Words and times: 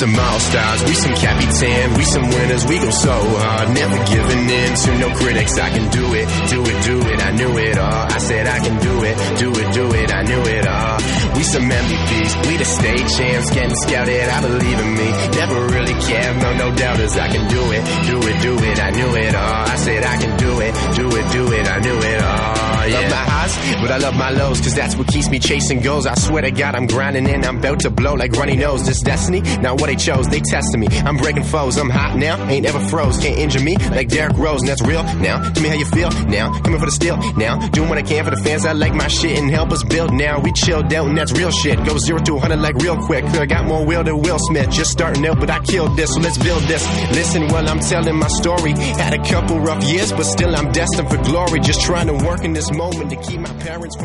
some 0.00 0.18
all-stars, 0.18 0.82
we 0.84 0.94
some 0.94 1.14
capitan, 1.14 1.92
we 1.92 2.04
some 2.04 2.22
winners, 2.22 2.64
we 2.64 2.78
go 2.78 2.88
so 2.88 3.12
hard, 3.12 3.68
never 3.68 3.98
giving 4.08 4.48
in 4.48 4.74
to 4.74 4.98
no 4.98 5.12
critics. 5.14 5.58
I 5.58 5.68
can 5.68 5.90
do 5.90 6.14
it, 6.14 6.26
do 6.48 6.60
it, 6.64 6.84
do 6.88 6.96
it, 7.04 7.20
I 7.20 7.30
knew 7.32 7.58
it 7.58 7.76
all. 7.76 8.06
I 8.08 8.16
said 8.16 8.46
I 8.46 8.60
can 8.60 8.80
do 8.80 9.04
it, 9.04 9.16
do 9.36 9.50
it, 9.50 9.74
do 9.74 9.92
it, 9.92 10.10
I 10.10 10.22
knew 10.22 10.40
it 10.40 10.66
all. 10.66 10.96
We 11.36 11.42
some 11.42 11.68
MVPs, 11.68 12.48
we 12.48 12.56
the 12.56 12.64
state 12.64 13.06
champs, 13.12 13.50
getting 13.50 13.76
scouted, 13.76 14.24
I 14.24 14.40
believe 14.40 14.78
in 14.80 14.90
me. 14.94 15.08
Never 15.36 15.66
really 15.68 15.96
cared, 16.00 16.36
no, 16.40 16.56
no 16.56 16.74
doubters, 16.74 17.18
I 17.18 17.28
can 17.28 17.46
do 17.50 17.60
it, 17.70 17.84
do 18.08 18.16
it, 18.26 18.40
do 18.40 18.54
it, 18.56 18.80
I 18.80 18.90
knew 18.92 19.14
it 19.16 19.34
all. 19.34 19.68
I 19.68 19.76
said 19.76 20.02
I 20.02 20.16
can 20.16 20.36
do 20.38 20.60
it, 20.60 20.72
do 20.96 21.06
it, 21.08 21.32
do 21.32 21.52
it, 21.52 21.68
I 21.68 21.78
knew 21.80 21.98
it 21.98 22.22
all. 22.22 22.69
Yeah. 22.90 23.00
Love 23.00 23.10
my 23.10 23.16
highs, 23.16 23.80
but 23.82 23.90
I 23.90 23.98
love 23.98 24.16
my 24.16 24.30
lows, 24.30 24.60
cause 24.60 24.74
that's 24.74 24.96
what 24.96 25.06
keeps 25.08 25.30
me 25.30 25.38
chasing 25.38 25.80
goals. 25.80 26.06
I 26.06 26.14
swear 26.14 26.42
to 26.42 26.50
God, 26.50 26.74
I'm 26.74 26.86
grinding 26.86 27.28
and 27.28 27.44
I'm 27.44 27.58
about 27.58 27.80
to 27.80 27.90
blow 27.90 28.14
like 28.14 28.32
runny 28.32 28.56
nose. 28.56 28.84
This 28.84 29.00
destiny, 29.00 29.40
not 29.60 29.80
what 29.80 29.86
they 29.86 29.96
chose, 29.96 30.28
they 30.28 30.40
testing 30.40 30.80
me. 30.80 30.88
I'm 30.90 31.16
breaking 31.16 31.44
foes, 31.44 31.76
I'm 31.76 31.90
hot 31.90 32.16
now, 32.16 32.48
ain't 32.48 32.66
ever 32.66 32.80
froze, 32.80 33.18
can't 33.18 33.38
injure 33.38 33.60
me 33.60 33.76
like 33.76 34.08
Derrick 34.08 34.36
Rose, 34.36 34.60
and 34.60 34.68
that's 34.68 34.82
real 34.82 35.02
now. 35.02 35.42
Tell 35.50 35.62
me 35.62 35.68
how 35.68 35.76
you 35.76 35.84
feel 35.86 36.10
now, 36.26 36.58
coming 36.60 36.80
for 36.80 36.86
the 36.86 36.92
steal 36.92 37.16
now. 37.34 37.58
Doing 37.68 37.88
what 37.88 37.98
I 37.98 38.02
can 38.02 38.24
for 38.24 38.30
the 38.30 38.42
fans, 38.42 38.66
I 38.66 38.72
like 38.72 38.94
my 38.94 39.08
shit 39.08 39.38
and 39.38 39.50
help 39.50 39.70
us 39.70 39.84
build 39.84 40.12
now. 40.12 40.40
We 40.40 40.52
chilled 40.52 40.92
out 40.92 41.06
and 41.06 41.16
that's 41.16 41.32
real 41.32 41.50
shit. 41.50 41.78
Go 41.84 41.98
zero 41.98 42.18
to 42.20 42.34
100 42.34 42.56
like 42.56 42.76
real 42.76 42.96
quick. 42.96 43.24
I 43.24 43.46
got 43.46 43.66
more 43.66 43.84
will 43.84 44.02
than 44.04 44.20
Will 44.20 44.38
Smith, 44.38 44.70
just 44.70 44.90
starting 44.90 45.24
out, 45.26 45.38
but 45.38 45.50
I 45.50 45.60
killed 45.60 45.96
this, 45.96 46.14
so 46.14 46.20
let's 46.20 46.38
build 46.38 46.62
this. 46.64 46.84
Listen 47.12 47.48
while 47.48 47.68
I'm 47.68 47.80
telling 47.80 48.16
my 48.16 48.28
story. 48.28 48.72
Had 48.72 49.14
a 49.14 49.22
couple 49.24 49.60
rough 49.60 49.84
years, 49.84 50.12
but 50.12 50.24
still 50.24 50.54
I'm 50.56 50.72
destined 50.72 51.08
for 51.08 51.18
glory. 51.18 51.60
Just 51.60 51.82
trying 51.82 52.06
to 52.08 52.14
work 52.26 52.44
in 52.44 52.52
this 52.52 52.70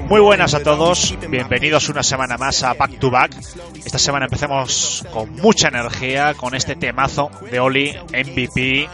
Muy 0.10 0.20
buenas 0.20 0.54
a 0.54 0.62
todos, 0.62 1.16
bienvenidos 1.30 1.88
una 1.88 2.04
semana 2.04 2.36
más 2.38 2.62
a 2.64 2.74
Back 2.74 3.00
to 3.00 3.10
Back. 3.10 3.32
Esta 3.86 3.98
semana 3.98 4.26
empecemos 4.26 5.06
con 5.14 5.32
mucha 5.32 5.70
energía, 5.70 6.34
con 6.34 6.56
este 6.56 6.76
temazo 6.76 7.32
de 7.50 7.60
Oli, 7.62 7.96
MVP, 8.12 8.90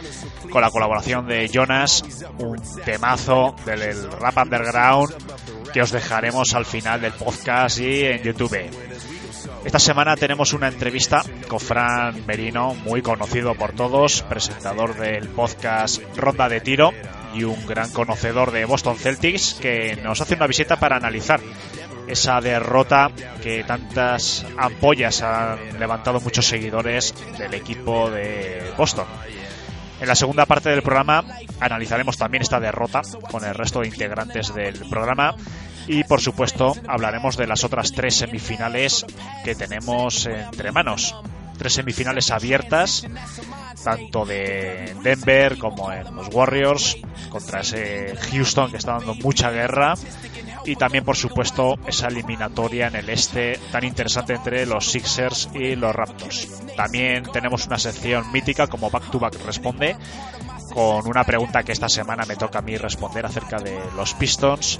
con 0.51 0.61
la 0.61 0.69
colaboración 0.69 1.25
de 1.25 1.49
Jonas, 1.49 2.03
un 2.37 2.61
temazo 2.85 3.55
del 3.65 4.11
rap 4.11 4.37
underground 4.37 5.15
que 5.73 5.81
os 5.81 5.89
dejaremos 5.89 6.53
al 6.53 6.65
final 6.65 7.01
del 7.01 7.13
podcast 7.13 7.79
y 7.79 8.05
en 8.05 8.21
YouTube. 8.21 8.69
Esta 9.65 9.79
semana 9.79 10.15
tenemos 10.15 10.53
una 10.53 10.67
entrevista 10.67 11.23
con 11.47 11.59
Fran 11.59 12.23
Merino, 12.27 12.75
muy 12.75 13.01
conocido 13.01 13.55
por 13.55 13.71
todos, 13.71 14.21
presentador 14.23 14.95
del 14.95 15.27
podcast 15.29 16.03
Ronda 16.15 16.47
de 16.49 16.61
Tiro 16.61 16.93
y 17.33 17.43
un 17.43 17.65
gran 17.65 17.91
conocedor 17.91 18.51
de 18.51 18.65
Boston 18.65 18.97
Celtics, 18.97 19.55
que 19.55 19.97
nos 20.03 20.21
hace 20.21 20.35
una 20.35 20.47
visita 20.47 20.79
para 20.79 20.97
analizar 20.97 21.39
esa 22.07 22.41
derrota 22.41 23.11
que 23.41 23.63
tantas 23.63 24.45
ampollas 24.57 25.21
han 25.21 25.79
levantado 25.79 26.19
muchos 26.19 26.45
seguidores 26.45 27.13
del 27.37 27.53
equipo 27.53 28.09
de 28.09 28.73
Boston. 28.77 29.05
En 30.01 30.07
la 30.07 30.15
segunda 30.15 30.45
parte 30.45 30.69
del 30.69 30.81
programa 30.81 31.23
analizaremos 31.59 32.17
también 32.17 32.41
esta 32.41 32.59
derrota 32.59 33.01
con 33.29 33.45
el 33.45 33.53
resto 33.53 33.81
de 33.81 33.87
integrantes 33.87 34.53
del 34.53 34.89
programa 34.89 35.35
y 35.87 36.03
por 36.03 36.21
supuesto 36.21 36.75
hablaremos 36.87 37.37
de 37.37 37.47
las 37.47 37.63
otras 37.63 37.91
tres 37.91 38.15
semifinales 38.15 39.05
que 39.43 39.55
tenemos 39.55 40.25
entre 40.25 40.71
manos. 40.71 41.15
Tres 41.57 41.73
semifinales 41.73 42.31
abiertas, 42.31 43.05
tanto 43.83 44.25
de 44.25 44.95
Denver 45.03 45.57
como 45.57 45.91
en 45.91 46.15
los 46.15 46.27
Warriors, 46.33 46.97
contra 47.29 47.61
ese 47.61 48.15
Houston 48.31 48.71
que 48.71 48.77
está 48.77 48.93
dando 48.93 49.15
mucha 49.15 49.51
guerra 49.51 49.93
y 50.65 50.75
también 50.75 51.03
por 51.03 51.15
supuesto 51.15 51.75
esa 51.87 52.07
eliminatoria 52.07 52.87
en 52.87 52.95
el 52.95 53.09
este 53.09 53.59
tan 53.71 53.83
interesante 53.83 54.33
entre 54.33 54.65
los 54.65 54.91
Sixers 54.91 55.49
y 55.53 55.75
los 55.75 55.95
Raptors. 55.95 56.47
También 56.75 57.23
tenemos 57.31 57.65
una 57.67 57.79
sección 57.79 58.31
mítica 58.31 58.67
como 58.67 58.89
Back 58.89 59.09
to 59.09 59.19
Back 59.19 59.35
Responde 59.45 59.95
con 60.73 61.07
una 61.07 61.23
pregunta 61.23 61.63
que 61.63 61.71
esta 61.71 61.89
semana 61.89 62.23
me 62.25 62.35
toca 62.35 62.59
a 62.59 62.61
mí 62.61 62.77
responder 62.77 63.25
acerca 63.25 63.57
de 63.57 63.77
los 63.95 64.13
Pistons 64.13 64.79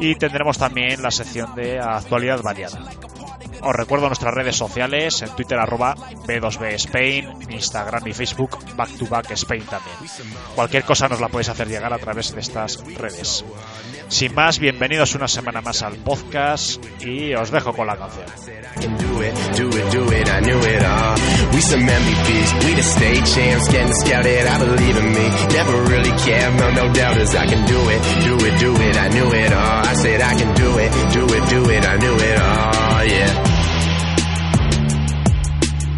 y 0.00 0.14
tendremos 0.16 0.58
también 0.58 1.02
la 1.02 1.10
sección 1.10 1.54
de 1.54 1.78
actualidad 1.78 2.42
variada. 2.42 2.78
Os 3.62 3.74
recuerdo 3.74 4.06
nuestras 4.06 4.34
redes 4.34 4.56
sociales, 4.56 5.22
en 5.22 5.34
Twitter 5.34 5.58
arroba 5.58 5.94
B2B 5.94 6.72
Spain, 6.74 7.28
Instagram 7.50 8.06
y 8.06 8.12
Facebook 8.12 8.58
Back 8.76 8.96
to 8.98 9.06
Back 9.06 9.30
Spain 9.32 9.64
también. 9.66 9.96
Cualquier 10.54 10.84
cosa 10.84 11.08
nos 11.08 11.20
la 11.20 11.28
podéis 11.28 11.48
hacer 11.48 11.68
llegar 11.68 11.92
a 11.92 11.98
través 11.98 12.34
de 12.34 12.40
estas 12.40 12.82
redes. 12.96 13.44
Sin 14.08 14.34
más, 14.34 14.58
bienvenidos 14.58 15.14
una 15.14 15.28
semana 15.28 15.60
más 15.60 15.82
al 15.82 15.96
podcast 15.96 16.82
y 17.04 17.34
os 17.34 17.50
dejo 17.50 17.74
con 17.74 17.86
la 17.86 17.96
canción. 17.96 18.26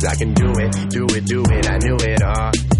I 0.05 0.15
can 0.15 0.33
do 0.35 0.51
it, 0.53 0.91
do 0.91 1.05
it, 1.15 1.27
do 1.27 1.43
it, 1.43 1.69
I 1.69 1.79
knew 1.79 1.97
it 1.97 2.23
all. 2.23 2.80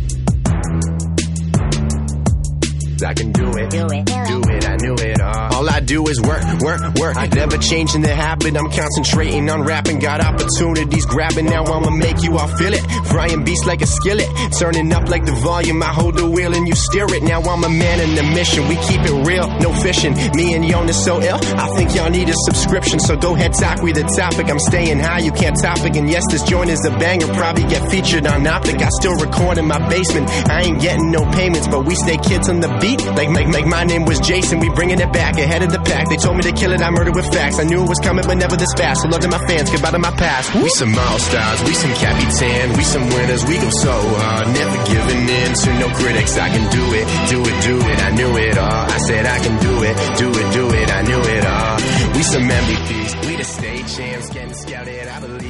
I 3.03 3.15
can 3.15 3.33
do 3.33 3.49
it, 3.57 3.71
do 3.71 3.87
it, 3.87 4.05
do 4.07 4.41
it, 4.51 4.69
I 4.69 4.77
knew 4.77 4.95
it 4.95 5.21
all. 5.21 5.55
All 5.55 5.69
I 5.69 5.81
do 5.81 6.07
is 6.09 6.21
work, 6.21 6.43
work, 6.61 6.81
work. 6.95 7.17
I 7.17 7.27
never 7.27 7.57
changing 7.59 8.03
the 8.03 8.15
habit. 8.15 8.57
I'm 8.57 8.71
concentrating 8.71 9.49
on 9.51 9.63
rapping. 9.63 9.99
Got 9.99 10.21
opportunities 10.21 11.07
grabbing. 11.07 11.47
Now 11.47 11.65
I'ma 11.65 11.91
make 11.91 12.23
you 12.23 12.39
all 12.39 12.49
feel 12.57 12.73
it. 12.73 12.81
Frying 13.07 13.45
beats 13.45 13.67
like 13.67 13.83
a 13.83 13.87
skillet. 13.87 14.29
Turning 14.59 14.93
up 14.93 15.09
like 15.09 15.25
the 15.25 15.33
volume. 15.33 15.83
I 15.83 15.93
hold 15.93 16.17
the 16.17 16.29
wheel 16.29 16.55
and 16.55 16.67
you 16.67 16.75
steer 16.75 17.07
it. 17.09 17.23
Now 17.23 17.41
I'm 17.43 17.65
a 17.65 17.69
man 17.69 18.01
in 18.01 18.15
the 18.15 18.23
mission. 18.35 18.69
We 18.69 18.77
keep 18.77 19.01
it 19.01 19.27
real, 19.27 19.49
no 19.61 19.73
fishing. 19.81 20.15
Me 20.35 20.55
and 20.55 20.65
Jonas 20.67 21.05
so 21.05 21.21
ill. 21.23 21.41
I 21.57 21.69
think 21.77 21.95
y'all 21.95 22.11
need 22.11 22.29
a 22.29 22.35
subscription. 22.35 22.99
So 23.01 23.17
go 23.17 23.35
ahead, 23.35 23.55
talk 23.55 23.83
with 23.83 23.97
the 23.97 24.05
topic. 24.05 24.51
I'm 24.51 24.59
staying 24.59 24.99
high, 24.99 25.21
you 25.21 25.33
can't 25.33 25.57
topic. 25.61 25.97
And 25.97 26.09
yes, 26.09 26.25
this 26.31 26.43
joint 26.43 26.71
is 26.71 26.85
a 26.85 26.91
banger. 26.99 27.27
Probably 27.35 27.65
get 27.65 27.91
featured 27.91 28.27
on 28.27 28.47
Optic. 28.47 28.81
I 28.81 28.89
still 29.01 29.15
record 29.15 29.59
in 29.59 29.67
my 29.67 29.79
basement. 29.89 30.29
I 30.49 30.63
ain't 30.63 30.81
getting 30.81 31.11
no 31.11 31.25
payments, 31.33 31.69
but 31.69 31.85
we 31.85 31.95
stay 31.95 32.17
kids 32.17 32.49
on 32.49 32.61
the 32.61 32.69
beat. 32.81 32.90
Like, 32.97 33.31
make, 33.31 33.49
make 33.49 33.67
my 33.67 33.85
name 33.85 34.05
was 34.05 34.21
Jason. 34.21 34.59
We 34.61 34.69
bringing 34.71 34.99
it 35.01 35.13
back 35.13 35.39
ahead 35.39 35.63
of 35.63 35.71
the 35.71 35.79
pack. 35.79 36.09
They 36.09 36.17
told 36.17 36.37
me 36.37 36.43
to 36.43 36.53
kill 36.53 36.73
it. 36.73 36.81
I 36.81 36.91
murdered 36.91 37.15
with 37.15 37.27
facts. 37.33 37.59
I 37.59 37.65
knew 37.65 37.83
it 37.83 37.89
was 37.89 37.99
coming, 38.01 38.25
but 38.27 38.35
never 38.37 38.57
this 38.57 38.73
fast. 38.77 39.03
So 39.03 39.09
love 39.09 39.21
to 39.21 39.29
my 39.29 39.39
fans. 39.47 39.71
Goodbye 39.71 39.93
to 39.93 39.99
my 39.99 40.11
past. 40.13 40.55
We 40.55 40.69
some 40.71 40.97
all-stars. 40.97 41.63
We 41.65 41.75
some 41.75 41.95
capitan. 41.95 42.77
We 42.77 42.85
some 42.85 43.07
winners. 43.09 43.45
We 43.47 43.57
go 43.59 43.71
so 43.71 43.93
hard. 43.93 44.47
Never 44.49 44.79
giving 44.87 45.29
in 45.29 45.51
to 45.55 45.71
no 45.79 45.89
critics. 45.95 46.39
I 46.39 46.49
can 46.49 46.65
do 46.71 46.85
it. 46.95 47.07
Do 47.31 47.39
it, 47.43 47.57
do 47.63 47.77
it. 47.79 47.99
I 48.03 48.11
knew 48.15 48.37
it 48.37 48.59
all. 48.59 48.85
I 48.91 48.99
said 48.99 49.27
I 49.27 49.39
can 49.39 49.57
do 49.61 49.75
it. 49.83 49.95
Do 50.19 50.29
it, 50.31 50.53
do 50.53 50.65
it. 50.75 50.89
I 50.91 51.03
knew 51.03 51.21
it 51.21 51.45
all. 51.47 51.77
We 52.17 52.23
some 52.23 52.43
MVPs. 52.49 53.27
We 53.27 53.37
the 53.37 53.45
state 53.45 53.87
champs. 53.87 54.31
Getting 54.31 54.55
scouted. 54.55 55.09
I 55.09 55.21
believe 55.21 55.50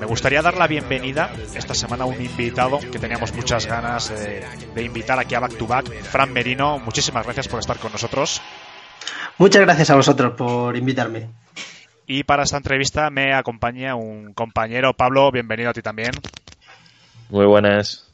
me. 0.00 0.06
Gustaría 0.06 0.42
dar 0.42 0.56
la 0.56 0.66
bienvenida 0.66 1.30
esta 1.54 1.74
semana 1.74 2.04
a 2.04 2.06
un 2.06 2.20
invitado 2.20 2.80
que 2.80 2.98
teníamos 2.98 3.32
muchas 3.34 3.66
ganas 3.66 4.08
de, 4.08 4.44
de 4.74 4.82
invitar 4.82 5.18
aquí 5.18 5.34
a 5.34 5.40
Back 5.40 5.56
to 5.56 5.66
Back, 5.66 5.92
Fran 6.02 6.32
Merino. 6.32 6.78
Muchísimas 6.78 7.24
gracias 7.24 7.46
por 7.48 7.60
estar 7.60 7.78
con 7.78 7.92
nosotros. 7.92 8.40
Muchas 9.38 9.62
gracias 9.62 9.90
a 9.90 9.96
vosotros 9.96 10.34
por 10.36 10.76
invitarme. 10.76 11.28
Y 12.06 12.24
para 12.24 12.42
esta 12.42 12.56
entrevista 12.56 13.08
me 13.10 13.34
acompaña 13.34 13.94
un 13.94 14.34
compañero, 14.34 14.94
Pablo, 14.94 15.30
bienvenido 15.30 15.70
a 15.70 15.72
ti 15.72 15.80
también. 15.80 16.10
Muy 17.28 17.46
buenas. 17.46 18.10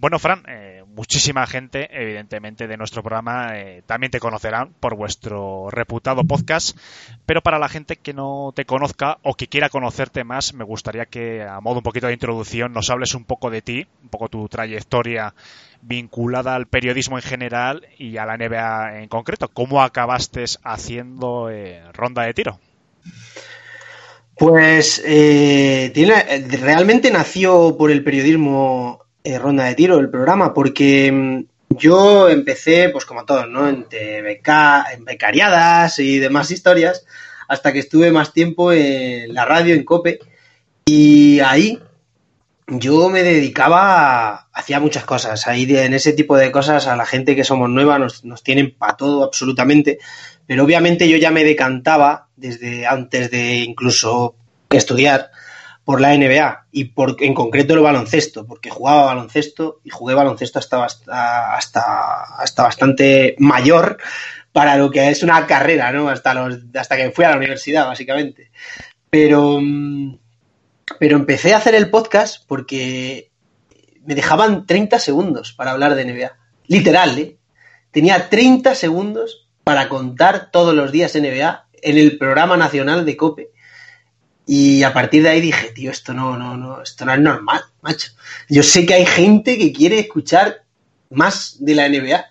Bueno, 0.00 0.20
Fran, 0.20 0.44
eh, 0.46 0.84
muchísima 0.86 1.44
gente, 1.48 1.88
evidentemente, 1.90 2.68
de 2.68 2.76
nuestro 2.76 3.02
programa 3.02 3.58
eh, 3.58 3.82
también 3.84 4.12
te 4.12 4.20
conocerán 4.20 4.72
por 4.78 4.94
vuestro 4.94 5.70
reputado 5.72 6.22
podcast, 6.22 6.78
pero 7.26 7.42
para 7.42 7.58
la 7.58 7.68
gente 7.68 7.96
que 7.96 8.14
no 8.14 8.52
te 8.54 8.64
conozca 8.64 9.18
o 9.24 9.34
que 9.34 9.48
quiera 9.48 9.70
conocerte 9.70 10.22
más, 10.22 10.54
me 10.54 10.62
gustaría 10.62 11.06
que, 11.06 11.42
a 11.42 11.60
modo 11.60 11.78
un 11.78 11.82
poquito 11.82 12.06
de 12.06 12.12
introducción, 12.12 12.72
nos 12.72 12.90
hables 12.90 13.16
un 13.16 13.24
poco 13.24 13.50
de 13.50 13.60
ti, 13.60 13.88
un 14.00 14.08
poco 14.08 14.28
tu 14.28 14.48
trayectoria 14.48 15.34
vinculada 15.82 16.54
al 16.54 16.68
periodismo 16.68 17.18
en 17.18 17.24
general 17.24 17.88
y 17.98 18.18
a 18.18 18.24
la 18.24 18.36
NBA 18.36 19.02
en 19.02 19.08
concreto. 19.08 19.48
¿Cómo 19.48 19.82
acabaste 19.82 20.44
haciendo 20.62 21.50
eh, 21.50 21.82
ronda 21.92 22.22
de 22.22 22.34
tiro? 22.34 22.60
Pues 24.36 25.02
realmente 25.04 27.10
nació 27.10 27.76
por 27.76 27.90
el 27.90 28.04
periodismo 28.04 29.07
eh, 29.24 29.38
Ronda 29.38 29.64
de 29.64 29.74
Tiro, 29.74 29.98
el 29.98 30.10
programa, 30.10 30.54
porque 30.54 31.10
mm, 31.12 31.76
yo 31.76 32.28
empecé, 32.28 32.88
pues 32.90 33.04
como 33.04 33.24
todos, 33.24 33.48
¿no? 33.48 33.68
Entre 33.68 34.22
beca, 34.22 34.86
becariadas 35.00 35.98
y 35.98 36.18
demás 36.18 36.50
historias, 36.50 37.04
hasta 37.48 37.72
que 37.72 37.78
estuve 37.80 38.10
más 38.10 38.32
tiempo 38.32 38.72
en 38.72 39.34
la 39.34 39.44
radio, 39.44 39.74
en 39.74 39.84
COPE, 39.84 40.18
y 40.86 41.40
ahí 41.40 41.80
yo 42.68 43.08
me 43.08 43.22
dedicaba, 43.22 44.48
hacía 44.52 44.78
muchas 44.78 45.04
cosas. 45.04 45.46
Ahí 45.46 45.64
en 45.76 45.94
ese 45.94 46.12
tipo 46.12 46.36
de 46.36 46.52
cosas 46.52 46.86
a 46.86 46.96
la 46.96 47.06
gente 47.06 47.34
que 47.34 47.44
somos 47.44 47.70
nueva 47.70 47.98
nos, 47.98 48.24
nos 48.24 48.42
tienen 48.42 48.74
para 48.76 48.96
todo 48.96 49.24
absolutamente. 49.24 49.98
Pero 50.46 50.64
obviamente 50.64 51.08
yo 51.08 51.16
ya 51.16 51.30
me 51.30 51.44
decantaba 51.44 52.28
desde 52.36 52.86
antes 52.86 53.30
de 53.30 53.56
incluso 53.56 54.34
estudiar 54.70 55.30
por 55.88 56.02
la 56.02 56.14
NBA 56.14 56.66
y 56.70 56.84
por, 56.84 57.16
en 57.20 57.32
concreto 57.32 57.72
el 57.72 57.80
baloncesto, 57.80 58.46
porque 58.46 58.68
jugaba 58.68 59.06
baloncesto 59.06 59.80
y 59.84 59.88
jugué 59.88 60.14
baloncesto 60.14 60.58
hasta, 60.58 60.84
hasta, 60.84 62.24
hasta 62.36 62.62
bastante 62.62 63.34
mayor 63.38 63.96
para 64.52 64.76
lo 64.76 64.90
que 64.90 65.08
es 65.08 65.22
una 65.22 65.46
carrera, 65.46 65.90
¿no? 65.90 66.10
Hasta, 66.10 66.34
los, 66.34 66.58
hasta 66.74 66.94
que 66.94 67.10
fui 67.10 67.24
a 67.24 67.30
la 67.30 67.38
universidad, 67.38 67.86
básicamente. 67.86 68.50
Pero, 69.08 69.60
pero 70.98 71.16
empecé 71.16 71.54
a 71.54 71.56
hacer 71.56 71.74
el 71.74 71.88
podcast 71.88 72.44
porque 72.46 73.30
me 74.04 74.14
dejaban 74.14 74.66
30 74.66 74.98
segundos 74.98 75.54
para 75.54 75.70
hablar 75.70 75.94
de 75.94 76.04
NBA. 76.04 76.36
Literal, 76.66 77.18
¿eh? 77.18 77.38
Tenía 77.92 78.28
30 78.28 78.74
segundos 78.74 79.48
para 79.64 79.88
contar 79.88 80.50
todos 80.50 80.74
los 80.74 80.92
días 80.92 81.14
NBA 81.14 81.66
en 81.80 81.96
el 81.96 82.18
programa 82.18 82.58
nacional 82.58 83.06
de 83.06 83.16
COPE 83.16 83.52
y 84.50 84.82
a 84.82 84.94
partir 84.94 85.22
de 85.22 85.28
ahí 85.28 85.42
dije, 85.42 85.72
tío, 85.72 85.90
esto 85.90 86.14
no, 86.14 86.38
no, 86.38 86.56
no, 86.56 86.80
esto 86.80 87.04
no 87.04 87.12
es 87.12 87.20
normal, 87.20 87.60
macho. 87.82 88.12
Yo 88.48 88.62
sé 88.62 88.86
que 88.86 88.94
hay 88.94 89.04
gente 89.04 89.58
que 89.58 89.74
quiere 89.74 89.98
escuchar 89.98 90.62
más 91.10 91.56
de 91.60 91.74
la 91.74 91.86
NBA 91.86 92.24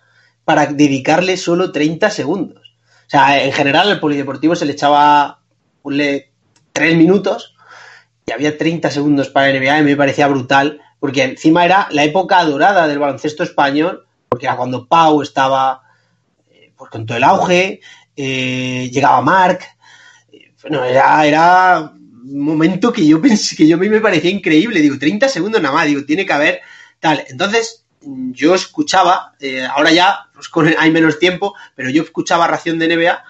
para 0.43 0.65
dedicarle 0.65 1.37
solo 1.37 1.71
30 1.71 2.09
segundos. 2.09 2.75
O 3.05 3.09
sea, 3.09 3.43
en 3.43 3.51
general 3.51 3.91
al 3.91 3.99
polideportivo 3.99 4.55
se 4.55 4.65
le 4.65 4.71
echaba, 4.71 5.41
ponle, 5.83 6.31
3 6.73 6.97
minutos 6.97 7.53
y 8.25 8.31
había 8.31 8.57
30 8.57 8.89
segundos 8.89 9.29
para 9.29 9.53
la 9.53 9.59
NBA 9.59 9.79
y 9.79 9.83
me 9.83 9.95
parecía 9.95 10.27
brutal, 10.27 10.81
porque 10.99 11.21
encima 11.21 11.65
era 11.65 11.87
la 11.91 12.03
época 12.03 12.43
dorada 12.45 12.87
del 12.87 12.97
baloncesto 12.97 13.43
español, 13.43 14.07
porque 14.27 14.47
era 14.47 14.57
cuando 14.57 14.87
Pau 14.87 15.21
estaba 15.21 15.83
eh, 16.49 16.73
pues, 16.75 16.89
con 16.89 17.05
todo 17.05 17.15
el 17.15 17.23
auge, 17.23 17.79
eh, 18.15 18.89
llegaba 18.91 19.21
Marc, 19.21 19.63
eh, 20.31 20.51
bueno, 20.63 20.83
era, 20.83 21.23
era 21.23 21.93
momento 22.33 22.91
que 22.91 23.06
yo 23.06 23.21
pensé, 23.21 23.56
que 23.56 23.68
yo 23.68 23.77
a 23.77 23.79
mí 23.79 23.89
me 23.89 24.01
parecía 24.01 24.31
increíble. 24.31 24.81
Digo, 24.81 24.97
30 24.97 25.29
segundos 25.29 25.62
nada 25.62 25.75
más, 25.75 25.85
digo, 25.85 26.03
tiene 26.06 26.25
que 26.25 26.33
haber 26.33 26.62
tal. 27.00 27.24
Entonces, 27.27 27.85
yo 28.01 28.56
escuchaba, 28.56 29.33
eh, 29.39 29.65
ahora 29.65 29.91
ya 29.91 30.27
pues, 30.33 30.75
hay 30.77 30.91
menos 30.91 31.19
tiempo, 31.19 31.56
pero 31.75 31.89
yo 31.89 32.03
escuchaba 32.03 32.47
Ración 32.47 32.79
de 32.79 32.95
NBA 32.95 33.24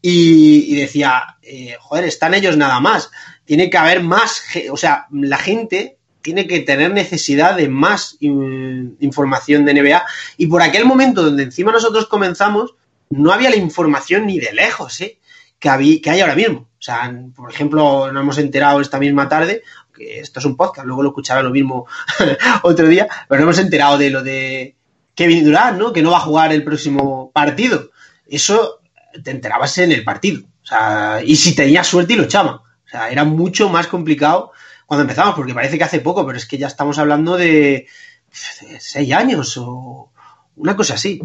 y, 0.00 0.74
decía, 0.74 1.36
eh, 1.42 1.76
joder, 1.80 2.04
están 2.04 2.34
ellos 2.34 2.56
nada 2.56 2.80
más. 2.80 3.10
Tiene 3.44 3.70
que 3.70 3.78
haber 3.78 4.02
más, 4.02 4.42
o 4.70 4.76
sea, 4.76 5.06
la 5.10 5.38
gente 5.38 5.98
tiene 6.22 6.46
que 6.46 6.60
tener 6.60 6.92
necesidad 6.92 7.56
de 7.56 7.68
más 7.68 8.16
información 8.20 9.64
de 9.64 9.74
NBA. 9.74 10.04
Y 10.36 10.46
por 10.46 10.62
aquel 10.62 10.84
momento 10.84 11.22
donde 11.22 11.42
encima 11.42 11.72
nosotros 11.72 12.06
comenzamos, 12.06 12.74
no 13.10 13.32
había 13.32 13.50
la 13.50 13.56
información 13.56 14.26
ni 14.26 14.38
de 14.38 14.52
lejos, 14.52 15.00
¿eh? 15.00 15.18
Que, 15.62 16.00
que 16.02 16.10
hay 16.10 16.20
ahora 16.20 16.34
mismo. 16.34 16.58
O 16.58 16.84
sea, 16.84 17.14
por 17.36 17.48
ejemplo, 17.48 18.12
nos 18.12 18.22
hemos 18.22 18.38
enterado 18.38 18.80
esta 18.80 18.98
misma 18.98 19.28
tarde, 19.28 19.62
que 19.94 20.18
esto 20.18 20.40
es 20.40 20.44
un 20.44 20.56
podcast, 20.56 20.84
luego 20.84 21.04
lo 21.04 21.10
escuchará 21.10 21.40
lo 21.40 21.50
mismo 21.50 21.86
otro 22.64 22.88
día, 22.88 23.06
pero 23.28 23.44
nos 23.44 23.56
hemos 23.56 23.64
enterado 23.64 23.96
de 23.96 24.10
lo 24.10 24.24
de 24.24 24.74
Kevin 25.14 25.44
Durant, 25.44 25.78
¿no? 25.78 25.92
Que 25.92 26.02
no 26.02 26.10
va 26.10 26.16
a 26.16 26.22
jugar 26.22 26.52
el 26.52 26.64
próximo 26.64 27.30
partido. 27.32 27.90
Eso 28.26 28.80
te 29.22 29.30
enterabas 29.30 29.78
en 29.78 29.92
el 29.92 30.02
partido. 30.02 30.42
O 30.64 30.66
sea, 30.66 31.20
y 31.24 31.36
si 31.36 31.54
tenías 31.54 31.86
suerte 31.86 32.14
y 32.14 32.16
lo 32.16 32.24
echaban. 32.24 32.56
O 32.56 32.88
sea, 32.90 33.08
era 33.10 33.22
mucho 33.22 33.68
más 33.68 33.86
complicado 33.86 34.50
cuando 34.86 35.02
empezamos, 35.02 35.36
porque 35.36 35.54
parece 35.54 35.78
que 35.78 35.84
hace 35.84 36.00
poco, 36.00 36.26
pero 36.26 36.36
es 36.36 36.46
que 36.46 36.58
ya 36.58 36.66
estamos 36.66 36.98
hablando 36.98 37.36
de 37.36 37.86
seis 38.32 39.12
años 39.12 39.56
o 39.56 40.10
una 40.56 40.74
cosa 40.74 40.94
así 40.94 41.22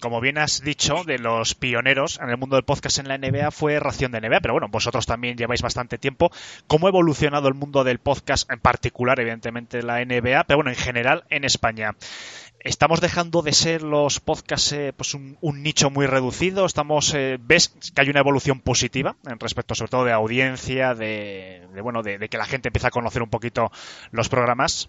como 0.00 0.20
bien 0.20 0.38
has 0.38 0.62
dicho, 0.62 1.04
de 1.04 1.18
los 1.18 1.54
pioneros 1.54 2.18
en 2.22 2.30
el 2.30 2.36
mundo 2.36 2.56
del 2.56 2.64
podcast 2.64 2.98
en 2.98 3.08
la 3.08 3.18
NBA 3.18 3.50
fue 3.50 3.80
Ración 3.80 4.12
de 4.12 4.20
NBA, 4.20 4.40
pero 4.40 4.54
bueno, 4.54 4.68
vosotros 4.68 5.06
también 5.06 5.36
lleváis 5.36 5.62
bastante 5.62 5.98
tiempo. 5.98 6.30
¿Cómo 6.66 6.86
ha 6.86 6.90
evolucionado 6.90 7.48
el 7.48 7.54
mundo 7.54 7.84
del 7.84 7.98
podcast, 7.98 8.50
en 8.50 8.60
particular, 8.60 9.20
evidentemente, 9.20 9.82
la 9.82 10.04
NBA, 10.04 10.44
pero 10.44 10.58
bueno, 10.58 10.70
en 10.70 10.76
general 10.76 11.24
en 11.30 11.44
España? 11.44 11.94
¿Estamos 12.64 13.02
dejando 13.02 13.42
de 13.42 13.52
ser 13.52 13.82
los 13.82 14.20
podcasts 14.20 14.72
eh, 14.72 14.94
pues 14.96 15.12
un, 15.12 15.36
nicho 15.62 15.90
muy 15.90 16.06
reducido? 16.06 16.64
¿Estamos, 16.64 17.12
eh, 17.12 17.38
¿Ves 17.38 17.74
que 17.94 18.00
hay 18.00 18.08
una 18.08 18.20
evolución 18.20 18.60
positiva 18.60 19.16
en 19.26 19.38
respecto 19.38 19.74
sobre 19.74 19.90
todo 19.90 20.04
de 20.06 20.12
audiencia, 20.12 20.94
de, 20.94 21.68
bueno, 21.82 22.02
de, 22.02 22.26
que 22.30 22.38
la 22.38 22.46
gente 22.46 22.70
empieza 22.70 22.88
a 22.88 22.90
conocer 22.90 23.22
un 23.22 23.28
poquito 23.28 23.70
los 24.12 24.30
programas? 24.30 24.88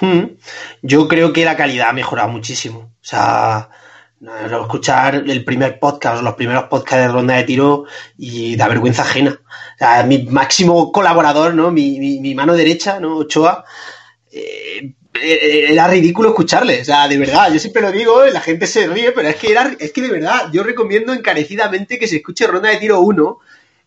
Hmm. 0.00 0.36
Yo 0.82 1.08
creo 1.08 1.32
que 1.32 1.44
la 1.44 1.56
calidad 1.56 1.88
ha 1.88 1.92
mejorado 1.92 2.28
muchísimo. 2.28 2.78
O 2.78 3.04
sea, 3.04 3.70
escuchar 4.20 5.14
el 5.14 5.44
primer 5.44 5.78
podcast, 5.78 6.22
los 6.22 6.34
primeros 6.34 6.64
podcasts 6.64 7.06
de 7.06 7.08
ronda 7.08 7.36
de 7.36 7.44
tiro 7.44 7.84
y 8.16 8.56
da 8.56 8.68
vergüenza 8.68 9.02
ajena. 9.02 9.40
O 9.40 9.78
sea, 9.78 10.02
mi 10.04 10.24
máximo 10.24 10.90
colaborador, 10.90 11.54
¿no? 11.54 11.70
Mi, 11.70 11.98
mi, 11.98 12.34
mano 12.34 12.54
derecha, 12.54 12.98
¿no? 12.98 13.18
Ochoa, 13.18 13.64
eh, 14.30 14.94
era 15.20 15.88
ridículo 15.88 16.30
escucharle. 16.30 16.80
O 16.80 16.84
sea, 16.84 17.08
de 17.08 17.18
verdad, 17.18 17.52
yo 17.52 17.58
siempre 17.58 17.82
lo 17.82 17.92
digo, 17.92 18.24
la 18.26 18.40
gente 18.40 18.66
se 18.66 18.86
ríe, 18.86 19.12
pero 19.12 19.28
es 19.28 19.36
que 19.36 19.52
era, 19.52 19.74
es 19.78 19.92
que 19.92 20.02
de 20.02 20.10
verdad, 20.10 20.50
yo 20.52 20.62
recomiendo 20.62 21.12
encarecidamente 21.12 21.98
que 21.98 22.08
se 22.08 22.16
escuche 22.16 22.46
ronda 22.46 22.70
de 22.70 22.76
tiro 22.76 23.00
1 23.00 23.38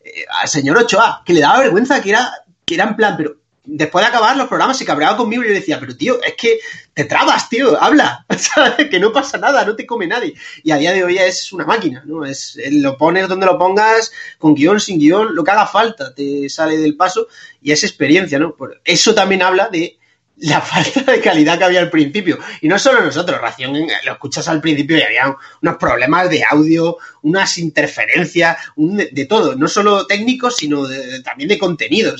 eh, 0.03 0.25
al 0.41 0.47
señor 0.47 0.77
Ochoa, 0.77 1.23
que 1.25 1.33
le 1.33 1.41
daba 1.41 1.59
vergüenza 1.59 2.01
que 2.01 2.11
era, 2.11 2.31
que 2.65 2.75
era 2.75 2.85
en 2.85 2.95
plan, 2.95 3.15
pero 3.17 3.40
después 3.63 4.03
de 4.03 4.09
acabar 4.09 4.35
los 4.35 4.47
programas 4.47 4.77
se 4.77 4.85
cabreaba 4.85 5.17
conmigo 5.17 5.43
y 5.43 5.47
yo 5.47 5.53
decía, 5.53 5.79
pero 5.79 5.95
tío, 5.95 6.21
es 6.23 6.33
que 6.35 6.59
te 6.93 7.05
trabas, 7.05 7.49
tío, 7.49 7.81
habla, 7.81 8.25
¿sabes? 8.37 8.89
Que 8.89 8.99
no 8.99 9.11
pasa 9.11 9.37
nada, 9.37 9.63
no 9.65 9.75
te 9.75 9.85
come 9.85 10.07
nadie. 10.07 10.33
Y 10.63 10.71
a 10.71 10.77
día 10.77 10.93
de 10.93 11.03
hoy 11.03 11.17
es 11.17 11.53
una 11.53 11.65
máquina, 11.65 12.03
¿no? 12.05 12.25
Es, 12.25 12.57
lo 12.71 12.97
pones 12.97 13.27
donde 13.27 13.45
lo 13.45 13.57
pongas, 13.57 14.11
con 14.37 14.55
guion, 14.55 14.79
sin 14.79 14.99
guion, 14.99 15.35
lo 15.35 15.43
que 15.43 15.51
haga 15.51 15.67
falta, 15.67 16.13
te 16.13 16.49
sale 16.49 16.77
del 16.77 16.95
paso 16.95 17.27
y 17.61 17.71
es 17.71 17.83
experiencia, 17.83 18.39
¿no? 18.39 18.55
Por 18.55 18.81
eso 18.83 19.13
también 19.13 19.43
habla 19.43 19.69
de 19.69 19.99
la 20.41 20.59
falta 20.59 21.11
de 21.11 21.21
calidad 21.21 21.57
que 21.57 21.63
había 21.63 21.81
al 21.81 21.89
principio. 21.89 22.39
Y 22.61 22.67
no 22.67 22.79
solo 22.79 23.01
nosotros, 23.01 23.39
Ración, 23.39 23.73
lo 23.73 24.11
escuchas 24.11 24.47
al 24.47 24.59
principio 24.59 24.97
y 24.97 25.01
había 25.01 25.35
unos 25.61 25.77
problemas 25.77 26.29
de 26.29 26.43
audio, 26.43 26.97
unas 27.21 27.57
interferencias, 27.57 28.57
de, 28.75 29.25
todo, 29.25 29.55
no 29.55 29.67
solo 29.67 30.07
técnicos, 30.07 30.57
sino 30.57 30.85
también 31.23 31.49
de 31.49 31.59
contenido. 31.59 32.15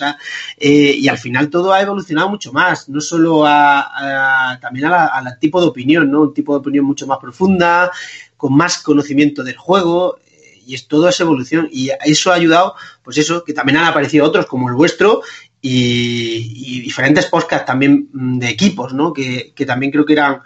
Eh, 0.57 0.95
y 0.97 1.07
al 1.07 1.17
final 1.17 1.49
todo 1.49 1.73
ha 1.73 1.81
evolucionado 1.81 2.29
mucho 2.29 2.53
más, 2.53 2.89
no 2.89 3.01
solo 3.01 3.43
a, 3.45 4.57
también 4.61 4.85
al 4.85 5.39
tipo 5.39 5.59
de 5.59 5.67
opinión, 5.67 6.11
¿no? 6.11 6.21
Un 6.21 6.33
tipo 6.33 6.53
de 6.53 6.59
opinión 6.59 6.85
mucho 6.85 7.07
más 7.07 7.17
profunda, 7.17 7.91
con 8.37 8.53
más 8.53 8.79
conocimiento 8.79 9.43
del 9.43 9.57
juego 9.57 10.17
eh, 10.17 10.61
y 10.65 10.75
es 10.75 10.87
todo 10.87 11.09
esa 11.09 11.23
evolución 11.23 11.69
y 11.71 11.89
eso 12.05 12.31
ha 12.31 12.35
ayudado, 12.35 12.75
pues 13.03 13.17
eso, 13.17 13.43
que 13.43 13.53
también 13.53 13.77
han 13.77 13.85
aparecido 13.85 14.25
otros 14.25 14.45
como 14.45 14.69
el 14.69 14.75
vuestro 14.75 15.21
y, 15.61 16.81
diferentes 16.81 17.27
podcasts 17.27 17.65
también 17.65 18.09
mm, 18.11 18.39
de 18.39 18.49
equipos, 18.49 18.93
¿no? 18.93 19.13
Que, 19.13 19.53
también 19.65 19.91
creo 19.91 20.05
que 20.05 20.13
eran 20.13 20.41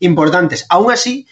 importantes. 0.00 0.66
Aún 0.68 0.92
así, 0.92 1.26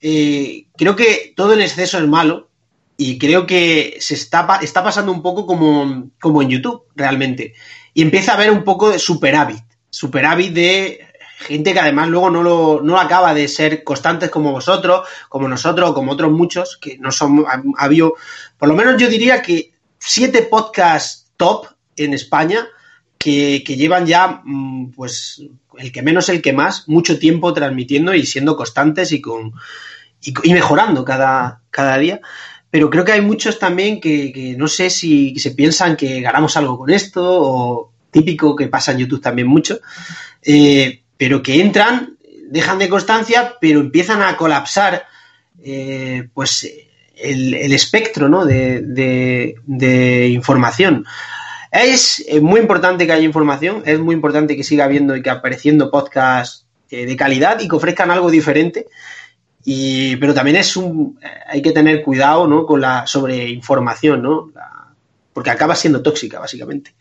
eh, 0.00 0.66
creo 0.76 0.94
que 0.94 1.32
todo 1.36 1.52
en 1.52 1.60
exceso 1.60 1.98
es 1.98 2.06
malo 2.06 2.48
y 2.96 3.18
creo 3.18 3.46
que 3.46 3.96
se 4.00 4.14
está, 4.14 4.58
está 4.62 4.82
pasando 4.82 5.12
un 5.12 5.22
poco 5.22 5.46
como, 5.46 6.10
como 6.20 6.42
en 6.42 6.48
YouTube, 6.48 6.84
realmente. 6.94 7.54
Y 7.92 8.02
empieza 8.02 8.32
a 8.32 8.34
haber 8.36 8.50
un 8.50 8.64
poco 8.64 8.90
de 8.90 8.98
superávit, 8.98 9.64
superávit 9.90 10.52
de 10.52 11.06
gente 11.38 11.74
que 11.74 11.80
además 11.80 12.08
luego 12.08 12.30
no 12.30 12.42
lo, 12.42 12.80
no 12.82 12.98
acaba 12.98 13.34
de 13.34 13.48
ser 13.48 13.84
constantes 13.84 14.30
como 14.30 14.52
vosotros, 14.52 15.06
como 15.28 15.48
nosotros, 15.48 15.92
como 15.92 16.12
otros 16.12 16.32
muchos, 16.32 16.78
que 16.78 16.96
no 16.98 17.10
son, 17.10 17.44
ha, 17.46 17.62
habido, 17.84 18.14
por 18.56 18.68
lo 18.68 18.74
menos 18.74 19.00
yo 19.00 19.08
diría 19.08 19.42
que 19.42 19.72
siete 19.98 20.42
podcasts 20.42 21.30
top 21.36 21.66
en 21.96 22.14
España 22.14 22.66
que, 23.18 23.76
llevan 23.76 24.06
ya, 24.06 24.42
mm, 24.44 24.92
pues, 24.92 25.42
el 25.78 25.92
que 25.92 26.02
menos, 26.02 26.28
el 26.28 26.42
que 26.42 26.52
más, 26.52 26.88
mucho 26.88 27.18
tiempo 27.18 27.52
transmitiendo 27.52 28.14
y 28.14 28.26
siendo 28.26 28.56
constantes 28.56 29.12
y, 29.12 29.20
con, 29.20 29.52
y, 30.22 30.52
mejorando 30.52 31.04
cada, 31.04 31.62
cada 31.70 31.98
día. 31.98 32.20
Pero 32.70 32.90
creo 32.90 33.04
que 33.04 33.12
hay 33.12 33.20
muchos 33.20 33.58
también 33.58 34.00
que, 34.00 34.54
no 34.58 34.68
sé 34.68 34.90
si 34.90 35.38
se 35.38 35.52
piensan 35.52 35.96
que 35.96 36.20
ganamos 36.20 36.56
algo 36.56 36.78
con 36.78 36.90
esto, 36.90 37.22
o 37.24 37.92
típico 38.10 38.56
que 38.56 38.68
pasa 38.68 38.92
en 38.92 38.98
YouTube 38.98 39.20
también 39.20 39.48
mucho, 39.48 39.80
eh, 40.42 41.02
pero 41.16 41.42
que 41.42 41.60
entran, 41.60 42.16
dejan 42.48 42.78
de 42.78 42.88
constancia, 42.88 43.54
pero 43.60 43.80
empiezan 43.80 44.22
a 44.22 44.36
colapsar, 44.36 45.06
eh, 45.62 46.28
pues, 46.34 46.68
el, 47.16 47.72
espectro 47.72 48.28
¿no? 48.28 48.44
de, 48.44 48.82
de 49.64 50.28
información. 50.28 51.06
Es 51.82 52.24
eh, 52.26 52.40
muy 52.40 52.60
importante 52.60 53.06
que 53.06 53.12
haya 53.12 53.24
información, 53.24 53.82
es 53.84 53.98
muy 53.98 54.14
importante 54.14 54.56
que 54.56 54.64
siga 54.64 54.84
habiendo 54.84 55.14
y 55.14 55.22
que 55.22 55.30
apareciendo 55.30 55.90
podcasts 55.90 56.66
eh, 56.90 57.04
de 57.04 57.16
calidad 57.16 57.60
y 57.60 57.68
que 57.68 57.76
ofrezcan 57.76 58.10
algo 58.10 58.30
diferente. 58.30 58.86
Y, 59.64 60.16
pero 60.16 60.32
también 60.32 60.56
es 60.56 60.76
un, 60.76 61.18
eh, 61.22 61.26
hay 61.48 61.60
que 61.60 61.72
tener 61.72 62.02
cuidado 62.02 62.46
¿no? 62.46 62.64
con 62.64 62.80
la 62.80 63.06
sobreinformación, 63.06 64.22
¿no? 64.22 64.52
porque 65.32 65.50
acaba 65.50 65.74
siendo 65.74 66.02
tóxica, 66.02 66.38
básicamente. 66.38 66.94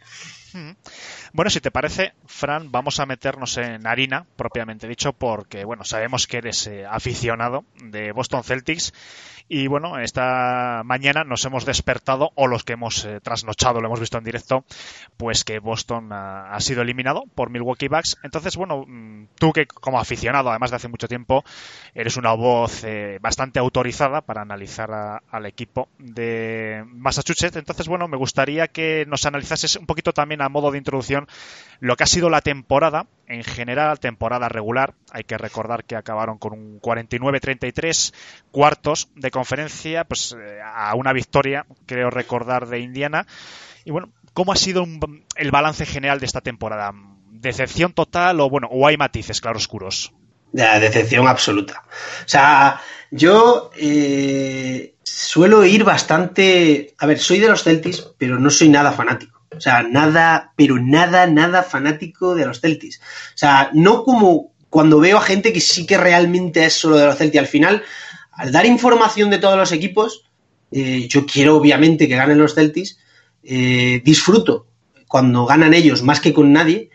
Bueno, 1.31 1.49
si 1.49 1.61
te 1.61 1.71
parece, 1.71 2.13
Fran, 2.25 2.71
vamos 2.71 2.99
a 2.99 3.05
meternos 3.05 3.57
en 3.57 3.87
harina, 3.87 4.25
propiamente 4.35 4.87
dicho, 4.87 5.13
porque, 5.13 5.63
bueno, 5.63 5.83
sabemos 5.85 6.27
que 6.27 6.37
eres 6.37 6.69
aficionado 6.89 7.63
de 7.81 8.11
Boston 8.11 8.43
Celtics 8.43 8.93
y, 9.47 9.67
bueno, 9.67 9.99
esta 9.99 10.81
mañana 10.85 11.23
nos 11.23 11.45
hemos 11.45 11.65
despertado, 11.65 12.31
o 12.35 12.47
los 12.47 12.63
que 12.63 12.73
hemos 12.73 13.05
eh, 13.05 13.19
trasnochado, 13.21 13.79
lo 13.79 13.87
hemos 13.87 13.99
visto 13.99 14.17
en 14.17 14.23
directo, 14.23 14.65
pues 15.17 15.43
que 15.43 15.59
Boston 15.59 16.09
ha, 16.11 16.59
sido 16.59 16.81
eliminado 16.81 17.23
por 17.35 17.49
Milwaukee 17.49 17.87
Bucks. 17.87 18.17
Entonces, 18.23 18.55
bueno, 18.55 18.85
mm, 18.87 19.27
tú 19.37 19.53
que 19.53 19.67
como 19.67 19.99
aficionado, 19.99 20.49
además 20.49 20.71
de 20.71 20.77
hace 20.77 20.87
mucho 20.87 21.07
tiempo, 21.07 21.43
eres 21.93 22.17
una 22.17 22.33
voz 22.33 22.83
eh, 22.83 23.19
bastante 23.21 23.59
autorizada 23.59 24.21
para 24.21 24.41
analizar 24.41 24.89
al 25.29 25.45
equipo 25.45 25.89
de 25.99 26.83
Massachusetts. 26.87 27.55
Entonces, 27.55 27.87
bueno, 27.87 28.07
me 28.07 28.17
gustaría 28.17 28.67
que 28.67 29.05
nos 29.07 29.25
analizases 29.25 29.75
un 29.75 29.85
poquito 29.85 30.11
también 30.11 30.41
a 30.41 30.49
modo 30.49 30.71
de 30.71 30.77
introducción 30.79 31.27
lo 31.79 31.95
que 31.95 32.03
ha 32.03 32.07
sido 32.07 32.29
la 32.29 32.41
temporada 32.41 33.07
en 33.27 33.43
general, 33.43 33.99
temporada 33.99 34.49
regular. 34.49 34.93
Hay 35.11 35.23
que 35.23 35.37
recordar 35.37 35.83
que 35.83 35.95
acabaron 35.95 36.37
con 36.37 36.53
un 36.53 36.81
49-33 36.81 38.13
cuartos 38.51 39.09
de 39.15 39.31
conferencia, 39.31 40.03
pues 40.03 40.35
eh, 40.39 40.59
a 40.63 40.93
una 40.95 41.13
victoria, 41.13 41.65
creo 41.85 42.09
recordar, 42.09 42.67
de 42.67 42.79
Indiana. 42.79 43.25
Y 43.83 43.91
bueno, 43.91 44.09
¿cómo 44.33 44.51
ha 44.51 44.55
sido 44.55 44.85
el 45.35 45.51
balance 45.51 45.85
general 45.85 46.19
de 46.19 46.25
esta 46.25 46.41
temporada? 46.41 46.91
¿Decepción 47.31 47.93
total 47.93 48.39
o 48.39 48.49
bueno, 48.49 48.67
o 48.71 48.87
hay 48.87 48.97
matices 48.97 49.41
claroscuros? 49.41 50.13
De 50.51 50.79
decepción 50.79 51.27
absoluta. 51.27 51.83
O 51.85 52.27
sea, 52.27 52.79
yo 53.11 53.71
eh, 53.77 54.95
suelo 55.03 55.65
ir 55.65 55.83
bastante. 55.83 56.93
A 56.97 57.05
ver, 57.05 57.19
soy 57.19 57.39
de 57.39 57.49
los 57.49 57.63
Celtics, 57.63 58.13
pero 58.17 58.39
no 58.39 58.49
soy 58.49 58.69
nada 58.69 58.91
fanático. 58.91 59.34
O 59.57 59.61
sea, 59.61 59.83
nada, 59.83 60.53
pero 60.55 60.79
nada, 60.79 61.27
nada 61.27 61.63
fanático 61.63 62.35
de 62.35 62.45
los 62.45 62.61
Celtics. 62.61 62.99
O 62.99 63.37
sea, 63.37 63.69
no 63.73 64.03
como 64.03 64.53
cuando 64.69 64.99
veo 64.99 65.17
a 65.17 65.21
gente 65.21 65.53
que 65.53 65.61
sí 65.61 65.85
que 65.85 65.97
realmente 65.97 66.65
es 66.65 66.73
solo 66.73 66.97
de 66.97 67.05
los 67.05 67.17
Celtics. 67.17 67.39
Al 67.39 67.47
final, 67.47 67.83
al 68.31 68.51
dar 68.51 68.65
información 68.65 69.29
de 69.29 69.37
todos 69.37 69.57
los 69.57 69.71
equipos, 69.71 70.25
eh, 70.71 71.07
yo 71.07 71.25
quiero 71.25 71.55
obviamente 71.55 72.07
que 72.07 72.15
ganen 72.15 72.37
los 72.37 72.55
Celtics. 72.55 72.97
Eh, 73.43 74.01
disfruto 74.03 74.67
cuando 75.07 75.45
ganan 75.45 75.73
ellos 75.73 76.01
más 76.01 76.19
que 76.19 76.33
con 76.33 76.51
nadie, 76.51 76.89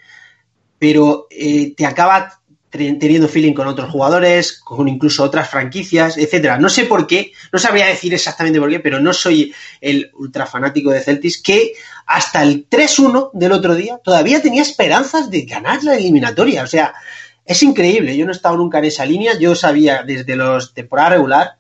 pero 0.79 1.27
eh, 1.31 1.75
te 1.77 1.87
acaba 1.87 2.40
teniendo 2.71 3.29
feeling 3.29 3.53
con 3.53 3.67
otros 3.67 3.91
jugadores, 3.91 4.61
con 4.61 4.89
incluso 4.89 5.25
otras 5.25 5.51
franquicias, 5.51 6.17
etcétera. 6.17 6.57
No 6.57 6.69
sé 6.69 6.85
por 6.85 7.07
qué, 7.07 7.33
no 7.53 7.59
sabría 7.59 7.87
decir 7.87 8.15
exactamente 8.15 8.61
por 8.61 8.71
qué, 8.71 8.79
pero 8.79 9.01
no 9.01 9.13
soy 9.13 9.53
el 9.81 10.11
ultra 10.15 10.47
fanático 10.47 10.91
de 10.91 11.01
Celtics 11.01 11.43
que 11.43 11.73
hasta 12.07 12.43
el 12.43 12.69
3-1 12.69 13.31
del 13.33 13.53
otro 13.53 13.75
día 13.75 13.99
todavía 13.99 14.41
tenía 14.41 14.63
esperanzas 14.63 15.31
de 15.31 15.43
ganar 15.43 15.83
la 15.83 15.97
eliminatoria. 15.97 16.63
O 16.63 16.69
sea, 16.69 16.95
es 17.45 17.63
increíble. 17.63 18.17
Yo 18.17 18.25
no 18.25 18.33
he 18.33 18.37
estado 18.37 18.57
nunca 18.57 18.79
en 18.79 18.85
esa 18.85 19.05
línea. 19.05 19.37
Yo 19.39 19.57
sabía 19.57 20.05
desde 20.05 20.37
los 20.37 20.73
temporada 20.73 21.11
regular 21.11 21.57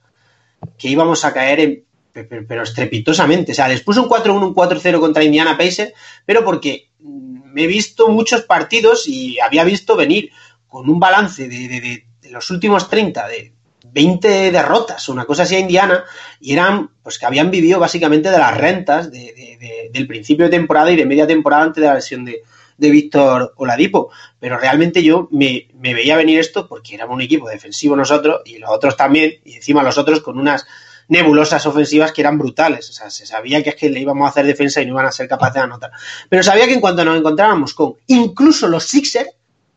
que 0.78 0.88
íbamos 0.88 1.24
a 1.24 1.32
caer 1.32 1.60
en 1.60 1.84
pero 2.12 2.62
estrepitosamente. 2.62 3.52
O 3.52 3.54
sea, 3.54 3.68
les 3.68 3.82
puse 3.82 4.00
un 4.00 4.08
4-1, 4.08 4.48
un 4.48 4.54
4-0 4.54 5.00
contra 5.00 5.24
Indiana 5.24 5.56
Pacers, 5.56 5.92
pero 6.26 6.44
porque 6.44 6.88
me 6.98 7.64
he 7.64 7.66
visto 7.66 8.08
muchos 8.08 8.42
partidos 8.42 9.08
y 9.08 9.38
había 9.40 9.64
visto 9.64 9.96
venir 9.96 10.30
con 10.70 10.88
un 10.88 10.98
balance 10.98 11.48
de, 11.48 12.06
los 12.30 12.48
últimos 12.50 12.88
30, 12.88 13.28
de 13.28 13.52
20 13.92 14.52
derrotas, 14.52 15.08
una 15.08 15.24
cosa 15.24 15.42
así 15.42 15.56
a 15.56 15.58
Indiana, 15.58 16.04
y 16.40 16.52
eran, 16.52 16.90
pues 17.02 17.18
que 17.18 17.26
habían 17.26 17.50
vivido 17.50 17.80
básicamente 17.80 18.30
de 18.30 18.38
las 18.38 18.56
rentas 18.56 19.10
del 19.10 20.06
principio 20.06 20.44
de 20.46 20.52
temporada 20.52 20.92
y 20.92 20.96
de 20.96 21.04
media 21.04 21.26
temporada 21.26 21.64
antes 21.64 21.82
de 21.82 21.88
la 21.88 21.94
lesión 21.96 22.24
de, 22.24 22.42
Víctor 22.78 23.52
Oladipo. 23.56 24.10
Pero 24.38 24.56
realmente 24.56 25.02
yo 25.02 25.28
me, 25.32 25.68
veía 25.74 26.16
venir 26.16 26.38
esto 26.38 26.66
porque 26.66 26.94
éramos 26.94 27.16
un 27.16 27.20
equipo 27.20 27.46
defensivo 27.46 27.94
nosotros 27.94 28.40
y 28.46 28.56
los 28.56 28.70
otros 28.70 28.96
también, 28.96 29.34
y 29.44 29.56
encima 29.56 29.82
los 29.82 29.98
otros 29.98 30.20
con 30.20 30.38
unas 30.38 30.66
nebulosas 31.08 31.66
ofensivas 31.66 32.12
que 32.12 32.22
eran 32.22 32.38
brutales. 32.38 32.88
O 32.88 32.92
sea, 32.92 33.10
se 33.10 33.26
sabía 33.26 33.62
que 33.62 33.70
es 33.70 33.76
que 33.76 33.90
le 33.90 34.00
íbamos 34.00 34.24
a 34.24 34.30
hacer 34.30 34.46
defensa 34.46 34.80
y 34.80 34.86
no 34.86 34.92
iban 34.92 35.06
a 35.06 35.12
ser 35.12 35.28
capaces 35.28 35.56
de 35.56 35.60
anotar. 35.60 35.90
Pero 36.28 36.42
sabía 36.42 36.66
que 36.66 36.74
en 36.74 36.80
cuanto 36.80 37.04
nos 37.04 37.18
encontrábamos 37.18 37.74
con 37.74 37.94
incluso 38.06 38.68
los 38.68 38.84
Sixers, 38.84 39.28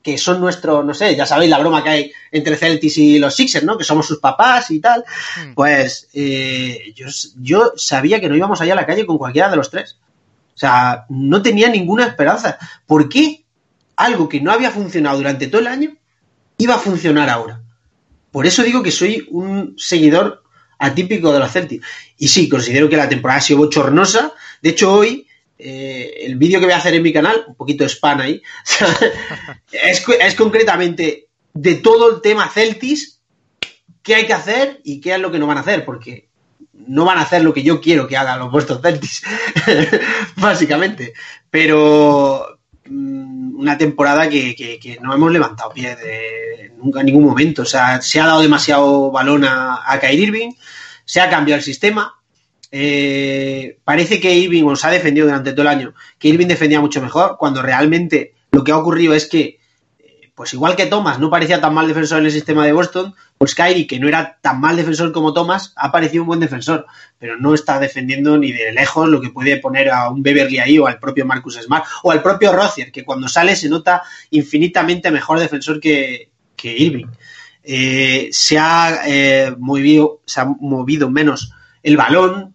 que 0.04 0.18
son 0.18 0.42
nuestros, 0.42 0.86
no 0.86 0.94
sé, 0.94 1.16
ya 1.16 1.26
sabéis 1.26 1.50
la 1.50 1.60
broma 1.60 1.82
que 1.82 1.90
hay 1.90 2.12
entre 2.30 2.58
Celtics 2.58 2.98
y 2.98 3.20
los 3.20 3.34
Sixers, 3.34 3.64
¿no? 3.66 3.78
Que 3.78 3.86
somos 3.86 4.06
sus 4.06 4.20
papás 4.20 4.70
y 4.70 4.80
tal. 4.82 5.04
Hmm. 5.38 5.54
Pues 5.54 6.10
eh, 6.14 6.94
yo, 6.94 7.08
yo 7.38 7.72
sabía 7.78 8.20
que 8.20 8.28
no 8.28 8.36
íbamos 8.36 8.60
allá 8.60 8.74
a 8.74 8.76
la 8.76 8.86
calle 8.86 9.06
con 9.06 9.18
cualquiera 9.18 9.50
de 9.50 9.56
los 9.56 9.72
tres. 9.72 9.98
O 10.54 10.58
sea, 10.58 11.06
no 11.10 11.42
tenía 11.42 11.70
ninguna 11.70 12.06
esperanza. 12.06 12.58
¿Por 12.86 13.08
qué 13.08 13.46
algo 13.96 14.28
que 14.28 14.42
no 14.42 14.52
había 14.52 14.72
funcionado 14.72 15.18
durante 15.18 15.48
todo 15.48 15.62
el 15.62 15.68
año 15.68 15.96
iba 16.58 16.76
a 16.76 16.80
funcionar 16.80 17.30
ahora? 17.30 17.62
Por 18.32 18.46
eso 18.46 18.62
digo 18.62 18.84
que 18.84 18.92
soy 18.92 19.28
un 19.32 19.74
seguidor 19.78 20.44
atípico 20.80 21.32
de 21.32 21.40
los 21.40 21.52
Celtics. 21.52 21.86
Y 22.18 22.28
sí, 22.28 22.50
considero 22.50 22.90
que 22.90 22.98
la 22.98 23.08
temporada 23.08 23.40
ha 23.40 23.42
sido 23.42 23.60
bochornosa. 23.60 24.34
De 24.62 24.72
hecho, 24.72 24.94
hoy 24.94 25.28
eh, 25.58 26.26
el 26.26 26.36
vídeo 26.38 26.60
que 26.60 26.66
voy 26.66 26.74
a 26.74 26.78
hacer 26.78 26.96
en 26.96 27.04
mi 27.04 27.14
canal, 27.14 27.46
un 27.48 27.56
poquito 27.56 27.86
spam 27.86 28.22
ahí, 28.22 28.42
es, 29.72 30.36
concretamente 30.36 31.28
de 31.54 31.76
todo 31.76 32.16
el 32.16 32.22
tema 32.22 32.50
Celtis, 32.50 33.22
qué 34.02 34.16
hay 34.16 34.26
que 34.26 34.34
hacer 34.34 34.82
y 34.84 35.00
qué 35.00 35.14
es 35.14 35.20
lo 35.20 35.32
que 35.32 35.40
no 35.40 35.48
van 35.48 35.58
a 35.58 35.62
hacer, 35.62 35.86
porque 35.86 36.30
no 36.74 37.06
van 37.06 37.20
a 37.20 37.22
hacer 37.22 37.44
lo 37.44 37.54
que 37.54 37.64
yo 37.64 37.80
quiero 37.80 38.08
que 38.08 38.18
hagan 38.18 38.40
los 38.40 38.52
vuestros 38.52 38.82
Celtis, 38.82 39.24
básicamente. 40.36 41.14
Pero 41.50 42.60
mm, 42.90 43.56
una 43.56 43.78
temporada 43.78 44.28
que, 44.28 44.98
no 45.02 45.14
hemos 45.14 45.32
levantado 45.32 45.72
pie 45.72 45.96
de 45.96 46.74
nunca 46.78 47.02
en 47.02 47.06
ningún 47.06 47.26
momento. 47.26 47.62
O 47.62 47.66
sea, 47.66 48.02
se 48.02 48.20
ha 48.20 48.26
dado 48.26 48.42
demasiado 48.42 49.12
balón 49.12 49.46
a, 49.46 49.82
a 49.86 50.00
Kyrie 50.00 50.24
Irving, 50.24 50.52
se 51.06 51.22
ha 51.22 51.30
cambiado 51.30 51.60
el 51.60 51.64
sistema, 51.64 52.16
eh, 52.76 53.78
parece 53.84 54.20
que 54.20 54.34
Irving 54.34 54.64
os 54.64 54.84
ha 54.84 54.90
defendido 54.90 55.28
durante 55.28 55.52
todo 55.52 55.62
el 55.62 55.68
año, 55.68 55.94
que 56.18 56.30
Irving 56.30 56.48
defendía 56.48 56.82
mucho 56.82 57.04
mejor, 57.04 57.38
cuando 57.38 57.62
realmente 57.62 58.34
lo 58.52 58.64
que 58.64 58.72
ha 58.72 58.78
ocurrido 58.78 59.14
es 59.14 59.28
que, 59.28 59.60
eh, 60.00 60.32
pues 60.34 60.56
igual 60.56 60.76
que 60.76 60.88
Thomas 60.88 61.20
no 61.20 61.30
parecía 61.30 61.62
tan 61.62 61.76
mal 61.76 61.88
defensor 61.88 62.18
en 62.18 62.26
el 62.26 62.32
sistema 62.32 62.66
de 62.66 62.74
Boston, 62.74 63.14
pues 63.38 63.54
Kyrie, 63.54 63.86
que 63.86 64.00
no 64.00 64.08
era 64.08 64.40
tan 64.42 64.60
mal 64.60 64.76
defensor 64.76 65.12
como 65.12 65.34
Thomas, 65.34 65.72
ha 65.76 65.92
parecido 65.92 66.24
un 66.24 66.30
buen 66.30 66.40
defensor, 66.40 66.88
pero 67.20 67.38
no 67.38 67.54
está 67.54 67.80
defendiendo 67.80 68.40
ni 68.40 68.52
de 68.52 68.72
lejos 68.72 69.08
lo 69.08 69.22
que 69.22 69.30
puede 69.30 69.58
poner 69.58 69.92
a 69.92 70.10
un 70.10 70.24
Beverly 70.24 70.58
ahí 70.58 70.80
o 70.80 70.88
al 70.88 70.98
propio 70.98 71.28
Marcus 71.28 71.62
Smart 71.62 71.86
o 72.02 72.10
al 72.10 72.24
propio 72.24 72.54
Rozier, 72.54 72.92
que 72.92 73.06
cuando 73.06 73.28
sale 73.28 73.56
se 73.56 73.70
nota 73.70 74.02
infinitamente 74.32 75.12
mejor 75.12 75.38
defensor 75.38 75.80
que, 75.80 76.32
Irving. 76.64 77.06
Eh, 77.64 78.30
se, 78.32 78.58
ha, 78.58 79.54
movido, 79.60 80.22
se 80.26 80.42
ha 80.42 80.46
movido 80.46 81.12
menos 81.12 81.52
el 81.84 81.98
balón, 81.98 82.53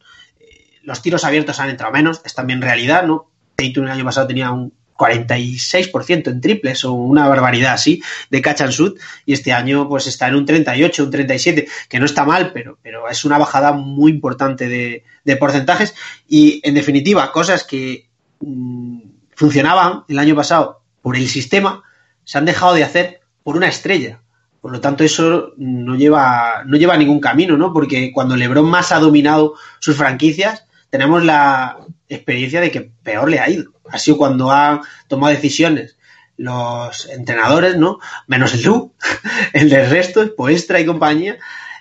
los 0.89 1.03
tiros 1.03 1.23
abiertos 1.25 1.61
han 1.61 1.69
entrado 1.69 1.93
menos, 1.93 2.23
es 2.25 2.35
también 2.35 2.63
realidad, 2.63 3.03
¿no? 3.05 3.31
Tatum 3.57 3.85
el 3.85 3.91
año 3.91 4.05
pasado 4.07 4.27
tenía 4.27 4.51
un 4.51 4.73
46% 4.97 6.29
en 6.29 6.41
triples 6.41 6.83
o 6.87 6.95
una 6.95 7.29
barbaridad 7.29 7.75
así 7.75 8.03
de 8.31 8.41
catch 8.41 8.63
and 8.63 8.73
shoot 8.73 8.99
y 9.27 9.35
este 9.35 9.53
año 9.53 9.87
pues 9.87 10.07
está 10.07 10.29
en 10.29 10.37
un 10.37 10.47
38, 10.47 11.05
un 11.05 11.11
37, 11.11 11.69
que 11.91 12.01
no 12.01 12.07
está 12.07 12.25
mal, 12.25 12.53
pero, 12.55 12.79
pero 12.83 13.07
es 13.07 13.23
una 13.27 13.37
bajada 13.37 13.73
muy 13.73 14.11
importante 14.13 14.67
de, 14.67 15.37
porcentajes 15.37 15.95
y 16.27 16.63
en 16.65 16.75
definitiva 16.75 17.31
cosas 17.33 17.65
que 17.65 18.09
mm, 18.41 19.01
funcionaban 19.37 20.05
el 20.09 20.19
año 20.19 20.35
pasado 20.35 20.81
por 21.03 21.17
el 21.17 21.29
sistema 21.29 21.83
se 22.25 22.39
han 22.39 22.47
dejado 22.47 22.73
de 22.73 22.85
hacer 22.85 23.21
por 23.43 23.59
una 23.59 23.69
estrella. 23.69 24.23
Por 24.63 24.73
lo 24.73 24.81
tanto, 24.81 25.05
eso 25.05 25.53
no 25.59 25.97
lleva, 25.97 26.65
no 26.65 26.79
lleva 26.79 26.97
ningún 26.97 27.21
camino, 27.21 27.59
¿no? 27.59 27.75
Porque 27.75 28.11
cuando 28.11 28.37
LeBron 28.37 28.69
más 28.69 28.91
ha 28.91 28.99
dominado 28.99 29.55
sus 29.81 29.97
franquicias, 29.97 30.65
tenemos 30.91 31.25
la 31.25 31.79
experiencia 32.09 32.61
de 32.61 32.71
que 32.71 32.81
peor 32.81 33.31
le 33.31 33.41
ha 33.41 33.51
ido. 33.51 33.73
Ha 33.91 33.99
sido 33.99 34.19
cuando 34.19 34.51
han 34.51 34.81
tomado 35.09 35.35
decisiones 35.35 35.97
los 36.37 37.09
entrenadores, 37.09 37.77
¿no? 37.77 37.99
Menos 38.27 38.55
el 38.55 38.63
Lu, 38.63 38.95
el 39.53 39.69
del 39.69 39.91
resto, 39.91 40.35
Poestra 40.35 40.81
y 40.81 40.87
compañía. 40.87 41.37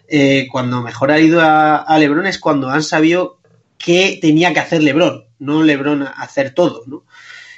Eh, 0.10 0.48
cuando 0.52 0.82
mejor 0.82 1.12
ha 1.12 1.20
ido 1.20 1.42
a, 1.42 1.98
Lebron 2.00 2.26
es 2.28 2.40
cuando 2.40 2.70
han 2.70 2.82
sabido 2.84 3.40
qué 3.78 4.18
tenía 4.22 4.54
que 4.54 4.60
hacer 4.60 4.82
Lebron, 4.82 5.26
no 5.40 5.64
Lebron 5.64 6.04
hacer 6.04 6.54
todo, 6.54 6.84
¿no? 6.88 7.04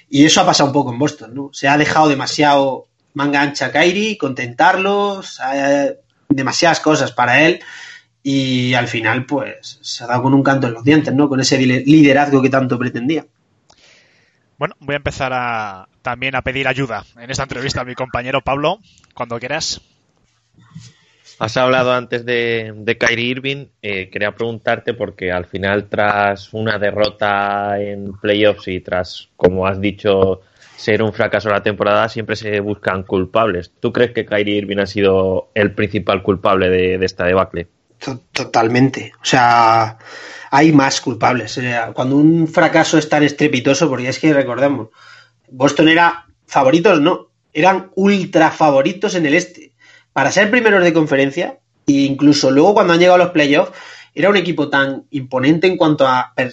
Y 0.10 0.25
eso 0.25 0.41
ha 0.41 0.46
pasado 0.46 0.70
un 0.70 0.74
poco 0.74 0.91
en 0.91 1.00
Boston, 1.00 1.36
¿no? 1.36 1.50
Se 1.53 1.68
ha 1.68 1.77
dejado 1.77 2.10
demasiado 2.10 2.88
manga 3.13 3.41
ancha 3.41 3.68
a 3.68 3.72
Kyrie, 3.72 4.18
contentarlos, 4.18 5.39
demasiadas 6.27 6.79
cosas 6.79 7.12
para 7.12 7.46
él 7.46 7.62
y 8.24 8.74
al 8.74 8.88
final 8.88 9.26
pues 9.26 9.80
se 9.82 10.04
ha 10.04 10.08
dado 10.08 10.24
con 10.24 10.34
un 10.34 10.44
canto 10.44 10.68
en 10.68 10.74
los 10.74 10.84
dientes, 10.84 11.14
¿no? 11.14 11.30
Con 11.30 11.40
ese 11.40 11.58
liderazgo 11.60 12.42
que 12.42 12.50
tanto 12.50 12.78
pretendía. 12.78 13.26
Bueno, 14.58 14.76
voy 14.80 14.94
a 14.94 14.98
empezar 14.98 15.32
a, 15.34 15.88
también 16.02 16.36
a 16.36 16.42
pedir 16.42 16.68
ayuda 16.68 17.06
en 17.18 17.32
esta 17.32 17.44
entrevista 17.44 17.82
a 17.82 17.86
mi 17.86 17.96
compañero 17.96 18.42
Pablo, 18.42 18.80
cuando 19.14 19.40
quieras. 19.40 19.82
Has 21.40 21.56
hablado 21.56 21.94
antes 21.94 22.26
de, 22.26 22.74
de 22.76 22.98
Kyrie 22.98 23.30
Irving. 23.30 23.68
Eh, 23.82 24.10
quería 24.10 24.36
preguntarte 24.36 24.94
porque 24.94 25.32
al 25.32 25.46
final, 25.46 25.88
tras 25.88 26.54
una 26.54 26.78
derrota 26.78 27.80
en 27.80 28.12
playoffs 28.20 28.68
y 28.68 28.82
tras, 28.82 29.30
como 29.38 29.66
has 29.66 29.80
dicho, 29.80 30.42
ser 30.76 31.02
un 31.02 31.14
fracaso 31.14 31.50
la 31.50 31.64
temporada 31.64 32.10
siempre 32.10 32.36
se 32.36 32.60
buscan 32.60 33.04
culpables. 33.04 33.72
¿Tú 33.80 33.94
crees 33.94 34.12
que 34.12 34.26
Kyrie 34.26 34.58
Irving 34.58 34.80
ha 34.80 34.86
sido 34.86 35.50
el 35.54 35.74
principal 35.74 36.24
culpable 36.24 36.70
de, 36.70 36.96
esta 37.06 37.26
debacle? 37.26 37.68
Totalmente. 38.32 39.13
O 39.22 39.25
sea, 39.25 39.98
hay 40.51 40.72
más 40.72 41.01
culpables. 41.01 41.60
Cuando 41.94 42.15
un 42.15 42.48
fracaso 42.48 42.98
es 42.98 43.10
tan 43.10 43.24
estrepitoso, 43.24 43.89
porque 43.89 44.10
es 44.10 44.20
que 44.20 44.34
recordemos, 44.34 44.89
Boston 45.50 45.89
era 45.89 46.25
favoritos, 46.46 47.01
no, 47.01 47.29
eran 47.53 47.91
ultra 47.96 48.51
favoritos 48.51 49.15
en 49.15 49.25
el 49.25 49.36
este. 49.36 49.74
Para 50.13 50.32
ser 50.32 50.50
primeros 50.50 50.84
de 50.84 50.94
conferencia, 50.94 51.60
e 51.86 51.91
incluso 51.91 52.51
luego 52.51 52.74
cuando 52.75 52.94
han 52.94 53.00
llegado 53.00 53.15
a 53.15 53.25
los 53.25 53.32
playoffs, 53.32 53.72
era 54.13 54.29
un 54.29 54.38
equipo 54.38 54.70
tan 54.70 55.06
imponente 55.12 55.68
en 55.68 55.77
cuanto 55.77 56.08
a, 56.08 56.34
eh, 56.36 56.50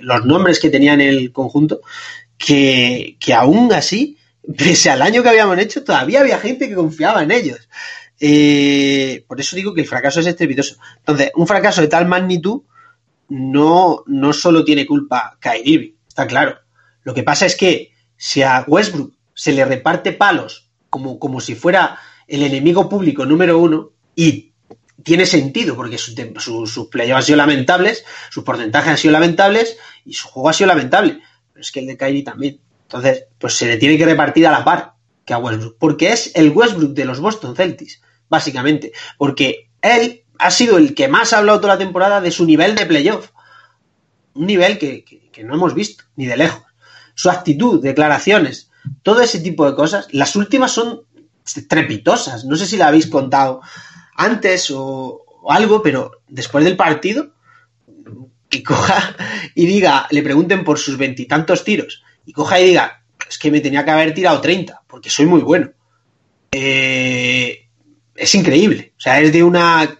los 0.00 0.24
nombres 0.24 0.58
que 0.58 0.70
tenía 0.70 0.94
en 0.94 1.00
el 1.00 1.32
conjunto, 1.32 1.80
que, 2.38 3.16
aún 3.36 3.72
así, 3.72 4.18
pese 4.56 4.90
al 4.90 5.02
año 5.02 5.22
que 5.22 5.28
habíamos 5.28 5.58
hecho, 5.58 5.84
todavía 5.84 6.20
había 6.20 6.38
gente 6.38 6.68
que 6.68 6.74
confiaba 6.74 7.22
en 7.22 7.30
ellos. 7.30 7.68
Por 9.26 9.40
eso 9.40 9.56
digo 9.56 9.74
que 9.74 9.82
el 9.82 9.86
fracaso 9.86 10.20
es 10.20 10.26
estrepitoso. 10.26 10.76
Entonces, 10.98 11.30
un 11.34 11.46
fracaso 11.46 11.80
de 11.80 11.88
tal 11.88 12.06
magnitud 12.06 12.62
no, 13.28 14.04
no 14.06 14.32
solo 14.32 14.64
tiene 14.64 14.86
culpa 14.86 15.36
Kyrie 15.40 15.94
está 16.06 16.26
claro. 16.26 16.58
Lo 17.02 17.12
que 17.12 17.24
pasa 17.24 17.44
es 17.44 17.56
que 17.56 17.92
si 18.16 18.42
a 18.42 18.64
Westbrook 18.66 19.14
se 19.34 19.52
le 19.52 19.64
reparte 19.64 20.12
palos 20.12 20.70
como, 20.88 21.18
como 21.18 21.40
si 21.40 21.56
fuera 21.56 21.98
el 22.28 22.42
enemigo 22.44 22.88
público 22.88 23.26
número 23.26 23.58
uno, 23.58 23.90
y 24.14 24.52
tiene 25.02 25.26
sentido, 25.26 25.74
porque 25.74 25.98
sus 25.98 26.14
su, 26.38 26.88
playoffs 26.88 27.16
han 27.16 27.22
sido 27.24 27.36
lamentables, 27.36 28.04
sus 28.30 28.44
porcentajes 28.44 28.90
han 28.90 28.98
sido 28.98 29.12
lamentables, 29.12 29.76
y 30.04 30.14
su 30.14 30.28
juego 30.28 30.48
ha 30.48 30.52
sido 30.52 30.68
lamentable. 30.68 31.20
Pero 31.52 31.62
es 31.62 31.72
que 31.72 31.80
el 31.80 31.86
de 31.86 31.96
Kyrie 31.96 32.22
también. 32.22 32.60
Entonces, 32.82 33.26
pues 33.38 33.54
se 33.54 33.66
le 33.66 33.76
tiene 33.76 33.98
que 33.98 34.06
repartir 34.06 34.46
a 34.46 34.52
la 34.52 34.64
par 34.64 34.94
que 35.24 35.34
a 35.34 35.38
Westbrook, 35.38 35.76
porque 35.78 36.12
es 36.12 36.30
el 36.36 36.50
Westbrook 36.50 36.94
de 36.94 37.04
los 37.06 37.18
Boston 37.18 37.56
Celtics, 37.56 38.00
básicamente. 38.34 38.92
Porque 39.16 39.70
él 39.80 40.24
ha 40.38 40.50
sido 40.50 40.76
el 40.78 40.94
que 40.94 41.08
más 41.08 41.32
ha 41.32 41.38
hablado 41.38 41.60
toda 41.60 41.74
la 41.74 41.78
temporada 41.78 42.20
de 42.20 42.30
su 42.30 42.44
nivel 42.44 42.74
de 42.74 42.86
playoff. 42.86 43.30
Un 44.34 44.46
nivel 44.46 44.78
que 44.78 45.44
no 45.44 45.54
hemos 45.54 45.74
visto, 45.74 46.04
ni 46.16 46.26
de 46.26 46.36
lejos 46.36 46.64
su 47.14 47.30
actitud, 47.30 47.82
declaraciones, 47.82 48.70
todo 49.02 49.22
ese 49.22 49.40
tipo 49.40 49.68
de 49.68 49.76
cosas. 49.76 50.08
Las 50.10 50.36
últimas 50.36 50.72
son 50.72 51.02
trepitosas. 51.68 52.44
No 52.44 52.56
sé 52.56 52.66
si 52.66 52.76
la 52.76 52.88
habéis 52.88 53.06
contado 53.06 53.60
antes 54.16 54.70
o, 54.74 55.24
algo, 55.48 55.82
pero 55.82 56.22
después 56.28 56.64
del 56.64 56.76
partido, 56.76 57.32
que 58.48 58.62
coja 58.62 59.16
y 59.54 59.66
diga, 59.66 60.06
le 60.10 60.22
pregunten 60.22 60.64
por 60.64 60.78
sus 60.78 60.96
veintitantos 60.96 61.64
tiros, 61.64 62.02
y 62.24 62.32
coja 62.32 62.60
y 62.60 62.66
diga, 62.66 63.04
es 63.28 63.38
que 63.38 63.50
me 63.50 63.60
tenía 63.60 63.84
que 63.84 63.90
haber 63.90 64.14
tirado 64.14 64.40
30, 64.40 64.82
porque 64.86 65.10
soy 65.10 65.26
muy 65.26 65.40
bueno. 65.40 65.70
Eh, 66.52 67.63
es 68.14 68.34
increíble. 68.34 68.92
O 68.96 69.00
sea, 69.00 69.20
es 69.20 69.32
de 69.32 69.42
una, 69.42 69.98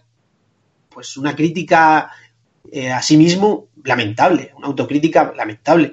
pues 0.88 1.16
una 1.16 1.35
crítica 1.35 2.11
eh, 2.71 2.90
a 2.90 3.02
sí 3.02 3.16
mismo 3.16 3.68
lamentable, 3.85 4.52
una 4.56 4.68
autocrítica 4.68 5.33
lamentable. 5.37 5.92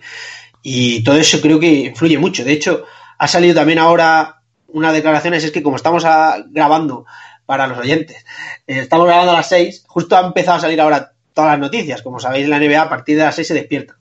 Y 0.63 1.03
todo 1.03 1.17
eso 1.17 1.41
creo 1.41 1.59
que 1.59 1.71
influye 1.71 2.17
mucho. 2.17 2.43
De 2.43 2.53
hecho, 2.53 2.85
ha 3.17 3.27
salido 3.27 3.55
también 3.55 3.79
ahora 3.79 4.41
una 4.67 4.93
declaración, 4.93 5.33
es 5.33 5.51
que 5.51 5.63
como 5.63 5.75
estamos 5.75 6.03
grabando 6.49 7.05
para 7.45 7.67
los 7.67 7.77
oyentes, 7.77 8.23
eh, 8.67 8.79
estamos 8.79 9.07
grabando 9.07 9.31
a 9.31 9.37
las 9.37 9.49
6, 9.49 9.83
justo 9.87 10.15
ha 10.15 10.25
empezado 10.25 10.57
a 10.57 10.61
salir 10.61 10.79
ahora 10.79 11.13
todas 11.33 11.51
las 11.51 11.59
noticias. 11.59 12.01
Como 12.01 12.19
sabéis, 12.19 12.47
la 12.47 12.59
NBA 12.59 12.81
a 12.81 12.89
partir 12.89 13.17
de 13.17 13.23
las 13.23 13.35
6 13.35 13.47
se 13.47 13.53
despierta. 13.53 13.97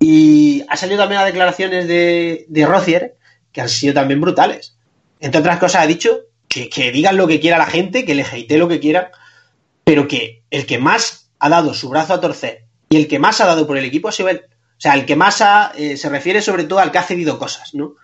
Y 0.00 0.64
ha 0.68 0.76
salido 0.76 0.98
también 0.98 1.20
las 1.20 1.28
declaraciones 1.28 1.86
de, 1.86 2.46
de 2.48 2.66
Rocier, 2.66 3.14
que 3.52 3.60
han 3.60 3.68
sido 3.68 3.94
también 3.94 4.20
brutales. 4.20 4.76
Entre 5.20 5.40
otras 5.40 5.58
cosas, 5.60 5.82
ha 5.82 5.86
dicho 5.86 6.22
que, 6.52 6.92
digan 6.92 7.16
lo 7.16 7.26
que 7.26 7.40
quiera 7.40 7.58
la 7.58 7.66
gente, 7.66 8.04
que 8.04 8.14
le 8.14 8.24
hate 8.24 8.58
lo 8.58 8.68
que 8.68 8.80
quieran, 8.80 9.08
pero 9.84 10.06
que 10.06 10.42
el 10.50 10.66
que 10.66 10.78
más 10.78 11.30
ha 11.38 11.48
dado 11.48 11.72
su 11.74 11.88
brazo 11.88 12.14
a 12.14 12.20
torcer 12.20 12.66
y 12.90 12.96
el 12.96 13.08
que 13.08 13.18
más 13.18 13.40
ha 13.40 13.46
dado 13.46 13.66
por 13.66 13.78
el 13.78 13.84
equipo 13.84 14.08
ha 14.08 14.12
sido 14.12 14.28
él. 14.28 14.42
O 14.46 14.80
sea, 14.82 14.94
el 14.94 15.06
que 15.06 15.16
más 15.16 15.42
eh, 15.76 15.96
se 15.96 16.08
refiere 16.08 16.42
sobre 16.42 16.64
todo 16.64 16.80
al 16.80 16.90
que 16.90 16.98
ha 16.98 17.02
cedido 17.02 17.38
cosas, 17.38 17.74
¿no? 17.74 17.94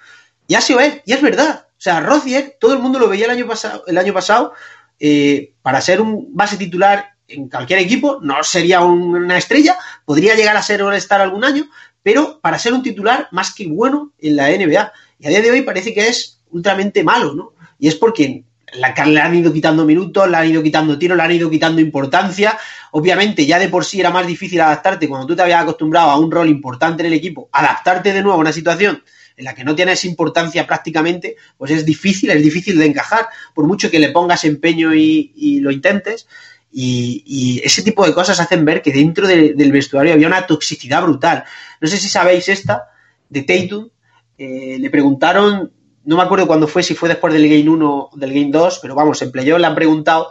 Y 0.47 0.55
ha 0.55 0.61
sido 0.61 0.81
él, 0.81 1.03
y 1.05 1.13
es 1.13 1.21
verdad. 1.21 1.67
O 1.71 1.81
sea, 1.81 2.01
Rocier, 2.01 2.57
todo 2.59 2.73
el 2.73 2.79
mundo 2.79 2.99
lo 2.99 3.09
veía 3.09 3.27
el 3.27 3.33
año 3.33 3.47
pasado, 3.47 3.85
el 3.87 3.99
año 3.99 4.15
pasado 4.15 4.55
eh, 4.99 5.53
para 5.63 5.81
ser 5.81 6.01
un 6.01 6.35
base 6.35 6.57
titular 6.57 7.11
en 7.27 7.49
cualquier 7.51 7.81
equipo, 7.81 8.19
no 8.23 8.43
sería 8.43 8.81
una 8.81 9.37
estrella, 9.37 9.77
podría 10.07 10.35
llegar 10.35 10.57
a 10.57 10.63
ser 10.63 10.83
un 10.83 10.95
star 10.95 11.21
algún 11.21 11.45
año, 11.45 11.69
pero 12.03 12.41
para 12.41 12.59
ser 12.59 12.73
un 12.73 12.83
titular 12.83 13.29
más 13.33 13.55
que 13.55 13.67
bueno 13.67 14.13
en 14.19 14.37
la 14.37 14.49
NBA. 14.49 14.93
Y 15.19 15.27
a 15.27 15.31
día 15.31 15.43
de 15.43 15.51
hoy 15.51 15.63
parece 15.63 15.93
que 15.93 16.09
es 16.09 16.38
ultramente 16.51 17.03
malo, 17.05 17.35
¿no? 17.35 17.53
Y 17.79 17.89
es 17.89 17.95
porque 17.95 18.45
la, 18.75 18.95
le 19.05 19.21
han 19.21 19.35
ido 19.35 19.53
quitando 19.53 19.85
minutos, 19.85 20.29
le 20.29 20.37
han 20.37 20.49
ido 20.49 20.63
quitando 20.63 20.99
tiros, 20.99 21.17
le 21.17 21.23
han 21.23 21.33
ido 21.33 21.51
quitando 21.51 21.81
importancia. 21.81 22.59
Obviamente, 22.93 23.47
ya 23.47 23.59
de 23.59 23.69
por 23.69 23.85
sí 23.85 24.01
era 24.01 24.11
más 24.11 24.27
difícil 24.27 24.61
adaptarte 24.61 25.09
cuando 25.09 25.27
tú 25.27 25.37
te 25.37 25.43
habías 25.43 25.63
acostumbrado 25.63 26.11
a 26.11 26.19
un 26.19 26.31
rol 26.31 26.49
importante 26.49 27.03
en 27.03 27.07
el 27.07 27.15
equipo. 27.15 27.49
Adaptarte 27.53 28.13
de 28.13 28.23
nuevo 28.23 28.37
a 28.37 28.41
una 28.41 28.53
situación 28.53 29.03
en 29.37 29.45
la 29.45 29.55
que 29.55 29.65
no 29.65 29.75
tienes 29.75 30.05
importancia 30.05 30.67
prácticamente, 30.67 31.37
pues 31.57 31.71
es 31.71 31.87
difícil, 31.87 32.31
es 32.31 32.43
difícil 32.43 32.77
de 32.77 32.87
encajar, 32.87 33.29
por 33.55 33.67
mucho 33.67 33.89
que 33.89 34.01
le 34.01 34.11
pongas 34.11 34.45
empeño 34.45 34.93
y, 34.93 35.61
lo 35.61 35.71
intentes. 35.71 36.27
Y, 36.73 37.61
ese 37.65 37.83
tipo 37.83 38.05
de 38.05 38.13
cosas 38.13 38.41
hacen 38.41 38.65
ver 38.65 38.83
que 38.83 38.93
dentro 38.93 39.27
del 39.27 39.73
vestuario 39.73 40.13
había 40.13 40.27
una 40.27 40.47
toxicidad 40.47 41.03
brutal. 41.03 41.45
No 41.81 41.89
sé 41.89 41.97
si 41.99 42.09
sabéis 42.09 42.49
esta, 42.49 42.89
de 43.29 43.43
Tatum. 43.43 43.89
Eh, 44.37 44.77
le 44.79 44.91
preguntaron 44.91 45.73
no 46.05 46.17
me 46.17 46.23
acuerdo 46.23 46.47
cuándo 46.47 46.69
fue, 46.69 46.83
si 46.83 46.95
fue 46.95 47.09
después 47.09 47.33
del 47.33 47.49
Game 47.49 47.69
1 47.69 48.11
o 48.13 48.17
del 48.17 48.33
Game 48.33 48.51
2, 48.51 48.79
pero 48.81 48.95
vamos, 48.95 49.21
en 49.23 49.31
Playoff 49.31 49.61
le 49.61 49.67
han 49.67 49.75
preguntado 49.75 50.31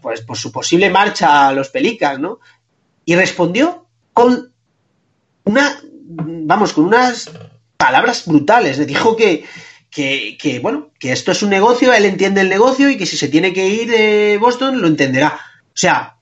pues, 0.00 0.20
por 0.20 0.36
su 0.36 0.52
posible 0.52 0.90
marcha 0.90 1.48
a 1.48 1.52
los 1.52 1.68
Pelicans, 1.68 2.20
¿no? 2.20 2.40
Y 3.04 3.16
respondió 3.16 3.86
con 4.12 4.52
una, 5.44 5.80
vamos, 5.82 6.72
con 6.72 6.84
unas 6.84 7.30
palabras 7.76 8.24
brutales. 8.26 8.78
Le 8.78 8.86
dijo 8.86 9.16
que, 9.16 9.44
que, 9.90 10.36
que, 10.40 10.58
bueno, 10.60 10.90
que 10.98 11.12
esto 11.12 11.32
es 11.32 11.42
un 11.42 11.50
negocio, 11.50 11.92
él 11.92 12.04
entiende 12.04 12.40
el 12.40 12.48
negocio 12.48 12.88
y 12.88 12.96
que 12.96 13.06
si 13.06 13.16
se 13.16 13.28
tiene 13.28 13.52
que 13.52 13.68
ir 13.68 13.90
de 13.90 14.38
Boston 14.40 14.80
lo 14.80 14.88
entenderá. 14.88 15.38
O 15.68 15.76
sea, 15.76 16.18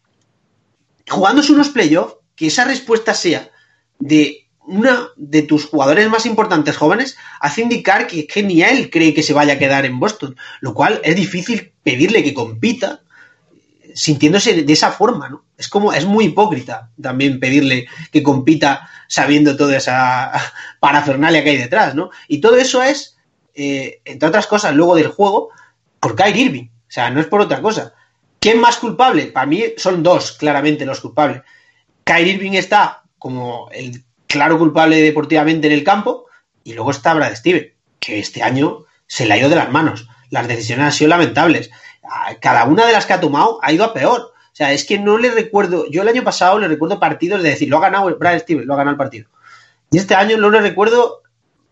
jugándose 1.08 1.52
unos 1.52 1.68
playoffs, 1.68 2.16
que 2.34 2.46
esa 2.46 2.64
respuesta 2.64 3.14
sea 3.14 3.50
de 3.98 4.41
una 4.66 5.08
de 5.16 5.42
tus 5.42 5.66
jugadores 5.66 6.08
más 6.08 6.26
importantes 6.26 6.76
jóvenes 6.76 7.16
hace 7.40 7.62
indicar 7.62 8.06
que, 8.06 8.42
ni 8.42 8.62
él 8.62 8.90
cree 8.90 9.14
que 9.14 9.22
se 9.22 9.32
vaya 9.32 9.54
a 9.54 9.58
quedar 9.58 9.84
en 9.84 9.98
Boston, 9.98 10.36
lo 10.60 10.74
cual 10.74 11.00
es 11.04 11.16
difícil 11.16 11.72
pedirle 11.82 12.22
que 12.22 12.34
compita 12.34 13.00
sintiéndose 13.94 14.62
de 14.62 14.72
esa 14.72 14.90
forma, 14.90 15.28
¿no? 15.28 15.44
Es 15.58 15.68
como, 15.68 15.92
es 15.92 16.06
muy 16.06 16.26
hipócrita 16.26 16.90
también 17.00 17.40
pedirle 17.40 17.86
que 18.10 18.22
compita 18.22 18.88
sabiendo 19.08 19.56
toda 19.56 19.76
esa 19.76 20.32
parafernalia 20.80 21.44
que 21.44 21.50
hay 21.50 21.58
detrás, 21.58 21.94
¿no? 21.94 22.10
Y 22.28 22.40
todo 22.40 22.56
eso 22.56 22.82
es, 22.82 23.18
eh, 23.54 24.00
entre 24.04 24.28
otras 24.28 24.46
cosas, 24.46 24.74
luego 24.74 24.94
del 24.96 25.08
juego, 25.08 25.50
por 26.00 26.16
Kyrie 26.16 26.44
Irving. 26.44 26.68
O 26.68 26.94
sea, 26.94 27.10
no 27.10 27.20
es 27.20 27.26
por 27.26 27.40
otra 27.40 27.60
cosa. 27.60 27.94
¿Quién 28.38 28.60
más 28.60 28.76
culpable? 28.76 29.26
Para 29.26 29.46
mí 29.46 29.62
son 29.76 30.02
dos, 30.02 30.32
claramente, 30.32 30.86
los 30.86 31.00
culpables. 31.00 31.42
Kyrie 32.04 32.34
Irving 32.34 32.52
está 32.52 33.02
como 33.18 33.68
el 33.70 34.04
claro 34.32 34.58
culpable 34.58 35.00
deportivamente 35.00 35.66
en 35.66 35.74
el 35.74 35.84
campo, 35.84 36.26
y 36.64 36.72
luego 36.72 36.90
está 36.90 37.14
Brad 37.14 37.34
Steven, 37.34 37.72
que 38.00 38.18
este 38.18 38.42
año 38.42 38.84
se 39.06 39.26
le 39.26 39.34
ha 39.34 39.38
ido 39.38 39.48
de 39.48 39.56
las 39.56 39.70
manos. 39.70 40.08
Las 40.30 40.48
decisiones 40.48 40.86
han 40.86 40.92
sido 40.92 41.10
lamentables. 41.10 41.70
Cada 42.40 42.64
una 42.64 42.86
de 42.86 42.92
las 42.92 43.04
que 43.04 43.12
ha 43.12 43.20
tomado 43.20 43.58
ha 43.62 43.72
ido 43.72 43.84
a 43.84 43.92
peor. 43.92 44.20
O 44.20 44.54
sea, 44.54 44.72
es 44.72 44.84
que 44.84 44.98
no 44.98 45.18
le 45.18 45.30
recuerdo. 45.30 45.86
Yo 45.90 46.02
el 46.02 46.08
año 46.08 46.24
pasado 46.24 46.58
le 46.58 46.68
recuerdo 46.68 46.98
partidos 46.98 47.42
de 47.42 47.50
decir, 47.50 47.68
lo 47.68 47.76
ha 47.76 47.82
ganado 47.82 48.16
Brad 48.18 48.38
Steven, 48.38 48.66
lo 48.66 48.74
ha 48.74 48.78
ganado 48.78 48.92
el 48.92 48.98
partido. 48.98 49.28
Y 49.90 49.98
este 49.98 50.14
año 50.14 50.38
no 50.38 50.50
le 50.50 50.60
recuerdo 50.60 51.22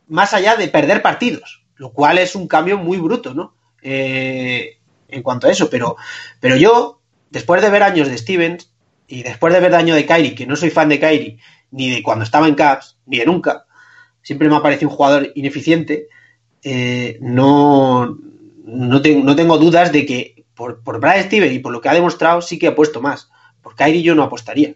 más 0.08 0.34
allá 0.34 0.56
de 0.56 0.68
perder 0.68 1.02
partidos, 1.02 1.64
lo 1.76 1.92
cual 1.92 2.18
es 2.18 2.34
un 2.34 2.46
cambio 2.46 2.76
muy 2.76 2.98
bruto, 2.98 3.32
¿no? 3.32 3.54
Eh, 3.80 4.78
en 5.08 5.22
cuanto 5.22 5.46
a 5.46 5.50
eso. 5.50 5.70
Pero, 5.70 5.96
pero 6.40 6.56
yo, 6.56 7.00
después 7.30 7.62
de 7.62 7.70
ver 7.70 7.82
años 7.82 8.08
de 8.08 8.18
Stevens 8.18 8.70
y 9.06 9.22
después 9.22 9.54
de 9.54 9.60
ver 9.60 9.74
año 9.74 9.94
de 9.94 10.06
Kyrie, 10.06 10.34
que 10.34 10.46
no 10.46 10.56
soy 10.56 10.70
fan 10.70 10.88
de 10.88 11.00
Kyrie, 11.00 11.38
ni 11.70 11.90
de 11.90 12.02
cuando 12.02 12.24
estaba 12.24 12.48
en 12.48 12.54
Caps, 12.54 12.98
ni 13.06 13.18
de 13.18 13.26
nunca. 13.26 13.66
Siempre 14.22 14.48
me 14.48 14.56
ha 14.56 14.62
parecido 14.62 14.90
un 14.90 14.96
jugador 14.96 15.32
ineficiente. 15.34 16.08
Eh, 16.62 17.18
no, 17.20 18.18
no, 18.64 19.00
tengo 19.00 19.58
dudas 19.58 19.92
de 19.92 20.04
que 20.06 20.44
por, 20.54 20.82
por 20.82 21.00
Brad 21.00 21.22
Steven 21.22 21.52
y 21.52 21.58
por 21.58 21.72
lo 21.72 21.80
que 21.80 21.88
ha 21.88 21.94
demostrado 21.94 22.42
sí 22.42 22.58
que 22.58 22.68
ha 22.68 22.74
puesto 22.74 23.00
más. 23.00 23.30
Por 23.62 23.74
Kyrie 23.74 24.02
yo 24.02 24.14
no 24.14 24.22
apostaría. 24.22 24.74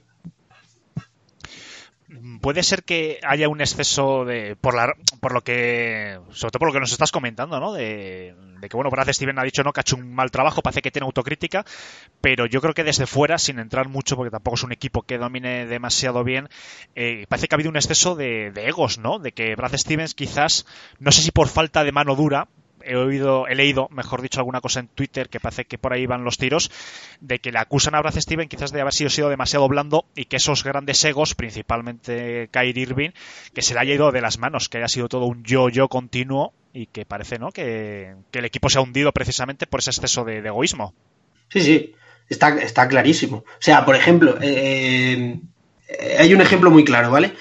Puede 2.45 2.63
ser 2.63 2.85
que 2.85 3.21
haya 3.27 3.49
un 3.49 3.63
exceso 3.63 4.27
de 4.27 4.55
por 4.55 4.75
la 4.75 4.93
por 5.21 5.33
lo 5.33 5.41
que 5.41 6.19
sobre 6.31 6.51
todo 6.51 6.59
por 6.59 6.69
lo 6.69 6.75
que 6.75 6.81
nos 6.81 6.93
estás 6.93 7.11
comentando, 7.11 7.59
¿no? 7.59 7.73
De, 7.73 8.35
que 8.61 8.77
bueno, 8.77 8.91
parece 8.91 9.15
Steven 9.15 9.39
ha 9.39 9.45
dicho 9.45 9.63
no 9.63 9.73
que 9.73 9.81
ha 9.81 9.87
hecho 9.87 9.97
un 9.97 10.15
mal 10.15 10.31
trabajo, 10.31 10.61
parece 10.61 10.83
que 10.83 10.91
tiene 10.91 11.07
autocrítica, 11.07 11.65
pero 12.21 12.45
yo 12.45 12.61
creo 12.61 12.75
que 12.75 12.85
desde 12.85 13.07
fuera, 13.07 13.39
sin 13.39 13.59
entrar 13.59 13.89
mucho, 13.89 14.15
porque 14.15 14.31
tampoco 14.31 14.57
es 14.57 14.63
un 14.63 14.73
equipo 14.73 15.01
que 15.01 15.17
domine 15.17 15.65
demasiado 15.65 16.23
bien, 16.23 16.51
eh, 16.95 17.25
parece 17.31 17.49
que 17.49 17.55
ha 17.55 17.57
habido 17.57 17.71
un 17.71 17.77
exceso 17.77 18.15
de, 18.15 18.51
de 18.51 18.69
egos, 18.69 18.99
¿no? 18.99 19.19
De 19.19 19.33
que 19.33 19.57
Brad 19.57 19.75
Stevens 19.79 20.13
quizás, 20.13 20.67
no 20.99 21.13
sé 21.13 21.23
si 21.23 21.31
por 21.31 21.49
falta 21.49 21.83
de 21.83 21.93
mano 21.93 22.15
dura, 22.15 22.49
he 22.85 22.97
oído, 22.97 23.47
he 23.49 23.55
leído, 23.55 23.89
mejor 23.91 24.23
dicho, 24.23 24.41
alguna 24.41 24.61
cosa 24.61 24.81
en 24.81 24.89
Twitter 24.89 25.29
que 25.29 25.41
parece 25.41 25.65
que 25.65 25.79
por 25.79 25.93
ahí 25.93 26.07
van 26.07 26.25
los 26.25 26.39
tiros, 26.39 26.71
de 27.21 27.39
que 27.39 27.53
le 27.53 27.59
acusan 27.59 27.95
a 27.95 28.01
Brad 28.01 28.19
Steven 28.19 28.49
quizás 28.49 28.73
de 28.73 28.81
haber 28.81 28.93
sido, 28.93 29.29
demasiado 29.29 29.69
blando 29.69 30.07
y 30.15 30.27
que 30.27 30.37
esos 30.37 30.65
grandes 30.65 31.05
egos, 31.05 31.35
principalmente 31.35 32.49
Kyrie 32.51 32.83
Irving, 32.83 33.11
que 33.53 33.63
se 33.63 33.75
le 33.75 33.81
haya 33.81 33.95
ido 33.95 34.13
de 34.13 34.21
las 34.21 34.39
manos, 34.39 34.69
que 34.69 34.79
haya 34.79 34.89
sido 34.89 35.09
todo 35.09 35.27
un 35.27 35.45
yo-yo 35.45 35.89
continuo 35.89 36.53
y 36.73 36.87
que 36.87 37.05
parece 37.07 37.39
¿no? 37.39 37.53
que, 37.53 38.15
el 38.33 38.45
equipo 38.45 38.69
se 38.69 38.79
ha 38.79 38.83
hundido 38.83 39.13
precisamente 39.13 39.67
por 39.67 39.81
ese 39.81 39.91
exceso 39.91 40.25
de, 40.25 40.39
egoísmo. 40.39 40.95
Sí, 41.49 41.61
sí, 41.61 41.95
está, 42.29 42.57
está 42.61 42.89
clarísimo. 42.89 43.39
O 43.39 43.61
sea, 43.61 43.85
por 43.85 43.97
ejemplo, 43.97 44.37
eh, 44.41 45.39
eh, 45.89 46.17
hay 46.19 46.35
un 46.35 46.41
ejemplo 46.41 46.71
muy 46.71 46.85
claro, 46.85 47.11
¿vale? 47.11 47.35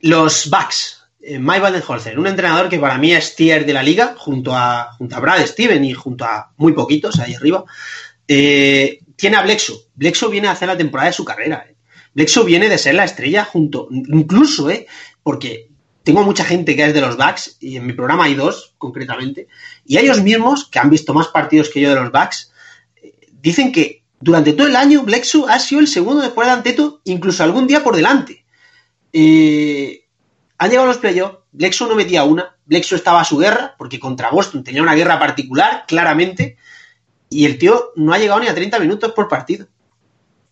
Los 0.00 0.50
Bucks, 0.50 1.01
Mike 1.22 1.60
Vandenholzer, 1.60 2.18
un 2.18 2.26
entrenador 2.26 2.68
que 2.68 2.78
para 2.78 2.98
mí 2.98 3.12
es 3.12 3.36
tier 3.36 3.64
de 3.64 3.72
la 3.72 3.82
liga, 3.82 4.14
junto 4.18 4.54
a, 4.56 4.92
junto 4.98 5.16
a 5.16 5.20
Brad 5.20 5.46
Steven 5.46 5.84
y 5.84 5.92
junto 5.92 6.24
a 6.24 6.52
muy 6.56 6.72
poquitos 6.72 7.20
ahí 7.20 7.34
arriba, 7.34 7.64
eh, 8.26 9.00
tiene 9.14 9.36
a 9.36 9.42
Blexo. 9.42 9.84
Blexo 9.94 10.28
viene 10.30 10.48
a 10.48 10.52
hacer 10.52 10.68
la 10.68 10.76
temporada 10.76 11.10
de 11.10 11.14
su 11.14 11.24
carrera. 11.24 11.64
Eh. 11.68 11.76
Blexo 12.14 12.44
viene 12.44 12.68
de 12.68 12.78
ser 12.78 12.94
la 12.94 13.04
estrella 13.04 13.44
junto, 13.44 13.88
incluso, 13.90 14.68
eh, 14.68 14.86
porque 15.22 15.68
tengo 16.02 16.24
mucha 16.24 16.44
gente 16.44 16.74
que 16.74 16.84
es 16.84 16.94
de 16.94 17.00
los 17.00 17.16
Bucks, 17.16 17.56
y 17.60 17.76
en 17.76 17.86
mi 17.86 17.92
programa 17.92 18.24
hay 18.24 18.34
dos, 18.34 18.74
concretamente, 18.76 19.46
y 19.86 19.98
ellos 19.98 20.20
mismos, 20.22 20.68
que 20.68 20.80
han 20.80 20.90
visto 20.90 21.14
más 21.14 21.28
partidos 21.28 21.68
que 21.68 21.80
yo 21.80 21.90
de 21.90 22.00
los 22.00 22.10
Bucks, 22.10 22.52
dicen 23.40 23.70
que 23.70 24.02
durante 24.20 24.52
todo 24.52 24.66
el 24.66 24.76
año 24.76 25.02
Blexo 25.02 25.48
ha 25.48 25.58
sido 25.58 25.80
el 25.80 25.88
segundo 25.88 26.22
después 26.22 26.46
de 26.46 26.54
Anteto, 26.54 27.00
incluso 27.04 27.42
algún 27.42 27.66
día 27.66 27.82
por 27.82 27.96
delante. 27.96 28.44
Eh, 29.12 30.01
han 30.62 30.70
llegado 30.70 30.86
los 30.86 30.98
playoffs, 30.98 31.38
Blexo 31.50 31.88
no 31.88 31.96
metía 31.96 32.22
una, 32.22 32.54
Blexo 32.66 32.94
estaba 32.94 33.20
a 33.20 33.24
su 33.24 33.36
guerra, 33.36 33.74
porque 33.76 33.98
contra 33.98 34.30
Boston 34.30 34.62
tenía 34.62 34.80
una 34.80 34.94
guerra 34.94 35.18
particular, 35.18 35.84
claramente, 35.88 36.56
y 37.28 37.46
el 37.46 37.58
tío 37.58 37.90
no 37.96 38.12
ha 38.12 38.18
llegado 38.18 38.38
ni 38.38 38.46
a 38.46 38.54
30 38.54 38.78
minutos 38.78 39.10
por 39.10 39.26
partido. 39.26 39.66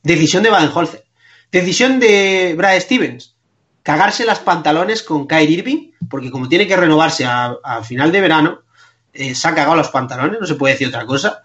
Decisión 0.03 0.43
de 0.43 0.51
Baden-Holzer. 0.51 1.05
Decisión 1.53 2.01
de 2.01 2.55
Brad 2.57 2.81
Stevens. 2.81 3.37
Cagarse 3.85 4.25
las 4.25 4.41
pantalones 4.41 5.05
con 5.05 5.29
Kyrie 5.29 5.59
Irving, 5.59 5.91
porque 6.09 6.33
como 6.33 6.49
tiene 6.49 6.67
que 6.67 6.77
renovarse 6.77 7.25
a, 7.25 7.81
final 7.85 8.11
de 8.11 8.21
verano, 8.21 8.63
eh, 9.13 9.37
se 9.37 9.47
ha 9.47 9.55
cagado 9.55 9.77
los 9.77 9.91
pantalones, 9.91 10.41
no 10.41 10.47
se 10.47 10.57
puede 10.57 10.75
decir 10.75 10.89
otra 10.89 11.07
cosa. 11.07 11.45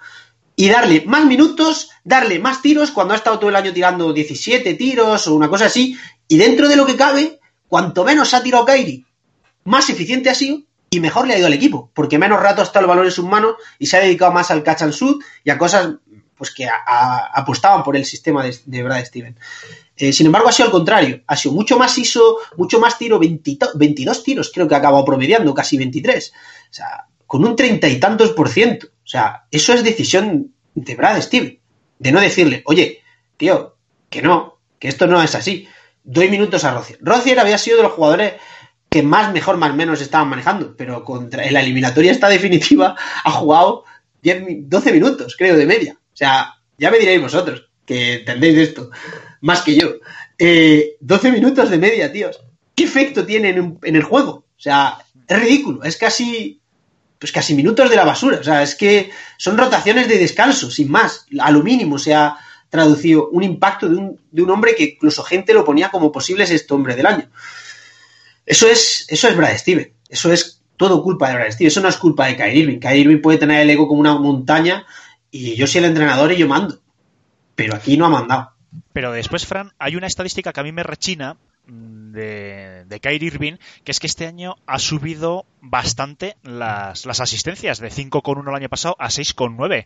Y 0.55 0.69
darle 0.69 1.03
más 1.05 1.23
minutos, 1.25 1.91
darle 2.03 2.39
más 2.39 2.63
tiros 2.63 2.89
cuando 2.89 3.13
ha 3.13 3.17
estado 3.17 3.37
todo 3.37 3.51
el 3.51 3.57
año 3.57 3.71
tirando 3.71 4.11
17 4.11 4.73
tiros 4.73 5.27
o 5.27 5.35
una 5.35 5.49
cosa 5.49 5.67
así. 5.67 5.95
Y 6.27 6.37
dentro 6.37 6.67
de 6.67 6.77
lo 6.77 6.87
que 6.87 6.95
cabe, 6.95 7.39
cuanto 7.67 8.03
menos 8.03 8.33
ha 8.33 8.43
tirado 8.43 8.65
Kairi, 8.65 9.05
más 9.65 9.89
eficiente 9.89 10.29
ha 10.29 10.35
sido 10.35 10.59
y 10.89 10.99
mejor 10.99 11.27
le 11.27 11.33
ha 11.33 11.37
ido 11.37 11.47
al 11.47 11.53
equipo, 11.53 11.91
porque 11.93 12.17
menos 12.17 12.39
rato 12.39 12.61
ha 12.61 12.63
estado 12.63 12.85
el 12.85 12.89
balón 12.89 13.05
en 13.05 13.11
sus 13.11 13.25
manos 13.25 13.55
y 13.79 13.87
se 13.87 13.97
ha 13.97 14.01
dedicado 14.01 14.31
más 14.31 14.51
al 14.51 14.63
catch 14.63 14.83
and 14.83 14.93
shoot 14.93 15.23
y 15.43 15.49
a 15.49 15.57
cosas 15.57 15.95
pues 16.37 16.51
que 16.51 16.67
apostaban 17.33 17.83
por 17.83 17.95
el 17.95 18.05
sistema 18.05 18.43
de, 18.43 18.83
Brad 18.83 19.05
Steven. 19.05 19.37
Eh, 19.95 20.11
sin 20.11 20.25
embargo, 20.25 20.49
ha 20.49 20.51
sido 20.51 20.65
al 20.65 20.71
contrario. 20.71 21.21
Ha 21.27 21.37
sido 21.37 21.55
mucho 21.55 21.79
más 21.79 21.97
ISO, 21.97 22.39
mucho 22.57 22.79
más 22.79 22.97
tiro, 22.97 23.19
22 23.19 24.23
tiros 24.23 24.51
creo 24.53 24.67
que 24.67 24.75
ha 24.75 24.79
acabado 24.79 25.05
promediando, 25.05 25.53
casi 25.53 25.77
23. 25.77 26.33
O 26.69 26.73
sea, 26.73 27.05
con 27.25 27.45
un 27.45 27.55
treinta 27.55 27.87
y 27.87 27.99
tantos 28.01 28.31
por 28.31 28.49
ciento. 28.49 28.87
O 28.87 29.07
sea, 29.07 29.45
eso 29.49 29.73
es 29.73 29.83
decisión 29.83 30.53
de 30.73 30.95
Brad 30.95 31.21
Steven. 31.21 31.57
De 31.99 32.11
no 32.11 32.19
decirle, 32.19 32.61
oye, 32.65 33.01
tío, 33.37 33.77
que 34.09 34.21
no, 34.21 34.59
que 34.77 34.89
esto 34.89 35.07
no 35.07 35.23
es 35.23 35.35
así 35.35 35.69
doy 36.05 36.29
minutos 36.29 36.63
a 36.63 36.73
Rocier. 36.73 36.99
Rocier 37.01 37.39
había 37.39 37.57
sido 37.57 37.77
de 37.77 37.83
los 37.83 37.93
jugadores 37.93 38.33
que 38.89 39.03
más, 39.03 39.33
mejor, 39.33 39.57
más 39.57 39.75
menos 39.75 39.99
estaban 39.99 40.29
manejando, 40.29 40.75
pero 40.77 41.03
contra, 41.03 41.45
en 41.45 41.53
la 41.53 41.61
eliminatoria 41.61 42.11
esta 42.11 42.29
definitiva 42.29 42.95
ha 43.23 43.31
jugado 43.31 43.83
10, 44.21 44.69
12 44.69 44.93
minutos, 44.93 45.35
creo, 45.37 45.57
de 45.57 45.65
media. 45.65 45.97
O 45.99 46.17
sea, 46.17 46.53
ya 46.77 46.91
me 46.91 46.99
diréis 46.99 47.21
vosotros, 47.21 47.69
que 47.85 48.13
entendéis 48.13 48.57
esto, 48.57 48.91
más 49.41 49.63
que 49.63 49.75
yo. 49.75 49.89
12 49.89 50.07
eh, 50.39 51.31
minutos 51.31 51.69
de 51.69 51.77
media, 51.77 52.11
tíos. 52.11 52.39
¿Qué 52.73 52.83
efecto 52.83 53.25
tiene 53.25 53.49
en, 53.49 53.79
en, 53.83 53.95
el 53.95 54.03
juego? 54.03 54.31
O 54.31 54.59
sea, 54.59 54.97
es 55.27 55.39
ridículo, 55.39 55.83
es 55.83 55.97
casi, 55.97 56.61
pues 57.19 57.31
casi 57.31 57.55
minutos 57.55 57.89
de 57.89 57.95
la 57.95 58.05
basura. 58.05 58.39
O 58.39 58.43
sea, 58.43 58.63
es 58.63 58.75
que 58.75 59.09
son 59.37 59.57
rotaciones 59.57 60.07
de 60.07 60.17
descanso, 60.17 60.69
sin 60.69 60.91
más, 60.91 61.25
a 61.39 61.51
lo 61.51 61.63
mínimo. 61.63 61.95
O 61.95 61.99
sea, 61.99 62.37
traducido 62.69 63.29
un 63.29 63.43
impacto 63.43 63.87
de 63.87 63.95
un, 63.95 64.19
de 64.31 64.41
un 64.41 64.49
hombre 64.49 64.75
que 64.75 64.95
incluso 64.95 65.23
gente 65.23 65.53
lo 65.53 65.63
ponía 65.63 65.89
como 65.89 66.11
posible 66.11 66.45
sexto 66.45 66.75
hombre 66.75 66.95
del 66.95 67.05
año. 67.05 67.29
Eso 68.45 68.67
es, 68.67 69.05
eso 69.09 69.27
es 69.27 69.35
Brad 69.35 69.57
Steven. 69.57 69.93
Eso 70.09 70.31
es 70.31 70.61
todo 70.77 71.03
culpa 71.03 71.29
de 71.29 71.35
Brad 71.35 71.51
Steven. 71.51 71.67
Eso 71.67 71.81
no 71.81 71.89
es 71.89 71.97
culpa 71.97 72.27
de 72.27 72.35
Kyrie 72.35 72.63
Irving. 72.63 72.79
Kyrie 72.79 73.01
Irving 73.01 73.21
puede 73.21 73.37
tener 73.37 73.61
el 73.61 73.69
ego 73.69 73.87
como 73.87 74.01
una 74.01 74.17
montaña 74.17 74.85
y 75.31 75.55
yo 75.55 75.67
soy 75.67 75.79
el 75.79 75.85
entrenador 75.85 76.31
y 76.31 76.37
yo 76.37 76.47
mando. 76.47 76.79
Pero 77.55 77.75
aquí 77.75 77.97
no 77.97 78.05
ha 78.05 78.09
mandado. 78.09 78.51
Pero 78.93 79.11
después, 79.11 79.45
Fran, 79.45 79.71
hay 79.79 79.95
una 79.95 80.07
estadística 80.07 80.51
que 80.51 80.59
a 80.59 80.63
mí 80.63 80.71
me 80.71 80.83
rechina 80.83 81.37
mm, 81.67 82.11
de, 82.11 82.85
de 82.85 82.99
Kyrie 82.99 83.27
Irving, 83.27 83.53
que 83.83 83.91
es 83.91 83.99
que 83.99 84.07
este 84.07 84.27
año 84.27 84.55
ha 84.65 84.79
subido 84.79 85.45
bastante 85.61 86.35
las, 86.43 87.05
las 87.05 87.21
asistencias, 87.21 87.79
de 87.79 87.89
5,1 87.89 88.47
el 88.47 88.55
año 88.55 88.69
pasado 88.69 88.95
a 88.99 89.07
6,9 89.07 89.85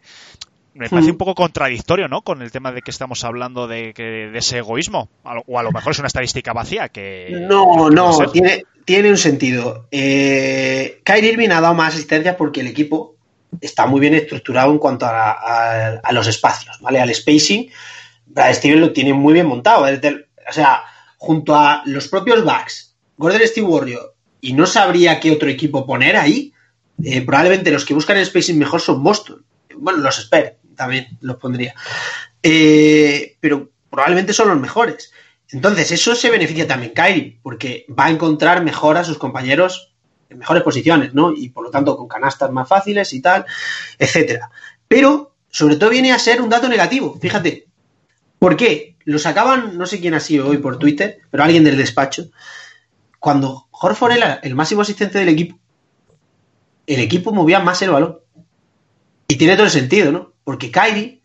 me 0.79 0.89
parece 0.89 1.11
un 1.11 1.17
poco 1.17 1.35
contradictorio, 1.35 2.07
¿no? 2.07 2.21
Con 2.21 2.41
el 2.41 2.51
tema 2.51 2.71
de 2.71 2.81
que 2.81 2.89
estamos 2.89 3.25
hablando 3.25 3.67
de, 3.67 3.91
de 3.93 4.37
ese 4.37 4.59
egoísmo. 4.59 5.09
O 5.45 5.59
a 5.59 5.63
lo 5.63 5.71
mejor 5.73 5.91
es 5.91 5.99
una 5.99 6.07
estadística 6.07 6.53
vacía 6.53 6.87
que... 6.87 7.37
No, 7.49 7.89
no, 7.89 8.17
tiene, 8.31 8.63
tiene 8.85 9.09
un 9.09 9.17
sentido. 9.17 9.89
Eh, 9.91 11.01
Kyrie 11.03 11.33
Irving 11.33 11.49
ha 11.49 11.59
dado 11.59 11.73
más 11.73 11.95
asistencias 11.95 12.37
porque 12.37 12.61
el 12.61 12.67
equipo 12.67 13.17
está 13.59 13.87
muy 13.87 13.99
bien 13.99 14.13
estructurado 14.13 14.71
en 14.71 14.77
cuanto 14.77 15.05
a, 15.05 16.01
los 16.13 16.27
espacios, 16.27 16.79
¿vale? 16.79 17.01
Al 17.01 17.13
spacing, 17.13 17.69
Brad 18.27 18.53
Steven 18.53 18.79
lo 18.79 18.93
tiene 18.93 19.13
muy 19.13 19.33
bien 19.33 19.47
montado. 19.47 19.83
o 19.83 20.53
sea, 20.53 20.83
junto 21.17 21.55
a 21.55 21.81
los 21.87 22.07
propios 22.07 22.41
Bucks, 22.45 22.95
Gordon 23.17 23.41
Steve 23.45 23.67
Warrior, 23.67 24.15
y 24.39 24.53
no 24.53 24.65
sabría 24.65 25.19
qué 25.19 25.31
otro 25.31 25.49
equipo 25.49 25.85
poner 25.85 26.15
ahí, 26.15 26.53
eh, 27.03 27.21
probablemente 27.21 27.69
los 27.69 27.83
que 27.83 27.93
buscan 27.93 28.15
el 28.15 28.25
spacing 28.25 28.57
mejor 28.57 28.79
son 28.79 29.03
Boston. 29.03 29.43
Bueno, 29.75 29.99
los 29.99 30.19
espero 30.19 30.58
también 30.79 31.17
los 31.19 31.35
pondría. 31.35 31.75
Eh, 32.41 33.35
pero 33.41 33.69
probablemente 33.89 34.31
son 34.31 34.47
los 34.47 34.59
mejores. 34.59 35.11
Entonces, 35.51 35.91
eso 35.91 36.15
se 36.15 36.29
beneficia 36.29 36.65
también 36.65 36.93
Kyrie, 36.93 37.37
porque 37.43 37.85
va 37.87 38.05
a 38.05 38.11
encontrar 38.11 38.63
mejor 38.63 38.97
a 38.97 39.03
sus 39.03 39.17
compañeros 39.17 39.93
en 40.29 40.37
mejores 40.37 40.63
posiciones, 40.63 41.13
¿no? 41.13 41.33
Y 41.33 41.49
por 41.49 41.65
lo 41.65 41.69
tanto 41.69 41.97
con 41.97 42.07
canastas 42.07 42.49
más 42.51 42.67
fáciles 42.67 43.11
y 43.11 43.21
tal, 43.21 43.45
etcétera. 43.97 44.51
Pero, 44.87 45.35
sobre 45.49 45.75
todo, 45.75 45.89
viene 45.89 46.13
a 46.13 46.19
ser 46.19 46.41
un 46.41 46.49
dato 46.49 46.69
negativo. 46.69 47.17
Fíjate. 47.19 47.67
¿Por 48.37 48.55
qué? 48.55 48.95
Lo 49.03 49.19
sacaban, 49.19 49.77
no 49.77 49.85
sé 49.85 49.99
quién 49.99 50.13
ha 50.13 50.21
sido 50.21 50.47
hoy 50.47 50.59
por 50.59 50.79
Twitter, 50.79 51.19
pero 51.29 51.43
alguien 51.43 51.65
del 51.65 51.75
despacho. 51.75 52.29
Cuando 53.19 53.67
Horford 53.71 54.13
era 54.13 54.39
el 54.43 54.55
máximo 54.55 54.81
asistente 54.81 55.19
del 55.19 55.27
equipo, 55.27 55.59
el 56.87 57.01
equipo 57.01 57.33
movía 57.33 57.59
más 57.59 57.81
el 57.81 57.89
balón. 57.89 58.19
Y 59.27 59.35
tiene 59.35 59.55
todo 59.55 59.65
el 59.65 59.71
sentido, 59.71 60.13
¿no? 60.13 60.31
Porque 60.49 60.71
Kyrie 60.71 61.21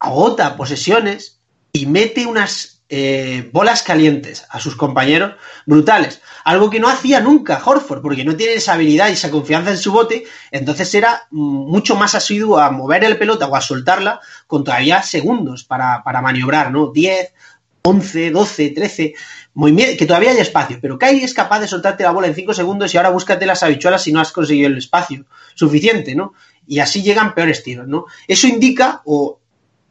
agota 0.00 0.56
posesiones 0.56 1.40
y 1.70 1.86
mete 1.86 2.26
unas 2.26 2.82
eh, 2.88 3.48
bolas 3.52 3.84
calientes 3.84 4.44
a 4.50 4.58
sus 4.58 4.74
compañeros 4.74 5.34
brutales. 5.64 6.20
Algo 6.44 6.70
que 6.70 6.80
no 6.80 6.88
hacía 6.88 7.20
nunca 7.20 7.62
Horford, 7.64 8.02
porque 8.02 8.24
no 8.24 8.34
tiene 8.34 8.54
esa 8.54 8.72
habilidad 8.72 9.10
y 9.10 9.12
esa 9.12 9.30
confianza 9.30 9.70
en 9.70 9.78
su 9.78 9.92
bote, 9.92 10.24
entonces 10.50 10.92
era 10.92 11.28
mucho 11.30 11.94
más 11.94 12.16
asiduo 12.16 12.58
a 12.58 12.72
mover 12.72 13.04
el 13.04 13.16
pelota 13.16 13.46
o 13.46 13.54
a 13.54 13.60
soltarla 13.60 14.18
con 14.48 14.64
todavía 14.64 15.04
segundos 15.04 15.62
para, 15.62 16.02
maniobrar, 16.20 16.72
¿no? 16.72 16.90
10, 16.90 17.32
11, 17.82 18.32
12, 18.32 18.70
13, 18.70 19.14
que 19.96 20.06
todavía 20.06 20.32
hay 20.32 20.38
espacio, 20.38 20.80
pero 20.82 20.98
Kyrie 20.98 21.22
es 21.22 21.32
capaz 21.32 21.60
de 21.60 21.68
soltarte 21.68 22.02
la 22.02 22.10
bola 22.10 22.26
en 22.26 22.34
5 22.34 22.52
segundos 22.54 22.92
y 22.92 22.96
ahora 22.96 23.10
búscate 23.10 23.46
las 23.46 23.62
habichuelas 23.62 24.02
si 24.02 24.10
no 24.10 24.20
has 24.20 24.32
conseguido 24.32 24.66
el 24.66 24.78
espacio 24.78 25.26
suficiente, 25.54 26.16
¿no? 26.16 26.32
Y 26.66 26.78
así 26.78 27.02
llegan 27.02 27.34
peores 27.34 27.62
tiros, 27.62 27.86
¿no? 27.86 28.06
Eso 28.26 28.46
indica, 28.46 29.02
o 29.04 29.40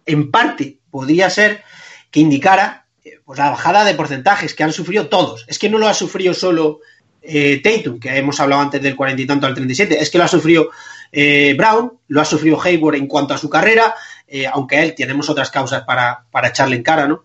en 0.05 0.31
parte 0.31 0.79
podría 0.89 1.29
ser 1.29 1.63
que 2.11 2.19
indicara 2.19 2.87
eh, 3.03 3.19
pues 3.25 3.39
la 3.39 3.49
bajada 3.49 3.83
de 3.83 3.95
porcentajes 3.95 4.53
que 4.53 4.63
han 4.63 4.73
sufrido 4.73 5.07
todos. 5.07 5.45
Es 5.47 5.59
que 5.59 5.69
no 5.69 5.77
lo 5.77 5.87
ha 5.87 5.93
sufrido 5.93 6.33
solo 6.33 6.79
eh, 7.21 7.61
Tatum, 7.63 7.99
que 7.99 8.17
hemos 8.17 8.39
hablado 8.39 8.61
antes 8.61 8.81
del 8.81 8.95
cuarenta 8.95 9.21
y 9.21 9.27
tanto 9.27 9.47
al 9.47 9.53
37, 9.55 10.01
es 10.01 10.09
que 10.09 10.17
lo 10.17 10.23
ha 10.23 10.27
sufrido 10.27 10.69
eh, 11.11 11.55
Brown, 11.57 11.93
lo 12.07 12.21
ha 12.21 12.25
sufrido 12.25 12.61
Hayward 12.61 12.95
en 12.95 13.07
cuanto 13.07 13.33
a 13.33 13.37
su 13.37 13.49
carrera, 13.49 13.95
aunque 14.51 14.81
él 14.81 14.95
tenemos 14.95 15.29
otras 15.29 15.51
causas 15.51 15.83
para, 15.83 16.25
echarle 16.43 16.75
en 16.75 16.81
cara, 16.81 17.07
¿no? 17.07 17.23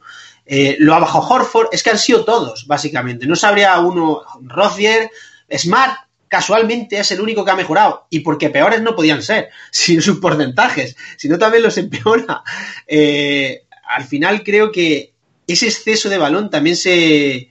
eh, 0.49 0.77
lo 0.81 0.95
ha 0.95 0.99
bajado 0.99 1.29
Horford, 1.29 1.69
es 1.73 1.83
que 1.83 1.91
han 1.91 1.99
sido 1.99 2.25
todos, 2.25 2.67
básicamente. 2.67 3.27
No 3.27 3.37
sabría 3.37 3.79
uno, 3.81 4.23
Rozier, 4.41 5.11
Smart, 5.55 6.08
casualmente 6.29 6.99
es 6.99 7.11
el 7.11 7.21
único 7.21 7.45
que 7.45 7.51
ha 7.51 7.57
mejorado. 7.57 8.07
Y 8.11 8.21
porque 8.21 8.51
peores 8.51 8.83
no 8.83 8.95
podían 8.95 9.23
ser, 9.23 9.51
sin 9.71 10.03
sus 10.03 10.19
porcentajes, 10.19 10.97
sino 11.17 11.39
también 11.39 11.63
los 11.63 11.79
empeora. 11.79 12.43
Eh, 12.87 13.63
al 13.89 14.05
final 14.05 14.43
creo 14.43 14.71
que 14.71 15.13
ese 15.47 15.67
exceso 15.67 16.09
de 16.09 16.19
balón 16.19 16.51
también 16.51 16.77
se, 16.77 17.51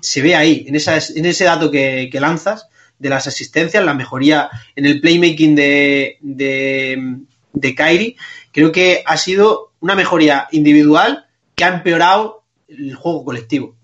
se 0.00 0.22
ve 0.22 0.36
ahí, 0.36 0.66
en, 0.68 0.76
en 0.76 1.26
ese 1.26 1.44
dato 1.44 1.70
que, 1.70 2.10
lanzas 2.14 2.68
de 2.98 3.08
las 3.08 3.26
asistencias, 3.26 3.84
la 3.84 3.94
mejoría 3.94 4.50
en 4.76 4.84
el 4.84 5.00
playmaking 5.00 5.54
de, 5.54 6.18
de, 6.20 7.16
de 7.52 7.74
Kyrie. 7.74 8.16
Creo 8.52 8.72
que 8.72 9.02
ha 9.06 9.16
sido 9.16 9.72
una 9.80 9.94
mejoría 9.94 10.48
individual 10.50 11.26
que 11.54 11.64
ha 11.64 11.68
empeorado 11.68 12.44
el 12.68 12.94
juego 12.94 13.24
colectivo. 13.24 13.76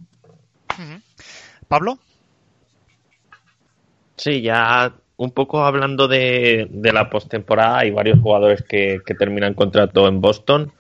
Pablo. 1.68 1.98
Sí, 4.16 4.42
ya 4.42 4.94
un 5.16 5.30
poco 5.30 5.64
hablando 5.64 6.08
de, 6.08 6.68
la 6.72 7.10
postemporada, 7.10 7.78
hay 7.78 7.90
varios 7.90 8.20
jugadores 8.20 8.62
que, 8.62 9.00
terminan 9.18 9.54
contrato 9.54 10.08
en 10.08 10.20
Boston. 10.20 10.72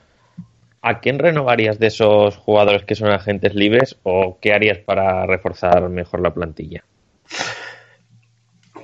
¿A 0.82 1.00
quién 1.00 1.18
renovarías 1.18 1.78
de 1.78 1.86
esos 1.86 2.36
jugadores 2.36 2.84
que 2.84 2.94
son 2.94 3.10
agentes 3.10 3.54
libres 3.54 3.96
o 4.02 4.38
qué 4.40 4.52
harías 4.52 4.78
para 4.78 5.24
reforzar 5.26 5.88
mejor 5.88 6.20
la 6.20 6.34
plantilla? 6.34 6.84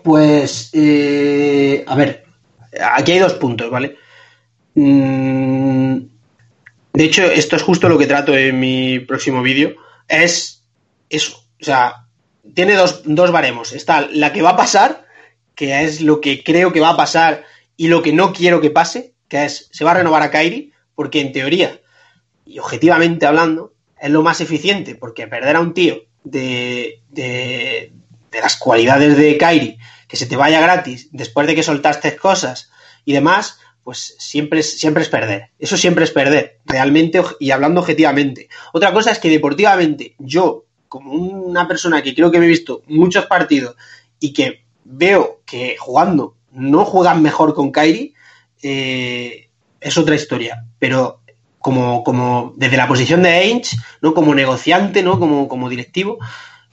Pues, 0.02 0.70
eh, 0.72 1.84
a 1.86 1.94
ver, 1.94 2.24
aquí 2.94 3.12
hay 3.12 3.18
dos 3.18 3.34
puntos, 3.34 3.70
¿vale? 3.70 3.96
Mm, 4.74 5.98
de 6.94 7.04
hecho, 7.04 7.24
esto 7.24 7.56
es 7.56 7.62
justo 7.62 7.88
lo 7.88 7.98
que 7.98 8.06
trato 8.06 8.34
en 8.34 8.58
mi 8.58 9.00
próximo 9.00 9.42
vídeo. 9.42 9.74
Es 10.08 10.64
eso. 11.10 11.36
O 11.60 11.64
sea, 11.64 12.06
tiene 12.54 12.74
dos, 12.74 13.02
dos 13.04 13.32
baremos. 13.32 13.72
Está 13.72 14.02
la 14.12 14.32
que 14.32 14.42
va 14.42 14.50
a 14.50 14.56
pasar, 14.56 15.06
que 15.54 15.84
es 15.84 16.00
lo 16.00 16.20
que 16.20 16.42
creo 16.42 16.72
que 16.72 16.80
va 16.80 16.90
a 16.90 16.96
pasar 16.96 17.44
y 17.76 17.88
lo 17.88 18.02
que 18.02 18.12
no 18.12 18.32
quiero 18.32 18.60
que 18.60 18.70
pase, 18.70 19.14
que 19.28 19.44
es, 19.44 19.68
se 19.72 19.84
va 19.84 19.92
a 19.92 19.94
renovar 19.94 20.22
a 20.22 20.30
Kairi, 20.30 20.72
porque 20.94 21.20
en 21.20 21.32
teoría 21.32 21.80
y 22.50 22.58
objetivamente 22.58 23.26
hablando, 23.26 23.74
es 24.00 24.10
lo 24.10 24.22
más 24.22 24.40
eficiente, 24.40 24.96
porque 24.96 25.28
perder 25.28 25.54
a 25.54 25.60
un 25.60 25.72
tío 25.72 26.02
de, 26.24 27.00
de, 27.08 27.92
de 28.32 28.40
las 28.40 28.56
cualidades 28.56 29.16
de 29.16 29.38
Kairi, 29.38 29.78
que 30.08 30.16
se 30.16 30.26
te 30.26 30.34
vaya 30.36 30.60
gratis 30.60 31.08
después 31.12 31.46
de 31.46 31.54
que 31.54 31.62
soltaste 31.62 32.16
cosas 32.16 32.70
y 33.04 33.12
demás, 33.12 33.60
pues 33.84 34.16
siempre 34.18 34.64
siempre 34.64 35.04
es 35.04 35.08
perder. 35.08 35.50
Eso 35.60 35.76
siempre 35.76 36.02
es 36.02 36.10
perder, 36.10 36.58
realmente 36.64 37.22
y 37.38 37.52
hablando 37.52 37.82
objetivamente. 37.82 38.48
Otra 38.72 38.92
cosa 38.92 39.12
es 39.12 39.20
que 39.20 39.30
deportivamente, 39.30 40.16
yo, 40.18 40.66
como 40.90 41.12
una 41.12 41.68
persona 41.68 42.02
que 42.02 42.14
creo 42.14 42.32
que 42.32 42.40
me 42.40 42.46
he 42.46 42.48
visto 42.48 42.82
muchos 42.88 43.26
partidos 43.26 43.76
y 44.18 44.32
que 44.32 44.64
veo 44.84 45.40
que 45.46 45.76
jugando 45.78 46.34
no 46.50 46.84
juegan 46.84 47.22
mejor 47.22 47.54
con 47.54 47.70
Kairi, 47.70 48.12
eh, 48.62 49.48
es 49.80 49.96
otra 49.96 50.16
historia. 50.16 50.66
Pero 50.80 51.20
como, 51.60 52.02
como 52.02 52.54
desde 52.56 52.76
la 52.76 52.88
posición 52.88 53.22
de 53.22 53.30
Ainge, 53.30 53.76
¿no? 54.00 54.14
Como 54.14 54.34
negociante, 54.34 55.04
¿no? 55.04 55.20
Como, 55.20 55.46
como 55.46 55.68
directivo, 55.68 56.18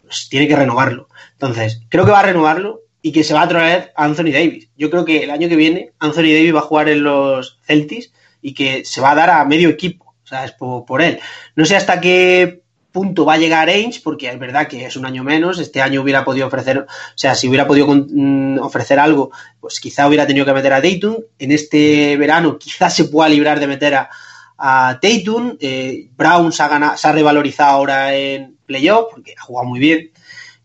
pues 0.02 0.30
tiene 0.30 0.48
que 0.48 0.56
renovarlo. 0.56 1.10
Entonces, 1.34 1.84
creo 1.88 2.04
que 2.04 2.12
va 2.12 2.22
a 2.22 2.24
renovarlo 2.24 2.82
y 3.04 3.12
que 3.12 3.24
se 3.24 3.36
va 3.36 3.44
a 3.44 3.48
traer 3.48 3.94
a 3.96 4.06
Anthony 4.06 4.32
Davis. 4.32 4.70
Yo 4.76 4.90
creo 4.90 5.06
que 5.06 5.24
el 5.24 5.30
año 5.30 5.48
que 5.48 5.56
viene 5.56 5.92
Anthony 6.00 6.34
Davis 6.34 6.56
va 6.56 6.60
a 6.60 6.64
jugar 6.64 6.90
en 6.90 7.04
los 7.04 7.60
Celtics 7.68 8.12
y 8.42 8.56
que 8.56 8.84
se 8.84 9.00
va 9.00 9.12
a 9.12 9.16
dar 9.16 9.30
a 9.30 9.46
medio 9.46 9.70
equipo, 9.70 10.16
o 10.24 10.28
sea, 10.28 10.44
es 10.44 10.54
por, 10.54 11.02
él. 11.04 11.20
No 11.56 11.66
sé 11.66 11.76
hasta 11.76 12.02
qué 12.02 12.64
punto 12.98 13.26
va 13.26 13.36
a 13.36 13.38
llegar 13.38 13.70
Ainge, 13.70 14.02
porque 14.04 14.28
es 14.28 14.40
verdad 14.40 14.68
que 14.68 14.84
es 14.84 14.96
un 14.96 15.06
año 15.06 15.24
menos, 15.24 15.60
este 15.60 15.84
año 15.84 16.02
hubiera 16.02 16.26
podido 16.26 16.48
ofrecer, 16.48 16.80
o 16.80 16.88
sea, 17.14 17.36
si 17.36 17.48
hubiera 17.48 17.68
podido 17.68 17.86
mm, 17.90 18.58
ofrecer 18.58 18.98
algo, 18.98 19.30
pues 19.60 19.80
quizá 19.80 20.08
hubiera 20.08 20.26
tenido 20.26 20.48
que 20.48 20.54
meter 20.54 20.74
a 20.74 20.82
Dayton, 20.82 21.18
en 21.38 21.52
este 21.52 22.18
verano 22.18 22.58
quizás 22.58 22.96
se 22.96 23.04
pueda 23.04 23.30
librar 23.30 23.60
de 23.60 23.68
meter 23.68 23.94
a, 23.94 24.10
a 24.58 24.98
Tatum, 25.00 25.58
eh, 25.60 26.10
Brown 26.18 26.52
se 26.52 26.64
ha, 26.64 26.68
ganado, 26.70 26.98
se 26.98 27.08
ha 27.08 27.12
revalorizado 27.12 27.70
ahora 27.70 28.16
en 28.16 28.58
playoff, 28.66 29.12
porque 29.12 29.36
ha 29.38 29.44
jugado 29.44 29.70
muy 29.70 29.80
bien, 29.80 30.10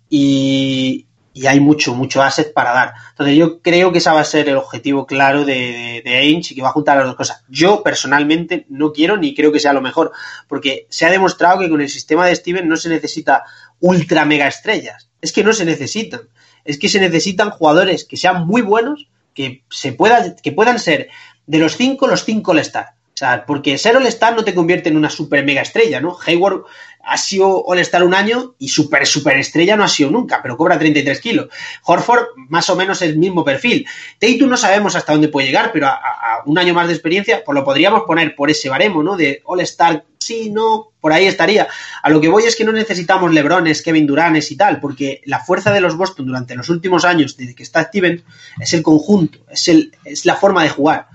y, 0.09 1.07
y 1.35 1.47
hay 1.47 1.61
mucho, 1.61 1.95
mucho 1.95 2.23
asset 2.23 2.53
para 2.53 2.73
dar. 2.73 2.95
Entonces 3.11 3.37
yo 3.37 3.61
creo 3.61 3.91
que 3.91 3.99
ese 3.99 4.11
va 4.11 4.21
a 4.21 4.25
ser 4.25 4.49
el 4.49 4.57
objetivo 4.57 5.07
claro 5.07 5.45
de, 5.45 6.03
de, 6.05 6.17
Ainge 6.17 6.53
y 6.53 6.57
que 6.57 6.63
va 6.63 6.69
a 6.69 6.73
juntar 6.73 6.97
las 6.99 7.07
dos 7.07 7.17
cosas. 7.17 7.45
Yo 7.49 7.83
personalmente 7.83 8.67
no 8.69 8.93
quiero 8.93 9.17
ni 9.17 9.35
creo 9.35 9.53
que 9.53 9.61
sea 9.61 9.73
lo 9.73 9.81
mejor, 9.81 10.13
porque 10.49 10.87
se 10.91 11.07
ha 11.07 11.11
demostrado 11.11 11.61
que 11.61 11.71
con 11.71 11.81
el 11.81 11.89
sistema 11.89 12.27
de 12.27 12.37
Steven 12.37 12.69
no 12.69 12.77
se 12.77 12.89
necesita 12.89 13.45
ultra 13.81 14.25
mega 14.25 14.47
estrellas. 14.47 15.09
Es 15.21 15.33
que 15.33 15.45
no 15.45 15.53
se 15.53 15.65
necesitan. 15.65 16.23
Es 16.65 16.79
que 16.79 16.89
se 16.89 17.01
necesitan 17.01 17.51
jugadores 17.51 18.05
que 18.05 18.17
sean 18.17 18.47
muy 18.47 18.63
buenos, 18.63 19.09
que 19.35 19.65
se 19.71 19.93
pueda, 19.93 20.37
que 20.37 20.53
puedan 20.53 20.79
ser 20.79 21.09
de 21.47 21.59
los 21.59 21.77
cinco, 21.77 22.07
los 22.07 22.25
cinco 22.25 22.53
All-Star. 22.53 22.95
O 23.15 23.17
sea, 23.17 23.45
porque 23.47 23.77
ser 23.77 23.97
All-Star 23.97 24.35
no 24.35 24.43
te 24.43 24.55
convierte 24.55 24.89
en 24.89 24.97
una 24.97 25.11
super 25.11 25.45
mega 25.45 25.61
estrella, 25.61 26.01
¿no? 26.01 26.17
Hayward 26.27 26.63
ha 27.05 27.17
sido 27.19 27.65
All-Star 27.65 28.05
un 28.05 28.15
año 28.15 28.55
y 28.59 28.69
super, 28.69 29.07
super 29.07 29.37
estrella 29.37 29.77
no 29.77 29.85
ha 29.85 29.89
sido 29.89 30.11
nunca, 30.11 30.41
pero 30.43 30.57
cobra 30.57 30.79
33 30.79 31.21
kilos. 31.21 31.49
Horford, 31.85 32.29
más 32.49 32.71
o 32.71 32.77
menos 32.77 33.03
el 33.03 33.19
mismo 33.19 33.45
perfil. 33.45 33.87
Tatum 34.19 34.49
no 34.49 34.57
sabemos 34.57 34.95
hasta 34.97 35.13
dónde 35.13 35.29
puede 35.29 35.49
llegar, 35.49 35.73
pero 35.73 35.89
a, 35.89 36.01
un 36.47 36.59
año 36.59 36.75
más 36.75 36.87
de 36.89 36.95
experiencia, 36.95 37.43
pues 37.45 37.55
lo 37.55 37.65
podríamos 37.65 38.03
poner 38.05 38.35
por 38.35 38.51
ese 38.51 38.69
baremo, 38.69 39.03
¿no? 39.03 39.17
De 39.17 39.43
All-Star, 39.45 40.05
sí, 40.17 40.51
no, 40.51 40.93
por 41.01 41.13
ahí 41.13 41.27
estaría. 41.27 41.69
A 42.03 42.09
lo 42.09 42.21
que 42.21 42.29
voy 42.29 42.45
es 42.45 42.57
que 42.57 42.65
no 42.65 42.73
necesitamos 42.73 43.33
Lebrones, 43.33 43.83
Kevin 43.83 44.07
Duranes 44.07 44.51
y 44.51 44.57
tal, 44.57 44.81
porque 44.81 45.21
la 45.27 45.41
fuerza 45.41 45.73
de 45.73 45.81
los 45.81 45.97
Boston 45.97 46.27
durante 46.27 46.55
los 46.55 46.69
últimos 46.69 47.05
años, 47.05 47.37
desde 47.37 47.55
que 47.55 47.63
está 47.63 47.83
Steven, 47.85 48.25
es 48.61 48.73
el 48.73 48.83
conjunto, 48.83 49.41
es, 49.51 49.69
el, 49.69 49.95
es 50.05 50.25
la 50.25 50.37
forma 50.37 50.63
de 50.63 50.71
jugar. 50.71 51.09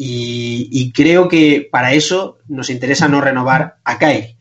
Y, 0.00 0.92
creo 0.92 1.28
que 1.28 1.68
para 1.70 1.92
eso 1.92 2.38
nos 2.46 2.70
interesa 2.70 3.08
no 3.08 3.20
renovar 3.20 3.78
a 3.84 3.98
Kyrie 3.98 4.38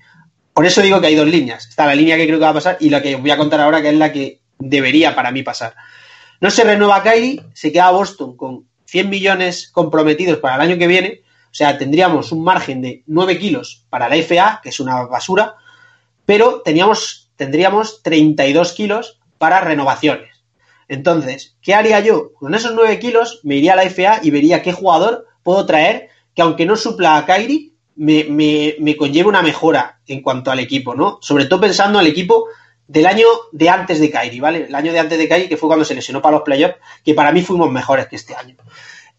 por 0.57 0.65
eso 0.65 0.81
digo 0.81 0.99
que 0.99 1.05
hay 1.05 1.13
dos 1.13 1.27
líneas. 1.27 1.67
Está 1.67 1.85
la 1.85 1.93
línea 1.93 2.17
que 2.17 2.25
creo 2.25 2.39
que 2.39 2.45
va 2.45 2.49
a 2.49 2.55
pasar 2.55 2.77
y 2.79 2.89
la 2.89 2.99
que 2.99 3.15
voy 3.15 3.29
a 3.29 3.37
contar 3.37 3.61
ahora, 3.61 3.79
que 3.79 3.89
es 3.89 3.95
la 3.95 4.11
que 4.11 4.41
debería 4.57 5.13
para 5.13 5.31
mí 5.31 5.43
pasar. 5.43 5.75
No 6.41 6.49
se 6.49 6.63
renueva 6.63 7.03
Kyrie, 7.03 7.43
se 7.53 7.71
queda 7.71 7.91
Boston 7.91 8.35
con 8.35 8.65
100 8.85 9.07
millones 9.07 9.69
comprometidos 9.71 10.39
para 10.39 10.55
el 10.55 10.61
año 10.61 10.79
que 10.79 10.87
viene. 10.87 11.21
O 11.51 11.53
sea, 11.53 11.77
tendríamos 11.77 12.31
un 12.31 12.43
margen 12.43 12.81
de 12.81 13.03
9 13.05 13.37
kilos 13.37 13.85
para 13.91 14.09
la 14.09 14.15
FA, 14.15 14.59
que 14.63 14.69
es 14.69 14.79
una 14.79 15.05
basura, 15.05 15.57
pero 16.25 16.63
teníamos, 16.65 17.29
tendríamos 17.35 18.01
32 18.01 18.73
kilos 18.73 19.19
para 19.37 19.61
renovaciones. 19.61 20.43
Entonces, 20.87 21.55
¿qué 21.61 21.75
haría 21.75 21.99
yo? 21.99 22.33
Con 22.33 22.55
esos 22.55 22.73
9 22.73 22.97
kilos 22.97 23.41
me 23.43 23.57
iría 23.57 23.73
a 23.73 23.75
la 23.75 23.87
FA 23.91 24.21
y 24.23 24.31
vería 24.31 24.63
qué 24.63 24.73
jugador 24.73 25.27
puedo 25.47 25.65
traer 25.65 26.09
que 26.35 26.41
aunque 26.41 26.65
no 26.65 26.75
supla 26.75 27.15
a 27.15 27.25
Kyrie, 27.25 27.71
me, 27.95 28.25
me, 28.25 28.75
me 28.79 28.97
conlleva 28.97 29.29
una 29.29 29.41
mejora 29.41 30.01
en 30.05 30.21
cuanto 30.21 30.51
al 30.51 30.59
equipo, 30.59 30.93
¿no? 30.93 31.19
Sobre 31.21 31.45
todo 31.45 31.61
pensando 31.61 32.01
en 32.01 32.05
el 32.05 32.11
equipo 32.11 32.47
del 32.85 33.05
año 33.05 33.27
de 33.53 33.69
antes 33.69 34.01
de 34.01 34.11
Kairi, 34.11 34.41
¿vale? 34.41 34.65
El 34.65 34.75
año 34.75 34.91
de 34.91 34.99
antes 34.99 35.17
de 35.17 35.25
Kairi, 35.25 35.47
que 35.47 35.55
fue 35.55 35.69
cuando 35.69 35.85
se 35.85 35.95
lesionó 35.95 36.21
para 36.21 36.35
los 36.35 36.43
playoffs, 36.43 36.75
que 37.01 37.13
para 37.13 37.31
mí 37.31 37.43
fuimos 37.43 37.71
mejores 37.71 38.07
que 38.07 38.17
este 38.17 38.35
año. 38.35 38.57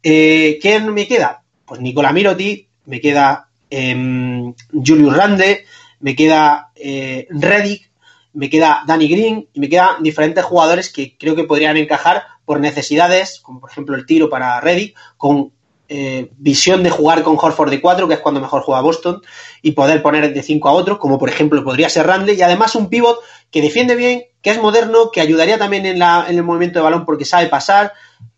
Eh, 0.02 0.58
¿Quién 0.60 0.92
me 0.92 1.08
queda? 1.08 1.44
Pues 1.64 1.80
Nicola 1.80 2.12
Miroti, 2.12 2.68
me 2.84 3.00
queda 3.00 3.48
eh, 3.70 4.52
Julius 4.70 5.16
Rande, 5.16 5.64
me 6.00 6.14
queda 6.14 6.72
eh, 6.74 7.26
Reddick, 7.30 7.90
me 8.34 8.50
queda 8.50 8.84
Danny 8.86 9.08
Green 9.08 9.48
y 9.54 9.60
me 9.60 9.70
quedan 9.70 10.02
diferentes 10.02 10.44
jugadores 10.44 10.92
que 10.92 11.16
creo 11.16 11.34
que 11.34 11.44
podrían 11.44 11.78
encajar 11.78 12.24
por 12.44 12.60
necesidades, 12.60 13.40
como 13.40 13.60
por 13.60 13.70
ejemplo 13.70 13.96
el 13.96 14.04
tiro 14.04 14.28
para 14.28 14.60
Reddick, 14.60 14.94
con 15.16 15.52
eh, 15.90 16.31
visión 16.37 16.83
de 16.83 16.90
jugar 16.90 17.22
con 17.22 17.38
Horford 17.40 17.70
de 17.70 17.81
4, 17.81 18.07
que 18.07 18.14
es 18.14 18.20
cuando 18.20 18.40
mejor 18.40 18.62
juega 18.62 18.83
Boston, 18.83 19.22
y 19.62 19.72
poder 19.72 20.03
poner 20.03 20.35
de 20.35 20.42
5 20.42 20.68
a 20.68 20.72
otro, 20.72 20.98
como 20.98 21.18
por 21.18 21.31
ejemplo 21.31 21.64
podría 21.64 21.88
ser 21.88 22.07
Randle, 22.07 22.35
y 22.35 22.42
además 22.42 22.74
un 22.74 22.90
pivot 22.90 23.20
que 23.51 23.62
defiende 23.62 23.96
bien, 23.96 24.24
que 24.42 24.51
es 24.51 24.61
moderno, 24.61 25.11
que 25.11 25.22
ayudaría 25.22 25.59
también 25.59 25.87
en, 25.87 25.98
la, 25.98 26.27
en 26.29 26.37
el 26.37 26.42
movimiento 26.42 26.79
de 26.79 26.83
balón 26.83 27.07
porque 27.07 27.24
sabe 27.24 27.46
pasar, 27.46 27.92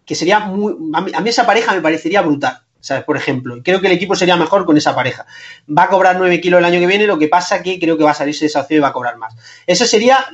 que 0.06 0.14
sería 0.14 0.40
muy... 0.40 0.74
A 0.92 1.20
mí, 1.20 1.28
esa 1.28 1.44
pareja 1.44 1.74
me 1.74 1.80
parecería 1.80 2.22
brutal. 2.22 2.62
¿sabes? 2.80 3.04
Por 3.04 3.16
ejemplo, 3.16 3.60
creo 3.62 3.80
que 3.80 3.88
el 3.88 3.92
equipo 3.92 4.14
sería 4.14 4.36
mejor 4.36 4.64
con 4.64 4.76
esa 4.76 4.94
pareja. 4.94 5.26
Va 5.68 5.82
a 5.82 5.88
cobrar 5.88 6.16
9 6.18 6.40
kilos 6.40 6.58
el 6.58 6.64
año 6.64 6.80
que 6.80 6.86
viene, 6.86 7.06
lo 7.06 7.18
que 7.18 7.28
pasa 7.28 7.62
que 7.62 7.78
creo 7.78 7.98
que 7.98 8.04
va 8.04 8.12
a 8.12 8.14
salirse 8.14 8.40
de 8.40 8.46
esa 8.46 8.60
opción 8.60 8.78
y 8.78 8.80
va 8.80 8.88
a 8.88 8.92
cobrar 8.92 9.18
más. 9.18 9.34
Esa 9.66 9.86
sería 9.86 10.26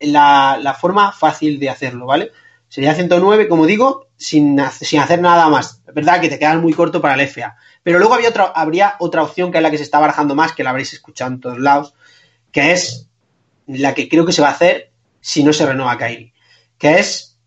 la, 0.00 0.58
la 0.60 0.74
forma 0.74 1.12
fácil 1.12 1.58
de 1.58 1.70
hacerlo, 1.70 2.06
¿vale? 2.06 2.30
Sería 2.68 2.94
109, 2.94 3.48
como 3.48 3.66
digo, 3.66 4.08
sin, 4.22 4.58
sin 4.70 5.00
hacer 5.00 5.20
nada 5.20 5.48
más. 5.48 5.82
Es 5.86 5.94
verdad 5.94 6.20
que 6.20 6.28
te 6.28 6.38
quedan 6.38 6.60
muy 6.60 6.72
corto 6.72 7.00
para 7.00 7.20
el 7.20 7.28
FA. 7.28 7.56
Pero 7.82 7.98
luego 7.98 8.14
había 8.14 8.28
otra, 8.28 8.44
habría 8.54 8.94
otra 9.00 9.22
opción 9.22 9.50
que 9.50 9.58
es 9.58 9.62
la 9.62 9.70
que 9.70 9.78
se 9.78 9.82
está 9.82 9.98
barajando 9.98 10.34
más, 10.34 10.52
que 10.52 10.62
la 10.62 10.70
habréis 10.70 10.92
escuchado 10.92 11.32
en 11.32 11.40
todos 11.40 11.58
lados, 11.58 11.94
que 12.52 12.72
es 12.72 13.08
la 13.66 13.94
que 13.94 14.08
creo 14.08 14.24
que 14.24 14.32
se 14.32 14.42
va 14.42 14.48
a 14.48 14.52
hacer 14.52 14.92
si 15.20 15.42
no 15.42 15.52
se 15.52 15.66
renueva 15.66 15.98
Kyrie, 15.98 16.32
que 16.78 16.98
es 16.98 17.38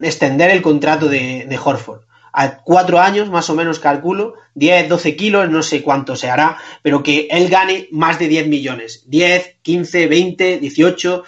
extender 0.00 0.50
el 0.50 0.62
contrato 0.62 1.08
de, 1.08 1.46
de 1.48 1.58
Horford. 1.62 2.02
a 2.32 2.58
cuatro 2.58 3.00
años, 3.00 3.28
más 3.28 3.50
o 3.50 3.54
menos 3.54 3.80
calculo, 3.80 4.34
10, 4.54 4.88
12 4.88 5.16
kilos, 5.16 5.50
no 5.50 5.62
sé 5.62 5.82
cuánto 5.82 6.16
se 6.16 6.30
hará, 6.30 6.56
pero 6.82 7.02
que 7.02 7.28
él 7.30 7.48
gane 7.48 7.88
más 7.90 8.18
de 8.18 8.28
10 8.28 8.46
millones. 8.46 9.04
10, 9.08 9.56
15, 9.62 10.06
20, 10.06 10.58
18, 10.58 11.24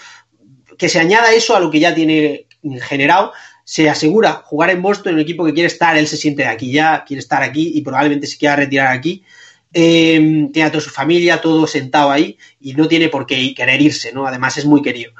que 0.78 0.88
se 0.88 1.00
añada 1.00 1.32
eso 1.32 1.56
a 1.56 1.60
lo 1.60 1.70
que 1.70 1.80
ya 1.80 1.94
tiene 1.94 2.46
generado, 2.80 3.32
se 3.72 3.88
asegura 3.88 4.42
jugar 4.44 4.68
en 4.68 4.82
Boston, 4.82 5.14
un 5.14 5.20
equipo 5.20 5.46
que 5.46 5.54
quiere 5.54 5.68
estar, 5.68 5.96
él 5.96 6.06
se 6.06 6.18
siente 6.18 6.42
de 6.42 6.48
aquí 6.48 6.70
ya, 6.70 7.04
quiere 7.06 7.20
estar 7.20 7.42
aquí 7.42 7.72
y 7.74 7.80
probablemente 7.80 8.26
se 8.26 8.36
quiera 8.36 8.54
retirar 8.54 8.88
aquí. 8.88 9.24
Eh, 9.72 10.50
tiene 10.52 10.68
a 10.68 10.70
toda 10.70 10.82
su 10.82 10.90
familia, 10.90 11.40
todo 11.40 11.66
sentado 11.66 12.10
ahí 12.10 12.36
y 12.60 12.74
no 12.74 12.86
tiene 12.86 13.08
por 13.08 13.24
qué 13.24 13.54
querer 13.54 13.80
irse, 13.80 14.12
¿no? 14.12 14.26
Además 14.26 14.58
es 14.58 14.66
muy 14.66 14.82
querido. 14.82 15.12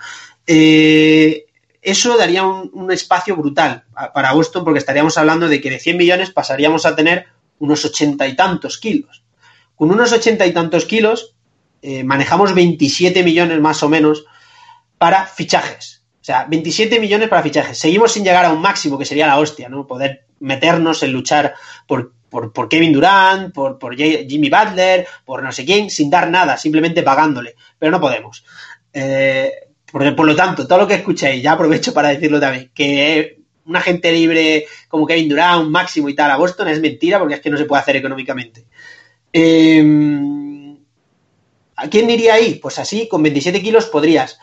Eh, 0.46 1.46
eso 1.80 2.18
daría 2.18 2.44
un, 2.44 2.92
espacio 2.92 3.36
brutal 3.36 3.84
para 4.12 4.32
Boston 4.32 4.64
porque 4.64 4.80
estaríamos 4.80 5.16
hablando 5.16 5.48
de 5.48 5.58
que 5.62 5.70
de 5.70 5.78
100 5.78 5.96
millones 5.96 6.30
pasaríamos 6.30 6.84
a 6.84 6.94
tener 6.94 7.28
unos 7.58 7.82
ochenta 7.86 8.28
y 8.28 8.36
tantos 8.36 8.76
kilos. 8.76 9.24
Con 9.76 9.90
unos 9.90 10.12
ochenta 10.12 10.46
y 10.46 10.52
tantos 10.52 10.84
kilos 10.84 11.36
eh, 11.80 12.04
manejamos 12.04 12.52
27 12.52 13.22
millones 13.22 13.58
más 13.62 13.82
o 13.82 13.88
menos 13.88 14.26
para 14.98 15.24
fichajes. 15.24 15.91
O 16.22 16.24
sea, 16.24 16.46
27 16.48 17.00
millones 17.00 17.28
para 17.28 17.42
fichajes. 17.42 17.76
Seguimos 17.76 18.12
sin 18.12 18.22
llegar 18.22 18.44
a 18.44 18.52
un 18.52 18.62
máximo 18.62 18.96
que 18.96 19.04
sería 19.04 19.26
la 19.26 19.40
hostia, 19.40 19.68
¿no? 19.68 19.88
Poder 19.88 20.26
meternos 20.38 21.02
en 21.02 21.12
luchar 21.12 21.54
por, 21.88 22.12
por, 22.30 22.68
Kevin 22.68 22.92
Durant, 22.92 23.52
por, 23.52 23.76
por, 23.76 23.96
Jimmy 23.96 24.48
Butler, 24.48 25.04
por 25.24 25.42
no 25.42 25.50
sé 25.50 25.64
quién, 25.64 25.90
sin 25.90 26.10
dar 26.10 26.30
nada, 26.30 26.56
simplemente 26.56 27.02
pagándole. 27.02 27.56
Pero 27.76 27.90
no 27.90 28.00
podemos. 28.00 28.44
Eh, 28.92 29.52
por, 29.90 30.24
lo 30.24 30.36
tanto, 30.36 30.64
todo 30.64 30.78
lo 30.78 30.86
que 30.86 30.94
escuchéis, 30.94 31.42
ya 31.42 31.52
aprovecho 31.52 31.92
para 31.92 32.10
decirlo 32.10 32.38
también, 32.38 32.70
que 32.72 33.40
un 33.66 33.74
agente 33.74 34.12
libre 34.12 34.66
como 34.86 35.08
Kevin 35.08 35.28
Durant, 35.28 35.64
un 35.64 35.72
máximo 35.72 36.08
y 36.08 36.14
tal 36.14 36.30
a 36.30 36.36
Boston 36.36 36.68
es 36.68 36.80
mentira 36.80 37.18
porque 37.18 37.34
es 37.34 37.40
que 37.40 37.50
no 37.50 37.58
se 37.58 37.64
puede 37.64 37.82
hacer 37.82 37.96
económicamente. 37.96 38.64
Em, 39.32 40.78
¿A 41.74 41.88
quién 41.88 42.06
diría 42.06 42.34
ahí? 42.34 42.60
Pues 42.62 42.78
así, 42.78 43.08
con 43.08 43.24
27 43.24 43.60
kilos 43.60 43.86
podrías 43.86 44.38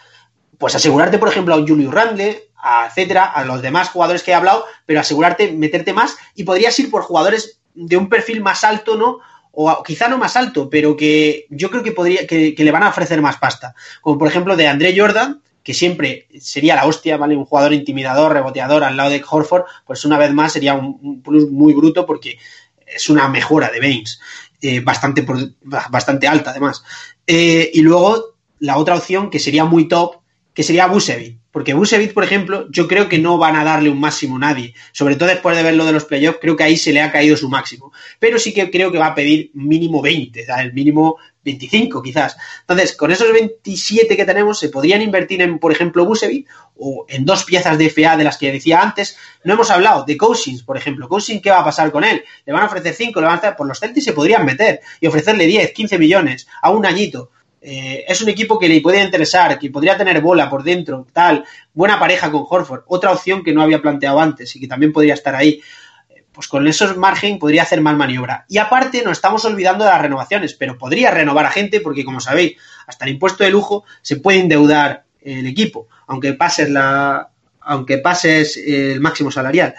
pues 0.60 0.76
asegurarte, 0.76 1.18
por 1.18 1.30
ejemplo, 1.30 1.56
a 1.56 1.58
Julius 1.58 1.92
Randle, 1.92 2.50
a 2.58 2.88
etcétera, 2.88 3.26
a 3.26 3.44
los 3.46 3.64
demás 3.64 3.90
jugadores 3.90 4.22
que 4.22 4.32
he 4.32 4.36
hablado, 4.36 4.66
pero 4.86 5.00
asegurarte, 5.00 5.52
meterte 5.54 5.94
más 5.94 6.18
y 6.36 6.44
podrías 6.44 6.78
ir 6.78 6.92
por 6.92 7.02
jugadores 7.02 7.60
de 7.74 7.98
un 7.98 8.10
perfil 8.10 8.42
más 8.42 8.64
alto, 8.64 8.96
¿no? 8.96 9.20
o 9.52 9.84
quizá 9.84 10.08
no 10.08 10.18
más 10.18 10.36
alto, 10.36 10.70
pero 10.70 10.96
que 10.96 11.46
yo 11.50 11.70
creo 11.70 11.84
que 11.84 11.92
podría, 11.92 12.28
que, 12.28 12.56
le 12.58 12.72
van 12.72 12.84
a 12.84 12.90
ofrecer 12.90 13.22
más 13.22 13.38
pasta. 13.38 13.76
Como 14.02 14.18
por 14.18 14.28
ejemplo 14.28 14.56
de 14.56 14.68
André 14.68 14.98
Jordan, 14.98 15.42
que 15.64 15.74
siempre 15.74 16.28
sería 16.40 16.76
la 16.76 16.86
hostia, 16.86 17.18
¿vale? 17.18 17.36
Un 17.36 17.46
jugador 17.46 17.74
intimidador, 17.74 18.34
reboteador 18.34 18.84
al 18.84 18.96
lado 18.96 19.10
de 19.10 19.24
Horford, 19.28 19.66
pues 19.86 20.06
una 20.06 20.18
vez 20.18 20.32
más 20.32 20.54
sería 20.54 20.76
un, 20.76 21.22
plus 21.22 21.50
muy 21.50 21.74
bruto 21.74 22.06
porque 22.06 22.40
es 22.86 23.10
una 23.10 23.28
mejora 23.28 23.70
de 23.70 23.80
Baines, 23.80 24.20
eh, 24.62 24.80
bastante, 24.80 25.26
bastante 25.62 26.28
alta 26.28 26.52
además. 26.52 26.84
Eh, 27.28 27.70
y 27.74 27.82
luego 27.82 28.36
la 28.60 28.78
otra 28.78 28.96
opción 28.96 29.30
que 29.30 29.40
sería 29.40 29.66
muy 29.66 29.88
top, 29.88 30.19
que 30.60 30.64
sería 30.64 30.88
Busevic. 30.88 31.40
Porque 31.52 31.74
Busevich, 31.74 32.14
por 32.14 32.26
ejemplo, 32.26 32.68
yo 32.70 32.90
creo 32.90 33.08
que 33.08 33.18
no 33.18 33.38
van 33.38 33.56
a 33.56 33.64
darle 33.64 33.90
un 33.90 33.98
máximo 33.98 34.36
a 34.36 34.40
nadie. 34.40 34.74
Sobre 34.92 35.16
todo 35.16 35.30
después 35.30 35.56
de 35.56 35.64
ver 35.64 35.74
lo 35.76 35.86
de 35.86 35.94
los 35.94 36.04
playoffs, 36.04 36.40
creo 36.42 36.58
que 36.58 36.66
ahí 36.66 36.76
se 36.76 36.92
le 36.92 37.00
ha 37.00 37.14
caído 37.14 37.38
su 37.38 37.48
máximo. 37.48 37.94
Pero 38.20 38.38
sí 38.38 38.54
que 38.54 38.70
creo 38.70 38.92
que 38.92 38.98
va 38.98 39.06
a 39.06 39.16
pedir 39.16 39.52
mínimo 39.54 40.02
20, 40.02 40.46
el 40.60 40.74
mínimo 40.74 41.16
25 41.46 42.04
quizás. 42.04 42.36
Entonces, 42.60 42.94
con 42.94 43.10
esos 43.10 43.32
27 43.32 44.18
que 44.18 44.26
tenemos, 44.26 44.60
se 44.60 44.68
podrían 44.68 45.02
invertir 45.02 45.42
en, 45.42 45.60
por 45.60 45.72
ejemplo, 45.72 46.04
Busevich 46.04 46.46
o 46.76 47.06
en 47.08 47.24
dos 47.24 47.46
piezas 47.46 47.78
de 47.78 47.90
FA 47.90 48.18
de 48.18 48.26
las 48.26 48.38
que 48.38 48.52
decía 48.52 48.82
antes. 48.82 49.16
No 49.46 49.54
hemos 49.54 49.72
hablado 49.72 50.04
de 50.04 50.18
Cousins, 50.18 50.64
por 50.64 50.76
ejemplo. 50.76 51.08
Cousins, 51.08 51.42
¿qué 51.42 51.52
va 51.52 51.62
a 51.62 51.64
pasar 51.64 51.90
con 51.90 52.04
él? 52.04 52.22
¿Le 52.46 52.52
van 52.52 52.64
a 52.64 52.66
ofrecer 52.66 52.94
5? 52.94 53.18
¿Le 53.18 53.26
van 53.26 53.36
a 53.36 53.38
hacer? 53.38 53.56
Por 53.56 53.66
los 53.66 53.80
Celtics 53.80 54.04
se 54.04 54.12
podrían 54.12 54.46
meter 54.46 54.82
y 55.00 55.08
ofrecerle 55.08 55.46
10, 55.46 55.72
15 55.72 55.98
millones 55.98 56.48
a 56.62 56.70
un 56.72 56.86
añito 56.86 57.32
eh, 57.62 58.06
es 58.08 58.22
un 58.22 58.30
equipo 58.30 58.58
que 58.58 58.70
le 58.70 58.82
puede 58.82 59.04
interesar, 59.04 59.60
que 59.60 59.70
podría 59.70 59.98
tener 59.98 60.22
bola 60.22 60.50
por 60.50 60.64
dentro, 60.64 61.06
tal, 61.12 61.44
buena 61.74 62.00
pareja 62.00 62.32
con 62.32 62.46
Horford, 62.50 62.84
otra 62.88 63.12
opción 63.12 63.44
que 63.44 63.54
no 63.54 63.62
había 63.62 63.82
planteado 63.82 64.20
antes 64.20 64.56
y 64.56 64.60
que 64.60 64.68
también 64.68 64.94
podría 64.94 65.14
estar 65.14 65.36
ahí. 65.36 65.62
Eh, 66.10 66.24
pues 66.32 66.48
con 66.48 66.68
esos 66.68 66.96
margen 66.96 67.38
podría 67.38 67.64
hacer 67.64 67.82
más 67.82 67.98
maniobra. 67.98 68.46
Y 68.48 68.58
aparte 68.58 69.04
nos 69.04 69.14
estamos 69.14 69.44
olvidando 69.46 69.84
de 69.84 69.92
las 69.92 70.02
renovaciones, 70.02 70.54
pero 70.54 70.78
podría 70.78 71.12
renovar 71.12 71.46
a 71.46 71.52
gente 71.52 71.82
porque 71.82 72.06
como 72.06 72.22
sabéis, 72.22 72.56
hasta 72.88 73.06
el 73.06 73.12
impuesto 73.12 73.44
de 73.44 73.50
lujo 73.50 73.84
se 74.02 74.18
puede 74.18 74.40
endeudar 74.40 75.04
el 75.22 75.46
equipo, 75.48 75.88
aunque 76.08 76.34
pases 76.34 76.70
la 76.70 77.30
aunque 77.62 78.00
pases 78.00 78.58
el 78.58 79.00
máximo 79.00 79.30
salarial. 79.30 79.76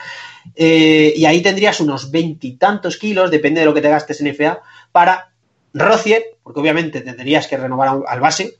Eh, 0.55 1.13
y 1.17 1.25
ahí 1.25 1.43
tendrías 1.43 1.81
unos 1.81 2.11
veintitantos 2.11 2.97
kilos, 2.97 3.31
depende 3.31 3.61
de 3.61 3.67
lo 3.67 3.75
que 3.75 3.81
te 3.81 3.89
gastes 3.89 4.21
en 4.21 4.35
FA, 4.35 4.61
para 4.93 5.30
Rocier, 5.75 6.25
porque 6.43 6.61
obviamente 6.61 7.01
tendrías 7.01 7.47
que 7.47 7.57
renovar 7.57 8.01
al 8.07 8.21
base, 8.21 8.57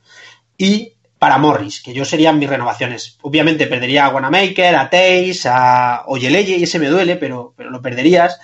y 0.57 0.93
para 1.21 1.37
Morris, 1.37 1.81
que 1.81 1.93
yo 1.93 2.03
serían 2.03 2.39
mis 2.39 2.49
renovaciones. 2.49 3.19
Obviamente 3.21 3.67
perdería 3.67 4.05
a 4.05 4.09
Wanamaker, 4.09 4.75
a 4.75 4.89
Tays, 4.89 5.45
a 5.45 6.03
Oyeleye, 6.07 6.57
y 6.57 6.63
ese 6.63 6.79
me 6.79 6.87
duele, 6.87 7.15
pero, 7.15 7.53
pero 7.55 7.69
lo 7.69 7.81
perderías. 7.81 8.39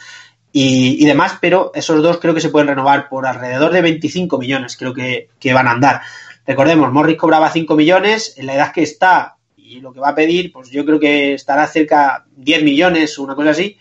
Y, 0.51 1.06
demás, 1.06 1.38
pero 1.39 1.71
esos 1.75 2.01
dos 2.01 2.17
creo 2.17 2.34
que 2.34 2.41
se 2.41 2.49
pueden 2.49 2.67
renovar 2.67 3.10
por 3.10 3.27
alrededor 3.27 3.71
de 3.71 3.82
25 3.82 4.38
millones, 4.39 4.77
creo 4.77 4.93
que, 4.93 5.30
van 5.53 5.67
a 5.67 5.71
andar. 5.71 6.01
Recordemos, 6.45 6.91
Morris 6.91 7.17
cobraba 7.17 7.51
5 7.51 7.75
millones, 7.75 8.36
en 8.38 8.47
la 8.47 8.56
edad 8.56 8.71
que 8.71 8.84
está 8.84 9.38
y 9.56 9.82
lo 9.82 9.91
que 9.91 9.99
va 9.99 10.10
a 10.10 10.15
pedir, 10.15 10.51
pues 10.51 10.69
yo 10.69 10.86
creo 10.86 10.99
que 10.99 11.34
estará 11.34 11.67
cerca 11.67 12.25
10 12.36 12.63
millones 12.63 13.19
o 13.19 13.23
una 13.23 13.36
cosa 13.36 13.51
así. 13.51 13.77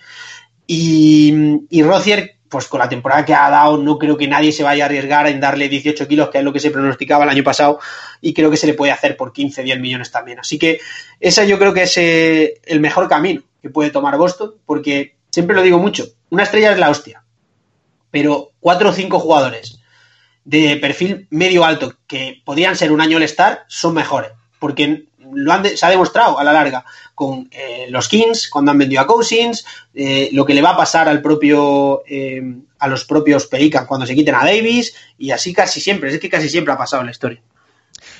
Y, 0.66 1.34
y 1.70 1.82
Rocier 1.82 2.35
pues 2.48 2.66
con 2.68 2.78
la 2.78 2.88
temporada 2.88 3.24
que 3.24 3.34
ha 3.34 3.50
dado, 3.50 3.76
no 3.78 3.98
creo 3.98 4.16
que 4.16 4.28
nadie 4.28 4.52
se 4.52 4.62
vaya 4.62 4.84
a 4.84 4.86
arriesgar 4.86 5.26
en 5.26 5.40
darle 5.40 5.68
18 5.68 6.06
kilos, 6.06 6.30
que 6.30 6.38
es 6.38 6.44
lo 6.44 6.52
que 6.52 6.60
se 6.60 6.70
pronosticaba 6.70 7.24
el 7.24 7.30
año 7.30 7.44
pasado, 7.44 7.80
y 8.20 8.32
creo 8.32 8.50
que 8.50 8.56
se 8.56 8.66
le 8.66 8.74
puede 8.74 8.92
hacer 8.92 9.16
por 9.16 9.32
15, 9.32 9.62
10 9.62 9.80
millones 9.80 10.10
también. 10.10 10.38
Así 10.38 10.58
que 10.58 10.80
ese 11.20 11.46
yo 11.46 11.58
creo 11.58 11.74
que 11.74 11.82
es 11.82 11.96
eh, 11.96 12.60
el 12.64 12.80
mejor 12.80 13.08
camino 13.08 13.42
que 13.60 13.70
puede 13.70 13.90
tomar 13.90 14.16
Boston, 14.16 14.54
porque 14.64 15.16
siempre 15.30 15.56
lo 15.56 15.62
digo 15.62 15.78
mucho, 15.78 16.06
una 16.30 16.44
estrella 16.44 16.72
es 16.72 16.78
la 16.78 16.90
hostia, 16.90 17.22
pero 18.10 18.52
cuatro 18.60 18.90
o 18.90 18.92
cinco 18.92 19.18
jugadores 19.18 19.80
de 20.44 20.76
perfil 20.76 21.26
medio 21.30 21.64
alto 21.64 21.94
que 22.06 22.40
podrían 22.44 22.76
ser 22.76 22.92
un 22.92 23.00
año 23.00 23.16
All-Star 23.16 23.64
son 23.68 23.94
mejores, 23.94 24.30
porque 24.58 25.06
lo 25.32 25.52
han 25.52 25.64
se 25.64 25.84
ha 25.84 25.90
demostrado 25.90 26.38
a 26.38 26.44
la 26.44 26.52
larga 26.52 26.84
con 27.14 27.48
eh, 27.50 27.86
los 27.88 28.08
Kings 28.08 28.48
cuando 28.48 28.70
han 28.70 28.78
vendido 28.78 29.00
a 29.00 29.06
Cousins, 29.06 29.64
eh, 29.94 30.28
lo 30.32 30.44
que 30.44 30.54
le 30.54 30.62
va 30.62 30.70
a 30.70 30.76
pasar 30.76 31.08
al 31.08 31.22
propio 31.22 32.02
eh, 32.06 32.42
a 32.78 32.88
los 32.88 33.04
propios 33.04 33.46
Pelicans 33.46 33.86
cuando 33.86 34.06
se 34.06 34.14
quiten 34.14 34.34
a 34.34 34.44
Davis 34.44 34.94
y 35.16 35.30
así 35.30 35.52
casi 35.52 35.80
siempre, 35.80 36.10
es 36.10 36.20
que 36.20 36.28
casi 36.28 36.48
siempre 36.48 36.74
ha 36.74 36.78
pasado 36.78 37.00
en 37.00 37.06
la 37.06 37.12
historia. 37.12 37.40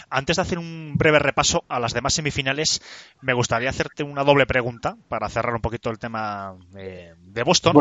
Antes 0.08 0.36
de 0.36 0.42
hacer 0.42 0.58
un 0.58 0.94
breve 0.96 1.18
repaso 1.18 1.64
a 1.68 1.78
las 1.78 1.92
demás 1.92 2.14
semifinales, 2.14 2.80
me 3.20 3.34
gustaría 3.34 3.68
hacerte 3.68 4.02
una 4.02 4.24
doble 4.24 4.46
pregunta 4.46 4.96
para 5.08 5.28
cerrar 5.28 5.54
un 5.54 5.60
poquito 5.60 5.90
el 5.90 5.98
tema 5.98 6.54
de 6.72 7.42
Boston. 7.42 7.76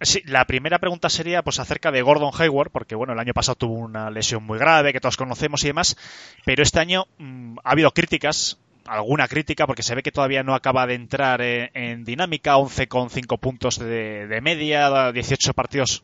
Sí, 0.00 0.22
la 0.26 0.44
primera 0.44 0.80
pregunta 0.80 1.08
sería 1.08 1.42
pues 1.42 1.60
acerca 1.60 1.92
de 1.92 2.02
Gordon 2.02 2.32
Hayward, 2.36 2.70
porque 2.70 2.96
bueno, 2.96 3.12
el 3.12 3.18
año 3.20 3.32
pasado 3.32 3.54
tuvo 3.54 3.74
una 3.74 4.10
lesión 4.10 4.42
muy 4.42 4.58
grave 4.58 4.92
que 4.92 5.00
todos 5.00 5.16
conocemos 5.16 5.62
y 5.62 5.68
demás, 5.68 5.96
pero 6.44 6.62
este 6.62 6.80
año 6.80 7.06
mm, 7.18 7.58
ha 7.62 7.70
habido 7.70 7.92
críticas, 7.92 8.58
alguna 8.86 9.28
crítica, 9.28 9.66
porque 9.66 9.84
se 9.84 9.94
ve 9.94 10.02
que 10.02 10.10
todavía 10.10 10.42
no 10.42 10.54
acaba 10.54 10.86
de 10.88 10.94
entrar 10.94 11.40
en, 11.42 12.04
dinámica, 12.04 12.56
11 12.56 12.88
con 12.88 13.08
5 13.08 13.38
puntos 13.38 13.78
de, 13.78 14.40
media, 14.42 15.12
18 15.12 15.54
partidos 15.54 16.02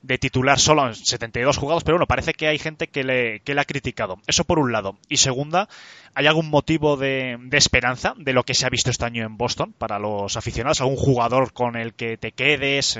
de 0.00 0.18
titular 0.18 0.58
solo 0.58 0.86
en 0.86 0.94
72 0.94 1.58
jugados, 1.58 1.84
pero 1.84 1.96
bueno, 1.96 2.06
parece 2.06 2.32
que 2.32 2.48
hay 2.48 2.58
gente 2.58 2.88
que 2.88 3.04
le, 3.04 3.40
que 3.40 3.54
le 3.54 3.60
ha 3.60 3.64
criticado. 3.64 4.18
Eso 4.26 4.44
por 4.44 4.58
un 4.58 4.72
lado. 4.72 4.96
Y 5.08 5.18
segunda, 5.18 5.68
¿hay 6.14 6.26
algún 6.26 6.48
motivo 6.48 6.96
de, 6.96 7.36
de, 7.40 7.58
esperanza 7.58 8.14
de 8.16 8.32
lo 8.32 8.44
que 8.44 8.54
se 8.54 8.66
ha 8.66 8.70
visto 8.70 8.90
este 8.90 9.04
año 9.04 9.26
en 9.26 9.36
Boston 9.36 9.74
para 9.76 9.98
los 9.98 10.36
aficionados? 10.36 10.80
¿Algún 10.80 10.96
jugador 10.96 11.52
con 11.52 11.76
el 11.76 11.94
que 11.94 12.16
te 12.16 12.32
quedes? 12.32 12.98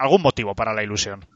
Algún 0.00 0.22
motivo 0.22 0.54
para 0.54 0.72
la 0.72 0.82
ilusión. 0.82 1.26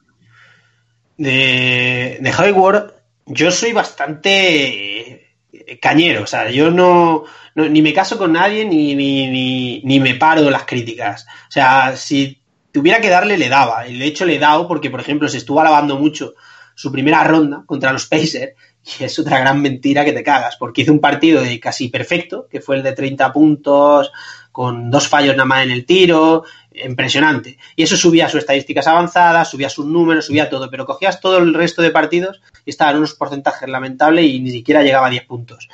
De, 1.19 2.17
de 2.19 2.33
Hayward, 2.39 2.95
yo 3.27 3.51
soy 3.51 3.75
bastante 3.75 5.29
eh, 5.53 5.79
cañero, 5.79 6.23
o 6.23 6.27
sea, 6.27 6.51
yo 6.51 6.71
no, 6.71 7.25
ni 7.55 7.83
me 7.83 7.93
caso 7.93 8.17
con 8.17 8.33
nadie 8.33 8.65
ni, 8.65 8.95
ni, 8.95 9.83
ni, 9.83 10.01
me 10.01 10.15
paro 10.15 10.49
las 10.49 10.65
críticas. 10.65 11.27
O 11.47 11.53
sea, 11.53 11.95
si 11.95 12.41
tuviera 12.73 13.03
que 13.03 13.11
darle, 13.11 13.37
le 13.37 13.51
daba. 13.51 13.87
Y 13.87 13.99
de 13.99 14.07
hecho 14.07 14.25
le 14.25 14.37
he 14.37 14.39
dado 14.39 14.67
porque, 14.67 14.89
por 14.89 15.01
ejemplo, 15.01 15.29
se 15.29 15.37
estuvo 15.37 15.61
alabando 15.61 15.99
mucho 15.99 16.33
su 16.75 16.91
primera 16.91 17.23
ronda 17.23 17.65
contra 17.67 17.93
los 17.93 18.07
Pacers 18.07 18.55
y 18.99 19.05
es 19.05 19.19
otra 19.19 19.41
gran 19.41 19.61
mentira 19.61 20.07
que 20.07 20.13
te 20.15 20.25
cagas, 20.25 20.57
porque 20.57 20.81
hizo 20.81 20.93
un 20.93 21.01
partido 21.01 21.43
de 21.43 21.61
casi 21.61 21.89
perfecto, 21.89 22.49
que 22.51 22.63
fue 22.63 22.77
el 22.77 22.83
de 22.83 22.93
30 22.93 23.31
puntos, 23.31 24.11
con 24.55 24.89
dos 24.89 25.09
fallos 25.09 25.35
nada 25.35 25.47
más 25.47 25.65
en 25.65 25.73
el 25.73 25.85
tiro, 25.85 26.45
impresionante. 26.75 27.59
Y 27.77 27.83
eso 27.83 27.97
subía 27.97 28.29
sus 28.29 28.41
estadísticas 28.41 28.87
avanzadas, 28.87 29.51
subía 29.51 29.69
sus 29.69 29.87
números, 29.87 30.27
subía 30.27 30.51
todo, 30.51 30.71
pero 30.71 30.87
cogías 30.87 31.21
todo 31.21 31.39
el 31.39 31.55
resto 31.55 31.83
de 31.83 31.91
partidos 31.91 32.41
y 32.65 32.71
estaba 32.71 32.91
en 32.91 32.99
unos 32.99 33.15
porcentajes 33.15 33.69
lamentables 33.69 34.25
y 34.25 34.41
ni 34.41 34.51
siquiera 34.51 34.83
llegaba 34.83 35.07
a 35.07 35.11
10 35.11 35.25
puntos. 35.27 35.69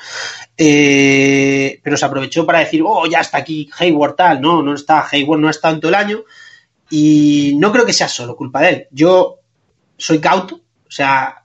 Eh, 0.56 1.80
pero 1.82 1.96
se 1.96 2.04
aprovechó 2.04 2.44
para 2.44 2.60
decir, 2.60 2.82
oh, 2.84 3.06
ya 3.06 3.20
está 3.20 3.38
aquí 3.38 3.70
Hayward 3.78 4.16
tal, 4.16 4.40
no, 4.40 4.62
no 4.62 4.74
está, 4.74 5.06
Hayward 5.10 5.40
no 5.40 5.48
está 5.48 5.70
tanto 5.70 5.88
el 5.88 5.94
año. 5.94 6.24
Y 6.90 7.54
no 7.56 7.70
creo 7.72 7.86
que 7.86 7.92
sea 7.92 8.08
solo 8.08 8.36
culpa 8.36 8.60
de 8.60 8.68
él. 8.68 8.86
Yo 8.90 9.38
soy 9.96 10.18
cauto, 10.18 10.56
o 10.56 10.90
sea, 10.90 11.44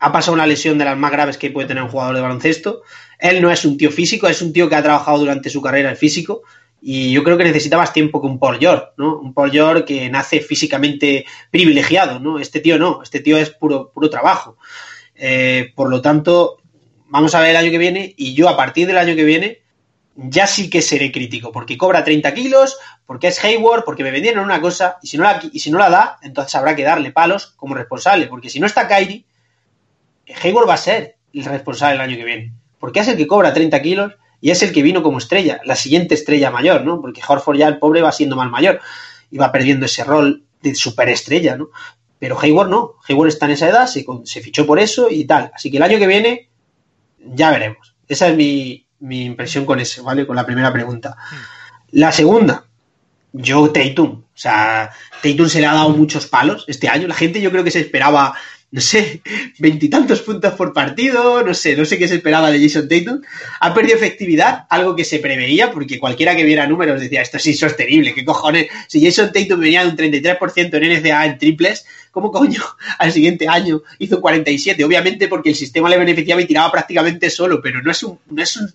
ha 0.00 0.12
pasado 0.12 0.34
una 0.34 0.46
lesión 0.46 0.76
de 0.76 0.84
las 0.84 0.98
más 0.98 1.12
graves 1.12 1.38
que 1.38 1.50
puede 1.50 1.68
tener 1.68 1.84
un 1.84 1.88
jugador 1.88 2.16
de 2.16 2.20
baloncesto. 2.20 2.82
Él 3.18 3.40
no 3.40 3.52
es 3.52 3.64
un 3.64 3.76
tío 3.76 3.92
físico, 3.92 4.26
es 4.26 4.42
un 4.42 4.52
tío 4.52 4.68
que 4.68 4.74
ha 4.74 4.82
trabajado 4.82 5.18
durante 5.18 5.48
su 5.48 5.62
carrera 5.62 5.90
el 5.90 5.96
físico 5.96 6.42
y 6.84 7.12
yo 7.12 7.22
creo 7.22 7.38
que 7.38 7.44
necesita 7.44 7.76
más 7.76 7.92
tiempo 7.92 8.20
que 8.20 8.26
un 8.26 8.40
Paul 8.40 8.58
George, 8.58 8.86
¿no? 8.96 9.16
Un 9.20 9.32
Paul 9.32 9.52
George 9.52 9.84
que 9.84 10.10
nace 10.10 10.40
físicamente 10.40 11.24
privilegiado, 11.48 12.18
¿no? 12.18 12.40
Este 12.40 12.58
tío 12.58 12.76
no, 12.76 13.04
este 13.04 13.20
tío 13.20 13.38
es 13.38 13.50
puro, 13.50 13.92
puro 13.92 14.10
trabajo. 14.10 14.58
Eh, 15.14 15.72
por 15.76 15.88
lo 15.88 16.02
tanto, 16.02 16.58
vamos 17.06 17.36
a 17.36 17.40
ver 17.40 17.50
el 17.50 17.56
año 17.56 17.70
que 17.70 17.78
viene 17.78 18.12
y 18.16 18.34
yo 18.34 18.48
a 18.48 18.56
partir 18.56 18.88
del 18.88 18.98
año 18.98 19.14
que 19.14 19.22
viene 19.22 19.62
ya 20.16 20.48
sí 20.48 20.68
que 20.68 20.82
seré 20.82 21.12
crítico, 21.12 21.52
porque 21.52 21.78
cobra 21.78 22.04
30 22.04 22.34
kilos, 22.34 22.76
porque 23.06 23.28
es 23.28 23.42
Hayward, 23.42 23.84
porque 23.84 24.02
me 24.02 24.10
vendieron 24.10 24.44
una 24.44 24.60
cosa, 24.60 24.98
y 25.02 25.06
si 25.06 25.16
no 25.16 25.22
la, 25.24 25.40
y 25.52 25.60
si 25.60 25.70
no 25.70 25.78
la 25.78 25.88
da, 25.88 26.18
entonces 26.20 26.54
habrá 26.54 26.76
que 26.76 26.82
darle 26.82 27.12
palos 27.12 27.54
como 27.56 27.74
responsable, 27.74 28.26
porque 28.26 28.50
si 28.50 28.60
no 28.60 28.66
está 28.66 28.88
Kyrie, 28.88 29.24
Hayward 30.42 30.68
va 30.68 30.74
a 30.74 30.78
ser 30.78 31.16
el 31.32 31.44
responsable 31.44 31.94
el 31.94 32.00
año 32.02 32.16
que 32.16 32.24
viene, 32.24 32.52
porque 32.78 33.00
es 33.00 33.08
el 33.08 33.16
que 33.16 33.26
cobra 33.26 33.54
30 33.54 33.80
kilos 33.80 34.12
y 34.42 34.50
es 34.50 34.62
el 34.64 34.72
que 34.72 34.82
vino 34.82 35.04
como 35.04 35.18
estrella, 35.18 35.60
la 35.64 35.76
siguiente 35.76 36.14
estrella 36.14 36.50
mayor, 36.50 36.84
¿no? 36.84 37.00
Porque 37.00 37.22
Horford 37.26 37.56
ya 37.56 37.68
el 37.68 37.78
pobre 37.78 38.02
va 38.02 38.10
siendo 38.10 38.34
más 38.34 38.50
mayor 38.50 38.80
y 39.30 39.38
va 39.38 39.52
perdiendo 39.52 39.86
ese 39.86 40.02
rol 40.02 40.42
de 40.60 40.74
superestrella, 40.74 41.56
¿no? 41.56 41.70
Pero 42.18 42.38
Hayward 42.38 42.68
no, 42.68 42.94
Hayward 43.08 43.28
está 43.28 43.46
en 43.46 43.52
esa 43.52 43.68
edad, 43.68 43.86
se, 43.86 44.04
se 44.24 44.40
fichó 44.40 44.66
por 44.66 44.80
eso 44.80 45.08
y 45.08 45.24
tal. 45.26 45.52
Así 45.54 45.70
que 45.70 45.76
el 45.76 45.84
año 45.84 45.98
que 46.00 46.08
viene 46.08 46.48
ya 47.18 47.52
veremos. 47.52 47.94
Esa 48.08 48.28
es 48.28 48.36
mi, 48.36 48.84
mi 48.98 49.24
impresión 49.24 49.64
con 49.64 49.78
eso, 49.78 50.02
¿vale? 50.02 50.26
Con 50.26 50.34
la 50.34 50.44
primera 50.44 50.72
pregunta. 50.72 51.16
La 51.92 52.10
segunda, 52.10 52.64
yo 53.32 53.70
Tatum. 53.70 54.24
O 54.24 54.38
sea, 54.38 54.90
Tatum 55.22 55.48
se 55.48 55.60
le 55.60 55.66
ha 55.66 55.74
dado 55.74 55.90
muchos 55.90 56.26
palos 56.26 56.64
este 56.66 56.88
año. 56.88 57.06
La 57.06 57.14
gente 57.14 57.40
yo 57.40 57.52
creo 57.52 57.62
que 57.62 57.70
se 57.70 57.80
esperaba 57.80 58.34
no 58.72 58.80
sé, 58.80 59.20
veintitantos 59.58 60.22
puntos 60.22 60.54
por 60.54 60.72
partido, 60.72 61.42
no 61.44 61.52
sé, 61.52 61.76
no 61.76 61.84
sé 61.84 61.98
qué 61.98 62.08
se 62.08 62.14
esperaba 62.14 62.50
de 62.50 62.58
Jason 62.58 62.88
Tatum. 62.88 63.20
Ha 63.60 63.74
perdido 63.74 63.96
efectividad, 63.96 64.64
algo 64.70 64.96
que 64.96 65.04
se 65.04 65.18
preveía, 65.18 65.70
porque 65.70 65.98
cualquiera 65.98 66.34
que 66.34 66.42
viera 66.42 66.66
números 66.66 66.98
decía, 66.98 67.20
esto 67.20 67.36
es 67.36 67.46
insostenible, 67.46 68.14
qué 68.14 68.24
cojones. 68.24 68.68
Si 68.88 69.04
Jason 69.04 69.30
Tatum 69.30 69.60
venía 69.60 69.84
de 69.84 69.90
un 69.90 69.96
33% 69.96 70.74
en 70.74 71.02
NCAA 71.02 71.26
en 71.26 71.38
triples, 71.38 71.84
¿cómo 72.10 72.32
coño 72.32 72.62
al 72.98 73.12
siguiente 73.12 73.46
año 73.46 73.82
hizo 73.98 74.16
un 74.16 74.22
47? 74.22 74.82
Obviamente 74.84 75.28
porque 75.28 75.50
el 75.50 75.54
sistema 75.54 75.90
le 75.90 75.98
beneficiaba 75.98 76.40
y 76.40 76.46
tiraba 76.46 76.72
prácticamente 76.72 77.28
solo, 77.28 77.60
pero 77.60 77.82
no 77.82 77.90
es 77.90 78.02
un, 78.02 78.20
no 78.30 78.42
es 78.42 78.56
un 78.56 78.72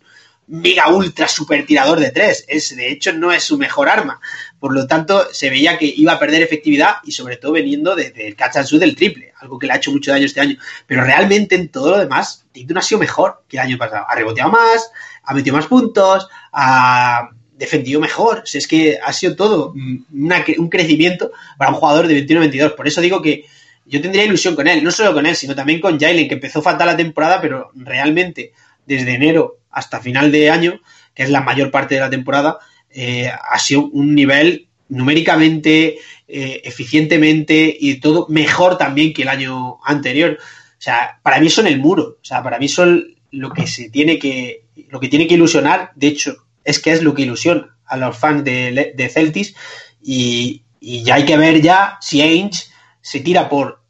mega 0.47 0.87
ultra 0.89 1.27
super 1.27 1.65
tirador 1.65 1.99
de 1.99 2.11
tres. 2.11 2.45
Es, 2.47 2.75
de 2.75 2.91
hecho, 2.91 3.13
no 3.13 3.31
es 3.31 3.43
su 3.43 3.57
mejor 3.57 3.89
arma. 3.89 4.19
Por 4.59 4.73
lo 4.73 4.87
tanto, 4.87 5.27
se 5.31 5.49
veía 5.49 5.77
que 5.77 5.85
iba 5.85 6.13
a 6.13 6.19
perder 6.19 6.41
efectividad 6.41 6.95
y 7.03 7.11
sobre 7.11 7.37
todo 7.37 7.51
veniendo 7.51 7.95
del 7.95 8.35
catch 8.35 8.57
and 8.57 8.67
shoot 8.67 8.79
del 8.79 8.95
triple, 8.95 9.33
algo 9.39 9.59
que 9.59 9.67
le 9.67 9.73
ha 9.73 9.77
hecho 9.77 9.91
mucho 9.91 10.11
daño 10.11 10.25
este 10.25 10.41
año. 10.41 10.57
Pero 10.85 11.03
realmente 11.03 11.55
en 11.55 11.69
todo 11.69 11.91
lo 11.91 11.97
demás, 11.99 12.45
Tatum 12.53 12.77
ha 12.77 12.81
sido 12.81 12.99
mejor 12.99 13.43
que 13.47 13.57
el 13.57 13.63
año 13.63 13.77
pasado. 13.77 14.05
Ha 14.07 14.15
reboteado 14.15 14.49
más, 14.49 14.89
ha 15.23 15.33
metido 15.33 15.55
más 15.55 15.67
puntos, 15.67 16.27
ha 16.51 17.29
defendido 17.57 17.99
mejor. 17.99 18.39
O 18.39 18.43
es 18.57 18.67
que 18.67 18.99
ha 19.03 19.13
sido 19.13 19.35
todo 19.35 19.73
un 19.73 20.69
crecimiento 20.69 21.31
para 21.57 21.71
un 21.71 21.77
jugador 21.77 22.07
de 22.07 22.25
21-22. 22.25 22.75
Por 22.75 22.87
eso 22.87 23.01
digo 23.01 23.21
que 23.21 23.45
yo 23.85 24.01
tendría 24.01 24.25
ilusión 24.25 24.55
con 24.55 24.67
él, 24.67 24.83
no 24.83 24.91
solo 24.91 25.13
con 25.13 25.25
él, 25.25 25.35
sino 25.35 25.55
también 25.55 25.79
con 25.79 25.99
Jalen, 25.99 26.27
que 26.27 26.35
empezó 26.35 26.61
fatal 26.61 26.87
la 26.87 26.97
temporada, 26.97 27.39
pero 27.39 27.71
realmente 27.75 28.53
desde 28.87 29.13
enero 29.13 29.59
hasta 29.69 29.99
final 29.99 30.31
de 30.31 30.49
año, 30.49 30.79
que 31.13 31.23
es 31.23 31.29
la 31.29 31.41
mayor 31.41 31.69
parte 31.69 31.95
de 31.95 32.01
la 32.01 32.09
temporada, 32.09 32.59
eh, 32.89 33.29
ha 33.29 33.59
sido 33.59 33.85
un 33.85 34.15
nivel 34.15 34.67
numéricamente, 34.89 35.97
eh, 36.27 36.61
eficientemente 36.63 37.75
y 37.79 37.99
todo 37.99 38.27
mejor 38.29 38.77
también 38.77 39.13
que 39.13 39.21
el 39.21 39.29
año 39.29 39.77
anterior. 39.83 40.37
O 40.39 40.81
sea, 40.81 41.19
para 41.21 41.39
mí 41.39 41.49
son 41.49 41.67
el 41.67 41.79
muro. 41.79 42.17
O 42.21 42.25
sea, 42.25 42.41
para 42.43 42.59
mí 42.59 42.67
son 42.67 43.15
lo 43.31 43.51
que 43.51 43.67
se 43.67 43.89
tiene 43.89 44.17
que, 44.17 44.63
lo 44.89 44.99
que 44.99 45.09
tiene 45.09 45.27
que 45.27 45.35
ilusionar. 45.35 45.91
De 45.95 46.07
hecho, 46.07 46.45
es 46.63 46.79
que 46.79 46.91
es 46.91 47.03
lo 47.03 47.13
que 47.13 47.23
ilusiona 47.23 47.77
a 47.85 47.97
los 47.97 48.17
fans 48.17 48.43
de, 48.43 49.11
Celtis. 49.13 49.55
Y, 50.01 50.63
ya 50.79 51.15
hay 51.15 51.25
que 51.25 51.37
ver 51.37 51.61
ya 51.61 51.97
si 52.01 52.21
Ainge 52.21 52.65
se 53.01 53.19
tira 53.19 53.49
por, 53.49 53.81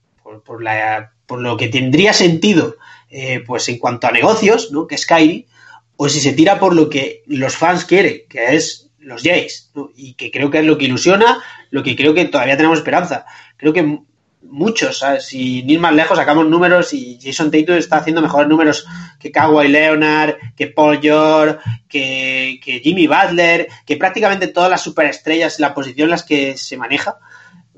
por, 0.46 0.64
la, 0.64 1.12
por 1.26 1.40
lo 1.42 1.58
que 1.58 1.68
tendría 1.68 2.14
sentido, 2.14 2.78
eh, 3.10 3.44
pues 3.46 3.68
en 3.70 3.78
cuanto 3.78 4.08
a 4.08 4.12
negocios, 4.12 4.72
¿no? 4.72 4.88
Que 4.88 4.96
es 4.96 5.06
Kyrie, 5.06 5.48
o 5.96 6.10
si 6.10 6.20
se 6.20 6.34
tira 6.34 6.60
por 6.60 6.76
lo 6.76 6.90
que 6.90 7.24
los 7.28 7.56
fans 7.56 7.86
quieren, 7.86 8.22
que 8.30 8.56
es 8.56 8.90
los 9.00 9.24
Jays, 9.24 9.72
y 9.96 10.14
que 10.14 10.32
creo 10.32 10.52
que 10.52 10.60
es 10.60 10.66
lo 10.66 10.78
que 10.78 10.86
ilusiona, 10.86 11.42
lo 11.72 11.84
que 11.84 11.96
creo 11.96 12.14
que 12.14 12.26
todavía 12.26 12.58
tenemos 12.58 12.80
esperanza. 12.80 13.26
Creo 13.58 13.74
que 13.74 14.00
muchos, 14.42 15.04
si 15.20 15.64
ni 15.64 15.78
más 15.78 15.94
lejos 15.94 16.18
sacamos 16.18 16.48
números 16.48 16.94
y 16.94 17.20
Jason 17.22 17.52
Tatum 17.52 17.76
está 17.76 17.98
haciendo 17.98 18.22
mejores 18.22 18.48
números 18.48 18.86
que 19.20 19.32
Kawhi 19.32 19.68
Leonard, 19.68 20.36
que 20.56 20.68
Paul 20.68 21.00
George, 21.02 21.58
que, 21.88 22.60
Jimmy 22.84 23.08
Butler, 23.08 23.68
que 23.86 23.98
prácticamente 23.98 24.48
todas 24.48 24.70
las 24.70 24.82
superestrellas, 24.82 25.60
la 25.60 25.74
posición 25.74 26.06
en 26.06 26.12
las 26.12 26.24
que 26.24 26.58
se 26.58 26.78
maneja, 26.78 27.18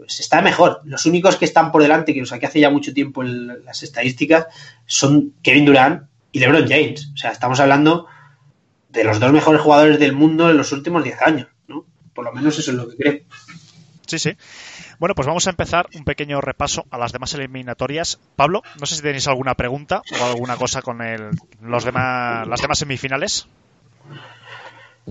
pues 0.09 0.21
está 0.21 0.41
mejor. 0.41 0.81
Los 0.85 1.05
únicos 1.05 1.35
que 1.35 1.45
están 1.45 1.71
por 1.71 1.83
delante, 1.83 2.15
que 2.15 2.19
nos 2.19 2.29
saqué 2.29 2.47
hace 2.47 2.59
ya 2.59 2.71
mucho 2.71 2.95
tiempo 2.95 3.21
las 3.21 3.83
estadísticas, 3.83 4.47
son 4.87 5.35
Kevin 5.43 5.65
Durant 5.65 6.09
y 6.31 6.39
LeBron 6.39 6.67
James. 6.67 7.11
O 7.13 7.17
sea, 7.17 7.29
estamos 7.29 7.59
hablando 7.59 8.07
de 8.89 9.03
los 9.03 9.19
dos 9.19 9.31
mejores 9.31 9.61
jugadores 9.61 9.99
del 9.99 10.13
mundo 10.13 10.49
en 10.49 10.57
los 10.57 10.71
últimos 10.71 11.03
10 11.03 11.21
años, 11.21 11.47
¿no? 11.67 11.85
Por 12.15 12.25
lo 12.25 12.33
menos 12.33 12.57
eso 12.57 12.71
es 12.71 12.77
lo 12.77 12.89
que 12.89 12.97
creo. 12.97 13.19
Sí, 14.07 14.17
sí. 14.17 14.31
Bueno, 14.97 15.13
pues 15.13 15.27
vamos 15.27 15.45
a 15.45 15.51
empezar 15.51 15.85
un 15.93 16.03
pequeño 16.05 16.41
repaso 16.41 16.85
a 16.89 16.97
las 16.97 17.11
demás 17.11 17.35
eliminatorias. 17.35 18.19
Pablo, 18.35 18.63
no 18.79 18.87
sé 18.87 18.95
si 18.95 19.03
tenéis 19.03 19.27
alguna 19.27 19.53
pregunta 19.53 20.01
o 20.19 20.25
alguna 20.25 20.57
cosa 20.57 20.81
con 20.81 21.03
el, 21.03 21.29
los 21.61 21.85
demás, 21.85 22.47
las 22.47 22.61
demás 22.61 22.79
semifinales. 22.79 23.47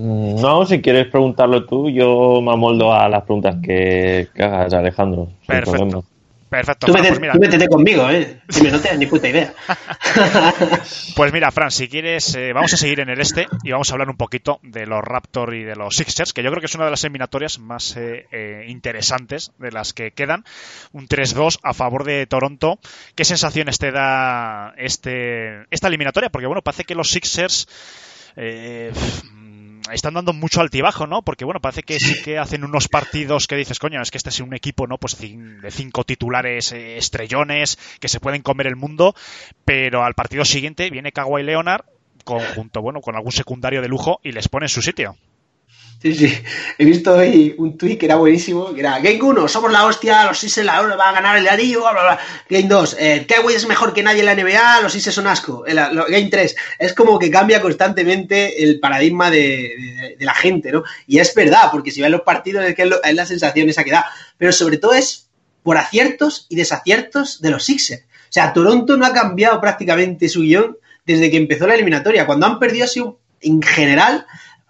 Mm, 0.00 0.40
no, 0.40 0.64
si 0.64 0.80
quieres 0.80 1.08
preguntarlo 1.08 1.66
tú, 1.66 1.90
yo 1.90 2.40
me 2.40 2.52
amoldo 2.52 2.92
a 2.92 3.08
las 3.08 3.24
preguntas 3.24 3.56
que, 3.60 4.28
hagas, 4.38 4.72
Alejandro. 4.72 5.28
Perfecto. 5.44 6.04
Perfecto. 6.48 6.86
Tú, 6.86 6.92
pues 6.92 7.20
métete 7.20 7.66
conmigo, 7.68 8.08
¿eh? 8.08 8.40
Si 8.48 8.62
me 8.62 8.70
no 8.70 8.80
tienes 8.80 9.00
ni 9.00 9.06
puta 9.06 9.28
idea. 9.28 9.52
pues 11.16 11.32
mira, 11.32 11.50
Fran, 11.50 11.72
si 11.72 11.88
quieres, 11.88 12.32
eh, 12.36 12.52
vamos 12.54 12.72
a 12.72 12.76
seguir 12.76 13.00
en 13.00 13.10
el 13.10 13.20
este 13.20 13.48
y 13.64 13.72
vamos 13.72 13.90
a 13.90 13.94
hablar 13.94 14.08
un 14.08 14.16
poquito 14.16 14.60
de 14.62 14.86
los 14.86 15.02
Raptors 15.02 15.52
y 15.52 15.64
de 15.64 15.74
los 15.74 15.96
Sixers, 15.96 16.32
que 16.32 16.44
yo 16.44 16.50
creo 16.50 16.60
que 16.60 16.66
es 16.66 16.74
una 16.76 16.84
de 16.84 16.92
las 16.92 17.02
eliminatorias 17.02 17.58
más 17.58 17.96
eh, 17.96 18.26
eh, 18.30 18.66
interesantes 18.68 19.50
de 19.58 19.72
las 19.72 19.92
que 19.92 20.12
quedan. 20.12 20.44
Un 20.92 21.08
3-2 21.08 21.58
a 21.62 21.74
favor 21.74 22.04
de 22.04 22.24
Toronto. 22.26 22.78
¿Qué 23.16 23.24
sensaciones 23.24 23.78
te 23.78 23.90
da 23.90 24.74
este, 24.78 25.64
esta 25.70 25.88
eliminatoria? 25.88 26.30
Porque 26.30 26.46
bueno, 26.46 26.62
parece 26.62 26.84
que 26.84 26.94
los 26.94 27.10
Sixers 27.10 27.66
están 29.92 30.14
dando 30.14 30.32
mucho 30.32 30.60
altibajo, 30.60 31.06
¿no? 31.06 31.22
Porque, 31.22 31.44
bueno, 31.44 31.60
parece 31.60 31.82
que 31.82 31.98
sí 31.98 32.22
que 32.22 32.38
hacen 32.38 32.64
unos 32.64 32.88
partidos 32.88 33.46
que 33.46 33.56
dices, 33.56 33.78
coño, 33.78 34.00
es 34.02 34.10
que 34.10 34.18
este 34.18 34.30
es 34.30 34.40
un 34.40 34.54
equipo, 34.54 34.86
¿no? 34.86 34.98
Pues 34.98 35.18
de 35.18 35.70
cinco 35.70 36.04
titulares 36.04 36.72
eh, 36.72 36.96
estrellones 36.98 37.78
que 38.00 38.08
se 38.08 38.20
pueden 38.20 38.42
comer 38.42 38.66
el 38.66 38.76
mundo, 38.76 39.14
pero 39.64 40.04
al 40.04 40.14
partido 40.14 40.44
siguiente 40.44 40.90
viene 40.90 41.12
Kawhi 41.12 41.42
Leonard 41.42 41.84
conjunto, 42.24 42.82
bueno, 42.82 43.00
con 43.00 43.16
algún 43.16 43.32
secundario 43.32 43.80
de 43.80 43.88
lujo 43.88 44.20
y 44.22 44.32
les 44.32 44.48
pone 44.48 44.66
en 44.66 44.70
su 44.70 44.82
sitio. 44.82 45.16
Sí, 46.00 46.14
sí. 46.14 46.32
He 46.78 46.84
visto 46.84 47.12
hoy 47.12 47.56
un 47.58 47.76
tweet 47.76 47.98
que 47.98 48.06
era 48.06 48.14
buenísimo, 48.14 48.72
que 48.72 48.80
era 48.80 49.00
Game 49.00 49.20
1, 49.20 49.48
somos 49.48 49.72
la 49.72 49.84
hostia, 49.84 50.26
los 50.26 50.38
Sixers 50.38 50.64
la 50.64 50.80
van 50.80 51.00
a 51.00 51.12
ganar 51.12 51.36
el 51.36 51.48
anillo, 51.48 51.80
bla, 51.80 51.90
bla, 51.90 52.02
bla. 52.02 52.18
Game 52.48 52.68
2, 52.68 52.96
eh, 53.00 53.26
es 53.52 53.66
mejor 53.66 53.92
que 53.92 54.04
nadie 54.04 54.20
en 54.20 54.26
la 54.26 54.36
NBA, 54.36 54.80
los 54.80 54.92
Sixers 54.92 55.16
son 55.16 55.26
asco. 55.26 55.64
Game 55.66 56.28
3, 56.30 56.56
es 56.78 56.94
como 56.94 57.18
que 57.18 57.32
cambia 57.32 57.60
constantemente 57.60 58.62
el 58.62 58.78
paradigma 58.78 59.28
de, 59.28 60.16
la 60.20 60.34
gente, 60.34 60.70
¿no? 60.70 60.84
Y 61.08 61.18
es 61.18 61.34
verdad, 61.34 61.70
porque 61.72 61.90
si 61.90 62.00
ven 62.00 62.12
los 62.12 62.20
partidos 62.20 62.64
es 62.64 62.76
que 62.76 62.82
es, 62.82 63.14
la 63.14 63.26
sensación 63.26 63.68
esa 63.68 63.82
que 63.82 63.90
da. 63.90 64.06
Pero 64.36 64.52
sobre 64.52 64.78
todo 64.78 64.94
es 64.94 65.28
por 65.64 65.78
aciertos 65.78 66.46
y 66.48 66.54
desaciertos 66.54 67.40
de 67.40 67.50
los 67.50 67.64
Sixers. 67.64 68.02
O 68.02 68.30
sea, 68.32 68.52
Toronto 68.52 68.96
no 68.96 69.04
ha 69.04 69.12
cambiado 69.12 69.60
prácticamente 69.60 70.28
su 70.28 70.42
guion 70.42 70.76
desde 71.04 71.28
que 71.28 71.38
empezó 71.38 71.66
la 71.66 71.74
eliminatoria. 71.74 72.24
Cuando 72.24 72.46
han 72.46 72.60
perdido 72.60 72.86
ha 72.86 73.18
en 73.40 73.62
general, 73.62 74.26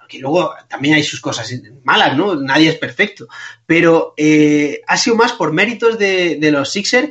que 0.09 0.19
luego 0.19 0.55
también 0.69 0.95
hay 0.95 1.03
sus 1.03 1.21
cosas 1.21 1.53
malas, 1.85 2.17
¿no? 2.17 2.35
Nadie 2.35 2.71
es 2.71 2.77
perfecto. 2.77 3.29
Pero 3.67 4.15
eh, 4.17 4.81
ha 4.87 4.97
sido 4.97 5.17
más 5.17 5.33
por 5.33 5.53
méritos 5.53 5.99
de, 5.99 6.39
los 6.51 6.71
Sixers 6.71 7.11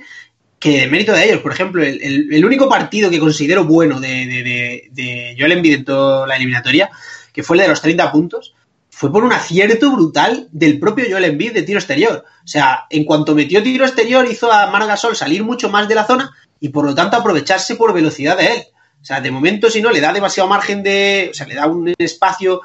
que 0.59 0.81
de 0.81 0.87
mérito 0.87 1.13
de 1.13 1.25
ellos. 1.25 1.41
Por 1.41 1.53
ejemplo, 1.53 1.83
el, 1.83 2.43
único 2.43 2.67
partido 2.67 3.09
que 3.09 3.19
considero 3.19 3.63
bueno 3.63 3.99
de, 3.99 4.25
de, 4.25 4.89
de, 4.91 5.35
Joel 5.37 5.53
Embiid 5.53 5.75
en 5.75 5.85
toda 5.85 6.27
la 6.27 6.35
eliminatoria, 6.35 6.89
que 7.31 7.43
fue 7.43 7.55
el 7.57 7.63
de 7.63 7.69
los 7.69 7.81
30 7.81 8.11
puntos, 8.11 8.55
fue 8.89 9.11
por 9.11 9.23
un 9.23 9.31
acierto 9.31 9.91
brutal 9.91 10.47
del 10.51 10.79
propio 10.79 11.05
Joel 11.07 11.25
Embiid 11.25 11.53
de 11.53 11.61
tiro 11.61 11.77
exterior. 11.77 12.25
O 12.43 12.47
sea, 12.47 12.85
en 12.89 13.05
cuanto 13.05 13.35
metió 13.35 13.61
tiro 13.61 13.85
exterior, 13.85 14.25
hizo 14.25 14.51
a 14.51 14.71
Margasol 14.71 15.15
salir 15.15 15.43
mucho 15.43 15.69
más 15.69 15.87
de 15.87 15.93
la 15.93 16.07
zona 16.07 16.35
y 16.59 16.69
por 16.69 16.83
lo 16.83 16.95
tanto 16.95 17.15
aprovecharse 17.15 17.75
por 17.75 17.93
velocidad 17.93 18.35
de 18.37 18.47
él. 18.47 18.63
O 18.99 19.05
sea, 19.05 19.21
de 19.21 19.31
momento, 19.31 19.69
si 19.69 19.81
no, 19.81 19.91
le 19.91 20.01
da 20.01 20.11
demasiado 20.11 20.49
margen 20.49 20.83
de. 20.83 21.29
O 21.31 21.33
sea, 21.33 21.47
le 21.47 21.55
da 21.55 21.67
un 21.67 21.93
espacio 21.97 22.61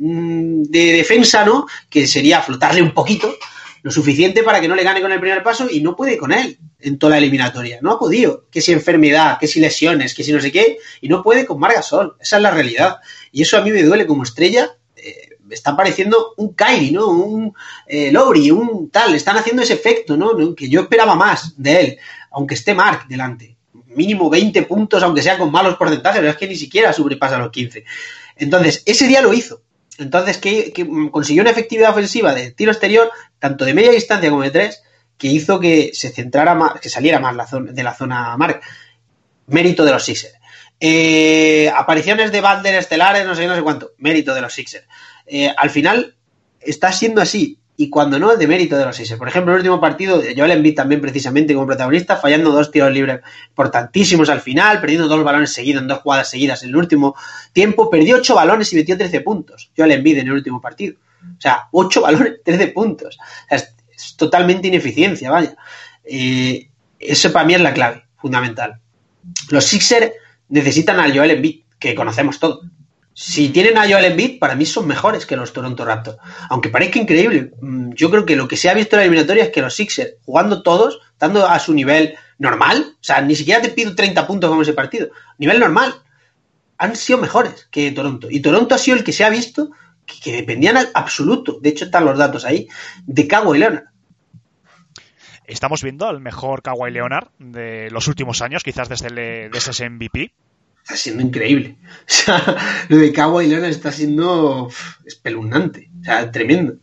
de 0.00 0.92
defensa, 0.92 1.44
¿no? 1.44 1.66
Que 1.90 2.06
sería 2.06 2.40
flotarle 2.40 2.80
un 2.82 2.92
poquito. 2.92 3.34
lo 3.82 3.90
suficiente 3.90 4.42
para 4.42 4.60
que 4.60 4.68
no 4.68 4.74
le 4.74 4.82
gane 4.82 5.00
con 5.00 5.10
el 5.10 5.20
primer 5.20 5.42
paso 5.42 5.66
y 5.70 5.80
no 5.80 5.96
puede 5.96 6.18
con 6.18 6.32
él 6.32 6.58
en 6.80 6.98
toda 6.98 7.12
la 7.12 7.18
eliminatoria. 7.18 7.78
No 7.80 7.92
ha 7.92 7.98
podido. 7.98 8.44
Que 8.50 8.60
si 8.60 8.72
enfermedad, 8.72 9.38
que 9.38 9.46
si 9.46 9.60
lesiones, 9.60 10.14
que 10.14 10.22
si 10.22 10.32
no 10.32 10.40
sé 10.40 10.52
qué, 10.52 10.78
y 11.00 11.08
no 11.08 11.22
puede 11.22 11.46
con 11.46 11.58
Margasol. 11.58 12.16
Esa 12.20 12.36
es 12.36 12.42
la 12.42 12.50
realidad. 12.50 12.98
Y 13.32 13.42
eso 13.42 13.56
a 13.56 13.62
mí 13.62 13.70
me 13.70 13.82
duele 13.82 14.06
como 14.06 14.22
estrella. 14.22 14.70
Eh, 14.96 15.30
está 15.50 15.76
pareciendo 15.76 16.34
un 16.36 16.54
Kyrie, 16.54 16.92
¿no? 16.92 17.08
Un 17.08 17.54
eh, 17.86 18.10
Lowry, 18.12 18.50
un 18.50 18.90
tal. 18.90 19.14
Están 19.14 19.36
haciendo 19.36 19.62
ese 19.62 19.74
efecto, 19.74 20.16
¿no? 20.16 20.54
Que 20.54 20.68
yo 20.68 20.82
esperaba 20.82 21.14
más 21.14 21.54
de 21.56 21.80
él, 21.80 21.98
aunque 22.30 22.54
esté 22.54 22.74
Mark 22.74 23.06
delante. 23.08 23.56
Mínimo 23.86 24.30
20 24.30 24.62
puntos, 24.62 25.02
aunque 25.02 25.22
sea 25.22 25.38
con 25.38 25.50
malos 25.50 25.76
porcentajes, 25.76 26.20
pero 26.20 26.30
es 26.30 26.36
que 26.36 26.48
ni 26.48 26.56
siquiera 26.56 26.92
sobrepasa 26.92 27.38
los 27.38 27.50
15. 27.50 27.84
Entonces, 28.36 28.82
ese 28.86 29.06
día 29.06 29.20
lo 29.20 29.32
hizo. 29.32 29.62
Entonces, 30.00 30.38
que, 30.38 30.72
consiguió 31.10 31.42
una 31.42 31.50
efectividad 31.50 31.90
ofensiva 31.90 32.34
de 32.34 32.50
tiro 32.52 32.72
exterior, 32.72 33.10
tanto 33.38 33.64
de 33.64 33.74
media 33.74 33.92
distancia 33.92 34.30
como 34.30 34.42
de 34.42 34.50
tres, 34.50 34.82
que 35.16 35.28
hizo 35.28 35.60
que 35.60 35.90
se 35.92 36.10
centrara 36.10 36.54
más, 36.54 36.80
que 36.80 36.88
saliera 36.88 37.20
más 37.20 37.36
la 37.36 37.46
zona, 37.46 37.72
de 37.72 37.82
la 37.82 37.94
zona 37.94 38.36
marca. 38.36 38.60
Mérito 39.46 39.84
de 39.84 39.92
los 39.92 40.02
Sixers. 40.02 40.34
Eh, 40.80 41.70
apariciones 41.76 42.32
de 42.32 42.40
Balder 42.40 42.74
estelares, 42.76 43.26
no 43.26 43.34
sé, 43.34 43.46
no 43.46 43.54
sé 43.54 43.62
cuánto. 43.62 43.92
Mérito 43.98 44.34
de 44.34 44.40
los 44.40 44.52
Sixers. 44.52 44.86
Eh, 45.26 45.52
al 45.54 45.70
final, 45.70 46.16
está 46.60 46.92
siendo 46.92 47.20
así 47.20 47.59
y 47.80 47.88
cuando 47.88 48.18
no, 48.18 48.30
es 48.30 48.38
de 48.38 48.46
mérito 48.46 48.76
de 48.76 48.84
los 48.84 48.94
Sixers. 48.94 49.18
Por 49.18 49.26
ejemplo, 49.26 49.54
el 49.54 49.60
último 49.60 49.80
partido, 49.80 50.20
Joel 50.36 50.50
Embiid 50.50 50.74
también 50.74 51.00
precisamente 51.00 51.54
como 51.54 51.66
protagonista, 51.66 52.18
fallando 52.18 52.52
dos 52.52 52.70
tiros 52.70 52.92
libres 52.92 53.20
importantísimos 53.48 54.28
al 54.28 54.42
final, 54.42 54.82
perdiendo 54.82 55.08
dos 55.08 55.24
balones 55.24 55.54
seguidos 55.54 55.80
en 55.80 55.88
dos 55.88 56.00
jugadas 56.00 56.28
seguidas 56.28 56.62
en 56.62 56.68
el 56.68 56.76
último 56.76 57.16
tiempo, 57.54 57.88
perdió 57.88 58.18
ocho 58.18 58.34
balones 58.34 58.70
y 58.74 58.76
metió 58.76 58.98
13 58.98 59.22
puntos. 59.22 59.70
Joel 59.74 59.92
Embiid 59.92 60.18
en 60.18 60.26
el 60.26 60.34
último 60.34 60.60
partido. 60.60 60.96
O 61.22 61.40
sea, 61.40 61.68
ocho 61.72 62.02
balones, 62.02 62.42
13 62.44 62.68
puntos. 62.68 63.16
es, 63.48 63.74
totalmente 64.18 64.68
ineficiencia, 64.68 65.30
vaya. 65.30 65.56
Eh, 66.04 66.68
eso 66.98 67.32
para 67.32 67.46
mí 67.46 67.54
es 67.54 67.62
la 67.62 67.72
clave, 67.72 68.04
fundamental. 68.18 68.78
Los 69.48 69.64
Sixers 69.64 70.12
necesitan 70.50 71.00
al 71.00 71.16
Joel 71.16 71.30
Embiid, 71.30 71.62
que 71.78 71.94
conocemos 71.94 72.38
todos 72.38 72.60
si 73.12 73.50
tienen 73.50 73.76
a 73.76 73.88
Joel 73.88 74.06
Embiid, 74.06 74.38
para 74.38 74.54
mí 74.54 74.64
son 74.64 74.86
mejores 74.86 75.26
que 75.26 75.36
los 75.36 75.52
Toronto 75.52 75.84
Raptors. 75.84 76.18
Aunque 76.48 76.68
parezca 76.68 76.98
increíble, 76.98 77.52
mm, 77.60 77.90
yo 77.92 78.10
creo 78.10 78.24
que 78.24 78.36
lo 78.36 78.48
que 78.48 78.56
se 78.56 78.70
ha 78.70 78.74
visto 78.74 78.96
en 78.96 79.00
la 79.00 79.04
eliminatoria 79.04 79.44
es 79.44 79.50
que 79.50 79.62
los 79.62 79.74
Sixers, 79.74 80.14
jugando 80.24 80.62
todos, 80.62 81.00
dando 81.18 81.46
a 81.46 81.58
su 81.58 81.74
nivel 81.74 82.14
normal, 82.38 82.94
o 82.94 83.04
sea, 83.04 83.20
ni 83.20 83.34
siquiera 83.34 83.60
te 83.60 83.70
pido 83.70 83.94
30 83.94 84.26
puntos 84.26 84.48
como 84.48 84.62
ese 84.62 84.72
partido, 84.72 85.10
nivel 85.38 85.60
normal, 85.60 85.94
han 86.78 86.96
sido 86.96 87.18
mejores 87.18 87.68
que 87.70 87.92
Toronto. 87.92 88.28
Y 88.30 88.40
Toronto 88.40 88.74
ha 88.74 88.78
sido 88.78 88.96
el 88.96 89.04
que 89.04 89.12
se 89.12 89.24
ha 89.24 89.28
visto 89.28 89.70
que, 90.06 90.32
dependían 90.32 90.76
al 90.76 90.88
absoluto, 90.94 91.58
de 91.60 91.68
hecho 91.68 91.84
están 91.84 92.04
los 92.04 92.16
datos 92.16 92.44
ahí, 92.44 92.68
de 93.04 93.28
Kawhi 93.28 93.58
Leonard. 93.58 93.84
Estamos 95.44 95.82
viendo 95.82 96.06
al 96.06 96.20
mejor 96.20 96.62
Kawhi 96.62 96.90
Leonard 96.90 97.28
de 97.38 97.90
los 97.90 98.08
últimos 98.08 98.40
años, 98.40 98.62
quizás 98.62 98.88
desde, 98.88 99.08
el, 99.08 99.50
desde 99.50 99.72
ese 99.72 99.90
MVP 99.90 100.32
está 100.90 100.96
siendo 100.96 101.22
increíble. 101.22 101.76
O 102.10 102.12
sea, 102.12 102.56
lo 102.88 102.96
de 102.96 103.12
Kawhi 103.12 103.46
Leonard 103.46 103.70
está 103.70 103.92
siendo 103.92 104.68
espeluznante. 105.06 105.90
O 106.00 106.04
sea, 106.04 106.28
tremendo. 106.32 106.74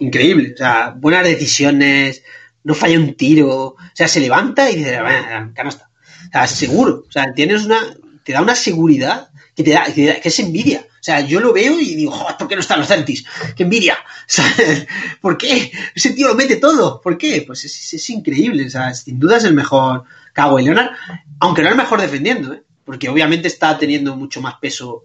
Increíble. 0.00 0.54
O 0.54 0.56
sea, 0.56 0.90
buenas 0.90 1.22
decisiones, 1.22 2.24
no 2.64 2.74
falla 2.74 2.98
un 2.98 3.14
tiro. 3.14 3.48
O 3.48 3.76
sea, 3.94 4.08
se 4.08 4.18
levanta 4.18 4.68
y 4.68 4.76
dice, 4.78 5.00
bueno, 5.00 5.52
canasta. 5.54 5.88
O 6.26 6.32
sea, 6.32 6.48
seguro. 6.48 7.04
O 7.06 7.12
sea, 7.12 7.32
tienes 7.32 7.64
una, 7.64 7.78
te 8.24 8.32
da 8.32 8.42
una 8.42 8.56
seguridad 8.56 9.28
que 9.54 9.62
te 9.62 9.70
da, 9.70 9.84
que, 9.84 10.20
es 10.20 10.38
envidia. 10.40 10.80
O 10.80 11.04
sea, 11.04 11.20
yo 11.20 11.38
lo 11.38 11.52
veo 11.52 11.78
y 11.78 11.94
digo, 11.94 12.10
joder, 12.10 12.36
¿por 12.36 12.48
qué 12.48 12.56
no 12.56 12.60
están 12.60 12.80
los 12.80 12.88
Celtics? 12.88 13.24
¡Qué 13.54 13.62
envidia! 13.62 13.96
¿Por 15.20 15.38
qué? 15.38 15.70
Ese 15.94 16.10
tío 16.10 16.26
lo 16.26 16.34
mete 16.34 16.56
todo. 16.56 17.00
¿Por 17.00 17.16
qué? 17.16 17.44
Pues 17.46 17.64
es, 17.64 17.94
es 17.94 18.10
increíble. 18.10 18.66
O 18.66 18.70
sea, 18.70 18.92
sin 18.94 19.20
duda 19.20 19.36
es 19.36 19.44
el 19.44 19.54
mejor 19.54 20.02
Kawhi 20.32 20.64
Leonard, 20.64 20.90
aunque 21.38 21.62
no 21.62 21.68
el 21.68 21.76
mejor 21.76 22.00
defendiendo, 22.00 22.52
¿eh? 22.52 22.64
Porque 22.84 23.08
obviamente 23.08 23.48
está 23.48 23.78
teniendo 23.78 24.16
mucho 24.16 24.40
más 24.40 24.54
peso 24.60 25.04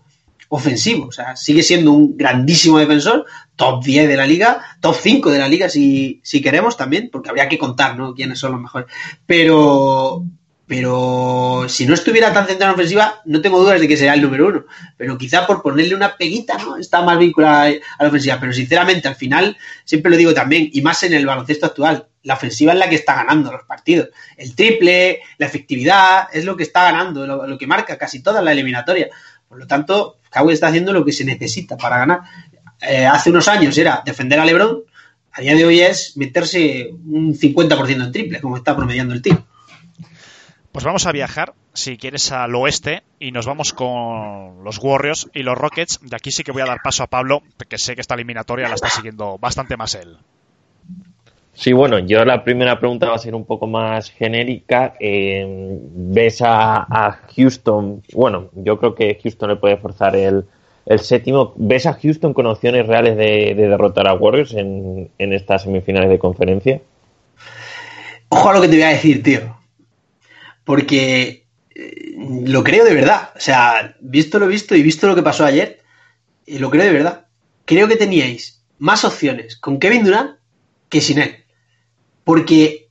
ofensivo. 0.49 1.07
O 1.07 1.11
sea, 1.11 1.36
sigue 1.36 1.63
siendo 1.63 1.91
un 1.91 2.17
grandísimo 2.17 2.80
defensor, 2.80 3.25
top 3.55 3.84
10 3.84 4.07
de 4.07 4.17
la 4.17 4.25
liga, 4.25 4.61
top 4.80 4.95
5 4.95 5.32
de 5.32 5.39
la 5.39 5.47
liga 5.47 5.69
si, 5.69 6.21
si 6.23 6.41
queremos 6.41 6.78
también, 6.78 7.09
porque 7.11 7.30
habría 7.30 7.49
que 7.49 7.57
contar, 7.57 7.97
¿no? 7.97 8.13
Quiénes 8.13 8.39
son 8.39 8.53
los 8.53 8.61
mejores. 8.61 8.88
Pero, 9.25 10.23
pero 10.68 11.65
si 11.70 11.86
no 11.86 11.93
estuviera 11.93 12.34
tan 12.34 12.45
centrado 12.45 12.74
en 12.74 12.80
ofensiva, 12.80 13.22
no 13.24 13.41
tengo 13.41 13.59
dudas 13.59 13.80
de 13.80 13.88
que 13.88 13.95
sería 13.95 14.13
el 14.13 14.22
número 14.22 14.47
uno. 14.47 14.65
Pero 14.97 15.18
quizá 15.18 15.47
por 15.47 15.61
ponerle 15.61 15.95
una 15.95 16.18
peguita, 16.18 16.57
¿no? 16.57 16.76
Está 16.76 17.01
más 17.03 17.18
vinculada 17.18 17.72
a 17.97 18.03
la 18.03 18.09
ofensiva. 18.09 18.38
Pero 18.38 18.51
sinceramente, 18.51 19.07
al 19.07 19.15
final, 19.15 19.57
siempre 19.86 20.11
lo 20.11 20.18
digo 20.18 20.34
también, 20.34 20.70
y 20.74 20.82
más 20.82 21.01
en 21.03 21.13
el 21.13 21.26
baloncesto 21.26 21.68
actual, 21.68 22.07
la 22.24 22.34
ofensiva 22.34 22.74
es 22.74 22.80
la 22.80 22.89
que 22.89 22.95
está 22.95 23.15
ganando 23.15 23.49
los 23.49 23.63
partidos. 23.63 24.09
El 24.36 24.55
triple, 24.55 25.22
la 25.38 25.45
efectividad, 25.45 26.28
es 26.34 26.43
lo 26.43 26.57
que 26.57 26.63
está 26.63 26.84
ganando, 26.84 27.26
lo, 27.26 27.57
que 27.57 27.65
marca 27.65 27.97
casi 27.97 28.22
toda 28.22 28.41
la 28.41 28.51
eliminatoria. 28.51 29.07
Por 29.47 29.59
lo 29.59 29.68
tanto, 29.68 30.20
Kawhi 30.30 30.53
está 30.53 30.68
haciendo 30.68 30.91
lo 30.91 31.05
que 31.05 31.13
se 31.13 31.24
necesita 31.24 31.78
para 31.78 31.99
ganar. 31.99 32.22
Eh, 32.82 33.05
hace 33.05 33.30
unos 33.30 33.47
años 33.47 33.78
era 33.78 34.03
defender 34.05 34.38
a 34.38 34.45
LeBron, 34.45 34.84
a 35.32 35.41
día 35.41 35.55
de 35.55 35.65
hoy 35.65 35.80
es 35.80 36.18
meterse 36.18 36.89
un 36.91 37.34
50% 37.34 38.03
en 38.03 38.11
triple, 38.11 38.41
como 38.41 38.57
está 38.57 38.76
promediando 38.76 39.13
el 39.13 39.22
tiro. 39.22 39.45
Pues 40.78 40.86
vamos 40.86 41.07
a 41.07 41.11
viajar, 41.11 41.55
si 41.73 41.97
quieres, 41.97 42.32
al 42.32 42.53
oeste 42.53 43.01
y 43.19 43.32
nos 43.32 43.47
vamos 43.47 43.73
con 43.73 44.63
los 44.63 44.78
Warriors 44.78 45.28
y 45.34 45.41
los 45.41 45.57
Rockets. 45.57 45.99
De 46.03 46.15
aquí 46.15 46.30
sí 46.30 46.43
que 46.43 46.51
voy 46.51 46.61
a 46.61 46.67
dar 46.67 46.84
paso 46.84 47.01
a 47.01 47.07
Pablo, 47.07 47.41
que 47.67 47.80
sé 47.80 47.95
que 47.95 48.01
esta 48.01 48.13
eliminatoria 48.13 48.69
la 48.69 48.75
está 48.75 48.88
siguiendo 48.88 49.39
bastante 49.39 49.75
más 49.75 49.95
él. 49.95 50.17
Sí, 51.53 51.73
bueno, 51.73 51.97
yo 51.97 52.23
la 52.25 52.43
primera 52.43 52.80
pregunta 52.80 53.09
va 53.09 53.15
a 53.15 53.17
ser 53.17 53.34
un 53.34 53.45
poco 53.45 53.65
más 53.65 54.11
genérica. 54.11 54.93
Eh, 54.99 55.80
¿Ves 55.95 56.43
a, 56.45 57.21
Houston? 57.36 58.03
Bueno, 58.13 58.51
yo 58.53 58.78
creo 58.78 58.93
que 58.93 59.19
Houston 59.19 59.49
le 59.49 59.55
puede 59.55 59.78
forzar 59.78 60.15
el, 60.15 60.45
séptimo. 60.99 61.53
¿Ves 61.55 61.88
a 61.88 61.93
Houston 61.93 62.36
con 62.36 62.45
opciones 62.45 62.86
reales 62.86 63.17
de, 63.17 63.55
derrotar 63.55 64.07
a 64.07 64.13
Warriors 64.13 64.53
en, 64.53 65.09
estas 65.17 65.63
semifinales 65.63 66.11
de 66.11 66.19
conferencia? 66.19 66.82
Ojo 68.30 68.47
a 68.47 68.53
lo 68.53 68.61
que 68.61 68.67
te 68.67 68.75
voy 68.75 68.84
a 68.84 68.89
decir, 68.89 69.23
tío. 69.23 69.56
Porque 70.68 71.47
eh, 71.74 72.13
lo 72.45 72.63
creo 72.63 72.86
de 72.86 72.93
verdad. 72.93 73.32
O 73.36 73.39
sea, 73.39 73.97
visto 73.99 74.38
lo 74.38 74.45
visto 74.45 74.76
y 74.76 74.84
visto 74.84 75.07
lo 75.07 75.15
que 75.15 75.24
pasó 75.24 75.45
ayer, 75.45 75.82
eh, 76.45 76.59
lo 76.59 76.70
creo 76.70 76.84
de 76.84 76.93
verdad. 76.93 77.26
Creo 77.65 77.88
que 77.88 77.95
teníais 77.95 78.61
más 78.78 79.03
opciones 79.03 79.57
con 79.57 79.80
Kevin 79.80 80.03
Durant 80.03 80.38
que 80.89 81.01
sin 81.01 81.18
él 81.18 81.47
porque 82.28 82.89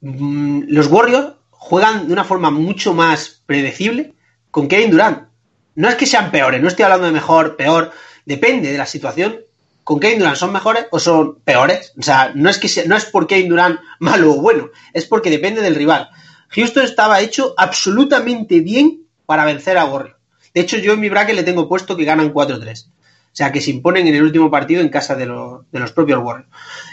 mm, 0.00 0.62
los 0.68 0.86
Warriors 0.86 1.34
juegan 1.50 2.06
de 2.06 2.12
una 2.14 2.24
forma 2.24 2.50
mucho 2.50 2.94
más 2.94 3.42
predecible 3.44 4.14
con 4.50 4.66
Kevin 4.66 4.92
Durant. 4.92 5.28
No 5.74 5.90
es 5.90 5.96
que 5.96 6.06
sean 6.06 6.30
peores, 6.30 6.62
no 6.62 6.68
estoy 6.68 6.84
hablando 6.84 7.04
de 7.04 7.12
mejor, 7.12 7.56
peor, 7.56 7.92
depende 8.24 8.72
de 8.72 8.78
la 8.78 8.86
situación. 8.86 9.40
Con 9.84 10.00
Kevin 10.00 10.20
Durant 10.20 10.38
son 10.38 10.54
mejores 10.54 10.86
o 10.90 10.98
son 10.98 11.38
peores. 11.40 11.92
O 11.98 12.02
sea, 12.02 12.32
no 12.34 12.48
es 12.48 12.56
que 12.56 12.88
no 12.88 12.96
es 12.96 13.04
por 13.04 13.26
Kevin 13.26 13.50
Durant 13.50 13.78
malo 13.98 14.32
o 14.32 14.40
bueno, 14.40 14.70
es 14.94 15.04
porque 15.04 15.28
depende 15.28 15.60
del 15.60 15.74
rival. 15.74 16.08
Houston 16.48 16.84
estaba 16.84 17.20
hecho 17.20 17.54
absolutamente 17.56 18.60
bien 18.60 19.02
para 19.26 19.44
vencer 19.44 19.78
a 19.78 19.84
Warriors. 19.84 20.16
De 20.54 20.62
hecho, 20.62 20.78
yo 20.78 20.94
en 20.94 21.00
mi 21.00 21.08
bracket 21.08 21.36
le 21.36 21.42
tengo 21.42 21.68
puesto 21.68 21.96
que 21.96 22.04
ganan 22.04 22.32
4-3. 22.32 22.86
O 22.86 22.90
sea, 23.38 23.52
que 23.52 23.60
se 23.60 23.70
imponen 23.70 24.06
en 24.06 24.14
el 24.14 24.22
último 24.22 24.50
partido 24.50 24.80
en 24.80 24.88
casa 24.88 25.14
de, 25.14 25.26
los 25.26 25.92
propios 25.92 26.22
Warriors. 26.22 26.48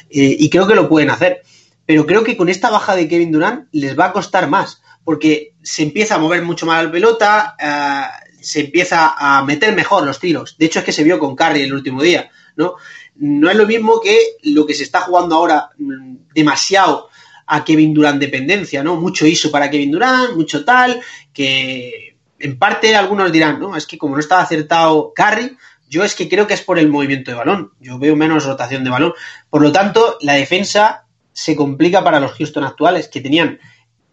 Eh, 0.09 0.35
y 0.39 0.49
creo 0.49 0.67
que 0.67 0.75
lo 0.75 0.89
pueden 0.89 1.09
hacer 1.09 1.41
pero 1.85 2.05
creo 2.05 2.23
que 2.23 2.35
con 2.35 2.49
esta 2.49 2.69
baja 2.69 2.95
de 2.95 3.07
Kevin 3.07 3.31
Durant 3.31 3.67
les 3.71 3.97
va 3.97 4.05
a 4.05 4.13
costar 4.13 4.49
más, 4.49 4.81
porque 5.03 5.53
se 5.61 5.83
empieza 5.83 6.15
a 6.15 6.19
mover 6.19 6.41
mucho 6.41 6.65
más 6.65 6.83
la 6.83 6.91
pelota, 6.91 7.55
eh, 7.59 8.41
se 8.41 8.61
empieza 8.61 9.13
a 9.17 9.43
meter 9.43 9.75
mejor 9.75 10.03
los 10.03 10.19
tiros. 10.19 10.57
De 10.57 10.65
hecho, 10.65 10.79
es 10.79 10.85
que 10.85 10.91
se 10.91 11.03
vio 11.03 11.19
con 11.19 11.35
Curry 11.35 11.61
el 11.61 11.73
último 11.73 12.01
día, 12.01 12.29
¿no? 12.55 12.75
No 13.15 13.49
es 13.49 13.55
lo 13.55 13.65
mismo 13.65 14.01
que 14.01 14.17
lo 14.43 14.65
que 14.65 14.73
se 14.73 14.83
está 14.83 15.01
jugando 15.01 15.35
ahora 15.35 15.69
mm, 15.77 16.15
demasiado 16.33 17.09
a 17.47 17.63
Kevin 17.63 17.93
Durant 17.93 18.19
dependencia, 18.19 18.83
¿no? 18.83 18.95
Mucho 18.95 19.25
ISO 19.25 19.51
para 19.51 19.69
Kevin 19.69 19.91
Durant, 19.91 20.35
mucho 20.35 20.65
tal, 20.65 21.01
que 21.33 22.17
en 22.39 22.57
parte 22.57 22.95
algunos 22.95 23.31
dirán, 23.31 23.59
¿no? 23.59 23.75
Es 23.75 23.85
que 23.85 23.97
como 23.97 24.15
no 24.15 24.19
estaba 24.19 24.41
acertado 24.41 25.13
Curry, 25.15 25.57
yo 25.87 26.03
es 26.03 26.15
que 26.15 26.27
creo 26.27 26.47
que 26.47 26.55
es 26.55 26.61
por 26.61 26.79
el 26.79 26.89
movimiento 26.89 27.31
de 27.31 27.37
balón. 27.37 27.71
Yo 27.79 27.99
veo 27.99 28.15
menos 28.15 28.45
rotación 28.45 28.83
de 28.83 28.89
balón. 28.89 29.13
Por 29.49 29.61
lo 29.61 29.71
tanto, 29.71 30.17
la 30.21 30.33
defensa 30.33 31.05
se 31.31 31.55
complica 31.55 32.03
para 32.03 32.19
los 32.19 32.33
Houston 32.33 32.63
actuales, 32.63 33.07
que 33.07 33.21
tenían 33.21 33.59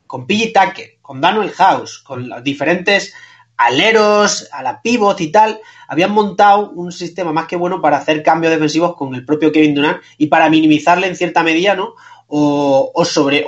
con 0.07 0.26
PG 0.26 0.53
Tucker, 0.53 0.99
con 1.01 1.20
Daniel 1.20 1.51
House, 1.53 1.99
con 1.99 2.28
los 2.28 2.45
diferentes 2.45 3.14
aleros, 3.57 4.49
a 4.53 4.62
la 4.62 4.83
pivot 4.83 5.20
y 5.20 5.30
tal, 5.30 5.61
habían 5.87 6.12
montado 6.12 6.70
un 6.70 6.91
sistema 6.91 7.33
más 7.33 7.47
que 7.47 7.57
bueno 7.57 7.80
para 7.80 7.99
hacer 7.99 8.22
cambios 8.22 8.53
defensivos 8.53 8.97
con 8.97 9.14
el 9.14 9.24
propio 9.24 9.53
Kevin 9.53 9.74
Durant 9.74 10.03
y 10.18 10.26
para 10.26 10.51
minimizarle 10.51 11.07
en 11.07 11.16
cierta 11.16 11.43
medida, 11.43 11.74
¿no? 11.74 11.95
O, 12.35 13.05
sobre, 13.05 13.45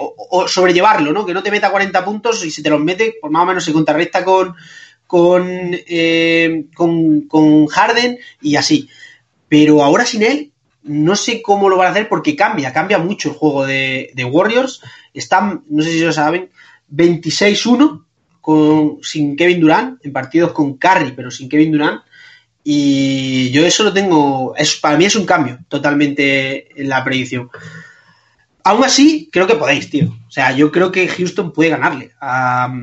sobrellevarlo, 0.46 1.10
¿no? 1.10 1.24
Que 1.24 1.32
no 1.32 1.42
te 1.42 1.50
meta 1.50 1.70
40 1.70 2.04
puntos 2.04 2.44
y 2.44 2.50
si 2.50 2.62
te 2.62 2.68
los 2.68 2.80
mete, 2.80 3.14
pues 3.18 3.32
más 3.32 3.42
o 3.42 3.46
menos 3.46 3.64
se 3.64 3.72
contrarresta 3.72 4.22
con, 4.24 4.54
eh, 5.16 6.66
con, 6.74 7.22
con 7.22 7.66
Harden 7.66 8.18
y 8.42 8.56
así. 8.56 8.88
Pero 9.48 9.82
ahora 9.82 10.04
sin 10.04 10.22
él, 10.22 10.52
no 10.84 11.16
sé 11.16 11.40
cómo 11.40 11.68
lo 11.68 11.78
van 11.78 11.88
a 11.88 11.90
hacer 11.90 12.08
porque 12.08 12.36
cambia, 12.36 12.72
cambia 12.72 12.98
mucho 12.98 13.30
el 13.30 13.36
juego 13.36 13.66
de, 13.66 14.28
Warriors. 14.30 14.82
Están, 15.14 15.64
no 15.68 15.82
sé 15.82 15.92
si 15.92 16.00
lo 16.00 16.12
saben, 16.12 16.50
26-1 16.92 18.04
con, 18.40 18.98
sin 19.02 19.34
Kevin 19.34 19.60
Durant, 19.60 20.04
en 20.04 20.12
partidos 20.12 20.52
con 20.52 20.76
Curry, 20.76 21.12
pero 21.12 21.30
sin 21.30 21.48
Kevin 21.48 21.72
Durant. 21.72 22.02
Y 22.62 23.50
yo 23.50 23.64
eso 23.64 23.84
lo 23.84 23.92
tengo, 23.92 24.54
es, 24.56 24.76
para 24.76 24.96
mí 24.96 25.06
es 25.06 25.16
un 25.16 25.26
cambio 25.26 25.58
totalmente 25.68 26.80
en 26.80 26.88
la 26.88 27.02
predicción. 27.02 27.50
Aún 28.64 28.82
así, 28.82 29.28
creo 29.30 29.46
que 29.46 29.56
podéis, 29.56 29.90
tío. 29.90 30.06
O 30.26 30.30
sea, 30.30 30.52
yo 30.52 30.72
creo 30.72 30.90
que 30.90 31.06
Houston 31.06 31.52
puede 31.52 31.70
ganarle 31.70 32.12
a, 32.20 32.74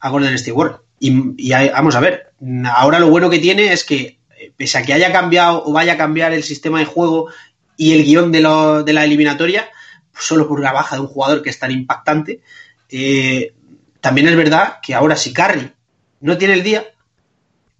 a 0.00 0.08
Golden 0.10 0.34
State. 0.34 0.56
Y, 0.98 1.50
vamos 1.72 1.94
a 1.94 2.00
ver, 2.00 2.32
ahora 2.66 2.98
lo 2.98 3.08
bueno 3.08 3.30
que 3.30 3.38
tiene 3.38 3.72
es 3.72 3.84
que, 3.84 4.18
eh, 4.36 4.52
pese 4.56 4.78
a 4.78 4.82
que 4.82 4.92
haya 4.92 5.12
cambiado 5.12 5.64
o 5.64 5.72
vaya 5.72 5.94
a 5.94 5.96
cambiar 5.96 6.32
el 6.32 6.42
sistema 6.42 6.78
de 6.78 6.84
juego 6.84 7.28
y 7.76 7.92
el 7.92 8.04
guion 8.04 8.32
de, 8.32 8.42
la 8.42 9.04
eliminatoria, 9.04 9.70
pues 10.12 10.24
solo 10.24 10.46
por 10.46 10.60
una 10.60 10.72
baja 10.72 10.96
de 10.96 11.02
un 11.02 11.08
jugador 11.08 11.42
que 11.42 11.48
es 11.48 11.58
tan 11.58 11.70
impactante, 11.70 12.42
eh, 12.90 13.54
también 14.00 14.28
es 14.28 14.36
verdad 14.36 14.78
que 14.82 14.94
ahora 14.94 15.16
si 15.16 15.32
Curry 15.32 15.72
no 16.20 16.36
tiene 16.36 16.54
el 16.54 16.62
día, 16.62 16.84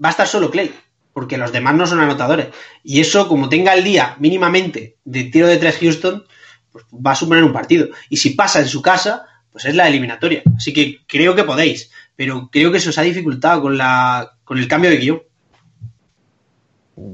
va 0.03 0.09
a 0.09 0.13
estar 0.13 0.27
solo 0.27 0.51
Clay, 0.51 0.73
porque 1.13 1.37
los 1.37 1.53
demás 1.53 1.75
no 1.75 1.87
son 1.87 2.01
anotadores. 2.01 2.47
Y 2.83 3.01
eso, 3.01 3.29
como 3.29 3.51
tenga 3.51 3.75
el 3.75 3.85
día 3.85 4.17
mínimamente 4.19 4.97
de 5.05 5.25
tiro 5.25 5.47
de 5.47 5.59
tres 5.59 5.77
Houston, 5.79 6.25
pues 6.73 6.85
va 6.95 7.13
a 7.13 7.17
suponer 7.17 7.45
un 7.45 7.53
partido. 7.53 7.89
Y 8.09 8.17
si 8.17 8.31
pasa 8.31 8.61
en 8.61 8.69
su 8.69 8.83
casa, 8.83 9.27
pues 9.51 9.65
es 9.65 9.75
la 9.75 9.89
eliminatoria. 9.89 10.43
Así 10.57 10.73
que 10.73 11.01
creo 11.07 11.35
que 11.35 11.45
podéis 11.45 11.91
pero 12.21 12.51
creo 12.53 12.71
que 12.71 12.81
se 12.81 12.91
os 12.91 12.99
ha 12.99 13.03
dificultado 13.03 13.63
con, 13.63 13.79
la, 13.79 14.35
con 14.45 14.59
el 14.59 14.69
cambio 14.69 14.91
de 14.91 14.99
guion. 14.99 15.23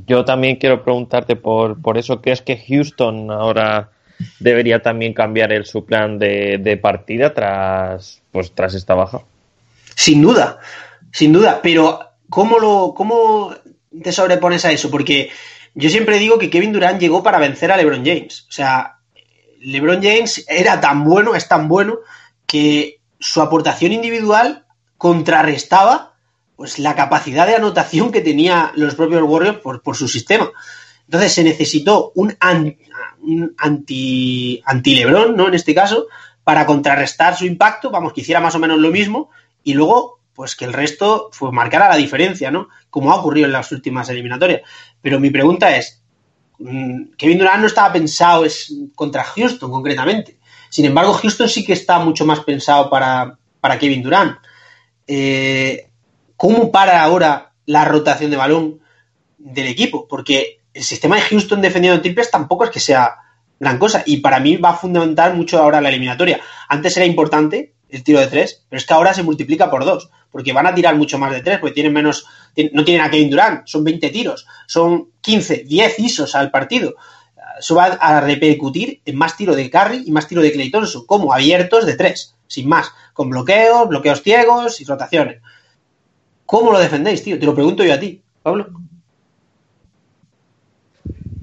Yo 0.05 0.25
también 0.25 0.57
quiero 0.57 0.83
preguntarte 0.83 1.37
por, 1.37 1.81
por 1.81 1.97
eso, 1.97 2.21
¿crees 2.21 2.43
que 2.43 2.57
Houston 2.57 3.31
ahora 3.31 3.93
debería 4.41 4.83
también 4.83 5.15
cambiar 5.15 5.53
el, 5.53 5.65
su 5.65 5.85
plan 5.85 6.19
de, 6.19 6.81
partida 6.83 7.33
tras, 7.33 8.21
pues, 8.33 8.51
tras 8.53 8.75
esta 8.75 8.97
baja? 8.97 9.21
Sin 9.95 10.23
duda, 10.23 10.59
sin 11.13 11.33
duda, 11.33 11.61
pero 11.63 12.01
¿cómo, 12.29 12.59
lo, 12.59 12.93
¿cómo 12.93 13.55
te 14.03 14.11
sobrepones 14.11 14.65
a 14.65 14.73
eso? 14.73 14.91
Porque 14.91 15.31
yo 15.73 15.89
siempre 15.89 16.19
digo 16.19 16.37
que 16.37 16.51
Kevin 16.51 16.73
Durant 16.73 17.01
llegó 17.01 17.23
para 17.23 17.39
vencer 17.39 17.71
a 17.71 17.77
LeBron 17.77 18.05
James. 18.05 18.45
O 18.49 18.53
sea, 18.53 18.96
LeBron 19.67 20.01
James 20.01 20.47
era 20.49 20.81
tan 20.81 21.03
bueno, 21.03 21.35
es 21.35 21.49
tan 21.49 21.67
bueno, 21.67 21.99
que 22.47 23.01
su 23.19 23.43
aportación 23.43 23.91
individual 23.91 24.65
contrarrestaba 24.97 26.15
pues 26.55 26.79
la 26.79 26.95
capacidad 26.95 27.49
de 27.49 27.57
anotación 27.57 28.13
que 28.13 28.21
tenía 28.21 28.71
los 28.77 28.95
propios 28.95 29.25
Warriors 29.25 29.59
por, 29.59 29.97
su 29.97 30.07
sistema. 30.07 30.53
Entonces 31.07 31.33
se 31.33 31.43
necesitó 31.43 32.13
un, 32.15 32.37
anti, 32.39 34.63
anti 34.65 34.95
Lebron, 34.95 35.37
¿no? 35.37 35.49
En 35.49 35.55
este 35.55 35.75
caso, 35.75 36.07
para 36.45 36.65
contrarrestar 36.65 37.37
su 37.37 37.45
impacto, 37.45 37.91
vamos, 37.91 38.13
que 38.13 38.21
hiciera 38.21 38.41
más 38.41 38.55
o 38.55 38.61
menos 38.61 38.79
lo 38.79 38.93
mismo, 38.93 39.31
y 39.65 39.75
luego, 39.75 40.21
pues 40.33 40.55
que 40.55 40.65
el 40.65 40.73
resto 40.73 41.29
fue 41.33 41.51
marcara 41.51 41.89
la 41.89 41.97
diferencia, 41.97 42.53
¿no? 42.53 42.69
Como 42.89 43.11
ha 43.11 43.17
ocurrido 43.17 43.47
en 43.47 43.53
las 43.53 43.73
últimas 43.73 44.09
eliminatorias. 44.11 44.63
Pero 45.03 45.19
mi 45.19 45.31
pregunta 45.31 45.77
es, 45.77 46.05
Kevin 46.59 47.39
Durant 47.39 47.61
no 47.61 47.67
estaba 47.67 47.93
pensado 47.93 48.45
es 48.45 48.75
contra 48.95 49.25
Houston 49.25 49.71
concretamente. 49.71 50.39
Sin 50.71 50.85
embargo, 50.85 51.13
Houston 51.13 51.49
sí 51.49 51.65
que 51.65 51.75
está 51.75 51.99
mucho 51.99 52.25
más 52.25 52.41
pensado 52.41 52.91
para, 52.91 53.39
para 53.61 53.79
Kevin 53.79 54.03
Durant. 54.03 54.39
Eh, 55.07 55.89
cómo 56.37 56.71
para 56.71 57.03
ahora 57.03 57.53
la 57.67 57.85
rotación 57.85 58.31
de 58.31 58.37
balón 58.37 58.81
del 59.39 59.69
equipo, 59.69 60.09
porque 60.09 60.61
el 60.73 60.83
sistema 60.83 61.17
de 61.17 61.23
Houston 61.23 61.61
defendiendo 61.61 62.01
triples 62.01 62.31
tampoco 62.31 62.65
es 62.65 62.71
que 62.71 62.81
sea 62.81 63.17
gran 63.59 63.79
cosa 63.79 64.03
y 64.05 64.19
para 64.19 64.41
mí 64.41 64.57
va 64.57 64.71
a 64.71 64.77
fundamentar 64.77 65.35
mucho 65.35 65.59
ahora 65.59 65.81
la 65.81 65.89
eliminatoria. 65.89 66.41
Antes 66.69 66.97
era 66.97 67.07
importante 67.07 67.75
el 67.97 68.05
tiro 68.05 68.21
de 68.21 68.27
tres, 68.27 68.65
pero 68.69 68.79
es 68.79 68.87
que 68.87 68.95
ahora 68.95 69.15
se 69.15 69.23
multiplica 69.23 69.71
por 69.71 69.85
dos, 69.85 70.11
porque 70.31 70.53
van 70.53 70.67
a 70.67 70.75
tirar 70.75 70.97
mucho 70.97 71.19
más 71.19 71.33
de 71.33 71.43
tres, 71.43 71.59
porque 71.59 71.75
tienen 71.75 71.93
menos, 71.93 72.27
no 72.73 72.85
tienen 72.85 73.05
a 73.05 73.11
Kevin 73.11 73.31
Durant, 73.31 73.67
son 73.67 73.85
20 73.85 74.11
tiros, 74.11 74.47
son 74.67 75.09
15, 75.21 75.65
10 75.65 75.99
isos 75.99 76.35
al 76.35 76.51
partido. 76.51 76.95
Eso 77.59 77.75
va 77.75 77.87
a 77.87 78.21
repercutir 78.21 79.01
en 79.05 79.17
más 79.17 79.37
tiro 79.37 79.57
de 79.57 79.71
Curry 79.71 80.05
y 80.07 80.13
más 80.13 80.29
tiro 80.29 80.43
de 80.43 80.53
Clay 80.53 80.71
Thompson, 80.71 81.07
como 81.07 81.33
abiertos 81.33 81.87
de 81.87 81.95
tres, 81.95 82.35
sin 82.47 82.69
más 82.69 82.91
con 83.15 83.31
bloqueos, 83.31 83.89
bloqueos 83.89 84.23
ciegos 84.23 84.81
y 84.81 84.85
rotaciones. 84.85 85.41
¿Cómo 86.45 86.71
lo 86.71 86.79
defendéis, 86.79 87.23
tío? 87.23 87.39
Te 87.39 87.47
lo 87.47 87.55
pregunto 87.55 87.83
yo 87.83 87.95
a 87.95 87.99
ti, 87.99 88.21
Pablo. 88.43 88.69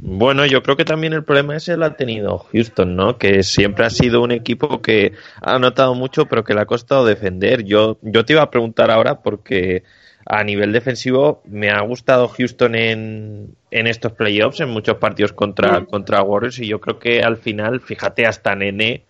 Bueno, 0.06 0.46
yo 0.46 0.62
creo 0.64 0.76
que 0.76 0.84
también 0.84 1.14
el 1.14 1.24
problema 1.24 1.56
ese 1.56 1.78
lo 1.78 1.86
ha 1.86 1.96
tenido 1.96 2.38
Houston, 2.52 2.94
¿no? 2.94 3.18
Que 3.18 3.42
siempre 3.42 3.86
ha 3.86 3.90
sido 3.90 4.22
un 4.22 4.32
equipo 4.34 4.82
que 4.82 5.14
ha 5.42 5.56
anotado 5.56 5.96
mucho, 5.96 6.26
pero 6.26 6.44
que 6.44 6.54
le 6.54 6.60
ha 6.60 6.66
costado 6.66 7.06
defender. 7.06 7.64
Yo, 7.64 8.00
yo 8.02 8.26
te 8.26 8.34
iba 8.34 8.42
a 8.42 8.52
preguntar 8.52 8.92
ahora 8.92 9.22
porque 9.22 9.84
a 10.26 10.44
nivel 10.44 10.74
defensivo 10.74 11.42
me 11.46 11.70
ha 11.70 11.80
gustado 11.84 12.28
Houston 12.28 12.76
en, 12.76 13.56
en 13.72 13.88
estos 13.88 14.12
playoffs, 14.12 14.60
en 14.60 14.68
muchos 14.68 14.98
partidos 14.98 15.32
contra, 15.32 15.86
contra 15.86 16.22
Warriors, 16.22 16.60
y 16.60 16.68
yo 16.68 16.82
creo 16.82 17.00
que 17.00 17.22
al 17.22 17.38
final, 17.38 17.80
fíjate, 17.80 18.26
hasta 18.26 18.56
Nene 18.56 19.06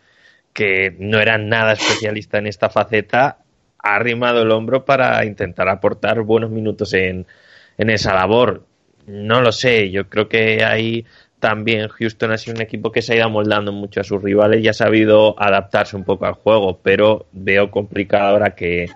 que 0.54 0.96
no 1.00 1.20
era 1.20 1.40
nada 1.40 1.74
especialista 1.74 2.38
en 2.38 2.46
esta 2.46 2.70
faceta, 2.70 3.40
ha 3.80 3.96
arrimado 3.96 4.44
el 4.44 4.52
hombro 4.52 4.86
para 4.86 5.26
intentar 5.26 5.70
aportar 5.70 6.22
buenos 6.22 6.52
minutos 6.52 6.94
en, 6.94 7.26
en 7.80 7.90
esa 7.90 8.14
labor. 8.14 8.64
No 9.06 9.42
lo 9.42 9.52
sé, 9.52 9.92
yo 9.92 10.10
creo 10.10 10.30
que 10.30 10.64
ahí 10.64 11.06
también 11.40 11.90
Houston 11.90 12.32
ha 12.32 12.38
sido 12.38 12.56
un 12.56 12.62
equipo 12.62 12.92
que 12.92 13.02
se 13.02 13.14
ha 13.14 13.16
ido 13.18 13.26
amoldando 13.26 13.74
mucho 13.74 14.00
a 14.00 14.06
sus 14.06 14.22
rivales 14.22 14.64
y 14.64 14.70
ha 14.70 14.74
sabido 14.74 15.36
adaptarse 15.38 15.98
un 15.98 16.06
poco 16.06 16.26
al 16.26 16.36
juego, 16.36 16.80
pero 16.82 17.26
veo 17.34 17.70
complicado 17.70 18.30
ahora 18.30 18.56
que, 18.56 18.88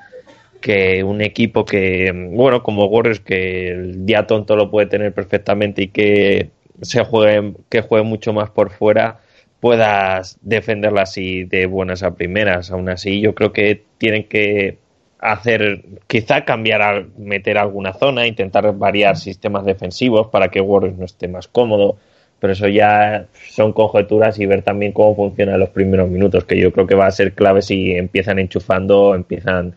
que 0.61 1.03
un 1.03 1.21
equipo 1.21 1.65
que, 1.65 2.11
bueno, 2.31 2.63
como 2.63 2.85
Warriors, 2.85 3.19
que 3.19 3.69
el 3.71 4.05
día 4.05 4.25
tonto 4.25 4.55
lo 4.55 4.71
puede 4.71 4.87
tener 4.87 5.13
perfectamente 5.13 5.83
y 5.83 5.87
que 5.89 6.51
se 6.81 7.03
juegue, 7.03 7.53
que 7.69 7.81
juegue 7.81 8.05
mucho 8.05 8.31
más 8.31 8.49
por 8.49 8.71
fuera, 8.71 9.19
puedas 9.59 10.37
defenderla 10.41 11.01
así 11.01 11.43
de 11.43 11.65
buenas 11.65 12.01
a 12.03 12.15
primeras. 12.15 12.71
Aún 12.71 12.87
así, 12.87 13.19
yo 13.19 13.35
creo 13.35 13.51
que 13.51 13.83
tienen 13.97 14.23
que 14.23 14.77
hacer, 15.19 15.83
quizá 16.07 16.45
cambiar, 16.45 17.07
meter 17.17 17.57
alguna 17.57 17.93
zona, 17.93 18.27
intentar 18.27 18.75
variar 18.77 19.17
sistemas 19.17 19.65
defensivos 19.65 20.27
para 20.27 20.49
que 20.49 20.61
Warriors 20.61 20.97
no 20.97 21.05
esté 21.05 21.27
más 21.27 21.47
cómodo. 21.47 21.97
Pero 22.39 22.53
eso 22.53 22.67
ya 22.67 23.25
son 23.49 23.73
conjeturas 23.73 24.37
y 24.37 24.45
ver 24.45 24.61
también 24.61 24.91
cómo 24.91 25.15
funcionan 25.15 25.59
los 25.59 25.69
primeros 25.69 26.07
minutos, 26.07 26.45
que 26.45 26.59
yo 26.59 26.71
creo 26.71 26.85
que 26.85 26.93
va 26.93 27.07
a 27.07 27.11
ser 27.11 27.33
clave 27.33 27.63
si 27.63 27.95
empiezan 27.95 28.37
enchufando, 28.37 29.15
empiezan 29.15 29.73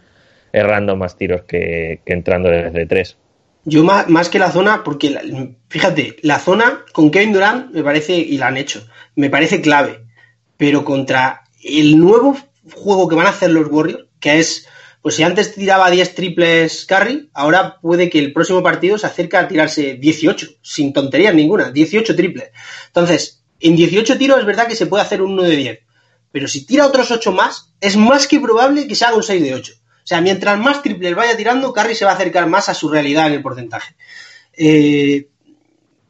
errando 0.52 0.94
más 0.94 1.16
tiros 1.16 1.42
que, 1.44 2.00
que 2.04 2.12
entrando 2.12 2.50
desde 2.50 2.84
tres. 2.84 3.16
Yo 3.64 3.84
más, 3.84 4.08
más 4.08 4.28
que 4.28 4.38
la 4.38 4.50
zona, 4.50 4.82
porque 4.84 5.54
fíjate, 5.68 6.16
la 6.22 6.38
zona 6.38 6.84
con 6.92 7.10
Kevin 7.10 7.32
Durant 7.32 7.72
me 7.72 7.82
parece, 7.82 8.14
y 8.14 8.38
la 8.38 8.48
han 8.48 8.56
hecho, 8.56 8.86
me 9.16 9.30
parece 9.30 9.60
clave. 9.60 10.00
Pero 10.56 10.84
contra 10.84 11.42
el 11.62 11.98
nuevo 11.98 12.36
juego 12.74 13.08
que 13.08 13.16
van 13.16 13.26
a 13.26 13.30
hacer 13.30 13.50
los 13.50 13.68
Warriors, 13.70 14.06
que 14.18 14.38
es, 14.38 14.66
pues 15.02 15.14
si 15.14 15.22
antes 15.22 15.54
tiraba 15.54 15.90
10 15.90 16.14
triples 16.14 16.84
carry, 16.84 17.30
ahora 17.32 17.78
puede 17.80 18.10
que 18.10 18.18
el 18.18 18.32
próximo 18.32 18.62
partido 18.62 18.98
se 18.98 19.06
acerque 19.06 19.36
a 19.36 19.48
tirarse 19.48 19.94
18, 19.94 20.46
sin 20.60 20.92
tonterías 20.92 21.34
ninguna, 21.34 21.70
18 21.70 22.14
triples. 22.14 22.50
Entonces, 22.88 23.42
en 23.60 23.76
18 23.76 24.18
tiros 24.18 24.40
es 24.40 24.44
verdad 24.44 24.66
que 24.66 24.76
se 24.76 24.86
puede 24.86 25.02
hacer 25.02 25.22
un 25.22 25.32
1 25.32 25.42
de 25.44 25.56
10. 25.56 25.80
Pero 26.32 26.48
si 26.48 26.66
tira 26.66 26.86
otros 26.86 27.10
8 27.10 27.32
más, 27.32 27.72
es 27.80 27.96
más 27.96 28.26
que 28.26 28.40
probable 28.40 28.86
que 28.86 28.94
se 28.94 29.04
haga 29.04 29.16
un 29.16 29.22
6 29.22 29.42
de 29.42 29.54
8. 29.54 29.72
O 29.76 30.06
sea, 30.06 30.20
mientras 30.20 30.58
más 30.58 30.82
triples 30.82 31.14
vaya 31.14 31.36
tirando, 31.36 31.72
Curry 31.72 31.94
se 31.94 32.04
va 32.04 32.12
a 32.12 32.14
acercar 32.14 32.46
más 32.46 32.68
a 32.68 32.74
su 32.74 32.88
realidad 32.88 33.26
en 33.28 33.34
el 33.34 33.42
porcentaje. 33.42 33.94
Eh, 34.52 35.28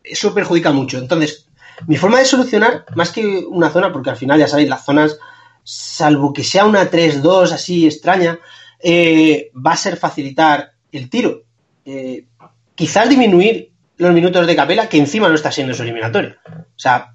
eso 0.02 0.34
perjudica 0.34 0.72
mucho. 0.72 0.98
Entonces, 0.98 1.46
mi 1.86 1.96
forma 1.96 2.18
de 2.18 2.24
solucionar, 2.24 2.84
más 2.94 3.10
que 3.10 3.24
una 3.24 3.70
zona, 3.70 3.92
porque 3.92 4.10
al 4.10 4.16
final 4.16 4.38
ya 4.38 4.48
sabéis, 4.48 4.68
las 4.68 4.84
zonas, 4.84 5.18
salvo 5.62 6.32
que 6.32 6.44
sea 6.44 6.64
una 6.64 6.90
3-2 6.90 7.52
así 7.52 7.86
extraña, 7.86 8.38
eh, 8.82 9.50
va 9.54 9.72
a 9.72 9.76
ser 9.76 9.96
facilitar 9.96 10.72
el 10.92 11.10
tiro. 11.10 11.42
Eh, 11.84 12.26
quizás 12.74 13.08
disminuir 13.08 13.72
los 13.96 14.12
minutos 14.12 14.46
de 14.46 14.56
capela, 14.56 14.88
que 14.88 14.98
encima 14.98 15.28
no 15.28 15.34
está 15.34 15.52
siendo 15.52 15.74
su 15.74 15.82
eliminatorio. 15.82 16.36
O 16.46 16.78
sea, 16.78 17.14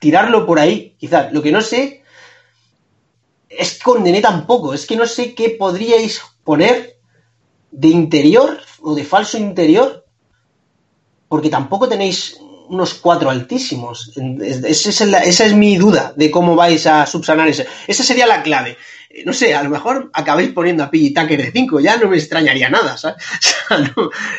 tirarlo 0.00 0.46
por 0.46 0.58
ahí, 0.58 0.96
quizás. 0.98 1.32
Lo 1.32 1.42
que 1.42 1.52
no 1.52 1.60
sé 1.60 2.02
es 3.48 3.78
con 3.78 4.02
Nené 4.02 4.20
tampoco. 4.20 4.74
Es 4.74 4.86
que 4.86 4.96
no 4.96 5.06
sé 5.06 5.34
qué 5.34 5.50
podríais 5.50 6.20
poner 6.42 6.98
de 7.70 7.88
interior 7.88 8.60
o 8.82 8.94
de 8.94 9.04
falso 9.04 9.38
interior, 9.38 10.04
porque 11.28 11.50
tampoco 11.50 11.88
tenéis 11.88 12.38
unos 12.68 12.94
cuatro 12.94 13.30
altísimos. 13.30 14.12
Esa 14.16 15.44
es, 15.44 15.54
mi 15.54 15.76
duda 15.76 16.12
de 16.16 16.30
cómo 16.30 16.54
vais 16.56 16.86
a 16.86 17.06
subsanar 17.06 17.48
eso. 17.48 17.64
Esa 17.86 18.02
sería 18.02 18.26
la 18.26 18.42
clave. 18.42 18.76
No 19.24 19.32
sé, 19.32 19.54
a 19.54 19.62
lo 19.62 19.70
mejor 19.70 20.10
acabáis 20.12 20.50
poniendo 20.50 20.82
a 20.82 20.90
Piggy 20.90 21.12
Tucker 21.12 21.42
de 21.42 21.52
5, 21.52 21.80
ya 21.80 21.96
no 21.96 22.08
me 22.08 22.16
extrañaría 22.16 22.68
nada, 22.70 22.96
¿sabes? 22.96 23.22
O 23.70 23.76
sea, 23.76 23.92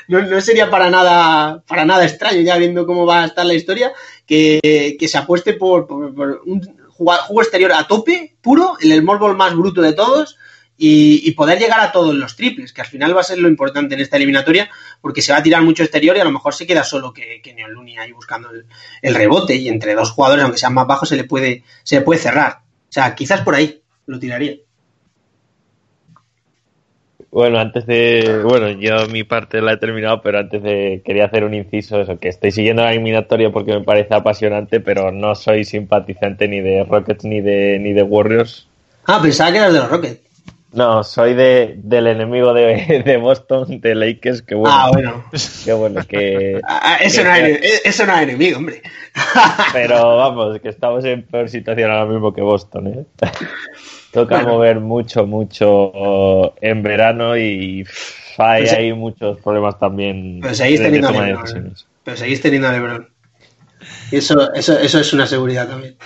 no, 0.07 0.21
no, 0.21 0.41
sería 0.41 0.69
para 0.69 0.89
nada, 0.89 1.63
para 1.67 1.85
nada 1.85 2.05
extraño, 2.05 2.41
ya 2.41 2.57
viendo 2.57 2.85
cómo 2.85 3.05
va 3.05 3.23
a 3.23 3.25
estar 3.25 3.45
la 3.45 3.53
historia, 3.53 3.91
que, 4.25 4.95
que 4.99 5.07
se 5.07 5.17
apueste 5.17 5.53
por, 5.53 5.87
por, 5.87 6.41
un 6.45 6.61
juego 6.89 7.41
exterior 7.41 7.73
a 7.73 7.87
tope, 7.87 8.35
puro, 8.41 8.77
el 8.81 8.99
small 8.99 9.17
ball 9.17 9.35
más 9.35 9.55
bruto 9.55 9.81
de 9.81 9.93
todos, 9.93 10.37
y, 10.77 11.31
poder 11.31 11.57
llegar 11.59 11.79
a 11.79 11.91
todos 11.91 12.13
los 12.13 12.35
triples, 12.35 12.73
que 12.73 12.81
al 12.81 12.87
final 12.87 13.15
va 13.15 13.21
a 13.21 13.23
ser 13.23 13.39
lo 13.39 13.47
importante 13.47 13.95
en 13.95 14.01
esta 14.01 14.17
eliminatoria, 14.17 14.69
porque 15.01 15.21
se 15.21 15.31
va 15.31 15.39
a 15.39 15.43
tirar 15.43 15.61
mucho 15.61 15.83
exterior 15.83 16.17
y 16.17 16.19
a 16.19 16.25
lo 16.25 16.31
mejor 16.31 16.53
se 16.53 16.67
queda 16.67 16.83
solo 16.83 17.13
que, 17.13 17.41
que 17.41 17.53
Neon 17.53 17.71
Luni 17.71 17.97
ahí 17.97 18.11
buscando 18.11 18.49
el, 19.01 19.15
rebote 19.15 19.55
y 19.55 19.69
entre 19.69 19.95
dos 19.95 20.11
jugadores, 20.11 20.43
aunque 20.43 20.59
sean 20.59 20.73
más 20.73 20.87
bajos, 20.87 21.09
se 21.09 21.15
le 21.15 21.23
puede, 21.23 21.63
se 21.83 21.95
le 21.95 22.01
puede 22.01 22.19
cerrar. 22.19 22.59
O 22.89 22.91
sea, 22.91 23.15
quizás 23.15 23.41
por 23.41 23.55
ahí 23.55 23.81
lo 24.05 24.19
tiraría. 24.19 24.55
Bueno, 27.35 27.59
antes 27.59 27.85
de. 27.85 28.43
Bueno, 28.45 28.69
yo 28.69 29.07
mi 29.09 29.25
parte 29.25 29.61
la 29.61 29.73
he 29.73 29.77
terminado, 29.77 30.21
pero 30.21 30.39
antes 30.39 30.63
de. 30.63 31.01
Quería 31.03 31.25
hacer 31.25 31.43
un 31.43 31.53
inciso, 31.53 31.99
eso, 31.99 32.17
que 32.17 32.29
estoy 32.29 32.53
siguiendo 32.53 32.81
la 32.81 32.93
eliminatoria 32.93 33.51
porque 33.51 33.73
me 33.73 33.81
parece 33.81 34.15
apasionante, 34.15 34.79
pero 34.79 35.11
no 35.11 35.35
soy 35.35 35.65
simpatizante 35.65 36.47
ni 36.47 36.61
de 36.61 36.85
Rockets 36.85 37.25
ni 37.25 37.41
de, 37.41 37.77
ni 37.79 37.91
de 37.91 38.03
Warriors. 38.03 38.69
Ah, 39.05 39.19
pensaba 39.21 39.51
que 39.51 39.57
eras 39.57 39.73
de 39.73 39.79
los 39.79 39.89
Rockets. 39.89 40.21
No, 40.71 41.03
soy 41.03 41.33
de, 41.33 41.73
del 41.77 42.07
enemigo 42.07 42.53
de, 42.53 43.03
de 43.05 43.17
Boston, 43.17 43.81
de 43.81 43.95
Lakers, 43.95 44.41
que 44.41 44.55
bueno. 44.55 44.73
Ah, 44.73 44.89
bueno. 44.93 45.25
Que 45.65 45.73
bueno, 45.73 46.01
que. 46.07 46.61
Ah, 46.65 46.99
eso, 47.01 47.21
no 47.21 47.35
es, 47.35 47.81
eso 47.83 48.05
no 48.05 48.15
es 48.15 48.21
enemigo, 48.21 48.59
hombre. 48.59 48.81
Pero 49.73 50.15
vamos, 50.15 50.57
que 50.61 50.69
estamos 50.69 51.03
en 51.03 51.23
peor 51.23 51.49
situación 51.49 51.91
ahora 51.91 52.05
mismo 52.05 52.33
que 52.33 52.41
Boston, 52.41 52.87
¿eh? 52.87 53.05
Toca 54.15 54.43
mover 54.43 54.79
mucho, 54.79 55.27
mucho 55.27 56.55
en 56.61 56.81
verano 56.81 57.37
y 57.37 57.85
hay, 58.37 58.63
pues, 58.63 58.73
hay 58.73 58.93
muchos 58.93 59.39
problemas 59.41 59.77
también. 59.77 60.39
Pero 60.41 60.55
seguís 60.55 60.81
teniendo 60.81 61.09
a 61.09 61.11
Lebron. 61.11 61.75
Pero 62.03 62.17
seguís 62.17 62.41
teniendo 62.41 62.69
a 62.69 62.71
Lebron. 62.71 63.09
Y 64.11 64.15
eso, 64.15 64.53
eso, 64.53 64.79
eso 64.79 64.99
es 64.99 65.13
una 65.13 65.27
seguridad 65.27 65.67
también. 65.67 65.97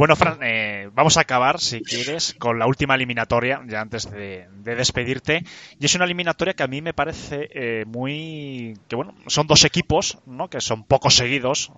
Bueno, 0.00 0.16
Fran, 0.16 0.38
eh, 0.40 0.88
vamos 0.94 1.18
a 1.18 1.20
acabar, 1.20 1.60
si 1.60 1.82
quieres, 1.82 2.34
con 2.38 2.58
la 2.58 2.66
última 2.66 2.94
eliminatoria, 2.94 3.60
ya 3.66 3.82
antes 3.82 4.10
de, 4.10 4.46
despedirte. 4.62 5.44
Y 5.78 5.84
es 5.84 5.94
una 5.94 6.06
eliminatoria 6.06 6.54
que 6.54 6.62
a 6.62 6.68
mí 6.68 6.80
me 6.80 6.94
parece 6.94 7.50
eh, 7.52 7.84
muy... 7.86 8.78
que 8.88 8.96
bueno, 8.96 9.14
son 9.26 9.46
dos 9.46 9.64
equipos, 9.66 10.16
¿no? 10.24 10.48
Que 10.48 10.62
son 10.62 10.84
pocos 10.84 11.16
seguidos. 11.16 11.70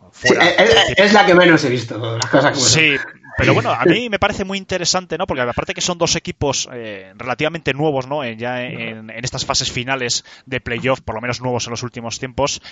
es, 0.97 1.12
la 1.12 1.26
que 1.26 1.35
menos 1.35 1.64
he 1.64 1.68
visto, 1.68 1.99
las 1.99 2.30
cosas 2.30 2.53
como 2.53 2.64
Sí, 2.64 2.97
pero 3.37 3.55
bueno, 3.55 3.70
a 3.70 3.85
mí 3.85 4.09
me 4.09 4.18
parece 4.18 4.45
muy 4.45 4.59
interesante, 4.59 5.18
¿no? 5.18 5.26
Porque 5.26 5.43
aparte 5.43 5.74
que 5.74 5.80
son 5.80 5.99
dos 5.99 6.16
equipos 6.16 6.68
eh, 6.72 7.12
relativamente 7.16 7.72
nuevos, 7.72 8.07
¿no? 8.07 8.24
ya 8.24 8.62
en, 8.62 9.11
en, 9.11 9.24
estas 9.24 9.45
fases 9.45 9.70
finales 9.70 10.24
de 10.47 10.61
playoff, 10.61 11.01
por 11.01 11.14
lo 11.14 11.20
menos 11.20 11.41
nuevos 11.41 11.66
en 11.66 11.70
los 11.70 11.83
últimos 11.83 12.18
tiempos, 12.18 12.62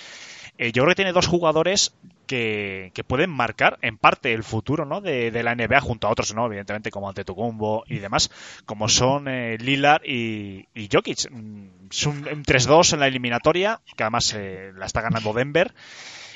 yo 0.57 0.83
creo 0.83 0.87
que 0.87 0.95
tiene 0.95 1.13
dos 1.13 1.27
jugadores 1.27 1.93
que, 2.31 3.03
pueden 3.07 3.29
marcar 3.29 3.77
en 3.81 3.97
parte 3.97 4.33
el 4.33 4.43
futuro 4.43 4.85
¿no? 4.85 5.01
de, 5.01 5.31
la 5.43 5.55
NBA 5.55 5.81
junto 5.81 6.07
a 6.07 6.11
otros, 6.11 6.33
¿no? 6.33 6.45
evidentemente 6.45 6.91
como 6.91 7.09
Antetokounmpo 7.09 7.83
y 7.87 7.97
demás, 7.97 8.31
como 8.65 8.87
son 8.87 9.27
eh, 9.27 9.57
Lillard 9.59 10.03
y, 10.05 10.67
y, 10.73 10.89
Jokic. 10.91 11.29
Mm, 11.29 11.67
es 11.89 12.05
un, 12.05 12.23
3-2 12.23 12.93
en 12.93 12.99
la 13.01 13.07
eliminatoria, 13.07 13.81
que 13.97 14.03
además 14.03 14.33
eh, 14.33 14.71
la 14.75 14.85
está 14.85 15.01
ganando 15.01 15.33
Denver. 15.33 15.73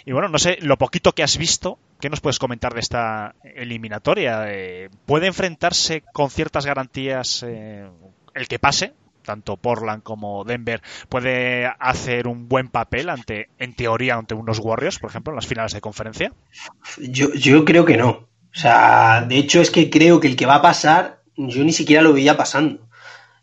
Y 0.05 0.11
bueno, 0.11 0.27
no 0.27 0.37
sé, 0.37 0.57
lo 0.61 0.77
poquito 0.77 1.13
que 1.13 1.23
has 1.23 1.37
visto, 1.37 1.79
¿qué 1.99 2.09
nos 2.09 2.21
puedes 2.21 2.39
comentar 2.39 2.73
de 2.73 2.79
esta 2.79 3.35
eliminatoria? 3.43 4.45
Eh, 4.47 4.89
¿Puede 5.05 5.27
enfrentarse 5.27 6.03
con 6.13 6.29
ciertas 6.29 6.65
garantías 6.65 7.43
el 7.43 8.47
que 8.47 8.59
pase? 8.59 8.93
tanto 9.25 9.57
Portland 9.57 10.03
como 10.03 10.45
Denver 10.45 10.81
puede 11.09 11.65
hacer 11.79 12.27
un 12.27 12.47
buen 12.47 12.69
papel 12.69 13.09
ante, 13.09 13.49
en 13.57 13.75
teoría, 13.75 14.15
ante 14.15 14.35
unos 14.35 14.59
Warriors, 14.59 14.99
por 14.99 15.09
ejemplo, 15.09 15.33
en 15.33 15.35
las 15.35 15.47
finales 15.47 15.73
de 15.73 15.81
conferencia? 15.81 16.31
Yo, 16.97 17.33
yo 17.33 17.65
creo 17.65 17.83
que 17.83 17.97
no. 17.97 18.09
O 18.09 18.57
sea, 18.57 19.25
de 19.27 19.37
hecho 19.37 19.59
es 19.59 19.69
que 19.69 19.89
creo 19.89 20.21
que 20.21 20.27
el 20.27 20.37
que 20.37 20.45
va 20.45 20.55
a 20.55 20.61
pasar, 20.61 21.21
yo 21.35 21.63
ni 21.63 21.73
siquiera 21.73 22.01
lo 22.01 22.13
veía 22.13 22.37
pasando. 22.37 22.87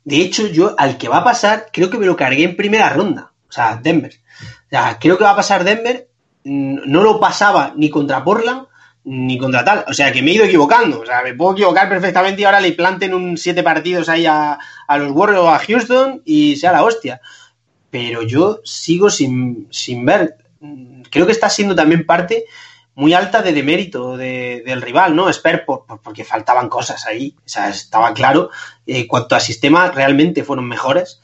De 0.04 0.16
hecho, 0.16 0.46
yo 0.46 0.74
al 0.78 0.96
que 0.96 1.08
va 1.08 1.18
a 1.18 1.24
pasar, 1.24 1.66
creo 1.72 1.90
que 1.90 1.98
me 1.98 2.06
lo 2.06 2.16
cargué 2.16 2.44
en 2.44 2.56
primera 2.56 2.88
ronda. 2.88 3.32
O 3.48 3.52
sea, 3.52 3.76
Denver. 3.76 4.12
O 4.14 4.70
sea, 4.70 4.98
creo 4.98 5.18
que 5.18 5.24
va 5.24 5.32
a 5.32 5.36
pasar 5.36 5.64
Denver. 5.64 6.08
No 6.44 7.02
lo 7.02 7.20
pasaba 7.20 7.72
ni 7.76 7.90
contra 7.90 8.24
Portland 8.24 8.66
ni 9.04 9.38
contra 9.38 9.64
tal. 9.64 9.84
O 9.88 9.92
sea, 9.92 10.12
que 10.12 10.22
me 10.22 10.30
he 10.30 10.34
ido 10.34 10.44
equivocando. 10.44 11.00
O 11.00 11.06
sea, 11.06 11.22
me 11.22 11.34
puedo 11.34 11.52
equivocar 11.52 11.88
perfectamente 11.88 12.42
y 12.42 12.44
ahora 12.44 12.60
le 12.60 12.72
planten 12.72 13.14
un 13.14 13.36
siete 13.36 13.62
partidos 13.62 14.08
ahí 14.08 14.26
a, 14.26 14.58
a 14.86 14.98
los 14.98 15.12
Warriors 15.12 15.40
o 15.40 15.50
a 15.50 15.58
Houston 15.58 16.22
y 16.24 16.56
sea 16.56 16.72
la 16.72 16.84
hostia. 16.84 17.20
Pero 17.90 18.22
yo 18.22 18.60
sigo 18.64 19.10
sin, 19.10 19.68
sin 19.70 20.04
ver. 20.04 20.36
Creo 21.10 21.26
que 21.26 21.32
está 21.32 21.50
siendo 21.50 21.74
también 21.74 22.06
parte 22.06 22.44
muy 22.94 23.14
alta 23.14 23.42
de 23.42 23.52
demérito 23.52 24.16
del 24.16 24.82
rival, 24.82 25.16
¿no? 25.16 25.28
Esper 25.28 25.64
por, 25.64 25.84
porque 26.02 26.24
faltaban 26.24 26.68
cosas 26.68 27.06
ahí. 27.06 27.34
O 27.38 27.48
sea, 27.48 27.70
estaba 27.70 28.14
claro. 28.14 28.50
Eh, 28.86 29.06
cuanto 29.06 29.34
a 29.34 29.40
sistema, 29.40 29.90
realmente 29.90 30.44
fueron 30.44 30.68
mejores. 30.68 31.20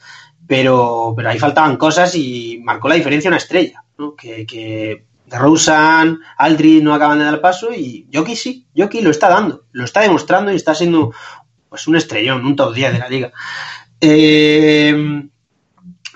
Pero, 0.47 1.13
pero 1.15 1.29
ahí 1.29 1.37
faltaban 1.37 1.77
cosas 1.77 2.15
y 2.15 2.59
marcó 2.63 2.89
la 2.89 2.95
diferencia 2.95 3.29
una 3.29 3.37
estrella, 3.37 3.83
¿no? 3.99 4.15
Que, 4.15 4.47
que 4.47 5.05
Rosen, 5.37 6.19
Aldridge 6.37 6.83
no 6.83 6.93
acaban 6.93 7.19
de 7.19 7.25
dar 7.25 7.41
paso 7.41 7.73
y 7.73 8.07
Jockey 8.13 8.35
sí, 8.35 8.67
Jockey 8.75 9.01
lo 9.01 9.11
está 9.11 9.29
dando, 9.29 9.65
lo 9.71 9.85
está 9.85 10.01
demostrando 10.01 10.51
y 10.51 10.55
está 10.55 10.73
siendo 10.73 11.13
pues 11.69 11.87
un 11.87 11.95
estrellón, 11.95 12.45
un 12.45 12.55
top 12.55 12.73
10 12.73 12.93
de 12.93 12.99
la 12.99 13.09
liga. 13.09 13.31
Eh, 14.01 15.23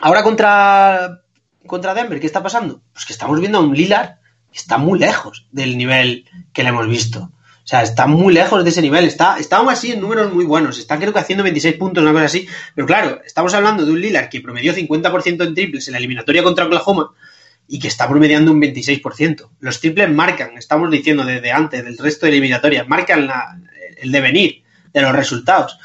ahora 0.02 0.24
contra, 0.24 1.22
contra 1.68 1.94
Denver, 1.94 2.20
¿qué 2.20 2.26
está 2.26 2.42
pasando? 2.42 2.82
Pues 2.92 3.06
que 3.06 3.14
estamos 3.14 3.40
viendo 3.40 3.60
a 3.60 3.62
un 3.62 3.76
Lillard 3.76 4.16
que 4.52 4.58
está 4.58 4.78
muy 4.78 5.00
lejos 5.00 5.48
del 5.52 5.78
nivel 5.78 6.26
que 6.54 6.64
le 6.64 6.70
hemos 6.70 6.88
visto. 6.88 7.32
O 7.64 7.68
sea, 7.68 7.82
está 7.82 8.08
muy 8.08 8.34
lejos 8.34 8.64
de 8.64 8.70
ese 8.70 8.82
nivel. 8.82 9.06
Está, 9.06 9.38
está 9.40 9.58
aún 9.58 9.70
así 9.70 9.94
en 9.94 10.02
números 10.02 10.34
muy 10.34 10.44
buenos. 10.44 10.78
Está 10.78 10.98
creo 10.98 11.14
que 11.14 11.20
haciendo 11.20 11.44
26 11.44 11.76
puntos, 11.78 12.04
una 12.04 12.12
cosa 12.12 12.26
así. 12.26 12.46
Pero 12.76 12.86
claro, 12.86 13.22
estamos 13.26 13.54
hablando 13.54 13.86
de 13.86 13.92
un 13.92 14.02
Lillard 14.02 14.30
que 14.30 14.42
promedió 14.42 14.74
50% 14.74 15.48
en 15.48 15.56
triples 15.56 15.88
en 15.88 15.94
la 15.94 15.98
eliminatoria 16.00 16.44
contra 16.44 16.66
Oklahoma 16.66 17.12
y 17.68 17.80
que 17.80 17.88
está 17.88 18.08
promediando 18.08 18.52
un 18.52 18.62
26%. 18.62 19.50
Los 19.60 19.80
triples 19.80 20.10
marcan, 20.10 20.58
estamos 20.58 20.92
diciendo 20.92 21.26
desde 21.26 21.52
antes 21.52 21.84
del 21.84 21.98
resto 21.98 22.26
de 22.26 22.34
eliminatorias, 22.34 22.88
marcan 22.88 23.30
el 23.98 24.12
devenir 24.12 24.64
de 24.94 25.02
los 25.02 25.14
resultados. 25.14 25.78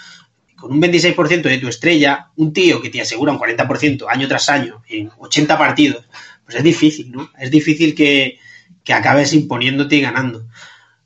Con 0.57 0.73
un 0.73 0.83
26% 0.83 1.43
de 1.43 1.59
tu 1.59 1.69
estrella, 1.69 2.31
un 2.37 2.53
tío 2.53 2.83
que 2.83 2.91
te 2.91 3.01
asegura 3.01 3.33
un 3.33 3.39
40% 3.39 4.07
año 4.09 4.27
tras 4.27 4.49
año 4.49 4.83
en 4.89 5.11
80 5.17 5.57
partidos, 5.57 6.05
pues 6.45 6.57
es 6.57 6.65
difícil, 6.65 7.13
¿no? 7.13 7.31
Es 7.39 7.51
difícil 7.51 7.95
que, 7.95 8.39
que 8.83 8.93
acabes 8.93 9.33
imponiéndote 9.33 9.97
y 9.97 10.01
ganando. 10.01 10.49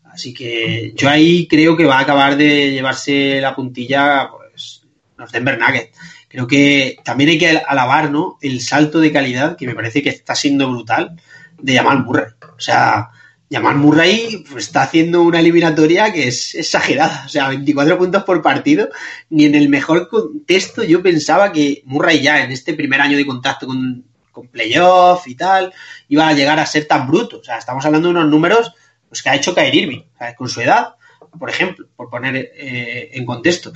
Así 0.05 0.33
que 0.33 0.93
yo 0.95 1.09
ahí 1.09 1.47
creo 1.49 1.77
que 1.77 1.85
va 1.85 1.99
a 1.99 2.03
acabar 2.03 2.37
de 2.37 2.71
llevarse 2.71 3.41
la 3.41 3.55
puntilla 3.55 4.31
pues, 4.31 4.83
los 5.17 5.33
Denver 5.33 5.59
Nuggets 5.59 5.99
creo 6.33 6.47
que 6.47 6.97
también 7.05 7.31
hay 7.31 7.39
que 7.39 7.59
alabar 7.59 8.11
¿no? 8.11 8.39
el 8.41 8.63
salto 8.63 9.01
de 9.01 9.13
calidad 9.13 9.57
que 9.57 9.67
me 9.67 9.75
parece 9.75 10.03
que 10.03 10.09
está 10.09 10.35
siendo 10.35 10.71
brutal 10.71 11.21
de 11.61 11.77
Jamal 11.77 12.05
Murray. 12.05 12.25
O 12.57 12.61
sea, 12.61 13.11
Jamal 13.51 13.77
Murray 13.77 14.43
pues, 14.51 14.65
está 14.65 14.83
haciendo 14.83 15.21
una 15.21 15.41
eliminatoria 15.41 16.11
que 16.11 16.29
es 16.29 16.55
exagerada. 16.55 17.25
O 17.27 17.29
sea, 17.29 17.51
24 17.51 17.99
puntos 17.99 18.25
por 18.25 18.41
partido. 18.41 18.89
Ni 19.29 19.45
en 19.45 19.55
el 19.55 19.69
mejor 19.69 20.09
contexto 20.09 20.83
yo 20.83 21.03
pensaba 21.03 21.53
que 21.53 21.83
Murray 21.85 22.23
ya 22.23 22.43
en 22.43 22.51
este 22.51 22.73
primer 22.73 23.03
año 23.03 23.19
de 23.19 23.27
contacto 23.27 23.67
con, 23.67 24.03
con 24.31 24.49
playoff 24.49 25.29
y 25.29 25.35
tal 25.35 25.73
iba 26.09 26.27
a 26.27 26.33
llegar 26.33 26.59
a 26.59 26.67
ser 26.67 26.87
tan 26.87 27.07
bruto. 27.07 27.41
O 27.41 27.45
sea, 27.45 27.59
estamos 27.59 27.85
hablando 27.85 28.09
de 28.09 28.15
unos 28.15 28.29
números 28.31 28.73
pues, 29.07 29.23
que 29.23 29.29
ha 29.29 29.37
hecho 29.37 29.55
caer 29.55 29.75
Irving. 29.75 30.05
con 30.39 30.49
su 30.49 30.63
edad, 30.63 30.95
por 31.39 31.51
ejemplo, 31.51 31.87
por 31.95 32.09
poner 32.09 32.37
eh, 32.37 33.11
en 33.13 33.27
contexto. 33.27 33.75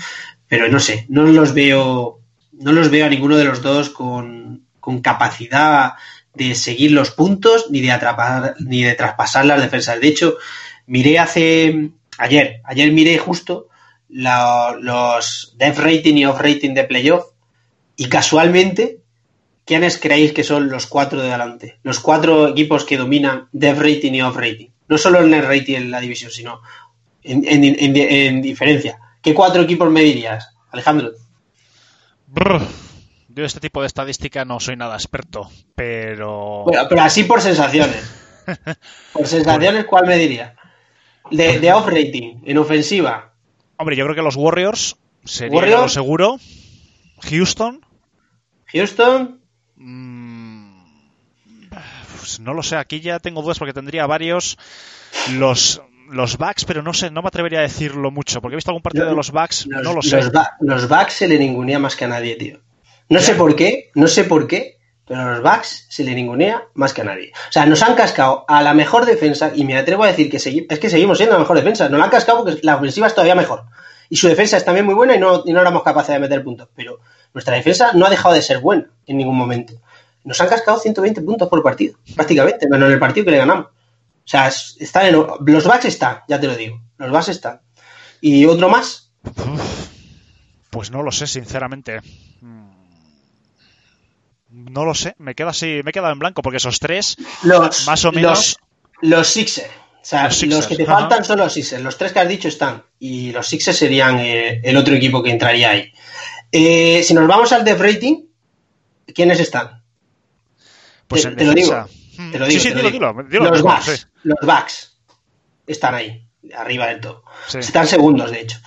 Pero 0.49 0.69
no 0.69 0.81
sé, 0.81 1.05
no 1.11 1.25
los 1.25 1.53
veo 1.53 2.23
no 2.59 2.73
los 2.73 2.91
veo 2.91 3.07
a 3.07 3.09
ninguno 3.09 3.37
de 3.37 3.45
los 3.45 3.63
dos 3.63 3.91
con, 3.91 4.65
capacidad 5.03 5.95
de 6.35 6.55
seguir 6.55 6.93
los 6.93 7.11
puntos 7.11 7.67
ni 7.71 7.81
de 7.81 7.91
atrapar 7.91 8.55
ni 8.61 8.85
de 8.85 8.95
traspasar 8.95 9.45
las 9.45 9.61
defensas. 9.61 10.01
De 10.01 10.07
hecho, 10.07 10.37
miré 10.87 11.19
hace 11.19 11.91
ayer, 12.19 12.61
ayer 12.65 12.93
miré 12.93 13.19
justo 13.19 13.69
los 14.09 15.55
def 15.57 15.79
rating 15.79 16.15
y 16.15 16.27
off 16.27 16.41
rating 16.41 16.75
de 16.75 16.85
playoff 16.85 17.27
y 17.97 18.09
casualmente 18.09 19.01
¿quiénes 19.65 19.99
creéis 19.99 20.33
que 20.33 20.45
son 20.45 20.69
los 20.69 20.87
cuatro 20.87 21.21
de 21.21 21.31
adelante? 21.31 21.81
Los 21.83 21.99
cuatro 21.99 22.47
equipos 22.47 22.85
que 22.85 22.97
dominan 22.97 23.49
def 23.51 23.79
rating 23.79 24.13
y 24.13 24.23
off 24.23 24.37
rating. 24.37 24.69
No 24.87 24.99
solo 24.99 25.19
el 25.19 25.31
net 25.31 25.45
rating 25.45 25.75
en 25.75 25.91
la 25.91 26.01
división, 26.01 26.31
sino 26.31 26.61
en, 27.25 27.43
en 27.45 28.41
diferencia. 28.41 29.01
¿Qué 29.21 29.35
cuatro 29.35 29.63
equipos 29.63 29.91
me 29.91 30.03
dirías, 30.03 30.55
Alejandro? 30.71 31.11
Yo 33.29 33.45
este 33.45 33.61
tipo 33.61 33.81
de 33.81 33.87
estadística 33.87 34.45
no 34.45 34.61
soy 34.61 34.77
nada 34.77 34.95
experto, 34.95 35.51
pero... 35.75 36.65
pero 36.89 37.03
así 37.03 37.25
por 37.25 37.41
sensaciones. 37.41 38.11
por 39.13 39.27
sensaciones, 39.27 39.85
¿cuál 39.85 40.07
me 40.07 40.17
diría? 40.17 40.57
De, 41.31 41.73
off-rating, 41.73 42.43
en 42.45 42.59
ofensiva. 42.59 43.33
Hombre, 43.77 43.97
yo 43.97 44.05
creo 44.05 44.15
que 44.15 44.23
los 44.23 44.37
Warriors 44.37 44.97
sería 45.25 45.61
lo 45.61 45.67
Warriors. 45.67 45.93
seguro. 45.93 46.39
Houston. 47.23 47.85
Houston. 48.73 49.41
Mm, 49.77 50.83
pues 52.19 52.41
no 52.41 52.55
lo 52.55 52.63
sé, 52.63 52.77
aquí 52.77 53.01
ya 53.01 53.19
tengo 53.19 53.43
dudas 53.43 53.59
porque 53.59 53.73
tendría 53.75 54.07
varios. 54.07 54.57
Los, 55.33 55.83
los 56.11 56.39
Bucks, 56.39 56.65
pero 56.65 56.83
no 56.83 56.93
sé, 56.95 57.11
no 57.11 57.23
me 57.23 57.29
atrevería 57.29 57.61
a 57.61 57.63
decirlo 57.63 58.11
mucho, 58.11 58.41
porque 58.41 58.55
he 58.55 58.57
visto 58.57 58.71
algún 58.71 58.83
partido 58.83 59.07
de 59.07 59.15
los 59.15 59.31
Bucks, 59.31 59.67
Los, 59.67 59.83
no 59.83 59.93
lo 59.95 60.03
sé. 60.03 60.17
Los, 60.17 60.33
Ba- 60.33 60.57
los 60.61 60.89
Bucks 60.89 61.13
se 61.15 61.29
le 61.29 61.39
ningunea 61.39 61.79
más 61.79 61.97
que 61.97 62.05
a 62.05 62.09
nadie, 62.09 62.37
tío. 62.37 62.59
No 63.09 63.21
sé 63.21 63.35
por 63.35 63.55
qué, 63.57 63.91
no 63.95 64.09
sé 64.09 64.25
por 64.25 64.47
qué, 64.47 64.79
pero 65.07 65.21
a 65.21 65.25
los 65.33 65.43
Bucks 65.43 65.87
se 65.89 66.03
le 66.05 66.15
ningunea 66.15 66.65
más 66.75 66.93
que 66.93 67.03
a 67.03 67.05
nadie. 67.05 67.33
O 67.49 67.53
sea, 67.53 67.65
nos 67.67 67.83
han 67.83 67.95
cascado 67.95 68.45
a 68.49 68.63
la 68.63 68.75
mejor 68.75 69.07
defensa 69.07 69.53
y 69.55 69.65
me 69.65 69.77
atrevo 69.77 70.03
a 70.05 70.09
decir 70.09 70.29
que 70.31 70.39
es 70.39 70.79
que 70.81 70.91
seguimos 70.91 71.19
siendo 71.19 71.35
la 71.35 71.41
mejor 71.41 71.57
defensa. 71.57 71.89
Nos 71.89 71.99
la 71.99 72.05
han 72.07 72.11
cascado 72.11 72.45
porque 72.45 72.61
la 72.63 72.77
ofensiva 72.77 73.07
es 73.07 73.15
todavía 73.15 73.35
mejor. 73.37 73.63
Y 74.09 74.17
su 74.17 74.29
defensa 74.29 74.57
es 74.57 74.65
también 74.65 74.87
muy 74.87 74.95
buena 74.95 75.15
y 75.15 75.19
no, 75.19 75.43
y 75.45 75.53
no 75.53 75.61
éramos 75.61 75.83
capaces 75.83 76.15
de 76.15 76.19
meter 76.21 76.43
puntos. 76.43 76.69
Pero 76.75 76.99
nuestra 77.35 77.55
defensa 77.57 77.93
no 77.95 78.07
ha 78.07 78.11
dejado 78.11 78.35
de 78.35 78.43
ser 78.43 78.59
buena 78.61 78.87
en 79.07 79.17
ningún 79.17 79.37
momento. 79.37 79.75
Nos 80.25 80.41
han 80.41 80.49
cascado 80.49 80.79
120 80.81 81.21
puntos 81.23 81.49
por 81.49 81.63
partido, 81.63 81.99
prácticamente, 82.17 82.69
menos 82.69 82.89
en 82.89 82.95
el 82.95 82.99
partido 82.99 83.25
que 83.25 83.31
le 83.31 83.39
ganamos. 83.39 83.67
O 84.27 84.29
sea, 84.29 84.49
es- 84.49 84.77
están 84.81 85.07
en, 85.07 85.13
los 85.15 85.65
Bucks 85.65 85.85
están, 85.85 86.19
ya 86.29 86.41
te 86.41 86.47
lo 86.49 86.57
digo. 86.57 86.83
Los 86.99 87.11
Bucks 87.11 87.29
están. 87.29 87.61
Y 88.21 88.45
otro 88.47 88.69
más, 88.69 89.13
Pues 90.71 90.91
no 90.91 91.03
lo 91.03 91.11
sé, 91.13 91.27
sinceramente. 91.27 92.01
Mm. 92.41 92.67
No 94.51 94.85
lo 94.85 94.95
sé, 94.95 95.15
me 95.19 95.35
queda 95.35 95.51
así, 95.51 95.81
me 95.85 95.91
he 95.91 95.93
quedado 95.93 96.13
en 96.13 96.19
blanco 96.19 96.43
porque 96.43 96.57
esos 96.59 96.79
tres, 96.79 97.17
Los, 97.43 97.87
Más 97.87 98.05
o 98.05 98.13
menos- 98.13 98.57
Los, 99.01 99.11
los 99.11 99.29
Sixers. 99.29 99.69
O 99.69 100.09
sea, 100.09 100.25
Los 100.29 100.67
que 100.69 100.77
te 100.77 100.85
ajá. 100.85 101.01
faltan 101.01 101.25
son 101.25 101.39
los 101.41 101.53
Sixers. 101.53 101.83
Los 101.83 101.99
tres 101.99 102.13
que 102.13 102.21
has 102.21 102.29
dicho 102.29 102.47
están. 102.47 102.85
Y 103.01 103.33
los 103.33 103.47
Sixers 103.49 103.77
serían 103.77 104.19
eh, 104.21 104.61
el 104.63 104.77
otro 104.77 104.95
equipo 104.95 105.21
que 105.23 105.31
entraría 105.31 105.71
ahí. 105.71 105.93
Eh, 106.53 107.03
si 107.03 107.13
nos 107.13 107.27
vamos 107.27 107.51
al 107.53 107.65
def 107.65 107.81
rating, 107.81 108.25
¿quiénes 109.15 109.41
están? 109.41 109.83
pues 111.09 111.23
Te- 111.23 111.29
en 111.29 111.37
te 111.37 111.45
lo 111.45 111.53
digo, 111.55 111.87
Te 112.37 112.41
lo 112.41 112.47
digo. 112.47 112.61
sí, 112.61 112.69
sí, 112.69 112.75
te 112.75 112.83
lo 112.83 112.91
dilo, 112.91 113.09
digo. 113.09 113.23
dilo, 113.25 113.45
dilo, 113.51 113.63
los 113.73 113.85
sí, 113.85 114.05
Los 114.23 114.39
están 115.67 115.95
ahí, 115.95 116.29
arriba 116.57 116.87
del 116.87 117.01
todo. 117.01 117.25
sí. 117.49 117.59
Están 117.59 117.87
segundos, 117.87 118.31
de 118.31 118.41
hecho. 118.41 118.59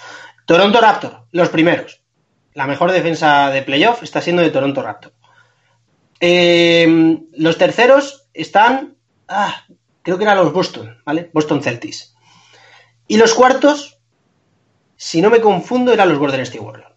Toronto 0.45 0.81
Raptor, 0.81 1.25
los 1.31 1.49
primeros. 1.49 2.01
La 2.53 2.67
mejor 2.67 2.91
defensa 2.91 3.49
de 3.51 3.61
playoff 3.61 4.03
está 4.03 4.21
siendo 4.21 4.41
de 4.41 4.49
Toronto 4.49 4.81
Raptor. 4.81 5.13
Eh, 6.19 7.17
los 7.33 7.57
terceros 7.57 8.27
están. 8.33 8.95
Ah, 9.27 9.65
creo 10.01 10.17
que 10.17 10.23
eran 10.23 10.37
los 10.37 10.51
Boston, 10.51 11.01
¿vale? 11.05 11.29
Boston 11.33 11.61
Celtics. 11.61 12.15
Y 13.07 13.17
los 13.17 13.33
cuartos, 13.33 13.99
si 14.95 15.21
no 15.21 15.29
me 15.29 15.39
confundo, 15.41 15.93
eran 15.93 16.09
los 16.09 16.17
Golden 16.17 16.41
State 16.41 16.59
Warriors. 16.59 16.93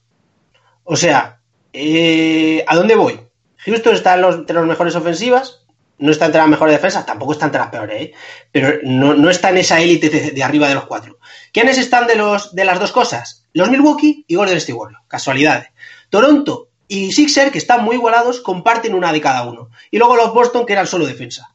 O 0.84 0.96
sea, 0.96 1.40
eh, 1.72 2.64
¿a 2.66 2.74
dónde 2.74 2.94
voy? 2.96 3.20
Houston 3.58 3.94
está 3.94 4.14
en 4.14 4.22
los- 4.22 4.34
entre 4.36 4.56
las 4.56 4.66
mejores 4.66 4.96
ofensivas, 4.96 5.61
no 6.02 6.10
está 6.10 6.26
entre 6.26 6.40
las 6.40 6.50
mejores 6.50 6.74
defensas, 6.74 7.06
tampoco 7.06 7.32
está 7.32 7.46
entre 7.46 7.60
las 7.60 7.70
peores, 7.70 8.02
¿eh? 8.02 8.12
pero 8.50 8.80
no, 8.82 9.14
no 9.14 9.30
está 9.30 9.50
en 9.50 9.58
esa 9.58 9.80
élite 9.80 10.10
de, 10.10 10.42
arriba 10.42 10.68
de 10.68 10.74
los 10.74 10.86
cuatro. 10.86 11.18
¿Quiénes 11.52 11.78
están 11.78 12.08
de, 12.08 12.16
los, 12.16 12.54
de 12.54 12.64
las 12.64 12.80
dos 12.80 12.90
cosas? 12.90 13.46
Los 13.52 13.70
Milwaukee 13.70 14.24
y 14.26 14.34
Golden 14.34 14.56
State 14.56 14.72
Warriors, 14.72 15.04
casualidades. 15.06 15.68
Toronto 16.10 16.68
y 16.88 17.12
Sixer, 17.12 17.52
que 17.52 17.58
están 17.58 17.84
muy 17.84 17.96
igualados, 17.96 18.40
comparten 18.40 18.94
una 18.94 19.12
de 19.12 19.20
cada 19.20 19.44
uno. 19.44 19.70
Y 19.90 19.98
luego 19.98 20.16
los 20.16 20.34
Boston, 20.34 20.66
que 20.66 20.72
eran 20.72 20.88
solo 20.88 21.06
defensa. 21.06 21.54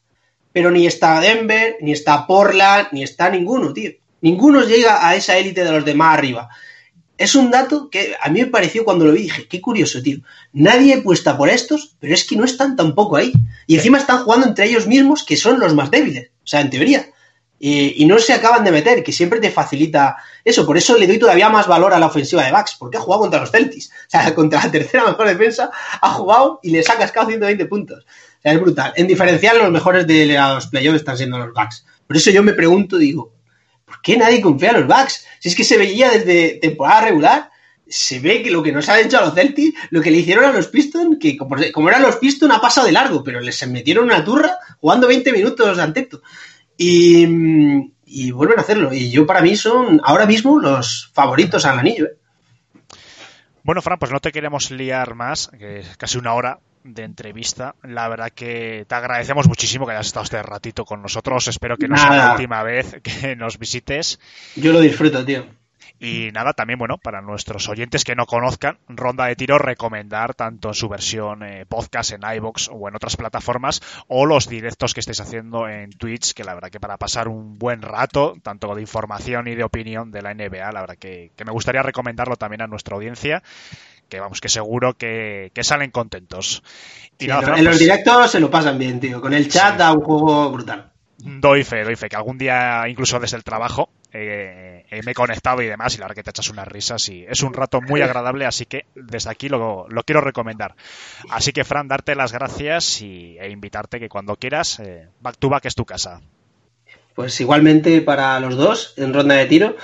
Pero 0.53 0.71
ni 0.71 0.87
está 0.87 1.19
Denver, 1.19 1.77
ni 1.81 1.91
está 1.91 2.25
Portland, 2.25 2.87
ni 2.93 3.03
está 3.03 3.29
ninguno, 3.29 3.73
tío. 3.73 3.91
Ninguno 4.21 4.61
llega 4.63 5.07
a 5.07 5.15
esa 5.15 5.37
élite 5.37 5.63
de 5.63 5.71
los 5.71 5.85
demás 5.85 6.17
arriba. 6.17 6.49
Es 7.17 7.35
un 7.35 7.49
dato 7.49 7.89
que 7.89 8.15
a 8.21 8.29
mí 8.29 8.41
me 8.41 8.47
pareció 8.47 8.85
cuando 8.85 9.05
lo 9.05 9.11
vi, 9.11 9.23
dije, 9.23 9.47
qué 9.47 9.59
curioso, 9.59 10.01
tío. 10.01 10.19
Nadie 10.53 11.01
puesta 11.01 11.37
por 11.37 11.49
estos, 11.49 11.95
pero 11.99 12.13
es 12.13 12.23
que 12.23 12.35
no 12.35 12.45
están 12.45 12.75
tampoco 12.75 13.15
ahí. 13.15 13.33
Y 13.65 13.75
encima 13.75 13.97
están 13.97 14.23
jugando 14.23 14.47
entre 14.47 14.65
ellos 14.65 14.85
mismos, 14.85 15.23
que 15.23 15.35
son 15.35 15.59
los 15.59 15.73
más 15.73 15.89
débiles. 15.89 16.29
O 16.29 16.47
sea, 16.47 16.61
en 16.61 16.69
teoría. 16.69 17.07
Y, 17.59 18.03
y 18.03 18.05
no 18.05 18.19
se 18.19 18.33
acaban 18.33 18.63
de 18.63 18.71
meter, 18.71 19.03
que 19.03 19.11
siempre 19.11 19.39
te 19.39 19.49
facilita 19.49 20.17
eso. 20.45 20.63
Por 20.65 20.77
eso 20.77 20.95
le 20.95 21.07
doy 21.07 21.17
todavía 21.17 21.49
más 21.49 21.67
valor 21.67 21.91
a 21.93 21.99
la 21.99 22.05
ofensiva 22.05 22.43
de 22.43 22.51
Bucks, 22.51 22.75
porque 22.77 22.97
ha 22.97 23.01
jugado 23.01 23.21
contra 23.21 23.39
los 23.39 23.49
Celtics. 23.49 23.89
O 23.89 24.09
sea, 24.09 24.35
contra 24.35 24.63
la 24.63 24.71
tercera 24.71 25.05
mejor 25.05 25.27
defensa, 25.27 25.71
ha 26.01 26.09
jugado 26.11 26.59
y 26.61 26.69
les 26.69 26.87
ha 26.89 26.97
cascado 26.97 27.27
120 27.27 27.65
puntos. 27.65 28.05
O 28.05 28.41
sea, 28.43 28.53
es 28.53 28.61
brutal. 28.61 28.93
En 28.95 29.07
diferencial, 29.07 29.57
los 29.57 29.71
mejores 29.71 30.05
de 30.05 30.27
los 30.27 30.67
playoffs 30.67 30.99
están 30.99 31.17
siendo 31.17 31.39
los 31.39 31.51
Bucks. 31.51 31.83
Por 32.05 32.15
eso 32.15 32.29
yo 32.29 32.43
me 32.43 32.53
pregunto, 32.53 32.97
digo, 32.97 33.33
¿por 33.87 34.01
qué 34.01 34.17
nadie 34.17 34.41
confía 34.41 34.71
en 34.71 34.81
los 34.81 34.87
Bucks? 34.87 35.25
Si 35.39 35.49
es 35.49 35.55
que 35.55 35.63
se 35.63 35.77
veía 35.77 36.11
desde 36.11 36.59
temporada 36.61 37.05
regular, 37.05 37.49
se 37.87 38.19
ve 38.19 38.43
que 38.43 38.51
lo 38.51 38.61
que 38.61 38.73
nos 38.73 38.89
han 38.89 39.05
hecho 39.05 39.17
a 39.17 39.25
los 39.25 39.33
Celtics, 39.33 39.79
lo 39.91 40.01
que 40.01 40.11
le 40.11 40.17
hicieron 40.17 40.43
a 40.43 40.51
los 40.51 40.67
Pistons, 40.67 41.17
que 41.19 41.37
como, 41.37 41.89
eran 41.89 42.01
los 42.01 42.17
Pistons 42.17 42.53
ha 42.53 42.59
pasado 42.59 42.85
de 42.85 42.93
largo, 42.93 43.23
pero 43.23 43.39
les 43.39 43.65
metieron 43.67 44.05
una 44.05 44.23
turra 44.23 44.57
jugando 44.79 45.07
20 45.07 45.31
minutos 45.31 45.79
ante 45.79 46.01
esto. 46.01 46.21
Y, 46.77 47.25
y 48.05 48.31
vuelven 48.31 48.59
a 48.59 48.61
hacerlo. 48.61 48.93
Y 48.93 49.09
yo 49.09 49.25
para 49.25 49.41
mí 49.41 49.55
son 49.55 50.01
ahora 50.03 50.25
mismo 50.25 50.59
los 50.59 51.09
favoritos 51.13 51.65
al 51.65 51.79
anillo. 51.79 52.05
¿eh? 52.05 52.17
Bueno, 53.63 53.81
Fran, 53.81 53.99
pues 53.99 54.11
no 54.11 54.19
te 54.19 54.31
queremos 54.31 54.69
liar 54.69 55.15
más, 55.15 55.49
que 55.57 55.79
es 55.79 55.97
casi 55.97 56.17
una 56.17 56.33
hora 56.33 56.59
de 56.93 57.03
entrevista. 57.03 57.75
La 57.83 58.07
verdad 58.07 58.31
que 58.33 58.85
te 58.87 58.95
agradecemos 58.95 59.47
muchísimo 59.47 59.85
que 59.85 59.93
hayas 59.93 60.07
estado 60.07 60.23
este 60.23 60.41
ratito 60.43 60.85
con 60.85 61.01
nosotros. 61.01 61.47
Espero 61.47 61.77
que 61.77 61.87
no 61.87 61.97
sea 61.97 62.15
la 62.15 62.31
última 62.31 62.63
vez 62.63 63.01
que 63.03 63.35
nos 63.35 63.59
visites. 63.59 64.19
Yo 64.55 64.73
lo 64.73 64.79
disfruto, 64.79 65.23
tío. 65.25 65.45
Y 65.99 66.29
nada, 66.31 66.53
también, 66.53 66.77
bueno, 66.77 66.99
para 66.99 67.21
nuestros 67.21 67.67
oyentes 67.69 68.03
que 68.03 68.15
no 68.15 68.27
conozcan, 68.27 68.77
Ronda 68.87 69.25
de 69.25 69.35
Tiro, 69.35 69.57
recomendar 69.57 70.35
tanto 70.35 70.67
en 70.67 70.73
su 70.75 70.87
versión 70.89 71.41
eh, 71.41 71.65
podcast 71.65 72.11
en 72.11 72.21
iBox 72.35 72.69
o 72.71 72.87
en 72.87 72.95
otras 72.95 73.17
plataformas, 73.17 73.81
o 74.07 74.27
los 74.27 74.47
directos 74.47 74.93
que 74.93 74.99
estáis 74.99 75.21
haciendo 75.21 75.67
en 75.67 75.89
Twitch, 75.91 76.33
que 76.33 76.43
la 76.43 76.53
verdad 76.53 76.69
que 76.69 76.79
para 76.79 76.97
pasar 76.97 77.27
un 77.27 77.57
buen 77.57 77.81
rato, 77.81 78.35
tanto 78.43 78.73
de 78.75 78.81
información 78.81 79.47
y 79.47 79.55
de 79.55 79.63
opinión 79.63 80.11
de 80.11 80.21
la 80.21 80.35
NBA, 80.35 80.71
la 80.71 80.81
verdad 80.81 80.97
que, 80.99 81.31
que 81.35 81.45
me 81.45 81.51
gustaría 81.51 81.81
recomendarlo 81.81 82.35
también 82.35 82.61
a 82.61 82.67
nuestra 82.67 82.95
audiencia, 82.95 83.41
que 84.09 84.19
vamos, 84.19 84.41
que 84.41 84.49
seguro 84.49 84.93
que, 84.93 85.51
que 85.53 85.63
salen 85.63 85.91
contentos. 85.91 86.63
Y 87.19 87.25
Sí, 87.25 87.27
nada, 87.27 87.41
no, 87.41 87.47
Fran, 87.47 87.59
en 87.59 87.65
los 87.65 87.71
pues, 87.73 87.79
directos 87.79 88.31
se 88.31 88.39
lo 88.39 88.49
pasan 88.51 88.77
bien, 88.77 88.99
tío. 88.99 89.21
Con 89.21 89.33
el 89.33 89.49
chat 89.49 89.73
Sí. 89.73 89.77
da 89.79 89.91
un 89.91 90.01
juego 90.01 90.51
brutal. 90.51 90.91
Doy 91.19 91.63
fe, 91.63 91.83
doy 91.83 91.95
fe, 91.95 92.09
que 92.09 92.15
algún 92.15 92.37
día, 92.37 92.83
incluso 92.87 93.19
desde 93.19 93.37
el 93.37 93.43
trabajo, 93.43 93.89
eh, 94.13 94.85
eh, 94.89 95.01
me 95.03 95.11
he 95.11 95.15
conectado 95.15 95.61
y 95.63 95.65
demás, 95.65 95.95
y 95.95 95.97
la 95.97 96.05
verdad 96.05 96.15
que 96.15 96.23
te 96.23 96.29
echas 96.29 96.49
unas 96.51 96.67
risas 96.67 97.09
y 97.09 97.25
es 97.27 97.41
un 97.41 97.53
rato 97.53 97.81
muy 97.81 98.01
agradable, 98.01 98.45
así 98.45 98.65
que 98.67 98.85
desde 98.93 99.31
aquí 99.31 99.49
lo, 99.49 99.87
lo 99.89 100.03
quiero 100.03 100.21
recomendar. 100.21 100.75
Así 101.31 101.51
que, 101.53 101.63
Fran, 101.63 101.87
darte 101.87 102.15
las 102.15 102.31
gracias 102.31 103.01
y, 103.01 103.35
e 103.39 103.49
invitarte 103.49 103.99
que 103.99 104.09
cuando 104.09 104.35
quieras, 104.35 104.79
eh, 104.79 105.07
back 105.19 105.37
to 105.39 105.49
back 105.49 105.65
es 105.65 105.73
tu 105.75 105.85
casa. 105.85 106.21
Pues 107.15 107.41
igualmente 107.41 108.01
para 108.01 108.39
los 108.39 108.55
dos, 108.55 108.93
en 108.97 109.11
ronda 109.11 109.33
de 109.35 109.47
tiro. 109.47 109.75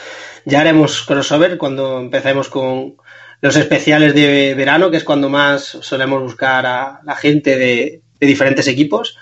Ya 0.46 0.62
haremos 0.62 1.02
crossover 1.02 1.58
cuando 1.58 2.00
empecemos 2.00 2.48
con 2.48 2.96
los 3.44 3.56
especiales 3.58 4.16
de 4.16 4.54
verano, 4.56 4.90
que 4.90 4.98
es 4.98 5.04
cuando 5.04 5.28
más 5.30 5.64
solemos 5.64 6.22
buscar 6.22 6.66
a 6.66 7.02
la 7.04 7.16
gente 7.16 7.58
de, 7.58 8.02
de 8.20 8.28
diferentes 8.28 8.66
equipos. 8.68 9.18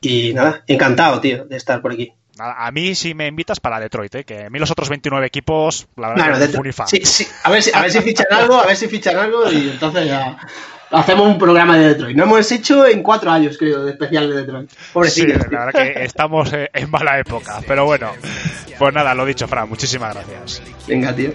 Y 0.00 0.32
nada, 0.32 0.62
encantado, 0.68 1.20
tío, 1.20 1.44
de 1.44 1.56
estar 1.56 1.82
por 1.82 1.92
aquí. 1.92 2.12
A 2.38 2.70
mí 2.72 2.94
si 2.94 3.14
me 3.14 3.26
invitas 3.26 3.58
para 3.60 3.80
Detroit, 3.80 4.14
eh, 4.14 4.24
que 4.24 4.44
a 4.44 4.50
mí 4.50 4.58
los 4.58 4.70
otros 4.70 4.88
29 4.88 5.26
equipos, 5.26 5.86
la 5.96 6.08
verdad, 6.10 6.24
Bueno, 6.24 6.38
que 6.38 6.46
de- 6.46 6.52
soy 6.52 6.60
muy 6.62 6.72
fan. 6.72 6.86
sí, 6.88 7.00
sí, 7.04 7.26
a 7.42 7.50
ver 7.50 7.62
si, 7.62 7.70
a 7.74 7.80
ver 7.82 7.90
si 7.90 8.00
fichan 8.00 8.26
algo, 8.30 8.60
a 8.60 8.66
ver 8.66 8.76
si 8.76 8.86
fichan 8.88 9.16
algo 9.16 9.50
y 9.50 9.70
entonces 9.70 10.06
ya 10.06 10.36
hacemos 10.90 11.26
un 11.26 11.38
programa 11.38 11.76
de 11.78 11.88
Detroit. 11.88 12.16
No 12.16 12.24
hemos 12.24 12.50
hecho 12.52 12.86
en 12.86 13.02
cuatro 13.02 13.30
años, 13.30 13.56
creo, 13.58 13.84
de 13.84 13.92
especial 13.92 14.28
de 14.30 14.36
Detroit. 14.36 14.70
Sí, 14.70 14.76
Pobrecillos, 14.92 15.38
la 15.50 15.64
verdad 15.66 15.72
que 15.94 16.04
estamos 16.04 16.52
eh, 16.52 16.70
en 16.74 16.90
mala 16.90 17.18
época, 17.18 17.60
pero 17.66 17.84
bueno, 17.86 18.12
pues 18.78 18.94
nada, 18.94 19.14
lo 19.14 19.24
dicho, 19.26 19.46
Fran, 19.48 19.68
muchísimas 19.68 20.14
gracias. 20.14 20.62
Venga, 20.86 21.14
tío. 21.14 21.30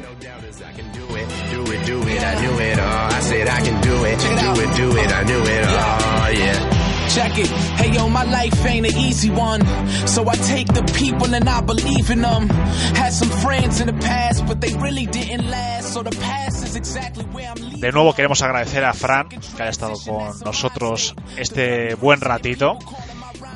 Do 1.70 1.76
it, 1.76 1.86
do 1.86 2.02
it, 2.02 2.24
I 2.24 2.42
knew 2.42 2.60
it 2.60 2.80
all. 2.80 3.14
I 3.14 3.20
said 3.20 3.48
I 3.48 3.62
can 3.62 3.80
do 3.82 3.94
it, 4.04 4.18
do 4.18 4.62
it, 4.64 4.76
do 4.76 4.98
it, 4.98 5.12
I 5.14 5.24
knew 5.24 5.44
it 5.46 5.66
all, 5.66 6.32
yeah. 6.34 7.10
Check 7.14 7.38
it. 7.38 7.48
Hey 7.78 7.94
yo, 7.94 8.10
my 8.10 8.24
life 8.24 8.66
ain't 8.66 8.88
an 8.88 8.98
easy 8.98 9.30
one. 9.30 9.62
So 10.08 10.28
I 10.28 10.36
take 10.36 10.66
the 10.74 10.82
people 10.98 11.32
and 11.36 11.48
I 11.48 11.62
believe 11.62 12.10
in 12.10 12.24
them. 12.24 12.50
Had 12.98 13.14
some 13.14 13.30
friends 13.30 13.82
in 13.82 13.86
the 13.86 13.94
past, 13.94 14.48
but 14.48 14.62
they 14.62 14.74
really 14.78 15.06
didn't 15.06 15.48
last. 15.48 15.94
So 15.94 16.02
the 16.02 16.10
past 16.10 16.66
is 16.66 16.76
exactly 16.76 17.26
where 17.26 17.52
I'm 17.52 17.62
leaving. 17.62 17.82
De 17.82 17.92
nuevo 17.92 18.16
queremos 18.16 18.42
agradecer 18.42 18.84
a 18.84 18.94
Fran 18.96 19.30
que 19.30 19.38
haya 19.62 19.70
estado 19.70 19.94
con 20.04 20.40
nosotros 20.44 21.14
este 21.38 21.94
buen 21.94 22.20
ratito 22.20 22.80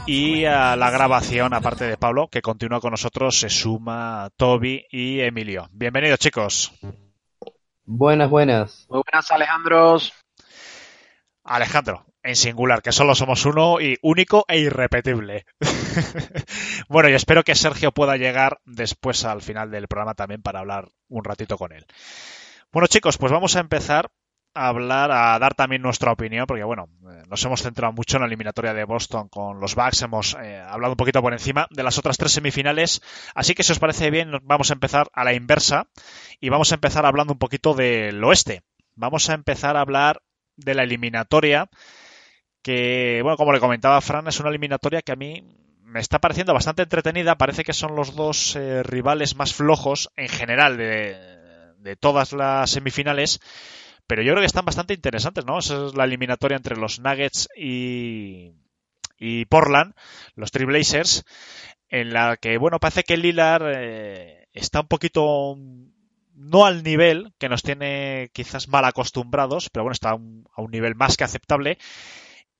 y 0.06 0.46
a 0.46 0.76
la 0.76 0.92
grabación, 0.92 1.56
aparte 1.56 1.86
de 1.86 1.98
Pablo, 1.98 2.28
que 2.28 2.44
continúa 2.44 2.80
con 2.80 2.92
nosotros, 2.92 3.40
se 3.40 3.50
suma 3.50 4.30
Toby 4.38 4.86
y 4.92 5.22
Emilio. 5.22 5.68
Bienvenidos 5.72 6.20
chicos. 6.20 6.72
Buenas, 7.86 8.30
buenas. 8.30 8.86
Muy 8.90 9.02
buenas, 9.04 9.30
Alejandros. 9.32 10.14
Alejandro, 11.44 12.06
en 12.24 12.38
singular, 12.38 12.82
que 12.82 12.94
solo 12.94 13.16
somos 13.16 13.46
uno 13.46 13.82
y 13.82 13.98
único 14.02 14.46
e 14.48 14.60
irrepetible. 14.60 15.46
bueno, 16.88 17.10
y 17.10 17.14
espero 17.14 17.44
que 17.44 17.56
Sergio 17.56 17.92
pueda 17.92 18.16
llegar 18.16 18.62
después 18.64 19.26
al 19.26 19.42
final 19.42 19.70
del 19.70 19.90
programa 19.90 20.14
también 20.14 20.42
para 20.42 20.60
hablar 20.60 20.90
un 21.10 21.26
ratito 21.26 21.58
con 21.58 21.74
él. 21.74 21.86
Bueno, 22.72 22.88
chicos, 22.88 23.18
pues 23.18 23.32
vamos 23.32 23.58
a 23.58 23.60
empezar 23.60 24.12
hablar, 24.54 25.12
a 25.12 25.38
dar 25.40 25.54
también 25.56 25.82
nuestra 25.82 26.12
opinión, 26.12 26.46
porque 26.46 26.64
bueno, 26.64 26.90
eh, 27.10 27.24
nos 27.30 27.44
hemos 27.46 27.62
centrado 27.62 27.94
mucho 27.94 28.18
en 28.18 28.22
la 28.22 28.28
eliminatoria 28.28 28.74
de 28.74 28.84
Boston 28.84 29.30
con 29.30 29.60
los 29.60 29.76
Bucks, 29.76 30.02
hemos 30.04 30.36
eh, 30.42 30.60
hablado 30.60 30.94
un 30.94 30.98
poquito 30.98 31.22
por 31.22 31.34
encima 31.34 31.68
de 31.72 31.84
las 31.84 31.98
otras 31.98 32.18
tres 32.18 32.32
semifinales, 32.32 33.02
así 33.36 33.56
que 33.56 33.64
si 33.64 33.72
os 33.72 33.80
parece 33.80 34.12
bien, 34.12 34.32
vamos 34.44 34.70
a 34.70 34.74
empezar 34.74 35.08
a 35.14 35.24
la 35.24 35.34
inversa 35.34 35.88
y 36.40 36.50
vamos 36.50 36.72
a 36.72 36.76
empezar 36.76 37.06
hablando 37.06 37.34
un 37.34 37.40
poquito 37.40 37.74
del 37.74 38.24
oeste. 38.24 38.64
Vamos 38.96 39.30
a 39.30 39.34
empezar 39.34 39.76
a 39.76 39.82
hablar 39.82 40.22
de 40.56 40.76
la 40.76 40.84
eliminatoria 40.84 41.70
que, 42.62 43.20
bueno, 43.24 43.38
como 43.38 43.52
le 43.52 43.60
comentaba 43.60 44.02
Fran, 44.02 44.28
es 44.28 44.40
una 44.40 44.50
eliminatoria 44.50 45.02
que 45.02 45.12
a 45.12 45.16
mí 45.16 45.44
me 45.84 46.00
está 46.00 46.20
pareciendo 46.20 46.54
bastante 46.54 46.82
entretenida. 46.82 47.38
Parece 47.38 47.64
que 47.64 47.74
son 47.74 47.96
los 47.96 48.16
dos 48.16 48.56
eh, 48.56 48.82
rivales 48.84 49.36
más 49.36 49.54
flojos 49.54 50.10
en 50.16 50.30
general 50.30 50.78
de, 50.78 51.16
de, 51.78 51.96
todas 51.96 52.34
las 52.34 52.72
semifinales. 52.72 53.40
Pero 54.08 54.22
yo 54.22 54.32
creo 54.34 54.42
que 54.42 54.48
están 54.48 54.66
bastante 54.66 54.94
interesantes, 54.94 55.46
¿no? 55.46 55.60
Esa 55.60 55.88
es 55.88 55.96
la 55.96 56.04
eliminatoria 56.04 56.58
entre 56.58 56.76
los 56.76 57.00
Nuggets 57.00 57.50
y, 57.56 58.52
y 59.18 59.46
Portland, 59.46 59.94
los 60.36 60.52
Trailblazers, 60.52 61.24
en 61.90 62.14
la 62.14 62.38
que, 62.38 62.58
bueno, 62.58 62.80
parece 62.80 63.04
que 63.04 63.18
Lillard 63.18 63.64
eh, 63.74 64.48
está 64.52 64.82
un 64.82 64.88
poquito 64.88 65.56
no 66.36 66.66
al 66.66 66.84
nivel 66.84 67.34
que 67.38 67.50
nos 67.50 67.64
tiene 67.64 68.30
quizás 68.34 68.68
mal 68.68 68.86
acostumbrados, 68.86 69.70
pero 69.70 69.84
bueno, 69.84 69.94
está 69.94 70.12
a 70.12 70.16
un, 70.16 70.72
nivel 70.72 70.96
más 70.96 71.16
que 71.16 71.24
aceptable 71.24 71.78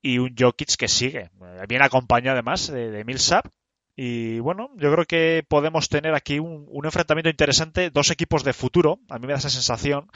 y 0.02 0.20
un 0.20 0.36
Jokic 0.38 0.76
que 0.78 0.88
sigue, 0.88 1.32
eh, 1.42 1.66
bien 1.68 1.82
acompañado 1.82 2.36
además 2.36 2.68
de, 2.68 2.92
de 2.92 3.04
Millsap. 3.04 3.48
Y 3.96 4.40
bueno, 4.40 4.70
yo 4.76 4.92
creo 4.92 5.06
que 5.06 5.46
podemos 5.48 5.88
tener 5.88 6.16
aquí 6.16 6.40
un, 6.40 6.68
enfrentamiento 6.84 7.30
interesante, 7.30 7.92
dos 7.92 8.10
equipos 8.10 8.44
de 8.44 8.54
futuro, 8.54 9.00
a 9.10 9.20
mí 9.20 9.28
me 9.28 9.34
da 9.34 9.40
esa 9.40 9.50
sensación, 9.50 10.10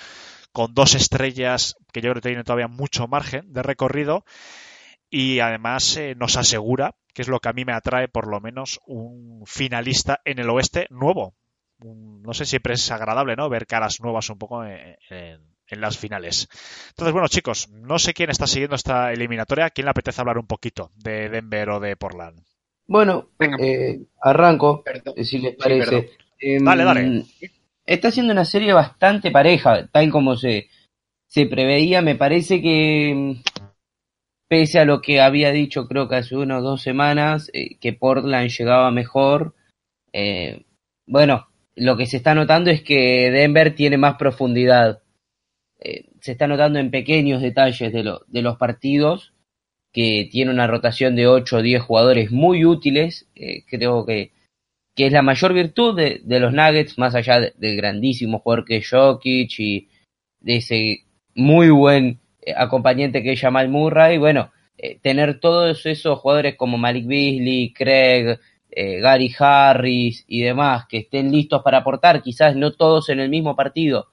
con 0.51 0.73
dos 0.73 0.95
estrellas 0.95 1.75
que 1.93 2.01
yo 2.01 2.09
creo 2.09 2.21
que 2.21 2.29
tienen 2.29 2.43
todavía 2.43 2.67
mucho 2.67 3.07
margen 3.07 3.53
de 3.53 3.61
recorrido 3.61 4.25
y 5.09 5.39
además 5.39 5.95
eh, 5.97 6.15
nos 6.15 6.37
asegura, 6.37 6.95
que 7.13 7.21
es 7.21 7.27
lo 7.27 7.39
que 7.39 7.49
a 7.49 7.53
mí 7.53 7.65
me 7.65 7.73
atrae 7.73 8.07
por 8.07 8.27
lo 8.27 8.41
menos, 8.41 8.79
un 8.87 9.43
finalista 9.45 10.21
en 10.25 10.39
el 10.39 10.49
oeste 10.49 10.87
nuevo. 10.89 11.35
Un, 11.79 12.23
no 12.23 12.33
sé, 12.33 12.45
siempre 12.45 12.73
es 12.73 12.89
agradable, 12.91 13.35
¿no? 13.35 13.47
Ver 13.49 13.67
caras 13.67 14.01
nuevas 14.01 14.29
un 14.31 14.39
poco 14.39 14.65
en 14.65 15.81
las 15.81 15.97
finales. 15.97 16.47
Entonces, 16.89 17.13
bueno, 17.13 17.27
chicos, 17.27 17.69
no 17.69 17.99
sé 17.99 18.13
quién 18.13 18.31
está 18.31 18.47
siguiendo 18.47 18.75
esta 18.75 19.11
eliminatoria. 19.11 19.69
¿Quién 19.69 19.85
le 19.85 19.91
apetece 19.91 20.19
hablar 20.21 20.39
un 20.39 20.47
poquito 20.47 20.91
de 20.95 21.29
Denver 21.29 21.69
o 21.69 21.79
de 21.79 21.95
Portland? 21.95 22.41
Bueno, 22.87 23.29
eh, 23.59 23.99
arranco, 24.21 24.83
perdón. 24.83 25.23
si 25.23 25.39
les 25.39 25.55
parece. 25.55 26.09
Sí, 26.39 26.53
eh, 26.53 26.57
dale, 26.61 26.83
dale. 26.83 27.23
Está 27.85 28.11
siendo 28.11 28.33
una 28.33 28.45
serie 28.45 28.73
bastante 28.73 29.31
pareja, 29.31 29.87
tal 29.87 30.09
como 30.09 30.35
se, 30.35 30.69
se 31.27 31.45
preveía. 31.45 32.01
Me 32.01 32.15
parece 32.15 32.61
que, 32.61 33.37
pese 34.47 34.79
a 34.79 34.85
lo 34.85 35.01
que 35.01 35.21
había 35.21 35.51
dicho, 35.51 35.87
creo 35.87 36.07
que 36.07 36.15
hace 36.15 36.35
una 36.35 36.59
o 36.59 36.61
dos 36.61 36.81
semanas, 36.81 37.49
eh, 37.53 37.77
que 37.79 37.93
Portland 37.93 38.49
llegaba 38.49 38.91
mejor, 38.91 39.53
eh, 40.13 40.65
bueno, 41.05 41.47
lo 41.75 41.97
que 41.97 42.05
se 42.05 42.17
está 42.17 42.33
notando 42.35 42.71
es 42.71 42.81
que 42.81 43.29
Denver 43.31 43.75
tiene 43.75 43.97
más 43.97 44.15
profundidad 44.15 45.01
eh, 45.79 46.05
se 46.21 46.31
está 46.31 46.47
notando 46.47 46.79
en 46.79 46.89
pequeños 46.89 47.41
detalles 47.41 47.93
de, 47.93 48.03
lo, 48.03 48.21
de, 48.27 48.41
los 48.41 48.57
partidos 48.57 49.33
que 49.97 50.29
tiene 50.31 50.51
una 50.51 50.67
rotación 50.67 51.15
de 51.15 51.25
8 51.25 51.57
o 51.57 51.61
10 51.63 51.81
jugadores 51.81 52.31
muy 52.31 52.63
útiles. 52.65 53.27
Eh, 53.33 53.63
creo 53.67 54.05
que, 54.05 54.31
que, 54.95 55.07
es 55.07 55.11
la 55.11 55.23
mayor 55.23 55.53
virtud 55.53 55.95
de, 55.95 56.39
los 56.39 56.53
Nuggets, 56.53 56.99
más 56.99 57.15
allá 57.15 57.39
de, 57.39 57.53
del 57.57 57.77
grandísimo 57.77 58.37
jugador 58.37 58.63
que 58.63 58.77
es 58.77 58.87
Jokic 58.87 59.59
y 59.59 59.89
de 60.39 60.57
ese 60.57 60.99
muy 61.33 61.71
buen 61.71 62.19
eh, 62.43 62.53
acompañante 62.55 63.23
que 63.23 63.31
es 63.31 63.41
Jamal 63.41 63.69
Murray. 63.69 64.19
Bueno, 64.19 64.51
eh, 64.77 64.99
tener 65.01 65.39
todos 65.39 65.83
esos 65.87 66.19
jugadores 66.19 66.55
como 66.57 66.77
Malik 66.77 67.07
Beasley, 67.07 67.73
Craig, 67.73 68.37
Gary 68.69 69.33
Harris 69.39 70.25
y 70.27 70.41
demás 70.41 70.85
que 70.87 70.97
estén 70.97 71.31
listos 71.31 71.63
para 71.63 71.79
aportar, 71.79 72.21
quizás 72.21 72.55
no 72.55 72.73
todos 72.73 73.09
en 73.09 73.19
el 73.19 73.29
mismo 73.29 73.55
partido, 73.55 74.09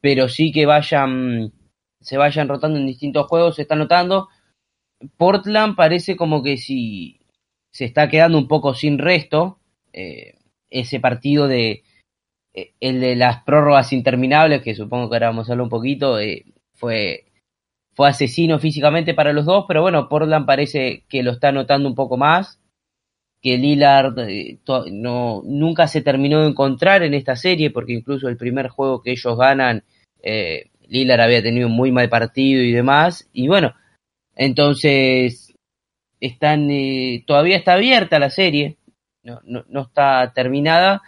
pero 0.00 0.28
sí 0.28 0.50
que 0.50 0.66
vayan, 0.66 1.52
se 2.00 2.18
vayan 2.18 2.48
rotando 2.48 2.80
en 2.80 2.88
distintos 2.88 3.28
juegos, 3.28 3.54
se 3.54 3.62
está 3.62 3.76
notando. 3.76 4.28
Portland 5.16 5.76
parece 5.76 6.16
como 6.16 6.42
que 6.42 6.56
si 6.56 7.20
se 7.72 7.84
está 7.84 8.08
quedando 8.08 8.38
un 8.38 8.48
poco 8.48 8.74
sin 8.74 8.98
resto, 8.98 9.58
eh, 9.92 10.34
ese 10.70 11.00
partido 11.00 11.48
de 11.48 11.82
eh, 12.52 12.72
el 12.80 13.00
de 13.00 13.16
las 13.16 13.42
prórrogas 13.44 13.92
interminables, 13.92 14.62
que 14.62 14.74
supongo 14.74 15.08
que 15.08 15.16
ahora 15.16 15.28
vamos 15.28 15.48
a 15.48 15.52
hablar 15.52 15.64
un 15.64 15.70
poquito, 15.70 16.18
eh, 16.18 16.44
fue, 16.74 17.26
fue 17.94 18.08
asesino 18.08 18.58
físicamente 18.58 19.14
para 19.14 19.32
los 19.32 19.46
dos, 19.46 19.64
pero 19.68 19.82
bueno, 19.82 20.08
Portland 20.08 20.46
parece 20.46 21.04
que 21.08 21.22
lo 21.22 21.32
está 21.32 21.52
notando 21.52 21.88
un 21.88 21.94
poco 21.94 22.16
más, 22.16 22.60
que 23.40 23.56
Lillard 23.56 24.16
no, 24.92 25.42
nunca 25.44 25.86
se 25.88 26.02
terminó 26.02 26.42
de 26.42 26.48
encontrar 26.48 27.02
en 27.02 27.14
esta 27.14 27.36
serie, 27.36 27.70
porque 27.70 27.92
incluso 27.92 28.28
el 28.28 28.36
primer 28.36 28.68
juego 28.68 29.02
que 29.02 29.12
ellos 29.12 29.38
ganan, 29.38 29.84
eh, 30.22 30.70
Lillard 30.88 31.20
había 31.20 31.42
tenido 31.42 31.68
un 31.68 31.74
muy 31.74 31.92
mal 31.92 32.08
partido 32.08 32.62
y 32.62 32.72
demás, 32.72 33.30
y 33.32 33.48
bueno, 33.48 33.74
entonces 34.40 35.54
están, 36.18 36.70
eh, 36.70 37.22
todavía 37.26 37.58
está 37.58 37.74
abierta 37.74 38.18
la 38.18 38.30
serie, 38.30 38.78
no, 39.22 39.38
no, 39.44 39.66
no, 39.68 39.82
está 39.82 40.32
terminada, 40.34 41.02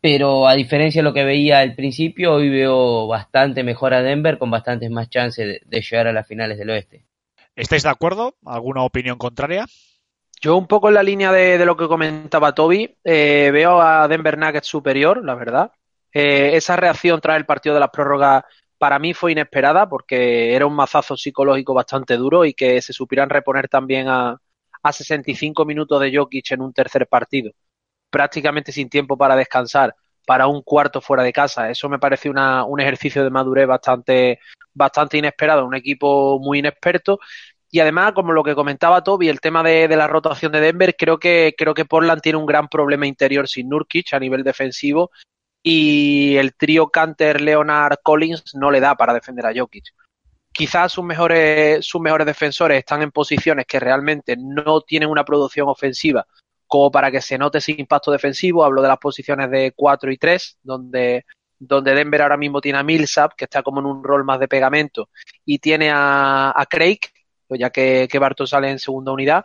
pero 0.00 0.48
a 0.48 0.54
diferencia 0.54 1.00
de 1.00 1.04
lo 1.04 1.12
que 1.12 1.24
veía 1.24 1.58
al 1.58 1.74
principio, 1.74 2.32
hoy 2.32 2.48
veo 2.48 3.06
bastante 3.08 3.62
mejor 3.62 3.92
a 3.92 4.00
Denver 4.00 4.38
con 4.38 4.50
bastantes 4.50 4.90
más 4.90 5.10
chances 5.10 5.46
de, 5.46 5.60
de 5.66 5.82
llegar 5.82 6.06
a 6.06 6.14
las 6.14 6.26
finales 6.26 6.56
del 6.56 6.70
oeste. 6.70 7.04
¿Estáis 7.54 7.82
de 7.82 7.90
acuerdo? 7.90 8.36
¿Alguna 8.46 8.84
opinión 8.84 9.18
contraria? 9.18 9.66
Yo 10.40 10.56
un 10.56 10.66
poco 10.66 10.88
en 10.88 10.94
la 10.94 11.02
línea 11.02 11.32
de, 11.32 11.58
de 11.58 11.66
lo 11.66 11.76
que 11.76 11.88
comentaba 11.88 12.54
Toby, 12.54 12.96
eh, 13.04 13.50
veo 13.52 13.82
a 13.82 14.08
Denver 14.08 14.38
Nuggets 14.38 14.66
superior, 14.66 15.22
la 15.22 15.34
verdad. 15.34 15.72
Eh, 16.10 16.56
esa 16.56 16.76
reacción 16.76 17.20
tras 17.20 17.36
el 17.36 17.44
partido 17.44 17.74
de 17.74 17.80
las 17.80 17.90
prórrogas 17.90 18.44
para 18.78 18.98
mí 18.98 19.14
fue 19.14 19.32
inesperada 19.32 19.88
porque 19.88 20.54
era 20.54 20.66
un 20.66 20.74
mazazo 20.74 21.16
psicológico 21.16 21.74
bastante 21.74 22.16
duro 22.16 22.44
y 22.44 22.54
que 22.54 22.80
se 22.82 22.92
supieran 22.92 23.30
reponer 23.30 23.68
también 23.68 24.08
a, 24.08 24.38
a 24.82 24.92
65 24.92 25.64
minutos 25.64 26.00
de 26.00 26.16
Jokic 26.16 26.52
en 26.52 26.62
un 26.62 26.72
tercer 26.72 27.06
partido, 27.06 27.52
prácticamente 28.10 28.72
sin 28.72 28.88
tiempo 28.88 29.16
para 29.16 29.36
descansar, 29.36 29.94
para 30.26 30.46
un 30.46 30.62
cuarto 30.62 31.00
fuera 31.00 31.22
de 31.22 31.32
casa. 31.32 31.70
Eso 31.70 31.88
me 31.88 31.98
parece 31.98 32.30
una, 32.30 32.64
un 32.64 32.80
ejercicio 32.80 33.24
de 33.24 33.30
madurez 33.30 33.66
bastante, 33.66 34.40
bastante 34.74 35.18
inesperado, 35.18 35.66
un 35.66 35.74
equipo 35.74 36.38
muy 36.40 36.58
inexperto 36.58 37.18
y 37.70 37.80
además, 37.80 38.12
como 38.12 38.32
lo 38.32 38.44
que 38.44 38.54
comentaba 38.54 39.02
Toby, 39.02 39.28
el 39.28 39.40
tema 39.40 39.62
de, 39.62 39.88
la 39.88 40.06
rotación 40.06 40.52
de 40.52 40.60
Denver, 40.60 40.94
creo 40.96 41.18
que, 41.18 41.54
creo 41.58 41.74
que 41.74 41.84
Portland 41.84 42.22
tiene 42.22 42.38
un 42.38 42.46
gran 42.46 42.68
problema 42.68 43.06
interior 43.06 43.48
sin 43.48 43.68
Nurkic 43.68 44.14
a 44.14 44.20
nivel 44.20 44.44
defensivo 44.44 45.10
y 45.68 46.36
el 46.36 46.54
trío 46.54 46.90
Canter, 46.90 47.40
Leonard, 47.40 47.96
Collins 48.00 48.54
no 48.54 48.70
le 48.70 48.78
da 48.78 48.94
para 48.94 49.12
defender 49.12 49.46
a 49.46 49.52
Jokic. 49.52 49.86
Quizás 50.52 50.92
sus 50.92 51.04
mejores, 51.04 51.84
sus 51.84 52.00
mejores 52.00 52.24
defensores 52.24 52.78
están 52.78 53.02
en 53.02 53.10
posiciones 53.10 53.66
que 53.66 53.80
realmente 53.80 54.36
no 54.38 54.80
tienen 54.82 55.08
una 55.08 55.24
producción 55.24 55.68
ofensiva 55.68 56.24
como 56.68 56.92
para 56.92 57.10
que 57.10 57.20
se 57.20 57.36
note 57.36 57.58
ese 57.58 57.72
impacto 57.72 58.12
defensivo. 58.12 58.62
Hablo 58.62 58.80
de 58.80 58.86
las 58.86 58.98
posiciones 58.98 59.50
de 59.50 59.72
4 59.74 60.12
y 60.12 60.16
3, 60.18 60.58
donde, 60.62 61.26
donde 61.58 61.94
Denver 61.94 62.22
ahora 62.22 62.36
mismo 62.36 62.60
tiene 62.60 62.78
a 62.78 62.84
Millsap, 62.84 63.32
que 63.36 63.46
está 63.46 63.64
como 63.64 63.80
en 63.80 63.86
un 63.86 64.04
rol 64.04 64.22
más 64.22 64.38
de 64.38 64.46
pegamento, 64.46 65.08
y 65.44 65.58
tiene 65.58 65.90
a, 65.90 66.52
a 66.54 66.66
Craig, 66.66 67.00
ya 67.50 67.70
que, 67.70 68.06
que 68.08 68.18
Barton 68.20 68.46
sale 68.46 68.70
en 68.70 68.78
segunda 68.78 69.10
unidad. 69.10 69.44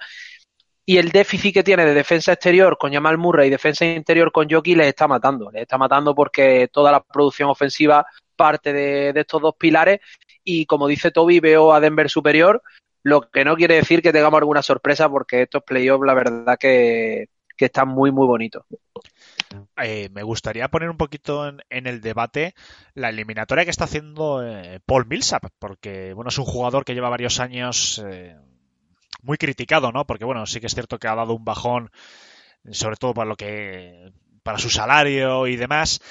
Y 0.85 0.97
el 0.97 1.11
déficit 1.11 1.53
que 1.53 1.63
tiene 1.63 1.85
de 1.85 1.93
defensa 1.93 2.33
exterior 2.33 2.77
con 2.77 2.91
Jamal 2.91 3.17
Murray 3.17 3.47
y 3.47 3.51
defensa 3.51 3.85
interior 3.85 4.31
con 4.31 4.49
Jockey 4.49 4.75
les 4.75 4.87
está 4.87 5.07
matando. 5.07 5.51
Les 5.51 5.63
está 5.63 5.77
matando 5.77 6.15
porque 6.15 6.69
toda 6.71 6.91
la 6.91 7.03
producción 7.03 7.49
ofensiva 7.49 8.05
parte 8.35 8.73
de, 8.73 9.13
estos 9.15 9.41
dos 9.41 9.55
pilares. 9.57 9.99
Y 10.43 10.65
como 10.65 10.87
dice 10.87 11.11
Toby, 11.11 11.39
veo 11.39 11.71
a 11.73 11.79
Denver 11.79 12.09
superior, 12.09 12.63
lo 13.03 13.29
que 13.29 13.45
no 13.45 13.55
quiere 13.55 13.75
decir 13.75 14.01
que 14.01 14.11
tengamos 14.11 14.39
alguna 14.39 14.63
sorpresa 14.63 15.07
porque 15.07 15.43
estos 15.43 15.63
playoffs, 15.63 16.05
la 16.05 16.15
verdad 16.15 16.57
que, 16.59 17.27
que 17.55 17.65
están 17.65 17.87
muy, 17.87 18.11
muy 18.11 18.25
bonitos. 18.25 18.65
Eh, 19.77 20.09
me 20.11 20.23
gustaría 20.23 20.67
poner 20.69 20.89
un 20.89 20.97
poquito 20.97 21.47
en, 21.47 21.61
en, 21.69 21.85
el 21.85 22.01
debate 22.01 22.55
la 22.95 23.09
eliminatoria 23.09 23.65
que 23.65 23.69
está 23.69 23.83
haciendo 23.83 24.43
eh, 24.43 24.79
Paul 24.83 25.05
Millsap, 25.05 25.43
porque 25.59 26.13
bueno, 26.13 26.29
es 26.29 26.37
un 26.39 26.45
jugador 26.45 26.85
que 26.85 26.95
lleva 26.95 27.09
varios 27.09 27.39
años 27.39 28.03
eh, 28.03 28.35
muy 29.23 29.37
criticado, 29.37 29.91
¿no? 29.91 30.05
Porque 30.05 30.25
bueno, 30.25 30.45
sí 30.45 30.59
que 30.59 30.67
es 30.67 30.73
cierto 30.73 30.99
que 30.99 31.07
ha 31.07 31.15
dado 31.15 31.33
un 31.33 31.45
bajón, 31.45 31.91
sobre 32.71 32.97
todo 32.97 33.13
para 33.13 33.29
lo 33.29 33.35
que 33.35 34.11
para 34.43 34.57
su 34.57 34.69
salario 34.69 35.47
y 35.47 35.55
demás. 35.55 36.01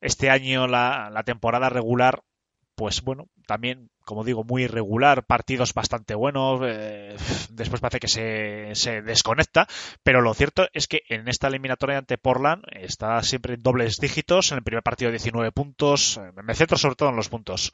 Este 0.00 0.30
año 0.30 0.66
la, 0.68 1.10
la 1.12 1.24
temporada 1.24 1.68
regular 1.70 2.22
pues 2.78 3.02
bueno, 3.02 3.26
también 3.48 3.90
como 4.08 4.24
digo, 4.24 4.42
muy 4.42 4.62
irregular, 4.62 5.26
partidos 5.26 5.74
bastante 5.74 6.14
buenos, 6.14 6.62
eh, 6.64 7.14
después 7.50 7.82
parece 7.82 8.00
que 8.00 8.08
se, 8.08 8.74
se, 8.74 9.02
desconecta, 9.02 9.66
pero 10.02 10.22
lo 10.22 10.32
cierto 10.32 10.66
es 10.72 10.88
que 10.88 11.02
en 11.10 11.28
esta 11.28 11.48
eliminatoria 11.48 11.98
ante 11.98 12.16
Portland 12.16 12.62
está 12.70 13.22
siempre 13.22 13.52
en 13.52 13.62
dobles 13.62 13.98
dígitos, 13.98 14.50
en 14.50 14.58
el 14.58 14.64
primer 14.64 14.82
partido 14.82 15.10
19 15.10 15.52
puntos, 15.52 16.16
eh, 16.16 16.32
me 16.42 16.54
centro 16.54 16.78
sobre 16.78 16.94
todo 16.94 17.10
en 17.10 17.16
los 17.16 17.28
puntos, 17.28 17.70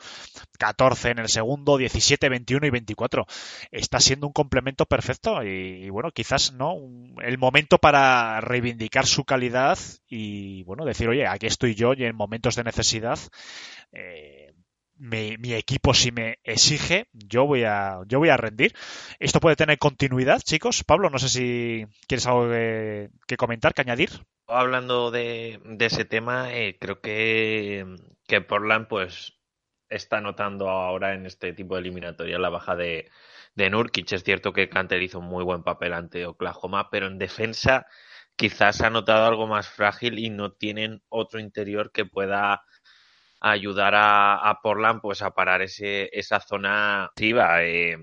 14 0.59 1.11
en 1.11 1.21
el 1.21 1.29
segundo, 1.29 1.77
17, 1.77 2.29
21 2.29 2.67
y 2.67 2.71
24. 2.71 3.27
Está 3.71 4.01
siendo 4.01 4.27
un 4.27 4.33
complemento 4.33 4.87
perfecto 4.87 5.41
y, 5.45 5.89
bueno, 5.91 6.11
quizás 6.11 6.53
no 6.53 6.75
el 7.23 7.39
momento 7.39 7.79
para 7.79 8.41
reivindicar 8.41 9.07
su 9.07 9.25
calidad 9.25 9.79
y 10.09 10.65
bueno, 10.65 10.85
decir, 10.85 11.09
oye, 11.09 11.29
aquí 11.29 11.47
estoy 11.47 11.77
yo 11.77 11.93
y 11.95 12.03
en 12.03 12.17
momentos 12.17 12.57
de 12.57 12.65
necesidad 12.65 13.21
eh, 13.93 14.53
mi, 14.97 15.37
mi, 15.39 15.55
equipo 15.55 15.95
si 15.95 16.13
me 16.13 16.39
exige, 16.45 17.09
yo 17.13 17.47
voy 17.47 17.65
a 17.65 18.01
yo 18.07 18.19
voy 18.19 18.29
a 18.29 18.37
rendir. 18.37 18.75
Esto 19.19 19.41
puede 19.41 19.57
tener 19.57 19.79
continuidad, 19.79 20.41
chicos. 20.41 20.85
Pablo, 20.85 21.11
no 21.11 21.19
sé 21.19 21.29
si 21.29 21.87
quieres 22.07 22.27
algo 22.27 22.49
que, 22.51 23.37
comentar, 23.37 23.75
que 23.75 23.83
añadir. 23.83 24.11
Hablando 24.47 25.11
de, 25.11 25.61
de 25.65 25.87
ese 25.87 26.05
tema, 26.05 26.55
eh, 26.55 26.77
creo 26.79 27.01
que, 27.01 27.85
que 28.27 28.41
Portland 28.41 28.87
pues 28.89 29.35
está 29.89 30.21
notando 30.21 30.69
ahora 30.69 31.15
en 31.15 31.27
este 31.27 31.53
tipo 31.53 31.75
de 31.75 31.83
eliminatoria 31.83 32.39
la 32.39 32.51
baja 32.51 32.77
de, 32.77 33.11
de 33.55 33.71
Nurkic. 33.71 34.13
Es 34.13 34.25
cierto 34.25 34.53
que 34.53 34.69
Canter 34.69 35.03
hizo 35.03 35.19
un 35.19 35.27
muy 35.27 35.45
buen 35.45 35.63
papel 35.63 35.93
ante 35.93 36.27
Oklahoma, 36.27 36.91
pero 36.91 37.07
en 37.07 37.19
defensa 37.19 37.87
quizás 38.37 38.81
ha 38.81 38.91
notado 38.91 39.27
algo 39.27 39.47
más 39.47 39.69
frágil 39.69 40.19
y 40.19 40.31
no 40.31 40.53
tienen 40.53 41.03
otro 41.09 41.41
interior 41.41 41.93
que 41.93 42.05
pueda 42.05 42.63
ayudar 43.51 43.95
a, 43.95 44.37
a 44.37 44.61
Portland 44.63 45.01
pues 45.01 45.23
a 45.23 45.31
parar 45.33 45.63
ese, 45.63 46.09
esa 46.13 46.41
zona 46.41 47.05
activa. 47.05 47.63
Eh, 47.65 47.97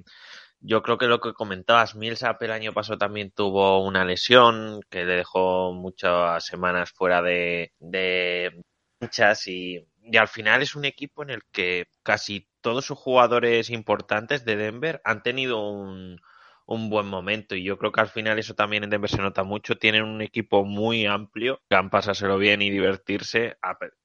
yo 0.60 0.84
creo 0.84 0.98
que 0.98 1.08
lo 1.08 1.20
que 1.20 1.34
comentabas, 1.34 1.96
Millsap 1.96 2.42
el 2.44 2.52
año 2.52 2.74
pasado 2.74 2.98
también 3.00 3.32
tuvo 3.32 3.84
una 3.84 4.06
lesión 4.06 4.82
que 4.90 5.06
le 5.06 5.16
dejó 5.16 5.74
muchas 5.74 6.46
semanas 6.46 6.92
fuera 6.92 7.22
de, 7.22 7.74
de 7.80 8.62
canchas 9.00 9.48
y, 9.48 9.84
y 10.04 10.18
al 10.18 10.28
final 10.28 10.62
es 10.62 10.76
un 10.76 10.86
equipo 10.86 11.24
en 11.24 11.32
el 11.32 11.42
que 11.52 11.88
casi 12.04 12.48
todos 12.62 12.86
sus 12.86 12.98
jugadores 13.00 13.72
importantes 13.72 14.46
de 14.46 14.56
Denver 14.56 15.02
han 15.04 15.24
tenido 15.24 15.68
un, 15.68 16.22
un 16.66 16.90
buen 16.90 17.08
momento 17.08 17.56
y 17.56 17.64
yo 17.64 17.78
creo 17.78 17.92
que 17.92 18.02
al 18.02 18.10
final 18.10 18.40
eso 18.40 18.54
también 18.56 18.84
en 18.84 18.90
Denver 18.90 19.10
se 19.10 19.22
nota 19.22 19.44
mucho. 19.44 19.78
Tienen 19.78 20.04
un 20.04 20.22
equipo 20.22 20.64
muy 20.66 21.06
amplio, 21.06 21.62
han 21.70 21.90
pasárselo 21.90 22.38
bien 22.38 22.62
y 22.62 22.70
divertirse 22.70 23.58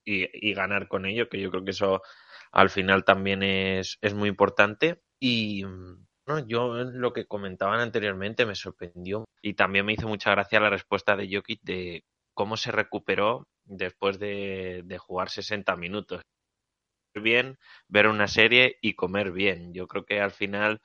y, 0.05 0.49
y, 0.49 0.53
ganar 0.53 0.87
con 0.87 1.05
ello, 1.05 1.29
que 1.29 1.39
yo 1.39 1.51
creo 1.51 1.63
que 1.63 1.71
eso 1.71 2.01
al 2.51 2.69
final 2.69 3.03
también 3.05 3.43
es, 3.43 3.97
es 4.01 4.13
muy 4.13 4.29
importante. 4.29 5.01
Y 5.19 5.63
no, 6.27 6.47
yo 6.47 6.73
lo 6.83 7.13
que 7.13 7.25
comentaban 7.25 7.79
anteriormente 7.79 8.45
me 8.45 8.55
sorprendió 8.55 9.25
y 9.41 9.53
también 9.53 9.85
me 9.85 9.93
hizo 9.93 10.07
mucha 10.07 10.31
gracia 10.31 10.59
la 10.59 10.69
respuesta 10.69 11.15
de 11.15 11.29
Jokic 11.33 11.61
de 11.63 12.03
cómo 12.33 12.57
se 12.57 12.71
recuperó 12.71 13.47
después 13.65 14.19
de, 14.19 14.81
de 14.85 14.97
jugar 14.97 15.29
60 15.29 15.75
minutos 15.75 16.21
bien, 17.21 17.57
ver 17.87 18.07
una 18.07 18.27
serie 18.27 18.77
y 18.81 18.93
comer 18.93 19.31
bien. 19.31 19.73
Yo 19.73 19.87
creo 19.87 20.05
que 20.05 20.21
al 20.21 20.31
final 20.31 20.81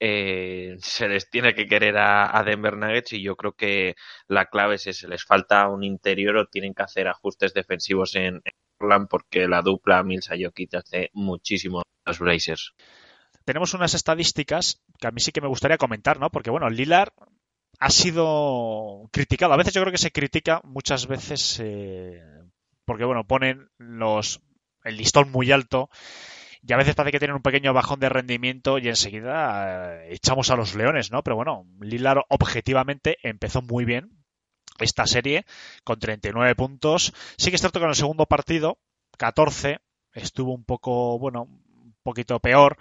eh, 0.00 0.76
se 0.80 1.08
les 1.08 1.30
tiene 1.30 1.54
que 1.54 1.66
querer 1.66 1.96
a, 1.96 2.36
a, 2.36 2.44
Denver 2.44 2.76
Nuggets 2.76 3.14
y 3.14 3.22
yo 3.22 3.36
creo 3.36 3.52
que 3.52 3.94
la 4.28 4.46
clave 4.46 4.74
es 4.74 4.86
ese, 4.86 5.08
les 5.08 5.24
falta 5.24 5.68
un 5.68 5.84
interior 5.84 6.36
o 6.36 6.46
tienen 6.46 6.74
que 6.74 6.82
hacer 6.82 7.08
ajustes 7.08 7.54
defensivos 7.54 8.14
en, 8.14 8.42
en 8.44 9.06
porque 9.08 9.48
la 9.48 9.62
dupla 9.62 10.02
Mills 10.02 10.28
Jokic 10.28 10.74
hace 10.74 11.10
muchísimo 11.14 11.80
a 11.80 11.84
los 12.10 12.18
Blazers. 12.18 12.74
Tenemos 13.44 13.74
unas 13.74 13.94
estadísticas 13.94 14.82
que 14.98 15.06
a 15.06 15.10
mí 15.10 15.20
sí 15.20 15.32
que 15.32 15.40
me 15.40 15.48
gustaría 15.48 15.78
comentar, 15.78 16.18
¿no? 16.18 16.30
Porque 16.30 16.50
bueno, 16.50 16.68
Lillard 16.68 17.12
ha 17.78 17.90
sido 17.90 19.08
criticado. 19.12 19.52
A 19.52 19.56
veces 19.56 19.72
yo 19.72 19.80
creo 19.82 19.92
que 19.92 19.98
se 19.98 20.12
critica 20.12 20.60
muchas 20.64 21.06
veces 21.06 21.60
eh, 21.62 22.22
porque 22.84 23.04
bueno, 23.04 23.26
ponen 23.26 23.68
los 23.78 24.40
el 24.84 24.96
listón 24.96 25.30
muy 25.30 25.50
alto 25.52 25.90
y 26.66 26.72
a 26.72 26.76
veces 26.76 26.94
parece 26.94 27.12
que 27.12 27.18
tienen 27.18 27.36
un 27.36 27.42
pequeño 27.42 27.72
bajón 27.72 28.00
de 28.00 28.08
rendimiento 28.08 28.78
y 28.78 28.88
enseguida 28.88 30.02
eh, 30.02 30.14
echamos 30.14 30.50
a 30.50 30.56
los 30.56 30.74
leones, 30.74 31.12
¿no? 31.12 31.22
Pero 31.22 31.36
bueno, 31.36 31.64
Lillard 31.80 32.22
objetivamente 32.28 33.18
empezó 33.22 33.62
muy 33.62 33.84
bien 33.84 34.10
esta 34.78 35.06
serie 35.06 35.46
con 35.84 35.98
39 35.98 36.54
puntos. 36.56 37.12
Sí 37.36 37.50
que 37.50 37.56
es 37.56 37.60
cierto 37.60 37.78
que 37.78 37.84
en 37.84 37.90
el 37.90 37.96
segundo 37.96 38.26
partido, 38.26 38.78
14, 39.18 39.78
estuvo 40.12 40.52
un 40.52 40.64
poco, 40.64 41.18
bueno, 41.18 41.42
un 41.42 41.94
poquito 42.02 42.40
peor. 42.40 42.78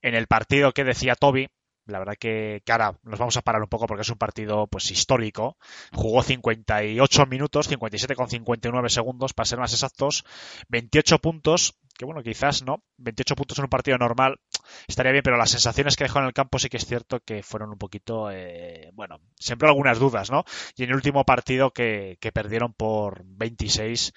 En 0.00 0.14
el 0.14 0.26
partido 0.26 0.72
que 0.72 0.84
decía 0.84 1.16
Toby, 1.16 1.48
la 1.86 1.98
verdad 1.98 2.14
que, 2.18 2.62
que, 2.64 2.72
ahora 2.72 2.98
nos 3.02 3.18
vamos 3.18 3.36
a 3.36 3.42
parar 3.42 3.62
un 3.62 3.68
poco 3.68 3.86
porque 3.86 4.02
es 4.02 4.08
un 4.08 4.18
partido 4.18 4.66
pues 4.66 4.90
histórico. 4.90 5.58
Jugó 5.92 6.22
58 6.22 7.26
minutos, 7.26 7.68
57 7.68 8.14
con 8.14 8.28
59 8.28 8.88
segundos 8.88 9.34
para 9.34 9.46
ser 9.46 9.58
más 9.58 9.72
exactos, 9.72 10.24
28 10.68 11.18
puntos, 11.18 11.78
que 11.96 12.04
bueno, 12.04 12.22
quizás 12.22 12.62
no, 12.62 12.82
28 12.98 13.36
puntos 13.36 13.58
en 13.58 13.64
un 13.64 13.70
partido 13.70 13.98
normal 13.98 14.40
estaría 14.88 15.12
bien, 15.12 15.22
pero 15.22 15.36
las 15.36 15.50
sensaciones 15.50 15.96
que 15.96 16.04
dejó 16.04 16.18
en 16.20 16.26
el 16.26 16.32
campo 16.32 16.58
sí 16.58 16.68
que 16.68 16.78
es 16.78 16.86
cierto 16.86 17.20
que 17.20 17.42
fueron 17.42 17.70
un 17.70 17.78
poquito, 17.78 18.30
eh, 18.30 18.90
bueno, 18.94 19.20
siempre 19.38 19.68
algunas 19.68 19.98
dudas, 19.98 20.30
¿no? 20.30 20.44
Y 20.76 20.84
en 20.84 20.90
el 20.90 20.96
último 20.96 21.24
partido 21.24 21.70
que, 21.72 22.16
que 22.20 22.32
perdieron 22.32 22.72
por 22.72 23.22
26, 23.24 24.12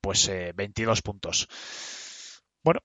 pues 0.00 0.28
eh, 0.28 0.52
22 0.54 1.02
puntos. 1.02 1.48
Bueno, 2.62 2.80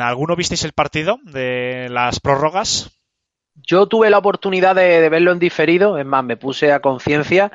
¿alguno 0.00 0.36
visteis 0.36 0.64
el 0.64 0.72
partido 0.72 1.18
de 1.24 1.88
las 1.90 2.20
prórrogas? 2.20 2.95
Yo 3.62 3.86
tuve 3.86 4.10
la 4.10 4.18
oportunidad 4.18 4.74
de, 4.74 5.08
verlo 5.08 5.32
en 5.32 5.38
diferido, 5.38 5.98
es 5.98 6.06
más, 6.06 6.24
me 6.24 6.36
puse 6.36 6.72
a 6.72 6.80
conciencia 6.80 7.50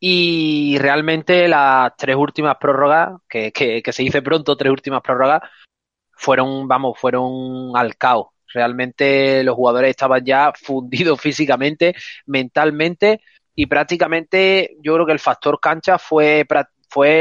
y 0.00 0.78
realmente 0.78 1.48
las 1.48 1.96
tres 1.96 2.16
últimas 2.16 2.56
prórrogas, 2.56 3.20
que, 3.28 3.50
que, 3.52 3.82
que, 3.82 3.92
se 3.92 4.02
dice 4.02 4.22
pronto, 4.22 4.56
tres 4.56 4.70
últimas 4.70 5.02
prórrogas, 5.02 5.42
fueron, 6.12 6.68
vamos, 6.68 6.98
fueron 6.98 7.72
al 7.74 7.96
caos. 7.96 8.28
Realmente 8.52 9.42
los 9.44 9.54
jugadores 9.54 9.90
estaban 9.90 10.24
ya 10.24 10.52
fundidos 10.60 11.20
físicamente, 11.20 11.94
mentalmente 12.26 13.20
y 13.54 13.66
prácticamente 13.66 14.76
yo 14.82 14.94
creo 14.94 15.06
que 15.06 15.12
el 15.12 15.18
factor 15.18 15.58
cancha 15.60 15.98
fue, 15.98 16.46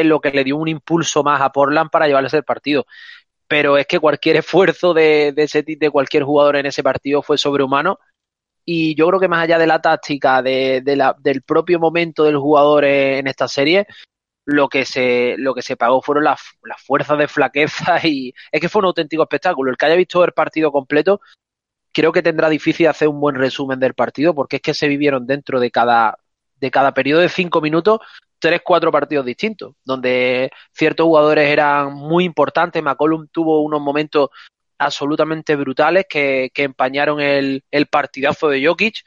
lo 0.04 0.20
que 0.22 0.32
le 0.32 0.44
dio 0.44 0.58
un 0.58 0.68
impulso 0.68 1.24
más 1.24 1.42
a 1.42 1.52
Portland 1.52 1.90
para 1.90 2.08
llevarles 2.08 2.34
el 2.34 2.44
partido. 2.44 2.86
Pero 3.48 3.78
es 3.78 3.88
que 3.88 4.00
cualquier 4.00 4.36
esfuerzo 4.38 4.94
de, 4.94 5.32
de, 5.34 5.44
ese, 5.44 5.64
de 5.64 5.90
cualquier 5.90 6.24
jugador 6.24 6.58
en 6.58 6.66
ese 6.68 6.84
partido 6.84 7.22
fue 7.22 7.38
sobrehumano 7.38 8.00
y 8.70 8.96
yo 8.96 9.08
creo 9.08 9.20
que 9.22 9.30
más 9.30 9.46
allá 9.46 9.58
de 9.58 9.66
la 9.66 9.82
táctica, 9.82 10.42
de, 10.42 10.84
la, 10.98 11.16
del 11.18 11.42
propio 11.42 11.80
momento 11.80 12.26
del 12.26 12.36
jugador 12.36 12.84
en 12.84 13.26
esta 13.26 13.48
serie, 13.48 13.88
lo 14.44 14.68
que 14.68 14.84
se, 14.84 15.36
lo 15.38 15.54
que 15.54 15.62
se 15.62 15.78
pagó 15.78 16.02
fueron 16.02 16.26
las, 16.26 16.42
las 16.64 16.82
fuerzas 16.82 17.18
de 17.18 17.30
flaqueza 17.30 18.00
y 18.06 18.34
es 18.52 18.60
que 18.60 18.68
fue 18.68 18.80
un 18.82 18.88
auténtico 18.88 19.24
espectáculo. 19.24 19.72
El 19.72 19.78
que 19.78 19.86
haya 19.86 19.96
visto 19.96 20.22
el 20.26 20.34
partido 20.34 20.74
completo, 20.74 21.22
creo 21.94 22.12
que 22.12 22.22
tendrá 22.22 22.50
difícil 22.50 22.88
hacer 22.88 23.08
un 23.08 23.22
buen 23.22 23.36
resumen 23.36 23.80
del 23.80 23.94
partido 23.94 24.36
porque 24.36 24.58
es 24.58 24.62
que 24.62 24.74
se 24.74 24.90
vivieron 24.90 25.26
dentro 25.26 25.62
de 25.62 25.72
cada, 25.72 26.18
de 26.60 26.70
cada 26.70 26.94
periodo 26.94 27.22
de 27.22 27.30
cinco 27.30 27.62
minutos 27.62 28.02
tres, 28.38 28.62
cuatro 28.66 28.92
partidos 28.92 29.26
distintos, 29.26 29.76
donde 29.86 30.52
ciertos 30.74 31.06
jugadores 31.06 31.50
eran 31.50 31.94
muy 31.94 32.26
importantes. 32.26 32.84
McCollum 32.84 33.28
tuvo 33.30 33.62
unos 33.62 33.82
momentos 33.82 34.30
absolutamente 34.78 35.56
brutales 35.56 36.06
que, 36.10 36.52
empañaron 36.56 37.20
el, 37.20 37.64
el, 37.72 37.88
partidazo 37.88 38.50
de 38.50 38.66
Jokic. 38.66 39.04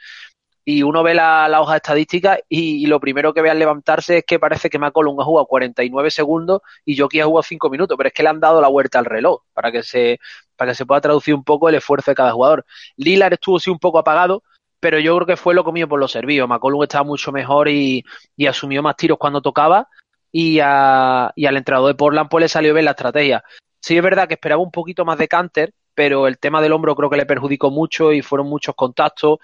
Y 0.64 0.82
uno 0.82 1.02
ve 1.02 1.14
la, 1.14 1.48
la 1.48 1.62
hoja 1.62 1.76
estadística 1.76 2.38
y, 2.48 2.84
y, 2.84 2.86
lo 2.86 3.00
primero 3.00 3.32
que 3.32 3.40
ve 3.42 3.50
al 3.50 3.58
levantarse 3.58 4.18
es 4.18 4.24
que 4.24 4.38
parece 4.38 4.68
que 4.68 4.78
McCollum 4.78 5.18
ha 5.20 5.24
jugado 5.24 5.46
49 5.46 6.10
segundos 6.10 6.60
y 6.84 6.96
Jokic 6.96 7.22
ha 7.22 7.24
jugado 7.24 7.42
5 7.42 7.70
minutos, 7.70 7.96
pero 7.96 8.08
es 8.08 8.12
que 8.12 8.22
le 8.22 8.28
han 8.28 8.40
dado 8.40 8.60
la 8.60 8.68
vuelta 8.68 8.98
al 8.98 9.06
reloj 9.06 9.42
para 9.54 9.72
que 9.72 9.82
se, 9.82 10.20
para 10.56 10.72
que 10.72 10.76
se 10.76 10.86
pueda 10.86 11.00
traducir 11.00 11.34
un 11.34 11.44
poco 11.44 11.68
el 11.68 11.76
esfuerzo 11.76 12.10
de 12.10 12.14
cada 12.14 12.32
jugador. 12.32 12.66
Lillard 12.96 13.32
estuvo 13.32 13.58
sí 13.58 13.70
un 13.70 13.78
poco 13.78 13.98
apagado, 13.98 14.44
pero 14.80 14.98
yo 14.98 15.16
creo 15.16 15.26
que 15.26 15.36
fue 15.36 15.54
lo 15.54 15.64
comido 15.64 15.88
por 15.88 15.98
los 15.98 16.12
servidos. 16.12 16.48
McCollum 16.48 16.82
estaba 16.82 17.04
mucho 17.04 17.32
mejor 17.32 17.68
y, 17.68 18.04
y 18.36 18.46
asumió 18.46 18.82
más 18.82 18.96
tiros 18.96 19.18
cuando 19.18 19.40
tocaba 19.40 19.88
y, 20.32 20.60
a, 20.62 21.32
y 21.34 21.46
al 21.46 21.56
entrenador 21.56 21.88
de 21.88 21.94
Portland 21.94 22.28
pues 22.28 22.42
le 22.42 22.48
salió 22.48 22.74
bien 22.74 22.84
la 22.84 22.92
estrategia. 22.92 23.42
Sí 23.80 23.96
es 23.96 24.02
verdad 24.02 24.28
que 24.28 24.34
esperaba 24.34 24.62
un 24.62 24.70
poquito 24.70 25.04
más 25.04 25.18
de 25.18 25.28
Canter, 25.28 25.72
pero 25.94 26.26
el 26.26 26.38
tema 26.38 26.60
del 26.60 26.72
hombro 26.72 26.94
creo 26.94 27.10
que 27.10 27.16
le 27.16 27.26
perjudicó 27.26 27.70
mucho 27.70 28.12
y 28.12 28.22
fueron 28.22 28.48
muchos 28.48 28.74
contactos. 28.74 29.38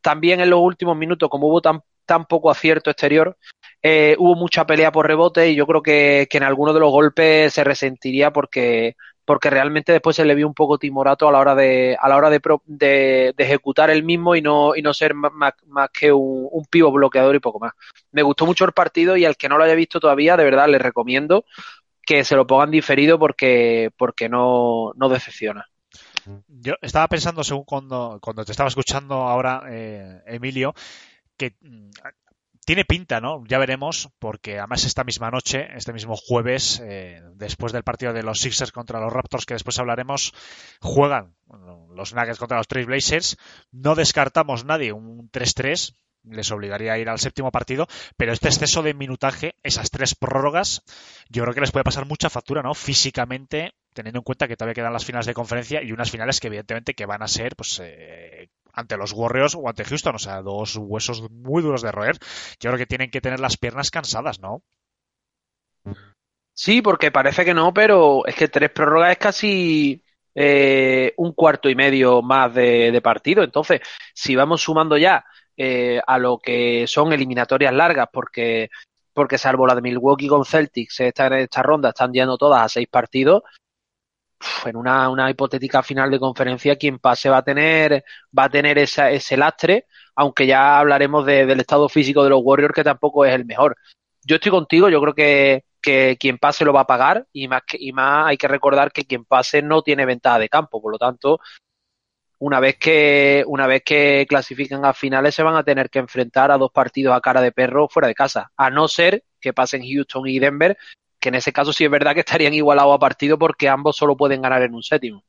También 0.00 0.40
en 0.40 0.50
los 0.50 0.60
últimos 0.60 0.96
minutos, 0.96 1.28
como 1.28 1.48
hubo 1.48 1.60
tan, 1.60 1.82
tan 2.04 2.26
poco 2.26 2.50
acierto 2.50 2.90
exterior, 2.90 3.36
eh, 3.82 4.14
hubo 4.18 4.34
mucha 4.36 4.66
pelea 4.66 4.92
por 4.92 5.06
rebote 5.06 5.50
y 5.50 5.54
yo 5.54 5.66
creo 5.66 5.82
que, 5.82 6.28
que 6.30 6.38
en 6.38 6.44
algunos 6.44 6.74
de 6.74 6.80
los 6.80 6.90
golpes 6.90 7.52
se 7.52 7.64
resentiría 7.64 8.32
porque, 8.32 8.96
porque 9.24 9.50
realmente 9.50 9.92
después 9.92 10.16
se 10.16 10.24
le 10.24 10.34
vio 10.34 10.46
un 10.46 10.54
poco 10.54 10.78
timorato 10.78 11.28
a 11.28 11.32
la 11.32 11.38
hora 11.38 11.54
de, 11.54 11.96
a 12.00 12.08
la 12.08 12.16
hora 12.16 12.30
de, 12.30 12.40
de, 12.66 13.34
de 13.36 13.44
ejecutar 13.44 13.90
el 13.90 14.02
mismo 14.02 14.36
y 14.36 14.42
no, 14.42 14.76
y 14.76 14.82
no 14.82 14.94
ser 14.94 15.14
más, 15.14 15.54
que 15.92 16.12
un, 16.12 16.48
un 16.50 16.64
pivo 16.66 16.92
bloqueador 16.92 17.34
y 17.34 17.40
poco 17.40 17.58
más. 17.58 17.72
Me 18.12 18.22
gustó 18.22 18.46
mucho 18.46 18.64
el 18.64 18.72
partido 18.72 19.16
y 19.16 19.24
al 19.24 19.36
que 19.36 19.48
no 19.48 19.58
lo 19.58 19.64
haya 19.64 19.74
visto 19.74 20.00
todavía, 20.00 20.36
de 20.36 20.44
verdad, 20.44 20.68
les 20.68 20.82
recomiendo 20.82 21.44
que 22.04 22.24
se 22.24 22.36
lo 22.36 22.46
pongan 22.46 22.70
diferido 22.70 23.18
porque, 23.18 23.90
porque 23.96 24.28
no, 24.28 24.92
no 24.96 25.08
decepciona. 25.08 25.66
Yo 26.46 26.74
estaba 26.80 27.08
pensando, 27.08 27.42
según 27.42 27.64
cuando, 27.64 28.18
cuando 28.20 28.44
te 28.44 28.52
estaba 28.52 28.68
escuchando 28.68 29.14
ahora, 29.14 29.62
eh, 29.68 30.22
Emilio, 30.26 30.74
que 31.36 31.56
mm, 31.60 31.90
tiene 32.64 32.84
pinta, 32.84 33.20
¿no? 33.20 33.42
Ya 33.46 33.58
veremos, 33.58 34.08
porque 34.18 34.58
además 34.58 34.84
esta 34.84 35.04
misma 35.04 35.30
noche, 35.30 35.68
este 35.74 35.92
mismo 35.92 36.16
jueves, 36.16 36.80
eh, 36.84 37.20
después 37.34 37.72
del 37.72 37.82
partido 37.82 38.12
de 38.12 38.22
los 38.22 38.40
Sixers 38.40 38.70
contra 38.70 39.00
los 39.00 39.12
Raptors, 39.12 39.46
que 39.46 39.54
después 39.54 39.78
hablaremos, 39.78 40.32
juegan 40.80 41.34
los 41.94 42.14
Nuggets 42.14 42.38
contra 42.38 42.58
los 42.58 42.68
Blazers. 42.86 43.36
No 43.72 43.94
descartamos 43.94 44.64
nadie 44.64 44.92
un 44.92 45.28
3-3, 45.30 45.96
les 46.24 46.50
obligaría 46.50 46.92
a 46.92 46.98
ir 46.98 47.08
al 47.08 47.18
séptimo 47.18 47.50
partido, 47.50 47.86
pero 48.16 48.32
este 48.32 48.48
exceso 48.48 48.82
de 48.82 48.94
minutaje, 48.94 49.56
esas 49.62 49.90
tres 49.90 50.14
prórrogas, 50.14 50.82
yo 51.28 51.42
creo 51.42 51.54
que 51.54 51.60
les 51.60 51.72
puede 51.72 51.84
pasar 51.84 52.06
mucha 52.06 52.30
factura, 52.30 52.62
¿no? 52.62 52.74
Físicamente, 52.74 53.74
teniendo 53.92 54.20
en 54.20 54.24
cuenta 54.24 54.48
que 54.48 54.56
todavía 54.56 54.74
quedan 54.74 54.92
las 54.92 55.04
finales 55.04 55.26
de 55.26 55.34
conferencia 55.34 55.82
y 55.82 55.92
unas 55.92 56.10
finales 56.10 56.40
que 56.40 56.46
evidentemente 56.48 56.94
que 56.94 57.06
van 57.06 57.22
a 57.22 57.28
ser, 57.28 57.56
pues, 57.56 57.80
eh, 57.82 58.48
ante 58.72 58.96
los 58.96 59.12
Warriors 59.12 59.54
o 59.54 59.68
ante 59.68 59.84
Houston, 59.84 60.14
o 60.14 60.18
sea, 60.18 60.42
dos 60.42 60.76
huesos 60.76 61.30
muy 61.30 61.62
duros 61.62 61.82
de 61.82 61.92
roer. 61.92 62.18
Yo 62.60 62.70
creo 62.70 62.78
que 62.78 62.86
tienen 62.86 63.10
que 63.10 63.20
tener 63.20 63.40
las 63.40 63.56
piernas 63.56 63.90
cansadas, 63.90 64.40
¿no? 64.40 64.62
Sí, 66.54 66.82
porque 66.82 67.10
parece 67.10 67.44
que 67.44 67.54
no, 67.54 67.72
pero 67.72 68.26
es 68.26 68.34
que 68.34 68.48
tres 68.48 68.70
prórrogas 68.70 69.12
es 69.12 69.18
casi 69.18 70.04
eh, 70.34 71.12
un 71.16 71.32
cuarto 71.32 71.68
y 71.68 71.74
medio 71.74 72.22
más 72.22 72.54
de, 72.54 73.00
partido. 73.02 73.42
Entonces, 73.42 73.80
si 74.14 74.36
vamos 74.36 74.62
sumando 74.62 74.96
ya 74.96 75.24
eh, 75.56 76.00
a 76.06 76.18
lo 76.18 76.38
que 76.38 76.86
son 76.86 77.12
eliminatorias 77.12 77.72
largas, 77.74 78.08
porque, 78.12 78.70
porque 79.12 79.38
salvo 79.38 79.66
la 79.66 79.74
de 79.74 79.82
Milwaukee 79.82 80.28
con 80.28 80.44
Celtics, 80.44 81.00
esta, 81.00 81.26
en 81.26 81.34
esta 81.34 81.62
ronda 81.62 81.90
están 81.90 82.12
yendo 82.12 82.38
todas 82.38 82.62
a 82.62 82.68
seis 82.68 82.88
partidos, 82.88 83.42
en 84.64 84.76
una, 84.76 85.08
una, 85.08 85.30
hipotética 85.30 85.82
final 85.82 86.10
de 86.10 86.18
conferencia, 86.18 86.76
quien 86.76 86.98
pase 86.98 87.28
va 87.28 87.38
a 87.38 87.44
tener, 87.44 88.04
va 88.36 88.44
a 88.44 88.50
tener 88.50 88.78
esa, 88.78 89.10
ese 89.10 89.36
lastre, 89.36 89.86
aunque 90.14 90.46
ya 90.46 90.78
hablaremos 90.78 91.24
del 91.26 91.60
estado 91.60 91.88
físico 91.88 92.24
de 92.24 92.30
los 92.30 92.40
Warriors, 92.42 92.74
que 92.74 92.84
tampoco 92.84 93.24
es 93.24 93.34
el 93.34 93.44
mejor. 93.44 93.76
Yo 94.24 94.36
estoy 94.36 94.50
contigo, 94.50 94.88
yo 94.88 95.00
creo 95.00 95.14
que, 95.14 95.64
que 95.80 96.16
quien 96.18 96.38
pase 96.38 96.64
lo 96.64 96.72
va 96.72 96.82
a 96.82 96.86
pagar, 96.86 97.26
y 97.32 97.48
más, 97.48 97.62
que, 97.66 97.76
y 97.80 97.92
más 97.92 98.26
hay 98.28 98.36
que 98.36 98.48
recordar 98.48 98.92
que 98.92 99.04
quien 99.04 99.24
pase 99.24 99.62
no 99.62 99.82
tiene 99.82 100.06
ventaja 100.06 100.38
de 100.38 100.48
campo, 100.48 100.80
por 100.80 100.92
lo 100.92 100.98
tanto, 100.98 101.40
una 102.44 102.58
vez 102.58 102.76
que, 102.76 103.44
una 103.46 103.68
vez 103.68 103.82
que 103.84 104.26
clasifiquen 104.28 104.84
a 104.84 104.92
finales 104.92 105.32
se 105.32 105.44
van 105.44 105.54
a 105.54 105.62
tener 105.62 105.88
que 105.88 106.00
enfrentar 106.00 106.50
a 106.50 106.58
dos 106.58 106.72
partidos 106.72 107.14
a 107.14 107.20
cara 107.20 107.40
de 107.40 107.52
perro 107.52 107.86
fuera 107.88 108.08
de 108.08 108.16
casa, 108.16 108.50
a 108.56 108.68
no 108.68 108.88
ser 108.88 109.22
que 109.40 109.52
pasen 109.52 109.84
Houston 109.84 110.26
y 110.26 110.40
Denver, 110.40 110.76
que 111.20 111.28
en 111.28 111.36
ese 111.36 111.52
caso 111.52 111.72
sí 111.72 111.84
es 111.84 111.90
verdad 111.90 112.14
que 112.14 112.20
estarían 112.20 112.52
igualados 112.52 112.96
a 112.96 112.98
partido 112.98 113.38
porque 113.38 113.68
ambos 113.68 113.96
solo 113.96 114.16
pueden 114.16 114.42
ganar 114.42 114.60
en 114.62 114.74
un 114.74 114.82
séptimo. 114.82 115.22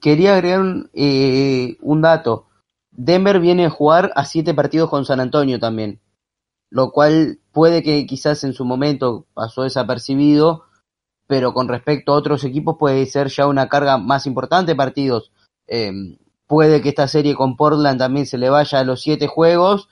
Quería 0.00 0.36
agregar 0.36 0.60
un, 0.60 0.90
eh, 0.94 1.76
dato. 1.82 2.46
Denver 2.92 3.40
viene 3.40 3.66
a 3.66 3.70
jugar 3.70 4.10
a 4.14 4.24
siete 4.24 4.54
partidos 4.54 4.88
con 4.88 5.04
San 5.04 5.20
Antonio 5.20 5.58
también, 5.58 6.00
lo 6.70 6.92
cual 6.92 7.40
puede 7.52 7.82
que 7.82 8.06
quizás 8.06 8.42
en 8.44 8.54
su 8.54 8.64
momento 8.64 9.26
pasó 9.34 9.64
desapercibido, 9.64 10.64
pero 11.26 11.52
con 11.52 11.68
respecto 11.68 12.12
a 12.14 12.16
otros 12.16 12.42
equipos 12.44 12.76
puede 12.78 13.04
ser 13.04 13.28
ya 13.28 13.46
una 13.46 13.68
carga 13.68 13.98
más 13.98 14.26
importante 14.26 14.74
partidos. 14.74 15.30
Eh, 15.66 15.92
puede 16.48 16.82
que 16.82 16.88
esta 16.88 17.06
serie 17.06 17.36
con 17.36 17.56
Portland 17.56 18.00
también 18.00 18.26
se 18.26 18.38
le 18.38 18.50
vaya 18.50 18.80
a 18.80 18.84
los 18.84 19.02
siete 19.02 19.28
juegos 19.28 19.88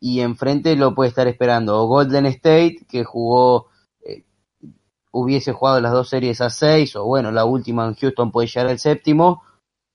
y 0.00 0.20
enfrente 0.20 0.76
lo 0.76 0.94
puede 0.94 1.10
estar 1.10 1.28
esperando. 1.28 1.82
O 1.82 1.86
Golden 1.86 2.24
State, 2.26 2.86
que 2.88 3.04
jugó 3.04 3.68
hubiese 5.16 5.52
jugado 5.52 5.80
las 5.80 5.92
dos 5.92 6.10
series 6.10 6.42
a 6.42 6.50
seis, 6.50 6.94
o 6.94 7.04
bueno, 7.04 7.30
la 7.30 7.46
última 7.46 7.86
en 7.86 7.94
Houston 7.94 8.30
puede 8.30 8.48
llegar 8.48 8.68
al 8.68 8.78
séptimo, 8.78 9.42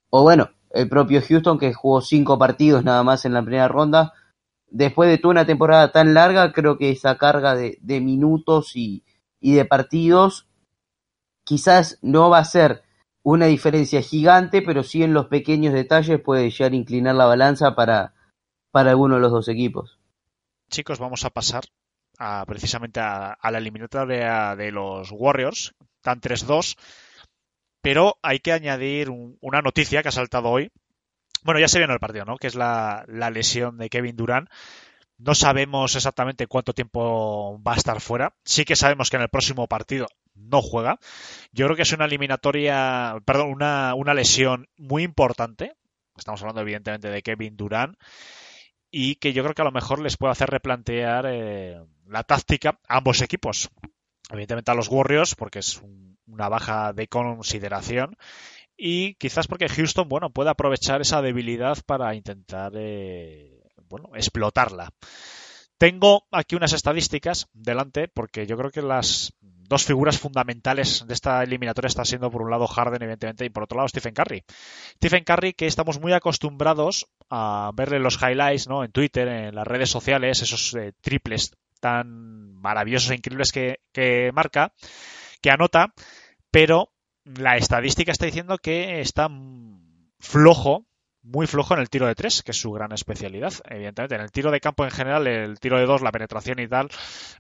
o 0.10 0.24
bueno, 0.24 0.50
el 0.72 0.90
propio 0.90 1.22
Houston 1.22 1.60
que 1.60 1.74
jugó 1.74 2.02
cinco 2.02 2.40
partidos 2.40 2.84
nada 2.84 3.04
más 3.04 3.26
en 3.26 3.34
la 3.34 3.44
primera 3.44 3.68
ronda. 3.68 4.14
Después 4.68 5.10
de 5.10 5.20
toda 5.20 5.34
una 5.34 5.46
temporada 5.46 5.92
tan 5.92 6.14
larga, 6.16 6.52
creo 6.54 6.78
que 6.78 6.90
esa 6.90 7.18
carga 7.18 7.56
de, 7.56 8.02
minutos 8.02 8.76
y, 8.76 9.04
y 9.40 9.54
de 9.54 9.66
partidos 9.66 10.48
quizás 11.44 12.00
no 12.02 12.30
va 12.30 12.40
a 12.40 12.46
ser 12.46 12.84
una 13.24 13.46
diferencia 13.46 14.02
gigante, 14.02 14.62
pero 14.62 14.84
sí 14.84 15.04
en 15.04 15.14
los 15.14 15.28
pequeños 15.28 15.74
detalles 15.74 16.20
puede 16.22 16.50
llegar 16.50 16.72
a 16.72 16.76
inclinar 16.76 17.16
la 17.16 17.26
balanza 17.26 17.76
para, 17.76 18.14
para 18.72 18.92
alguno 18.92 19.16
de 19.16 19.22
los 19.22 19.32
dos 19.32 19.48
equipos. 19.48 20.00
Chicos, 20.70 21.00
vamos 21.00 21.26
a 21.26 21.30
pasar 21.30 21.66
precisamente 22.46 23.00
a, 23.00 23.38
la 23.52 23.58
eliminatoria 23.58 24.56
de 24.56 24.72
los 24.72 25.10
Warriors, 25.12 25.74
están 25.98 26.22
3-2, 26.22 26.78
pero 27.82 28.18
hay 28.22 28.40
que 28.40 28.52
añadir 28.52 29.10
una 29.10 29.62
noticia 29.62 30.02
que 30.02 30.10
ha 30.10 30.14
saltado 30.14 30.50
hoy. 30.50 30.72
Bueno, 31.44 31.60
ya 31.60 31.68
se 31.68 31.80
vio 31.80 31.86
en 31.86 31.92
el 31.92 32.00
partido, 32.00 32.26
¿no? 32.26 32.38
Que 32.38 32.48
es 32.48 32.56
la, 32.56 33.06
lesión 33.08 33.78
de 33.78 33.90
Kevin 33.90 34.16
Durant. 34.16 34.50
No 35.18 35.34
sabemos 35.34 35.96
exactamente 35.96 36.48
cuánto 36.48 36.74
tiempo 36.74 37.60
va 37.64 37.74
a 37.74 37.78
estar 37.78 38.00
fuera. 38.02 38.34
Sí 38.44 38.66
que 38.66 38.76
sabemos 38.76 39.10
que 39.10 39.18
en 39.18 39.24
el 39.24 39.30
próximo 39.30 39.68
partido 39.68 40.08
no 40.42 40.62
juega. 40.62 41.00
Yo 41.52 41.66
creo 41.66 41.76
que 41.76 41.84
es 41.84 41.94
una 41.94 42.06
eliminatoria, 42.06 43.16
perdón, 43.26 43.52
una, 43.52 43.94
una 43.96 44.14
lesión 44.14 44.68
muy 44.78 45.04
importante. 45.04 45.74
Estamos 46.18 46.42
hablando 46.42 46.62
evidentemente 46.62 47.10
de 47.10 47.22
Kevin 47.22 47.58
Durant 47.58 47.96
y 48.92 49.16
que 49.16 49.32
yo 49.32 49.42
creo 49.44 49.56
que 49.56 49.62
a 49.62 49.66
lo 49.66 49.72
mejor 49.72 50.02
les 50.02 50.18
puede 50.18 50.34
hacer 50.34 50.50
replantear 50.50 51.26
eh, 51.28 51.82
la 52.08 52.24
táctica 52.24 52.80
a 52.88 52.98
ambos 52.98 53.22
equipos. 53.22 53.70
Evidentemente 54.30 54.72
a 54.72 54.76
los 54.76 54.90
Warriors, 54.90 55.36
porque 55.36 55.60
es 55.60 55.82
una 56.28 56.50
baja 56.50 56.94
de 56.94 57.08
consideración. 57.08 58.18
Y 58.78 59.16
quizás 59.16 59.48
porque 59.48 59.70
Houston, 59.70 60.10
bueno, 60.10 60.32
puede 60.32 60.50
aprovechar 60.50 61.02
esa 61.02 61.22
debilidad 61.22 61.78
para 61.86 62.16
intentar, 62.16 62.74
eh, 62.76 63.62
bueno, 63.90 64.10
explotarla. 64.16 64.90
Tengo 65.78 66.28
aquí 66.32 66.56
unas 66.56 66.74
estadísticas 66.74 67.48
delante, 67.54 68.08
porque 68.08 68.46
yo 68.46 68.58
creo 68.58 68.72
que 68.72 68.82
las 68.82 69.34
dos 69.72 69.86
figuras 69.86 70.20
fundamentales 70.20 71.06
de 71.08 71.14
esta 71.14 71.42
eliminatoria 71.42 71.88
están 71.88 72.06
siendo 72.06 72.30
por 72.30 72.42
un 72.42 72.52
lado 72.52 72.68
Harden, 72.68 73.02
evidentemente, 73.04 73.46
y 73.46 73.50
por 73.50 73.64
otro 73.64 73.78
lado 73.78 73.88
Stephen 73.88 74.14
Curry. 74.14 74.44
Stephen 74.98 75.24
Curry, 75.24 75.54
que 75.54 75.66
estamos 75.66 76.02
muy 76.02 76.12
acostumbrados 76.12 77.08
a 77.30 77.72
verle 77.74 78.00
los 78.00 78.22
highlights, 78.22 78.68
¿no? 78.68 78.84
En 78.84 78.92
Twitter, 78.92 79.30
en 79.30 79.56
las 79.56 79.66
redes 79.66 79.90
sociales, 79.90 80.42
esos 80.42 80.76
eh, 80.76 80.92
triples 81.00 81.56
tan 81.80 82.54
maravillosos 82.56 83.12
e 83.12 83.16
increíbles 83.16 83.54
que, 83.54 84.32
marca, 84.34 84.74
que 85.42 85.52
anota, 85.52 85.94
pero 86.52 86.92
la 87.24 87.56
estadística 87.56 88.12
está 88.12 88.26
diciendo 88.26 88.58
que 88.58 89.00
está 89.00 89.30
flojo, 90.20 90.86
muy 91.24 91.48
flojo 91.48 91.74
en 91.74 91.82
el 91.82 91.90
tiro 91.90 92.08
de 92.08 92.16
tres, 92.16 92.42
que 92.44 92.52
es 92.52 92.58
su 92.58 92.72
gran 92.72 92.92
especialidad. 92.92 93.54
Evidentemente, 93.70 94.16
en 94.16 94.22
el 94.22 94.32
tiro 94.32 94.52
de 94.52 94.60
campo 94.60 94.84
en 94.84 94.92
general, 94.92 95.28
el 95.28 95.60
tiro 95.60 95.78
de 95.78 95.86
dos, 95.86 96.02
la 96.02 96.12
penetración 96.12 96.60
y 96.60 96.68
tal, 96.68 96.90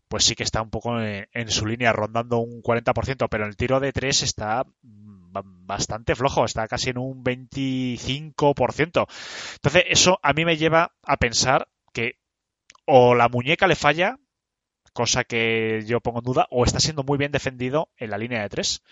pues 0.07 0.23
sí 0.23 0.35
que 0.35 0.43
está 0.43 0.61
un 0.61 0.69
poco 0.69 0.99
en, 0.99 1.49
su 1.49 1.65
línea, 1.65 1.93
rondando 1.93 2.39
un 2.39 2.61
40%, 2.61 3.27
pero 3.29 3.45
el 3.45 3.55
tiro 3.55 3.79
de 3.79 3.91
tres 3.91 4.23
está 4.23 4.65
bastante 5.33 6.15
flojo, 6.15 6.45
está 6.45 6.67
casi 6.67 6.91
en 6.91 6.97
un 6.97 7.23
25%. 7.23 9.07
Entonces, 9.55 9.83
eso 9.87 10.19
a 10.21 10.33
mí 10.33 10.45
me 10.45 10.57
lleva 10.57 10.93
a 11.03 11.17
pensar 11.17 11.67
que 11.93 12.19
o 12.85 13.15
la 13.15 13.29
muñeca 13.29 13.67
le 13.67 13.75
falla 13.75 14.17
cosa 14.93 15.23
que 15.23 15.83
yo 15.85 16.01
pongo 16.01 16.19
en 16.19 16.25
duda, 16.25 16.47
o 16.49 16.63
está 16.63 16.79
siendo 16.79 17.03
muy 17.03 17.17
bien 17.17 17.31
defendido 17.31 17.89
en 17.97 18.09
la 18.09 18.17
línea 18.17 18.41
de 18.41 18.49
tres. 18.49 18.83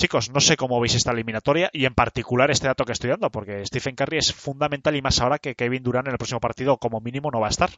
Chicos, 0.00 0.30
no 0.32 0.40
sé 0.40 0.56
cómo 0.56 0.80
veis 0.80 0.94
esta 0.94 1.12
eliminatoria 1.12 1.68
y 1.74 1.84
en 1.84 1.92
particular 1.92 2.50
este 2.50 2.66
dato 2.66 2.86
que 2.86 2.92
estoy 2.92 3.10
dando, 3.10 3.28
porque 3.28 3.66
Stephen 3.66 3.94
Curry 3.94 4.16
es 4.16 4.32
fundamental 4.32 4.96
y 4.96 5.02
más 5.02 5.20
ahora 5.20 5.38
que 5.38 5.54
Kevin 5.54 5.82
Durant 5.82 6.06
en 6.06 6.12
el 6.12 6.16
próximo 6.16 6.40
partido 6.40 6.78
como 6.78 7.02
mínimo 7.02 7.30
no 7.30 7.38
va 7.38 7.48
a 7.48 7.50
estar. 7.50 7.68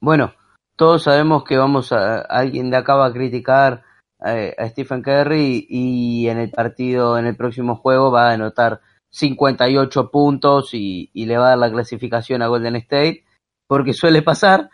Bueno, 0.00 0.34
todos 0.74 1.04
sabemos 1.04 1.44
que 1.44 1.56
vamos 1.56 1.92
a 1.92 2.22
alguien 2.22 2.72
de 2.72 2.76
acá 2.76 2.96
va 2.96 3.06
a 3.06 3.12
criticar 3.12 3.84
eh, 4.26 4.52
a 4.58 4.68
Stephen 4.68 5.00
Curry 5.00 5.64
y 5.70 6.26
en 6.26 6.38
el 6.38 6.50
partido, 6.50 7.16
en 7.18 7.26
el 7.26 7.36
próximo 7.36 7.76
juego 7.76 8.10
va 8.10 8.30
a 8.30 8.32
anotar 8.32 8.80
58 9.10 10.10
puntos 10.10 10.74
y, 10.74 11.08
y 11.12 11.26
le 11.26 11.36
va 11.36 11.46
a 11.46 11.48
dar 11.50 11.58
la 11.58 11.70
clasificación 11.70 12.42
a 12.42 12.48
Golden 12.48 12.74
State, 12.74 13.26
porque 13.68 13.92
suele 13.92 14.22
pasar, 14.22 14.70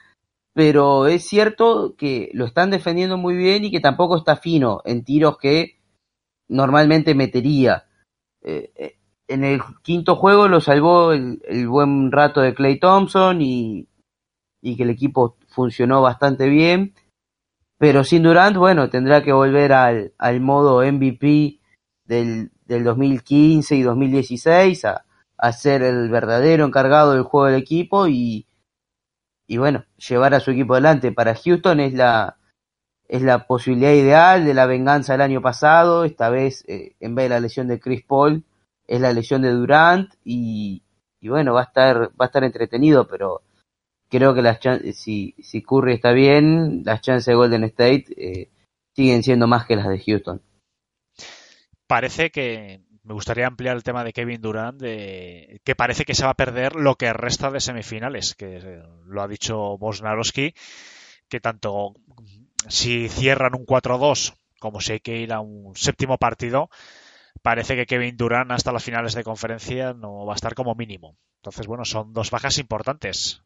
pero 0.55 1.09
es 1.09 1.29
cierto 1.29 1.95
que 1.99 2.31
lo 2.33 2.47
están 2.47 2.71
defendiendo 2.71 3.19
muy 3.19 3.37
bien 3.37 3.67
y 3.67 3.71
que 3.71 3.81
tampoco 3.81 4.17
está 4.17 4.37
fino 4.37 4.81
en 4.87 5.05
tiros 5.05 5.37
que 5.37 5.80
normalmente 6.51 7.15
metería. 7.15 7.87
Eh, 8.43 8.73
eh, 8.77 8.97
en 9.29 9.45
el 9.45 9.63
quinto 9.83 10.17
juego 10.17 10.49
lo 10.49 10.61
salvó 10.61 11.13
el, 11.13 11.69
buen 11.69 12.11
rato 12.11 12.41
de 12.41 12.53
Clay 12.53 12.79
Thompson 12.79 13.41
y, 13.41 13.89
y, 14.61 14.77
que 14.77 14.83
el 14.83 14.91
equipo 14.91 15.37
funcionó 15.49 16.03
bastante 16.03 16.49
bien. 16.49 16.95
Pero 17.79 18.05
sin 18.05 18.25
Durant, 18.25 18.57
bueno, 18.57 18.91
tendrá 18.91 19.23
que 19.23 19.33
volver 19.33 19.73
al, 19.73 20.13
al 20.19 20.41
modo 20.41 20.83
MVP 20.83 21.61
del, 22.05 22.51
del 22.67 22.85
2015 22.85 23.77
y 23.77 23.83
2016 23.83 24.85
a, 24.85 25.07
a 25.39 25.53
ser 25.53 25.83
el 25.83 26.11
verdadero 26.11 26.67
encargado 26.67 27.13
del 27.13 27.23
juego 27.23 27.47
del 27.47 27.63
equipo 27.63 28.09
y, 28.09 28.47
y 29.47 29.57
bueno, 29.57 29.85
llevar 29.97 30.35
a 30.35 30.41
su 30.41 30.51
equipo 30.51 30.75
adelante. 30.75 31.13
Para 31.13 31.37
Houston 31.37 31.81
es 31.81 31.95
la, 31.95 32.40
es 33.11 33.23
la 33.23 33.45
posibilidad 33.45 33.93
ideal 33.93 34.45
de 34.45 34.55
la 34.55 34.67
venganza 34.67 35.15
del 35.15 35.23
año 35.23 35.43
pasado, 35.43 36.05
esta 36.05 36.31
vez 36.31 36.65
eh, 36.69 36.95
en 37.01 37.17
vez 37.17 37.25
de 37.25 37.29
la 37.31 37.41
lesión 37.41 37.67
de 37.67 37.81
Chris 37.81 38.05
Paul, 38.05 38.45
es 38.87 39.01
la 39.01 39.13
lesión 39.13 39.43
de 39.43 39.51
Durant 39.51 40.15
y, 40.25 40.85
y 41.21 41.29
bueno, 41.29 41.53
va 41.53 41.63
a 41.63 41.65
estar, 41.65 42.11
va 42.11 42.25
a 42.25 42.27
estar 42.27 42.45
entretenido, 42.45 43.09
pero 43.09 43.43
creo 44.09 44.33
que 44.33 44.43
las 44.43 44.61
si, 44.95 45.35
si 45.43 45.61
Curry 45.61 45.95
está 45.95 46.13
bien, 46.13 46.85
las 46.85 47.01
chances 47.01 47.27
de 47.27 47.35
Golden 47.35 47.65
State 47.65 48.05
eh, 48.17 48.49
siguen 48.95 49.25
siendo 49.25 49.49
más 49.49 49.67
que 49.67 49.75
las 49.75 49.89
de 49.89 49.99
Houston. 49.99 50.41
Parece 51.89 52.31
que 52.31 52.85
me 53.03 53.15
gustaría 53.15 53.49
ampliar 53.49 53.75
el 53.75 53.83
tema 53.83 54.05
de 54.05 54.13
Kevin 54.13 54.41
Durant, 54.41 54.81
de, 54.81 55.61
que 55.65 55.75
parece 55.75 56.05
que 56.05 56.15
se 56.15 56.25
va 56.25 56.31
a 56.31 56.35
perder 56.35 56.77
lo 56.77 56.95
que 56.95 57.13
resta 57.13 57.51
de 57.51 57.59
semifinales, 57.59 58.37
que 58.37 58.81
lo 59.05 59.21
ha 59.21 59.27
dicho 59.27 59.77
Bosnarowski, 59.79 60.55
que 61.29 61.41
tanto 61.41 61.95
si 62.69 63.09
cierran 63.09 63.55
un 63.55 63.67
4-2 63.67 64.35
como 64.61 64.81
si 64.81 64.93
hay 64.93 65.01
que 65.01 65.17
ir 65.17 65.33
a 65.33 65.41
un 65.41 65.75
séptimo 65.75 66.19
partido, 66.19 66.69
parece 67.43 67.75
que 67.75 67.87
Kevin 67.87 68.17
Durant 68.17 68.53
hasta 68.53 68.73
las 68.73 68.85
finales 68.85 69.15
de 69.15 69.25
conferencia 69.25 69.95
no 69.95 70.27
va 70.27 70.35
a 70.35 70.37
estar 70.37 70.55
como 70.55 70.75
mínimo. 70.75 71.17
Entonces, 71.37 71.67
bueno, 71.67 71.85
son 71.85 72.13
dos 72.13 72.31
bajas 72.31 72.59
importantes. 72.59 73.43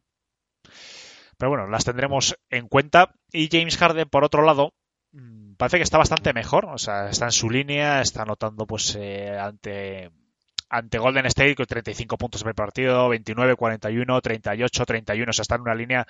Pero 1.37 1.49
bueno, 1.49 1.67
las 1.67 1.85
tendremos 1.85 2.35
en 2.49 2.67
cuenta. 2.67 3.15
Y 3.31 3.49
James 3.49 3.77
Harden, 3.77 4.09
por 4.09 4.23
otro 4.23 4.43
lado, 4.43 4.73
mm, 5.13 5.53
parece 5.55 5.77
que 5.77 5.83
está 5.83 5.97
bastante 5.97 6.33
mejor. 6.33 6.65
O 6.65 6.77
sea, 6.77 7.09
está 7.09 7.25
en 7.25 7.31
su 7.31 7.49
línea, 7.49 8.01
está 8.01 8.23
anotando 8.23 8.67
pues 8.67 8.95
eh, 8.99 9.37
ante 9.39 10.11
ante 10.69 10.97
Golden 10.97 11.25
State 11.27 11.55
con 11.55 11.65
35 11.65 12.17
puntos 12.17 12.43
por 12.43 12.55
partido, 12.55 13.09
29, 13.09 13.55
41, 13.55 14.21
38, 14.21 14.85
31. 14.85 15.29
O 15.29 15.33
sea, 15.33 15.41
está 15.41 15.55
en 15.55 15.61
una 15.61 15.75
línea 15.75 16.07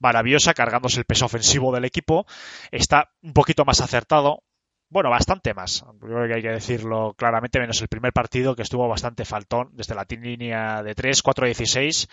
maravillosa, 0.00 0.54
cargándose 0.54 1.00
el 1.00 1.04
peso 1.04 1.26
ofensivo 1.26 1.72
del 1.72 1.84
equipo. 1.84 2.26
Está 2.70 3.10
un 3.22 3.32
poquito 3.32 3.64
más 3.64 3.80
acertado, 3.80 4.42
bueno, 4.90 5.10
bastante 5.10 5.52
más. 5.52 5.84
Creo 6.00 6.26
que 6.26 6.34
hay 6.34 6.42
que 6.42 6.48
decirlo 6.48 7.14
claramente, 7.14 7.60
menos 7.60 7.80
el 7.82 7.88
primer 7.88 8.12
partido 8.12 8.56
que 8.56 8.62
estuvo 8.62 8.88
bastante 8.88 9.26
faltón 9.26 9.68
desde 9.72 9.94
la 9.94 10.06
línea 10.08 10.82
de 10.82 10.94
3, 10.94 11.22
4-16, 11.22 12.08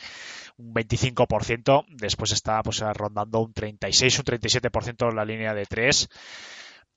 un 0.57 0.73
25%. 0.73 1.85
Después 1.89 2.33
está 2.33 2.61
pues 2.63 2.81
rondando 2.81 3.39
un 3.39 3.53
36, 3.53 4.19
un 4.19 4.25
37% 4.25 5.09
en 5.09 5.15
la 5.15 5.23
línea 5.23 5.53
de 5.53 5.65
3. 5.65 6.09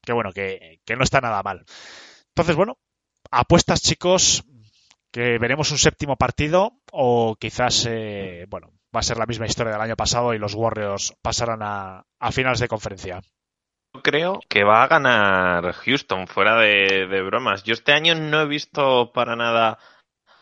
Que 0.02 0.12
bueno, 0.12 0.32
que, 0.32 0.80
no 0.96 1.04
está 1.04 1.20
nada 1.20 1.42
mal. 1.44 1.64
Entonces, 2.30 2.56
bueno, 2.56 2.78
apuestas, 3.30 3.80
chicos, 3.80 4.44
que 5.10 5.38
veremos 5.38 5.70
un 5.70 5.78
séptimo 5.78 6.16
partido 6.16 6.72
o 6.92 7.36
quizás, 7.38 7.86
eh, 7.88 8.46
bueno, 8.48 8.72
va 8.94 9.00
a 9.00 9.02
ser 9.02 9.16
la 9.16 9.26
misma 9.26 9.46
historia 9.46 9.72
del 9.72 9.82
año 9.82 9.96
pasado 9.96 10.34
y 10.34 10.38
los 10.38 10.54
Warriors 10.54 11.14
pasarán 11.22 11.62
a, 11.62 12.04
a 12.18 12.32
finales 12.32 12.60
de 12.60 12.68
conferencia 12.68 13.20
creo 14.02 14.40
que 14.48 14.64
va 14.64 14.82
a 14.82 14.88
ganar 14.88 15.72
Houston, 15.72 16.26
fuera 16.26 16.56
de, 16.56 17.22
bromas. 17.22 17.62
Yo 17.64 17.74
este 17.74 17.92
año 17.92 18.14
no 18.14 18.42
he 18.42 18.46
visto 18.46 19.12
para 19.12 19.36
nada 19.36 19.78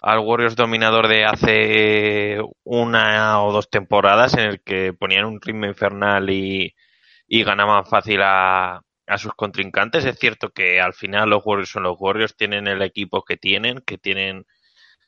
al 0.03 0.21
Warriors 0.21 0.57
dominador 0.57 1.09
de 1.09 1.25
hace 1.25 2.39
una 2.65 3.43
o 3.43 3.53
dos 3.53 3.71
temporadas 3.71 4.35
en 4.35 4.41
el 4.51 4.63
que 4.63 4.93
ponían 4.93 5.25
un 5.25 5.41
ritmo 5.41 5.67
infernal 5.67 6.31
y, 6.31 6.75
y 7.27 7.45
ganaban 7.45 7.87
fácil 7.87 8.21
a, 8.23 8.83
a 9.07 9.19
sus 9.19 9.35
contrincantes. 9.35 10.05
Es 10.05 10.19
cierto 10.19 10.51
que 10.51 10.81
al 10.81 10.95
final 10.95 11.31
los 11.31 11.43
Warriors 11.45 11.71
son 11.71 11.85
los 11.85 11.97
Warriors, 11.99 12.37
tienen 12.37 12.69
el 12.69 12.83
equipo 12.83 13.25
que 13.25 13.37
tienen, 13.37 13.81
que 13.87 13.99
tienen 13.99 14.47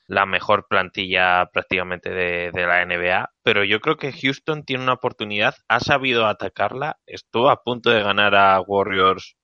la 0.09 0.25
mejor 0.25 0.67
plantilla 0.69 1.47
prácticamente 1.53 2.11
de, 2.11 2.51
la 2.55 2.85
NBA, 2.85 3.31
pero 3.43 3.63
yo 3.63 3.81
creo 3.81 3.99
que 3.99 4.13
Houston 4.13 4.65
tiene 4.65 4.83
una 4.83 4.95
oportunidad, 4.95 5.55
ha 5.69 5.81
sabido 5.81 6.27
atacarla, 6.27 6.99
estuvo 7.07 7.51
a 7.51 7.63
punto 7.63 7.91
de 7.91 8.03
ganar 8.03 8.35
a 8.35 8.61
Warriors 8.61 9.37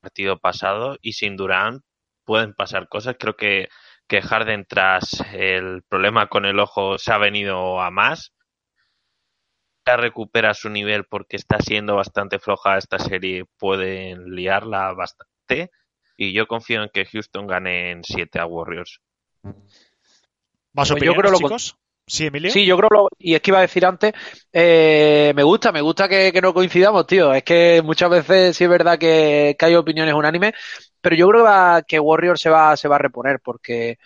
partido 0.00 0.38
pasado 0.38 0.96
y 1.02 1.14
sin 1.14 1.36
Durant 1.36 1.82
pueden 2.24 2.54
pasar 2.54 2.88
cosas. 2.88 3.16
Creo 3.18 3.36
que, 3.36 3.68
que 4.06 4.22
Harden 4.22 4.64
tras 4.68 5.20
el 5.32 5.82
problema 5.88 6.28
con 6.28 6.44
el 6.44 6.60
ojo 6.60 6.96
se 6.98 7.12
ha 7.12 7.18
venido 7.18 7.80
a 7.80 7.90
más. 7.90 8.32
Ya 9.86 9.96
recupera 9.96 10.54
su 10.54 10.70
nivel 10.70 11.04
porque 11.04 11.36
está 11.36 11.58
siendo 11.58 11.96
bastante 11.96 12.38
floja 12.38 12.78
esta 12.78 13.00
serie, 13.00 13.44
pueden 13.58 14.36
liarla 14.36 14.92
bastante. 14.92 15.70
Y 16.16 16.32
yo 16.32 16.46
confío 16.46 16.84
en 16.84 16.90
que 16.92 17.06
Houston 17.06 17.48
gane 17.48 17.90
en 17.90 18.04
7 18.04 18.38
a 18.38 18.46
Warriors. 18.46 19.00
¿Más 20.72 20.90
pues 20.90 21.02
yo 21.02 21.14
creo 21.14 21.34
chicos? 21.34 21.76
Sí, 22.08 22.26
Emilio. 22.26 22.52
Sí, 22.52 22.64
yo 22.64 22.76
creo, 22.76 22.88
lo, 22.90 23.08
y 23.18 23.34
es 23.34 23.40
que 23.40 23.50
iba 23.50 23.58
a 23.58 23.62
decir 23.62 23.84
antes, 23.84 24.12
eh, 24.52 25.32
me 25.34 25.42
gusta, 25.42 25.72
me 25.72 25.80
gusta 25.80 26.08
que, 26.08 26.38
no 26.40 26.54
coincidamos, 26.54 27.04
tío. 27.06 27.34
Es 27.34 27.42
que 27.42 27.82
muchas 27.84 28.10
veces 28.10 28.56
sí 28.56 28.62
es 28.62 28.70
verdad 28.70 28.96
que, 28.96 29.56
hay 29.58 29.74
opiniones 29.74 30.14
unánimes, 30.14 30.52
pero 31.00 31.16
yo 31.16 31.28
creo 31.28 31.44
que, 31.44 31.82
que 31.88 31.98
Warrior 31.98 32.38
se 32.38 32.50
va, 32.50 32.76
se 32.76 32.86
va 32.86 32.96
a 32.96 33.00
reponer 33.00 33.40
porque 33.40 33.98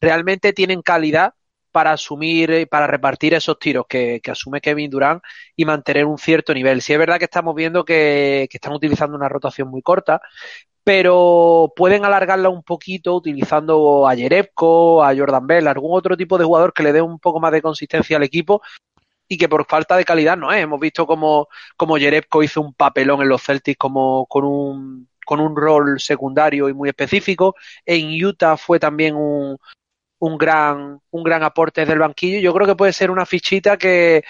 realmente 0.00 0.54
tienen 0.54 0.80
calidad 0.80 1.34
para 1.72 1.92
asumir, 1.92 2.50
y 2.50 2.66
para 2.66 2.86
repartir 2.86 3.34
esos 3.34 3.58
tiros 3.58 3.86
que, 3.88 4.20
que, 4.22 4.30
asume 4.30 4.60
Kevin 4.60 4.90
Durant 4.90 5.22
y 5.56 5.64
mantener 5.64 6.06
un 6.06 6.18
cierto 6.18 6.54
nivel. 6.54 6.82
Sí 6.82 6.92
es 6.92 6.98
verdad 6.98 7.18
que 7.18 7.24
estamos 7.24 7.54
viendo 7.54 7.84
que, 7.84 8.46
que 8.50 8.58
están 8.58 8.72
utilizando 8.74 9.16
una 9.16 9.28
rotación 9.28 9.68
muy 9.68 9.82
corta, 9.82 10.20
pero 10.84 11.72
pueden 11.76 12.04
alargarla 12.04 12.48
un 12.48 12.62
poquito 12.62 13.14
utilizando 13.14 14.08
a 14.08 14.16
Jerebko, 14.16 15.04
a 15.04 15.14
Jordan 15.16 15.46
Bell, 15.46 15.68
algún 15.68 15.96
otro 15.96 16.16
tipo 16.16 16.38
de 16.38 16.44
jugador 16.44 16.72
que 16.72 16.82
le 16.82 16.92
dé 16.92 17.00
un 17.00 17.18
poco 17.18 17.40
más 17.40 17.52
de 17.52 17.62
consistencia 17.62 18.16
al 18.16 18.24
equipo 18.24 18.62
y 19.28 19.38
que 19.38 19.48
por 19.48 19.66
falta 19.66 19.96
de 19.96 20.04
calidad 20.04 20.36
no 20.36 20.52
es. 20.52 20.62
Hemos 20.62 20.80
visto 20.80 21.06
como, 21.06 21.48
como 21.76 21.96
Jerebko 21.96 22.42
hizo 22.42 22.60
un 22.60 22.74
papelón 22.74 23.22
en 23.22 23.28
los 23.28 23.42
Celtics 23.42 23.78
como 23.78 24.26
con 24.26 24.44
un, 24.44 25.08
con 25.24 25.40
un 25.40 25.56
rol 25.56 26.00
secundario 26.00 26.68
y 26.68 26.74
muy 26.74 26.88
específico. 26.88 27.54
En 27.86 28.10
Utah 28.24 28.56
fue 28.56 28.80
también 28.80 29.14
un, 29.14 29.56
un 30.18 30.38
gran, 30.38 31.00
un 31.10 31.22
gran 31.22 31.44
aporte 31.44 31.82
desde 31.82 31.94
el 31.94 32.00
banquillo. 32.00 32.40
Yo 32.40 32.52
creo 32.52 32.66
que 32.66 32.76
puede 32.76 32.92
ser 32.92 33.10
una 33.10 33.24
fichita 33.24 33.76
que, 33.76 34.24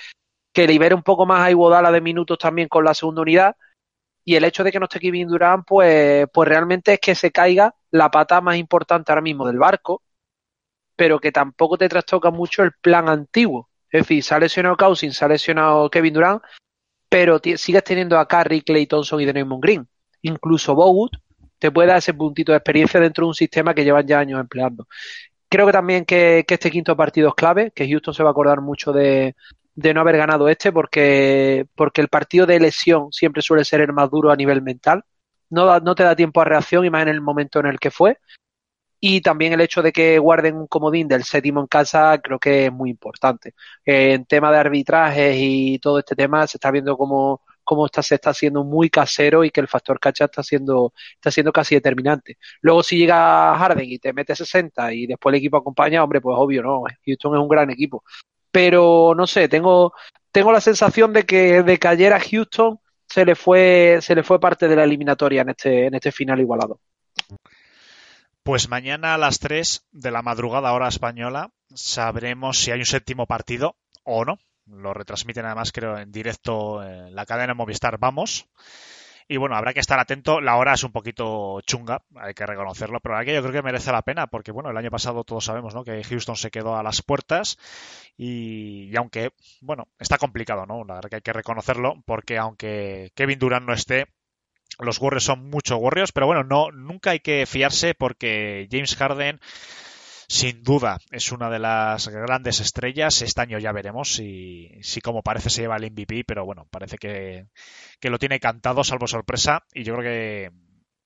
que 0.53 0.67
libere 0.67 0.95
un 0.95 1.03
poco 1.03 1.25
más 1.25 1.41
a 1.41 1.51
Iguodala 1.51 1.91
de 1.91 2.01
minutos 2.03 2.39
también 2.39 2.69
con 2.69 2.85
la 2.85 2.95
segunda 2.95 3.23
unidad 3.23 3.57
y 4.25 4.37
el 4.37 4.45
hecho 4.45 4.63
de 4.63 4.71
que 4.71 4.79
no 4.79 4.85
esté 4.85 5.01
Kevin 5.01 5.29
Durant, 5.29 5.65
pues, 5.67 6.27
pues 6.33 6.49
realmente 6.49 6.95
es 6.95 7.01
que 7.01 7.15
se 7.15 7.33
caiga 7.33 7.75
la 7.91 8.11
pata 8.11 8.41
más 8.41 8.57
importante 8.57 9.11
ahora 9.11 9.23
mismo 9.23 9.47
del 9.47 9.59
barco, 9.59 10.03
pero 10.97 11.19
que 11.19 11.33
tampoco 11.33 11.77
te 11.77 11.89
trastoca 11.89 12.31
mucho 12.31 12.63
el 12.63 12.73
plan 12.73 13.09
antiguo. 13.09 13.69
Es 13.91 14.03
decir, 14.03 14.23
se 14.23 14.35
ha 14.35 14.39
lesionado 14.39 14.77
Cousins, 14.77 15.17
se 15.17 15.25
ha 15.25 15.29
lesionado 15.29 15.91
Kevin 15.91 16.15
Durant, 16.15 16.43
pero 17.09 17.41
sigues 17.57 17.85
teniendo 17.85 18.19
a 18.19 18.27
Curry, 18.27 18.63
Clay 18.63 18.87
Thompson 18.87 19.21
y 19.21 19.27
Draymond 19.27 19.63
Green. 19.63 19.89
Incluso 20.23 20.75
Bogut 20.75 21.13
te 21.59 21.71
puede 21.71 21.89
dar 21.89 21.99
ese 21.99 22.15
puntito 22.15 22.53
de 22.53 22.59
experiencia 22.59 23.01
dentro 23.01 23.25
de 23.27 23.29
un 23.29 23.35
sistema 23.35 23.75
que 23.75 23.85
llevan 23.85 24.07
ya 24.07 24.21
años 24.21 24.41
empleando. 24.41 24.87
Creo 25.49 25.67
que 25.67 25.73
también 25.73 26.05
que, 26.05 26.45
que 26.47 26.55
este 26.55 26.71
quinto 26.71 26.97
partido 26.97 27.29
es 27.29 27.35
clave, 27.35 27.73
que 27.73 27.89
Houston 27.89 28.15
se 28.15 28.23
va 28.23 28.31
a 28.31 28.33
acordar 28.33 28.63
mucho 28.63 28.93
de, 28.93 29.37
de 29.75 29.95
no 29.95 30.01
haber 30.01 30.17
ganado 30.17 30.49
este 30.49 30.73
porque, 30.73 31.67
porque 31.75 32.01
el 32.01 32.09
partido 32.09 32.47
de 32.47 32.61
lesión 32.61 33.13
siempre 33.13 33.43
suele 33.43 33.65
ser 33.65 33.81
el 33.81 33.93
más 33.93 34.11
duro 34.11 34.31
a 34.31 34.37
nivel 34.37 34.63
mental. 34.63 35.05
No, 35.51 35.81
no 35.81 35.95
te 35.95 36.03
da 36.03 36.17
tiempo 36.17 36.41
a 36.41 36.45
reacción 36.45 36.85
y 36.85 36.91
más 36.91 37.03
en 37.03 37.09
el 37.09 37.21
momento 37.21 37.61
en 37.61 37.67
el 37.67 37.79
que 37.79 37.91
fue. 37.91 38.19
Y 39.01 39.21
también 39.21 39.53
el 39.53 39.61
hecho 39.61 39.83
de 39.83 39.93
que 39.93 40.19
guarden 40.19 40.57
un 40.57 40.67
comodín 40.69 41.09
del 41.09 41.25
séptimo 41.25 41.61
en 41.61 41.67
casa 41.67 42.21
creo 42.23 42.39
que 42.39 42.67
es 42.67 42.73
muy 42.73 42.91
importante. 42.91 43.55
en 43.85 44.25
tema 44.27 44.53
de 44.53 44.59
arbitrajes 44.59 45.37
y 45.39 45.79
todo 45.81 45.99
este 45.99 46.15
tema 46.15 46.47
se 46.47 46.59
está 46.59 46.71
viendo 46.71 46.97
como 46.97 47.43
cómo 47.65 47.87
está, 47.87 48.03
se 48.03 48.17
está 48.17 48.31
haciendo 48.31 48.65
muy 48.65 48.91
casero 48.91 49.45
y 49.45 49.51
que 49.51 49.61
el 49.61 49.69
factor 49.69 49.99
cacha 50.01 50.27
está 50.27 50.43
siendo, 50.43 50.93
está 51.15 51.31
siendo 51.31 51.53
casi 51.53 51.75
determinante. 51.77 52.39
Luego 52.61 52.83
si 52.83 52.99
llega 52.99 53.57
Harden 53.57 53.89
y 53.91 53.99
te 53.99 54.13
mete 54.13 54.35
60 54.37 54.93
y 54.95 55.07
después 55.07 55.33
el 55.33 55.39
equipo 55.39 55.57
acompaña, 55.57 56.03
hombre, 56.05 56.21
pues 56.21 56.37
obvio, 56.39 56.63
no, 56.63 56.83
Houston 57.07 57.35
es 57.35 57.41
un 57.41 57.49
gran 57.49 57.71
equipo 57.71 58.05
pero 58.53 59.15
no 59.17 59.27
sé, 59.27 59.49
tengo, 59.49 59.95
tengo 60.31 60.53
la 60.53 60.61
sensación 60.61 61.13
de 61.13 61.25
que, 61.25 61.63
de 61.63 61.79
que 61.79 61.89
ayer 61.89 62.13
a 62.13 62.21
Houston 62.21 62.79
se 63.09 63.25
le 63.25 63.35
fue, 63.35 63.99
se 64.01 64.15
le 64.15 64.23
fue 64.23 64.39
parte 64.39 64.69
de 64.69 64.77
la 64.77 64.85
eliminatoria 64.85 65.43
en 65.43 65.51
este, 65.51 65.87
en 65.87 65.95
este 65.95 66.13
final 66.13 66.41
igualado. 66.41 66.79
Pues 68.43 68.69
mañana 68.69 69.15
a 69.15 69.19
las 69.19 69.39
3 69.39 69.87
de 69.93 70.11
la 70.11 70.23
madrugada 70.23 70.73
hora 70.73 70.89
española 70.89 71.51
sabremos 71.75 72.59
si 72.59 72.71
hay 72.71 72.81
un 72.81 72.87
séptimo 72.87 73.27
partido 73.27 73.77
o 74.05 74.25
no. 74.25 74.39
Lo 74.67 74.95
retransmiten 74.95 75.45
además 75.45 75.73
creo 75.73 75.99
en 75.99 76.13
directo 76.13 76.83
en 76.83 77.15
la 77.15 77.27
cadena 77.27 77.55
Movistar 77.55 77.99
Vamos. 77.99 78.47
Y 79.29 79.37
bueno, 79.37 79.57
habrá 79.57 79.73
que 79.73 79.81
estar 79.81 79.99
atento. 79.99 80.41
La 80.41 80.57
hora 80.57 80.75
es 80.75 80.85
un 80.85 80.93
poquito 80.93 81.61
chunga, 81.63 82.03
hay 82.17 82.35
que 82.35 82.47
reconocerlo, 82.47 83.01
pero 83.01 83.17
aquí 83.17 83.33
yo 83.33 83.41
creo 83.43 83.53
que 83.53 83.63
merece 83.63 83.93
la 83.93 84.03
pena, 84.03 84.27
porque 84.27 84.53
bueno, 84.53 84.71
el 84.71 84.77
año 84.77 84.91
pasado 84.91 85.25
todos 85.25 85.45
sabemos 85.45 85.75
¿no? 85.75 85.85
que 85.85 86.03
Houston 86.03 86.37
se 86.37 86.51
quedó 86.51 86.77
a 86.77 86.83
las 86.83 87.03
puertas 87.03 87.59
y, 88.17 88.95
aunque, 88.97 89.33
bueno, 89.61 89.89
está 89.99 90.19
complicado, 90.19 90.67
¿no? 90.67 90.85
La 90.85 90.95
verdad 90.95 91.11
que 91.11 91.17
hay 91.17 91.23
que 91.23 91.33
reconocerlo, 91.33 92.03
porque 92.05 92.39
aunque 92.39 93.11
Kevin 93.15 93.39
Durant 93.39 93.67
no 93.67 93.73
esté, 93.73 94.07
los 94.79 95.01
Warriors 95.01 95.25
son 95.25 95.51
mucho 95.51 95.77
Warriors, 95.77 96.13
pero 96.13 96.27
bueno, 96.27 96.45
no, 96.45 96.71
nunca 96.71 97.11
hay 97.11 97.21
que 97.21 97.47
fiarse 97.47 97.95
porque 97.95 98.69
James 98.71 98.97
Harden 98.97 99.41
sin 100.33 100.63
duda 100.63 100.99
es 101.11 101.31
una 101.31 101.51
de 101.51 101.59
las 101.59 102.09
grandes 102.09 102.61
estrellas. 102.61 103.21
Este 103.21 103.43
año 103.43 103.59
ya 103.59 103.71
veremos 103.71 104.15
si, 104.15 104.71
si 104.81 105.03
como 105.03 105.21
parece 105.21 105.51
se 105.51 105.61
lleva 105.61 105.77
el 105.77 105.91
MVP, 105.93 106.25
pero 106.27 106.47
bueno, 106.47 106.67
parece 106.71 106.97
que, 106.97 107.49
que 108.01 108.09
lo 108.09 108.19
tiene 108.19 108.41
cantado, 108.41 108.83
salvo 108.83 109.07
sorpresa. 109.07 109.65
Y 109.75 109.85
yo 109.85 109.95
creo 109.95 110.05
que 110.05 110.51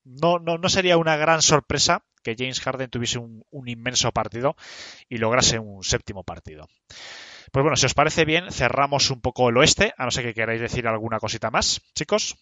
no, 0.04 0.38
no, 0.38 0.58
no 0.58 0.68
sería 0.68 0.96
una 0.96 1.16
gran 1.16 1.42
sorpresa 1.42 2.04
que 2.22 2.36
James 2.38 2.60
Harden 2.60 2.88
tuviese 2.88 3.18
un, 3.18 3.42
un, 3.50 3.68
inmenso 3.68 4.12
partido 4.12 4.54
y 5.08 5.18
lograse 5.18 5.58
un 5.58 5.82
séptimo 5.82 6.22
partido. 6.22 6.68
Pues 7.50 7.64
bueno, 7.64 7.74
si 7.74 7.86
os 7.86 7.94
parece 7.94 8.24
bien, 8.24 8.52
cerramos 8.52 9.10
un 9.10 9.20
poco 9.20 9.48
el 9.48 9.56
oeste, 9.56 9.92
a 9.98 10.04
no 10.04 10.12
ser 10.12 10.24
que 10.24 10.34
queráis 10.34 10.60
decir 10.60 10.86
alguna 10.86 11.18
cosita 11.18 11.50
más, 11.50 11.80
chicos. 11.96 12.36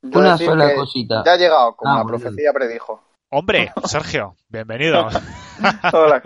Una 0.00 0.38
sola 0.38 0.74
cosita. 0.74 1.22
Ya 1.26 1.32
ha 1.32 1.36
llegado, 1.36 1.76
como 1.76 1.92
ah, 1.92 1.98
la 1.98 2.04
profecía 2.06 2.54
predijo. 2.54 3.07
Hombre, 3.30 3.72
Sergio, 3.84 4.36
bienvenido. 4.48 5.08
hola, 5.92 6.22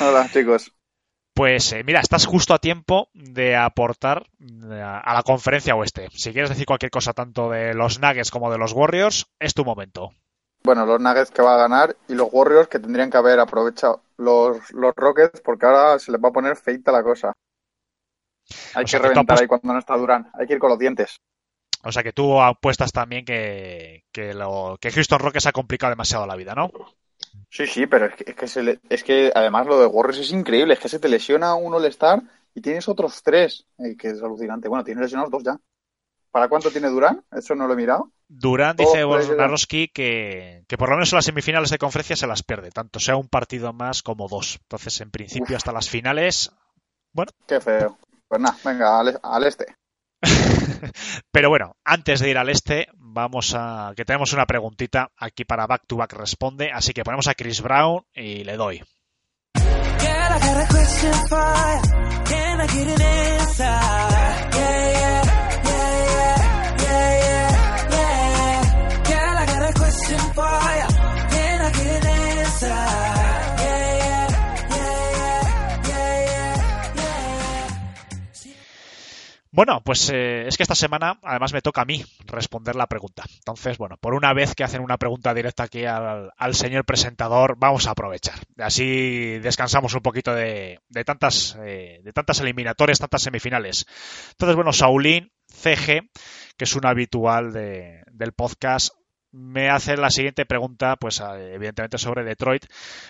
hola, 0.00 0.28
chicos. 0.30 0.72
Pues 1.34 1.72
eh, 1.72 1.82
mira, 1.84 2.00
estás 2.00 2.26
justo 2.26 2.54
a 2.54 2.58
tiempo 2.58 3.08
de 3.12 3.56
aportar 3.56 4.26
eh, 4.40 4.80
a 4.82 5.14
la 5.14 5.22
conferencia 5.22 5.74
oeste. 5.74 6.08
Si 6.12 6.32
quieres 6.32 6.50
decir 6.50 6.66
cualquier 6.66 6.90
cosa 6.90 7.12
tanto 7.12 7.50
de 7.50 7.74
los 7.74 8.00
Nuggets 8.00 8.30
como 8.30 8.50
de 8.50 8.58
los 8.58 8.72
Warriors, 8.72 9.26
es 9.38 9.54
tu 9.54 9.64
momento. 9.64 10.12
Bueno, 10.62 10.86
los 10.86 11.00
Nuggets 11.00 11.30
que 11.30 11.42
va 11.42 11.54
a 11.54 11.58
ganar 11.58 11.96
y 12.08 12.14
los 12.14 12.28
Warriors 12.32 12.68
que 12.68 12.78
tendrían 12.78 13.10
que 13.10 13.18
haber 13.18 13.38
aprovechado 13.38 14.02
los, 14.16 14.70
los 14.72 14.94
Rockets 14.94 15.40
porque 15.42 15.66
ahora 15.66 15.98
se 15.98 16.10
les 16.10 16.20
va 16.22 16.30
a 16.30 16.32
poner 16.32 16.56
feita 16.56 16.90
la 16.90 17.02
cosa. 17.02 17.32
Hay 18.74 18.84
que 18.84 18.98
reventar 18.98 19.38
ahí 19.38 19.46
cuando 19.46 19.72
no 19.72 19.78
está 19.78 19.96
Durán. 19.96 20.30
Hay 20.34 20.46
que 20.46 20.54
ir 20.54 20.58
con 20.58 20.70
los 20.70 20.78
dientes. 20.78 21.20
O 21.86 21.92
sea 21.92 22.02
que 22.02 22.12
tú 22.12 22.40
apuestas 22.40 22.92
también 22.92 23.24
que, 23.24 24.04
que, 24.12 24.34
lo, 24.34 24.76
que 24.80 24.90
Houston 24.90 25.18
Rockets 25.18 25.46
ha 25.46 25.52
complicado 25.52 25.90
demasiado 25.90 26.26
la 26.26 26.36
vida, 26.36 26.54
¿no? 26.54 26.70
Sí, 27.50 27.66
sí, 27.66 27.86
pero 27.86 28.06
es 28.06 28.14
que, 28.16 28.24
es 28.28 28.54
que, 28.54 28.78
es 28.88 29.04
que 29.04 29.32
además 29.34 29.66
lo 29.66 29.78
de 29.78 29.86
Warriors 29.86 30.18
es 30.18 30.32
increíble. 30.32 30.74
Es 30.74 30.80
que 30.80 30.88
se 30.88 30.98
te 30.98 31.08
lesiona 31.08 31.54
un 31.54 31.74
All-Star 31.74 32.22
y 32.54 32.60
tienes 32.60 32.88
otros 32.88 33.22
tres. 33.22 33.66
que 33.98 34.08
es 34.08 34.22
alucinante. 34.22 34.68
Bueno, 34.68 34.84
tienes 34.84 35.02
lesionados 35.02 35.30
dos 35.30 35.44
ya. 35.44 35.58
¿Para 36.30 36.48
cuánto 36.48 36.70
tiene 36.70 36.88
Durán? 36.88 37.24
Eso 37.32 37.54
no 37.54 37.66
lo 37.66 37.72
he 37.72 37.76
mirado. 37.76 38.10
Durán 38.28 38.76
dice 38.76 39.04
oh, 39.04 39.18
Naroski 39.36 39.88
que, 39.88 40.64
que 40.68 40.76
por 40.76 40.90
lo 40.90 40.96
menos 40.96 41.12
en 41.12 41.16
las 41.16 41.24
semifinales 41.24 41.70
de 41.70 41.78
conferencia 41.78 42.16
se 42.16 42.26
las 42.26 42.42
pierde, 42.42 42.70
tanto 42.70 42.98
sea 42.98 43.16
un 43.16 43.28
partido 43.28 43.72
más 43.72 44.02
como 44.02 44.28
dos. 44.28 44.58
Entonces, 44.62 45.00
en 45.00 45.10
principio, 45.10 45.56
hasta 45.56 45.72
las 45.72 45.88
finales. 45.88 46.52
Bueno. 47.12 47.32
Qué 47.46 47.60
feo. 47.60 47.96
Pues 48.28 48.40
nada, 48.40 48.56
venga, 48.64 49.00
al 49.00 49.44
este. 49.44 49.76
Pero 51.30 51.48
bueno, 51.48 51.76
antes 51.84 52.20
de 52.20 52.30
ir 52.30 52.38
al 52.38 52.48
este, 52.48 52.88
vamos 52.94 53.54
a. 53.56 53.92
que 53.96 54.04
tenemos 54.04 54.32
una 54.32 54.46
preguntita 54.46 55.10
aquí 55.16 55.44
para 55.44 55.66
Back 55.66 55.84
to 55.86 55.96
Back 55.96 56.12
Responde, 56.12 56.70
así 56.72 56.92
que 56.92 57.04
ponemos 57.04 57.28
a 57.28 57.34
Chris 57.34 57.60
Brown 57.60 58.04
y 58.14 58.44
le 58.44 58.56
doy. 58.56 58.82
Bueno, 79.56 79.80
pues 79.82 80.10
eh, 80.10 80.46
es 80.46 80.58
que 80.58 80.64
esta 80.64 80.74
semana 80.74 81.18
además 81.22 81.54
me 81.54 81.62
toca 81.62 81.80
a 81.80 81.86
mí 81.86 82.04
responder 82.26 82.76
la 82.76 82.88
pregunta. 82.88 83.24
Entonces, 83.36 83.78
bueno, 83.78 83.96
por 83.96 84.12
una 84.12 84.34
vez 84.34 84.54
que 84.54 84.64
hacen 84.64 84.82
una 84.82 84.98
pregunta 84.98 85.32
directa 85.32 85.62
aquí 85.62 85.86
al, 85.86 86.54
señor 86.54 86.84
presentador, 86.84 87.56
vamos 87.56 87.86
a 87.86 87.92
aprovechar. 87.92 88.34
Así 88.58 89.38
descansamos 89.38 89.94
un 89.94 90.02
poquito 90.02 90.34
de, 90.34 90.82
tantas, 91.06 91.56
eh, 91.64 92.00
de 92.04 92.12
tantas 92.12 92.40
eliminatorias, 92.40 92.98
tantas 92.98 93.22
semifinales. 93.22 93.86
Entonces, 94.32 94.56
bueno, 94.56 94.74
Saulín 94.74 95.32
CG, 95.50 96.02
que 96.58 96.64
es 96.64 96.76
un 96.76 96.84
habitual 96.84 97.54
del 97.54 98.32
podcast, 98.36 98.92
me 99.32 99.70
hace 99.70 99.96
la 99.96 100.10
siguiente 100.10 100.44
pregunta, 100.44 100.96
pues 100.96 101.20
evidentemente 101.20 101.96
sobre 101.96 102.24
Detroit. 102.24 102.66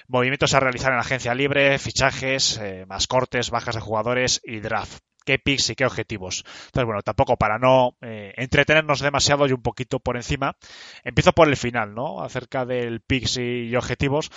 Movimientos 0.06 0.54
a 0.54 0.60
realizar 0.60 0.92
en 0.92 1.00
agencia 1.00 1.34
libre, 1.34 1.76
fichajes, 1.80 2.58
eh, 2.58 2.84
más 2.86 3.08
cortes, 3.08 3.50
bajas 3.50 3.74
de 3.74 3.80
jugadores 3.80 4.40
y 4.44 4.60
draft 4.60 5.02
qué 5.26 5.38
picks 5.38 5.68
y 5.70 5.74
qué 5.74 5.84
objetivos. 5.84 6.44
Entonces, 6.66 6.86
bueno, 6.86 7.02
tampoco 7.02 7.36
para 7.36 7.58
no 7.58 7.96
eh, 8.00 8.32
entretenernos 8.36 9.00
demasiado 9.00 9.46
y 9.46 9.52
un 9.52 9.60
poquito 9.60 9.98
por 9.98 10.16
encima, 10.16 10.56
empiezo 11.04 11.32
por 11.32 11.48
el 11.48 11.56
final, 11.56 11.94
¿no? 11.94 12.22
Acerca 12.22 12.64
del 12.64 13.00
picks 13.00 13.36
y, 13.36 13.76
objetivos. 13.76 14.30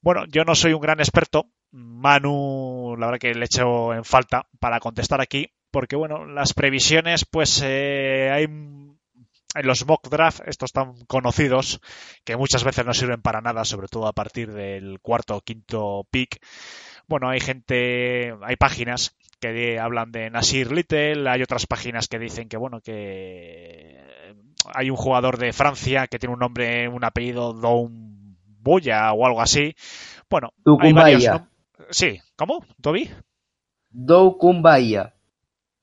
Bueno, 0.00 0.24
yo 0.28 0.44
no 0.44 0.54
soy 0.54 0.74
un 0.74 0.80
gran 0.80 1.00
experto. 1.00 1.46
Manu, 1.72 2.96
la 2.98 3.06
verdad 3.06 3.20
que 3.20 3.34
le 3.34 3.44
echo 3.46 3.94
en 3.94 4.04
falta 4.04 4.46
para 4.60 4.80
contestar 4.80 5.20
aquí, 5.20 5.52
porque 5.70 5.96
bueno, 5.96 6.26
las 6.26 6.52
previsiones, 6.52 7.24
pues 7.24 7.62
eh, 7.64 8.30
hay 8.32 8.44
en 9.54 9.66
los 9.66 9.84
mock 9.86 10.08
draft, 10.08 10.42
estos 10.46 10.72
tan 10.72 11.04
conocidos, 11.06 11.80
que 12.24 12.36
muchas 12.36 12.62
veces 12.62 12.84
no 12.86 12.94
sirven 12.94 13.22
para 13.22 13.40
nada, 13.40 13.64
sobre 13.64 13.88
todo 13.88 14.06
a 14.06 14.12
partir 14.12 14.52
del 14.52 15.00
cuarto 15.00 15.36
o 15.36 15.40
quinto 15.40 16.06
pick. 16.10 16.40
Bueno, 17.08 17.28
hay 17.28 17.40
gente, 17.40 18.34
hay 18.42 18.56
páginas 18.56 19.16
que 19.40 19.78
hablan 19.80 20.12
de 20.12 20.30
Nasir 20.30 20.70
Little, 20.70 21.28
hay 21.28 21.42
otras 21.42 21.66
páginas 21.66 22.06
que 22.06 22.18
dicen 22.18 22.48
que 22.48 22.56
bueno 22.56 22.80
que 22.80 23.98
hay 24.74 24.90
un 24.90 24.96
jugador 24.96 25.38
de 25.38 25.52
Francia 25.52 26.06
que 26.06 26.18
tiene 26.18 26.34
un 26.34 26.40
nombre, 26.40 26.88
un 26.88 27.04
apellido 27.04 27.52
Don 27.52 28.36
Boya 28.60 29.12
o 29.12 29.26
algo 29.26 29.40
así. 29.40 29.74
Bueno, 30.28 30.52
hay 30.80 30.92
varios, 30.92 31.24
Sí, 31.90 32.20
¿cómo? 32.36 32.64
¿Toby? 32.80 33.10
Doukumbaya. 33.90 35.14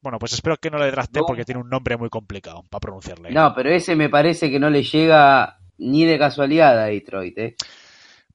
Bueno, 0.01 0.19
pues 0.19 0.33
espero 0.33 0.57
que 0.57 0.69
no 0.69 0.77
le 0.77 0.91
drafte 0.91 1.21
porque 1.25 1.43
tiene 1.43 1.59
un 1.59 1.69
nombre 1.69 1.97
muy 1.97 2.09
complicado 2.09 2.63
para 2.69 2.79
pronunciarle. 2.79 3.31
No, 3.31 3.53
pero 3.55 3.71
ese 3.71 3.95
me 3.95 4.09
parece 4.09 4.49
que 4.49 4.59
no 4.59 4.69
le 4.69 4.83
llega 4.83 5.59
ni 5.77 6.05
de 6.05 6.17
casualidad 6.17 6.79
a 6.79 6.85
Detroit, 6.85 7.37
¿eh? 7.37 7.55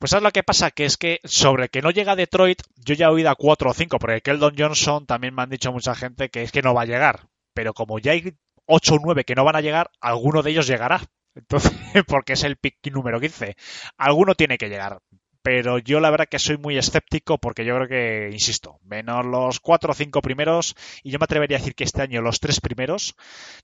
Pues 0.02 0.10
¿sabes 0.10 0.24
lo 0.24 0.32
que 0.32 0.42
pasa? 0.42 0.72
Que 0.72 0.84
es 0.84 0.96
que 0.96 1.20
sobre 1.22 1.68
que 1.68 1.80
no 1.80 1.92
llega 1.92 2.16
Detroit, 2.16 2.60
yo 2.74 2.96
ya 2.96 3.06
he 3.06 3.08
oído 3.08 3.30
a 3.30 3.36
4 3.36 3.70
o 3.70 3.72
5, 3.72 4.00
porque 4.00 4.20
Keldon 4.20 4.56
Johnson 4.58 5.06
también 5.06 5.32
me 5.32 5.42
han 5.42 5.50
dicho 5.50 5.70
mucha 5.70 5.94
gente 5.94 6.28
que 6.28 6.42
es 6.42 6.50
que 6.50 6.60
no 6.60 6.74
va 6.74 6.82
a 6.82 6.86
llegar. 6.86 7.28
Pero 7.54 7.72
como 7.72 8.00
ya 8.00 8.10
hay 8.10 8.36
8 8.66 8.94
o 8.94 8.98
9 9.00 9.22
que 9.22 9.36
no 9.36 9.44
van 9.44 9.54
a 9.54 9.60
llegar, 9.60 9.92
alguno 10.00 10.42
de 10.42 10.50
ellos 10.50 10.66
llegará. 10.66 11.02
Entonces, 11.36 11.72
porque 12.08 12.32
es 12.32 12.42
el 12.42 12.56
pick 12.56 12.84
número 12.90 13.20
15. 13.20 13.54
Alguno 13.96 14.34
tiene 14.34 14.58
que 14.58 14.68
llegar 14.68 14.98
pero 15.42 15.78
yo 15.78 16.00
la 16.00 16.10
verdad 16.10 16.28
que 16.28 16.38
soy 16.38 16.56
muy 16.56 16.78
escéptico 16.78 17.38
porque 17.38 17.64
yo 17.64 17.74
creo 17.76 17.88
que, 17.88 18.30
insisto, 18.32 18.78
menos 18.84 19.26
los 19.26 19.60
cuatro 19.60 19.92
o 19.92 19.94
cinco 19.94 20.22
primeros, 20.22 20.74
y 21.02 21.10
yo 21.10 21.18
me 21.18 21.24
atrevería 21.24 21.56
a 21.56 21.60
decir 21.60 21.74
que 21.74 21.84
este 21.84 22.02
año 22.02 22.22
los 22.22 22.40
tres 22.40 22.60
primeros, 22.60 23.14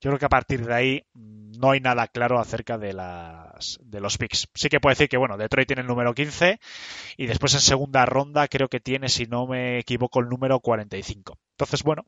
yo 0.00 0.10
creo 0.10 0.18
que 0.18 0.26
a 0.26 0.30
partir 0.30 0.66
de 0.66 0.74
ahí 0.74 1.06
no 1.14 1.70
hay 1.70 1.80
nada 1.80 2.09
claro 2.09 2.38
acerca 2.38 2.78
de, 2.78 2.92
las, 2.92 3.78
de 3.82 4.00
los 4.00 4.18
picks. 4.18 4.48
Sí 4.55 4.68
que 4.68 4.80
puedo 4.80 4.92
decir 4.92 5.09
que, 5.09 5.16
bueno, 5.16 5.36
Detroit 5.36 5.68
tiene 5.68 5.82
el 5.82 5.88
número 5.88 6.14
15 6.14 6.59
y 7.16 7.26
después 7.26 7.55
en 7.55 7.60
segunda 7.60 8.05
ronda 8.06 8.48
creo 8.48 8.68
que 8.68 8.80
tiene, 8.80 9.09
si 9.09 9.26
no 9.26 9.46
me 9.46 9.78
equivoco, 9.78 10.20
el 10.20 10.28
número 10.28 10.60
45. 10.60 11.38
Entonces, 11.52 11.82
bueno. 11.82 12.06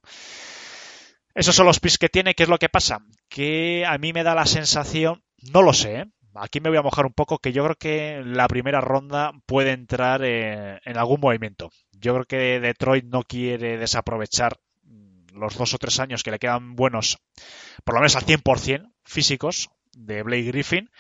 Esos 1.32 1.54
son 1.54 1.66
los 1.66 1.78
picks 1.78 1.98
que 1.98 2.08
tiene. 2.08 2.34
¿Qué 2.34 2.42
es 2.42 2.48
lo 2.48 2.58
que 2.58 2.68
pasa? 2.68 2.98
Que 3.28 3.84
a 3.86 3.98
mí 3.98 4.12
me 4.12 4.24
da 4.24 4.34
la 4.34 4.46
sensación, 4.46 5.22
no 5.52 5.62
lo 5.62 5.72
sé, 5.72 6.00
¿eh? 6.00 6.06
Aquí 6.34 6.60
me 6.60 6.68
voy 6.68 6.78
a 6.78 6.82
mojar 6.82 7.06
un 7.06 7.12
poco, 7.12 7.38
que 7.38 7.52
yo 7.52 7.64
creo 7.64 7.76
que 7.76 8.22
la 8.24 8.48
primera 8.48 8.80
ronda 8.80 9.32
puede 9.46 9.72
entrar 9.72 10.22
eh, 10.24 10.80
en 10.84 10.96
algún 10.96 11.20
movimiento. 11.20 11.70
Yo 11.92 12.14
creo 12.14 12.24
que 12.24 12.60
Detroit 12.60 13.04
no 13.04 13.22
quiere 13.22 13.78
desaprovechar 13.78 14.58
mm, 14.82 15.38
los 15.38 15.56
dos 15.56 15.74
o 15.74 15.78
tres 15.78 16.00
años 16.00 16.22
que 16.22 16.30
le 16.30 16.38
quedan 16.38 16.76
buenos, 16.76 17.18
por 17.84 17.94
lo 17.94 18.00
menos 18.00 18.16
al 18.16 18.24
100% 18.24 18.92
físicos, 19.04 19.70
de 19.92 20.22
Blake 20.22 20.44
Griffin, 20.44 20.90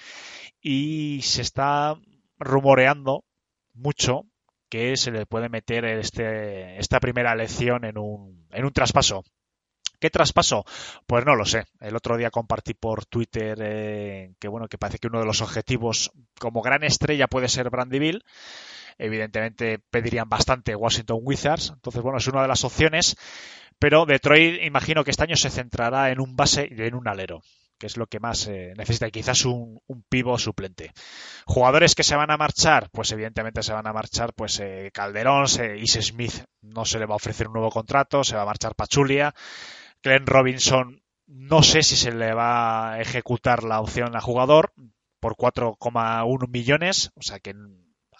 y 0.60 1.20
se 1.22 1.42
está 1.42 1.96
rumoreando 2.38 3.24
mucho 3.72 4.24
que 4.68 4.96
se 4.96 5.10
le 5.10 5.26
puede 5.26 5.48
meter 5.48 5.84
este, 5.84 6.78
esta 6.78 7.00
primera 7.00 7.32
elección 7.32 7.84
en 7.84 7.98
un, 7.98 8.46
en 8.50 8.64
un 8.64 8.72
traspaso. 8.72 9.24
¿Qué 10.00 10.08
traspaso? 10.08 10.64
Pues 11.06 11.26
no 11.26 11.36
lo 11.36 11.44
sé. 11.44 11.66
El 11.78 11.94
otro 11.94 12.16
día 12.16 12.30
compartí 12.30 12.72
por 12.72 13.04
Twitter 13.04 13.58
eh, 13.60 14.32
que 14.40 14.48
bueno, 14.48 14.66
que 14.66 14.78
parece 14.78 14.98
que 14.98 15.08
uno 15.08 15.20
de 15.20 15.26
los 15.26 15.42
objetivos 15.42 16.10
como 16.38 16.62
gran 16.62 16.82
estrella 16.84 17.26
puede 17.26 17.48
ser 17.48 17.68
Brandyville. 17.68 18.24
Evidentemente 18.96 19.78
pedirían 19.78 20.28
bastante 20.28 20.74
Washington 20.74 21.20
Wizards. 21.22 21.72
Entonces, 21.74 22.02
bueno, 22.02 22.18
es 22.18 22.26
una 22.28 22.42
de 22.42 22.48
las 22.48 22.64
opciones. 22.64 23.16
Pero 23.78 24.06
Detroit 24.06 24.62
imagino 24.62 25.04
que 25.04 25.10
este 25.10 25.24
año 25.24 25.36
se 25.36 25.50
centrará 25.50 26.10
en 26.10 26.20
un 26.20 26.34
base 26.34 26.68
y 26.70 26.82
en 26.82 26.94
un 26.94 27.06
alero 27.06 27.42
que 27.78 27.86
es 27.86 27.96
lo 27.96 28.06
que 28.06 28.20
más 28.20 28.46
eh, 28.46 28.74
necesita, 28.76 29.08
y 29.08 29.10
quizás 29.10 29.46
un, 29.46 29.80
un 29.86 30.02
pivo 30.02 30.36
suplente. 30.36 30.92
Jugadores 31.46 31.94
que 31.94 32.02
se 32.02 32.14
van 32.14 32.30
a 32.30 32.36
marchar, 32.36 32.90
pues 32.92 33.10
evidentemente 33.10 33.62
se 33.62 33.72
van 33.72 33.86
a 33.86 33.92
marchar, 33.94 34.34
pues 34.34 34.60
eh, 34.60 34.90
Calderón, 34.92 35.46
eh, 35.58 35.82
Smith 35.86 36.44
no 36.60 36.84
se 36.84 36.98
le 36.98 37.06
va 37.06 37.14
a 37.14 37.16
ofrecer 37.16 37.46
un 37.46 37.54
nuevo 37.54 37.70
contrato, 37.70 38.22
se 38.22 38.36
va 38.36 38.42
a 38.42 38.44
marchar 38.44 38.74
Pachulia, 38.74 39.34
Glenn 40.02 40.26
Robinson 40.26 41.02
no 41.26 41.62
sé 41.62 41.82
si 41.82 41.96
se 41.96 42.12
le 42.12 42.34
va 42.34 42.92
a 42.92 43.00
ejecutar 43.00 43.62
la 43.62 43.80
opción 43.80 44.16
al 44.16 44.20
jugador 44.20 44.72
por 45.20 45.36
4,1 45.36 46.48
millones, 46.48 47.12
o 47.14 47.22
sea 47.22 47.38
que 47.38 47.54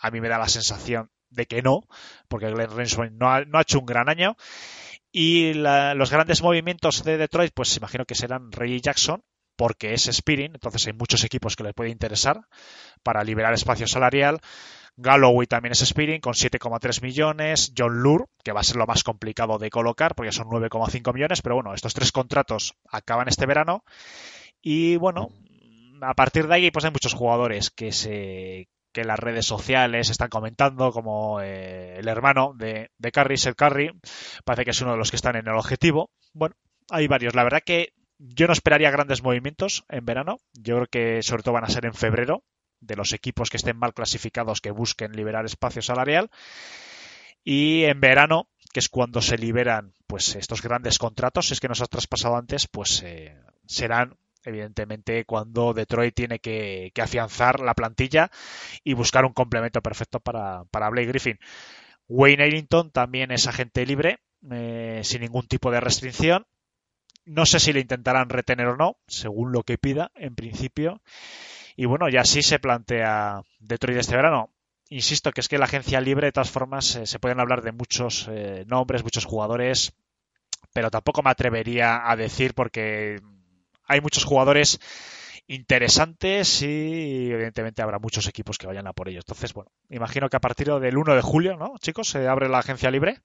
a 0.01 0.11
mí 0.11 0.21
me 0.21 0.29
da 0.29 0.39
la 0.39 0.49
sensación 0.49 1.11
de 1.29 1.47
que 1.47 1.63
no, 1.63 1.83
porque 2.29 2.51
Glenn 2.51 2.71
Robinson 2.71 3.19
no 3.19 3.31
ha, 3.31 3.43
hecho 3.61 3.81
un 3.81 3.87
gran 3.87 4.09
año. 4.09 4.37
Y 5.13 5.55
los 5.55 6.11
grandes 6.11 6.41
movimientos 6.41 7.03
de 7.03 7.17
Detroit, 7.17 7.53
pues 7.53 7.77
imagino 7.77 8.05
que 8.05 8.15
serán 8.15 8.53
Ray 8.53 8.81
Jackson, 8.81 9.25
porque 9.57 9.93
es 9.93 10.05
Spearing, 10.05 10.53
entonces 10.55 10.87
hay 10.87 10.93
muchos 10.93 11.25
equipos 11.25 11.57
que 11.57 11.65
les 11.65 11.75
puede 11.75 11.91
interesar 11.91 12.43
para 13.03 13.25
liberar 13.25 13.53
espacio 13.55 13.89
salarial. 13.89 14.41
Galloway 15.01 15.47
también 15.47 15.73
es 15.73 15.81
Spearing 15.81 16.21
con 16.21 16.35
7,3 16.35 17.03
millones. 17.03 17.73
John 17.77 18.03
Lure, 18.03 18.27
que 18.45 18.53
va 18.53 18.61
a 18.61 18.65
ser 18.65 18.77
lo 18.77 18.87
más 18.87 19.03
complicado 19.03 19.59
de 19.59 19.71
colocar 19.71 20.15
porque 20.15 20.33
son 20.33 20.49
9,5 20.49 21.15
millones, 21.15 21.43
pero 21.43 21.57
bueno, 21.57 21.75
estos 21.75 21.95
tres 21.95 22.13
contratos 22.13 22.75
acaban 22.91 23.29
este 23.29 23.47
verano. 23.47 23.85
Y 24.61 24.97
bueno, 24.97 25.31
a 26.03 26.15
partir 26.15 26.47
de 26.47 26.55
ahí 26.55 26.71
pues 26.71 26.85
hay 26.85 26.91
muchos 26.91 27.15
jugadores 27.15 27.71
que 27.71 27.93
se 27.93 28.69
que 28.93 29.05
las 29.05 29.21
redes 29.21 29.47
sociales 29.47 30.11
están 30.11 30.31
comentando, 30.31 30.91
como 30.91 31.41
eh, 31.41 31.99
el 31.99 32.09
hermano 32.09 32.55
de, 32.57 32.91
de 32.99 33.13
Curry, 33.13 33.37
Seth 33.37 33.55
Curry, 33.55 33.93
parece 34.45 34.65
que 34.65 34.73
es 34.73 34.81
uno 34.81 34.91
de 34.93 34.99
los 34.99 35.11
que 35.11 35.17
están 35.17 35.37
en 35.37 35.47
el 35.47 35.55
objetivo. 35.55 36.11
Bueno, 36.33 36.57
hay 36.91 37.07
varios. 37.07 37.37
La 37.37 37.45
verdad 37.45 37.63
que 37.65 37.93
yo 38.19 38.47
no 38.47 38.53
esperaría 38.53 38.91
grandes 38.91 39.23
movimientos 39.23 39.85
en 39.89 40.05
verano. 40.05 40.39
Yo 40.53 40.75
creo 40.77 40.87
que 40.89 41.23
sobre 41.23 41.43
todo 41.43 41.55
van 41.55 41.65
a 41.65 41.71
ser 41.71 41.87
en 41.87 41.95
febrero, 41.95 42.43
de 42.81 42.97
los 42.97 43.13
equipos 43.13 43.51
que 43.51 43.57
estén 43.57 43.77
mal 43.77 43.95
clasificados 43.95 44.61
que 44.61 44.71
busquen 44.71 45.13
liberar 45.13 45.45
espacio 45.45 45.83
salarial. 45.83 46.31
Y 47.45 47.85
en 47.85 48.01
verano, 48.01 48.49
que 48.73 48.81
es 48.81 48.89
cuando 48.89 49.23
se 49.23 49.39
liberan 49.39 49.95
pues 50.07 50.35
estos 50.35 50.63
grandes 50.63 50.99
contratos, 50.99 51.47
si 51.47 51.55
es 51.55 51.61
que 51.61 51.69
nos 51.69 51.81
ha 51.81 51.87
traspasado 51.87 52.37
antes, 52.37 52.67
pues 52.67 53.03
eh, 53.05 53.37
serán 53.67 54.17
evidentemente 54.45 55.25
cuando 55.25 55.75
Detroit 55.75 56.15
tiene 56.15 56.39
que, 56.39 56.93
afianzar 57.01 57.61
la 57.61 57.75
plantilla 57.75 58.31
y 58.85 58.95
buscar 58.95 59.25
un 59.25 59.33
complemento 59.33 59.83
perfecto 59.83 60.21
para, 60.21 60.65
para 60.71 60.91
Blake 60.91 61.09
Griffin. 61.09 61.39
Wayne 62.09 62.45
Ellington 62.45 62.91
también 62.91 63.31
es 63.31 63.47
agente 63.47 63.87
libre, 63.87 64.19
eh, 64.51 65.01
sin 65.05 65.21
ningún 65.21 65.47
tipo 65.47 65.71
de 65.71 65.81
restricción. 65.81 66.47
No 67.25 67.47
sé 67.47 67.61
si 67.61 67.73
le 67.73 67.81
intentarán 67.81 68.31
retener 68.31 68.67
o 68.67 68.77
no, 68.77 68.97
según 69.07 69.53
lo 69.53 69.63
que 69.63 69.79
pida, 69.79 70.11
en 70.17 70.35
principio. 70.35 71.03
Y 71.81 71.87
bueno, 71.87 72.11
ya 72.11 72.21
así 72.21 72.43
se 72.43 72.59
plantea 72.59 73.41
Detroit 73.59 74.01
este 74.01 74.15
verano. 74.15 74.51
Insisto 74.91 75.33
que 75.33 75.41
es 75.41 75.49
que 75.49 75.57
la 75.57 75.65
agencia 75.65 75.99
libre, 76.03 76.27
de 76.27 76.33
todas 76.33 76.51
formas, 76.51 76.95
eh, 76.97 77.07
se 77.07 77.19
pueden 77.19 77.41
hablar 77.41 77.63
de 77.63 77.73
muchos 77.73 78.29
eh, 78.31 78.67
nombres, 78.67 79.03
muchos 79.03 79.25
jugadores, 79.25 79.95
pero 80.75 80.91
tampoco 80.91 81.23
me 81.23 81.31
atrevería 81.31 82.03
a 82.11 82.17
decir 82.17 82.53
porque 82.53 83.19
hay 83.87 84.01
muchos 84.03 84.25
jugadores 84.25 84.79
interesantes 85.47 86.61
y 86.61 87.33
evidentemente 87.33 87.81
habrá 87.81 87.99
muchos 87.99 88.29
equipos 88.29 88.59
que 88.59 88.67
vayan 88.67 88.87
a 88.87 88.93
por 88.93 89.09
ellos. 89.09 89.25
Entonces, 89.27 89.55
bueno, 89.55 89.71
imagino 89.89 90.29
que 90.29 90.37
a 90.37 90.41
partir 90.41 90.67
del 90.67 90.99
1 90.99 91.15
de 91.15 91.23
julio, 91.23 91.57
¿no, 91.57 91.79
chicos? 91.79 92.11
Se 92.11 92.29
abre 92.29 92.51
la 92.51 92.59
agencia 92.59 92.91
libre. 92.91 93.21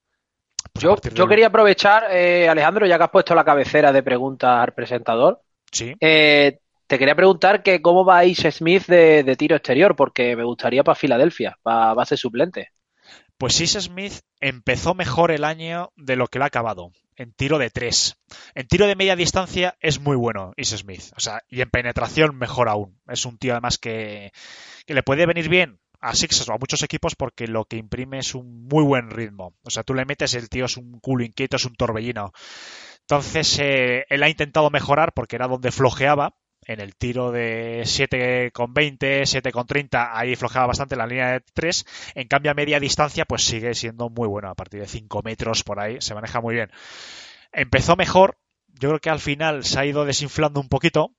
Pues 0.72 0.82
yo, 0.82 1.28
quería 1.28 1.48
aprovechar, 1.48 2.06
eh, 2.10 2.48
Alejandro, 2.48 2.86
ya 2.86 2.96
que 2.96 3.04
has 3.04 3.10
puesto 3.10 3.34
la 3.34 3.44
cabecera 3.44 3.92
de 3.92 4.02
preguntas 4.02 4.62
al 4.66 4.72
presentador. 4.72 5.42
Sí. 5.70 5.94
Eh, 6.00 6.60
te 6.86 6.98
quería 6.98 7.14
preguntar 7.14 7.62
que 7.62 7.82
cómo 7.82 8.04
va 8.04 8.24
Ish 8.24 8.50
Smith 8.50 8.86
de, 8.86 9.36
tiro 9.36 9.56
exterior, 9.56 9.96
porque 9.96 10.36
me 10.36 10.44
gustaría 10.44 10.84
para 10.84 10.94
Filadelfia, 10.94 11.58
para 11.62 11.94
base 11.94 12.16
suplente. 12.16 12.70
Pues 13.38 13.60
Ish 13.60 13.80
Smith 13.80 14.20
empezó 14.40 14.94
mejor 14.94 15.30
el 15.30 15.44
año 15.44 15.92
de 15.96 16.16
lo 16.16 16.28
que 16.28 16.38
lo 16.38 16.44
ha 16.44 16.48
acabado 16.48 16.92
en 17.16 17.32
tiro 17.32 17.58
de 17.58 17.70
tres. 17.70 18.16
En 18.54 18.66
tiro 18.68 18.86
de 18.86 18.96
media 18.96 19.16
distancia 19.16 19.76
es 19.80 20.00
muy 20.00 20.16
bueno 20.16 20.52
Is 20.56 20.70
Smith. 20.70 21.12
O 21.16 21.20
sea, 21.20 21.42
y 21.48 21.60
en 21.62 21.70
penetración 21.70 22.36
mejor 22.36 22.68
aún. 22.68 23.00
Es 23.08 23.24
un 23.24 23.38
tío 23.38 23.52
además 23.52 23.78
que, 23.78 24.32
que 24.86 24.94
le 24.94 25.02
puede 25.02 25.26
venir 25.26 25.48
bien 25.48 25.80
a 26.00 26.14
Sixers 26.14 26.48
o 26.48 26.52
a 26.52 26.58
muchos 26.58 26.82
equipos 26.82 27.16
porque 27.16 27.48
lo 27.48 27.64
que 27.64 27.76
imprime 27.76 28.18
es 28.18 28.34
un 28.34 28.66
muy 28.68 28.84
buen 28.84 29.10
ritmo. 29.10 29.54
O 29.62 29.70
sea, 29.70 29.82
tú 29.82 29.94
le 29.94 30.04
metes 30.04 30.34
el 30.34 30.48
tío 30.48 30.66
es 30.66 30.76
un 30.76 31.00
culo 31.00 31.24
inquieto, 31.24 31.56
es 31.56 31.64
un 31.64 31.74
torbellino. 31.74 32.32
Entonces, 33.00 33.58
eh, 33.60 34.04
él 34.08 34.22
ha 34.22 34.28
intentado 34.28 34.70
mejorar 34.70 35.12
porque 35.14 35.36
era 35.36 35.48
donde 35.48 35.72
flojeaba. 35.72 36.34
En 36.66 36.80
el 36.80 36.96
tiro 36.96 37.30
de 37.30 37.82
7,20, 37.84 38.50
7,30, 39.22 40.10
ahí 40.12 40.34
flojeaba 40.34 40.66
bastante 40.66 40.96
la 40.96 41.06
línea 41.06 41.32
de 41.32 41.40
3. 41.54 41.86
En 42.16 42.26
cambio, 42.26 42.50
a 42.50 42.54
media 42.54 42.80
distancia, 42.80 43.24
pues 43.24 43.44
sigue 43.44 43.72
siendo 43.74 44.10
muy 44.10 44.26
bueno. 44.26 44.50
A 44.50 44.56
partir 44.56 44.80
de 44.80 44.88
5 44.88 45.22
metros 45.22 45.62
por 45.62 45.78
ahí, 45.78 45.98
se 46.00 46.14
maneja 46.14 46.40
muy 46.40 46.56
bien. 46.56 46.70
Empezó 47.52 47.94
mejor. 47.94 48.36
Yo 48.66 48.88
creo 48.88 49.00
que 49.00 49.10
al 49.10 49.20
final 49.20 49.64
se 49.64 49.78
ha 49.78 49.86
ido 49.86 50.04
desinflando 50.04 50.60
un 50.60 50.68
poquito. 50.68 51.14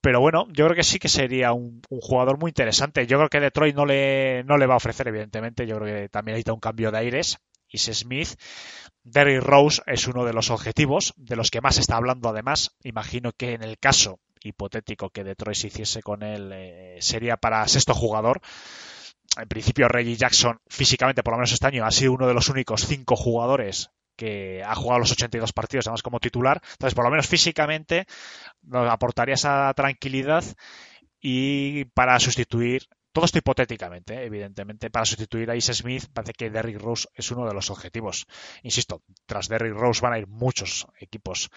Pero 0.00 0.20
bueno, 0.20 0.46
yo 0.52 0.64
creo 0.66 0.76
que 0.76 0.84
sí 0.84 1.00
que 1.00 1.08
sería 1.08 1.52
un, 1.52 1.82
jugador 1.90 2.38
muy 2.38 2.50
interesante. 2.50 3.06
Yo 3.08 3.18
creo 3.18 3.28
que 3.28 3.40
Detroit 3.40 3.74
no 3.74 3.84
le, 3.84 4.44
no 4.44 4.56
le 4.58 4.66
va 4.66 4.74
a 4.74 4.76
ofrecer, 4.76 5.08
evidentemente. 5.08 5.66
Yo 5.66 5.76
creo 5.78 6.02
que 6.02 6.08
también 6.08 6.34
necesita 6.34 6.52
un 6.52 6.60
cambio 6.60 6.92
de 6.92 6.98
aires. 6.98 7.38
Y 7.68 7.78
Smith, 7.78 8.28
Derrick 9.02 9.42
Rose 9.42 9.82
es 9.86 10.06
uno 10.06 10.24
de 10.24 10.32
los 10.32 10.50
objetivos, 10.50 11.14
de 11.16 11.36
los 11.36 11.50
que 11.50 11.60
más 11.60 11.78
está 11.78 11.96
hablando 11.96 12.28
además. 12.28 12.76
Imagino 12.84 13.32
que 13.32 13.54
en 13.54 13.62
el 13.62 13.76
caso 13.78 14.20
hipotético 14.42 15.10
que 15.10 15.24
Detroit 15.24 15.56
se 15.56 15.66
hiciese 15.68 16.02
con 16.02 16.22
él 16.22 16.50
eh, 16.52 16.98
sería 17.00 17.36
para 17.36 17.66
sexto 17.68 17.94
jugador. 17.94 18.40
En 19.36 19.48
principio, 19.48 19.88
Reggie 19.88 20.16
Jackson, 20.16 20.58
físicamente, 20.68 21.22
por 21.22 21.32
lo 21.32 21.38
menos 21.38 21.52
este 21.52 21.66
año, 21.66 21.84
ha 21.84 21.90
sido 21.90 22.12
uno 22.12 22.26
de 22.26 22.34
los 22.34 22.48
únicos 22.48 22.86
cinco 22.86 23.14
jugadores 23.16 23.90
que 24.16 24.64
ha 24.64 24.74
jugado 24.74 24.98
los 24.98 25.12
82 25.12 25.52
partidos, 25.52 25.86
además 25.86 26.02
como 26.02 26.18
titular. 26.18 26.60
Entonces, 26.72 26.94
por 26.94 27.04
lo 27.04 27.10
menos 27.10 27.28
físicamente, 27.28 28.06
nos 28.62 28.90
aportaría 28.90 29.34
esa 29.34 29.72
tranquilidad 29.74 30.44
y 31.20 31.84
para 31.86 32.18
sustituir 32.18 32.88
todo 33.18 33.24
esto 33.24 33.38
hipotéticamente, 33.38 34.14
¿eh? 34.14 34.26
evidentemente, 34.26 34.90
para 34.90 35.04
sustituir 35.04 35.50
a 35.50 35.56
Ice 35.56 35.74
Smith, 35.74 36.04
parece 36.14 36.34
que 36.34 36.50
Derrick 36.50 36.80
Rose 36.80 37.08
es 37.16 37.32
uno 37.32 37.48
de 37.48 37.52
los 37.52 37.68
objetivos. 37.68 38.28
Insisto, 38.62 39.02
tras 39.26 39.48
Derrick 39.48 39.74
Rose 39.74 40.00
van 40.00 40.12
a 40.12 40.20
ir 40.20 40.28
muchos 40.28 40.86
equipos. 41.00 41.50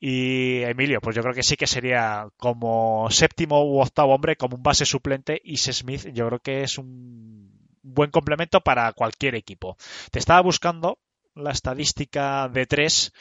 Y 0.00 0.62
Emilio, 0.62 1.02
pues 1.02 1.14
yo 1.14 1.20
creo 1.20 1.34
que 1.34 1.42
sí 1.42 1.56
que 1.56 1.66
sería 1.66 2.28
como 2.38 3.10
séptimo 3.10 3.62
u 3.62 3.82
octavo 3.82 4.14
hombre, 4.14 4.36
como 4.36 4.56
un 4.56 4.62
base 4.62 4.86
suplente, 4.86 5.38
Ice 5.44 5.74
Smith, 5.74 6.06
yo 6.14 6.26
creo 6.28 6.38
que 6.38 6.62
es 6.62 6.78
un 6.78 7.60
buen 7.82 8.10
complemento 8.10 8.62
para 8.62 8.90
cualquier 8.94 9.34
equipo. 9.34 9.76
Te 10.10 10.18
estaba 10.18 10.40
buscando 10.40 10.98
la 11.34 11.50
estadística 11.50 12.48
de 12.48 12.64
tres 12.64 13.12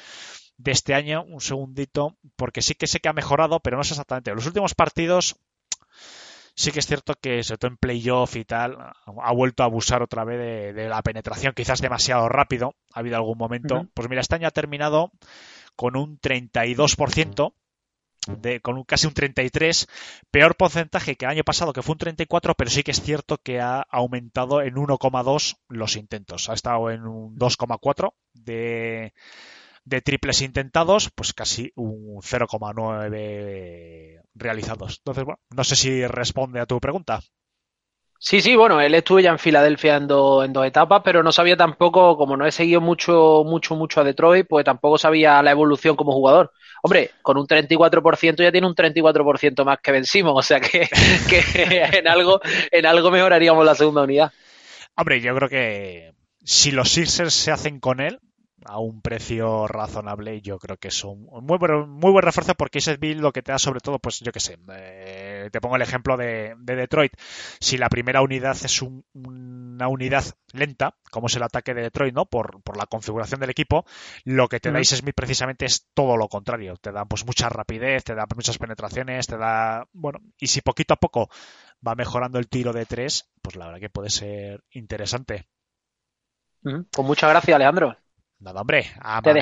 de 0.55 0.71
este 0.71 0.93
año, 0.93 1.25
un 1.25 1.41
segundito, 1.41 2.15
porque 2.37 2.61
sí 2.61 2.73
que 2.73 2.87
sé 2.87 3.01
que 3.01 3.09
ha 3.09 3.13
mejorado, 3.13 3.59
pero 3.59 3.75
no 3.75 3.83
sé 3.83 3.95
exactamente. 3.95 4.33
Los 4.33 4.45
últimos 4.45 4.75
partidos 4.75 5.35
sí 6.55 6.71
que 6.71 6.79
es 6.79 6.87
cierto 6.87 7.15
que, 7.15 7.43
sobre 7.43 7.57
todo 7.57 7.71
en 7.71 7.77
playoff 7.77 8.35
y 8.35 8.45
tal, 8.45 8.77
ha 8.79 9.33
vuelto 9.33 9.63
a 9.63 9.67
abusar 9.67 10.01
otra 10.01 10.23
vez 10.23 10.75
de, 10.75 10.87
la 10.87 11.01
penetración, 11.01 11.53
quizás 11.53 11.81
demasiado 11.81 12.29
rápido. 12.29 12.75
Ha 12.93 12.99
habido 12.99 13.15
algún 13.15 13.37
momento. 13.37 13.87
Pues 13.93 14.09
mira, 14.09 14.21
este 14.21 14.35
año 14.35 14.47
ha 14.47 14.51
terminado 14.51 15.11
con 15.75 15.95
un 15.95 16.19
32%. 16.19 17.53
De, 18.39 18.61
con 18.61 18.77
un, 18.77 18.83
casi 18.83 19.07
un 19.07 19.15
33, 19.15 19.87
peor 20.29 20.55
porcentaje 20.55 21.15
que 21.15 21.25
el 21.25 21.31
año 21.31 21.43
pasado, 21.43 21.73
que 21.73 21.81
fue 21.81 21.93
un 21.93 21.97
34, 21.97 22.53
pero 22.53 22.69
sí 22.69 22.83
que 22.83 22.91
es 22.91 23.01
cierto 23.01 23.39
que 23.39 23.59
ha 23.59 23.81
aumentado 23.89 24.61
en 24.61 24.75
1,2 24.75 25.57
los 25.69 25.95
intentos. 25.95 26.47
Ha 26.47 26.53
estado 26.53 26.91
en 26.91 27.07
un 27.07 27.35
2,4 27.35 28.13
de, 28.35 29.13
de 29.83 30.01
triples 30.01 30.41
intentados, 30.41 31.09
pues 31.13 31.33
casi 31.33 31.71
un 31.75 32.21
0,9 32.21 34.21
realizados. 34.35 34.99
Entonces, 34.99 35.23
bueno, 35.23 35.39
no 35.49 35.63
sé 35.63 35.75
si 35.75 36.05
responde 36.07 36.59
a 36.59 36.65
tu 36.65 36.79
pregunta. 36.79 37.21
Sí, 38.23 38.39
sí, 38.39 38.55
bueno, 38.55 38.79
él 38.79 38.93
estuvo 38.93 39.19
ya 39.19 39.31
en 39.31 39.39
Filadelfia 39.39 39.95
en, 39.95 40.07
dos 40.07 40.47
etapas, 40.63 41.01
pero 41.03 41.23
no 41.23 41.31
sabía 41.31 41.57
tampoco, 41.57 42.15
como 42.17 42.37
no 42.37 42.45
he 42.45 42.51
seguido 42.51 42.79
mucho, 42.79 43.43
mucho, 43.43 43.75
mucho 43.75 43.99
a 43.99 44.03
Detroit, 44.03 44.45
pues 44.47 44.63
tampoco 44.63 44.99
sabía 44.99 45.41
la 45.41 45.49
evolución 45.49 45.95
como 45.95 46.11
jugador. 46.11 46.51
Hombre, 46.83 47.09
con 47.23 47.37
un 47.37 47.47
34% 47.47 48.43
ya 48.43 48.51
tiene 48.51 48.67
un 48.67 48.75
34% 48.75 49.65
más 49.65 49.79
que 49.79 49.91
vencimos, 49.91 50.33
o 50.35 50.41
sea 50.43 50.59
que, 50.59 50.87
que 51.29 51.89
en, 51.93 52.07
algo, 52.07 52.39
en 52.69 52.85
algo 52.85 53.09
mejoraríamos 53.09 53.65
la 53.65 53.73
segunda 53.73 54.03
unidad. 54.03 54.31
Hombre, 54.95 55.19
yo 55.19 55.35
creo 55.35 55.49
que 55.49 56.13
si 56.43 56.69
los 56.69 56.91
Sixers 56.91 57.33
se 57.33 57.49
hacen 57.49 57.79
con 57.79 57.99
él, 57.99 58.19
a 58.65 58.79
un 58.79 59.01
precio 59.01 59.67
razonable 59.67 60.41
yo 60.41 60.59
creo 60.59 60.77
que 60.77 60.89
es 60.89 61.03
un 61.03 61.27
muy 61.43 61.57
buen, 61.57 61.89
muy 61.89 62.11
buen 62.11 62.23
refuerzo 62.23 62.55
porque 62.55 62.79
ese 62.79 62.97
build 62.97 63.21
lo 63.21 63.31
que 63.31 63.41
te 63.41 63.51
da 63.51 63.59
sobre 63.59 63.79
todo 63.79 63.99
pues 63.99 64.19
yo 64.19 64.31
que 64.31 64.39
sé 64.39 64.57
eh, 64.69 65.49
te 65.51 65.61
pongo 65.61 65.75
el 65.75 65.81
ejemplo 65.81 66.17
de, 66.17 66.55
Detroit. 66.57 67.13
Si 67.59 67.77
la 67.77 67.89
primera 67.89 68.21
unidad 68.21 68.57
es 68.63 68.81
una 68.81 69.87
unidad 69.87 70.23
lenta 70.53 70.95
como 71.09 71.27
es 71.27 71.35
el 71.35 71.43
ataque 71.43 71.73
de 71.73 71.83
Detroit 71.83 72.13
no 72.13 72.25
por, 72.25 72.61
por 72.61 72.77
la 72.77 72.85
configuración 72.85 73.39
del 73.39 73.49
equipo 73.49 73.85
lo 74.23 74.47
que 74.47 74.59
te 74.59 74.71
da 74.71 74.83
Smith 74.83 75.15
precisamente 75.15 75.65
es 75.65 75.87
todo 75.93 76.17
lo 76.17 76.27
contrario. 76.27 76.75
Te 76.77 76.91
da 76.91 77.05
pues 77.05 77.25
mucha 77.25 77.49
rapidez 77.49 78.03
te 78.03 78.15
da 78.15 78.25
muchas 78.35 78.57
penetraciones 78.57 79.27
te 79.27 79.37
da 79.37 79.87
bueno 79.93 80.19
y 80.37 80.47
si 80.47 80.61
poquito 80.61 80.93
a 80.93 80.97
poco 80.97 81.29
va 81.85 81.95
mejorando 81.95 82.39
el 82.39 82.47
tiro 82.47 82.73
de 82.73 82.85
tres 82.85 83.29
pues 83.41 83.55
la 83.55 83.65
verdad 83.65 83.79
que 83.79 83.89
puede 83.89 84.09
ser 84.09 84.63
interesante. 84.71 85.47
Pues 86.63 87.07
muchas 87.07 87.29
gracias, 87.29 87.55
Alejandro. 87.55 87.97
Nada, 88.41 88.61
hombre. 88.61 88.87
te, 89.23 89.33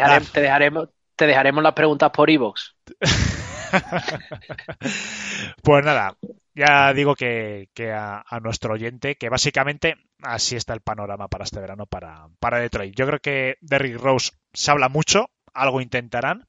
dejaremos, 0.41 0.89
te 1.15 1.25
dejaremos 1.25 1.63
las 1.63 1.73
preguntas 1.73 2.11
por 2.11 2.29
iVoox. 2.29 2.75
pues 5.63 5.85
nada, 5.85 6.17
ya 6.53 6.93
digo 6.93 7.15
que, 7.15 7.69
a, 7.95 8.39
nuestro 8.41 8.73
oyente 8.73 9.15
que 9.15 9.29
básicamente 9.29 9.95
así 10.21 10.57
está 10.57 10.73
el 10.73 10.81
panorama 10.81 11.29
para 11.29 11.45
este 11.45 11.61
verano 11.61 11.85
para, 11.85 12.27
para 12.39 12.59
Detroit. 12.59 12.93
Yo 12.93 13.07
creo 13.07 13.19
que 13.19 13.57
Derrick 13.61 13.97
Rose 13.97 14.33
se 14.53 14.71
habla 14.71 14.89
mucho, 14.89 15.29
algo 15.53 15.79
intentarán. 15.79 16.45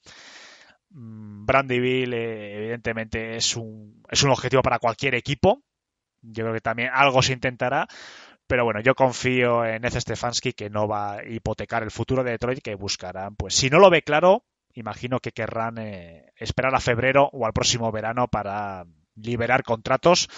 Mm, 0.90 1.46
Brandyville, 1.46 2.16
eh, 2.16 2.56
evidentemente, 2.56 3.36
es 3.36 3.56
un, 3.56 4.02
es 4.10 4.24
un 4.24 4.30
objetivo 4.30 4.62
para 4.62 4.80
cualquier 4.80 5.14
equipo. 5.14 5.62
Yo 6.22 6.42
creo 6.42 6.54
que 6.54 6.60
también 6.60 6.90
algo 6.92 7.22
se 7.22 7.32
intentará. 7.32 7.86
Pero 8.50 8.64
bueno, 8.64 8.80
yo 8.80 8.96
confío 8.96 9.64
en 9.64 9.84
Eze 9.84 10.00
Stefanski 10.00 10.54
que 10.54 10.70
no 10.70 10.88
va 10.88 11.18
a 11.18 11.24
hipotecar 11.24 11.84
el 11.84 11.92
futuro 11.92 12.24
de 12.24 12.32
Detroit, 12.32 12.60
que 12.60 12.74
buscarán, 12.74 13.36
pues 13.36 13.54
si 13.54 13.70
no 13.70 13.78
lo 13.78 13.90
ve 13.90 14.02
claro, 14.02 14.44
imagino 14.74 15.20
que 15.20 15.30
querrán 15.30 15.78
eh, 15.78 16.32
esperar 16.34 16.74
a 16.74 16.80
febrero 16.80 17.30
o 17.32 17.46
al 17.46 17.52
próximo 17.52 17.92
verano 17.92 18.26
para 18.26 18.86
liberar 19.14 19.62
contratos 19.62 20.28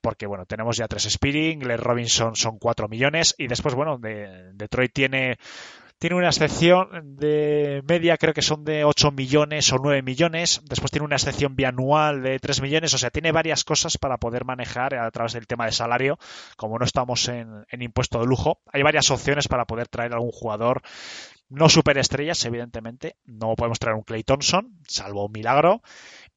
porque 0.00 0.26
bueno, 0.26 0.46
tenemos 0.46 0.78
ya 0.78 0.88
tres 0.88 1.02
Speeding, 1.10 1.68
Les 1.68 1.78
Robinson 1.78 2.36
son 2.36 2.58
cuatro 2.58 2.88
millones 2.88 3.34
y 3.36 3.48
después, 3.48 3.74
bueno, 3.74 3.98
de, 3.98 4.52
Detroit 4.54 4.92
tiene 4.94 5.36
tiene 6.02 6.16
una 6.16 6.30
excepción 6.30 7.14
de 7.16 7.80
media, 7.86 8.16
creo 8.16 8.34
que 8.34 8.42
son 8.42 8.64
de 8.64 8.82
8 8.82 9.12
millones 9.12 9.72
o 9.72 9.76
9 9.80 10.02
millones. 10.02 10.60
Después 10.68 10.90
tiene 10.90 11.04
una 11.04 11.14
excepción 11.14 11.54
bianual 11.54 12.24
de 12.24 12.40
3 12.40 12.60
millones. 12.60 12.92
O 12.92 12.98
sea, 12.98 13.10
tiene 13.10 13.30
varias 13.30 13.62
cosas 13.62 13.98
para 13.98 14.16
poder 14.16 14.44
manejar 14.44 14.96
a 14.96 15.08
través 15.12 15.34
del 15.34 15.46
tema 15.46 15.66
de 15.66 15.70
salario. 15.70 16.18
Como 16.56 16.76
no 16.76 16.84
estamos 16.84 17.28
en, 17.28 17.64
impuesto 17.70 18.18
de 18.18 18.26
lujo, 18.26 18.58
hay 18.72 18.82
varias 18.82 19.12
opciones 19.12 19.46
para 19.46 19.64
poder 19.64 19.86
traer 19.86 20.10
a 20.10 20.16
algún 20.16 20.32
jugador. 20.32 20.82
No 21.48 21.68
superestrellas, 21.68 22.44
evidentemente. 22.46 23.14
No 23.24 23.54
podemos 23.54 23.78
traer 23.78 23.94
un 23.94 24.02
Clay 24.02 24.24
Thompson, 24.24 24.80
salvo 24.88 25.26
un 25.26 25.32
milagro. 25.32 25.82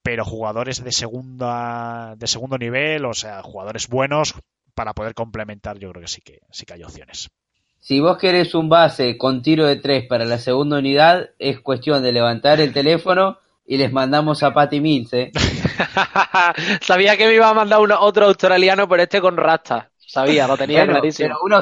Pero 0.03 0.25
jugadores 0.25 0.83
de 0.83 0.91
segunda, 0.91 2.13
de 2.15 2.27
segundo 2.27 2.59
nivel, 2.59 3.03
o 3.03 3.15
sea, 3.15 3.41
jugadores 3.41 3.87
buenos 3.87 4.35
para 4.75 4.93
poder 4.93 5.15
complementar, 5.15 5.79
yo 5.79 5.89
creo 5.89 6.03
que 6.03 6.07
sí 6.07 6.21
que 6.21 6.41
sí 6.51 6.67
que 6.67 6.75
hay 6.75 6.83
opciones. 6.83 7.31
Si 7.85 7.99
vos 7.99 8.17
querés 8.17 8.55
un 8.55 8.67
base 8.67 9.15
con 9.15 9.43
tiro 9.43 9.67
de 9.67 9.75
tres 9.75 10.07
para 10.07 10.25
la 10.25 10.39
segunda 10.39 10.79
unidad, 10.79 11.29
es 11.37 11.59
cuestión 11.59 12.01
de 12.01 12.11
levantar 12.11 12.59
el 12.59 12.73
teléfono 12.73 13.37
y 13.63 13.77
les 13.77 13.91
mandamos 13.93 14.41
a 14.41 14.55
Patty 14.55 14.79
Mills, 14.79 15.13
¿eh? 15.13 15.31
Sabía 16.81 17.15
que 17.15 17.27
me 17.27 17.35
iba 17.35 17.47
a 17.47 17.53
mandar 17.53 17.79
otro 17.99 18.25
australiano, 18.25 18.89
pero 18.89 19.03
este 19.03 19.21
con 19.21 19.37
rasta. 19.37 19.91
Sabía, 19.99 20.47
lo 20.47 20.57
tenía 20.57 20.87
clarísimo. 20.87 21.35
un, 21.43 21.53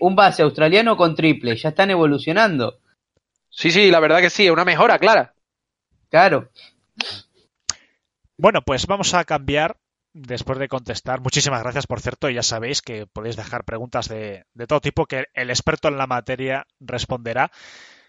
un 0.00 0.14
base 0.14 0.42
australiano 0.42 0.98
con 0.98 1.14
triple, 1.14 1.56
ya 1.56 1.70
están 1.70 1.90
evolucionando. 1.90 2.80
Sí, 3.48 3.70
sí, 3.70 3.90
la 3.90 4.00
verdad 4.00 4.20
que 4.20 4.28
sí, 4.28 4.44
es 4.44 4.52
una 4.52 4.66
mejora, 4.66 4.98
clara. 4.98 5.32
Claro. 6.10 6.50
Bueno, 8.36 8.60
pues 8.60 8.86
vamos 8.86 9.14
a 9.14 9.24
cambiar 9.24 9.78
después 10.12 10.58
de 10.58 10.68
contestar, 10.68 11.20
muchísimas 11.20 11.62
gracias 11.62 11.86
por 11.86 12.00
cierto, 12.00 12.28
ya 12.28 12.42
sabéis 12.42 12.82
que 12.82 13.06
podéis 13.06 13.36
dejar 13.36 13.64
preguntas 13.64 14.08
de, 14.08 14.44
todo 14.68 14.80
tipo 14.80 15.06
que 15.06 15.26
el 15.34 15.50
experto 15.50 15.88
en 15.88 15.98
la 15.98 16.06
materia 16.06 16.66
responderá. 16.80 17.50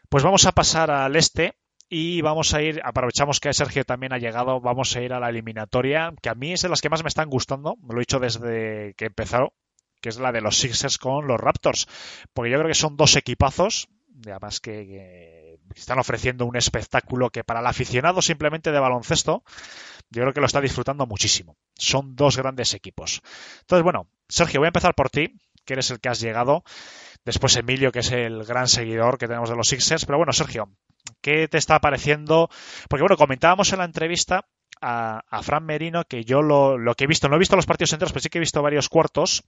Pues 0.10 0.24
vamos 0.24 0.46
a 0.46 0.52
pasar 0.52 0.92
al 0.92 1.16
este 1.16 1.56
y 1.90 2.22
vamos 2.22 2.54
a 2.54 2.62
ir, 2.62 2.82
aprovechamos 2.84 3.40
que 3.40 3.54
Sergio 3.54 3.84
también 3.84 4.14
ha 4.14 4.18
llegado, 4.18 4.62
vamos 4.62 4.96
a 4.96 5.02
ir 5.02 5.14
a 5.14 5.20
la 5.20 5.30
eliminatoria, 5.30 6.14
que 6.22 6.30
a 6.30 6.36
mí 6.36 6.54
es 6.54 6.62
de 6.62 6.70
las 6.70 6.82
que 6.82 6.90
más 6.90 7.04
me 7.04 7.10
están 7.10 7.30
gustando, 7.30 7.78
lo 7.88 7.98
he 7.98 8.00
dicho 8.00 8.20
desde 8.20 8.94
que 8.96 9.06
empezó, 9.06 9.54
que 10.02 10.10
es 10.10 10.18
la 10.18 10.32
de 10.32 10.42
los 10.42 10.58
Sixers 10.58 10.98
con 10.98 11.28
los 11.28 11.40
Raptors, 11.40 11.88
porque 12.34 12.52
yo 12.52 12.58
creo 12.58 12.70
que 12.70 12.76
son 12.76 12.98
dos 12.98 13.16
equipazos, 13.16 13.90
además 14.26 14.60
que 14.60 15.58
están 15.76 16.00
ofreciendo 16.00 16.46
un 16.46 16.56
espectáculo 16.56 17.30
que 17.30 17.44
para 17.44 17.60
el 17.60 17.68
aficionado 17.68 18.22
simplemente 18.22 18.72
de 18.72 18.80
baloncesto 18.80 19.44
yo 20.12 20.22
creo 20.22 20.34
que 20.34 20.42
lo 20.42 20.46
está 20.46 20.60
disfrutando 20.60 21.08
muchísimo. 21.08 21.56
Son 21.76 22.16
dos 22.16 22.36
grandes 22.36 22.74
equipos. 22.74 23.22
Entonces, 23.62 23.84
bueno, 23.84 24.08
Sergio, 24.28 24.60
voy 24.60 24.68
a 24.68 24.70
empezar 24.70 24.94
por 24.94 25.10
ti, 25.10 25.40
que 25.66 25.74
eres 25.74 25.90
el 25.90 26.02
que 26.02 26.10
has 26.10 26.20
llegado. 26.20 26.64
Después 27.24 27.56
Emilio, 27.56 27.92
que 27.92 28.00
es 28.00 28.12
el 28.12 28.44
gran 28.44 28.68
seguidor 28.68 29.18
que 29.18 29.28
tenemos 29.28 29.50
de 29.50 29.56
los 29.56 29.70
Sixers. 29.70 30.06
Pero 30.06 30.18
bueno, 30.18 30.34
Sergio, 30.34 30.70
¿qué 31.22 31.48
te 31.48 31.58
está 31.58 31.80
pareciendo? 31.80 32.50
Porque 32.90 33.04
bueno, 33.04 33.16
comentábamos 33.16 33.72
en 33.72 33.80
la 33.80 33.86
entrevista 33.86 34.46
a, 34.82 35.42
Fran 35.44 35.66
Merino 35.66 36.04
que 36.04 36.26
yo 36.26 36.42
lo, 36.42 36.78
que 36.96 37.06
he 37.06 37.08
visto, 37.08 37.30
no 37.30 37.36
he 37.36 37.40
visto 37.40 37.56
los 37.56 37.66
partidos 37.66 37.94
enteros, 37.94 38.12
pero 38.12 38.24
sí 38.24 38.30
que 38.30 38.40
he 38.40 38.42
visto 38.42 38.62
varios 38.62 38.90
cuartos. 38.90 39.44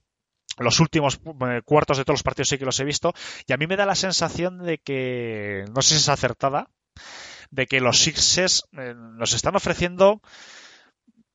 Los 0.58 0.80
últimos 0.80 1.20
eh, 1.48 1.62
cuartos 1.64 1.98
de 1.98 2.04
todos 2.04 2.18
los 2.18 2.22
partidos 2.22 2.48
sí 2.48 2.58
que 2.58 2.64
los 2.64 2.78
he 2.80 2.84
visto. 2.84 3.12
Y 3.46 3.52
a 3.52 3.56
mí 3.56 3.66
me 3.66 3.76
da 3.76 3.86
la 3.86 3.94
sensación 3.94 4.64
de 4.64 4.78
que, 4.78 5.64
no 5.74 5.82
sé 5.82 5.94
si 5.94 6.00
es 6.00 6.08
acertada, 6.08 6.70
de 7.50 7.66
que 7.66 7.80
los 7.80 7.98
Sixers 7.98 8.68
eh, 8.72 8.94
nos 8.96 9.32
están 9.32 9.56
ofreciendo 9.56 10.20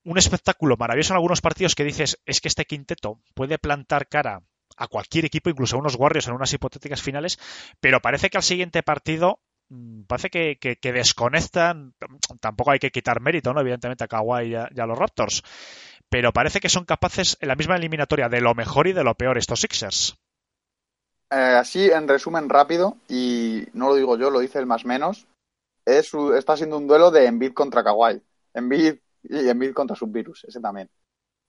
un 0.03 0.17
espectáculo 0.17 0.75
maravilloso 0.77 1.13
en 1.13 1.17
algunos 1.17 1.41
partidos 1.41 1.75
que 1.75 1.83
dices 1.83 2.19
es 2.25 2.41
que 2.41 2.47
este 2.47 2.65
quinteto 2.65 3.19
puede 3.33 3.57
plantar 3.57 4.07
cara 4.07 4.41
a 4.77 4.87
cualquier 4.87 5.25
equipo, 5.25 5.49
incluso 5.49 5.75
a 5.75 5.79
unos 5.79 5.95
Warriors 5.95 6.27
en 6.27 6.33
unas 6.33 6.53
hipotéticas 6.53 7.01
finales, 7.01 7.37
pero 7.79 8.01
parece 8.01 8.29
que 8.29 8.37
al 8.37 8.43
siguiente 8.43 8.81
partido 8.81 9.41
mm, 9.69 10.03
parece 10.03 10.29
que, 10.29 10.77
desconectan, 10.81 11.93
tampoco 12.39 12.71
hay 12.71 12.79
que 12.79 12.91
quitar 12.91 13.19
mérito, 13.19 13.53
¿no? 13.53 13.61
Evidentemente 13.61 14.03
a 14.03 14.07
Kawhi 14.07 14.51
y 14.51 14.55
a, 14.55 14.85
los 14.85 14.97
Raptors, 14.97 15.43
pero 16.09 16.33
parece 16.33 16.59
que 16.59 16.69
son 16.69 16.85
capaces 16.85 17.37
en 17.39 17.47
la 17.47 17.55
misma 17.55 17.75
eliminatoria 17.75 18.29
de 18.29 18.41
lo 18.41 18.55
mejor 18.55 18.87
y 18.87 18.93
de 18.93 19.03
lo 19.03 19.15
peor 19.15 19.37
estos 19.37 19.61
Sixers. 19.61 20.17
Eh, 21.31 21.35
así, 21.35 21.89
en 21.91 22.07
resumen 22.07 22.49
rápido, 22.49 22.97
y 23.07 23.67
no 23.73 23.89
lo 23.89 23.95
digo 23.95 24.17
yo, 24.17 24.31
lo 24.31 24.39
dice 24.39 24.57
el 24.57 24.65
más 24.65 24.85
menos, 24.85 25.27
es, 25.85 26.11
está 26.35 26.57
siendo 26.57 26.77
un 26.77 26.87
duelo 26.87 27.11
de 27.11 27.25
Embiid 27.25 27.53
contra 27.53 27.83
Kawhi. 27.83 28.21
Embiid 28.53 28.95
y 29.23 29.47
Embiid 29.47 29.73
contra 29.73 29.95
Subvirus, 29.95 30.45
ese 30.45 30.59
también. 30.59 30.89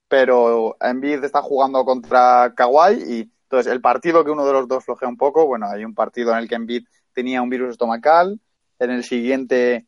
Pero 0.09 0.77
Embiid 0.81 1.25
está 1.25 1.41
jugando 1.41 1.85
contra 1.85 2.53
Kawhi 2.55 2.95
y 3.07 3.33
entonces 3.45 3.73
el 3.73 3.81
partido 3.81 4.25
que 4.25 4.31
uno 4.31 4.47
de 4.47 4.53
los 4.53 4.69
dos 4.69 4.85
flojea 4.85 5.09
un 5.09 5.17
poco, 5.17 5.47
bueno, 5.47 5.67
hay 5.69 5.85
un 5.85 5.95
partido 5.95 6.33
en 6.33 6.39
el 6.39 6.49
que 6.49 6.57
Embiid 6.57 6.85
tenía 7.13 7.43
un 7.43 7.49
virus 7.49 7.71
estomacal, 7.71 8.41
en 8.79 8.91
el 8.91 9.05
siguiente 9.05 9.87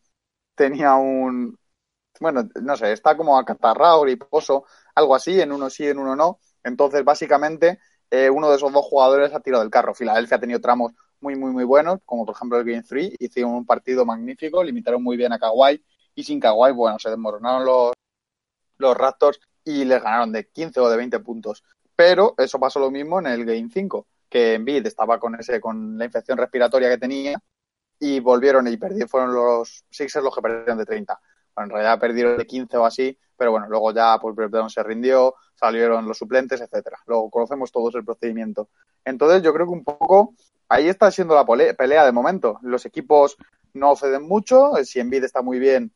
tenía 0.55 0.94
un, 0.94 1.59
bueno, 2.21 2.49
no 2.61 2.77
sé, 2.77 2.93
está 2.93 3.17
como 3.17 3.39
acatarrado, 3.39 4.03
griposo, 4.03 4.65
algo 4.95 5.15
así, 5.15 5.41
en 5.41 5.53
uno 5.53 5.71
sí, 5.71 5.87
en 5.87 5.99
uno 5.99 6.17
no. 6.17 6.39
Entonces, 6.63 7.05
básicamente, 7.05 7.79
eh, 8.11 8.31
uno 8.31 8.51
de 8.51 8.57
esos 8.57 8.73
dos 8.73 8.85
jugadores 8.85 9.35
ha 9.35 9.41
tirado 9.41 9.63
del 9.63 9.71
carro. 9.71 9.95
Filadelfia 9.95 10.37
ha 10.37 10.41
tenido 10.41 10.61
tramos 10.61 10.93
muy, 11.21 11.37
muy, 11.37 11.51
muy 11.53 11.65
buenos, 11.65 12.01
como 12.05 12.27
por 12.27 12.35
ejemplo 12.35 12.59
el 12.59 12.65
Game 12.65 12.83
3, 12.83 13.15
hicieron 13.19 13.53
un 13.53 13.67
partido 13.67 14.05
magnífico, 14.05 14.63
limitaron 14.63 15.03
muy 15.03 15.17
bien 15.17 15.33
a 15.33 15.39
Kawhi 15.39 15.83
y 16.15 16.25
sin 16.25 16.41
Kawhi, 16.41 16.73
bueno, 16.73 16.99
se 16.99 17.09
desmoronaron 17.09 17.65
los, 17.65 17.93
los 18.79 18.97
Raptors 18.97 19.41
y 19.65 19.85
les 19.85 20.03
ganaron 20.03 20.33
de 20.33 20.49
15 20.49 20.81
o 20.81 20.91
de 20.91 20.97
20 20.97 21.21
puntos. 21.21 21.65
Pero 21.97 22.35
eso 22.39 22.59
pasó 22.59 22.81
lo 22.81 22.91
mismo 22.91 23.21
en 23.21 23.27
el 23.27 23.45
Game 23.45 23.69
5, 23.73 24.07
que 24.29 24.55
Embiid 24.55 24.87
estaba 24.87 25.19
con 25.19 25.39
ese 25.39 25.61
con 25.61 25.97
la 25.97 26.05
infección 26.05 26.39
respiratoria 26.39 26.91
que 26.91 26.99
tenía 26.99 27.41
y 27.99 28.21
volvieron 28.21 28.67
y 28.67 28.77
perdieron, 28.77 29.09
fueron 29.09 29.35
los 29.35 29.85
Sixers 29.91 30.25
los 30.25 30.35
que 30.35 30.43
perdieron 30.43 30.79
de 30.79 30.85
30. 30.85 31.21
En 31.57 31.70
realidad 31.70 31.99
perdieron 31.99 32.37
de 32.37 32.47
15 32.47 32.77
o 32.77 32.85
así, 32.87 33.19
pero 33.37 33.51
bueno, 33.51 33.66
luego 33.69 33.93
ya 33.93 34.19
pues 34.20 34.35
se 34.73 34.83
rindió, 34.83 35.35
salieron 35.55 36.07
los 36.07 36.19
suplentes, 36.19 36.61
etcétera. 36.61 36.99
Luego 37.07 37.31
conocemos 37.31 37.70
todos 37.70 37.95
el 37.95 38.05
procedimiento. 38.05 38.69
Entonces 39.05 39.43
yo 39.43 39.53
creo 39.53 39.66
que 39.66 39.73
un 39.73 39.85
poco 39.85 40.35
ahí 40.69 40.89
está 40.89 41.11
siendo 41.11 41.35
la 41.35 41.45
pelea 41.45 42.05
de 42.05 42.12
momento. 42.12 42.59
Los 42.62 42.87
equipos 42.87 43.37
no 43.74 43.97
ceden 43.97 44.27
mucho, 44.27 44.73
si 44.85 45.01
Embiid 45.01 45.24
está 45.24 45.43
muy 45.43 45.59
bien, 45.59 45.93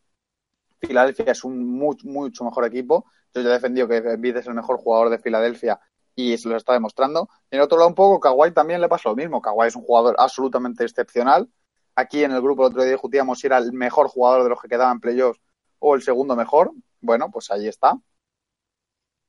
Filadelfia 0.81 1.33
es 1.33 1.45
un 1.45 1.66
mucho 1.78 2.45
mejor 2.45 2.65
equipo. 2.65 3.07
Yo 3.35 3.43
ya 3.43 3.51
he 3.51 3.53
defendido 3.53 3.89
que 3.89 3.97
Embiid 3.97 4.37
es 4.37 4.47
el 4.47 4.55
mejor 4.55 4.78
jugador 4.78 5.11
de 5.11 5.19
Filadelfia 5.19 5.81
y 6.15 6.37
se 6.39 6.49
lo 6.49 6.57
está 6.57 6.73
demostrando. 6.73 7.28
Y 7.51 7.57
en 7.57 7.62
otro 7.62 7.78
lado 7.78 7.89
un 7.89 7.95
poco, 7.95 8.20
Kawhi 8.20 8.53
también 8.53 8.81
le 8.81 8.89
pasa 8.89 9.09
lo 9.09 9.16
mismo. 9.16 9.41
Kawhi 9.41 9.69
es 9.69 9.77
un 9.77 9.83
jugador 9.83 10.16
absolutamente 10.19 10.85
excepcional. 10.85 11.49
Aquí 11.95 12.24
en 12.24 12.33
el 12.33 12.43
grupo 12.43 12.62
el 12.62 12.73
otro 12.73 12.83
día 12.83 12.93
discutíamos 12.93 13.39
si 13.39 13.47
era 13.47 13.59
el 13.59 13.73
mejor 13.73 14.09
jugador 14.09 14.43
de 14.43 14.51
los 14.51 14.61
que 14.61 14.69
quedaban 14.69 14.97
en 14.97 15.01
playoffs 15.01 15.41
o 15.78 15.94
el 15.94 16.03
segundo 16.03 16.36
mejor. 16.36 16.73
Bueno, 17.01 17.31
pues 17.31 17.51
ahí 17.51 17.69
está. 17.69 17.98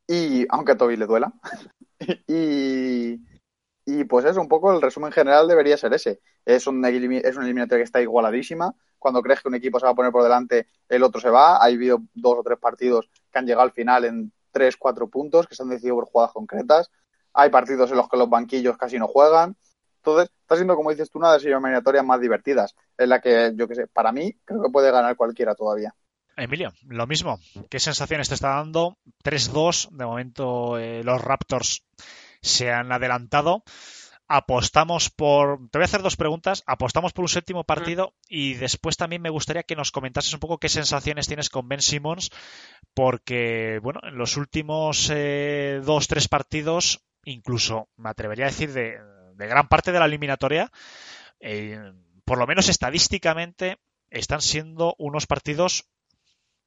Y 0.07 0.45
aunque 0.49 0.72
a 0.74 0.78
Toby 0.78 0.95
le 0.98 1.06
duela. 1.06 1.34
y, 2.28 3.19
y 3.86 4.03
pues 4.06 4.26
eso, 4.26 4.41
un 4.41 4.48
poco 4.48 4.74
el 4.74 4.82
resumen 4.82 5.11
general 5.11 5.48
debería 5.48 5.78
ser 5.78 5.94
ese. 5.94 6.22
Es 6.45 6.68
un, 6.68 6.84
es 6.86 7.36
una 7.36 7.45
eliminatoria 7.45 7.80
que 7.80 7.84
está 7.84 8.02
igualadísima. 8.02 8.74
Cuando 8.99 9.22
crees 9.22 9.41
que 9.41 9.49
un 9.49 9.56
equipo 9.56 9.80
se 9.80 9.86
va 9.86 9.91
a 9.91 9.95
poner 9.95 10.11
por 10.11 10.24
delante, 10.24 10.68
el 10.90 11.03
otro 11.03 11.22
se 11.22 11.30
va. 11.30 11.57
Ha 11.57 11.65
habido 11.65 12.02
dos 12.14 12.38
o 12.40 12.44
tres 12.44 12.60
partidos 12.60 13.10
que 13.32 13.40
han 13.40 13.45
llegado 13.45 13.64
al 13.64 13.72
final 13.72 14.06
en 14.06 14.32
tres, 14.52 14.78
cuatro 14.78 15.10
puntos, 15.10 15.48
que 15.48 15.56
se 15.56 15.64
han 15.64 15.69
decidido 15.69 15.95
por 15.95 16.06
jugadas 16.06 16.34
concretas. 16.34 16.91
Hay 17.34 17.49
partidos 17.49 17.91
en 17.91 17.98
los 17.98 18.10
que 18.10 18.18
los 18.18 18.30
banquillos 18.30 18.78
casi 18.78 18.98
no 18.98 19.07
juegan. 19.07 19.56
Entonces, 19.98 20.32
está 20.41 20.56
siendo, 20.56 20.76
como 20.76 20.90
dices 20.91 21.11
tú, 21.11 21.19
una 21.19 21.30
de 21.32 21.38
las 21.38 21.45
eliminatorias 21.45 22.06
más 22.06 22.22
divertidas, 22.22 22.76
en 22.98 23.10
la 23.10 23.19
que, 23.22 23.52
yo 23.56 23.68
que 23.68 23.76
sé, 23.76 23.88
para 23.88 24.11
mí, 24.11 24.40
creo 24.45 24.64
que 24.64 24.69
puede 24.69 24.90
ganar 24.91 25.15
cualquiera 25.18 25.53
todavía. 25.53 25.94
Emilio, 26.38 26.72
lo 26.88 27.08
mismo. 27.08 27.40
¿Qué 27.70 27.80
sensaciones 27.80 28.30
te 28.30 28.36
está 28.36 28.56
dando? 28.56 28.98
3-2, 29.24 29.90
de 29.90 30.06
momento 30.06 30.78
eh, 30.78 31.04
los 31.04 31.20
Raptors 31.20 31.84
se 32.42 32.72
han 32.72 32.92
adelantado. 32.92 33.64
Apostamos 34.30 35.10
por. 35.10 35.70
Te 35.70 35.78
voy 35.78 35.84
a 35.84 35.86
hacer 35.86 36.02
dos 36.02 36.18
preguntas. 36.18 36.62
Apostamos 36.68 37.14
por 37.14 37.24
un 37.24 37.30
séptimo 37.30 37.64
partido 37.64 38.14
y 38.28 38.56
después 38.56 38.98
también 38.98 39.22
me 39.22 39.30
gustaría 39.30 39.64
que 39.64 39.76
nos 39.76 39.92
comentases 39.92 40.34
un 40.34 40.42
poco 40.42 40.58
qué 40.58 40.68
sensaciones 40.68 41.28
tienes 41.28 41.50
con 41.50 41.70
Ben 41.70 41.82
Simmons, 41.82 42.30
porque, 42.94 43.80
bueno, 43.82 44.02
en 44.04 44.18
los 44.18 44.36
últimos 44.36 45.10
eh, 45.14 45.82
dos, 45.84 46.08
tres 46.08 46.28
partidos, 46.28 47.06
incluso 47.24 47.88
me 47.96 48.10
atrevería 48.10 48.46
a 48.46 48.50
decir 48.50 48.74
de, 48.74 48.98
gran 49.38 49.70
parte 49.70 49.94
de 49.94 50.00
la 50.00 50.06
eliminatoria, 50.06 50.72
eh, 51.40 51.94
por 52.26 52.38
lo 52.38 52.48
menos 52.48 52.68
estadísticamente, 52.68 53.78
están 54.10 54.42
siendo 54.42 54.94
unos 54.98 55.26
partidos, 55.26 55.86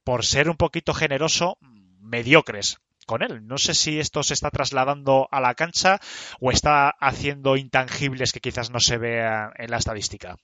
por 0.03 0.25
ser 0.25 0.49
un 0.49 0.57
poquito 0.57 0.93
generoso, 0.93 1.57
mediocres 1.99 2.79
con 3.05 3.23
él. 3.23 3.45
No 3.45 3.57
sé 3.57 3.73
si 3.73 3.99
esto 3.99 4.23
se 4.23 4.33
está 4.33 4.51
trasladando 4.51 5.27
a 5.31 5.41
la 5.41 5.55
cancha 5.55 5.99
o 6.39 6.51
está 6.51 6.89
haciendo 6.89 7.57
intangibles 7.57 8.31
que 8.31 8.39
quizás 8.39 8.71
no 8.71 8.79
se 8.79 8.97
vean 8.97 9.51
en 9.57 9.71
la 9.71 9.77
estadística. 9.77 10.37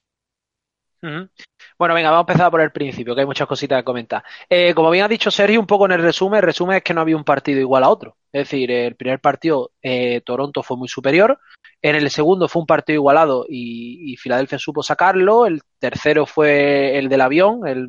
Bueno, 1.01 1.93
venga, 1.93 2.09
vamos 2.09 2.27
a 2.27 2.31
empezar 2.31 2.51
por 2.51 2.61
el 2.61 2.71
principio, 2.71 3.13
que 3.13 3.21
hay 3.21 3.27
muchas 3.27 3.47
cositas 3.47 3.79
que 3.79 3.85
comentar. 3.85 4.23
Eh, 4.49 4.73
como 4.73 4.89
bien 4.89 5.05
ha 5.05 5.07
dicho 5.07 5.29
Sergio, 5.31 5.59
un 5.59 5.67
poco 5.67 5.85
en 5.85 5.91
el 5.93 6.01
resumen, 6.01 6.39
el 6.39 6.45
resumen 6.45 6.77
es 6.77 6.83
que 6.83 6.93
no 6.93 7.01
había 7.01 7.15
un 7.15 7.23
partido 7.23 7.59
igual 7.59 7.83
a 7.83 7.89
otro. 7.89 8.16
Es 8.31 8.49
decir, 8.49 8.71
el 8.71 8.95
primer 8.95 9.19
partido, 9.19 9.71
eh, 9.81 10.21
Toronto 10.25 10.61
fue 10.63 10.77
muy 10.77 10.87
superior, 10.87 11.39
en 11.81 11.95
el 11.95 12.09
segundo 12.09 12.47
fue 12.47 12.61
un 12.61 12.65
partido 12.65 12.95
igualado 12.95 13.45
y, 13.47 14.15
Filadelfia 14.17 14.57
supo 14.57 14.81
sacarlo, 14.83 15.45
el 15.45 15.61
tercero 15.79 16.25
fue 16.25 16.97
el 16.97 17.07
del 17.07 17.21
avión, 17.21 17.67
el, 17.67 17.87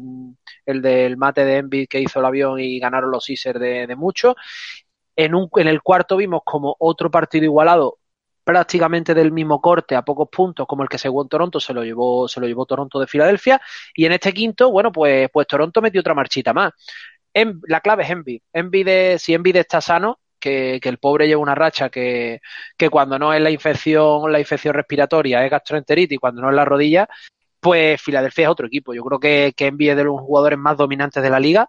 el 0.66 0.82
del 0.82 1.16
mate 1.16 1.44
de 1.44 1.56
Envy 1.56 1.86
que 1.86 2.00
hizo 2.00 2.20
el 2.20 2.26
avión 2.26 2.60
y 2.60 2.78
ganaron 2.78 3.10
los 3.10 3.26
Caesars 3.26 3.58
de, 3.58 3.86
de 3.86 3.96
mucho. 3.96 4.36
En, 5.16 5.34
un, 5.34 5.48
en 5.56 5.68
el 5.68 5.82
cuarto 5.82 6.16
vimos 6.16 6.42
como 6.44 6.76
otro 6.78 7.10
partido 7.10 7.44
igualado 7.44 7.98
prácticamente 8.44 9.14
del 9.14 9.32
mismo 9.32 9.60
corte 9.60 9.94
a 9.94 10.02
pocos 10.02 10.28
puntos 10.30 10.66
como 10.66 10.82
el 10.82 10.88
que 10.88 10.96
según 10.96 11.28
Toronto 11.28 11.60
se 11.60 11.74
lo 11.74 11.84
llevó 11.84 12.28
se 12.28 12.40
lo 12.40 12.46
llevó 12.46 12.66
Toronto 12.66 13.00
de 13.00 13.06
Filadelfia. 13.06 13.60
Y 13.94 14.06
en 14.06 14.12
este 14.12 14.32
quinto 14.32 14.70
bueno 14.70 14.92
pues 14.92 15.28
pues 15.32 15.46
Toronto 15.46 15.82
metió 15.82 16.00
otra 16.00 16.14
marchita 16.14 16.52
más. 16.54 16.72
En, 17.34 17.60
la 17.66 17.80
clave 17.80 18.04
es 18.04 18.10
Envy 18.10 19.18
si 19.18 19.34
Envy 19.34 19.50
está 19.50 19.80
sano 19.80 20.20
que, 20.38 20.80
el 20.82 20.98
pobre 20.98 21.26
lleva 21.26 21.42
una 21.42 21.54
racha 21.54 21.88
que, 21.90 22.40
que 22.76 22.90
cuando 22.90 23.18
no 23.18 23.32
es 23.32 23.40
la 23.40 23.50
infección 23.50 24.30
la 24.32 24.40
infección 24.40 24.74
respiratoria 24.74 25.44
es 25.44 25.50
gastroenteritis 25.50 26.18
cuando 26.18 26.42
no 26.42 26.50
es 26.50 26.56
la 26.56 26.64
rodilla 26.64 27.08
pues 27.60 28.00
Filadelfia 28.00 28.44
es 28.44 28.50
otro 28.50 28.66
equipo. 28.66 28.94
Yo 28.94 29.02
creo 29.04 29.20
que, 29.20 29.52
que 29.56 29.70
de 29.70 30.04
los 30.04 30.20
jugadores 30.20 30.58
más 30.58 30.76
dominantes 30.76 31.22
de 31.22 31.30
la 31.30 31.40
liga. 31.40 31.68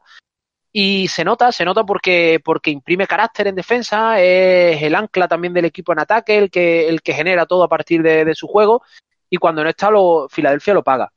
Y 0.72 1.08
se 1.08 1.26
nota, 1.26 1.52
se 1.52 1.66
nota 1.66 1.84
porque, 1.84 2.40
porque 2.44 2.70
imprime 2.70 3.08
carácter 3.08 3.48
en 3.48 3.56
defensa, 3.56 4.22
es 4.22 4.82
el 4.84 4.94
ancla 4.94 5.28
también 5.28 5.54
del 5.54 5.66
equipo 5.66 5.94
en 5.94 6.00
ataque, 6.00 6.38
el 6.38 6.52
que, 6.52 6.88
el 6.88 7.02
que 7.02 7.14
genera 7.14 7.48
todo 7.48 7.64
a 7.64 7.68
partir 7.70 8.04
de, 8.04 8.36
su 8.36 8.48
juego, 8.48 8.84
y 9.32 9.38
cuando 9.38 9.64
no 9.64 9.70
está, 9.70 9.90
lo, 9.90 10.28
Filadelfia 10.30 10.76
lo 10.76 10.84
paga. 10.84 11.12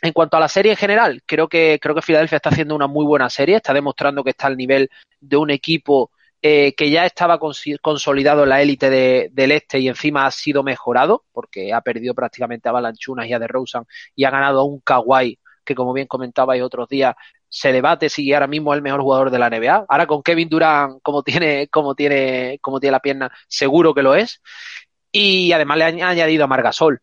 En 0.00 0.12
cuanto 0.12 0.36
a 0.36 0.40
la 0.40 0.48
serie 0.48 0.72
en 0.72 0.78
general, 0.78 1.22
creo 1.26 1.48
que, 1.48 1.80
creo 1.82 1.92
que 1.92 2.02
Filadelfia 2.02 2.36
está 2.36 2.50
haciendo 2.50 2.76
una 2.76 2.86
muy 2.86 3.04
buena 3.04 3.28
serie, 3.28 3.56
está 3.56 3.74
demostrando 3.74 4.22
que 4.22 4.30
está 4.30 4.46
al 4.46 4.56
nivel 4.56 4.88
de 5.20 5.36
un 5.36 5.50
equipo 5.50 6.12
eh, 6.42 6.74
que 6.74 6.90
ya 6.90 7.04
estaba 7.04 7.38
consolidado 7.38 8.44
en 8.44 8.48
la 8.48 8.62
élite 8.62 8.90
del 9.30 9.52
este 9.52 9.80
y 9.80 9.88
encima 9.88 10.26
ha 10.26 10.30
sido 10.30 10.62
mejorado, 10.62 11.24
porque 11.32 11.72
ha 11.72 11.80
perdido 11.80 12.14
prácticamente 12.14 12.68
a 12.68 12.72
Balanchunas 12.72 13.26
y 13.26 13.32
a 13.32 13.38
DeRozan 13.38 13.84
y 14.14 14.24
ha 14.24 14.30
ganado 14.30 14.60
a 14.60 14.64
un 14.64 14.80
Kawhi 14.80 15.38
que 15.68 15.74
como 15.74 15.92
bien 15.92 16.06
comentabais 16.06 16.62
otros 16.62 16.88
días, 16.88 17.14
se 17.48 17.72
debate 17.72 18.08
si 18.08 18.32
ahora 18.32 18.46
mismo 18.46 18.72
es 18.72 18.78
el 18.78 18.82
mejor 18.82 19.02
jugador 19.02 19.30
de 19.30 19.38
la 19.38 19.50
NBA. 19.50 19.86
Ahora 19.88 20.06
con 20.06 20.22
Kevin 20.22 20.48
Durant, 20.48 21.00
como 21.02 21.22
tiene, 21.22 21.68
como 21.68 21.94
tiene, 21.94 22.58
como 22.60 22.80
tiene 22.80 22.92
la 22.92 23.00
pierna, 23.00 23.30
seguro 23.46 23.94
que 23.94 24.02
lo 24.02 24.14
es. 24.14 24.42
Y 25.12 25.52
además 25.52 25.78
le 25.78 25.84
ha 25.84 26.08
añadido 26.08 26.44
a 26.44 26.48
Margasol. 26.48 27.00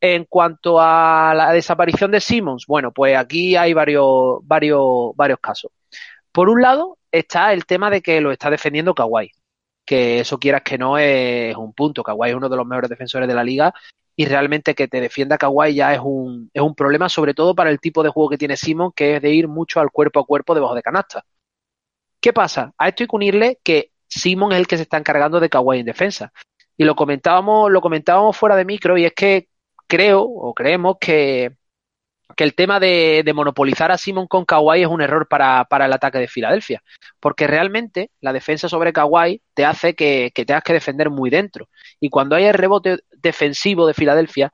En 0.00 0.24
cuanto 0.24 0.80
a 0.80 1.34
la 1.34 1.52
desaparición 1.52 2.10
de 2.12 2.20
Simmons, 2.20 2.66
bueno, 2.66 2.92
pues 2.92 3.16
aquí 3.16 3.56
hay 3.56 3.72
varios, 3.72 4.38
varios, 4.42 5.16
varios 5.16 5.40
casos. 5.40 5.72
Por 6.30 6.48
un 6.48 6.62
lado, 6.62 6.95
está 7.18 7.52
el 7.52 7.66
tema 7.66 7.90
de 7.90 8.02
que 8.02 8.20
lo 8.20 8.32
está 8.32 8.50
defendiendo 8.50 8.94
Kawhi. 8.94 9.30
Que 9.84 10.20
eso 10.20 10.38
quieras 10.38 10.62
que 10.62 10.78
no 10.78 10.98
es 10.98 11.56
un 11.56 11.72
punto. 11.72 12.02
Kawhi 12.02 12.30
es 12.30 12.36
uno 12.36 12.48
de 12.48 12.56
los 12.56 12.66
mejores 12.66 12.90
defensores 12.90 13.28
de 13.28 13.34
la 13.34 13.44
liga 13.44 13.72
y 14.16 14.24
realmente 14.24 14.74
que 14.74 14.88
te 14.88 15.00
defienda 15.00 15.38
Kawhi 15.38 15.74
ya 15.74 15.94
es 15.94 16.00
un, 16.02 16.50
es 16.52 16.62
un 16.62 16.74
problema, 16.74 17.08
sobre 17.08 17.34
todo 17.34 17.54
para 17.54 17.70
el 17.70 17.78
tipo 17.80 18.02
de 18.02 18.08
juego 18.08 18.30
que 18.30 18.38
tiene 18.38 18.56
Simon, 18.56 18.92
que 18.92 19.16
es 19.16 19.22
de 19.22 19.30
ir 19.30 19.46
mucho 19.46 19.78
al 19.78 19.90
cuerpo 19.90 20.20
a 20.20 20.24
cuerpo 20.24 20.54
debajo 20.54 20.74
de 20.74 20.82
canasta. 20.82 21.24
¿Qué 22.20 22.32
pasa? 22.32 22.72
A 22.78 22.88
esto 22.88 23.02
hay 23.04 23.08
que 23.08 23.16
unirle 23.16 23.60
que 23.62 23.92
Simon 24.08 24.52
es 24.52 24.58
el 24.58 24.66
que 24.66 24.76
se 24.76 24.84
está 24.84 24.96
encargando 24.96 25.38
de 25.38 25.50
Kawhi 25.50 25.80
en 25.80 25.86
defensa. 25.86 26.32
Y 26.76 26.84
lo 26.84 26.96
comentábamos, 26.96 27.70
lo 27.70 27.80
comentábamos 27.80 28.36
fuera 28.36 28.56
de 28.56 28.64
micro, 28.64 28.96
y 28.98 29.04
es 29.04 29.12
que 29.12 29.48
creo 29.86 30.22
o 30.22 30.54
creemos 30.54 30.96
que 31.00 31.56
que 32.36 32.44
el 32.44 32.54
tema 32.54 32.78
de, 32.78 33.24
monopolizar 33.34 33.90
a 33.90 33.98
Simon 33.98 34.26
con 34.26 34.44
Kawhi 34.44 34.82
es 34.82 34.88
un 34.88 35.00
error 35.00 35.26
para, 35.26 35.66
el 35.70 35.92
ataque 35.92 36.18
de 36.18 36.28
Filadelfia. 36.28 36.82
Porque 37.18 37.46
realmente 37.46 38.10
la 38.20 38.32
defensa 38.32 38.68
sobre 38.68 38.92
Kawhi 38.92 39.42
te 39.54 39.64
hace 39.64 39.94
que, 39.94 40.30
tengas 40.34 40.62
que 40.62 40.74
defender 40.74 41.08
muy 41.10 41.30
dentro. 41.30 41.68
Y 41.98 42.10
cuando 42.10 42.36
hay 42.36 42.44
el 42.44 42.54
rebote 42.54 42.98
defensivo 43.10 43.86
de 43.86 43.94
Filadelfia, 43.94 44.52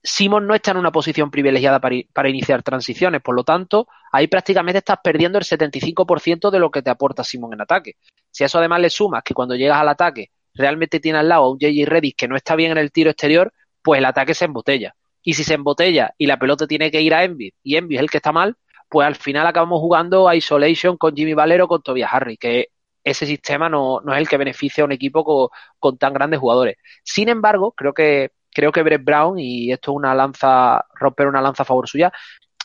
Simon 0.00 0.46
no 0.46 0.54
está 0.54 0.70
en 0.70 0.76
una 0.76 0.92
posición 0.92 1.32
privilegiada 1.32 1.80
para, 1.80 1.96
para, 2.12 2.28
iniciar 2.28 2.62
transiciones, 2.62 3.20
por 3.20 3.34
lo 3.34 3.42
tanto, 3.42 3.88
ahí 4.12 4.28
prácticamente 4.28 4.78
estás 4.78 4.98
perdiendo 5.02 5.36
el 5.36 5.44
75% 5.44 6.50
de 6.50 6.60
lo 6.60 6.70
que 6.70 6.82
te 6.82 6.90
aporta 6.90 7.24
Simon 7.24 7.54
en 7.54 7.62
ataque. 7.62 7.96
Si 8.30 8.44
a 8.44 8.46
eso 8.46 8.58
además 8.58 8.80
le 8.80 8.90
sumas 8.90 9.24
que 9.24 9.34
cuando 9.34 9.56
llegas 9.56 9.80
al 9.80 9.88
ataque 9.88 10.30
realmente 10.54 11.00
tiene 11.00 11.18
al 11.18 11.28
lado 11.28 11.44
a 11.44 11.50
un 11.50 11.58
JJ 11.58 11.84
Reddick 11.86 12.16
que 12.16 12.28
no 12.28 12.36
está 12.36 12.54
bien 12.54 12.70
en 12.70 12.78
el 12.78 12.92
tiro 12.92 13.10
exterior, 13.10 13.52
pues 13.82 13.98
el 13.98 14.04
ataque 14.04 14.34
se 14.34 14.44
embotella 14.44 14.94
y 15.26 15.34
si 15.34 15.42
se 15.42 15.54
embotella 15.54 16.14
y 16.16 16.26
la 16.26 16.38
pelota 16.38 16.68
tiene 16.68 16.88
que 16.88 17.00
ir 17.02 17.12
a 17.12 17.24
Envy 17.24 17.52
y 17.64 17.76
Envy 17.76 17.96
es 17.96 18.00
el 18.00 18.08
que 18.08 18.18
está 18.18 18.30
mal, 18.30 18.56
pues 18.88 19.04
al 19.08 19.16
final 19.16 19.44
acabamos 19.44 19.80
jugando 19.80 20.28
a 20.28 20.36
Isolation 20.36 20.96
con 20.96 21.16
Jimmy 21.16 21.34
Valero 21.34 21.66
con 21.66 21.82
Tobias 21.82 22.10
Harry, 22.12 22.36
que 22.36 22.68
ese 23.02 23.26
sistema 23.26 23.68
no, 23.68 24.00
no 24.04 24.14
es 24.14 24.20
el 24.20 24.28
que 24.28 24.36
beneficia 24.36 24.82
a 24.82 24.84
un 24.84 24.92
equipo 24.92 25.50
con, 25.80 25.98
tan 25.98 26.14
grandes 26.14 26.38
jugadores. 26.38 26.76
Sin 27.02 27.28
embargo, 27.28 27.72
creo 27.72 27.92
que 27.92 28.30
creo 28.54 28.70
que 28.70 28.84
Brett 28.84 29.02
Brown, 29.02 29.36
y 29.36 29.72
esto 29.72 29.90
es 29.90 29.96
una 29.96 30.14
lanza, 30.14 30.84
romper 30.94 31.26
una 31.26 31.42
lanza 31.42 31.64
a 31.64 31.66
favor 31.66 31.88
suya, 31.88 32.12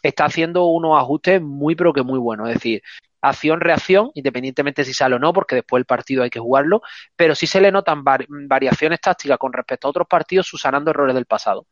está 0.03 0.25
haciendo 0.25 0.65
unos 0.65 0.99
ajustes 0.99 1.41
muy 1.41 1.75
pero 1.75 1.93
que 1.93 2.03
muy 2.03 2.19
buenos. 2.19 2.47
Es 2.47 2.55
decir, 2.55 2.83
acción-reacción, 3.21 4.11
independientemente 4.13 4.85
si 4.85 4.93
sale 4.93 5.15
o 5.15 5.19
no, 5.19 5.33
porque 5.33 5.55
después 5.55 5.81
el 5.81 5.85
partido 5.85 6.21
hay 6.21 6.29
que 6.29 6.39
jugarlo, 6.39 6.83
pero 7.15 7.33
sí 7.33 7.47
se 7.47 7.59
le 7.59 7.71
notan 7.71 8.03
variaciones 8.03 9.01
tácticas 9.01 9.39
con 9.39 9.51
respecto 9.51 9.87
a 9.87 9.89
otros 9.89 10.07
partidos, 10.07 10.45
susanando 10.45 10.91
errores 10.91 11.15
del 11.15 11.25
pasado. 11.25 11.65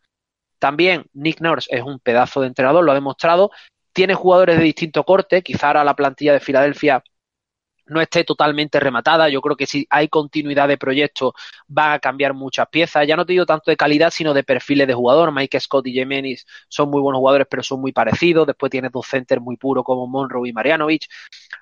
También 0.59 1.05
Nick 1.13 1.41
Nurse 1.41 1.67
es 1.71 1.81
un 1.83 1.99
pedazo 1.99 2.41
de 2.41 2.47
entrenador, 2.47 2.83
lo 2.83 2.91
ha 2.91 2.95
demostrado. 2.95 3.51
Tiene 3.93 4.13
jugadores 4.13 4.57
de 4.57 4.63
distinto 4.63 5.03
corte, 5.03 5.41
quizá 5.41 5.67
ahora 5.67 5.83
la 5.83 5.95
plantilla 5.95 6.33
de 6.33 6.39
Filadelfia 6.39 7.03
no 7.89 8.01
esté 8.01 8.23
totalmente 8.23 8.79
rematada. 8.79 9.29
Yo 9.29 9.41
creo 9.41 9.55
que 9.55 9.65
si 9.65 9.85
hay 9.89 10.07
continuidad 10.07 10.67
de 10.67 10.77
proyecto 10.77 11.33
va 11.75 11.93
a 11.93 11.99
cambiar 11.99 12.33
muchas 12.33 12.67
piezas. 12.69 13.05
Ya 13.07 13.15
no 13.15 13.25
te 13.25 13.33
digo 13.33 13.45
tanto 13.45 13.71
de 13.71 13.77
calidad, 13.77 14.11
sino 14.11 14.33
de 14.33 14.43
perfiles 14.43 14.87
de 14.87 14.93
jugador. 14.93 15.31
Mike 15.31 15.59
Scott 15.59 15.87
y 15.87 15.93
Jemenis 15.93 16.45
son 16.67 16.89
muy 16.89 17.01
buenos 17.01 17.19
jugadores, 17.19 17.47
pero 17.49 17.63
son 17.63 17.81
muy 17.81 17.91
parecidos. 17.91 18.47
Después 18.47 18.69
tienes 18.69 18.91
dos 18.91 19.07
centers 19.07 19.41
muy 19.41 19.57
puros 19.57 19.83
como 19.83 20.07
Monroe 20.07 20.47
y 20.47 20.53
Marianovic. 20.53 21.05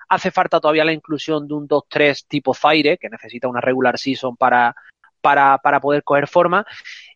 Hace 0.08 0.30
falta 0.30 0.60
todavía 0.60 0.84
la 0.84 0.92
inclusión 0.92 1.48
de 1.48 1.54
un 1.54 1.66
2-3 1.66 2.26
tipo 2.28 2.54
Zaire, 2.54 2.98
que 2.98 3.08
necesita 3.08 3.48
una 3.48 3.60
regular 3.60 3.98
season 3.98 4.36
para, 4.36 4.74
para, 5.20 5.58
para 5.58 5.80
poder 5.80 6.02
coger 6.04 6.28
forma. 6.28 6.64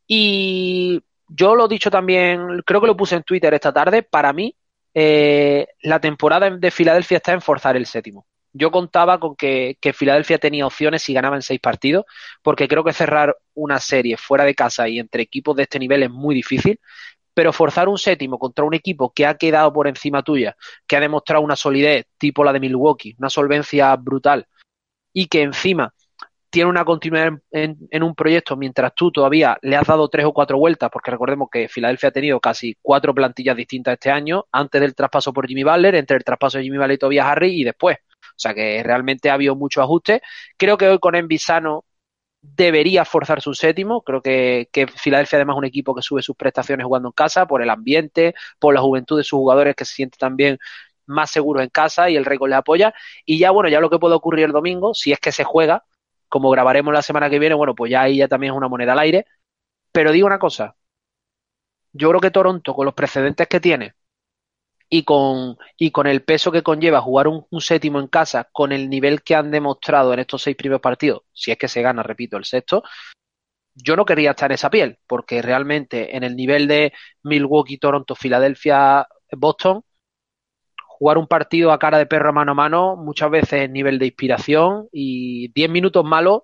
Y 0.07 1.03
yo 1.35 1.55
lo 1.55 1.67
he 1.67 1.69
dicho 1.69 1.91
también, 1.91 2.63
creo 2.67 2.81
que 2.81 2.87
lo 2.87 2.97
puse 2.97 3.17
en 3.17 3.23
Twitter 3.23 3.53
esta 3.55 3.73
tarde, 3.73 4.03
para 4.03 4.33
mí 4.33 4.55
eh, 4.95 5.67
la 5.83 6.01
temporada 6.01 6.51
de 6.51 6.71
Filadelfia 6.71 7.17
está 7.19 7.33
en 7.33 7.41
forzar 7.41 7.77
el 7.77 7.87
séptimo. 7.87 8.27
Yo 8.53 8.71
contaba 8.71 9.19
con 9.19 9.35
que, 9.35 9.79
que, 9.81 9.95
Filadelfia 9.95 10.37
tenía 10.39 10.67
opciones 10.67 11.03
si 11.03 11.15
ganaba 11.15 11.37
en 11.37 11.43
seis 11.43 11.59
partidos, 11.59 12.05
porque 12.43 12.69
creo 12.69 12.85
que 12.85 12.93
cerrar 12.93 13.35
una 13.55 13.79
serie 13.81 14.19
fuera 14.19 14.45
de 14.45 14.55
casa 14.55 14.89
y 14.89 14.99
entre 14.99 15.23
equipos 15.23 15.57
de 15.57 15.63
este 15.63 15.79
nivel 15.79 16.03
es 16.03 16.11
muy 16.11 16.35
difícil, 16.35 16.79
pero 17.33 17.53
forzar 17.53 17.89
un 17.89 17.97
séptimo 17.97 18.39
contra 18.39 18.65
un 18.65 18.75
equipo 18.75 19.13
que 19.15 19.27
ha 19.27 19.37
quedado 19.37 19.73
por 19.73 19.89
encima 19.89 20.23
tuya, 20.23 20.55
que 20.87 20.97
ha 20.97 21.01
demostrado 21.01 21.43
una 21.43 21.57
solidez 21.57 22.07
tipo 22.19 22.45
la 22.45 22.53
de 22.53 22.61
Milwaukee, 22.61 23.17
una 23.19 23.31
solvencia 23.31 23.97
brutal, 23.97 24.47
y 25.15 25.27
que 25.29 25.43
encima 25.43 25.95
tiene 26.53 26.69
una 26.69 26.85
continuidad 26.85 27.33
en, 27.51 28.03
un 28.03 28.15
proyecto 28.15 28.59
mientras 28.59 28.95
tú 28.95 29.11
todavía 29.11 29.57
le 29.63 29.75
has 29.75 29.87
dado 29.87 30.09
tres 30.11 30.27
o 30.27 30.35
cuatro 30.35 30.59
vueltas, 30.59 30.91
porque 30.93 31.11
recordemos 31.11 31.49
que 31.51 31.67
Filadelfia 31.67 32.11
ha 32.11 32.13
tenido 32.13 32.41
casi 32.41 32.77
cuatro 32.83 33.15
plantillas 33.15 33.57
distintas 33.57 33.95
este 33.95 34.11
año, 34.11 34.45
antes 34.53 34.79
del 34.83 34.95
traspaso 34.95 35.33
por 35.33 35.49
Jimmy 35.49 35.65
Butler, 35.65 35.95
entre 35.95 36.19
el 36.19 36.25
traspaso 36.25 36.59
de 36.59 36.65
Jimmy 36.65 36.77
Butler 36.77 36.97
y 36.97 36.99
Tobias 36.99 37.27
Harry 37.27 37.59
y 37.59 37.65
después. 37.65 37.97
O 38.21 38.35
sea 38.37 38.53
que 38.53 38.83
realmente 38.83 39.31
ha 39.31 39.35
habido 39.35 39.57
mucho 39.57 39.81
ajuste. 39.81 40.21
Creo 40.59 40.77
que 40.77 40.89
hoy 40.89 40.99
con 40.99 41.15
Envisano 41.15 41.87
debería 42.43 43.07
forzar 43.07 43.41
su 43.41 43.55
séptimo. 43.55 44.03
Creo 44.03 44.21
que, 44.21 44.69
Filadelfia 44.95 45.39
además 45.39 45.55
es 45.55 45.59
un 45.59 45.65
equipo 45.65 45.95
que 45.95 46.03
sube 46.03 46.21
sus 46.21 46.37
prestaciones 46.37 46.85
jugando 46.85 47.09
en 47.09 47.13
casa, 47.13 47.47
por 47.47 47.63
el 47.63 47.71
ambiente, 47.71 48.35
por 48.59 48.75
la 48.75 48.83
juventud 48.83 49.17
de 49.17 49.25
sus 49.25 49.39
jugadores 49.39 49.75
que 49.75 49.87
se 49.87 49.95
sienten 49.95 50.19
también 50.19 50.59
más 51.07 51.31
seguros 51.31 51.63
en 51.63 51.71
casa 51.71 52.11
y 52.11 52.17
el 52.17 52.27
récord 52.27 52.51
les 52.51 52.59
apoya. 52.59 52.93
Y 53.25 53.39
ya 53.39 53.51
bueno, 53.53 53.71
ya 53.71 53.81
lo 53.81 53.89
que 53.89 53.99
puede 53.99 54.15
ocurrir 54.15 54.45
el 54.45 54.53
domingo, 54.53 54.93
si 54.93 55.13
es 55.13 55.19
que 55.19 55.33
se 55.33 55.45
juega, 55.45 55.85
como 56.33 56.49
grabaremos 56.49 56.95
la 56.95 57.03
semana 57.03 57.29
que 57.29 57.39
viene, 57.39 57.55
bueno, 57.55 57.75
pues 57.75 57.91
ya 57.93 58.01
ahí 58.03 58.17
ya 58.17 58.27
también 58.27 58.55
es 58.55 58.57
una 58.57 58.69
moneda 58.69 58.93
al 58.95 59.01
aire. 59.01 59.27
Pero 59.93 60.13
digo 60.13 60.27
una 60.27 60.39
cosa, 60.39 60.77
yo 61.93 62.09
creo 62.09 62.21
que 62.23 62.31
Toronto, 62.31 62.75
con 62.75 62.87
los 62.87 62.95
precedentes 62.95 63.47
que 63.49 63.61
tiene 63.61 63.95
y 64.89 65.05
con, 65.05 65.59
y 65.77 65.91
con 65.91 66.07
el 66.07 66.25
peso 66.25 66.51
que 66.51 66.63
conlleva 66.63 67.03
jugar 67.03 67.29
un, 67.29 67.47
séptimo 67.61 68.01
en 68.01 68.09
casa, 68.09 68.49
con 68.51 68.73
el 68.73 68.89
nivel 68.89 69.23
que 69.23 69.35
han 69.35 69.51
demostrado 69.51 70.15
en 70.15 70.21
estos 70.21 70.43
seis 70.43 70.57
primeros 70.57 70.81
partidos, 70.81 71.23
si 71.35 71.51
es 71.51 71.59
que 71.59 71.69
se 71.69 71.83
gana, 71.83 72.03
repito, 72.03 72.39
el 72.39 72.47
sexto, 72.47 72.83
yo 73.75 73.95
no 73.95 74.07
quería 74.07 74.31
estar 74.31 74.51
en 74.51 74.55
esa 74.55 74.71
piel, 74.71 74.99
porque 75.07 75.43
realmente 75.43 76.17
en 76.17 76.25
el 76.25 76.35
nivel 76.35 76.67
de 76.67 76.95
Milwaukee, 77.25 77.77
Toronto, 77.79 78.15
Filadelfia, 78.15 79.07
Boston, 79.33 79.85
jugar 81.03 81.19
un 81.19 81.27
partido 81.27 81.73
a 81.73 81.81
cara 81.81 81.99
de 81.99 82.07
perro 82.07 82.33
mano 82.33 82.53
a 82.53 82.55
mano 82.55 82.95
muchas 82.95 83.29
veces 83.29 83.65
es 83.65 83.71
nivel 83.71 83.99
de 83.99 84.07
inspiración 84.07 84.87
y 84.93 85.49
10 85.49 85.69
minutos 85.69 86.05
malos 86.05 86.43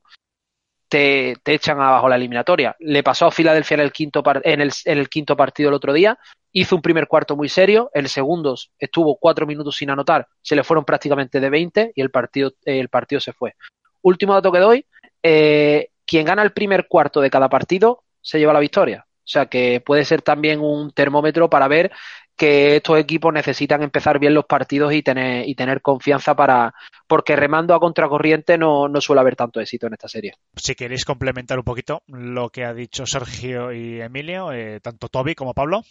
te, 0.89 1.37
te, 1.45 1.55
echan 1.55 1.81
abajo 1.81 2.09
la 2.09 2.17
eliminatoria. 2.17 2.75
Le 2.81 3.05
pasó 3.05 3.27
a 3.27 3.31
Filadelfia 3.31 3.77
en 3.77 3.81
el, 3.83 3.93
quinto 3.93 4.21
en, 4.43 4.61
el, 4.61 4.73
en 4.85 4.99
el 4.99 5.09
quinto 5.09 5.37
partido 5.37 5.69
el 5.69 5.77
otro 5.77 5.93
día, 5.93 6.19
hizo 6.51 6.75
un 6.75 6.83
primer 6.83 7.07
cuarto 7.07 7.37
muy 7.37 7.49
serio, 7.49 7.89
el 7.95 8.09
segundo 8.09 8.57
estuvo 8.81 9.17
cuatro 9.17 9.47
minutos 9.47 9.77
sin 9.77 9.91
anotar, 9.91 10.27
se 10.43 10.57
le 10.57 10.65
fueron 10.65 10.85
prácticamente 10.85 11.39
de 11.39 11.51
20 11.51 11.93
y 11.95 12.01
el 12.01 12.11
partido, 12.11 12.55
el 12.65 12.89
partido 12.89 13.21
se 13.21 13.33
fue. 13.33 13.55
Último 14.03 14.35
dato 14.35 14.51
que 14.51 14.59
doy, 14.59 14.87
eh, 15.23 15.91
quien 16.05 16.27
gana 16.27 16.43
el 16.43 16.51
primer 16.51 16.89
cuarto 16.89 17.21
de 17.21 17.31
cada 17.31 17.49
partido 17.49 18.03
se 18.21 18.41
lleva 18.41 18.55
la 18.55 18.59
victoria. 18.59 19.07
O 19.07 19.31
sea 19.31 19.47
que 19.47 19.81
puede 19.87 20.05
ser 20.05 20.23
también 20.23 20.59
un 20.59 20.91
termómetro 20.91 21.49
para 21.49 21.69
ver 21.69 21.93
que 22.39 22.77
estos 22.77 22.99
equipos 22.99 23.35
necesitan 23.35 23.83
empezar 23.83 24.19
bien 24.19 24.33
los 24.33 24.47
partidos 24.47 24.95
y 24.95 25.03
tener, 25.03 25.47
y 25.47 25.55
tener 25.57 25.83
confianza 25.83 26.35
para. 26.35 26.73
porque 27.07 27.37
remando 27.37 27.75
a 27.75 27.81
contracorriente 27.81 28.57
no, 28.57 28.89
no 28.89 29.01
suele 29.01 29.21
haber 29.21 29.37
tanto 29.37 29.61
éxito 29.61 29.89
en 29.89 29.95
esta 29.95 30.09
serie. 30.09 30.35
Si 30.57 30.75
queréis 30.75 31.05
complementar 31.05 31.59
un 31.59 31.65
poquito 31.65 32.03
lo 32.07 32.49
que 32.49 32.65
ha 32.65 32.73
dicho 32.73 33.05
Sergio 33.05 33.73
y 33.73 34.01
Emilio, 34.01 34.53
eh, 34.53 34.81
tanto 34.81 35.09
Toby 35.09 35.35
como 35.35 35.53
Pablo. 35.53 35.83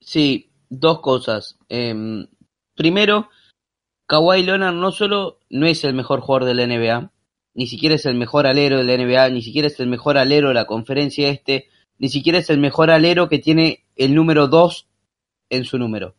Sí, 0.00 0.50
dos 0.70 1.00
cosas. 1.00 1.58
Eh, 1.68 2.26
primero, 2.74 3.28
Kawhi 4.06 4.42
Leonard 4.42 4.74
no 4.74 4.92
solo 4.92 5.38
no 5.50 5.66
es 5.66 5.84
el 5.84 5.94
mejor 5.94 6.20
jugador 6.20 6.48
de 6.48 6.54
la 6.54 6.66
NBA, 6.66 7.12
ni 7.54 7.66
siquiera 7.66 7.94
es 7.94 8.06
el 8.06 8.14
mejor 8.14 8.46
alero 8.46 8.78
de 8.78 8.84
la 8.84 8.96
NBA, 8.96 9.28
ni 9.28 9.42
siquiera 9.42 9.68
es 9.68 9.78
el 9.80 9.86
mejor 9.86 10.16
alero 10.16 10.48
de 10.48 10.54
la 10.54 10.64
conferencia 10.64 11.28
este, 11.28 11.68
ni 11.98 12.08
siquiera 12.08 12.38
es 12.38 12.48
el 12.48 12.58
mejor 12.58 12.90
alero 12.90 13.28
que 13.28 13.38
tiene 13.38 13.84
el 13.96 14.14
número 14.14 14.48
2 14.48 14.86
en 15.50 15.64
su 15.64 15.78
número. 15.78 16.14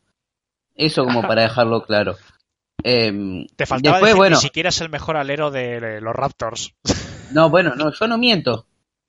Eso 0.76 1.04
como 1.04 1.22
para 1.28 1.44
dejarlo 1.44 1.84
claro. 1.84 2.18
Eh, 2.84 3.46
Te 3.56 3.66
faltaba 3.66 3.98
después, 3.98 4.12
decir 4.12 4.18
bueno, 4.18 4.36
ni 4.36 4.42
siquiera 4.42 4.70
es 4.70 4.82
el 4.82 4.90
mejor 4.90 5.18
alero 5.18 5.52
de 5.52 6.00
los 6.02 6.16
Raptors. 6.16 6.74
No, 7.34 7.50
bueno, 7.50 7.76
no, 7.76 7.94
yo 7.94 8.08
no 8.10 8.18
miento. 8.18 8.66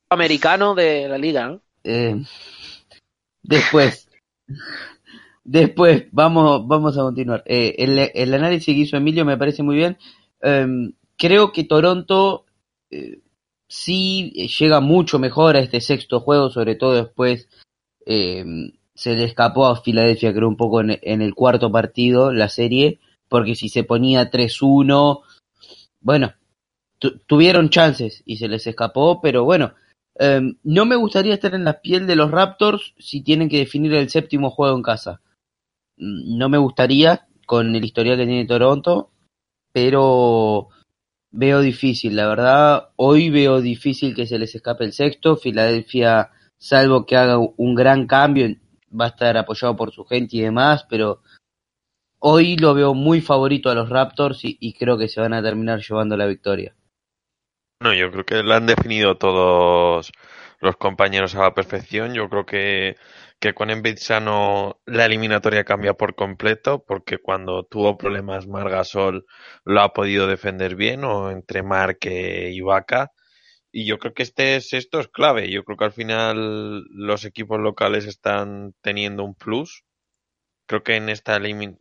Americano 0.08 0.76
de 0.76 1.08
la 1.08 1.18
liga, 1.18 1.48
¿no? 1.48 1.60
Eh, 1.82 2.22
después, 3.42 4.08
después, 5.42 6.04
vamos, 6.12 6.64
vamos 6.68 6.96
a 6.96 7.00
continuar. 7.00 7.42
Eh, 7.46 7.74
el, 7.78 7.98
el, 8.14 8.34
análisis 8.34 8.66
que 8.66 8.80
hizo 8.80 8.96
Emilio 8.96 9.24
me 9.24 9.36
parece 9.36 9.64
muy 9.64 9.74
bien. 9.74 9.98
Eh, 10.40 10.92
creo 11.16 11.52
que 11.52 11.64
Toronto 11.64 12.44
eh, 12.90 13.20
sí 13.68 14.30
llega 14.58 14.80
mucho 14.80 15.18
mejor 15.18 15.56
a 15.56 15.60
este 15.60 15.80
sexto 15.80 16.20
juego, 16.20 16.50
sobre 16.50 16.74
todo 16.74 16.94
después 16.94 17.48
eh, 18.06 18.44
se 18.94 19.16
le 19.16 19.24
escapó 19.24 19.66
a 19.66 19.80
Filadelfia, 19.80 20.32
creo, 20.32 20.48
un 20.48 20.56
poco 20.56 20.80
en, 20.80 20.98
en, 21.02 21.22
el 21.22 21.34
cuarto 21.34 21.70
partido, 21.72 22.32
la 22.32 22.48
serie, 22.48 23.00
porque 23.28 23.54
si 23.54 23.68
se 23.68 23.84
ponía 23.84 24.30
3-1, 24.30 25.22
bueno, 26.00 26.34
tu, 26.98 27.18
tuvieron 27.20 27.70
chances 27.70 28.22
y 28.26 28.36
se 28.36 28.48
les 28.48 28.66
escapó, 28.66 29.20
pero 29.20 29.44
bueno, 29.44 29.74
eh, 30.18 30.40
no 30.62 30.84
me 30.84 30.96
gustaría 30.96 31.34
estar 31.34 31.54
en 31.54 31.64
la 31.64 31.80
piel 31.80 32.06
de 32.06 32.16
los 32.16 32.30
Raptors 32.30 32.94
si 32.98 33.22
tienen 33.22 33.48
que 33.48 33.58
definir 33.58 33.94
el 33.94 34.10
séptimo 34.10 34.50
juego 34.50 34.76
en 34.76 34.82
casa. 34.82 35.20
No 35.96 36.48
me 36.48 36.58
gustaría 36.58 37.26
con 37.46 37.74
el 37.74 37.84
historial 37.84 38.16
que 38.16 38.26
tiene 38.26 38.46
Toronto, 38.46 39.10
pero 39.72 40.68
veo 41.30 41.60
difícil, 41.60 42.16
la 42.16 42.28
verdad, 42.28 42.90
hoy 42.96 43.30
veo 43.30 43.60
difícil 43.60 44.14
que 44.14 44.26
se 44.26 44.38
les 44.38 44.54
escape 44.54 44.84
el 44.84 44.92
sexto, 44.92 45.36
Filadelfia, 45.36 46.30
salvo 46.58 47.06
que 47.06 47.16
haga 47.16 47.38
un 47.38 47.74
gran 47.74 48.06
cambio, 48.06 48.54
va 48.98 49.06
a 49.06 49.08
estar 49.08 49.36
apoyado 49.36 49.76
por 49.76 49.92
su 49.92 50.04
gente 50.04 50.36
y 50.36 50.40
demás, 50.42 50.86
pero 50.88 51.22
hoy 52.18 52.56
lo 52.56 52.74
veo 52.74 52.94
muy 52.94 53.20
favorito 53.20 53.70
a 53.70 53.74
los 53.74 53.88
Raptors 53.88 54.40
y, 54.42 54.72
creo 54.74 54.96
que 54.96 55.08
se 55.08 55.20
van 55.20 55.34
a 55.34 55.42
terminar 55.42 55.80
llevando 55.80 56.16
la 56.16 56.26
victoria. 56.26 56.74
No, 57.80 57.92
yo 57.92 58.10
creo 58.12 58.24
que 58.24 58.42
lo 58.42 58.54
han 58.54 58.66
definido 58.66 59.18
todos 59.18 60.12
los 60.60 60.76
compañeros 60.76 61.34
a 61.34 61.42
la 61.42 61.54
perfección. 61.54 62.14
Yo 62.14 62.28
creo 62.28 62.46
que, 62.46 62.96
que 63.40 63.54
con 63.54 63.70
Embiid 63.70 63.98
la 64.86 65.04
eliminatoria 65.04 65.64
cambia 65.64 65.94
por 65.94 66.14
completo, 66.14 66.84
porque 66.86 67.18
cuando 67.18 67.64
tuvo 67.64 67.98
problemas 67.98 68.46
Margasol 68.46 69.26
lo 69.64 69.80
ha 69.80 69.92
podido 69.92 70.28
defender 70.28 70.76
bien, 70.76 71.02
o 71.02 71.32
entre 71.32 71.64
Marque 71.64 72.50
y 72.52 72.60
Vaca. 72.60 73.10
Y 73.72 73.86
yo 73.86 73.98
creo 73.98 74.14
que 74.14 74.22
este 74.22 74.56
esto 74.56 75.00
es 75.00 75.08
clave. 75.08 75.50
Yo 75.50 75.64
creo 75.64 75.76
que 75.78 75.84
al 75.86 75.92
final 75.92 76.84
los 76.90 77.24
equipos 77.24 77.60
locales 77.60 78.06
están 78.06 78.74
teniendo 78.82 79.24
un 79.24 79.34
plus. 79.34 79.84
Creo 80.66 80.82
que 80.84 80.96
en 80.96 81.08
esta 81.08 81.36
elimin 81.36 81.80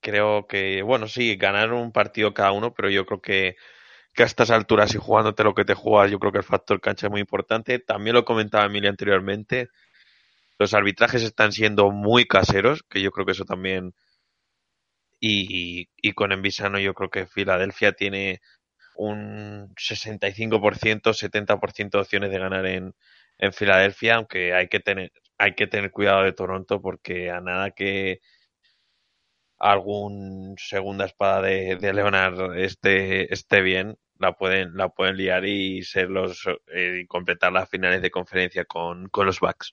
creo 0.00 0.46
que, 0.48 0.82
bueno, 0.82 1.08
sí, 1.08 1.36
ganaron 1.36 1.80
un 1.80 1.92
partido 1.92 2.34
cada 2.34 2.52
uno, 2.52 2.74
pero 2.74 2.90
yo 2.90 3.06
creo 3.06 3.20
que 3.22 3.56
a 4.22 4.26
estas 4.26 4.50
alturas 4.50 4.94
y 4.94 4.98
jugándote 4.98 5.44
lo 5.44 5.54
que 5.54 5.64
te 5.64 5.74
juegas, 5.74 6.10
yo 6.10 6.18
creo 6.18 6.32
que 6.32 6.38
el 6.38 6.44
factor 6.44 6.80
cancha 6.80 7.06
es 7.06 7.10
muy 7.10 7.20
importante. 7.20 7.78
También 7.78 8.14
lo 8.14 8.24
comentaba 8.24 8.66
Emilia 8.66 8.90
anteriormente. 8.90 9.68
Los 10.58 10.74
arbitrajes 10.74 11.22
están 11.22 11.52
siendo 11.52 11.90
muy 11.90 12.26
caseros, 12.26 12.82
que 12.88 13.00
yo 13.02 13.10
creo 13.12 13.26
que 13.26 13.32
eso 13.32 13.44
también. 13.44 13.94
Y, 15.20 15.88
y 15.96 16.12
con 16.12 16.32
Envisano, 16.32 16.78
yo 16.78 16.94
creo 16.94 17.10
que 17.10 17.26
Filadelfia 17.26 17.92
tiene 17.92 18.40
un 19.08 19.74
65%, 19.76 21.12
70% 21.14 21.90
de 21.90 21.98
opciones 21.98 22.30
de 22.30 22.38
ganar 22.38 22.66
en, 22.66 22.94
en 23.38 23.52
Filadelfia, 23.52 24.16
aunque 24.16 24.54
hay 24.54 24.68
que 24.68 24.80
tener 24.80 25.12
hay 25.40 25.54
que 25.54 25.66
tener 25.66 25.90
cuidado 25.90 26.24
de 26.24 26.32
Toronto 26.34 26.82
porque 26.82 27.30
a 27.30 27.40
nada 27.40 27.70
que 27.70 28.20
algún 29.58 30.56
segunda 30.58 31.06
espada 31.06 31.42
de, 31.42 31.76
de 31.76 31.92
Leonard 31.94 32.58
esté, 32.58 33.32
esté 33.32 33.62
bien, 33.62 33.96
la 34.18 34.34
pueden, 34.34 34.76
la 34.76 34.90
pueden 34.90 35.16
liar 35.16 35.44
y 35.46 35.82
ser 35.82 36.10
los 36.10 36.46
eh, 36.74 37.00
y 37.02 37.06
completar 37.06 37.52
las 37.52 37.70
finales 37.70 38.02
de 38.02 38.10
conferencia 38.10 38.64
con, 38.66 39.08
con 39.08 39.26
los 39.26 39.40
Bucks. 39.40 39.72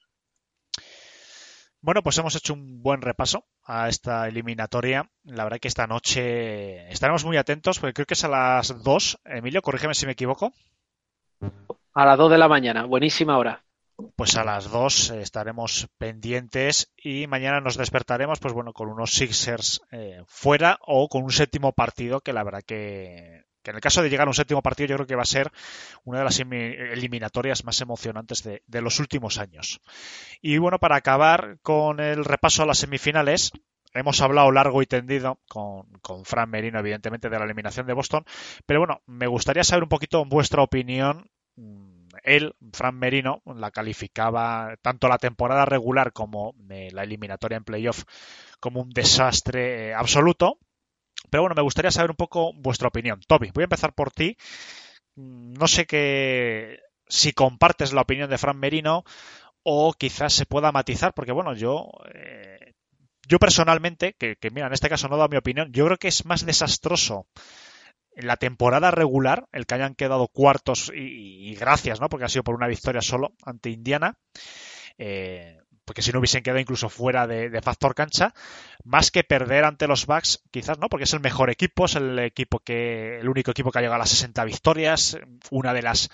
Bueno, 1.81 2.01
pues 2.01 2.17
hemos 2.17 2.35
hecho 2.35 2.53
un 2.53 2.81
buen 2.81 3.01
repaso 3.01 3.45
a 3.63 3.87
esta 3.87 4.27
eliminatoria. 4.27 5.09
La 5.23 5.43
verdad 5.43 5.59
que 5.59 5.67
esta 5.67 5.87
noche 5.87 6.89
estaremos 6.91 7.23
muy 7.23 7.37
atentos 7.37 7.79
porque 7.79 7.93
creo 7.93 8.05
que 8.05 8.15
es 8.15 8.23
a 8.23 8.29
las 8.29 8.83
2. 8.83 9.19
Emilio, 9.25 9.61
corrígeme 9.61 9.93
si 9.93 10.05
me 10.05 10.13
equivoco. 10.13 10.53
A 11.93 12.05
las 12.05 12.17
2 12.17 12.31
de 12.31 12.37
la 12.37 12.47
mañana, 12.47 12.85
buenísima 12.85 13.37
hora. 13.37 13.63
Pues 14.15 14.35
a 14.37 14.43
las 14.43 14.69
2 14.69 15.11
estaremos 15.11 15.87
pendientes 15.97 16.93
y 16.95 17.25
mañana 17.25 17.61
nos 17.61 17.77
despertaremos, 17.77 18.39
pues 18.39 18.53
bueno, 18.53 18.73
con 18.73 18.89
unos 18.89 19.11
Sixers 19.11 19.81
eh, 19.91 20.23
fuera 20.27 20.77
o 20.85 21.07
con 21.07 21.23
un 21.23 21.31
séptimo 21.31 21.73
partido 21.73 22.21
que 22.21 22.33
la 22.33 22.43
verdad 22.43 22.61
que, 22.65 23.46
en 23.69 23.75
el 23.75 23.81
caso 23.81 24.01
de 24.01 24.09
llegar 24.09 24.27
a 24.27 24.29
un 24.29 24.35
séptimo 24.35 24.61
partido 24.61 24.89
yo 24.89 24.95
creo 24.95 25.07
que 25.07 25.15
va 25.15 25.23
a 25.23 25.25
ser 25.25 25.51
una 26.03 26.19
de 26.19 26.25
las 26.25 26.39
eliminatorias 26.39 27.63
más 27.65 27.81
emocionantes 27.81 28.43
de, 28.43 28.81
los 28.81 28.99
últimos 28.99 29.37
años. 29.37 29.81
Y 30.41 30.57
bueno, 30.57 30.79
para 30.79 30.95
acabar 30.95 31.57
con 31.61 31.99
el 31.99 32.25
repaso 32.25 32.63
a 32.63 32.65
las 32.65 32.79
semifinales, 32.79 33.51
hemos 33.93 34.21
hablado 34.21 34.51
largo 34.51 34.81
y 34.81 34.85
tendido 34.85 35.39
con, 35.47 35.87
con, 36.01 36.25
Fran 36.25 36.49
Merino, 36.49 36.79
evidentemente, 36.79 37.29
de 37.29 37.39
la 37.39 37.45
eliminación 37.45 37.87
de 37.87 37.93
Boston. 37.93 38.23
Pero 38.65 38.81
bueno, 38.81 39.01
me 39.07 39.27
gustaría 39.27 39.63
saber 39.63 39.83
un 39.83 39.89
poquito 39.89 40.23
vuestra 40.25 40.61
opinión 40.61 41.29
él, 42.23 42.55
Fran 42.73 42.97
Merino, 42.97 43.41
la 43.45 43.71
calificaba 43.71 44.75
tanto 44.81 45.07
la 45.07 45.17
temporada 45.17 45.65
regular 45.65 46.13
como 46.13 46.55
eh, 46.69 46.89
la 46.91 47.03
eliminatoria 47.03 47.57
en 47.57 47.63
playoff 47.63 48.03
como 48.59 48.81
un 48.81 48.89
desastre 48.89 49.89
eh, 49.89 49.93
absoluto. 49.93 50.59
Pero 51.29 51.43
bueno, 51.43 51.55
me 51.55 51.63
gustaría 51.63 51.91
saber 51.91 52.11
un 52.11 52.17
poco 52.17 52.53
vuestra 52.53 52.87
opinión. 52.87 53.19
Toby, 53.27 53.51
voy 53.53 53.63
a 53.63 53.65
empezar 53.65 53.93
por 53.93 54.11
ti. 54.11 54.37
No 55.15 55.67
sé 55.67 55.85
qué 55.85 56.79
si 57.09 57.33
compartes 57.33 57.93
la 57.93 58.01
opinión 58.01 58.29
de 58.29 58.37
Fran 58.37 58.59
Merino 58.59 59.03
o 59.63 59.93
quizás 59.93 60.33
se 60.33 60.45
pueda 60.45 60.71
matizar, 60.71 61.13
porque 61.13 61.31
bueno, 61.31 61.53
yo 61.53 61.89
eh, 62.13 62.73
yo 63.27 63.39
personalmente, 63.39 64.13
que, 64.13 64.37
mira, 64.51 64.67
en 64.67 64.73
este 64.73 64.89
caso 64.89 65.07
no 65.07 65.15
he 65.15 65.17
dado 65.17 65.29
mi 65.29 65.37
opinión, 65.37 65.71
yo 65.73 65.85
creo 65.85 65.97
que 65.97 66.07
es 66.07 66.25
más 66.25 66.45
desastroso 66.45 67.27
en 68.15 68.25
la 68.25 68.37
temporada 68.37 68.89
regular, 68.89 69.47
el 69.51 69.65
que 69.65 69.75
hayan 69.75 69.95
quedado 69.95 70.27
cuartos 70.27 70.91
y, 70.95 71.51
y, 71.51 71.55
gracias, 71.55 71.99
¿no? 71.99 72.09
Porque 72.09 72.25
ha 72.25 72.29
sido 72.29 72.43
por 72.43 72.55
una 72.55 72.67
victoria 72.67 73.01
solo 73.01 73.33
ante 73.43 73.69
Indiana. 73.69 74.17
Eh, 74.97 75.59
porque 75.87 76.01
si 76.01 76.11
no 76.11 76.19
hubiesen 76.19 76.43
quedado 76.43 76.59
incluso 76.59 76.89
fuera 76.89 77.25
de, 77.25 77.61
factor 77.61 77.95
cancha, 77.95 78.33
más 78.83 79.09
que 79.09 79.23
perder 79.23 79.63
ante 79.63 79.87
los 79.87 80.05
Bucks, 80.05 80.43
quizás 80.51 80.77
no, 80.77 80.89
porque 80.89 81.05
es 81.05 81.13
el 81.13 81.21
mejor 81.21 81.49
equipo, 81.49 81.85
es 81.85 81.95
el 81.95 82.19
equipo 82.19 82.59
que, 82.59 83.19
el 83.19 83.29
único 83.29 83.51
equipo 83.51 83.71
que 83.71 83.79
ha 83.79 83.81
llegado 83.81 83.95
a 83.95 83.99
las 83.99 84.09
60 84.09 84.43
victorias, 84.43 85.17
una 85.49 85.73
de 85.73 85.81
las 85.81 86.09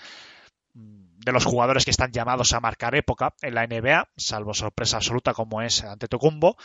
de 0.74 1.32
los 1.32 1.44
jugadores 1.44 1.84
que 1.84 1.90
están 1.90 2.12
llamados 2.12 2.52
a 2.52 2.60
marcar 2.60 2.94
época 2.94 3.34
en 3.42 3.54
la 3.54 3.66
NBA, 3.66 4.10
salvo 4.16 4.54
sorpresa 4.54 4.98
absoluta 4.98 5.34
como 5.34 5.60
es 5.60 5.82
ante 5.82 6.06
Tocumbo. 6.06 6.56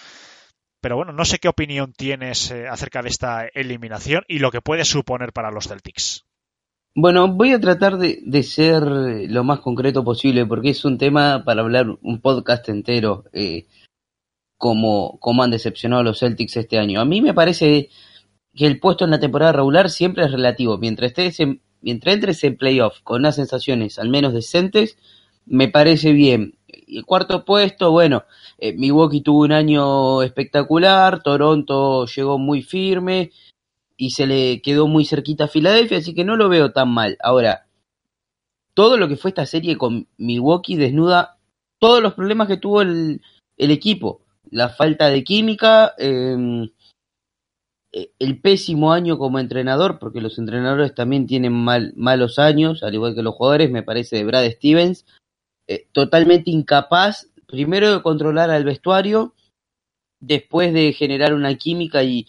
Pero 0.81 0.95
bueno, 0.95 1.11
no 1.11 1.25
sé 1.25 1.39
qué 1.39 1.47
opinión 1.47 1.93
tienes 1.93 2.51
eh, 2.51 2.67
acerca 2.67 3.01
de 3.01 3.09
esta 3.09 3.47
eliminación 3.47 4.23
y 4.27 4.39
lo 4.39 4.51
que 4.51 4.61
puede 4.61 4.85
suponer 4.85 5.33
para 5.33 5.51
los 5.51 5.67
Celtics. 5.67 6.25
Bueno, 7.01 7.29
voy 7.29 7.53
a 7.53 7.61
tratar 7.61 7.97
de, 7.97 8.43
ser 8.43 8.83
lo 8.83 9.45
más 9.45 9.61
concreto 9.61 10.03
posible 10.03 10.45
porque 10.45 10.71
es 10.71 10.83
un 10.83 10.97
tema 10.97 11.45
para 11.45 11.61
hablar 11.61 11.87
un 12.01 12.19
podcast 12.19 12.67
entero. 12.67 13.23
Eh, 13.31 13.67
como, 14.57 15.17
como 15.21 15.41
han 15.41 15.51
decepcionado 15.51 16.01
a 16.01 16.03
los 16.03 16.19
Celtics 16.19 16.57
este 16.57 16.77
año. 16.77 16.99
A 16.99 17.05
mí 17.05 17.21
me 17.21 17.33
parece 17.33 17.87
que 18.53 18.67
el 18.67 18.81
puesto 18.81 19.05
en 19.05 19.11
la 19.11 19.19
temporada 19.21 19.53
regular 19.53 19.89
siempre 19.89 20.25
es 20.25 20.31
relativo. 20.33 20.77
Mientras, 20.77 21.11
estés 21.11 21.39
en, 21.39 21.61
mientras 21.79 22.15
entres 22.15 22.43
en 22.43 22.57
playoff 22.57 22.99
con 23.03 23.21
unas 23.21 23.35
sensaciones 23.35 23.97
al 23.97 24.09
menos 24.09 24.33
decentes, 24.33 24.97
me 25.45 25.69
parece 25.69 26.11
bien. 26.11 26.57
El 26.67 27.05
cuarto 27.05 27.45
puesto, 27.45 27.91
bueno, 27.91 28.25
eh, 28.57 28.73
Milwaukee 28.73 29.21
tuvo 29.21 29.43
un 29.43 29.53
año 29.53 30.21
espectacular, 30.21 31.23
Toronto 31.23 32.05
llegó 32.07 32.37
muy 32.37 32.61
firme 32.61 33.31
y 33.99 34.11
se 34.11 34.25
le 34.25 34.61
quedó 34.61 34.87
muy 34.87 35.03
cerquita 35.03 35.43
a 35.43 35.49
Filadelfia, 35.49 35.97
así 35.97 36.15
que 36.15 36.23
no 36.23 36.37
lo 36.37 36.47
veo 36.47 36.71
tan 36.71 36.89
mal. 36.89 37.17
Ahora, 37.21 37.67
todo 38.73 38.97
lo 38.97 39.09
que 39.09 39.17
fue 39.17 39.29
esta 39.29 39.45
serie 39.45 39.77
con 39.77 40.07
Milwaukee 40.17 40.77
desnuda 40.77 41.37
todos 41.79 42.01
los 42.01 42.13
problemas 42.13 42.47
que 42.47 42.57
tuvo 42.57 42.81
el, 42.81 43.21
el 43.57 43.71
equipo 43.71 44.21
la 44.51 44.69
falta 44.69 45.09
de 45.09 45.23
química, 45.23 45.93
em, 45.97 46.69
e, 47.91 48.11
el 48.19 48.39
pésimo 48.39 48.93
año 48.93 49.17
como 49.17 49.39
entrenador, 49.39 49.99
porque 49.99 50.21
los 50.21 50.39
entrenadores 50.39 50.95
también 50.95 51.27
tienen 51.27 51.53
mal, 51.53 51.93
malos 51.95 52.39
años, 52.39 52.83
al 52.83 52.93
igual 52.93 53.15
que 53.15 53.23
los 53.23 53.35
jugadores, 53.35 53.69
me 53.69 53.83
parece 53.83 54.17
de 54.17 54.23
Brad 54.23 54.49
Stevens, 54.51 55.05
eh, 55.67 55.87
totalmente 55.91 56.51
incapaz, 56.51 57.29
primero 57.47 57.93
de 57.93 58.01
controlar 58.01 58.49
al 58.49 58.63
vestuario, 58.63 59.33
después 60.19 60.73
de 60.73 60.93
generar 60.93 61.33
una 61.33 61.55
química 61.55 62.03
y, 62.03 62.27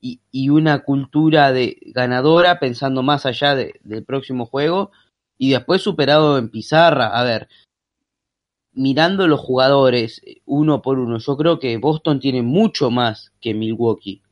y, 0.00 0.48
una 0.48 0.80
cultura 0.80 1.52
de 1.52 1.78
ganadora, 1.86 2.58
pensando 2.58 3.02
más 3.02 3.26
allá 3.26 3.54
del 3.54 4.04
próximo 4.04 4.46
juego, 4.46 4.90
y 5.38 5.50
después 5.50 5.82
superado 5.82 6.38
en 6.38 6.50
pizarra. 6.50 7.08
A 7.08 7.24
ver, 7.24 7.48
mirando 8.72 9.26
los 9.28 9.40
jugadores 9.40 10.22
eh, 10.24 10.40
uno 10.46 10.82
por 10.82 10.98
uno, 10.98 11.18
yo 11.18 11.36
creo 11.36 11.58
que 11.58 11.76
Boston 11.76 12.20
tiene 12.20 12.42
mucho 12.42 12.90
más 12.90 13.32
que 13.40 13.54
Milwaukee, 13.54 14.22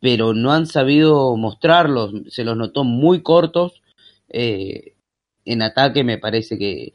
pero 0.00 0.34
no 0.34 0.52
han 0.52 0.66
sabido 0.66 1.36
mostrarlos, 1.36 2.12
se 2.28 2.44
los 2.44 2.56
notó 2.56 2.84
muy 2.84 3.22
cortos. 3.22 3.82
Eh, 4.28 4.94
en 5.44 5.62
ataque 5.62 6.04
me 6.04 6.18
parece 6.18 6.58
que, 6.58 6.92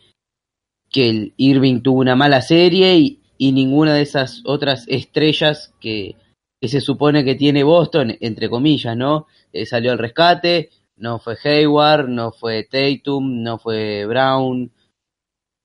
que 0.89 1.09
el 1.09 1.33
Irving 1.37 1.81
tuvo 1.81 1.99
una 1.99 2.15
mala 2.15 2.41
serie 2.41 2.97
y, 2.97 3.17
ninguna 3.39 3.95
de 3.95 4.03
esas 4.03 4.43
otras 4.45 4.85
estrellas 4.87 5.73
que, 5.79 6.15
que, 6.61 6.67
se 6.67 6.79
supone 6.79 7.25
que 7.25 7.35
tiene 7.35 7.63
Boston, 7.63 8.15
entre 8.21 8.49
comillas, 8.49 8.95
¿no? 8.95 9.27
Eh, 9.51 9.65
salió 9.65 9.91
al 9.91 9.97
rescate, 9.97 10.69
no 10.95 11.19
fue 11.19 11.35
Hayward, 11.43 12.07
no 12.07 12.31
fue 12.31 12.63
Tatum, 12.63 13.41
no 13.41 13.57
fue 13.57 14.05
Brown, 14.05 14.71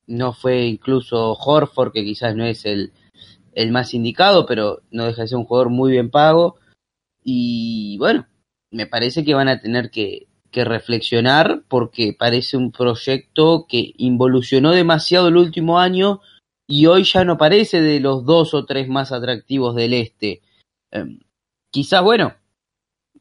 no 0.06 0.32
fue 0.32 0.66
incluso 0.66 1.34
Horford, 1.34 1.92
que 1.92 2.04
quizás 2.04 2.34
no 2.34 2.44
es 2.44 2.64
el, 2.64 2.92
el 3.52 3.70
más 3.70 3.94
indicado, 3.94 4.46
pero 4.46 4.82
no 4.90 5.04
deja 5.04 5.22
de 5.22 5.28
ser 5.28 5.38
un 5.38 5.44
jugador 5.44 5.70
muy 5.70 5.92
bien 5.92 6.10
pago. 6.10 6.56
Y 7.22 7.98
bueno, 7.98 8.26
me 8.70 8.86
parece 8.86 9.24
que 9.24 9.34
van 9.34 9.48
a 9.48 9.60
tener 9.60 9.90
que, 9.90 10.28
que 10.50 10.64
reflexionar 10.64 11.64
porque 11.68 12.16
parece 12.18 12.56
un 12.56 12.72
proyecto 12.72 13.66
que 13.68 13.92
involucionó 13.98 14.72
demasiado 14.72 15.28
el 15.28 15.36
último 15.36 15.78
año 15.78 16.20
y 16.66 16.86
hoy 16.86 17.04
ya 17.04 17.24
no 17.24 17.36
parece 17.36 17.80
de 17.80 18.00
los 18.00 18.24
dos 18.24 18.54
o 18.54 18.64
tres 18.64 18.88
más 18.88 19.12
atractivos 19.12 19.74
del 19.76 19.92
este. 19.92 20.40
Em, 20.96 21.18
quizás, 21.70 22.02
bueno, 22.02 22.34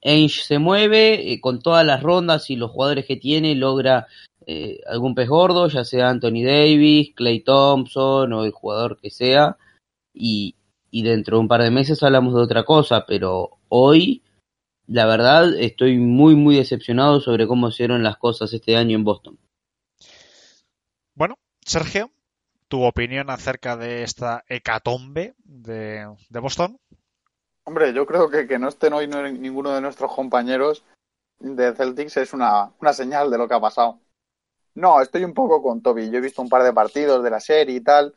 Ainge 0.04 0.42
se 0.44 0.60
mueve 0.60 1.34
eh, 1.34 1.42
con 1.42 1.60
todas 1.60 1.86
las 1.86 2.02
rondas 2.02 2.50
y 2.50 2.56
los 2.56 2.72
jugadores 2.72 3.06
que 3.06 3.18
tiene, 3.18 3.56
logra 3.56 4.08
eh, 4.46 4.80
algún 4.88 5.16
pez 5.16 5.28
gordo, 5.28 5.68
ya 5.68 5.84
sea 5.84 6.10
Anthony 6.10 6.44
Davis, 6.44 7.14
Clay 7.16 7.42
Thompson 7.42 8.32
o 8.34 8.46
el 8.46 8.52
jugador 8.52 9.00
que 9.02 9.10
sea, 9.10 9.58
y, 10.14 10.56
y 10.92 11.04
dentro 11.04 11.38
de 11.38 11.42
un 11.42 11.48
par 11.48 11.62
de 11.62 11.72
meses 11.72 12.02
hablamos 12.04 12.34
de 12.34 12.42
otra 12.42 12.64
cosa, 12.64 13.06
pero 13.06 13.58
hoy, 13.70 14.24
la 14.88 15.06
verdad, 15.06 15.54
estoy 15.60 15.98
muy, 15.98 16.36
muy 16.36 16.56
decepcionado 16.56 17.20
sobre 17.20 17.48
cómo 17.48 17.72
se 17.72 17.84
dieron 17.84 18.04
las 18.04 18.18
cosas 18.18 18.54
este 18.54 18.78
año 18.78 18.96
en 18.96 19.04
Boston. 19.04 19.40
Bueno, 21.16 21.40
Sergio, 21.66 22.12
tu 22.68 22.84
opinión 22.84 23.30
acerca 23.30 23.78
de 23.78 24.04
esta 24.04 24.44
hecatombe 24.48 25.34
de, 25.44 26.06
de 26.30 26.40
Boston. 26.40 26.78
Hombre, 27.68 27.94
yo 27.94 28.06
creo 28.06 28.30
que 28.30 28.48
que 28.48 28.60
no 28.60 28.68
estén 28.68 28.94
hoy 28.94 29.08
ninguno 29.08 29.72
de 29.74 29.82
nuestros 29.82 30.14
compañeros 30.14 30.86
de 31.40 31.74
Celtics 31.74 32.18
es 32.18 32.32
una, 32.34 32.72
una 32.80 32.94
señal 32.94 33.32
de 33.32 33.40
lo 33.40 33.48
que 33.48 33.56
ha 33.56 33.60
pasado. 33.60 34.00
No, 34.76 35.02
estoy 35.02 35.24
un 35.24 35.34
poco 35.34 35.64
con 35.64 35.82
Toby. 35.82 36.12
Yo 36.12 36.20
he 36.20 36.22
visto 36.22 36.44
un 36.44 36.50
par 36.50 36.62
de 36.62 36.74
partidos 36.74 37.24
de 37.24 37.30
la 37.32 37.40
serie 37.40 37.76
y 37.76 37.82
tal. 37.82 38.14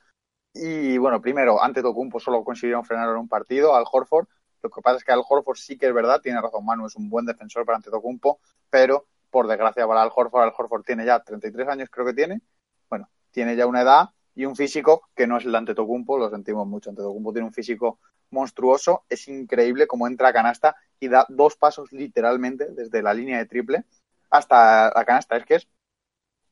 Y 0.52 0.98
bueno, 0.98 1.22
primero, 1.22 1.62
ante 1.62 1.80
Tocumpo 1.80 2.20
solo 2.20 2.44
consiguieron 2.44 2.84
frenar 2.84 3.08
en 3.08 3.16
un 3.16 3.28
partido 3.28 3.74
al 3.74 3.84
Horford. 3.90 4.26
Lo 4.62 4.68
que 4.68 4.82
pasa 4.82 4.98
es 4.98 5.04
que 5.04 5.12
al 5.12 5.22
Horford 5.26 5.56
sí 5.56 5.78
que 5.78 5.86
es 5.86 5.94
verdad, 5.94 6.20
tiene 6.20 6.40
razón 6.42 6.66
Manu, 6.66 6.86
es 6.86 6.96
un 6.96 7.08
buen 7.08 7.24
defensor 7.24 7.64
para 7.64 7.76
Antetokounmpo, 7.76 8.40
pero 8.68 9.06
por 9.30 9.46
desgracia 9.46 9.86
para 9.86 10.02
el 10.02 10.10
Horford, 10.14 10.44
el 10.44 10.52
Horford 10.56 10.82
tiene 10.84 11.06
ya 11.06 11.20
33 11.20 11.68
años, 11.68 11.88
creo 11.90 12.04
que 12.04 12.14
tiene. 12.14 12.42
Bueno, 12.90 13.08
tiene 13.30 13.56
ya 13.56 13.66
una 13.66 13.82
edad 13.82 14.10
y 14.34 14.44
un 14.44 14.56
físico 14.56 15.08
que 15.14 15.26
no 15.26 15.38
es 15.38 15.44
el 15.44 15.52
de 15.52 15.58
Antetokounmpo, 15.58 16.18
lo 16.18 16.28
sentimos 16.28 16.66
mucho. 16.66 16.90
Antetokounmpo 16.90 17.32
tiene 17.32 17.46
un 17.46 17.52
físico 17.52 18.00
monstruoso, 18.30 19.04
es 19.08 19.28
increíble 19.28 19.86
cómo 19.86 20.06
entra 20.06 20.28
a 20.28 20.32
canasta 20.32 20.76
y 21.00 21.08
da 21.08 21.26
dos 21.28 21.56
pasos 21.56 21.92
literalmente 21.92 22.66
desde 22.70 23.02
la 23.02 23.14
línea 23.14 23.38
de 23.38 23.46
triple 23.46 23.84
hasta 24.30 24.92
la 24.94 25.04
canasta. 25.04 25.36
Es 25.36 25.44
que 25.44 25.54
es 25.56 25.68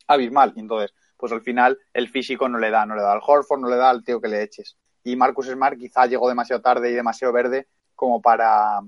abismal. 0.06 0.52
Entonces, 0.56 0.94
pues 1.16 1.32
al 1.32 1.42
final 1.42 1.78
el 1.92 2.08
físico 2.08 2.48
no 2.48 2.58
le 2.58 2.70
da, 2.70 2.86
no 2.86 2.94
le 2.94 3.02
da 3.02 3.12
al 3.12 3.20
Horford, 3.26 3.60
no 3.60 3.68
le 3.68 3.76
da 3.76 3.90
al 3.90 4.04
tío 4.04 4.20
que 4.20 4.28
le 4.28 4.42
eches. 4.42 4.76
Y 5.04 5.16
Marcus 5.16 5.46
Smart 5.46 5.78
quizá 5.78 6.06
llegó 6.06 6.28
demasiado 6.28 6.62
tarde 6.62 6.90
y 6.90 6.94
demasiado 6.94 7.32
verde 7.32 7.68
como 7.94 8.20
para, 8.20 8.80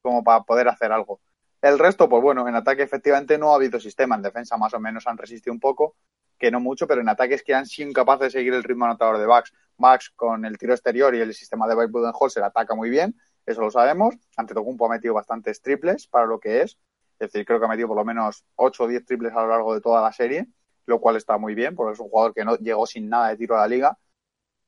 como 0.00 0.22
para 0.22 0.42
poder 0.44 0.68
hacer 0.68 0.92
algo. 0.92 1.20
El 1.60 1.78
resto, 1.78 2.08
pues 2.08 2.22
bueno, 2.22 2.46
en 2.48 2.54
ataque 2.54 2.82
efectivamente 2.82 3.38
no 3.38 3.52
ha 3.52 3.56
habido 3.56 3.80
sistema. 3.80 4.14
En 4.14 4.22
defensa 4.22 4.56
más 4.56 4.72
o 4.74 4.80
menos 4.80 5.06
han 5.06 5.18
resistido 5.18 5.52
un 5.52 5.60
poco, 5.60 5.96
que 6.38 6.50
no 6.50 6.60
mucho, 6.60 6.86
pero 6.86 7.00
en 7.00 7.08
ataque 7.08 7.34
es 7.34 7.42
que 7.42 7.54
han 7.54 7.66
sido 7.66 7.88
incapaces 7.88 8.32
de 8.32 8.38
seguir 8.38 8.54
el 8.54 8.64
ritmo 8.64 8.84
anotador 8.84 9.18
de 9.18 9.26
Bucks. 9.26 9.52
Bucks 9.76 10.10
con 10.16 10.44
el 10.44 10.58
tiro 10.58 10.72
exterior 10.72 11.14
y 11.14 11.20
el 11.20 11.34
sistema 11.34 11.66
de 11.66 11.74
Budenholzer 11.74 11.92
Budenholzer 11.92 12.42
ataca 12.44 12.74
muy 12.74 12.90
bien, 12.90 13.16
eso 13.44 13.60
lo 13.60 13.70
sabemos. 13.70 14.14
Ante 14.36 14.54
Tocumpo 14.54 14.86
ha 14.86 14.90
metido 14.90 15.14
bastantes 15.14 15.60
triples 15.60 16.06
para 16.06 16.26
lo 16.26 16.40
que 16.40 16.62
es. 16.62 16.78
Es 17.18 17.32
decir, 17.32 17.46
creo 17.46 17.58
que 17.58 17.66
ha 17.66 17.68
metido 17.68 17.88
por 17.88 17.96
lo 17.96 18.04
menos 18.04 18.44
8 18.56 18.84
o 18.84 18.88
10 18.88 19.04
triples 19.04 19.32
a 19.32 19.42
lo 19.42 19.48
largo 19.48 19.74
de 19.74 19.80
toda 19.80 20.02
la 20.02 20.12
serie 20.12 20.48
lo 20.86 21.00
cual 21.00 21.16
está 21.16 21.36
muy 21.38 21.54
bien, 21.54 21.74
porque 21.74 21.94
es 21.94 22.00
un 22.00 22.08
jugador 22.08 22.34
que 22.34 22.44
no 22.44 22.56
llegó 22.56 22.86
sin 22.86 23.08
nada 23.08 23.28
de 23.28 23.36
tiro 23.36 23.56
a 23.56 23.60
la 23.60 23.68
liga. 23.68 23.98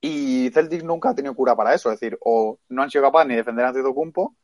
Y 0.01 0.51
Celtic 0.53 0.83
nunca 0.85 1.11
ha 1.11 1.15
tenido 1.15 1.35
cura 1.35 1.57
para 1.57 1.75
eso, 1.75 1.91
es 1.91 1.99
decir, 1.99 2.19
o 2.21 2.59
no 2.69 2.83
han 2.83 2.91
sido 2.91 3.05
capaces 3.05 3.29
ni 3.29 3.35
de 3.35 3.39
defender 3.39 3.65
a 3.65 3.69
Antetokounmpo, 3.69 4.37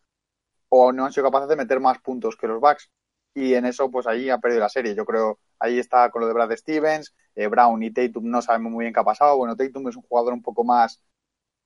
o 0.69 0.93
no 0.93 1.05
han 1.05 1.13
sido 1.13 1.25
capaces 1.25 1.49
de 1.49 1.57
meter 1.57 1.81
más 1.81 1.99
puntos 2.01 2.37
que 2.37 2.49
los 2.49 2.61
Bucks. 2.61 2.91
Y 3.35 3.55
en 3.55 3.67
eso, 3.67 3.91
pues 3.91 4.07
ahí 4.07 4.31
ha 4.31 4.39
perdido 4.39 4.61
la 4.61 4.69
serie. 4.69 4.95
Yo 4.95 5.05
creo, 5.05 5.41
ahí 5.59 5.79
está 5.79 6.11
con 6.11 6.23
lo 6.23 6.29
de 6.29 6.35
Brad 6.35 6.53
Stevens, 6.57 7.15
eh, 7.35 7.49
Brown 7.49 7.83
y 7.83 7.91
Tatum 7.91 8.31
no 8.31 8.41
sabemos 8.43 8.73
muy 8.73 8.85
bien 8.85 8.95
qué 8.95 9.01
ha 9.01 9.05
pasado. 9.05 9.37
Bueno, 9.37 9.57
Tatum 9.57 9.89
es 9.89 9.97
un 9.97 10.03
jugador 10.03 10.33
un 10.33 10.43
poco 10.43 10.65
más 10.65 11.03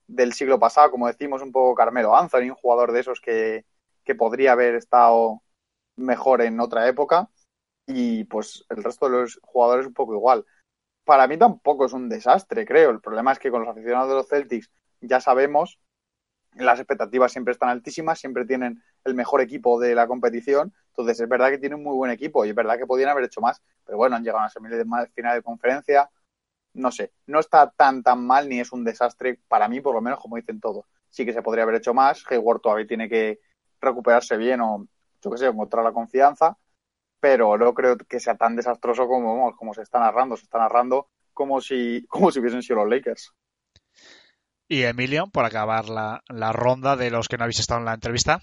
del 0.07 0.33
siglo 0.33 0.59
pasado, 0.59 0.91
como 0.91 1.07
decimos, 1.07 1.43
un 1.43 1.53
poco 1.53 1.75
Carmelo 1.75 2.17
Anthony, 2.17 2.51
un 2.51 2.55
jugador 2.55 2.93
de 2.93 3.01
esos 3.01 3.21
que, 3.21 3.67
que 4.05 4.15
podría 4.15 4.53
haber 4.53 4.75
estado 4.75 5.43
mejor 5.97 6.43
en 6.43 6.61
otra 6.61 6.89
época 6.89 7.29
y 7.87 8.25
pues 8.25 8.65
el 8.69 8.85
resto 8.85 9.09
de 9.09 9.19
los 9.19 9.41
jugadores 9.43 9.87
un 9.87 9.95
poco 9.95 10.15
igual. 10.15 10.45
Para 11.05 11.27
mí 11.27 11.39
tampoco 11.39 11.87
es 11.87 11.93
un 11.93 12.09
desastre, 12.09 12.67
creo. 12.67 12.91
El 12.91 13.01
problema 13.01 13.33
es 13.33 13.39
que 13.39 13.51
con 13.51 13.63
los 13.63 13.71
aficionados 13.71 14.09
de 14.11 14.15
los 14.15 14.29
Celtics 14.29 14.71
ya 15.01 15.21
sabemos, 15.21 15.79
las 16.55 16.79
expectativas 16.79 17.33
siempre 17.33 17.53
están 17.53 17.71
altísimas, 17.71 18.19
siempre 18.19 18.45
tienen 18.45 18.83
el 19.05 19.15
mejor 19.15 19.41
equipo 19.41 19.81
de 19.81 19.95
la 19.95 20.07
competición. 20.07 20.75
Entonces 20.99 21.21
es 21.21 21.29
verdad 21.29 21.51
que 21.51 21.59
tienen 21.59 21.79
un 21.79 21.85
muy 21.85 21.97
buen 21.97 22.11
equipo 22.11 22.45
y 22.45 22.49
es 22.49 22.55
verdad 22.55 22.77
que 22.77 22.87
podían 22.87 23.09
haber 23.11 23.25
hecho 23.25 23.41
más, 23.41 23.63
pero 23.85 23.99
bueno, 23.99 24.17
han 24.17 24.25
llegado 24.25 24.41
a 24.41 24.51
una 24.55 25.07
final 25.07 25.37
de 25.37 25.43
conferencia. 25.43 26.11
No 26.75 26.91
sé, 26.91 27.13
no 27.27 27.41
está 27.41 27.71
tan 27.71 28.03
tan 28.03 28.27
mal 28.27 28.49
ni 28.49 28.61
es 28.61 28.73
un 28.73 28.85
desastre 28.85 29.41
para 29.49 29.69
mí, 29.69 29.81
por 29.81 29.95
lo 29.95 30.01
menos 30.01 30.21
como 30.21 30.37
dicen 30.37 30.61
todos. 30.61 30.87
Sí 31.09 31.25
que 31.25 31.33
se 31.33 31.43
podría 31.43 31.65
haber 31.65 31.77
hecho 31.77 31.95
más. 31.95 32.25
Hayward 32.29 32.61
todavía 32.61 32.87
tiene 32.87 33.09
que 33.09 33.41
recuperarse 33.81 34.37
bien 34.37 34.61
o, 34.61 34.87
yo 35.23 35.31
qué 35.31 35.39
sé, 35.39 35.47
encontrar 35.47 35.85
la 35.85 35.93
confianza 35.93 36.57
pero 37.21 37.57
no 37.59 37.75
creo 37.75 37.97
que 37.97 38.21
sea 38.21 38.37
tan 38.37 38.57
desastroso 38.57 39.07
como, 39.07 39.55
como 39.57 39.75
se 39.75 39.83
está 39.83 39.99
narrando. 39.99 40.37
Se 40.37 40.45
está 40.45 40.59
narrando 40.59 41.09
como 41.33 41.61
si, 41.61 42.05
como 42.09 42.31
si 42.31 42.41
hubiesen 42.41 42.63
sido 42.63 42.85
los 42.85 42.89
Lakers. 42.89 43.33
Y 44.69 44.83
Emilio, 44.83 45.29
por 45.29 45.45
acabar 45.45 45.89
la, 45.89 46.23
la 46.29 46.53
ronda 46.53 46.97
de 46.97 47.11
los 47.11 47.29
que 47.29 47.39
no 47.39 47.45
habéis 47.45 47.61
estado 47.61 47.81
en 47.81 47.87
la 47.87 47.95
entrevista. 47.95 48.41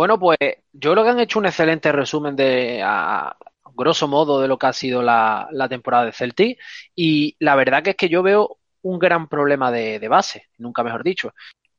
Bueno, 0.00 0.18
pues 0.18 0.38
yo 0.72 0.92
creo 0.92 1.04
que 1.04 1.10
han 1.10 1.20
hecho 1.20 1.38
un 1.38 1.44
excelente 1.44 1.92
resumen 1.92 2.34
de, 2.34 2.80
a, 2.82 3.36
grosso 3.74 4.08
modo, 4.08 4.40
de 4.40 4.48
lo 4.48 4.58
que 4.58 4.66
ha 4.66 4.72
sido 4.72 5.02
la, 5.02 5.46
temporada 5.68 6.06
de 6.06 6.12
Celtic. 6.12 6.58
Y 6.96 7.36
la 7.38 7.54
verdad 7.54 7.82
que 7.82 7.90
es 7.90 7.96
que 7.96 8.08
yo 8.08 8.22
veo 8.22 8.60
un 8.80 8.98
gran 8.98 9.28
problema 9.28 9.70
de, 9.70 10.08
base, 10.08 10.46
nunca 10.56 10.82
mejor 10.82 11.04
dicho. 11.04 11.34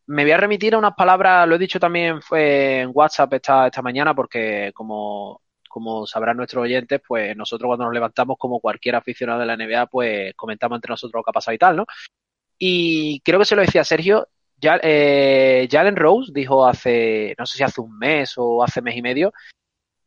Me 0.06 0.22
voy 0.22 0.34
a 0.34 0.38
remitir 0.38 0.76
a 0.76 0.78
unas 0.78 0.94
palabras, 0.94 1.48
lo 1.48 1.56
he 1.56 1.58
dicho 1.58 1.80
también 1.80 2.22
fue 2.22 2.82
en 2.82 2.92
WhatsApp 2.94 3.34
esta, 3.34 3.66
esta 3.66 3.82
mañana, 3.82 4.14
porque 4.14 4.72
como, 4.76 5.42
como 5.68 6.06
sabrán 6.06 6.38
nuestros 6.38 6.62
oyentes, 6.62 7.02
pues 7.08 7.36
nosotros 7.36 7.70
cuando 7.70 7.86
nos 7.86 7.94
levantamos, 7.96 8.38
como 8.38 8.60
cualquier 8.60 8.98
aficionado 8.98 9.40
de 9.40 9.48
la 9.48 9.58
NBA, 9.58 9.88
pues 9.88 10.36
comentamos 10.36 10.78
entre 10.78 10.92
nosotros 10.92 11.22
lo 11.22 11.24
que 11.24 11.32
ha 11.32 11.34
pasado 11.34 11.56
y 11.56 11.58
tal, 11.58 11.76
¿no? 11.76 11.86
Y 12.60 13.20
creo 13.22 13.40
que 13.40 13.46
se 13.46 13.56
lo 13.56 13.64
decía 13.64 13.84
Sergio, 13.84 14.28
Jalen 14.62 15.96
Rose 15.96 16.32
dijo 16.34 16.66
hace, 16.66 17.36
no 17.38 17.46
sé 17.46 17.58
si 17.58 17.64
hace 17.64 17.82
un 17.82 17.98
mes 17.98 18.34
o 18.38 18.64
hace 18.64 18.82
mes 18.82 18.96
y 18.96 19.02
medio, 19.02 19.34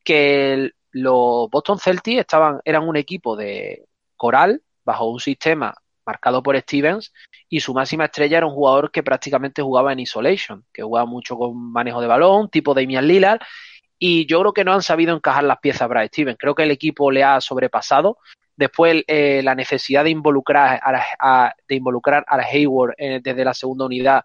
que 0.05 0.71
los 0.93 1.51
Boston 1.51 1.79
Celtics 1.79 2.21
estaban, 2.21 2.61
eran 2.65 2.89
un 2.89 2.97
equipo 2.97 3.37
de 3.37 3.85
coral 4.17 4.63
bajo 4.85 5.11
un 5.11 5.21
sistema 5.21 5.75
marcado 6.07 6.43
por 6.43 6.59
Stevens 6.61 7.13
y 7.49 7.61
su 7.61 7.75
máxima 7.75 8.05
estrella 8.05 8.39
era 8.39 8.47
un 8.47 8.55
jugador 8.55 8.91
que 8.91 9.03
prácticamente 9.03 9.63
jugaba 9.63 9.93
en 9.93 10.01
isolation, 10.01 10.65
que 10.73 10.83
jugaba 10.83 11.07
mucho 11.07 11.37
con 11.37 11.73
manejo 11.73 12.01
de 12.01 12.07
balón, 12.07 12.51
tipo 12.51 12.75
Damian 12.75 13.07
Lillard, 13.07 13.41
y 13.99 14.27
yo 14.27 14.41
creo 14.41 14.53
que 14.53 14.65
no 14.65 14.73
han 14.73 14.83
sabido 14.83 15.17
encajar 15.17 15.45
las 15.45 15.59
piezas 15.61 15.89
para 15.89 16.07
Stevens. 16.07 16.37
Creo 16.39 16.55
que 16.55 16.65
el 16.65 16.71
equipo 16.71 17.11
le 17.11 17.25
ha 17.25 17.41
sobrepasado. 17.41 18.19
Después 18.57 19.03
eh, 19.07 19.43
la 19.43 19.55
necesidad 19.55 20.05
de 20.05 20.11
involucrar 20.11 20.81
a, 20.83 21.55
de 21.69 21.75
involucrar 21.75 22.25
a 22.29 22.37
Hayward 22.37 22.95
eh, 22.99 23.21
desde 23.23 23.45
la 23.45 23.55
segunda 23.55 23.87
unidad 23.87 24.25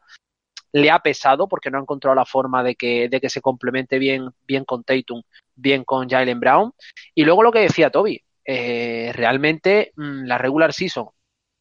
le 0.72 0.92
ha 0.92 1.00
pesado 1.00 1.48
porque 1.48 1.72
no 1.72 1.80
ha 1.80 1.82
encontrado 1.82 2.16
la 2.16 2.26
forma 2.26 2.64
de 2.64 2.76
que, 2.76 3.10
de 3.10 3.20
que 3.20 3.30
se 3.30 3.42
complemente 3.42 3.98
bien, 3.98 4.30
bien 4.46 4.66
con 4.66 4.84
Tatum, 4.84 5.24
bien 5.56 5.84
con 5.84 6.08
Jalen 6.08 6.40
Brown. 6.40 6.74
Y 7.16 7.24
luego 7.24 7.44
lo 7.44 7.52
que 7.52 7.60
decía 7.60 7.90
Toby, 7.90 8.24
eh, 8.46 9.12
realmente 9.16 9.94
mm, 9.96 10.26
la 10.26 10.38
regular 10.38 10.74
season 10.74 11.10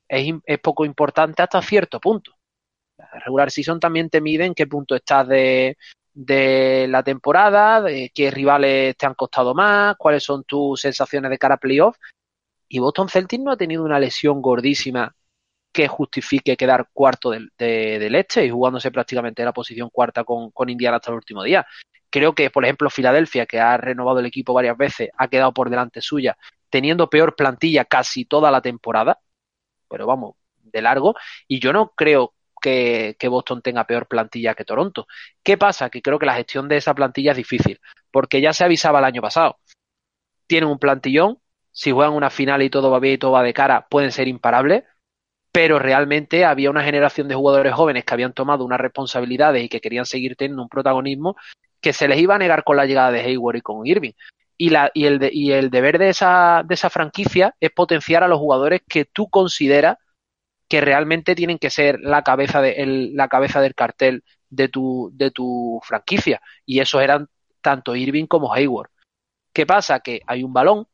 es, 0.06 0.34
es, 0.44 0.58
poco 0.58 0.84
importante 0.84 1.42
hasta 1.42 1.62
cierto 1.62 2.00
punto. 2.00 2.32
La 2.98 3.08
regular 3.20 3.50
season 3.50 3.80
también 3.80 4.10
te 4.10 4.20
mide 4.20 4.44
en 4.44 4.54
qué 4.54 4.66
punto 4.66 4.94
estás 4.94 5.26
de, 5.28 5.76
de 6.12 6.86
la 6.88 7.02
temporada, 7.04 7.80
de 7.80 8.10
qué 8.12 8.30
rivales 8.30 8.96
te 8.96 9.06
han 9.06 9.14
costado 9.14 9.54
más, 9.54 9.96
cuáles 9.96 10.24
son 10.24 10.42
tus 10.44 10.80
sensaciones 10.80 11.30
de 11.30 11.38
cara 11.38 11.54
a 11.54 11.58
playoff. 11.58 11.96
Y 12.68 12.78
Boston 12.78 13.08
Celtics 13.08 13.42
no 13.42 13.50
ha 13.50 13.56
tenido 13.56 13.84
una 13.84 13.98
lesión 13.98 14.42
gordísima 14.42 15.14
que 15.72 15.88
justifique 15.88 16.56
quedar 16.56 16.88
cuarto 16.92 17.30
del, 17.30 17.52
del 17.56 18.14
este 18.14 18.44
y 18.44 18.50
jugándose 18.50 18.90
prácticamente 18.90 19.42
en 19.42 19.46
la 19.46 19.52
posición 19.52 19.90
cuarta 19.90 20.24
con, 20.24 20.50
con 20.50 20.68
Indiana 20.68 20.96
hasta 20.96 21.10
el 21.10 21.16
último 21.16 21.42
día. 21.42 21.66
Creo 22.10 22.34
que, 22.34 22.50
por 22.50 22.64
ejemplo, 22.64 22.90
Filadelfia, 22.90 23.46
que 23.46 23.60
ha 23.60 23.76
renovado 23.76 24.18
el 24.20 24.26
equipo 24.26 24.54
varias 24.54 24.76
veces, 24.76 25.10
ha 25.16 25.28
quedado 25.28 25.52
por 25.52 25.70
delante 25.70 26.00
suya, 26.00 26.36
teniendo 26.70 27.10
peor 27.10 27.36
plantilla 27.36 27.84
casi 27.84 28.24
toda 28.24 28.50
la 28.50 28.62
temporada, 28.62 29.20
pero 29.88 30.06
vamos, 30.06 30.36
de 30.56 30.82
largo, 30.82 31.14
y 31.46 31.60
yo 31.60 31.72
no 31.72 31.92
creo 31.94 32.34
que, 32.60 33.16
que, 33.18 33.28
Boston 33.28 33.62
tenga 33.62 33.84
peor 33.86 34.08
plantilla 34.08 34.54
que 34.54 34.64
Toronto. 34.64 35.06
¿Qué 35.42 35.56
pasa? 35.58 35.90
Que 35.90 36.02
creo 36.02 36.18
que 36.18 36.26
la 36.26 36.34
gestión 36.34 36.68
de 36.68 36.76
esa 36.78 36.94
plantilla 36.94 37.32
es 37.32 37.36
difícil, 37.36 37.80
porque 38.10 38.40
ya 38.40 38.52
se 38.52 38.64
avisaba 38.64 38.98
el 39.00 39.04
año 39.04 39.22
pasado. 39.22 39.58
Tienen 40.46 40.70
un 40.70 40.78
plantillón, 40.78 41.38
si 41.78 41.92
juegan 41.92 42.14
una 42.14 42.28
final 42.28 42.60
y 42.62 42.70
todo 42.70 42.90
va 42.90 42.98
bien 42.98 43.14
y 43.14 43.18
todo 43.18 43.30
va 43.30 43.44
de 43.44 43.54
cara, 43.54 43.86
pueden 43.88 44.10
ser 44.10 44.26
imparables, 44.26 44.82
pero 45.52 45.78
realmente 45.78 46.44
había 46.44 46.70
una 46.70 46.82
generación 46.82 47.28
de 47.28 47.36
jugadores 47.36 47.72
jóvenes 47.72 48.04
que 48.04 48.14
habían 48.14 48.32
tomado 48.32 48.64
unas 48.64 48.80
responsabilidades 48.80 49.62
y 49.62 49.68
que 49.68 49.80
querían 49.80 50.04
seguir 50.04 50.34
teniendo 50.34 50.60
un 50.60 50.68
protagonismo 50.68 51.36
que 51.80 51.92
se 51.92 52.08
les 52.08 52.18
iba 52.18 52.34
a 52.34 52.38
negar 52.38 52.64
con 52.64 52.76
la 52.76 52.84
llegada 52.84 53.12
de 53.12 53.20
Hayward 53.20 53.58
y 53.58 53.60
con 53.60 53.86
Irving. 53.86 54.10
Y, 54.56 54.70
la, 54.70 54.90
y, 54.92 55.04
el, 55.04 55.30
y 55.32 55.52
el 55.52 55.70
deber 55.70 56.00
de 56.00 56.08
esa, 56.08 56.64
de 56.66 56.74
esa 56.74 56.90
franquicia 56.90 57.54
es 57.60 57.70
potenciar 57.70 58.24
a 58.24 58.28
los 58.28 58.40
jugadores 58.40 58.80
que 58.88 59.04
tú 59.04 59.28
consideras 59.30 59.98
que 60.68 60.80
realmente 60.80 61.36
tienen 61.36 61.60
que 61.60 61.70
ser 61.70 62.00
la 62.00 62.22
cabeza, 62.24 62.60
de, 62.60 62.72
el, 62.72 63.14
la 63.14 63.28
cabeza 63.28 63.60
del 63.60 63.76
cartel 63.76 64.24
de 64.50 64.66
tu, 64.68 65.12
de 65.14 65.30
tu 65.30 65.80
franquicia. 65.84 66.40
Y 66.66 66.80
esos 66.80 67.02
eran 67.02 67.28
tanto 67.62 67.94
Irving 67.94 68.26
como 68.26 68.52
Hayward. 68.52 68.90
¿Qué 69.52 69.64
pasa? 69.64 70.00
Que 70.00 70.22
hay 70.26 70.42
un 70.42 70.52
balón, 70.52 70.88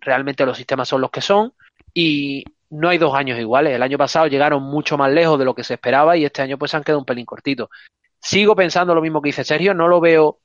realmente 0.00 0.46
los 0.46 0.56
sistemas 0.56 0.88
son 0.88 1.00
los 1.00 1.10
que 1.10 1.20
son, 1.20 1.52
y 1.94 2.44
no 2.70 2.88
hay 2.88 2.98
dos 2.98 3.14
años 3.14 3.38
iguales. 3.38 3.74
El 3.74 3.82
año 3.82 3.98
pasado 3.98 4.26
llegaron 4.26 4.62
mucho 4.62 4.96
más 4.98 5.10
lejos 5.10 5.38
de 5.38 5.44
lo 5.44 5.54
que 5.54 5.64
se 5.64 5.74
esperaba 5.74 6.16
y 6.16 6.24
este 6.24 6.42
año 6.42 6.58
pues 6.58 6.74
han 6.74 6.84
quedado 6.84 7.00
un 7.00 7.04
pelín 7.04 7.26
cortito. 7.26 7.70
Sigo 8.20 8.54
pensando 8.54 8.94
lo 8.94 9.00
mismo 9.00 9.22
que 9.22 9.28
dice 9.28 9.44
Sergio, 9.44 9.74
no 9.74 9.88
lo 9.88 10.00
veo, 10.00 10.40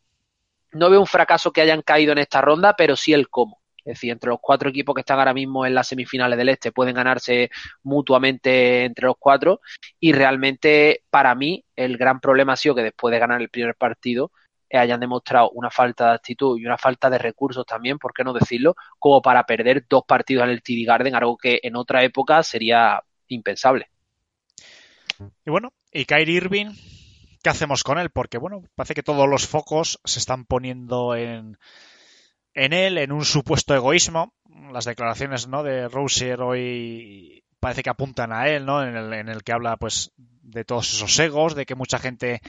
no 0.71 0.89
veo 0.89 0.99
un 0.99 1.07
fracaso 1.07 1.51
que 1.51 1.61
hayan 1.61 1.81
caído 1.81 2.11
en 2.11 2.19
esta 2.19 2.41
ronda, 2.41 2.75
pero 2.77 2.95
sí 2.95 3.13
el 3.13 3.30
cómo. 3.30 3.59
Es 3.77 3.95
decir, 3.95 4.11
entre 4.11 4.30
los 4.30 4.39
cuatro 4.41 4.69
equipos 4.69 4.95
que 4.95 5.01
están 5.01 5.19
ahora 5.19 5.34
mismo 5.34 5.65
en 5.65 5.75
las 5.75 5.89
semifinales 5.89 6.38
del 6.38 6.49
Este 6.49 6.71
pueden 6.71 6.95
ganarse 6.95 7.49
mutuamente 7.84 8.85
entre 8.85 9.07
los 9.07 9.15
cuatro. 9.19 9.59
Y 9.99 10.13
realmente, 10.13 11.03
para 11.09 11.35
mí, 11.35 11.65
el 11.75 11.97
gran 11.97 12.21
problema 12.21 12.53
ha 12.53 12.57
sido 12.57 12.75
que 12.75 12.84
después 12.84 13.11
de 13.11 13.19
ganar 13.19 13.41
el 13.41 13.49
primer 13.49 13.75
partido, 13.75 14.31
hayan 14.77 14.99
demostrado 14.99 15.49
una 15.51 15.69
falta 15.69 16.07
de 16.09 16.15
actitud 16.15 16.59
y 16.59 16.65
una 16.65 16.77
falta 16.77 17.09
de 17.09 17.17
recursos 17.17 17.65
también, 17.65 17.99
por 17.99 18.13
qué 18.13 18.23
no 18.23 18.33
decirlo, 18.33 18.75
como 18.99 19.21
para 19.21 19.45
perder 19.45 19.85
dos 19.89 20.03
partidos 20.07 20.43
en 20.45 20.49
el 20.51 20.63
TD 20.63 20.85
Garden, 20.85 21.15
algo 21.15 21.37
que 21.37 21.59
en 21.63 21.75
otra 21.75 22.03
época 22.03 22.43
sería 22.43 23.01
impensable. 23.27 23.89
Y 25.45 25.51
bueno, 25.51 25.73
y 25.91 26.05
Kyrie 26.05 26.37
Irving, 26.37 26.71
¿qué 27.43 27.49
hacemos 27.49 27.83
con 27.83 27.99
él? 27.99 28.09
Porque 28.09 28.37
bueno, 28.37 28.63
parece 28.75 28.95
que 28.95 29.03
todos 29.03 29.29
los 29.29 29.47
focos 29.47 29.99
se 30.03 30.19
están 30.19 30.45
poniendo 30.45 31.15
en 31.15 31.57
en 32.53 32.73
él, 32.73 32.97
en 32.97 33.11
un 33.11 33.25
supuesto 33.25 33.73
egoísmo. 33.75 34.33
Las 34.71 34.85
declaraciones 34.85 35.47
¿no? 35.47 35.63
de 35.63 35.87
Rousier 35.87 36.41
hoy 36.41 37.43
parece 37.59 37.83
que 37.83 37.89
apuntan 37.89 38.33
a 38.33 38.49
él, 38.49 38.65
¿no? 38.65 38.83
En 38.83 38.95
el, 38.95 39.13
en 39.13 39.29
el, 39.29 39.43
que 39.43 39.53
habla 39.53 39.77
pues 39.77 40.11
de 40.17 40.65
todos 40.65 40.93
esos 40.93 41.17
egos, 41.19 41.55
de 41.55 41.65
que 41.65 41.75
mucha 41.75 41.97
gente, 41.97 42.41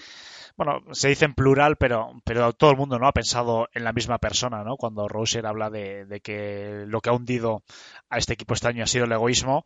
bueno, 0.56 0.82
se 0.92 1.08
dice 1.08 1.24
en 1.24 1.34
plural, 1.34 1.76
pero, 1.76 2.12
pero 2.24 2.52
todo 2.52 2.70
el 2.70 2.76
mundo 2.76 2.98
no 2.98 3.08
ha 3.08 3.12
pensado 3.12 3.68
en 3.72 3.84
la 3.84 3.92
misma 3.92 4.18
persona, 4.18 4.62
¿no? 4.64 4.76
Cuando 4.76 5.08
Rousier 5.08 5.46
habla 5.46 5.70
de, 5.70 6.06
de 6.06 6.20
que 6.20 6.84
lo 6.86 7.00
que 7.00 7.10
ha 7.10 7.14
hundido 7.14 7.62
a 8.08 8.18
este 8.18 8.34
equipo 8.34 8.54
este 8.54 8.68
año 8.68 8.84
ha 8.84 8.86
sido 8.86 9.04
el 9.04 9.12
egoísmo, 9.12 9.64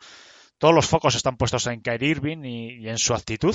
todos 0.58 0.74
los 0.74 0.86
focos 0.86 1.14
están 1.14 1.36
puestos 1.36 1.66
en 1.66 1.80
Kyrie 1.80 2.10
Irving 2.10 2.44
y, 2.44 2.78
y 2.78 2.88
en 2.88 2.98
su 2.98 3.14
actitud 3.14 3.54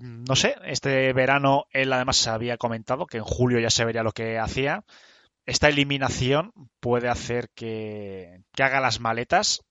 no 0.00 0.36
sé, 0.36 0.54
este 0.64 1.12
verano 1.12 1.64
él 1.72 1.92
además 1.92 2.24
había 2.28 2.56
comentado 2.56 3.06
que 3.06 3.16
en 3.16 3.24
julio 3.24 3.58
ya 3.58 3.70
se 3.70 3.84
vería 3.84 4.04
lo 4.04 4.12
que 4.12 4.38
hacía 4.38 4.84
esta 5.48 5.70
eliminación 5.70 6.52
puede 6.78 7.08
hacer 7.08 7.48
que, 7.54 8.42
que, 8.52 8.62
haga 8.62 8.80
las 8.80 9.00
maletas. 9.00 9.62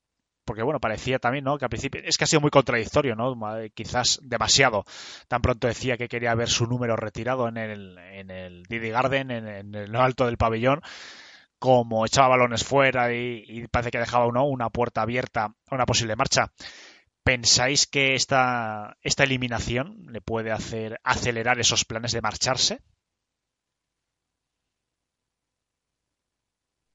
Porque 0.47 0.63
bueno, 0.63 0.79
parecía 0.79 1.19
también, 1.19 1.43
¿no? 1.43 1.57
Que 1.57 1.65
al 1.65 1.69
principio 1.69 2.01
es 2.05 2.17
que 2.17 2.23
ha 2.23 2.27
sido 2.27 2.39
muy 2.39 2.49
contradictorio, 2.49 3.15
¿no? 3.15 3.35
Quizás 3.75 4.19
demasiado. 4.23 4.85
Tan 5.27 5.41
pronto 5.41 5.67
decía 5.67 5.97
que 5.97 6.07
quería 6.07 6.33
ver 6.35 6.47
su 6.47 6.65
número 6.67 6.95
retirado 6.95 7.49
en 7.49 7.57
el, 7.57 7.97
en 7.97 8.31
el 8.31 8.63
Didi 8.63 8.89
Garden, 8.89 9.29
en, 9.29 9.75
el 9.75 9.95
alto 9.97 10.25
del 10.25 10.37
pabellón, 10.37 10.81
como 11.59 12.05
echaba 12.05 12.29
balones 12.29 12.63
fuera 12.63 13.13
y, 13.13 13.67
parece 13.69 13.91
que 13.91 13.99
dejaba 13.99 14.25
uno 14.25 14.45
una 14.45 14.69
puerta 14.69 15.01
abierta 15.01 15.53
a 15.69 15.75
una 15.75 15.85
posible 15.85 16.15
marcha. 16.15 16.53
¿Pensáis 17.23 17.85
que 17.85 18.15
esta, 18.15 18.95
esta 19.01 19.25
eliminación 19.25 20.07
le 20.13 20.21
puede 20.21 20.53
hacer 20.53 21.01
acelerar 21.03 21.59
esos 21.59 21.83
planes 21.83 22.13
de 22.13 22.21
marcharse? 22.21 22.79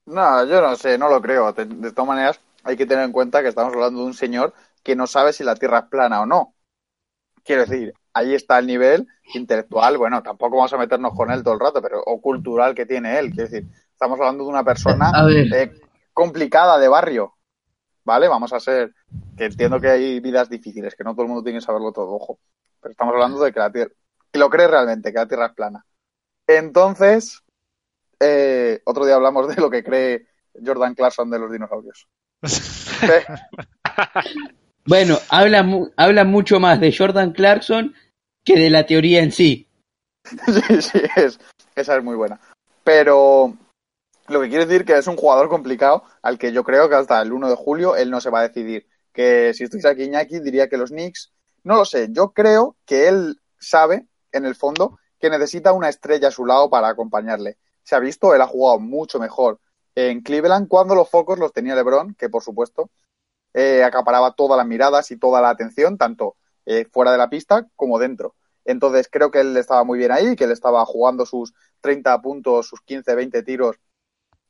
No, 0.05 0.43
yo 0.45 0.59
no 0.59 0.75
sé, 0.75 0.97
no 0.97 1.07
lo 1.07 1.21
creo. 1.21 1.53
De, 1.53 1.91
todas 1.91 2.07
maneras, 2.07 2.39
hay 2.63 2.77
que 2.77 2.85
tener 2.85 3.03
en 3.03 3.11
cuenta 3.11 3.41
que 3.41 3.49
estamos 3.49 3.73
hablando 3.73 4.01
de 4.01 4.07
un 4.07 4.13
señor 4.13 4.53
que 4.83 4.95
no 4.95 5.07
sabe 5.07 5.33
si 5.33 5.43
la 5.43 5.55
Tierra 5.55 5.79
es 5.79 5.85
plana 5.85 6.21
o 6.21 6.25
no. 6.25 6.55
Quiero 7.43 7.65
decir, 7.65 7.93
ahí 8.13 8.33
está 8.33 8.59
el 8.59 8.67
nivel 8.67 9.07
intelectual, 9.33 9.97
bueno, 9.97 10.23
tampoco 10.23 10.57
vamos 10.57 10.73
a 10.73 10.77
meternos 10.77 11.13
con 11.13 11.31
él 11.31 11.43
todo 11.43 11.53
el 11.55 11.59
rato, 11.59 11.81
pero 11.81 12.01
o 12.01 12.21
cultural 12.21 12.73
que 12.73 12.85
tiene 12.85 13.19
él. 13.19 13.31
Quiero 13.31 13.49
decir, 13.49 13.69
estamos 13.91 14.19
hablando 14.19 14.43
de 14.43 14.49
una 14.49 14.63
persona 14.63 15.11
eh, 15.29 15.71
complicada 16.13 16.77
de 16.77 16.87
barrio, 16.87 17.35
¿vale? 18.03 18.27
Vamos 18.27 18.53
a 18.53 18.59
ser, 18.59 18.93
que 19.37 19.45
entiendo 19.45 19.79
que 19.79 19.89
hay 19.89 20.19
vidas 20.19 20.49
difíciles, 20.49 20.95
que 20.95 21.03
no 21.03 21.13
todo 21.13 21.23
el 21.23 21.29
mundo 21.29 21.43
tiene 21.43 21.59
que 21.59 21.65
saberlo 21.65 21.91
todo, 21.91 22.11
ojo. 22.11 22.39
Pero 22.81 22.91
estamos 22.91 23.13
hablando 23.13 23.43
de 23.43 23.51
que 23.51 23.59
la 23.59 23.71
Tierra, 23.71 23.91
que 24.31 24.39
lo 24.39 24.49
cree 24.49 24.67
realmente, 24.67 25.11
que 25.11 25.19
la 25.19 25.27
Tierra 25.27 25.47
es 25.47 25.53
plana. 25.53 25.85
Entonces, 26.47 27.41
eh, 28.19 28.81
otro 28.85 29.05
día 29.05 29.15
hablamos 29.15 29.53
de 29.53 29.61
lo 29.61 29.69
que 29.69 29.83
cree 29.83 30.27
Jordan 30.65 30.95
Clarkson 30.95 31.29
de 31.29 31.39
los 31.39 31.51
dinosaurios. 31.51 32.07
bueno, 34.85 35.17
habla, 35.29 35.89
habla 35.97 36.23
mucho 36.23 36.59
más 36.59 36.79
de 36.79 36.95
Jordan 36.95 37.31
Clarkson 37.31 37.93
que 38.43 38.59
de 38.59 38.69
la 38.69 38.85
teoría 38.85 39.21
en 39.21 39.31
sí. 39.31 39.67
sí, 40.23 40.81
sí, 40.81 41.01
es, 41.15 41.39
esa 41.75 41.97
es 41.97 42.03
muy 42.03 42.15
buena. 42.15 42.39
Pero 42.83 43.55
lo 44.27 44.41
que 44.41 44.49
quiere 44.49 44.65
decir 44.65 44.85
que 44.85 44.97
es 44.97 45.07
un 45.07 45.15
jugador 45.15 45.49
complicado 45.49 46.03
al 46.21 46.37
que 46.37 46.51
yo 46.51 46.63
creo 46.63 46.89
que 46.89 46.95
hasta 46.95 47.21
el 47.21 47.31
1 47.31 47.49
de 47.49 47.55
julio 47.55 47.95
él 47.95 48.09
no 48.09 48.21
se 48.21 48.29
va 48.29 48.39
a 48.39 48.47
decidir. 48.47 48.87
Que 49.13 49.53
si 49.53 49.63
estuviese 49.63 49.89
aquí 49.89 50.03
Iñaki 50.03 50.39
diría 50.39 50.67
que 50.67 50.77
los 50.77 50.89
Knicks, 50.89 51.31
no 51.63 51.75
lo 51.75 51.85
sé, 51.85 52.07
yo 52.11 52.31
creo 52.31 52.75
que 52.85 53.07
él 53.07 53.39
sabe, 53.59 54.07
en 54.31 54.45
el 54.45 54.55
fondo, 54.55 54.99
que 55.19 55.29
necesita 55.29 55.71
una 55.71 55.89
estrella 55.89 56.29
a 56.29 56.31
su 56.31 56.45
lado 56.45 56.69
para 56.69 56.89
acompañarle 56.89 57.57
se 57.83 57.95
ha 57.95 57.99
visto, 57.99 58.33
él 58.33 58.41
ha 58.41 58.47
jugado 58.47 58.79
mucho 58.79 59.19
mejor 59.19 59.59
en 59.95 60.21
Cleveland 60.21 60.67
cuando 60.67 60.95
los 60.95 61.09
focos 61.09 61.39
los 61.39 61.53
tenía 61.53 61.75
LeBron, 61.75 62.15
que 62.15 62.29
por 62.29 62.43
supuesto 62.43 62.89
eh, 63.53 63.83
acaparaba 63.83 64.33
todas 64.33 64.57
las 64.57 64.67
miradas 64.67 65.11
y 65.11 65.17
toda 65.17 65.41
la 65.41 65.49
atención, 65.49 65.97
tanto 65.97 66.35
eh, 66.65 66.85
fuera 66.91 67.11
de 67.11 67.17
la 67.17 67.29
pista 67.29 67.67
como 67.75 67.99
dentro. 67.99 68.35
Entonces 68.65 69.09
creo 69.11 69.31
que 69.31 69.41
él 69.41 69.55
estaba 69.57 69.83
muy 69.83 69.97
bien 69.99 70.11
ahí, 70.11 70.35
que 70.35 70.45
él 70.45 70.51
estaba 70.51 70.85
jugando 70.85 71.25
sus 71.25 71.53
30 71.81 72.21
puntos, 72.21 72.67
sus 72.67 72.81
15, 72.81 73.15
20 73.15 73.43
tiros 73.43 73.77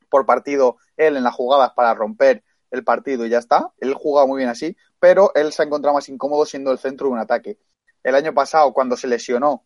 por 0.09 0.25
partido, 0.25 0.77
él 0.95 1.17
en 1.17 1.23
las 1.23 1.33
jugadas 1.33 1.71
para 1.75 1.93
romper 1.95 2.43
el 2.69 2.83
partido 2.83 3.25
y 3.25 3.29
ya 3.29 3.39
está. 3.39 3.71
Él 3.79 3.93
jugaba 3.93 4.27
muy 4.27 4.37
bien 4.39 4.49
así, 4.49 4.77
pero 4.99 5.31
él 5.35 5.51
se 5.51 5.63
ha 5.63 5.65
encontrado 5.65 5.95
más 5.95 6.09
incómodo 6.09 6.45
siendo 6.45 6.71
el 6.71 6.77
centro 6.77 7.07
de 7.07 7.13
un 7.13 7.19
ataque. 7.19 7.57
El 8.03 8.15
año 8.15 8.33
pasado, 8.33 8.73
cuando 8.73 8.95
se 8.95 9.07
lesionó, 9.07 9.65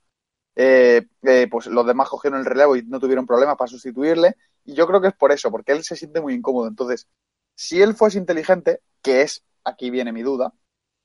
eh, 0.56 1.06
eh, 1.24 1.48
pues 1.52 1.68
los 1.68 1.86
demás 1.86 2.10
cogieron 2.10 2.40
el 2.40 2.46
relevo 2.46 2.76
y 2.76 2.84
no 2.84 3.00
tuvieron 3.00 3.26
problemas 3.28 3.58
para 3.58 3.68
sustituirle. 3.68 4.36
Y 4.68 4.76
yo 4.76 4.86
creo 4.86 5.02
que 5.02 5.08
es 5.08 5.16
por 5.16 5.32
eso, 5.32 5.50
porque 5.50 5.72
él 5.72 5.84
se 5.84 5.96
siente 5.96 6.22
muy 6.22 6.34
incómodo. 6.34 6.68
Entonces, 6.68 7.08
si 7.56 7.82
él 7.82 7.96
fuese 7.96 8.18
inteligente, 8.18 8.82
que 9.02 9.22
es, 9.22 9.44
aquí 9.64 9.90
viene 9.90 10.12
mi 10.12 10.22
duda, 10.22 10.54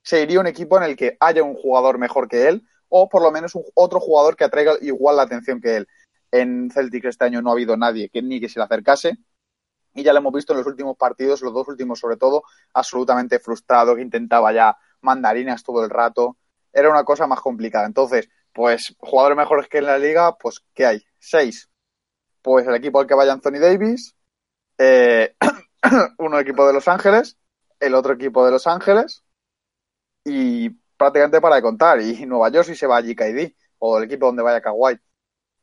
se 0.03 0.21
iría 0.21 0.41
un 0.41 0.49
equipo 0.49 0.77
en 0.77 0.83
el 0.83 0.97
que 0.97 1.17
haya 1.21 1.45
un 1.45 1.55
jugador 1.55 1.97
mejor 1.97 2.29
que 2.29 2.49
él 2.49 2.67
o 2.89 3.09
por 3.09 3.23
lo 3.23 3.31
menos 3.31 3.55
un, 3.55 3.65
otro 3.75 4.01
jugador 4.01 4.37
que 4.37 4.45
atraiga 4.45 4.75
igual 4.81 5.17
la 5.17 5.23
atención 5.23 5.61
que 5.61 5.77
él. 5.77 5.89
En 6.33 6.71
Celtic 6.71 7.05
este 7.05 7.25
año 7.25 7.41
no 7.41 7.51
ha 7.51 7.53
habido 7.53 7.77
nadie 7.77 8.11
que 8.11 8.21
ni 8.21 8.41
que 8.41 8.49
se 8.49 8.59
le 8.59 8.65
acercase 8.65 9.17
y 9.95 10.03
ya 10.03 10.13
lo 10.13 10.19
hemos 10.19 10.33
visto 10.33 10.53
en 10.53 10.59
los 10.59 10.67
últimos 10.67 10.97
partidos, 10.97 11.43
los 11.43 11.53
dos 11.53 11.69
últimos 11.69 11.99
sobre 11.99 12.17
todo, 12.17 12.43
absolutamente 12.75 13.39
frustrado, 13.39 13.95
que 13.95 14.03
intentaba 14.03 14.53
ya 14.53 14.77
mandarinas 15.03 15.63
todo 15.63 15.85
el 15.85 15.91
rato. 15.91 16.37
Era 16.73 16.91
una 16.91 17.05
cosa 17.05 17.27
más 17.27 17.41
complicada. 17.41 17.87
Entonces, 17.87 18.29
pues 18.53 18.95
jugadores 18.99 19.37
mejores 19.37 19.69
que 19.69 19.79
en 19.79 19.87
la 19.87 19.99
liga, 19.99 20.37
pues 20.37 20.61
¿qué 20.75 20.87
hay? 20.87 21.03
Seis. 21.19 21.69
Pues 22.43 22.67
el 22.67 22.75
equipo 22.75 23.01
al 23.01 23.07
que 23.07 23.15
vaya 23.15 23.33
Anthony 23.33 23.59
Davis, 23.61 24.17
eh, 24.79 25.37
uno 26.19 26.41
equipo 26.41 26.67
de 26.67 26.73
Los 26.73 26.89
Ángeles, 26.89 27.39
el 27.81 27.95
otro 27.95 28.15
equipo 28.15 28.45
de 28.45 28.53
Los 28.53 28.67
Ángeles 28.67 29.25
y 30.25 30.71
prácticamente 30.97 31.41
para 31.41 31.57
de 31.57 31.63
contar. 31.63 32.01
Y 32.01 32.27
Nueva 32.27 32.51
York 32.51 32.67
si 32.67 32.75
se 32.75 32.87
va 32.87 32.99
a 32.99 33.03
GKD 33.03 33.55
o 33.79 33.99
el 33.99 34.05
equipo 34.05 34.27
donde 34.27 34.43
vaya 34.43 34.61
Kawhi. 34.61 34.99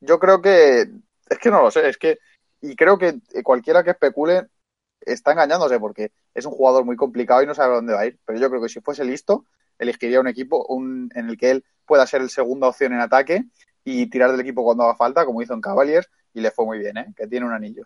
Yo 0.02 0.20
creo 0.20 0.42
que 0.42 0.82
es 1.30 1.38
que 1.40 1.52
no 1.52 1.62
lo 1.62 1.72
sé, 1.72 1.88
es 1.88 1.98
que 1.98 2.20
y 2.62 2.76
creo 2.76 2.98
que 2.98 3.20
cualquiera 3.44 3.84
que 3.84 3.92
especule 3.92 4.48
está 5.02 5.32
engañándose 5.32 5.80
porque 5.80 6.12
es 6.34 6.46
un 6.46 6.52
jugador 6.52 6.86
muy 6.86 6.96
complicado 6.96 7.42
y 7.42 7.46
no 7.46 7.56
sabe 7.56 7.76
dónde 7.76 7.94
va 7.94 8.02
a 8.02 8.06
ir. 8.08 8.20
Pero 8.26 8.40
yo 8.40 8.50
creo 8.50 8.62
que 8.62 8.70
si 8.70 8.82
fuese 8.82 9.06
listo, 9.06 9.46
elegiría 9.78 10.20
un 10.20 10.28
equipo 10.28 10.66
un, 10.68 11.10
en 11.16 11.30
el 11.30 11.38
que 11.38 11.52
él 11.52 11.66
pueda 11.86 12.06
ser 12.06 12.22
el 12.22 12.30
segunda 12.30 12.68
opción 12.68 12.94
en 12.94 13.00
ataque 13.00 13.46
y 13.84 14.08
tirar 14.10 14.32
del 14.32 14.42
equipo 14.42 14.64
cuando 14.64 14.84
haga 14.84 14.96
falta, 14.96 15.26
como 15.26 15.42
hizo 15.42 15.54
en 15.54 15.62
Cavaliers, 15.62 16.10
y 16.34 16.42
le 16.42 16.52
fue 16.52 16.66
muy 16.66 16.80
bien, 16.80 16.98
¿eh? 16.98 17.14
que 17.16 17.28
tiene 17.28 17.46
un 17.46 17.54
anillo. 17.54 17.84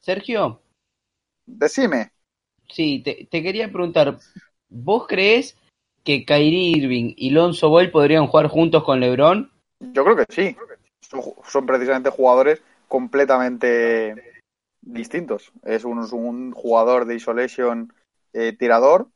Sergio. 0.00 0.60
Decime. 1.46 2.10
Sí, 2.68 3.02
te, 3.02 3.42
quería 3.42 3.70
preguntar, 3.70 4.18
¿vos 4.68 5.06
crees 5.06 5.56
que 6.04 6.24
Kyrie 6.24 6.76
Irving 6.78 7.14
y 7.16 7.30
Lonzo 7.30 7.68
Ball 7.68 7.90
podrían 7.90 8.26
jugar 8.26 8.48
juntos 8.48 8.84
con 8.84 9.00
LeBron? 9.00 9.50
Yo 9.80 10.04
creo 10.04 10.16
que 10.16 10.24
sí. 10.28 10.56
son 11.00 11.66
precisamente 11.66 12.10
jugadores 12.10 12.62
completamente 12.88 14.42
distintos. 14.80 15.52
Es 15.64 15.84
un, 15.84 15.98
un 16.12 16.52
jugador 16.52 17.04
de 17.04 17.16
isolation 17.16 17.92
eh, 18.32 18.52
tirador, 18.56 19.08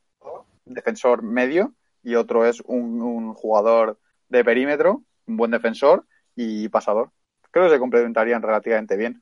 defensor 0.65 1.21
medio, 1.23 1.73
y 2.03 2.15
otro 2.15 2.45
es 2.45 2.61
un, 2.61 3.33
jugador 3.33 3.99
de 4.29 4.43
perímetro, 4.43 5.03
un 5.27 5.37
buen 5.37 5.51
defensor 5.51 6.05
y 6.35 6.69
pasador. 6.69 7.11
Creo 7.51 7.65
que 7.65 7.71
se 7.71 7.79
complementarían 7.79 8.41
relativamente 8.41 8.95
bien. 8.95 9.21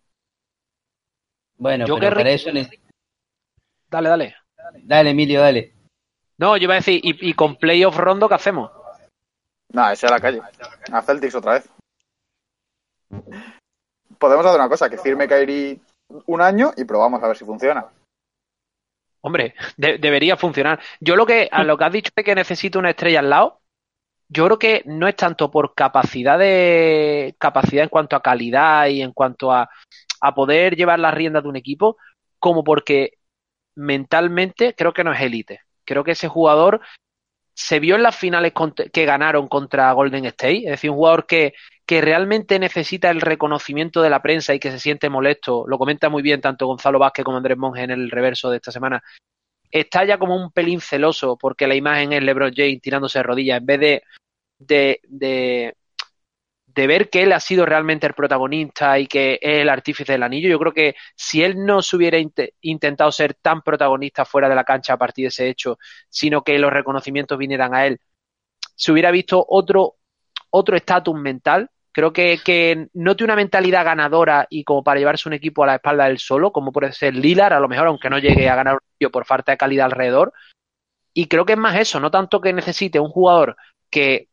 Bueno, 1.58 1.86
yo 1.86 2.00
pero 2.00 2.16
para 2.16 2.30
eso 2.30 2.52
Dale, 3.90 4.10
dale. 4.10 4.36
Dale, 4.84 5.10
Emilio, 5.10 5.42
dale. 5.42 5.74
No, 6.38 6.56
yo 6.56 6.64
iba 6.64 6.76
a 6.76 6.78
decir, 6.78 7.02
¿y, 7.04 7.30
y 7.30 7.34
con 7.34 7.58
playoff 7.58 7.98
rondo 7.98 8.30
qué 8.30 8.36
hacemos? 8.36 8.72
No, 9.74 9.90
ese 9.90 10.08
a 10.08 10.12
la 10.12 10.20
calle. 10.20 10.42
A 10.92 11.02
Celtics 11.02 11.36
otra 11.36 11.54
vez 11.54 11.70
podemos 14.20 14.46
hacer 14.46 14.60
una 14.60 14.70
cosa, 14.70 14.90
que 14.90 14.98
firme 14.98 15.28
Kairi 15.28 15.82
un 16.28 16.42
año 16.42 16.74
y 16.76 16.84
probamos 16.84 17.24
a 17.24 17.28
ver 17.28 17.38
si 17.38 17.46
funciona. 17.46 17.86
Hombre, 19.22 19.56
debería 19.78 20.38
funcionar. 20.38 20.80
Yo 21.00 21.16
lo 21.16 21.26
que, 21.26 21.50
a 21.52 21.64
lo 21.64 21.78
que 21.78 21.84
has 21.84 21.92
dicho 21.92 22.12
de 22.16 22.24
que 22.24 22.36
necesito 22.36 22.80
una 22.80 22.92
estrella 22.92 23.20
al 23.20 23.30
lado, 23.30 23.59
yo 24.30 24.46
creo 24.46 24.60
que 24.60 24.84
no 24.86 25.08
es 25.08 25.16
tanto 25.16 25.50
por 25.50 25.74
capacidad 25.74 26.38
de 26.38 27.36
capacidad 27.40 27.84
en 27.84 27.90
cuanto 27.90 28.16
a 28.16 28.22
calidad 28.22 28.88
y 28.88 29.02
en 29.02 29.12
cuanto 29.12 29.52
a, 29.52 29.70
a 30.22 30.36
poder 30.36 30.76
llevar 30.76 31.00
las 31.00 31.14
riendas 31.14 31.44
de 31.44 31.50
un 31.50 31.56
equipo, 31.56 31.98
como 32.38 32.64
porque 32.64 33.14
mentalmente 33.76 34.76
creo 34.76 34.94
que 34.94 35.04
no 35.04 35.14
es 35.14 35.22
élite. 35.22 35.62
Creo 35.84 36.04
que 36.04 36.12
ese 36.12 36.28
jugador 36.28 36.82
se 37.54 37.80
vio 37.80 37.96
en 37.96 38.04
las 38.04 38.16
finales 38.16 38.54
que 38.94 39.06
ganaron 39.06 39.48
contra 39.48 39.92
Golden 39.92 40.26
State, 40.26 40.60
es 40.60 40.72
decir, 40.72 40.92
un 40.92 40.98
jugador 40.98 41.26
que, 41.26 41.54
que 41.86 42.00
realmente 42.00 42.60
necesita 42.60 43.10
el 43.10 43.20
reconocimiento 43.20 44.02
de 44.02 44.10
la 44.10 44.22
prensa 44.22 44.54
y 44.54 44.60
que 44.60 44.72
se 44.72 44.80
siente 44.80 45.10
molesto, 45.10 45.66
lo 45.68 45.78
comenta 45.78 46.08
muy 46.08 46.22
bien 46.22 46.40
tanto 46.40 46.68
Gonzalo 46.68 47.00
Vázquez 47.00 47.26
como 47.26 47.38
Andrés 47.38 47.58
Monge 47.58 47.84
en 47.84 47.92
el 47.92 48.12
reverso 48.12 48.50
de 48.50 48.58
esta 48.58 48.72
semana, 48.72 49.04
está 49.72 50.06
ya 50.06 50.18
como 50.18 50.36
un 50.36 50.52
pelín 50.52 50.82
celoso 50.82 51.38
porque 51.38 51.68
la 51.68 51.76
imagen 51.76 52.14
es 52.14 52.24
LeBron 52.24 52.54
James 52.56 52.82
tirándose 52.82 53.20
de 53.20 53.24
rodillas 53.24 53.60
en 53.60 53.66
vez 53.66 53.80
de, 53.80 54.04
de, 54.58 55.00
de, 55.08 55.76
de 56.66 56.88
ver 56.88 57.10
que 57.10 57.24
él 57.24 57.32
ha 57.34 57.40
sido 57.40 57.66
realmente 57.66 58.08
el 58.08 58.14
protagonista 58.14 58.98
y 59.00 59.08
que 59.08 59.40
es 59.42 59.60
el 59.60 59.70
artífice 59.70 60.14
del 60.14 60.24
anillo. 60.24 60.50
Yo 60.50 60.60
creo 60.60 60.74
que 60.74 60.96
si 61.16 61.44
él 61.44 61.66
no 61.66 61.82
se 61.82 61.96
hubiera 61.96 62.18
intentado 62.62 63.12
ser 63.12 63.34
tan 63.36 63.62
protagonista 63.62 64.26
fuera 64.26 64.50
de 64.50 64.56
la 64.56 64.64
cancha 64.64 64.94
a 64.94 64.98
partir 64.98 65.26
de 65.26 65.30
ese 65.30 65.50
hecho, 65.50 65.78
sino 66.10 66.44
que 66.44 66.58
los 66.60 66.72
reconocimientos 66.72 67.38
vinieran 67.38 67.74
a 67.74 67.86
él, 67.86 68.00
se 68.76 68.92
hubiera 68.92 69.12
visto 69.12 69.46
otro 69.48 69.96
otro 70.52 70.76
estatus 70.76 71.16
mental 71.16 71.70
Creo 72.00 72.14
que, 72.14 72.88
no 72.94 73.18
tiene 73.18 73.34
una 73.34 73.36
mentalidad 73.36 73.84
ganadora 73.84 74.48
y 74.50 74.64
como 74.64 74.86
para 74.86 75.02
llevarse 75.02 75.28
un 75.28 75.34
equipo 75.34 75.66
a 75.66 75.68
la 75.68 75.76
espalda 75.76 76.06
del 76.06 76.18
solo, 76.18 76.54
como 76.54 76.72
puede 76.72 76.94
ser 76.94 77.14
Lilar, 77.14 77.52
a 77.52 77.60
lo 77.60 77.68
mejor, 77.68 77.88
aunque 77.88 78.10
no 78.10 78.20
llegue 78.20 78.48
a 78.48 78.56
ganar 78.56 78.76
un 78.76 78.80
tío 78.98 79.12
por 79.12 79.26
falta 79.26 79.52
de 79.52 79.58
calidad 79.58 79.88
alrededor. 79.88 80.32
Y 81.14 81.28
creo 81.28 81.46
que 81.46 81.54
es 81.54 81.60
más 81.60 81.78
eso, 81.78 82.00
no 82.00 82.10
tanto 82.10 82.40
que 82.40 82.54
necesite 82.54 83.02
un 83.02 83.10
jugador 83.10 83.58
que, 83.90 84.30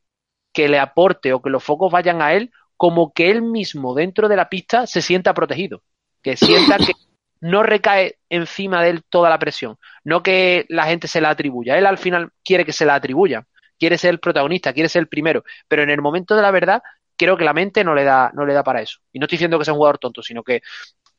que 0.53 0.69
le 0.69 0.79
aporte 0.79 1.33
o 1.33 1.43
que 1.43 1.51
los 1.51 1.65
focos 1.65 1.91
vayan 1.91 2.23
a 2.23 2.35
él, 2.35 2.53
como 2.77 3.13
que 3.13 3.33
él 3.33 3.43
mismo 3.43 3.97
dentro 3.97 4.29
de 4.29 4.37
la 4.37 4.49
pista 4.49 4.87
se 4.87 5.03
sienta 5.03 5.35
protegido, 5.35 5.83
que 6.23 6.37
sienta 6.37 6.77
que 6.77 6.93
no 7.41 7.65
recae 7.65 8.19
encima 8.29 8.81
de 8.81 8.91
él 8.91 9.03
toda 9.09 9.29
la 9.29 9.41
presión, 9.41 9.77
no 10.05 10.23
que 10.23 10.67
la 10.69 10.85
gente 10.85 11.09
se 11.09 11.21
la 11.21 11.31
atribuya, 11.31 11.77
él 11.77 11.87
al 11.87 11.99
final 11.99 12.31
quiere 12.45 12.65
que 12.65 12.73
se 12.73 12.87
la 12.87 12.95
atribuya, 12.95 13.45
quiere 13.77 13.99
ser 13.99 14.11
el 14.11 14.21
protagonista, 14.21 14.73
quiere 14.73 14.89
ser 14.89 15.01
el 15.01 15.09
primero, 15.09 15.43
pero 15.67 15.83
en 15.83 15.91
el 15.91 16.01
momento 16.01 16.37
de 16.37 16.43
la 16.43 16.53
verdad 16.53 16.81
creo 17.17 17.37
que 17.37 17.45
la 17.45 17.53
mente 17.53 17.85
no 17.85 17.95
le 17.95 18.05
da, 18.05 18.31
no 18.35 18.45
le 18.45 18.55
da 18.55 18.63
para 18.63 18.83
eso. 18.83 18.99
Y 19.13 19.19
no 19.19 19.25
estoy 19.25 19.37
diciendo 19.37 19.59
que 19.59 19.65
sea 19.65 19.75
un 19.75 19.79
jugador 19.79 19.99
tonto, 19.99 20.23
sino 20.23 20.43
que 20.43 20.63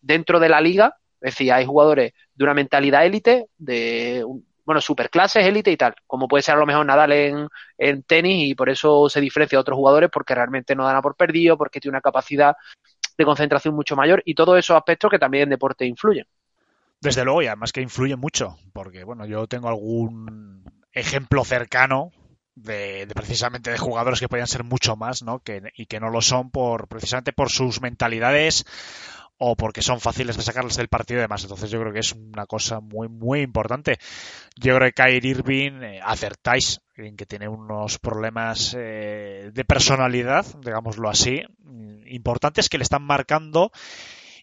dentro 0.02 0.40
de 0.40 0.50
la 0.50 0.62
liga, 0.62 0.96
es 1.22 1.34
decir, 1.34 1.52
hay 1.52 1.66
jugadores 1.66 2.14
de 2.34 2.44
una 2.44 2.54
mentalidad 2.54 3.06
élite, 3.06 3.48
de 3.58 4.24
bueno, 4.64 4.82
superclases, 4.82 5.46
élite 5.46 5.72
y 5.72 5.78
tal, 5.78 5.96
como 6.06 6.28
puede 6.28 6.44
ser 6.44 6.56
a 6.56 6.60
lo 6.60 6.66
mejor 6.66 6.86
Nadal 6.86 7.14
en, 7.14 7.48
en 7.78 8.04
tenis 8.04 8.50
y 8.50 8.54
por 8.54 8.70
eso 8.70 9.08
se 9.08 9.22
diferencia 9.22 9.56
de 9.58 9.62
otros 9.62 9.78
jugadores 9.78 10.10
porque 10.12 10.36
realmente 10.36 10.76
no 10.76 10.84
dan 10.84 10.98
a 10.98 11.02
por 11.02 11.16
perdido, 11.16 11.58
porque 11.58 11.80
tiene 11.80 11.94
una 11.94 12.02
capacidad 12.02 12.54
de 13.18 13.26
concentración 13.26 13.74
mucho 13.74 13.96
mayor 13.96 14.22
y 14.26 14.36
todos 14.36 14.60
esos 14.60 14.76
aspectos 14.76 15.10
que 15.10 15.20
también 15.20 15.44
en 15.44 15.50
deporte 15.52 15.86
influyen. 15.86 16.26
Desde 17.00 17.24
luego, 17.24 17.42
y 17.42 17.48
además 17.48 17.72
que 17.72 17.82
influye 17.82 18.18
mucho, 18.18 18.58
porque 18.74 19.06
bueno, 19.06 19.26
yo 19.26 19.48
tengo 19.48 19.70
algún 19.70 20.66
ejemplo 20.92 21.46
cercano 21.46 22.12
de, 22.58 23.08
precisamente 23.14 23.72
de 23.72 23.78
jugadores 23.78 24.20
que 24.20 24.28
podían 24.28 24.48
ser 24.48 24.64
mucho 24.64 24.96
más, 24.96 25.24
¿no? 25.24 25.40
Que, 25.40 25.72
y 25.76 25.86
que 25.86 26.00
no 26.00 26.10
lo 26.10 26.22
son 26.22 26.50
por 26.50 26.88
precisamente 26.88 27.32
por 27.34 27.50
sus 27.50 27.82
mentalidades 27.82 28.66
o 29.40 29.56
porque 29.56 29.84
son 29.84 30.00
fáciles 30.00 30.36
de 30.36 30.42
sacarles 30.42 30.78
del 30.78 30.88
partido 30.88 31.20
y 31.20 31.22
demás. 31.22 31.44
Entonces 31.44 31.70
yo 31.70 31.80
creo 31.80 31.94
que 31.94 32.00
es 32.00 32.14
una 32.14 32.48
cosa 32.48 32.80
muy, 32.80 33.08
muy 33.08 33.42
importante. 33.42 33.98
Yo 34.56 34.76
creo 34.76 34.88
que 34.88 34.94
Kyrie 34.94 35.32
Irving, 35.32 35.84
eh, 35.84 36.00
acertáis 36.04 36.82
en 36.96 37.16
que 37.16 37.28
tiene 37.28 37.48
unos 37.48 38.00
problemas 38.00 38.76
eh, 38.76 39.52
de 39.54 39.66
personalidad, 39.66 40.46
digámoslo 40.60 41.10
así, 41.10 41.44
importantes 42.08 42.70
que 42.70 42.80
le 42.80 42.84
están 42.84 43.04
marcando 43.04 43.72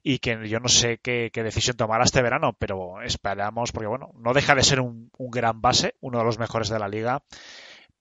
y 0.04 0.20
que 0.20 0.48
yo 0.48 0.60
no 0.60 0.68
sé 0.68 0.98
qué, 1.02 1.30
decisión 1.34 1.76
tomará 1.76 2.04
este 2.04 2.22
verano, 2.22 2.52
pero 2.56 3.02
esperamos, 3.02 3.72
porque 3.72 3.88
bueno, 3.88 4.12
no 4.16 4.34
deja 4.34 4.54
de 4.54 4.62
ser 4.62 4.80
un 4.80 5.10
gran 5.18 5.60
base, 5.60 5.96
uno 6.00 6.18
de 6.18 6.24
los 6.24 6.38
mejores 6.38 6.68
de 6.68 6.78
la 6.78 6.88
liga 6.88 7.24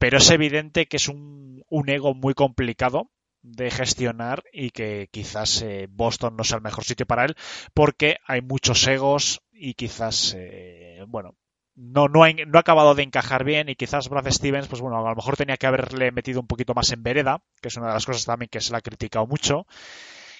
pero 0.03 0.17
es 0.17 0.29
evidente 0.31 0.87
que 0.87 0.97
es 0.97 1.07
un, 1.07 1.63
ego 1.87 2.13
muy 2.13 2.33
complicado 2.33 3.09
de 3.41 3.71
gestionar 3.71 4.43
y 4.51 4.71
que 4.71 5.07
quizás 5.09 5.61
eh, 5.61 5.87
Boston 5.89 6.35
no 6.35 6.43
sea 6.43 6.57
el 6.57 6.61
mejor 6.61 6.83
sitio 6.83 7.05
para 7.05 7.23
él 7.23 7.37
porque 7.73 8.17
hay 8.27 8.41
muchos 8.41 8.85
egos 8.85 9.41
y 9.53 9.75
quizás, 9.75 10.35
eh, 10.37 11.05
bueno, 11.07 11.37
no, 11.75 12.09
no, 12.09 12.25
ha, 12.25 12.33
no 12.33 12.59
acabado 12.59 12.95
de 12.95 13.03
encajar 13.03 13.45
bien 13.45 13.69
y 13.69 13.77
quizás 13.77 14.09
Brad 14.09 14.29
Stevens, 14.29 14.67
pues 14.67 14.81
bueno, 14.81 14.97
a 14.97 15.09
lo 15.09 15.15
mejor 15.15 15.37
tenía 15.37 15.55
que 15.55 15.67
haberle 15.67 16.11
metido 16.11 16.41
un 16.41 16.47
poquito 16.47 16.73
más 16.73 16.91
en 16.91 17.01
vereda, 17.01 17.41
que 17.61 17.69
es 17.69 17.77
una 17.77 17.87
de 17.87 17.93
las 17.93 18.05
cosas 18.05 18.25
también 18.25 18.49
que 18.51 18.59
se 18.59 18.71
le 18.71 18.79
ha 18.79 18.81
criticado 18.81 19.25
mucho. 19.25 19.67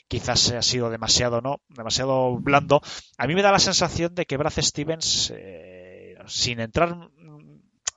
Quizás 0.10 0.52
ha 0.52 0.62
sido 0.62 0.90
demasiado, 0.90 1.40
¿no? 1.40 1.62
Demasiado 1.70 2.38
blando. 2.38 2.82
A 3.18 3.28
mí 3.28 3.34
me 3.34 3.42
da 3.42 3.54
la 3.54 3.60
sensación 3.60 4.14
de 4.14 4.26
que 4.26 4.36
Brad 4.36 4.52
Stevens, 4.60 5.32
eh, 5.34 6.18
sin 6.28 6.60
entrar 6.60 7.10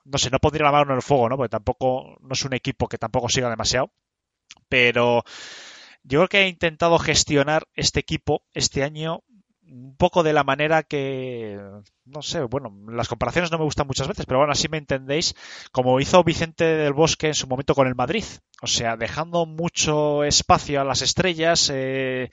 no 0.07 0.17
sé, 0.17 0.29
no 0.29 0.39
pondría 0.39 0.71
la 0.71 0.81
en 0.81 0.91
el 0.91 1.01
fuego, 1.01 1.29
¿no? 1.29 1.37
Porque 1.37 1.49
tampoco, 1.49 2.17
no 2.21 2.33
es 2.33 2.45
un 2.45 2.53
equipo 2.53 2.87
que 2.87 2.97
tampoco 2.97 3.29
siga 3.29 3.49
demasiado. 3.49 3.91
pero 4.69 5.23
yo 6.03 6.19
creo 6.19 6.29
que 6.29 6.41
he 6.41 6.47
intentado 6.47 6.99
gestionar 6.99 7.67
este 7.75 7.99
equipo 7.99 8.43
este 8.53 8.83
año 8.83 9.23
un 9.69 9.95
poco 9.97 10.23
de 10.23 10.33
la 10.33 10.43
manera 10.45 10.83
que, 10.83 11.59
no 12.05 12.21
sé, 12.21 12.41
bueno, 12.43 12.73
las 12.89 13.09
comparaciones 13.09 13.51
no 13.51 13.57
me 13.57 13.65
gustan 13.65 13.87
muchas 13.87 14.07
veces, 14.07 14.25
pero 14.25 14.39
bueno, 14.39 14.53
así 14.53 14.69
me 14.69 14.77
entendéis, 14.77 15.35
como 15.73 15.99
hizo 15.99 16.23
Vicente 16.23 16.63
del 16.63 16.93
Bosque 16.93 17.27
en 17.27 17.33
su 17.33 17.47
momento 17.47 17.75
con 17.75 17.87
el 17.87 17.95
Madrid. 17.95 18.23
O 18.61 18.67
sea, 18.67 18.95
dejando 18.95 19.45
mucho 19.45 20.23
espacio 20.23 20.79
a 20.81 20.85
las 20.85 21.01
estrellas. 21.01 21.69
Eh, 21.73 22.29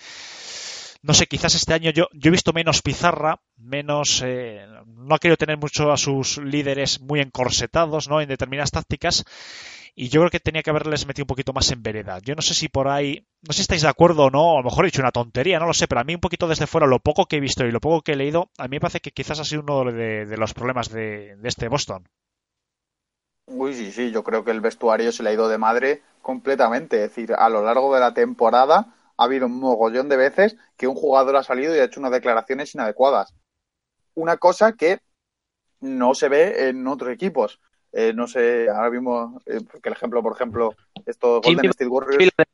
no 1.04 1.12
sé, 1.12 1.26
quizás 1.26 1.54
este 1.54 1.74
año 1.74 1.90
yo, 1.90 2.08
he 2.12 2.30
visto 2.30 2.54
menos 2.54 2.80
pizarra, 2.80 3.38
menos. 3.58 4.22
Eh, 4.24 4.66
no 4.86 5.14
ha 5.14 5.18
querido 5.18 5.36
tener 5.36 5.58
mucho 5.58 5.92
a 5.92 5.98
sus 5.98 6.38
líderes 6.38 7.00
muy 7.02 7.20
encorsetados, 7.20 8.08
¿no? 8.08 8.22
En 8.22 8.28
determinadas 8.28 8.70
tácticas 8.70 9.24
y 9.94 10.08
yo 10.08 10.20
creo 10.22 10.30
que 10.30 10.40
tenía 10.40 10.62
que 10.62 10.70
haberles 10.70 11.06
metido 11.06 11.24
un 11.24 11.28
poquito 11.28 11.52
más 11.52 11.70
en 11.70 11.82
vereda. 11.82 12.18
Yo 12.20 12.34
no 12.34 12.40
sé 12.40 12.54
si 12.54 12.68
por 12.68 12.88
ahí, 12.88 13.26
no 13.42 13.52
sé 13.52 13.58
si 13.58 13.62
estáis 13.62 13.82
de 13.82 13.88
acuerdo 13.88 14.24
o 14.24 14.30
no, 14.30 14.54
a 14.54 14.58
lo 14.58 14.64
mejor 14.64 14.84
he 14.84 14.88
dicho 14.88 15.02
una 15.02 15.12
tontería, 15.12 15.60
no 15.60 15.66
lo 15.66 15.74
sé, 15.74 15.86
pero 15.86 16.00
a 16.00 16.04
mí 16.04 16.14
un 16.14 16.20
poquito 16.20 16.48
desde 16.48 16.66
fuera, 16.66 16.86
lo 16.86 16.98
poco 16.98 17.26
que 17.26 17.36
he 17.36 17.40
visto 17.40 17.64
y 17.64 17.70
lo 17.70 17.80
poco 17.80 18.02
que 18.02 18.12
he 18.12 18.16
leído, 18.16 18.48
a 18.58 18.64
mí 18.64 18.76
me 18.76 18.80
parece 18.80 19.00
que 19.00 19.12
quizás 19.12 19.38
ha 19.40 19.44
sido 19.44 19.62
uno 19.62 19.92
de, 19.92 20.36
los 20.36 20.54
problemas 20.54 20.90
de, 20.90 21.36
este 21.44 21.68
Boston. 21.68 22.08
Uy, 23.46 23.74
sí, 23.74 23.92
sí, 23.92 24.10
yo 24.10 24.24
creo 24.24 24.42
que 24.42 24.50
el 24.50 24.62
vestuario 24.62 25.12
se 25.12 25.22
le 25.22 25.30
ha 25.30 25.34
ido 25.34 25.48
de 25.48 25.58
madre 25.58 26.02
completamente. 26.22 27.04
Es 27.04 27.10
decir, 27.10 27.34
a 27.34 27.48
lo 27.50 27.62
largo 27.62 27.94
de 27.94 28.00
la 28.00 28.14
temporada 28.14 28.94
ha 29.16 29.24
habido 29.24 29.46
un 29.46 29.58
mogollón 29.58 30.08
de 30.08 30.16
veces 30.16 30.56
que 30.76 30.86
un 30.86 30.94
jugador 30.94 31.36
ha 31.36 31.42
salido 31.42 31.74
y 31.74 31.78
ha 31.78 31.84
hecho 31.84 32.00
unas 32.00 32.12
declaraciones 32.12 32.74
inadecuadas. 32.74 33.34
Una 34.14 34.36
cosa 34.36 34.72
que 34.72 35.00
no 35.80 36.14
se 36.14 36.28
ve 36.28 36.68
en 36.68 36.86
otros 36.86 37.12
equipos. 37.12 37.60
Eh, 37.92 38.12
no 38.12 38.26
sé, 38.26 38.68
ahora 38.68 38.90
mismo, 38.90 39.40
eh, 39.46 39.60
que 39.82 39.88
el 39.88 39.94
ejemplo, 39.94 40.22
por 40.22 40.32
ejemplo, 40.32 40.74
esto 41.06 41.40
Golden 41.40 41.70
State 41.70 41.88
Warriors. 41.88 42.30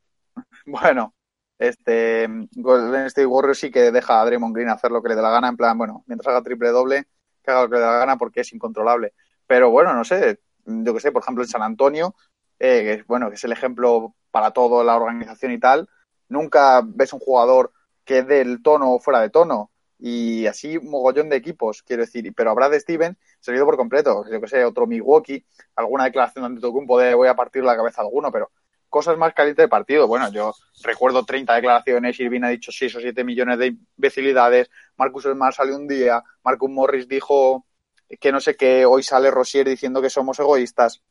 Bueno, 0.65 1.15
este 1.57 2.27
Golden 2.55 3.05
State 3.07 3.25
Warriors 3.25 3.59
sí 3.59 3.71
que 3.71 3.91
deja 3.91 4.21
a 4.21 4.25
Draymond 4.25 4.55
Green 4.55 4.69
hacer 4.69 4.91
lo 4.91 5.01
que 5.01 5.09
le 5.09 5.15
dé 5.15 5.21
la 5.23 5.31
gana, 5.31 5.47
en 5.47 5.57
plan, 5.57 5.75
bueno, 5.77 6.03
mientras 6.05 6.27
haga 6.27 6.43
triple 6.43 6.69
doble, 6.69 7.05
que 7.43 7.51
haga 7.51 7.63
lo 7.63 7.69
que 7.69 7.75
le 7.75 7.81
dé 7.81 7.87
la 7.87 7.97
gana 7.97 8.17
porque 8.17 8.41
es 8.41 8.53
incontrolable. 8.53 9.13
Pero 9.47 9.71
bueno, 9.71 9.93
no 9.93 10.03
sé, 10.03 10.39
yo 10.65 10.93
que 10.93 10.99
sé, 10.99 11.11
por 11.11 11.23
ejemplo, 11.23 11.43
en 11.43 11.49
San 11.49 11.63
Antonio, 11.63 12.15
eh, 12.59 12.83
que, 12.83 13.03
bueno, 13.07 13.29
que 13.29 13.35
es 13.35 13.43
el 13.43 13.51
ejemplo 13.51 14.13
para 14.29 14.51
toda 14.51 14.83
la 14.83 14.95
organización 14.95 15.51
y 15.51 15.59
tal, 15.59 15.89
nunca 16.31 16.81
ves 16.83 17.13
un 17.13 17.19
jugador 17.19 17.71
que 18.03 18.19
es 18.19 18.27
del 18.27 18.63
tono 18.63 18.93
o 18.93 18.99
fuera 18.99 19.21
de 19.21 19.29
tono 19.29 19.71
y 19.99 20.47
así 20.47 20.79
mogollón 20.79 21.29
de 21.29 21.35
equipos, 21.35 21.83
quiero 21.83 22.01
decir, 22.01 22.33
pero 22.35 22.49
habrá 22.49 22.69
de 22.69 22.79
Steven 22.79 23.17
se 23.39 23.63
por 23.63 23.77
completo, 23.77 24.23
yo 24.31 24.41
que 24.41 24.47
sé, 24.47 24.63
otro 24.65 24.87
Milwaukee, 24.87 25.45
alguna 25.75 26.05
declaración 26.05 26.45
ante 26.45 26.61
Tocumpo 26.61 26.97
de 26.99 27.13
voy 27.13 27.27
a 27.27 27.35
partir 27.35 27.63
la 27.63 27.75
cabeza 27.75 28.01
a 28.01 28.05
alguno, 28.05 28.31
pero 28.31 28.51
cosas 28.89 29.17
más 29.17 29.33
calientes 29.33 29.63
de 29.63 29.69
partido. 29.69 30.07
Bueno, 30.07 30.31
yo 30.31 30.53
recuerdo 30.83 31.23
30 31.23 31.55
declaraciones, 31.55 32.19
Irving 32.19 32.43
ha 32.43 32.49
dicho 32.49 32.71
6 32.71 32.95
o 32.95 32.99
7 32.99 33.23
millones 33.23 33.59
de 33.59 33.67
imbecilidades, 33.67 34.69
Marcus 34.97 35.23
Smart 35.23 35.55
salió 35.55 35.75
un 35.75 35.87
día, 35.87 36.23
Marcus 36.43 36.69
Morris 36.69 37.07
dijo 37.07 37.65
que 38.19 38.31
no 38.31 38.39
sé 38.39 38.55
qué, 38.55 38.85
hoy 38.85 39.03
sale 39.03 39.31
Rosier 39.31 39.67
diciendo 39.67 40.01
que 40.01 40.09
somos 40.09 40.39
egoístas. 40.39 41.01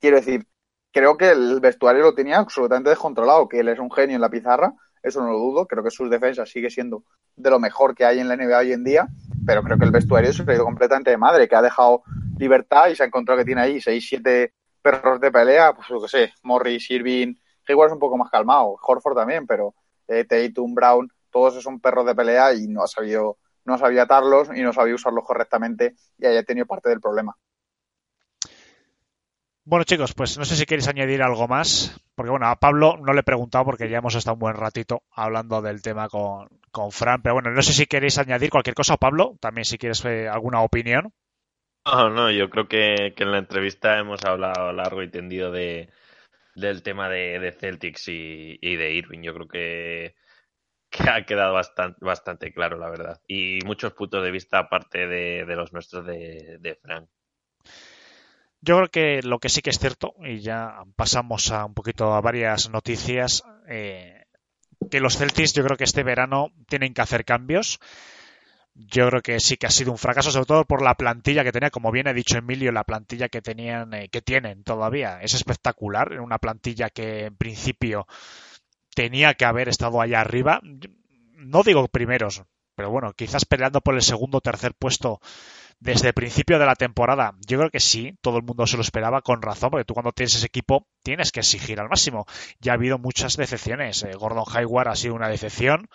Quiero 0.00 0.16
decir, 0.16 0.46
creo 0.92 1.16
que 1.16 1.30
el 1.30 1.60
vestuario 1.60 2.02
lo 2.02 2.14
tenía 2.14 2.38
absolutamente 2.38 2.90
descontrolado, 2.90 3.48
que 3.48 3.60
él 3.60 3.68
es 3.68 3.78
un 3.78 3.90
genio 3.90 4.16
en 4.16 4.20
la 4.20 4.30
pizarra, 4.30 4.74
eso 5.02 5.20
no 5.20 5.32
lo 5.32 5.38
dudo, 5.38 5.66
creo 5.66 5.82
que 5.82 5.90
sus 5.90 6.08
defensas 6.08 6.48
sigue 6.48 6.70
siendo 6.70 7.04
de 7.34 7.50
lo 7.50 7.58
mejor 7.58 7.94
que 7.94 8.04
hay 8.04 8.20
en 8.20 8.28
la 8.28 8.36
NBA 8.36 8.58
hoy 8.58 8.72
en 8.72 8.84
día, 8.84 9.08
pero 9.44 9.62
creo 9.62 9.78
que 9.78 9.84
el 9.84 9.90
vestuario 9.90 10.32
se 10.32 10.44
ha 10.46 10.54
ido 10.54 10.64
completamente 10.64 11.10
de 11.10 11.16
madre, 11.16 11.48
que 11.48 11.56
ha 11.56 11.62
dejado 11.62 12.02
libertad 12.38 12.88
y 12.88 12.94
se 12.94 13.02
ha 13.02 13.06
encontrado 13.06 13.38
que 13.38 13.44
tiene 13.44 13.62
ahí 13.62 13.80
6, 13.80 14.06
7 14.08 14.52
perros 14.80 15.20
de 15.20 15.32
pelea, 15.32 15.74
pues 15.74 15.88
lo 15.90 16.00
que 16.00 16.08
sé, 16.08 16.32
Morris, 16.42 16.90
Irving, 16.90 17.34
igual 17.68 17.88
es 17.88 17.92
un 17.92 17.98
poco 17.98 18.16
más 18.16 18.30
calmado, 18.30 18.76
Horford 18.80 19.16
también, 19.16 19.46
pero 19.46 19.74
eh, 20.08 20.24
Tatum, 20.24 20.74
Brown, 20.74 21.10
todos 21.30 21.54
esos 21.54 21.64
son 21.64 21.80
perros 21.80 22.06
de 22.06 22.14
pelea 22.14 22.52
y 22.54 22.68
no 22.68 22.82
ha 22.82 22.86
sabido, 22.86 23.38
no 23.64 23.78
sabía 23.78 24.02
atarlos 24.02 24.48
y 24.54 24.62
no 24.62 24.72
sabía 24.72 24.94
usarlos 24.94 25.24
correctamente 25.24 25.94
y 26.18 26.26
haya 26.26 26.42
tenido 26.42 26.66
parte 26.66 26.88
del 26.88 27.00
problema. 27.00 27.36
Bueno 29.64 29.84
chicos, 29.84 30.12
pues 30.14 30.36
no 30.38 30.44
sé 30.44 30.56
si 30.56 30.66
queréis 30.66 30.88
añadir 30.88 31.22
algo 31.22 31.46
más, 31.46 32.00
porque 32.16 32.30
bueno, 32.30 32.48
a 32.48 32.56
Pablo 32.56 32.96
no 32.96 33.12
le 33.12 33.20
he 33.20 33.24
preguntado 33.24 33.64
porque 33.64 33.88
ya 33.88 33.98
hemos 33.98 34.16
estado 34.16 34.34
un 34.34 34.40
buen 34.40 34.56
ratito 34.56 35.04
hablando 35.12 35.62
del 35.62 35.82
tema 35.82 36.08
con, 36.08 36.48
con 36.72 36.90
Fran, 36.90 37.22
pero 37.22 37.34
bueno, 37.34 37.52
no 37.52 37.62
sé 37.62 37.72
si 37.72 37.86
queréis 37.86 38.18
añadir 38.18 38.50
cualquier 38.50 38.74
cosa, 38.74 38.96
Pablo, 38.96 39.36
también 39.40 39.64
si 39.64 39.78
quieres 39.78 40.04
eh, 40.04 40.28
alguna 40.28 40.62
opinión. 40.62 41.12
No, 41.84 42.10
no, 42.10 42.30
yo 42.30 42.50
creo 42.50 42.66
que, 42.66 43.14
en 43.16 43.30
la 43.30 43.38
entrevista 43.38 43.98
hemos 43.98 44.24
hablado 44.24 44.72
largo 44.72 45.02
y 45.02 45.10
tendido 45.10 45.52
de, 45.52 45.90
del 46.56 46.82
tema 46.82 47.08
de, 47.08 47.54
Celtics 47.58 48.08
y, 48.08 48.76
de 48.76 48.92
Irving. 48.94 49.22
Yo 49.22 49.34
creo 49.34 49.48
que, 49.48 50.14
ha 51.08 51.24
quedado 51.24 51.54
bastante, 51.54 52.04
bastante 52.04 52.52
claro, 52.52 52.78
la 52.78 52.90
verdad. 52.90 53.20
Y 53.28 53.60
muchos 53.64 53.92
puntos 53.94 54.24
de 54.24 54.30
vista 54.30 54.58
aparte 54.58 55.06
de, 55.06 55.44
de 55.44 55.56
los 55.56 55.72
nuestros 55.72 56.06
de, 56.06 56.58
de 56.60 56.74
Frank. 56.76 57.08
Yo 58.64 58.76
creo 58.76 58.88
que 58.90 59.22
lo 59.22 59.40
que 59.40 59.48
sí 59.48 59.60
que 59.60 59.70
es 59.70 59.78
cierto, 59.80 60.14
y 60.24 60.38
ya 60.38 60.84
pasamos 60.94 61.50
a 61.50 61.64
un 61.64 61.74
poquito 61.74 62.14
a 62.14 62.20
varias 62.20 62.70
noticias, 62.70 63.42
eh, 63.66 64.26
que 64.88 65.00
los 65.00 65.16
Celtics 65.16 65.52
yo 65.52 65.64
creo 65.64 65.76
que 65.76 65.82
este 65.82 66.04
verano 66.04 66.52
tienen 66.68 66.94
que 66.94 67.02
hacer 67.02 67.24
cambios. 67.24 67.80
Yo 68.74 69.08
creo 69.08 69.20
que 69.20 69.40
sí 69.40 69.56
que 69.56 69.66
ha 69.66 69.70
sido 69.70 69.90
un 69.90 69.98
fracaso, 69.98 70.30
sobre 70.30 70.46
todo 70.46 70.64
por 70.64 70.80
la 70.80 70.94
plantilla 70.94 71.42
que 71.42 71.50
tenía, 71.50 71.70
como 71.70 71.90
bien 71.90 72.06
ha 72.06 72.12
dicho 72.12 72.38
Emilio, 72.38 72.70
la 72.70 72.84
plantilla 72.84 73.28
que 73.28 73.42
tenían, 73.42 73.92
eh, 73.94 74.08
que 74.08 74.22
tienen 74.22 74.62
todavía. 74.62 75.18
Es 75.20 75.34
espectacular, 75.34 76.20
una 76.20 76.38
plantilla 76.38 76.88
que 76.88 77.26
en 77.26 77.36
principio 77.36 78.06
tenía 78.94 79.34
que 79.34 79.44
haber 79.44 79.68
estado 79.68 80.00
allá 80.00 80.20
arriba. 80.20 80.60
No 81.34 81.64
digo 81.64 81.88
primeros, 81.88 82.44
pero 82.76 82.90
bueno, 82.90 83.12
quizás 83.12 83.44
peleando 83.44 83.80
por 83.80 83.96
el 83.96 84.02
segundo 84.02 84.38
o 84.38 84.40
tercer 84.40 84.72
puesto 84.74 85.20
desde 85.82 86.08
el 86.08 86.14
principio 86.14 86.60
de 86.60 86.66
la 86.66 86.76
temporada. 86.76 87.34
Yo 87.46 87.58
creo 87.58 87.70
que 87.70 87.80
sí, 87.80 88.16
todo 88.20 88.36
el 88.36 88.44
mundo 88.44 88.66
se 88.66 88.76
lo 88.76 88.82
esperaba 88.82 89.20
con 89.20 89.42
razón, 89.42 89.70
porque 89.70 89.84
tú 89.84 89.94
cuando 89.94 90.12
tienes 90.12 90.36
ese 90.36 90.46
equipo 90.46 90.86
tienes 91.02 91.32
que 91.32 91.40
exigir 91.40 91.80
al 91.80 91.88
máximo. 91.88 92.24
Ya 92.60 92.72
ha 92.72 92.74
habido 92.76 92.98
muchas 92.98 93.36
decepciones. 93.36 94.02
Eh, 94.04 94.12
Gordon 94.14 94.44
Hayward 94.46 94.88
ha 94.88 94.94
sido 94.94 95.14
una 95.14 95.28
decepción, 95.28 95.88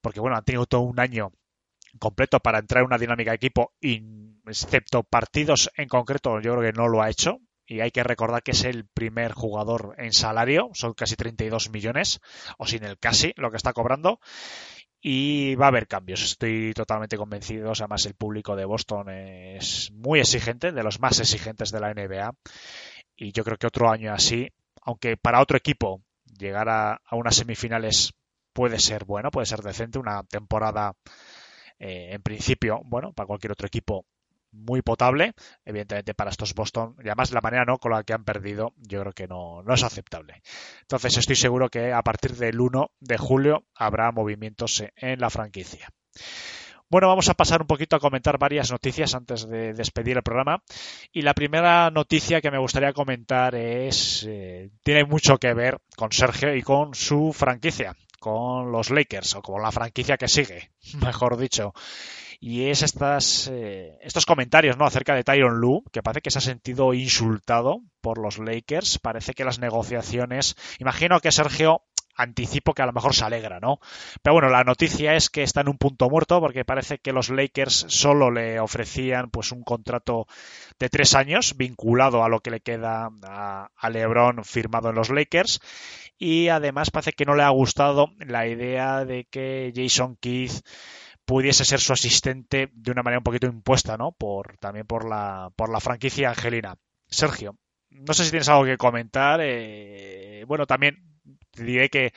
porque 0.00 0.20
bueno, 0.20 0.36
han 0.36 0.44
tenido 0.44 0.66
todo 0.66 0.80
un 0.80 0.98
año 0.98 1.30
completo 2.00 2.40
para 2.40 2.58
entrar 2.58 2.80
en 2.80 2.86
una 2.86 2.98
dinámica 2.98 3.30
de 3.30 3.36
equipo, 3.36 3.72
excepto 4.46 5.04
partidos 5.04 5.70
en 5.76 5.88
concreto, 5.88 6.40
yo 6.40 6.54
creo 6.54 6.72
que 6.72 6.76
no 6.76 6.88
lo 6.88 7.02
ha 7.02 7.10
hecho. 7.10 7.38
Y 7.64 7.80
hay 7.80 7.92
que 7.92 8.02
recordar 8.02 8.42
que 8.42 8.50
es 8.50 8.64
el 8.64 8.86
primer 8.86 9.32
jugador 9.32 9.94
en 9.96 10.12
salario, 10.12 10.70
son 10.74 10.94
casi 10.94 11.14
32 11.14 11.70
millones, 11.70 12.20
o 12.58 12.66
sin 12.66 12.84
el 12.84 12.98
casi 12.98 13.32
lo 13.36 13.50
que 13.50 13.56
está 13.56 13.72
cobrando 13.72 14.18
y 15.04 15.56
va 15.56 15.66
a 15.66 15.68
haber 15.68 15.88
cambios, 15.88 16.22
estoy 16.22 16.72
totalmente 16.74 17.16
convencido. 17.16 17.72
Además, 17.72 18.06
el 18.06 18.14
público 18.14 18.54
de 18.54 18.64
Boston 18.64 19.10
es 19.10 19.90
muy 19.90 20.20
exigente, 20.20 20.70
de 20.70 20.82
los 20.84 21.00
más 21.00 21.18
exigentes 21.18 21.72
de 21.72 21.80
la 21.80 21.92
NBA. 21.92 22.32
Y 23.16 23.32
yo 23.32 23.42
creo 23.42 23.56
que 23.56 23.66
otro 23.66 23.90
año 23.90 24.12
así, 24.12 24.48
aunque 24.82 25.16
para 25.16 25.42
otro 25.42 25.56
equipo 25.56 26.02
llegar 26.38 26.68
a, 26.68 27.00
unas 27.10 27.34
semifinales 27.34 28.12
puede 28.52 28.78
ser 28.78 29.04
bueno, 29.04 29.32
puede 29.32 29.46
ser 29.46 29.60
decente, 29.60 29.98
una 29.98 30.22
temporada 30.22 30.94
eh, 31.80 32.10
en 32.12 32.22
principio, 32.22 32.80
bueno, 32.84 33.12
para 33.12 33.26
cualquier 33.26 33.52
otro 33.52 33.66
equipo 33.66 34.06
muy 34.52 34.82
potable. 34.82 35.34
Evidentemente 35.64 36.14
para 36.14 36.30
estos 36.30 36.54
Boston, 36.54 36.96
y 37.02 37.08
además 37.08 37.32
la 37.32 37.40
manera 37.40 37.64
¿no? 37.64 37.78
con 37.78 37.92
la 37.92 38.04
que 38.04 38.12
han 38.12 38.24
perdido, 38.24 38.74
yo 38.76 39.00
creo 39.00 39.12
que 39.12 39.26
no, 39.26 39.62
no 39.62 39.74
es 39.74 39.82
aceptable. 39.82 40.42
Entonces 40.82 41.16
estoy 41.16 41.36
seguro 41.36 41.68
que 41.68 41.92
a 41.92 42.02
partir 42.02 42.36
del 42.36 42.60
1 42.60 42.90
de 43.00 43.18
julio 43.18 43.64
habrá 43.74 44.12
movimientos 44.12 44.84
en 44.96 45.20
la 45.20 45.30
franquicia. 45.30 45.88
Bueno, 46.92 47.08
vamos 47.08 47.30
a 47.30 47.34
pasar 47.34 47.62
un 47.62 47.66
poquito 47.66 47.96
a 47.96 48.00
comentar 48.00 48.36
varias 48.36 48.70
noticias 48.70 49.14
antes 49.14 49.48
de 49.48 49.72
despedir 49.72 50.18
el 50.18 50.22
programa. 50.22 50.62
Y 51.10 51.22
la 51.22 51.32
primera 51.32 51.90
noticia 51.90 52.42
que 52.42 52.50
me 52.50 52.58
gustaría 52.58 52.92
comentar 52.92 53.54
es, 53.54 54.26
eh, 54.28 54.68
tiene 54.82 55.06
mucho 55.06 55.38
que 55.38 55.54
ver 55.54 55.78
con 55.96 56.12
Sergio 56.12 56.54
y 56.54 56.60
con 56.60 56.94
su 56.94 57.32
franquicia, 57.32 57.96
con 58.20 58.72
los 58.72 58.90
Lakers, 58.90 59.36
o 59.36 59.40
con 59.40 59.62
la 59.62 59.72
franquicia 59.72 60.18
que 60.18 60.28
sigue, 60.28 60.70
mejor 61.02 61.38
dicho 61.38 61.72
y 62.44 62.70
es 62.70 62.82
estas, 62.82 63.48
eh, 63.52 63.96
estos 64.00 64.26
comentarios 64.26 64.76
¿no? 64.76 64.84
acerca 64.84 65.14
de 65.14 65.22
Tyron 65.22 65.60
Lue, 65.60 65.84
que 65.92 66.02
parece 66.02 66.22
que 66.22 66.32
se 66.32 66.38
ha 66.38 66.40
sentido 66.40 66.92
insultado 66.92 67.82
por 68.00 68.18
los 68.18 68.40
Lakers. 68.40 68.98
Parece 68.98 69.32
que 69.32 69.44
las 69.44 69.60
negociaciones. 69.60 70.56
Imagino 70.80 71.20
que 71.20 71.30
Sergio 71.30 71.82
anticipo 72.16 72.74
que 72.74 72.82
a 72.82 72.86
lo 72.86 72.92
mejor 72.92 73.14
se 73.14 73.24
alegra, 73.24 73.60
¿no? 73.60 73.78
Pero 74.22 74.34
bueno, 74.34 74.48
la 74.48 74.64
noticia 74.64 75.14
es 75.14 75.30
que 75.30 75.44
está 75.44 75.60
en 75.60 75.68
un 75.68 75.78
punto 75.78 76.10
muerto 76.10 76.40
porque 76.40 76.64
parece 76.64 76.98
que 76.98 77.12
los 77.12 77.30
Lakers 77.30 77.86
solo 77.86 78.32
le 78.32 78.58
ofrecían 78.58 79.30
pues 79.30 79.52
un 79.52 79.62
contrato 79.62 80.26
de 80.80 80.88
tres 80.88 81.14
años 81.14 81.56
vinculado 81.56 82.24
a 82.24 82.28
lo 82.28 82.40
que 82.40 82.50
le 82.50 82.60
queda 82.60 83.08
a, 83.22 83.70
a 83.76 83.90
LeBron 83.90 84.44
firmado 84.44 84.90
en 84.90 84.96
los 84.96 85.10
Lakers 85.10 85.60
y 86.18 86.48
además 86.48 86.90
parece 86.90 87.12
que 87.12 87.24
no 87.24 87.36
le 87.36 87.44
ha 87.44 87.50
gustado 87.50 88.08
la 88.18 88.48
idea 88.48 89.04
de 89.04 89.26
que 89.30 89.72
Jason 89.76 90.16
Keith 90.20 90.64
pudiese 91.24 91.64
ser 91.64 91.80
su 91.80 91.92
asistente 91.92 92.70
de 92.72 92.90
una 92.90 93.02
manera 93.02 93.20
un 93.20 93.24
poquito 93.24 93.46
impuesta, 93.46 93.96
¿no? 93.96 94.12
Por, 94.12 94.56
también 94.58 94.86
por 94.86 95.08
la, 95.08 95.50
por 95.56 95.70
la 95.70 95.80
franquicia 95.80 96.30
angelina. 96.30 96.76
Sergio, 97.06 97.56
no 97.90 98.14
sé 98.14 98.24
si 98.24 98.30
tienes 98.30 98.48
algo 98.48 98.64
que 98.64 98.76
comentar. 98.76 99.40
Eh, 99.42 100.44
bueno, 100.46 100.66
también 100.66 101.20
te 101.50 101.64
diré 101.64 101.88
que 101.88 102.12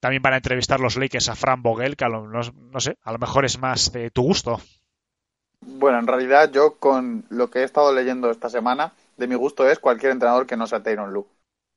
también 0.00 0.22
van 0.22 0.34
a 0.34 0.36
entrevistar 0.36 0.80
los 0.80 0.96
Lakers 0.96 1.28
a 1.28 1.34
Fran 1.34 1.62
Vogel, 1.62 1.96
que 1.96 2.04
a 2.04 2.08
lo, 2.08 2.26
no, 2.26 2.80
sé, 2.80 2.96
a 3.02 3.12
lo 3.12 3.18
mejor 3.18 3.44
es 3.44 3.58
más 3.58 3.92
de 3.92 4.10
tu 4.10 4.22
gusto. 4.22 4.60
Bueno, 5.60 5.98
en 5.98 6.06
realidad 6.06 6.50
yo 6.52 6.76
con 6.78 7.24
lo 7.28 7.50
que 7.50 7.60
he 7.60 7.64
estado 7.64 7.92
leyendo 7.92 8.30
esta 8.30 8.48
semana, 8.48 8.92
de 9.16 9.26
mi 9.26 9.34
gusto 9.34 9.68
es 9.68 9.78
cualquier 9.78 10.12
entrenador 10.12 10.46
que 10.46 10.56
no 10.56 10.66
sea 10.66 10.82
Tyron 10.82 11.12
Lu. 11.12 11.26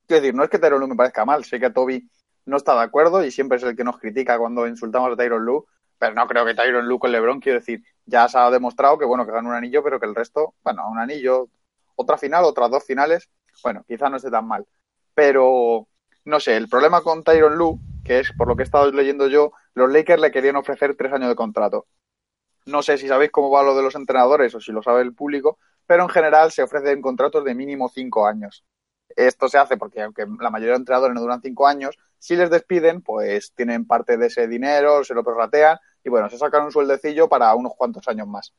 Quiero 0.06 0.22
decir, 0.22 0.36
no 0.36 0.44
es 0.44 0.50
que 0.50 0.60
Tyron 0.60 0.80
Lu 0.80 0.88
me 0.88 0.96
parezca 0.96 1.26
mal, 1.26 1.44
sé 1.46 1.60
que 1.60 1.70
Toby 1.70 2.08
no 2.46 2.58
está 2.58 2.76
de 2.76 2.84
acuerdo 2.84 3.24
y 3.24 3.32
siempre 3.32 3.58
es 3.58 3.64
el 3.64 3.76
que 3.76 3.84
nos 3.84 3.98
critica 3.98 4.38
cuando 4.38 4.68
insultamos 4.68 5.12
a 5.12 5.16
Tyron 5.16 5.46
Lu, 5.46 5.66
pero 6.00 6.16
no 6.16 6.28
creo 6.28 6.46
que 6.46 6.56
Tyron 6.56 6.88
Lu 6.88 6.98
con 6.98 7.12
LeBron, 7.12 7.42
quiero 7.42 7.60
decir, 7.60 7.84
ya 8.06 8.28
se 8.28 8.38
ha 8.38 8.50
demostrado 8.50 8.98
que 8.98 9.06
bueno, 9.06 9.26
que 9.26 9.32
gana 9.32 9.50
un 9.50 9.56
anillo, 9.56 9.84
pero 9.84 10.00
que 10.00 10.06
el 10.08 10.16
resto, 10.16 10.56
bueno, 10.64 10.90
un 10.90 10.98
anillo, 10.98 11.50
otra 11.96 12.18
final, 12.18 12.46
otras 12.46 12.72
dos 12.72 12.86
finales, 12.86 13.30
bueno, 13.62 13.84
quizá 13.88 14.10
no 14.10 14.18
esté 14.18 14.32
tan 14.32 14.48
mal. 14.48 14.66
Pero, 15.14 15.88
no 16.24 16.40
sé, 16.40 16.56
el 16.56 16.70
problema 16.70 17.02
con 17.02 17.24
Tyron 17.24 17.58
Lu, 17.58 17.80
que 18.06 18.20
es 18.20 18.32
por 18.32 18.48
lo 18.48 18.56
que 18.56 18.64
he 18.64 18.66
estado 18.66 18.90
leyendo 18.92 19.28
yo, 19.28 19.52
los 19.74 19.92
Lakers 19.92 20.22
le 20.22 20.32
querían 20.32 20.56
ofrecer 20.56 20.96
tres 20.96 21.12
años 21.12 21.30
de 21.30 21.36
contrato. 21.36 21.86
No 22.66 22.82
sé 22.82 22.98
si 22.98 23.08
sabéis 23.08 23.32
cómo 23.32 23.50
va 23.50 23.64
lo 23.64 23.76
de 23.76 23.84
los 23.84 23.96
entrenadores 23.96 24.56
o 24.56 24.62
si 24.62 24.72
lo 24.72 24.82
sabe 24.82 25.02
el 25.02 25.14
público, 25.14 25.60
pero 25.86 26.04
en 26.04 26.10
general 26.10 26.52
se 26.52 26.64
ofrecen 26.64 27.02
contratos 27.02 27.44
de 27.44 27.56
mínimo 27.56 27.90
cinco 27.90 28.26
años. 28.26 28.64
Esto 29.16 29.50
se 29.50 29.58
hace 29.58 29.76
porque 29.76 30.02
aunque 30.02 30.26
la 30.40 30.50
mayoría 30.50 30.74
de 30.74 30.80
entrenadores 30.80 31.16
no 31.16 31.22
duran 31.22 31.42
cinco 31.42 31.68
años, 31.68 31.98
si 32.20 32.36
les 32.36 32.50
despiden, 32.50 33.02
pues 33.02 33.54
tienen 33.54 33.88
parte 33.88 34.18
de 34.18 34.28
ese 34.28 34.48
dinero, 34.48 35.04
se 35.04 35.14
lo 35.14 35.24
prorratean 35.24 35.80
y 36.04 36.10
bueno, 36.10 36.30
se 36.30 36.38
sacan 36.38 36.66
un 36.66 36.72
sueldecillo 36.72 37.28
para 37.28 37.54
unos 37.56 37.74
cuantos 37.76 38.08
años 38.08 38.28
más. 38.28 38.54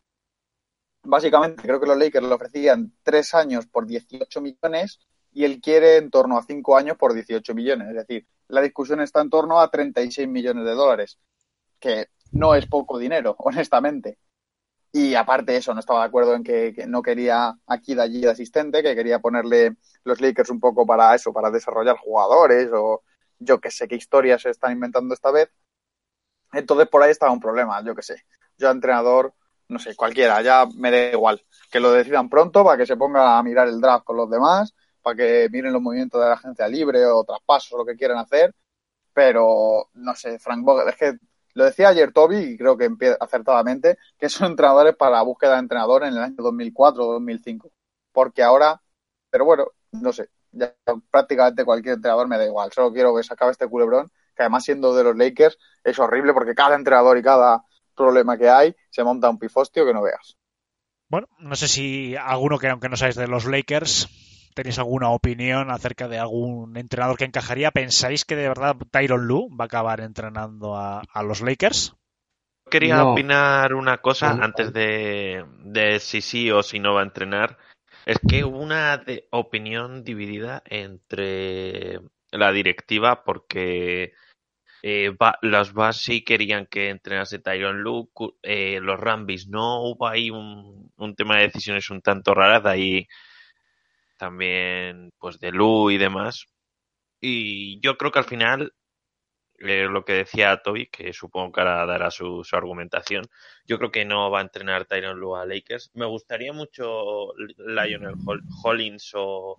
Básicamente, 1.02 1.62
creo 1.62 1.80
que 1.80 1.86
los 1.86 1.96
Lakers 1.96 2.26
le 2.26 2.34
ofrecían 2.34 2.92
tres 3.02 3.34
años 3.34 3.66
por 3.66 3.86
18 3.86 4.40
millones 4.40 5.00
y 5.32 5.44
él 5.44 5.60
quiere 5.60 5.96
en 5.96 6.10
torno 6.10 6.36
a 6.36 6.42
cinco 6.42 6.76
años 6.76 6.96
por 6.96 7.14
18 7.14 7.54
millones. 7.54 7.88
Es 7.88 7.94
decir, 7.94 8.26
la 8.48 8.60
discusión 8.60 9.00
está 9.00 9.20
en 9.20 9.30
torno 9.30 9.60
a 9.60 9.70
36 9.70 10.28
millones 10.28 10.64
de 10.64 10.72
dólares, 10.72 11.18
que 11.78 12.08
no 12.32 12.54
es 12.54 12.66
poco 12.66 12.98
dinero, 12.98 13.34
honestamente. 13.38 14.18
Y 14.92 15.14
aparte 15.14 15.52
de 15.52 15.58
eso, 15.58 15.72
no 15.72 15.80
estaba 15.80 16.00
de 16.00 16.06
acuerdo 16.06 16.34
en 16.34 16.42
que, 16.42 16.74
no 16.88 17.00
quería 17.00 17.54
aquí 17.66 17.94
de 17.94 18.02
allí 18.02 18.20
de 18.20 18.30
asistente, 18.30 18.82
que 18.82 18.96
quería 18.96 19.20
ponerle 19.20 19.76
los 20.04 20.20
Lakers 20.20 20.50
un 20.50 20.58
poco 20.58 20.84
para 20.84 21.14
eso, 21.14 21.32
para 21.32 21.50
desarrollar 21.50 21.96
jugadores 21.96 22.70
o 22.72 23.02
yo 23.38 23.60
que 23.60 23.70
sé 23.70 23.86
qué 23.86 23.94
historias 23.94 24.42
se 24.42 24.50
están 24.50 24.72
inventando 24.72 25.14
esta 25.14 25.30
vez. 25.30 25.48
Entonces 26.52 26.88
por 26.88 27.02
ahí 27.02 27.10
estaba 27.10 27.32
un 27.32 27.40
problema, 27.40 27.82
yo 27.84 27.94
que 27.94 28.02
sé. 28.02 28.24
Yo 28.58 28.70
entrenador, 28.70 29.34
no 29.68 29.78
sé, 29.78 29.94
cualquiera, 29.96 30.42
ya 30.42 30.66
me 30.76 30.90
da 30.90 31.12
igual. 31.12 31.44
Que 31.70 31.80
lo 31.80 31.92
decidan 31.92 32.28
pronto 32.28 32.64
para 32.64 32.76
que 32.78 32.86
se 32.86 32.96
ponga 32.96 33.38
a 33.38 33.42
mirar 33.42 33.68
el 33.68 33.80
draft 33.80 34.04
con 34.04 34.16
los 34.16 34.30
demás, 34.30 34.74
para 35.02 35.16
que 35.16 35.48
miren 35.50 35.72
los 35.72 35.82
movimientos 35.82 36.20
de 36.20 36.28
la 36.28 36.34
agencia 36.34 36.68
libre 36.68 37.04
o 37.06 37.24
traspasos 37.24 37.78
lo 37.78 37.86
que 37.86 37.96
quieran 37.96 38.18
hacer. 38.18 38.54
Pero, 39.12 39.88
no 39.94 40.14
sé, 40.14 40.38
Frank 40.38 40.64
Vogel, 40.64 40.88
es 40.88 40.96
que 40.96 41.18
lo 41.54 41.64
decía 41.64 41.88
ayer 41.88 42.12
Toby, 42.12 42.36
y 42.36 42.56
creo 42.58 42.76
que 42.76 42.88
acertadamente, 43.18 43.98
que 44.18 44.28
son 44.28 44.52
entrenadores 44.52 44.96
para 44.96 45.16
la 45.16 45.22
búsqueda 45.22 45.54
de 45.54 45.60
entrenador 45.60 46.04
en 46.04 46.14
el 46.14 46.22
año 46.22 46.36
2004 46.38 47.06
o 47.06 47.12
2005. 47.14 47.70
Porque 48.12 48.42
ahora, 48.42 48.80
pero 49.30 49.44
bueno, 49.44 49.66
no 49.92 50.12
sé, 50.12 50.28
ya 50.52 50.74
prácticamente 51.10 51.64
cualquier 51.64 51.94
entrenador 51.96 52.28
me 52.28 52.38
da 52.38 52.46
igual. 52.46 52.72
Solo 52.72 52.92
quiero 52.92 53.14
que 53.14 53.22
se 53.22 53.32
acabe 53.32 53.52
este 53.52 53.68
culebrón, 53.68 54.10
que 54.40 54.44
además 54.44 54.64
siendo 54.64 54.94
de 54.94 55.04
los 55.04 55.16
Lakers 55.16 55.58
es 55.84 55.98
horrible 55.98 56.32
porque 56.32 56.54
cada 56.54 56.74
entrenador 56.74 57.18
y 57.18 57.22
cada 57.22 57.62
problema 57.94 58.38
que 58.38 58.48
hay 58.48 58.74
se 58.88 59.04
monta 59.04 59.28
un 59.28 59.38
pifostio 59.38 59.84
que 59.84 59.92
no 59.92 60.00
veas. 60.00 60.38
Bueno, 61.10 61.26
no 61.38 61.54
sé 61.56 61.68
si 61.68 62.16
alguno 62.16 62.58
que 62.58 62.68
aunque 62.68 62.88
no 62.88 62.96
sabéis 62.96 63.16
de 63.16 63.26
los 63.26 63.44
Lakers 63.44 64.08
tenéis 64.54 64.78
alguna 64.78 65.10
opinión 65.10 65.70
acerca 65.70 66.08
de 66.08 66.18
algún 66.18 66.74
entrenador 66.78 67.18
que 67.18 67.26
encajaría. 67.26 67.70
¿Pensáis 67.70 68.24
que 68.24 68.34
de 68.34 68.48
verdad 68.48 68.76
Tyron 68.90 69.26
Lu 69.26 69.54
va 69.54 69.64
a 69.64 69.66
acabar 69.66 70.00
entrenando 70.00 70.74
a, 70.74 71.02
los 71.22 71.42
Lakers? 71.42 71.94
Quería 72.70 73.04
opinar 73.04 73.74
una 73.74 73.98
cosa 73.98 74.30
antes 74.30 74.72
de, 74.72 75.44
de 75.64 76.00
si 76.00 76.22
sí 76.22 76.50
o 76.50 76.62
si 76.62 76.78
no 76.78 76.94
va 76.94 77.00
a 77.00 77.04
entrenar. 77.04 77.58
Es 78.06 78.18
que 78.26 78.44
hubo 78.44 78.58
una 78.58 79.02
opinión 79.30 80.02
dividida 80.02 80.62
entre 80.64 82.00
la 82.30 82.52
directiva 82.52 83.24
porque 83.24 84.14
eh, 84.82 85.14
los 85.42 85.72
Bass 85.72 85.98
sí 85.98 86.22
querían 86.24 86.66
que 86.66 86.88
entrenase 86.88 87.38
Tyron 87.38 87.82
Luke, 87.82 88.34
eh, 88.42 88.80
los 88.80 88.98
Rambis 88.98 89.48
no, 89.48 89.82
hubo 89.82 90.06
ahí 90.08 90.30
un, 90.30 90.90
tema 91.16 91.36
de 91.38 91.48
decisiones 91.48 91.90
un 91.90 92.00
tanto 92.02 92.34
raras, 92.34 92.64
ahí 92.64 93.06
también 94.16 95.12
pues 95.18 95.38
de 95.40 95.52
Lu 95.52 95.90
y 95.90 95.98
demás. 95.98 96.46
Y 97.20 97.80
yo 97.80 97.96
creo 97.98 98.12
que 98.12 98.18
al 98.20 98.24
final 98.24 98.72
eh, 99.58 99.86
lo 99.90 100.04
que 100.04 100.14
decía 100.14 100.60
Toby, 100.62 100.86
que 100.86 101.12
supongo 101.12 101.52
que 101.52 101.60
ahora 101.60 101.84
dará 101.86 102.10
su, 102.10 102.42
argumentación, 102.52 103.26
yo 103.66 103.78
creo 103.78 103.90
que 103.90 104.04
no 104.06 104.30
va 104.30 104.38
a 104.40 104.42
entrenar 104.42 104.86
Tyron 104.86 105.20
Lue 105.20 105.38
a 105.38 105.44
Lakers. 105.44 105.90
Me 105.94 106.06
gustaría 106.06 106.52
mucho 106.52 107.34
Lionel 107.58 108.14
Hollins 108.64 109.12
o, 109.14 109.58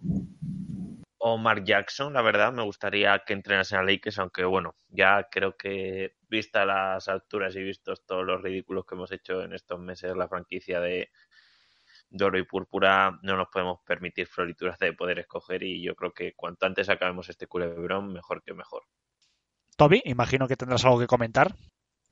o 1.24 1.38
Mark 1.38 1.64
Jackson, 1.64 2.14
la 2.14 2.22
verdad, 2.22 2.52
me 2.52 2.64
gustaría 2.64 3.22
que 3.26 3.34
entrenasen 3.34 3.80
a 3.80 3.84
Lakers, 3.84 4.20
aunque 4.20 4.44
bueno, 4.44 4.76
ya 4.90 5.28
creo 5.30 5.56
que 5.56 6.16
vista 6.28 6.66
las 6.66 7.08
alturas 7.08 7.56
y 7.56 7.64
vistos 7.64 8.06
todos 8.06 8.26
los 8.26 8.42
ridículos 8.42 8.86
que 8.86 8.96
hemos 8.96 9.12
hecho 9.12 9.44
en 9.44 9.54
estos 9.54 9.80
meses 9.80 10.16
la 10.16 10.28
franquicia 10.28 10.80
de, 10.80 11.10
Doro 12.12 12.38
y 12.38 12.44
Púrpura 12.44 13.20
no 13.24 13.38
nos 13.38 13.48
podemos 13.48 13.80
permitir 13.86 14.28
florituras 14.28 14.78
de 14.80 14.94
poder 14.94 15.20
escoger 15.20 15.64
y 15.64 15.82
yo 15.82 15.96
creo 15.96 16.14
que 16.14 16.34
cuanto 16.34 16.66
antes 16.66 16.90
acabemos 16.90 17.30
este 17.30 17.48
culebrón, 17.48 18.12
mejor 18.12 18.44
que 18.44 18.54
mejor. 18.54 18.84
Toby, 19.78 20.02
imagino 20.06 20.48
que 20.48 20.58
tendrás 20.58 20.84
algo 20.84 21.00
que 21.00 21.08
comentar. 21.08 21.56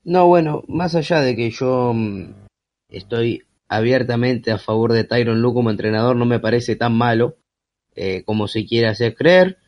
No, 0.02 0.26
bueno, 0.26 0.62
más 0.68 0.94
allá 0.94 1.20
de 1.20 1.36
que 1.36 1.50
yo 1.50 1.92
mm, 1.94 2.46
estoy 2.88 3.42
abiertamente 3.68 4.50
a 4.50 4.58
favor 4.58 4.92
de 4.92 5.04
Tyron 5.04 5.42
Lu 5.42 5.52
como 5.52 5.70
entrenador, 5.70 6.16
no 6.16 6.24
me 6.24 6.40
parece 6.40 6.76
tan 6.76 6.94
malo 6.94 7.36
eh, 7.94 8.22
como 8.24 8.48
se 8.48 8.66
quiere 8.66 8.88
hacer 8.88 9.14
creer. 9.14 9.58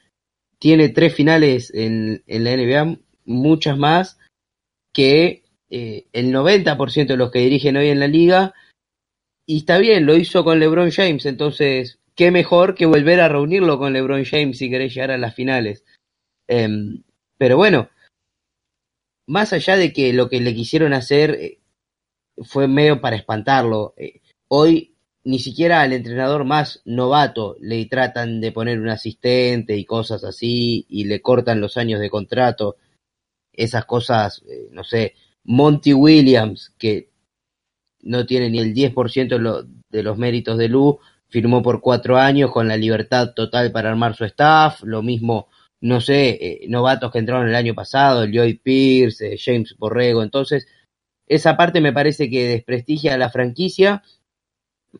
Tiene 0.58 0.88
tres 0.90 1.14
finales 1.14 1.72
en, 1.74 2.22
la 2.26 2.56
NBA, 2.56 2.98
muchas 3.24 3.76
más 3.76 4.18
que 4.92 5.44
eh, 5.70 6.06
el 6.12 6.32
90% 6.32 7.06
de 7.06 7.16
los 7.16 7.30
que 7.30 7.40
dirigen 7.40 7.76
hoy 7.76 7.88
en 7.88 8.00
la 8.00 8.06
liga. 8.06 8.54
Y 9.44 9.58
está 9.58 9.78
bien, 9.78 10.06
lo 10.06 10.16
hizo 10.16 10.44
con 10.44 10.60
LeBron 10.60 10.90
James, 10.90 11.26
entonces, 11.26 11.98
qué 12.14 12.30
mejor 12.30 12.74
que 12.74 12.86
volver 12.86 13.20
a 13.20 13.28
reunirlo 13.28 13.78
con 13.78 13.92
LeBron 13.92 14.24
James 14.24 14.58
si 14.58 14.70
querés 14.70 14.94
llegar 14.94 15.10
a 15.10 15.18
las 15.18 15.34
finales. 15.34 15.84
Em, 16.46 17.02
pero 17.38 17.56
bueno, 17.56 17.90
más 19.26 19.52
allá 19.52 19.76
de 19.76 19.92
que 19.92 20.12
lo 20.12 20.28
que 20.28 20.40
le 20.40 20.54
quisieron 20.54 20.92
hacer 20.92 21.30
eh, 21.32 21.58
fue 22.36 22.68
medio 22.68 23.00
para 23.00 23.16
espantarlo, 23.16 23.94
hoy 24.48 24.91
ni 25.24 25.38
siquiera 25.38 25.82
al 25.82 25.92
entrenador 25.92 26.44
más 26.44 26.82
novato 26.84 27.56
le 27.60 27.84
tratan 27.86 28.40
de 28.40 28.52
poner 28.52 28.80
un 28.80 28.88
asistente 28.88 29.76
y 29.76 29.84
cosas 29.84 30.24
así 30.24 30.86
y 30.88 31.04
le 31.04 31.20
cortan 31.22 31.60
los 31.60 31.76
años 31.76 32.00
de 32.00 32.10
contrato. 32.10 32.76
Esas 33.52 33.84
cosas, 33.84 34.42
eh, 34.48 34.68
no 34.72 34.84
sé, 34.84 35.14
Monty 35.44 35.94
Williams, 35.94 36.74
que 36.78 37.10
no 38.02 38.26
tiene 38.26 38.50
ni 38.50 38.58
el 38.58 38.74
10% 38.74 39.66
de 39.90 40.02
los 40.02 40.18
méritos 40.18 40.58
de 40.58 40.68
Lu, 40.68 40.98
firmó 41.28 41.62
por 41.62 41.80
cuatro 41.80 42.18
años 42.18 42.50
con 42.50 42.68
la 42.68 42.76
libertad 42.76 43.32
total 43.34 43.72
para 43.72 43.90
armar 43.90 44.16
su 44.16 44.24
staff, 44.24 44.82
lo 44.82 45.02
mismo 45.02 45.48
no 45.82 46.00
sé, 46.00 46.38
eh, 46.40 46.66
novatos 46.68 47.10
que 47.10 47.18
entraron 47.18 47.48
el 47.48 47.56
año 47.56 47.74
pasado, 47.74 48.24
Lloyd 48.24 48.60
Pierce, 48.62 49.34
eh, 49.34 49.36
James 49.36 49.76
Borrego, 49.76 50.22
entonces 50.22 50.68
esa 51.26 51.56
parte 51.56 51.80
me 51.80 51.92
parece 51.92 52.30
que 52.30 52.46
desprestigia 52.46 53.14
a 53.14 53.18
la 53.18 53.30
franquicia 53.30 54.02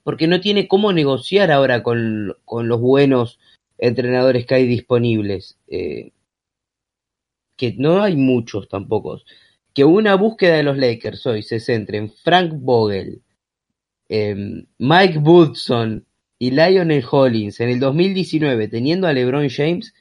porque 0.02 0.26
no 0.26 0.40
tiene 0.40 0.68
cómo 0.68 0.92
negociar 0.92 1.50
ahora 1.50 1.82
con, 1.82 2.34
los 2.46 2.80
buenos 2.80 3.38
entrenadores 3.78 4.46
que 4.46 4.54
hay 4.54 4.66
disponibles, 4.66 5.58
eh, 5.68 6.12
que 7.56 7.74
no 7.76 8.02
hay 8.02 8.16
muchos 8.16 8.68
tampoco, 8.68 9.20
que 9.74 9.84
una 9.84 10.14
búsqueda 10.14 10.56
de 10.56 10.62
los 10.62 10.78
Lakers 10.78 11.26
hoy 11.26 11.42
se 11.42 11.60
centre 11.60 11.98
en 11.98 12.10
Frank 12.10 12.52
Vogel, 12.54 13.22
Mike 14.78 15.18
Woodson 15.18 16.04
y 16.38 16.50
Lionel 16.50 17.04
Hollins 17.10 17.60
en 17.60 17.70
el 17.70 17.80
2019 17.80 18.68
teniendo 18.68 19.06
a 19.06 19.12
LeBron 19.12 19.48
James, 19.48 19.94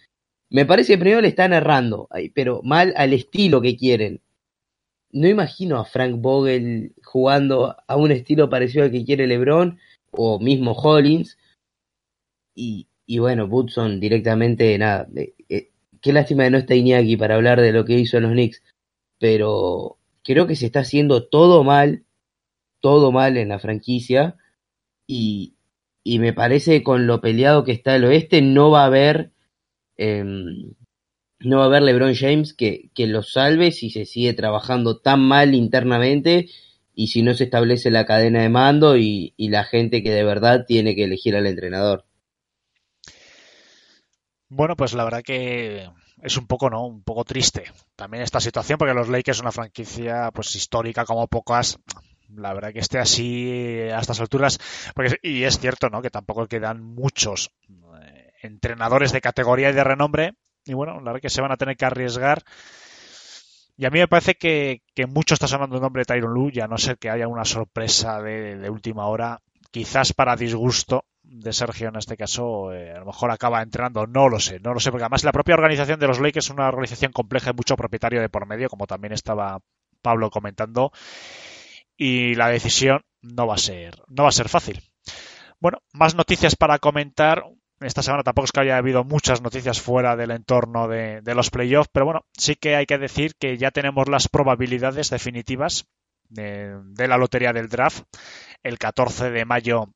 me 0.50 0.66
parece 0.66 0.94
que 0.94 1.00
primero 1.00 1.22
le 1.22 1.30
están 1.30 1.54
errando, 1.54 2.10
pero 2.34 2.62
mal 2.62 2.94
al 2.98 3.14
estilo 3.14 3.62
que 3.62 3.78
quieren. 3.78 4.22
No 5.12 5.28
imagino 5.28 5.78
a 5.78 5.86
Frank 5.86 6.20
Vogel 6.20 6.94
jugando 7.12 7.76
a 7.88 7.96
un 7.98 8.12
estilo 8.12 8.50
parecido 8.50 8.86
al 8.86 8.92
que 8.92 9.06
quiere 9.06 9.28
LeBron 9.28 9.80
o 10.12 10.40
mismo 10.40 10.74
Hollins. 10.74 11.38
Y, 12.56 12.88
y 13.06 13.20
bueno, 13.20 13.46
Woodson 13.46 14.00
directamente, 14.00 14.78
nada. 14.78 15.08
Eh, 15.16 15.34
eh, 15.50 15.70
qué 16.02 16.14
lástima 16.14 16.44
que 16.46 16.52
no 16.52 16.58
está 16.58 16.76
Iñaki 16.76 17.18
para 17.18 17.36
hablar 17.36 17.62
de 17.62 17.74
lo 17.74 17.86
que 17.86 18.00
hizo 18.00 18.18
en 18.18 18.24
los 18.24 18.32
Knicks. 18.34 18.64
Pero 19.20 19.98
creo 20.24 20.48
que 20.48 20.56
se 20.56 20.68
está 20.68 20.82
haciendo 20.82 21.28
todo 21.28 21.64
mal, 21.64 22.06
todo 22.80 23.12
mal 23.12 23.38
en 23.38 23.50
la 23.50 23.60
franquicia. 23.60 24.38
Y, 25.08 25.56
y 26.04 26.20
me 26.20 26.34
parece 26.34 26.80
que 26.80 26.84
con 26.84 27.08
lo 27.08 27.22
peleado 27.22 27.64
que 27.64 27.74
está 27.74 27.96
el 27.96 28.06
oeste 28.06 28.42
no 28.42 28.72
va 28.72 28.84
a 28.84 28.88
haber 28.88 29.32
Em, 30.02 30.74
no 31.42 31.58
va 31.58 31.64
a 31.66 31.68
haber 31.68 31.84
LeBron 31.84 32.16
James 32.16 32.54
que, 32.56 32.90
que 32.96 33.06
lo 33.06 33.22
salve 33.22 33.72
si 33.72 33.92
se 33.92 34.06
sigue 34.06 34.34
trabajando 34.34 34.98
tan 35.00 35.20
mal 35.22 35.54
internamente 35.54 36.50
y 36.94 37.08
si 37.08 37.22
no 37.22 37.34
se 37.34 37.46
establece 37.46 37.92
la 37.92 38.06
cadena 38.06 38.42
de 38.42 38.50
mando 38.50 38.98
y, 38.98 39.34
y 39.38 39.50
la 39.50 39.64
gente 39.64 40.04
que 40.04 40.12
de 40.12 40.24
verdad 40.24 40.66
tiene 40.68 40.96
que 40.96 41.06
elegir 41.06 41.36
al 41.36 41.48
entrenador. 41.48 42.06
Bueno, 44.50 44.76
pues 44.76 44.94
la 44.94 45.06
verdad 45.06 45.24
que 45.24 45.90
es 46.22 46.38
un 46.38 46.46
poco, 46.46 46.70
¿no? 46.70 46.86
Un 46.86 47.04
poco 47.04 47.24
triste 47.24 47.72
también 47.96 48.24
esta 48.24 48.40
situación 48.40 48.78
porque 48.78 48.94
los 48.94 49.10
Lakers 49.10 49.38
es 49.38 49.42
una 49.42 49.52
franquicia 49.52 50.30
pues 50.34 50.56
histórica 50.56 51.06
como 51.06 51.28
pocas. 51.28 51.80
La 52.34 52.54
verdad 52.54 52.72
que 52.72 52.80
esté 52.80 52.98
así 53.00 53.50
a 53.94 54.00
estas 54.00 54.22
alturas, 54.22 54.58
porque, 54.96 55.18
y 55.22 55.44
es 55.44 55.60
cierto, 55.60 55.90
¿no? 55.90 56.02
Que 56.02 56.10
tampoco 56.10 56.48
quedan 56.48 56.82
muchos 56.82 57.52
eh, 58.02 58.32
entrenadores 58.42 59.12
de 59.12 59.20
categoría 59.20 59.70
y 59.70 59.74
de 59.74 59.84
renombre 59.84 60.34
y 60.66 60.74
bueno, 60.74 61.00
la 61.00 61.12
verdad 61.12 61.22
que 61.22 61.30
se 61.30 61.42
van 61.42 61.52
a 61.52 61.58
tener 61.58 61.76
que 61.76 61.86
arriesgar. 61.86 62.44
Y 63.82 63.86
a 63.86 63.90
mí 63.90 63.98
me 63.98 64.08
parece 64.08 64.36
que, 64.36 64.84
mucho 65.08 65.34
está 65.34 65.48
sonando 65.48 65.78
el 65.78 65.82
nombre 65.82 66.02
de 66.02 66.06
Tyron 66.06 66.36
Lu, 66.36 66.52
ya 66.52 66.68
no 66.68 66.78
ser 66.78 67.00
que 67.00 67.10
haya 67.10 67.28
una 67.28 67.46
sorpresa 67.46 68.22
de, 68.22 68.56
de 68.56 68.70
última 68.70 69.08
hora, 69.08 69.42
quizás 69.72 70.14
para 70.14 70.36
disgusto 70.36 71.06
de 71.24 71.52
Sergio 71.52 71.88
en 71.88 71.96
este 71.96 72.16
caso, 72.16 72.72
eh, 72.74 72.92
a 72.92 73.00
lo 73.00 73.08
mejor 73.08 73.32
acaba 73.32 73.64
entrenando, 73.64 74.06
no 74.06 74.30
lo 74.30 74.40
sé, 74.40 74.60
no 74.60 74.76
lo 74.76 74.80
sé, 74.80 74.92
porque 74.92 75.06
además 75.06 75.24
la 75.24 75.32
propia 75.32 75.56
organización 75.56 76.00
de 76.00 76.06
los 76.06 76.20
Lakers 76.20 76.46
es 76.46 76.52
una 76.52 76.68
organización 76.68 77.12
compleja 77.12 77.50
y 77.50 77.54
mucho 77.56 77.76
propietario 77.76 78.22
de 78.22 78.30
por 78.30 78.46
medio, 78.46 78.70
como 78.70 78.86
también 78.86 79.14
estaba 79.14 79.58
Pablo 80.04 80.30
comentando, 80.30 80.92
y 81.98 82.36
la 82.36 82.50
decisión 82.50 83.02
no 83.24 83.48
va 83.48 83.56
a 83.56 83.58
ser, 83.58 84.00
no 84.10 84.22
va 84.22 84.30
a 84.30 84.34
ser 84.34 84.48
fácil. 84.48 84.80
Bueno, 85.60 85.80
más 85.92 86.14
noticias 86.14 86.56
para 86.56 86.78
comentar. 86.78 87.46
Esta 87.82 88.04
semana 88.04 88.24
tampoco 88.24 88.46
es 88.46 88.52
que 88.52 88.62
haya 88.62 88.78
habido 88.78 89.04
muchas 89.04 89.42
noticias 89.42 89.82
fuera 89.82 90.16
del 90.16 90.32
entorno 90.32 90.88
de, 90.88 91.22
de 91.22 91.36
los 91.36 91.50
playoffs, 91.50 91.90
pero 91.92 92.06
bueno, 92.06 92.26
sí 92.38 92.56
que 92.56 92.76
hay 92.76 92.86
que 92.86 93.00
decir 93.00 93.34
que 93.40 93.58
ya 93.58 93.72
tenemos 93.72 94.08
las 94.08 94.28
probabilidades 94.28 95.10
definitivas 95.10 95.88
de, 96.30 96.80
de 96.84 97.08
la 97.08 97.18
lotería 97.18 97.54
del 97.54 97.70
draft. 97.70 98.04
El 98.62 98.78
14 98.78 99.32
de 99.32 99.46
mayo 99.46 99.90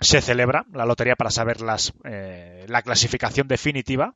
se 0.00 0.20
celebra 0.20 0.64
la 0.72 0.86
lotería 0.86 1.14
para 1.14 1.30
saber 1.30 1.60
las, 1.60 1.92
eh, 2.04 2.64
la 2.68 2.82
clasificación 2.82 3.46
definitiva. 3.46 4.14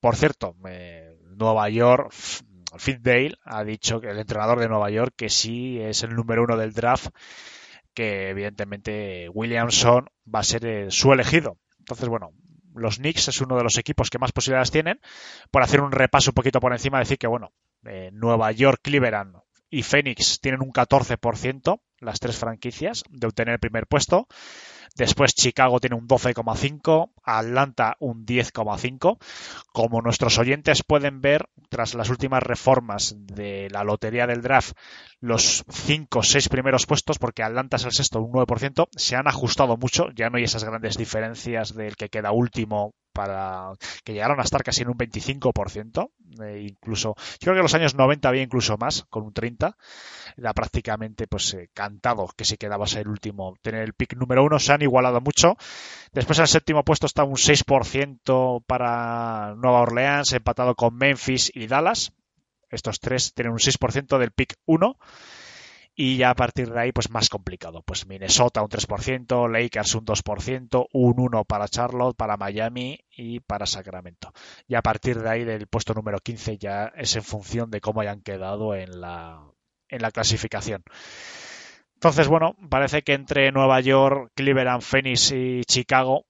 Por 0.00 0.16
cierto, 0.16 0.56
eh, 0.68 1.18
Nueva 1.36 1.68
York, 1.68 2.12
Fitdale 2.78 3.36
ha 3.44 3.62
dicho 3.62 4.00
que 4.00 4.10
el 4.10 4.18
entrenador 4.18 4.58
de 4.58 4.68
Nueva 4.68 4.90
York 4.90 5.14
que 5.16 5.28
sí 5.28 5.78
es 5.80 6.02
el 6.02 6.14
número 6.14 6.42
uno 6.42 6.56
del 6.56 6.72
draft, 6.72 7.08
que 7.94 8.30
evidentemente 8.30 9.28
Williamson 9.28 10.06
va 10.32 10.40
a 10.40 10.44
ser 10.44 10.66
eh, 10.66 10.90
su 10.90 11.12
elegido. 11.12 11.58
Entonces, 11.78 12.08
bueno, 12.08 12.32
los 12.76 12.98
Knicks 12.98 13.28
es 13.28 13.40
uno 13.40 13.56
de 13.56 13.64
los 13.64 13.78
equipos 13.78 14.10
que 14.10 14.18
más 14.18 14.32
posibilidades 14.32 14.70
tienen. 14.70 15.00
Por 15.50 15.62
hacer 15.62 15.80
un 15.80 15.92
repaso 15.92 16.30
un 16.30 16.34
poquito 16.34 16.60
por 16.60 16.72
encima, 16.72 16.98
decir 16.98 17.18
que, 17.18 17.26
bueno, 17.26 17.52
eh, 17.84 18.10
Nueva 18.12 18.52
York, 18.52 18.80
Cleveland 18.82 19.36
y 19.70 19.82
Phoenix 19.82 20.40
tienen 20.40 20.62
un 20.62 20.72
14%, 20.72 21.80
las 21.98 22.20
tres 22.20 22.36
franquicias, 22.36 23.02
de 23.10 23.26
obtener 23.26 23.54
el 23.54 23.60
primer 23.60 23.86
puesto. 23.86 24.28
Después 24.96 25.34
Chicago 25.34 25.78
tiene 25.78 25.96
un 25.96 26.08
12,5, 26.08 27.10
Atlanta 27.22 27.96
un 28.00 28.24
10,5. 28.24 29.18
Como 29.72 30.00
nuestros 30.00 30.38
oyentes 30.38 30.82
pueden 30.82 31.20
ver, 31.20 31.50
tras 31.68 31.94
las 31.94 32.08
últimas 32.08 32.42
reformas 32.42 33.14
de 33.18 33.68
la 33.70 33.84
lotería 33.84 34.26
del 34.26 34.40
draft, 34.40 34.72
los 35.20 35.64
5 35.68 36.18
o 36.18 36.22
6 36.22 36.48
primeros 36.48 36.86
puestos, 36.86 37.18
porque 37.18 37.42
Atlanta 37.42 37.76
es 37.76 37.84
el 37.84 37.92
sexto, 37.92 38.22
un 38.22 38.32
9%, 38.32 38.88
se 38.96 39.16
han 39.16 39.28
ajustado 39.28 39.76
mucho. 39.76 40.08
Ya 40.14 40.30
no 40.30 40.38
hay 40.38 40.44
esas 40.44 40.64
grandes 40.64 40.96
diferencias 40.96 41.74
del 41.74 41.96
que 41.96 42.08
queda 42.08 42.32
último 42.32 42.94
para 43.16 43.72
que 44.04 44.12
llegaron 44.12 44.40
a 44.40 44.42
estar 44.42 44.62
casi 44.62 44.82
en 44.82 44.88
un 44.88 44.98
25%, 44.98 46.10
eh, 46.42 46.66
incluso 46.68 47.14
yo 47.16 47.38
creo 47.40 47.54
que 47.54 47.60
en 47.60 47.62
los 47.62 47.74
años 47.74 47.94
90 47.94 48.28
había 48.28 48.42
incluso 48.42 48.76
más, 48.76 49.06
con 49.08 49.22
un 49.22 49.32
30, 49.32 49.74
era 50.36 50.52
prácticamente 50.52 51.26
pues 51.26 51.54
eh, 51.54 51.70
cantado 51.72 52.28
que 52.36 52.44
si 52.44 52.58
quedabas 52.58 52.94
el 52.96 53.08
último, 53.08 53.54
tener 53.62 53.84
el 53.84 53.94
pick 53.94 54.16
número 54.16 54.44
uno, 54.44 54.58
se 54.58 54.74
han 54.74 54.82
igualado 54.86 55.20
mucho. 55.20 55.56
Después 56.12 56.38
el 56.38 56.48
séptimo 56.48 56.82
puesto 56.82 57.06
está 57.06 57.24
un 57.24 57.34
6% 57.34 58.64
para 58.66 59.54
Nueva 59.56 59.82
Orleans, 59.82 60.32
empatado 60.32 60.74
con 60.74 60.96
Memphis 60.96 61.50
y 61.54 61.66
Dallas. 61.66 62.12
Estos 62.70 63.00
tres 63.00 63.32
tienen 63.34 63.52
un 63.52 63.58
6% 63.58 64.18
del 64.18 64.32
pick 64.32 64.54
1 64.64 64.96
y 65.98 66.18
ya 66.18 66.30
a 66.30 66.34
partir 66.34 66.70
de 66.70 66.78
ahí 66.78 66.92
pues 66.92 67.10
más 67.10 67.28
complicado. 67.30 67.82
Pues 67.82 68.06
Minnesota 68.06 68.62
un 68.62 68.68
3%, 68.68 69.50
Lakers 69.50 69.94
un 69.94 70.04
2%, 70.04 70.86
un 70.92 71.14
1 71.16 71.44
para 71.44 71.68
Charlotte, 71.68 72.16
para 72.16 72.36
Miami 72.36 73.00
y 73.10 73.40
para 73.40 73.66
Sacramento. 73.66 74.32
Y 74.68 74.74
a 74.74 74.82
partir 74.82 75.20
de 75.20 75.30
ahí 75.30 75.44
del 75.44 75.66
puesto 75.68 75.94
número 75.94 76.18
15 76.18 76.58
ya 76.58 76.92
es 76.94 77.16
en 77.16 77.22
función 77.22 77.70
de 77.70 77.80
cómo 77.80 78.02
hayan 78.02 78.20
quedado 78.20 78.74
en 78.74 79.00
la, 79.00 79.42
en 79.88 80.02
la 80.02 80.10
clasificación. 80.10 80.82
Entonces, 82.06 82.28
bueno, 82.28 82.54
parece 82.70 83.02
que 83.02 83.14
entre 83.14 83.50
Nueva 83.50 83.80
York, 83.80 84.30
Cleveland, 84.36 84.80
Phoenix 84.80 85.32
y 85.32 85.64
Chicago, 85.64 86.24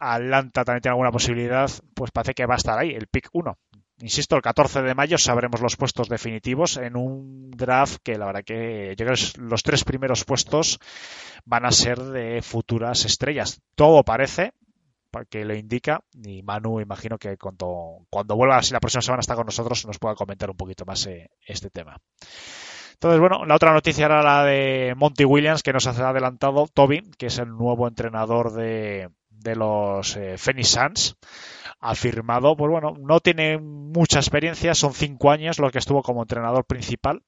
Atlanta 0.00 0.64
también 0.64 0.80
tiene 0.80 0.92
alguna 0.94 1.12
posibilidad, 1.12 1.70
pues 1.94 2.10
parece 2.12 2.32
que 2.32 2.46
va 2.46 2.54
a 2.54 2.56
estar 2.56 2.78
ahí, 2.78 2.94
el 2.94 3.08
pick 3.08 3.28
1. 3.32 3.58
Insisto, 4.00 4.36
el 4.36 4.42
14 4.42 4.80
de 4.80 4.94
mayo 4.94 5.18
sabremos 5.18 5.60
los 5.60 5.76
puestos 5.76 6.08
definitivos 6.08 6.78
en 6.78 6.96
un 6.96 7.50
draft 7.50 7.98
que 8.02 8.16
la 8.16 8.24
verdad 8.24 8.42
que 8.42 8.94
yo 8.96 9.04
creo 9.04 9.16
que 9.18 9.38
los 9.42 9.62
tres 9.62 9.84
primeros 9.84 10.24
puestos 10.24 10.78
van 11.44 11.66
a 11.66 11.72
ser 11.72 11.98
de 11.98 12.40
futuras 12.40 13.04
estrellas. 13.04 13.60
Todo 13.74 14.04
parece 14.04 14.54
que 15.28 15.44
lo 15.44 15.54
indica 15.54 16.00
y 16.24 16.42
Manu 16.42 16.80
imagino 16.80 17.18
que 17.18 17.36
cuando, 17.36 18.06
cuando 18.08 18.34
vuelva, 18.34 18.62
si 18.62 18.72
la 18.72 18.80
próxima 18.80 19.02
semana 19.02 19.20
está 19.20 19.34
con 19.34 19.44
nosotros, 19.44 19.84
nos 19.84 19.98
pueda 19.98 20.14
comentar 20.14 20.48
un 20.48 20.56
poquito 20.56 20.86
más 20.86 21.06
eh, 21.06 21.28
este 21.46 21.68
tema. 21.68 21.98
Entonces, 22.98 23.20
bueno, 23.20 23.44
la 23.44 23.54
otra 23.54 23.72
noticia 23.72 24.06
era 24.06 24.24
la 24.24 24.44
de 24.44 24.94
Monty 24.96 25.24
Williams, 25.24 25.62
que 25.62 25.72
nos 25.72 25.86
ha 25.86 26.08
adelantado 26.08 26.66
Toby, 26.66 27.02
que 27.16 27.26
es 27.26 27.38
el 27.38 27.50
nuevo 27.50 27.86
entrenador 27.86 28.52
de, 28.52 29.08
de 29.30 29.54
los 29.54 30.16
eh, 30.16 30.36
Phoenix 30.36 30.70
Suns. 30.70 31.16
Ha 31.78 31.94
firmado, 31.94 32.56
pues 32.56 32.68
bueno, 32.68 32.94
no 32.98 33.20
tiene 33.20 33.58
mucha 33.58 34.18
experiencia, 34.18 34.74
son 34.74 34.94
cinco 34.94 35.30
años 35.30 35.60
lo 35.60 35.70
que 35.70 35.78
estuvo 35.78 36.02
como 36.02 36.22
entrenador 36.22 36.64
principal 36.64 37.22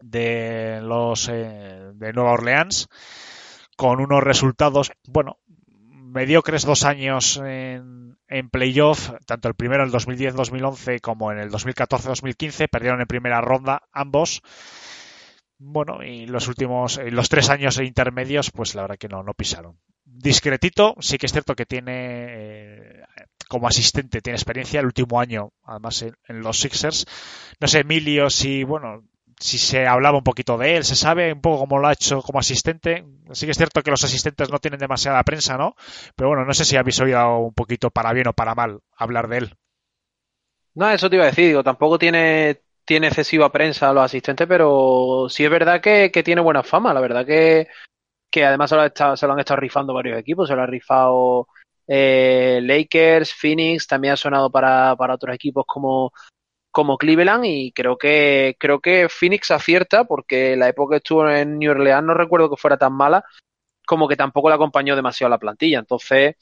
de 0.00 0.80
los 0.82 1.28
eh, 1.28 1.90
de 1.92 2.12
Nueva 2.14 2.32
Orleans, 2.32 2.88
con 3.76 4.00
unos 4.00 4.24
resultados, 4.24 4.92
bueno, 5.06 5.40
mediocres 6.16 6.64
dos 6.64 6.84
años 6.84 7.36
en, 7.44 8.16
en 8.26 8.48
playoff, 8.48 9.10
tanto 9.26 9.48
el 9.48 9.54
primero 9.54 9.82
en 9.82 9.90
el 9.90 9.94
2010-2011 9.94 11.02
como 11.02 11.30
en 11.30 11.38
el 11.38 11.50
2014-2015, 11.50 12.70
perdieron 12.70 13.02
en 13.02 13.06
primera 13.06 13.42
ronda 13.42 13.82
ambos. 13.92 14.40
Bueno, 15.58 16.02
y 16.02 16.24
los 16.24 16.48
últimos, 16.48 16.98
los 17.10 17.28
tres 17.28 17.50
años 17.50 17.78
intermedios, 17.78 18.50
pues 18.50 18.74
la 18.74 18.82
verdad 18.82 18.96
que 18.96 19.08
no, 19.08 19.22
no 19.22 19.34
pisaron. 19.34 19.78
Discretito, 20.06 20.94
sí 21.00 21.18
que 21.18 21.26
es 21.26 21.32
cierto 21.32 21.54
que 21.54 21.66
tiene 21.66 21.92
eh, 21.92 23.02
como 23.46 23.68
asistente, 23.68 24.22
tiene 24.22 24.38
experiencia 24.38 24.80
el 24.80 24.86
último 24.86 25.20
año, 25.20 25.52
además 25.64 26.00
en, 26.00 26.16
en, 26.28 26.40
los 26.40 26.58
Sixers. 26.58 27.06
No 27.60 27.68
sé, 27.68 27.80
Emilio, 27.80 28.30
si, 28.30 28.64
bueno, 28.64 29.04
si 29.38 29.58
se 29.58 29.86
hablaba 29.86 30.18
un 30.18 30.24
poquito 30.24 30.56
de 30.56 30.76
él, 30.76 30.84
se 30.84 30.96
sabe 30.96 31.32
un 31.32 31.40
poco 31.40 31.60
cómo 31.60 31.78
lo 31.78 31.88
ha 31.88 31.92
hecho 31.92 32.22
como 32.22 32.38
asistente. 32.38 33.04
Sí 33.32 33.46
que 33.46 33.52
es 33.52 33.58
cierto 33.58 33.82
que 33.82 33.90
los 33.90 34.02
asistentes 34.04 34.50
no 34.50 34.58
tienen 34.58 34.80
demasiada 34.80 35.22
prensa, 35.22 35.56
¿no? 35.56 35.76
Pero 36.14 36.28
bueno, 36.28 36.44
no 36.44 36.54
sé 36.54 36.64
si 36.64 36.76
habéis 36.76 37.00
oído 37.00 37.38
un 37.38 37.54
poquito 37.54 37.90
para 37.90 38.12
bien 38.12 38.28
o 38.28 38.32
para 38.32 38.54
mal 38.54 38.80
hablar 38.96 39.28
de 39.28 39.38
él. 39.38 39.54
No, 40.74 40.90
eso 40.90 41.08
te 41.08 41.16
iba 41.16 41.24
a 41.24 41.28
decir, 41.28 41.46
digo, 41.46 41.64
tampoco 41.64 41.98
tiene 41.98 42.60
tiene 42.86 43.08
excesiva 43.08 43.50
prensa 43.50 43.92
los 43.92 44.04
asistentes, 44.04 44.46
pero 44.46 45.26
sí 45.28 45.44
es 45.44 45.50
verdad 45.50 45.80
que, 45.80 46.10
que 46.12 46.22
tiene 46.22 46.40
buena 46.40 46.62
fama. 46.62 46.94
La 46.94 47.00
verdad 47.00 47.26
que, 47.26 47.66
que 48.30 48.44
además 48.44 48.70
se 48.70 48.76
lo, 48.76 48.84
estado, 48.84 49.16
se 49.16 49.26
lo, 49.26 49.32
han 49.32 49.40
estado 49.40 49.60
rifando 49.60 49.92
varios 49.92 50.18
equipos. 50.18 50.48
Se 50.48 50.54
lo 50.54 50.62
ha 50.62 50.66
rifado 50.66 51.48
eh, 51.86 52.60
Lakers, 52.62 53.34
Phoenix, 53.34 53.86
también 53.86 54.14
ha 54.14 54.16
sonado 54.16 54.50
para, 54.50 54.94
para 54.96 55.14
otros 55.14 55.34
equipos 55.34 55.64
como, 55.66 56.12
como 56.76 56.98
Cleveland 56.98 57.46
y 57.46 57.72
creo 57.72 57.96
que 57.96 58.54
creo 58.60 58.80
que 58.80 59.08
Phoenix 59.08 59.50
acierta 59.50 60.04
porque 60.04 60.56
la 60.56 60.68
época 60.68 60.92
que 60.92 60.96
estuvo 60.98 61.26
en 61.26 61.58
New 61.58 61.70
Orleans 61.70 62.04
no 62.04 62.12
recuerdo 62.12 62.50
que 62.50 62.58
fuera 62.58 62.76
tan 62.76 62.92
mala 62.92 63.24
como 63.86 64.06
que 64.06 64.14
tampoco 64.14 64.50
le 64.50 64.56
acompañó 64.56 64.94
demasiado 64.94 65.30
la 65.30 65.38
plantilla. 65.38 65.78
Entonces, 65.78 66.36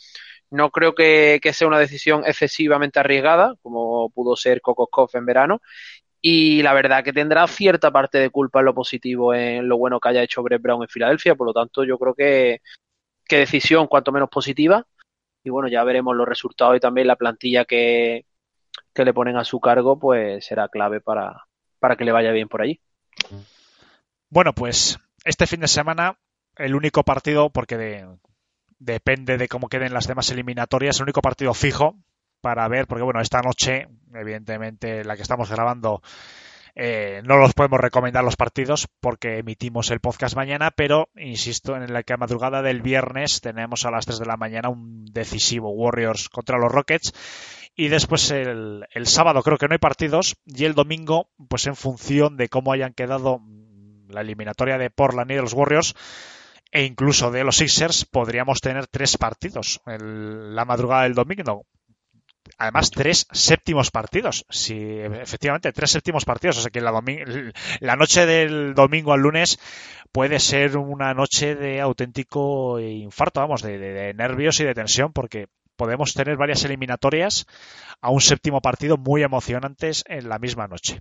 no 0.50 0.70
creo 0.72 0.92
que, 0.96 1.38
que, 1.40 1.52
sea 1.52 1.68
una 1.68 1.78
decisión 1.78 2.24
excesivamente 2.26 2.98
arriesgada, 2.98 3.54
como 3.62 4.10
pudo 4.10 4.34
ser 4.34 4.60
Kokoskov 4.60 5.10
en 5.14 5.24
verano, 5.24 5.62
y 6.20 6.62
la 6.62 6.74
verdad 6.74 7.04
que 7.04 7.12
tendrá 7.12 7.46
cierta 7.46 7.92
parte 7.92 8.18
de 8.18 8.30
culpa 8.30 8.58
en 8.58 8.64
lo 8.66 8.74
positivo 8.74 9.34
en 9.34 9.68
lo 9.68 9.78
bueno 9.78 10.00
que 10.00 10.08
haya 10.08 10.22
hecho 10.24 10.42
Brett 10.42 10.62
Brown 10.62 10.82
en 10.82 10.88
Filadelfia, 10.88 11.36
por 11.36 11.46
lo 11.46 11.52
tanto 11.52 11.84
yo 11.84 11.96
creo 11.96 12.14
que, 12.14 12.60
que 13.24 13.38
decisión 13.38 13.86
cuanto 13.86 14.10
menos 14.10 14.30
positiva. 14.30 14.84
Y 15.44 15.50
bueno, 15.50 15.68
ya 15.68 15.84
veremos 15.84 16.16
los 16.16 16.26
resultados 16.26 16.76
y 16.76 16.80
también 16.80 17.06
la 17.06 17.16
plantilla 17.16 17.64
que, 17.64 18.24
que 18.92 19.04
le 19.04 19.14
ponen 19.14 19.36
a 19.36 19.44
su 19.44 19.60
cargo, 19.60 19.98
pues 19.98 20.46
será 20.46 20.68
clave 20.68 21.00
para, 21.00 21.44
para 21.78 21.96
que 21.96 22.04
le 22.04 22.12
vaya 22.12 22.32
bien 22.32 22.48
por 22.48 22.62
allí. 22.62 22.80
Bueno, 24.30 24.52
pues 24.52 24.98
este 25.24 25.46
fin 25.46 25.60
de 25.60 25.68
semana 25.68 26.18
el 26.56 26.74
único 26.74 27.02
partido, 27.02 27.50
porque 27.50 27.76
de, 27.76 28.06
depende 28.78 29.38
de 29.38 29.48
cómo 29.48 29.68
queden 29.68 29.94
las 29.94 30.06
demás 30.06 30.30
eliminatorias, 30.30 30.96
el 30.96 31.04
único 31.04 31.22
partido 31.22 31.54
fijo 31.54 31.96
para 32.40 32.68
ver, 32.68 32.86
porque 32.86 33.02
bueno, 33.02 33.20
esta 33.20 33.40
noche, 33.40 33.88
evidentemente, 34.12 35.04
la 35.04 35.16
que 35.16 35.22
estamos 35.22 35.50
grabando, 35.50 36.02
eh, 36.74 37.22
no 37.24 37.36
los 37.36 37.54
podemos 37.54 37.80
recomendar 37.80 38.24
los 38.24 38.36
partidos 38.36 38.88
porque 39.00 39.38
emitimos 39.38 39.90
el 39.90 40.00
podcast 40.00 40.34
mañana, 40.34 40.72
pero 40.72 41.08
insisto 41.16 41.76
en 41.76 41.92
la 41.92 42.02
que 42.02 42.16
madrugada 42.16 42.62
del 42.62 42.82
viernes 42.82 43.40
tenemos 43.40 43.84
a 43.84 43.90
las 43.90 44.06
3 44.06 44.18
de 44.18 44.26
la 44.26 44.36
mañana 44.36 44.68
un 44.68 45.04
decisivo 45.06 45.70
Warriors 45.70 46.28
contra 46.28 46.58
los 46.58 46.72
Rockets 46.72 47.12
y 47.76 47.88
después 47.88 48.30
el, 48.30 48.86
el 48.92 49.06
sábado 49.06 49.42
creo 49.42 49.58
que 49.58 49.68
no 49.68 49.74
hay 49.74 49.78
partidos 49.78 50.36
y 50.46 50.64
el 50.64 50.74
domingo, 50.74 51.28
pues 51.48 51.66
en 51.66 51.76
función 51.76 52.36
de 52.36 52.48
cómo 52.48 52.72
hayan 52.72 52.92
quedado 52.92 53.40
la 54.08 54.20
eliminatoria 54.20 54.78
de 54.78 54.90
Portland 54.90 55.30
y 55.30 55.34
de 55.34 55.42
los 55.42 55.52
Warriors, 55.52 55.94
e 56.70 56.84
incluso 56.84 57.30
de 57.30 57.44
los 57.44 57.56
Sixers 57.56 58.04
podríamos 58.04 58.60
tener 58.60 58.86
tres 58.86 59.16
partidos 59.16 59.80
en 59.86 60.54
la 60.54 60.64
madrugada 60.64 61.04
del 61.04 61.14
domingo. 61.14 61.66
Además, 62.58 62.90
tres 62.90 63.26
séptimos 63.32 63.90
partidos. 63.90 64.44
Sí, 64.48 64.76
efectivamente, 64.78 65.72
tres 65.72 65.90
séptimos 65.90 66.24
partidos. 66.24 66.58
O 66.58 66.60
sea 66.60 66.70
que 66.70 66.80
la, 66.80 66.92
la 67.80 67.96
noche 67.96 68.26
del 68.26 68.74
domingo 68.74 69.12
al 69.12 69.20
lunes 69.20 69.58
puede 70.12 70.38
ser 70.38 70.76
una 70.76 71.14
noche 71.14 71.54
de 71.54 71.80
auténtico 71.80 72.78
infarto, 72.78 73.40
vamos, 73.40 73.62
de, 73.62 73.78
de, 73.78 73.92
de 73.92 74.14
nervios 74.14 74.60
y 74.60 74.64
de 74.64 74.74
tensión, 74.74 75.12
porque 75.12 75.46
podemos 75.76 76.14
tener 76.14 76.36
varias 76.36 76.64
eliminatorias 76.64 77.46
a 78.00 78.10
un 78.10 78.20
séptimo 78.20 78.60
partido 78.60 78.96
muy 78.96 79.22
emocionantes 79.22 80.04
en 80.06 80.28
la 80.28 80.38
misma 80.38 80.68
noche. 80.68 81.00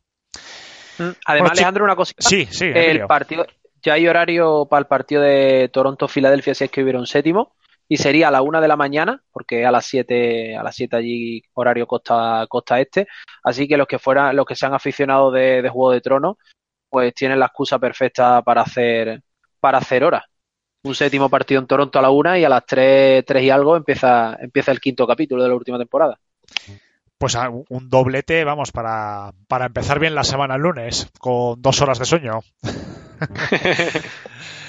Además, 0.97 1.17
bueno, 1.27 1.49
Alejandro, 1.51 1.83
una 1.83 1.95
cosita. 1.95 2.21
Sí, 2.21 2.47
sí. 2.49 2.65
El 2.73 3.05
partido, 3.05 3.45
ya 3.83 3.93
hay 3.93 4.07
horario 4.07 4.65
para 4.69 4.79
el 4.79 4.87
partido 4.87 5.21
de 5.21 5.69
Toronto-Filadelfia 5.71 6.55
si 6.55 6.63
es 6.63 6.71
que 6.71 6.81
hubiera 6.81 6.99
un 6.99 7.07
séptimo 7.07 7.55
y 7.87 7.97
sería 7.97 8.29
a 8.29 8.31
la 8.31 8.41
una 8.41 8.61
de 8.61 8.67
la 8.67 8.75
mañana 8.75 9.23
porque 9.31 9.65
a 9.65 9.71
las 9.71 9.85
siete 9.85 10.55
a 10.55 10.63
las 10.63 10.75
siete 10.75 10.95
allí 10.95 11.43
horario 11.53 11.87
costa 11.87 12.45
costa 12.49 12.79
este. 12.79 13.07
Así 13.43 13.67
que 13.67 13.77
los 13.77 13.87
que 13.87 13.99
fueran 13.99 14.35
los 14.35 14.45
que 14.45 14.55
sean 14.55 14.73
aficionados 14.73 15.33
de, 15.33 15.61
de 15.61 15.69
Juego 15.69 15.91
de 15.91 16.01
Tronos 16.01 16.37
pues 16.89 17.13
tienen 17.13 17.39
la 17.39 17.47
excusa 17.47 17.79
perfecta 17.79 18.41
para 18.41 18.61
hacer 18.61 19.21
para 19.59 19.79
hacer 19.79 20.03
horas 20.03 20.23
un 20.83 20.95
séptimo 20.95 21.29
partido 21.29 21.61
en 21.61 21.67
Toronto 21.67 21.97
a 21.99 22.01
la 22.01 22.09
una 22.09 22.37
y 22.37 22.43
a 22.43 22.49
las 22.49 22.65
tres, 22.65 23.23
tres 23.25 23.43
y 23.43 23.49
algo 23.49 23.75
empieza 23.75 24.37
empieza 24.39 24.71
el 24.71 24.81
quinto 24.81 25.07
capítulo 25.07 25.43
de 25.43 25.49
la 25.49 25.55
última 25.55 25.77
temporada. 25.77 26.19
Pues 27.17 27.37
un 27.69 27.89
doblete, 27.89 28.43
vamos, 28.43 28.73
para, 28.73 29.31
para 29.47 29.67
empezar 29.67 29.97
bien 29.97 30.13
la 30.13 30.25
semana 30.25 30.55
el 30.55 30.61
lunes, 30.61 31.09
con 31.19 31.61
dos 31.61 31.81
horas 31.81 31.97
de 31.99 32.05
sueño. 32.05 32.41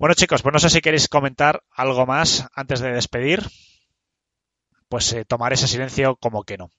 bueno, 0.00 0.14
chicos, 0.14 0.40
pues 0.40 0.54
no 0.54 0.58
sé 0.58 0.70
si 0.70 0.80
queréis 0.80 1.08
comentar 1.08 1.62
algo 1.70 2.06
más 2.06 2.48
antes 2.54 2.80
de 2.80 2.90
despedir. 2.90 3.42
Pues 4.88 5.12
eh, 5.12 5.26
tomar 5.26 5.52
ese 5.52 5.68
silencio 5.68 6.16
como 6.16 6.42
que 6.42 6.56
no. 6.56 6.70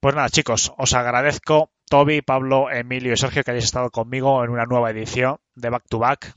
Pues 0.00 0.16
nada, 0.16 0.28
chicos, 0.28 0.72
os 0.76 0.92
agradezco, 0.92 1.70
Toby, 1.88 2.20
Pablo, 2.20 2.68
Emilio 2.68 3.12
y 3.12 3.16
Sergio, 3.16 3.44
que 3.44 3.52
hayáis 3.52 3.66
estado 3.66 3.90
conmigo 3.90 4.42
en 4.42 4.50
una 4.50 4.64
nueva 4.64 4.90
edición 4.90 5.38
de 5.54 5.70
Back 5.70 5.84
to 5.88 6.00
Back. 6.00 6.34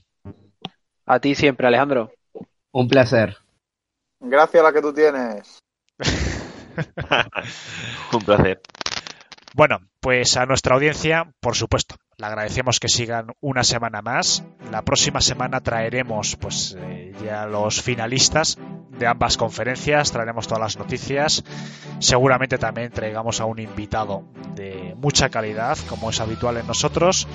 A 1.06 1.18
ti 1.18 1.34
siempre, 1.34 1.66
Alejandro. 1.66 2.12
Un 2.70 2.86
placer. 2.86 3.38
Gracias 4.20 4.60
a 4.60 4.66
la 4.68 4.72
que 4.72 4.80
tú 4.80 4.94
tienes. 4.94 5.58
Un 8.12 8.20
placer. 8.20 8.60
Bueno, 9.54 9.80
pues 9.98 10.36
a 10.36 10.46
nuestra 10.46 10.76
audiencia, 10.76 11.34
por 11.40 11.56
supuesto, 11.56 11.96
le 12.16 12.26
agradecemos 12.26 12.78
que 12.78 12.88
sigan 12.88 13.28
una 13.40 13.64
semana 13.64 14.02
más. 14.02 14.44
La 14.70 14.82
próxima 14.82 15.20
semana 15.20 15.60
traeremos, 15.60 16.36
pues, 16.36 16.76
eh, 16.78 17.12
ya 17.24 17.46
los 17.46 17.80
finalistas 17.82 18.58
de 18.98 19.06
ambas 19.06 19.36
conferencias, 19.36 20.12
traeremos 20.12 20.46
todas 20.46 20.60
las 20.60 20.78
noticias. 20.78 21.42
Seguramente 21.98 22.58
también 22.58 22.92
traigamos 22.92 23.40
a 23.40 23.46
un 23.46 23.58
invitado 23.58 24.24
de 24.54 24.94
mucha 24.96 25.30
calidad, 25.30 25.78
como 25.88 26.10
es 26.10 26.20
habitual 26.20 26.58
en 26.58 26.66
nosotros. 26.66 27.26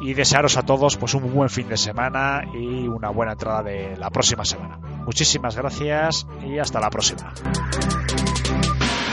Y 0.00 0.14
desearos 0.14 0.56
a 0.56 0.62
todos, 0.62 0.96
pues, 0.96 1.14
un 1.14 1.32
buen 1.34 1.50
fin 1.50 1.68
de 1.68 1.76
semana 1.76 2.42
y 2.54 2.88
una 2.88 3.10
buena 3.10 3.32
entrada 3.32 3.62
de 3.62 3.96
la 3.96 4.10
próxima 4.10 4.44
semana. 4.44 4.78
Muchísimas 5.04 5.56
gracias 5.56 6.26
y 6.46 6.58
hasta 6.58 6.80
la 6.80 6.90
próxima. 6.90 7.32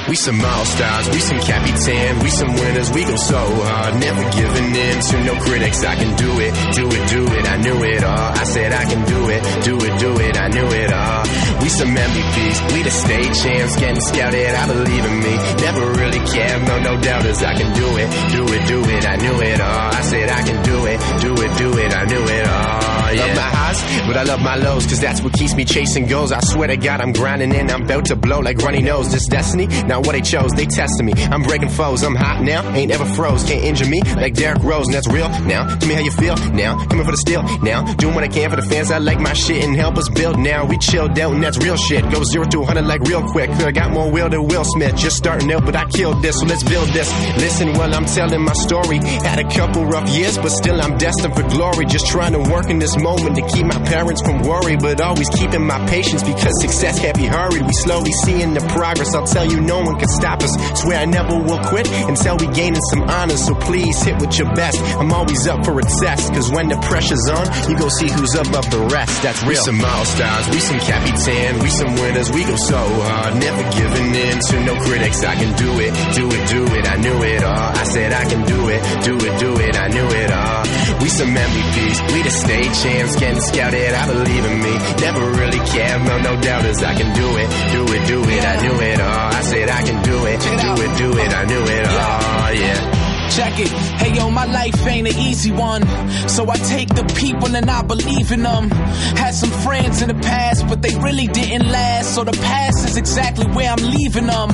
We 0.09 0.15
some 0.15 0.39
all 0.39 0.65
stars, 0.65 1.09
we 1.09 1.19
some 1.19 1.39
capitan, 1.39 2.19
we 2.19 2.29
some 2.29 2.53
winners, 2.53 2.89
we 2.91 3.03
go 3.03 3.15
so 3.17 3.37
hard, 3.37 3.99
never 3.99 4.23
giving 4.31 4.75
in 4.75 5.01
to 5.01 5.23
no 5.23 5.35
critics. 5.41 5.83
I 5.83 5.95
can 5.95 6.15
do 6.15 6.31
it, 6.39 6.53
do 6.75 6.87
it, 6.87 7.09
do 7.09 7.23
it, 7.27 7.45
I 7.45 7.57
knew 7.57 7.83
it 7.83 8.03
all. 8.03 8.31
I 8.31 8.43
said 8.45 8.71
I 8.71 8.85
can 8.85 9.03
do 9.05 9.29
it, 9.29 9.63
do 9.65 9.75
it, 9.75 9.99
do 9.99 10.19
it, 10.21 10.37
I 10.37 10.47
knew 10.47 10.67
it 10.67 10.93
all. 10.93 11.23
We 11.61 11.69
some 11.69 11.89
MVPs, 11.89 12.73
we 12.73 12.83
the 12.83 12.91
state 12.91 13.33
champs, 13.35 13.75
getting 13.75 14.01
scouted, 14.01 14.55
I 14.55 14.67
believe 14.67 15.05
in 15.05 15.19
me. 15.19 15.35
Never 15.59 15.91
really 15.91 16.19
cared, 16.31 16.61
no, 16.63 16.79
no 16.79 17.01
doubters, 17.01 17.43
I 17.43 17.53
can 17.55 17.73
do 17.75 17.87
it, 17.97 18.07
do 18.31 18.43
it, 18.53 18.67
do 18.67 18.79
it, 18.89 19.05
I 19.05 19.15
knew 19.17 19.41
it 19.41 19.59
all. 19.59 19.91
I 19.91 20.01
said 20.01 20.29
I 20.29 20.41
can 20.43 20.63
do 20.63 20.85
it, 20.85 20.99
do 21.19 21.33
it, 21.33 21.57
do 21.57 21.77
it, 21.79 21.93
I 21.93 22.05
knew 22.05 22.23
it 22.23 22.47
all. 22.47 22.87
Yeah. 23.13 23.25
Love 23.25 23.35
my 23.35 23.41
highs, 23.41 24.07
but 24.07 24.17
I 24.17 24.23
love 24.23 24.41
my 24.41 24.55
lows, 24.55 24.85
cause 24.85 24.99
that's 24.99 25.21
what 25.21 25.33
keeps 25.33 25.55
me 25.55 25.65
chasing 25.65 26.07
goals. 26.07 26.31
I 26.31 26.39
swear 26.41 26.67
to 26.67 26.77
God, 26.77 27.01
I'm 27.01 27.13
grinding 27.13 27.53
and 27.55 27.71
I'm 27.71 27.83
about 27.83 28.05
to 28.05 28.15
blow 28.15 28.39
like 28.39 28.57
runny 28.59 28.81
nose. 28.81 29.11
This 29.11 29.25
destiny, 29.27 29.67
now 29.67 29.96
what 30.01 30.13
they 30.13 30.21
chose, 30.21 30.51
they 30.51 30.65
testing 30.65 31.05
me. 31.05 31.13
I'm 31.15 31.43
breaking 31.43 31.69
foes, 31.69 32.03
I'm 32.03 32.15
hot 32.15 32.41
now, 32.43 32.67
ain't 32.73 32.91
ever 32.91 33.05
froze. 33.05 33.43
Can't 33.43 33.63
injure 33.63 33.87
me 33.87 34.01
like 34.01 34.33
Derrick 34.33 34.63
Rose, 34.63 34.87
and 34.87 34.95
that's 34.95 35.07
real 35.07 35.29
now. 35.45 35.67
Tell 35.77 35.89
me 35.89 35.95
how 35.95 36.01
you 36.01 36.11
feel 36.11 36.35
now, 36.53 36.85
coming 36.85 37.05
for 37.05 37.11
the 37.11 37.17
steal 37.17 37.43
now. 37.61 37.83
Doing 37.95 38.15
what 38.15 38.23
I 38.23 38.27
can 38.27 38.49
for 38.49 38.55
the 38.55 38.67
fans, 38.67 38.91
I 38.91 38.97
like 38.99 39.19
my 39.19 39.33
shit 39.33 39.63
and 39.63 39.75
help 39.75 39.97
us 39.97 40.09
build 40.09 40.39
now. 40.39 40.65
We 40.65 40.77
chilled 40.77 41.17
out 41.19 41.33
and 41.33 41.43
that's 41.43 41.57
real 41.57 41.77
shit. 41.77 42.03
Go 42.11 42.23
zero 42.23 42.45
to 42.45 42.59
100 42.59 42.85
like 42.85 43.01
real 43.01 43.23
quick. 43.23 43.49
I 43.49 43.71
got 43.71 43.91
more 43.91 44.09
will 44.11 44.29
than 44.29 44.47
Will 44.47 44.63
Smith, 44.63 44.95
just 44.95 45.17
starting 45.17 45.51
out, 45.51 45.65
but 45.65 45.75
I 45.75 45.85
killed 45.85 46.21
this, 46.21 46.39
so 46.39 46.45
let's 46.45 46.63
build 46.63 46.89
this. 46.89 47.11
Listen 47.37 47.73
while 47.73 47.93
I'm 47.93 48.05
telling 48.05 48.41
my 48.43 48.53
story. 48.53 48.97
Had 48.97 49.39
a 49.39 49.49
couple 49.49 49.85
rough 49.85 50.09
years, 50.09 50.37
but 50.37 50.49
still 50.49 50.81
I'm 50.81 50.97
destined 50.97 51.35
for 51.35 51.43
glory. 51.43 51.85
Just 51.85 52.07
trying 52.07 52.33
to 52.33 52.39
work 52.51 52.69
in 52.69 52.79
this 52.79 52.97
moment 52.97 53.35
to 53.35 53.41
keep 53.47 53.65
my 53.65 53.79
parents 53.85 54.21
from 54.21 54.41
worry, 54.41 54.77
but 54.77 55.01
always 55.01 55.29
keeping 55.29 55.65
my 55.65 55.85
patience 55.87 56.23
because 56.23 56.53
success 56.61 56.99
can't 56.99 57.17
be 57.17 57.25
hurried. 57.25 57.61
We 57.65 57.73
slowly 57.73 58.11
seeing 58.23 58.53
the 58.53 58.61
progress. 58.61 59.13
I'll 59.13 59.25
tell 59.25 59.45
you, 59.45 59.61
no 59.61 59.86
one 59.87 59.97
can 59.97 60.09
stop 60.09 60.43
us. 60.43 60.51
Swear 60.81 60.99
I 60.99 61.05
never 61.05 61.35
will 61.39 61.63
quit 61.63 61.87
until 62.11 62.35
we 62.37 62.47
gaining 62.51 62.83
some 62.91 63.03
honors. 63.07 63.45
So 63.47 63.55
please 63.55 63.95
hit 64.03 64.19
with 64.19 64.37
your 64.37 64.53
best. 64.53 64.77
I'm 64.99 65.11
always 65.11 65.47
up 65.47 65.63
for 65.63 65.79
a 65.79 65.83
test, 66.03 66.33
cause 66.33 66.51
when 66.51 66.67
the 66.67 66.77
pressure's 66.83 67.23
on, 67.31 67.47
you 67.71 67.79
go 67.79 67.87
see 67.89 68.11
who's 68.11 68.35
above 68.35 68.69
the 68.69 68.83
rest. 68.91 69.23
That's 69.23 69.41
real. 69.41 69.49
We 69.49 69.55
some 69.55 69.81
all 69.83 70.05
stars, 70.05 70.45
we 70.49 70.59
some 70.59 70.79
capitan, 70.79 71.59
we 71.63 71.69
some 71.69 71.95
winners. 71.95 72.29
We 72.31 72.43
go 72.43 72.55
so 72.55 72.77
hard, 72.77 73.39
never 73.39 73.63
giving 73.71 74.11
in 74.13 74.35
to 74.39 74.55
no 74.65 74.75
critics. 74.83 75.23
I 75.23 75.35
can 75.35 75.55
do 75.55 75.71
it, 75.79 75.91
do 76.13 76.25
it, 76.27 76.43
do 76.49 76.61
it. 76.75 76.85
I 76.87 76.95
knew 76.97 77.23
it 77.23 77.43
all. 77.43 77.71
I 77.77 77.83
said 77.83 78.11
I 78.13 78.25
can 78.25 78.43
do 78.45 78.69
it, 78.69 78.81
do 79.03 79.15
it, 79.15 79.39
do 79.39 79.51
it. 79.59 79.75
I 79.77 79.87
knew 79.87 80.07
it 80.07 80.31
all. 80.31 80.63
We 81.01 81.09
some 81.09 81.29
MVPs, 81.29 81.97
we 82.13 82.19
the 82.23 82.31
state 82.31 82.73
champs, 82.81 83.15
getting 83.15 83.41
scouted. 83.41 83.93
I 83.93 84.05
believe 84.07 84.45
in 84.45 84.57
me. 84.59 84.73
Never 84.99 85.23
really 85.39 85.61
cared, 85.71 86.01
no, 86.03 86.17
no 86.19 86.41
doubters. 86.41 86.83
I 86.83 86.93
can 86.95 87.15
do 87.15 87.27
it, 87.37 87.47
do 87.71 87.81
it, 87.95 88.07
do 88.07 88.19
it. 88.23 88.43
I 88.43 88.55
knew 88.61 88.81
it 88.81 88.99
all. 88.99 89.29
I 89.37 89.41
said 89.41 89.69
I 89.69 89.76
can 89.83 90.01
do 90.03 90.25
it, 90.25 90.39
do 90.41 90.83
it, 90.83 90.97
do 90.97 91.19
it. 91.19 91.33
I 91.33 91.45
knew 91.45 91.63
it 91.63 91.87
all. 91.87 92.53
Yeah. 92.53 92.96
Check 93.29 93.59
it. 93.59 93.69
Hey 93.69 94.15
yo, 94.15 94.29
my 94.29 94.45
life 94.45 94.85
ain't 94.87 95.07
an 95.07 95.17
easy 95.19 95.51
one. 95.51 95.83
So 96.27 96.49
I 96.49 96.55
take 96.57 96.89
the 96.89 97.03
people 97.15 97.55
and 97.55 97.69
I 97.69 97.81
believe 97.83 98.31
in 98.31 98.43
them. 98.43 98.69
Had 98.69 99.33
some 99.33 99.51
friends 99.51 100.01
in 100.01 100.07
the 100.07 100.15
past, 100.15 100.67
but 100.67 100.81
they 100.81 100.95
really 100.95 101.27
didn't 101.27 101.69
last. 101.69 102.15
So 102.15 102.23
the 102.23 102.31
past 102.31 102.87
is 102.87 102.97
exactly 102.97 103.45
where 103.47 103.69
I'm 103.69 103.83
leaving 103.83 104.27
them. 104.27 104.49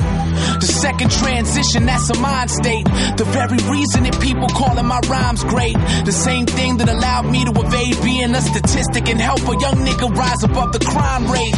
The 0.60 0.66
second 0.66 1.10
transition, 1.10 1.86
that's 1.86 2.10
a 2.10 2.18
mind 2.18 2.50
state. 2.50 2.84
The 3.16 3.24
very 3.30 3.58
reason 3.70 4.04
that 4.04 4.20
people 4.20 4.48
calling 4.48 4.86
my 4.86 5.00
rhymes 5.08 5.44
great. 5.44 5.76
The 6.04 6.12
same 6.12 6.46
thing 6.46 6.76
that 6.78 6.88
allowed 6.88 7.26
me 7.30 7.44
to 7.44 7.52
evade 7.52 8.02
being 8.02 8.34
a 8.34 8.40
statistic 8.40 9.08
and 9.08 9.20
help 9.20 9.40
a 9.40 9.56
young 9.60 9.78
nigga 9.86 10.14
rise 10.14 10.42
above 10.42 10.72
the 10.72 10.80
crime 10.80 11.30
rate. 11.30 11.54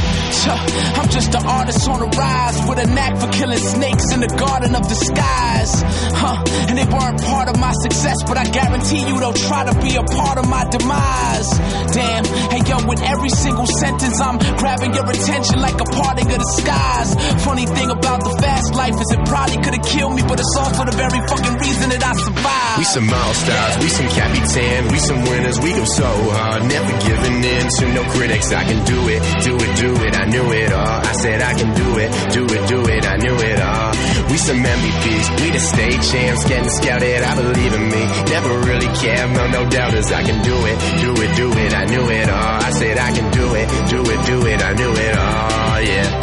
I'm 0.47 1.09
just 1.09 1.35
an 1.35 1.45
artist 1.45 1.89
on 1.89 2.01
the 2.01 2.07
rise 2.17 2.69
with 2.69 2.79
a 2.79 2.87
knack 2.87 3.19
for 3.19 3.29
killing 3.33 3.59
snakes 3.59 4.13
in 4.13 4.21
the 4.21 4.29
garden 4.29 4.75
of 4.75 4.87
disguise. 4.89 5.83
Huh, 6.15 6.45
and 6.69 6.79
they 6.79 6.87
part 7.15 7.49
of 7.49 7.61
my 7.61 7.73
success, 7.83 8.17
but 8.27 8.37
I 8.39 8.45
guarantee 8.45 9.07
you 9.07 9.19
they'll 9.21 9.33
try 9.33 9.65
to 9.65 9.75
be 9.81 9.95
a 9.97 10.03
part 10.03 10.39
of 10.39 10.49
my 10.49 10.65
demise. 10.71 11.51
Damn, 11.95 12.25
hey 12.51 12.63
yo, 12.67 12.83
with 12.89 13.03
every 13.03 13.31
single 13.31 13.67
sentence, 13.79 14.21
I'm 14.21 14.39
grabbing 14.59 14.95
your 14.95 15.07
attention 15.11 15.61
like 15.61 15.79
a 15.81 15.85
parting 15.85 16.27
of 16.27 16.39
the 16.39 16.51
skies. 16.59 17.11
Funny 17.45 17.67
thing 17.67 17.91
about 17.91 18.25
the 18.25 18.35
fast 18.43 18.75
life 18.75 18.97
is 18.99 19.09
it 19.13 19.23
probably 19.27 19.57
could 19.63 19.75
have 19.75 19.87
killed 19.87 20.15
me, 20.15 20.23
but 20.27 20.41
it's 20.41 20.57
also 20.57 20.85
the 20.85 20.97
very 20.97 21.21
fucking 21.29 21.57
reason 21.63 21.91
that 21.91 22.03
I 22.03 22.13
survived. 22.17 22.79
We 22.79 22.85
some 22.85 23.09
all 23.13 23.35
stars, 23.35 23.75
we 23.79 23.89
some 23.89 24.09
capitan, 24.09 24.89
we 24.93 24.99
some 24.99 25.21
winners. 25.25 25.59
We 25.61 25.71
go 25.73 25.85
so 25.85 26.09
hard, 26.09 26.65
never 26.65 26.93
giving 27.07 27.39
in 27.45 27.65
to 27.69 27.85
no 27.95 28.03
critics. 28.11 28.53
I 28.53 28.65
can 28.65 28.81
do 28.85 28.99
it, 29.09 29.21
do 29.45 29.55
it, 29.57 29.73
do 29.77 29.91
it. 30.05 30.13
I 30.17 30.25
knew 30.27 30.47
it 30.53 30.73
all. 30.73 31.01
I 31.07 31.13
said 31.13 31.43
I 31.43 31.55
can 31.55 31.71
do 31.75 31.89
it, 31.99 32.11
do 32.33 32.43
it, 32.45 32.63
do 32.69 32.81
it. 32.89 33.03
I 33.07 33.17
knew 33.17 33.37
it 33.37 33.61
all. 33.61 33.93
We 34.31 34.37
some 34.39 34.59
MVPs, 34.59 35.27
we 35.41 35.51
the 35.51 35.61
state 35.61 36.01
champs, 36.03 36.45
getting 36.49 36.69
scouted. 36.97 37.23
I 37.23 37.35
believe 37.35 37.73
in 37.73 37.89
me. 37.89 38.07
Never 38.31 38.59
really 38.61 38.87
cared, 38.99 39.31
no, 39.31 39.47
no 39.49 39.69
doubters. 39.69 40.13
I 40.13 40.23
can 40.23 40.43
do 40.43 40.55
it, 40.55 40.79
do 41.01 41.13
it, 41.23 41.37
do 41.37 41.53
it. 41.53 41.75
I 41.75 41.85
knew 41.85 42.11
it 42.11 42.29
all. 42.29 42.63
I 42.63 42.71
said 42.71 42.99
I 42.99 43.13
can 43.13 43.31
do 43.31 43.55
it, 43.55 43.69
do 43.91 44.01
it, 44.01 44.27
do 44.27 44.47
it. 44.47 44.63
I 44.63 44.73
knew 44.73 44.93
it 44.93 45.17
all. 45.17 45.81
Yeah. 45.83 46.23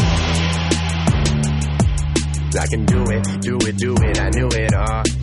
I 2.56 2.68
can 2.68 2.86
do 2.86 3.04
it, 3.10 3.42
do 3.42 3.58
it, 3.58 3.78
do 3.78 3.96
it, 3.96 4.22
I 4.22 4.30
knew 4.30 4.48
it 4.48 4.74
all. 4.76 5.23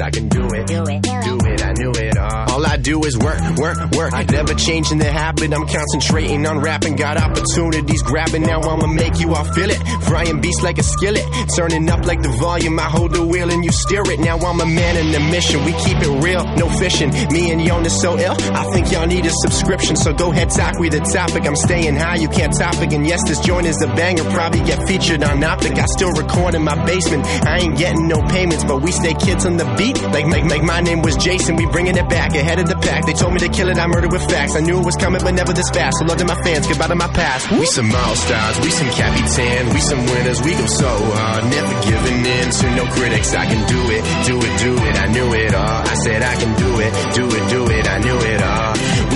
I 0.00 0.10
can 0.10 0.28
do 0.28 0.46
it, 0.46 0.66
do 0.66 0.82
it, 0.84 1.02
do 1.02 1.38
it, 1.42 1.64
I 1.64 1.72
knew 1.72 1.90
it 1.90 2.16
all. 2.16 2.50
All 2.52 2.66
I 2.66 2.76
do 2.76 3.04
is 3.04 3.16
work, 3.18 3.40
work, 3.56 3.78
work. 3.92 4.12
I 4.12 4.24
never 4.24 4.54
changing 4.54 4.98
the 4.98 5.10
habit. 5.10 5.52
I'm 5.52 5.66
concentrating 5.66 6.46
on 6.46 6.60
rapping. 6.60 6.96
Got 6.96 7.16
opportunities 7.16 8.02
grabbing. 8.02 8.42
Now 8.42 8.60
I'ma 8.60 8.86
make 8.86 9.18
you 9.20 9.34
all 9.34 9.44
feel 9.54 9.70
it. 9.70 9.78
Frying 10.04 10.40
beast 10.40 10.62
like 10.62 10.78
a 10.78 10.82
skillet. 10.82 11.24
Turning 11.56 11.88
up 11.90 12.06
like 12.06 12.22
the 12.22 12.28
volume. 12.28 12.78
I 12.78 12.84
hold 12.84 13.12
the 13.12 13.24
wheel 13.24 13.50
and 13.50 13.64
you 13.64 13.72
steer 13.72 14.02
it. 14.06 14.20
Now 14.20 14.38
I'm 14.38 14.60
a 14.60 14.66
man 14.66 14.96
in 14.96 15.12
the 15.12 15.20
mission. 15.30 15.64
We 15.64 15.72
keep 15.72 15.98
it 15.98 16.22
real, 16.22 16.44
no 16.56 16.68
fishing. 16.68 17.10
Me 17.32 17.50
and 17.50 17.60
Jonas 17.64 18.00
so 18.00 18.18
ill. 18.18 18.36
I 18.54 18.70
think 18.72 18.92
y'all 18.92 19.06
need 19.06 19.26
a 19.26 19.30
subscription. 19.30 19.96
So 19.96 20.12
go 20.12 20.30
ahead, 20.30 20.50
talk 20.50 20.78
with 20.78 20.92
the 20.92 21.00
topic. 21.00 21.46
I'm 21.46 21.56
staying 21.56 21.96
high, 21.96 22.16
you 22.16 22.28
can't 22.28 22.54
topic. 22.56 22.92
And 22.92 23.06
yes, 23.06 23.26
this 23.26 23.40
joint 23.40 23.66
is 23.66 23.80
a 23.82 23.88
banger. 23.88 24.24
Probably 24.30 24.60
get 24.60 24.86
featured 24.86 25.22
on 25.22 25.42
Optic. 25.42 25.78
I 25.78 25.86
still 25.86 26.12
record 26.12 26.54
in 26.54 26.62
my 26.62 26.84
basement. 26.84 27.24
I 27.46 27.58
ain't 27.58 27.76
getting 27.78 28.06
no 28.08 28.20
payments, 28.28 28.64
but 28.64 28.82
we 28.82 28.92
stay 28.92 29.14
kids 29.14 29.44
on 29.46 29.56
the 29.56 29.64
beat. 29.76 29.87
Like, 29.94 30.26
like, 30.26 30.44
like 30.44 30.62
my 30.62 30.80
name 30.80 31.02
was 31.02 31.16
Jason. 31.16 31.56
We 31.56 31.66
bringing 31.66 31.96
it 31.96 32.08
back 32.08 32.34
ahead 32.34 32.58
of 32.58 32.68
the 32.68 32.76
pack. 32.76 33.06
They 33.06 33.12
told 33.12 33.32
me 33.32 33.40
to 33.40 33.48
kill 33.48 33.68
it. 33.68 33.78
I 33.78 33.86
murdered 33.86 34.12
with 34.12 34.24
facts. 34.30 34.56
I 34.56 34.60
knew 34.60 34.78
it 34.80 34.84
was 34.84 34.96
coming, 34.96 35.20
but 35.22 35.34
never 35.34 35.52
this 35.52 35.70
fast. 35.70 35.98
So 35.98 36.04
love 36.04 36.18
to 36.18 36.24
my 36.24 36.40
fans. 36.42 36.66
Goodbye 36.66 36.88
to 36.88 36.94
my 36.94 37.08
past. 37.08 37.50
We 37.50 37.66
some 37.66 37.92
all 37.94 38.14
stars. 38.16 38.60
We 38.60 38.70
some 38.70 38.88
Capitan. 38.90 39.74
We 39.74 39.80
some 39.80 40.04
winners. 40.06 40.42
We 40.42 40.52
go 40.52 40.66
so 40.66 40.88
hard. 40.88 41.44
Never 41.44 41.74
giving 41.88 42.26
in 42.26 42.50
to 42.50 42.66
no 42.76 42.84
critics. 42.92 43.34
I 43.34 43.46
can 43.46 43.62
do 43.68 43.80
it. 43.96 44.02
Do 44.26 44.36
it. 44.38 44.52
Do 44.58 44.72
it. 44.88 44.96
I 44.98 45.06
knew 45.12 45.32
it 45.34 45.54
all. 45.54 45.82
I 45.88 45.94
said 45.94 46.22
I 46.22 46.34
can 46.36 46.52
do 46.58 46.80
it. 46.80 46.92
Do 47.14 47.24
it. 47.26 47.50
Do 47.50 47.60
it. 47.70 47.88
I 47.88 47.98
knew 47.98 48.18
it 48.18 48.42
all. 48.42 48.67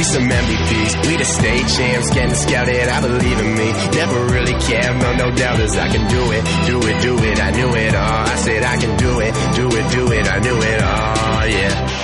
We 0.02 0.06
some 0.06 0.28
MVPs. 0.28 1.06
We 1.06 1.16
the 1.16 1.24
state 1.24 1.68
champs. 1.68 2.10
Getting 2.10 2.34
scouted. 2.34 2.88
I 2.88 3.00
believe 3.00 3.38
in 3.38 3.54
me. 3.54 3.70
Never 3.94 4.24
really 4.34 4.54
care. 4.54 4.92
No, 4.98 5.14
no 5.14 5.30
doubters. 5.30 5.76
I 5.76 5.88
can 5.90 6.10
do 6.10 6.32
it. 6.32 6.44
Do 6.66 6.78
it. 6.88 7.02
Do 7.02 7.18
it. 7.22 7.40
I 7.40 7.50
knew 7.52 7.72
it 7.76 7.94
all. 7.94 8.26
I 8.26 8.34
said 8.34 8.64
I 8.64 8.76
can 8.78 8.96
do 8.96 9.20
it. 9.20 9.32
Do 9.54 9.68
it. 9.68 9.92
Do 9.92 10.10
it. 10.10 10.26
I 10.26 10.38
knew 10.40 10.58
it 10.60 10.82
all. 10.82 11.46
Yeah. 11.46 12.01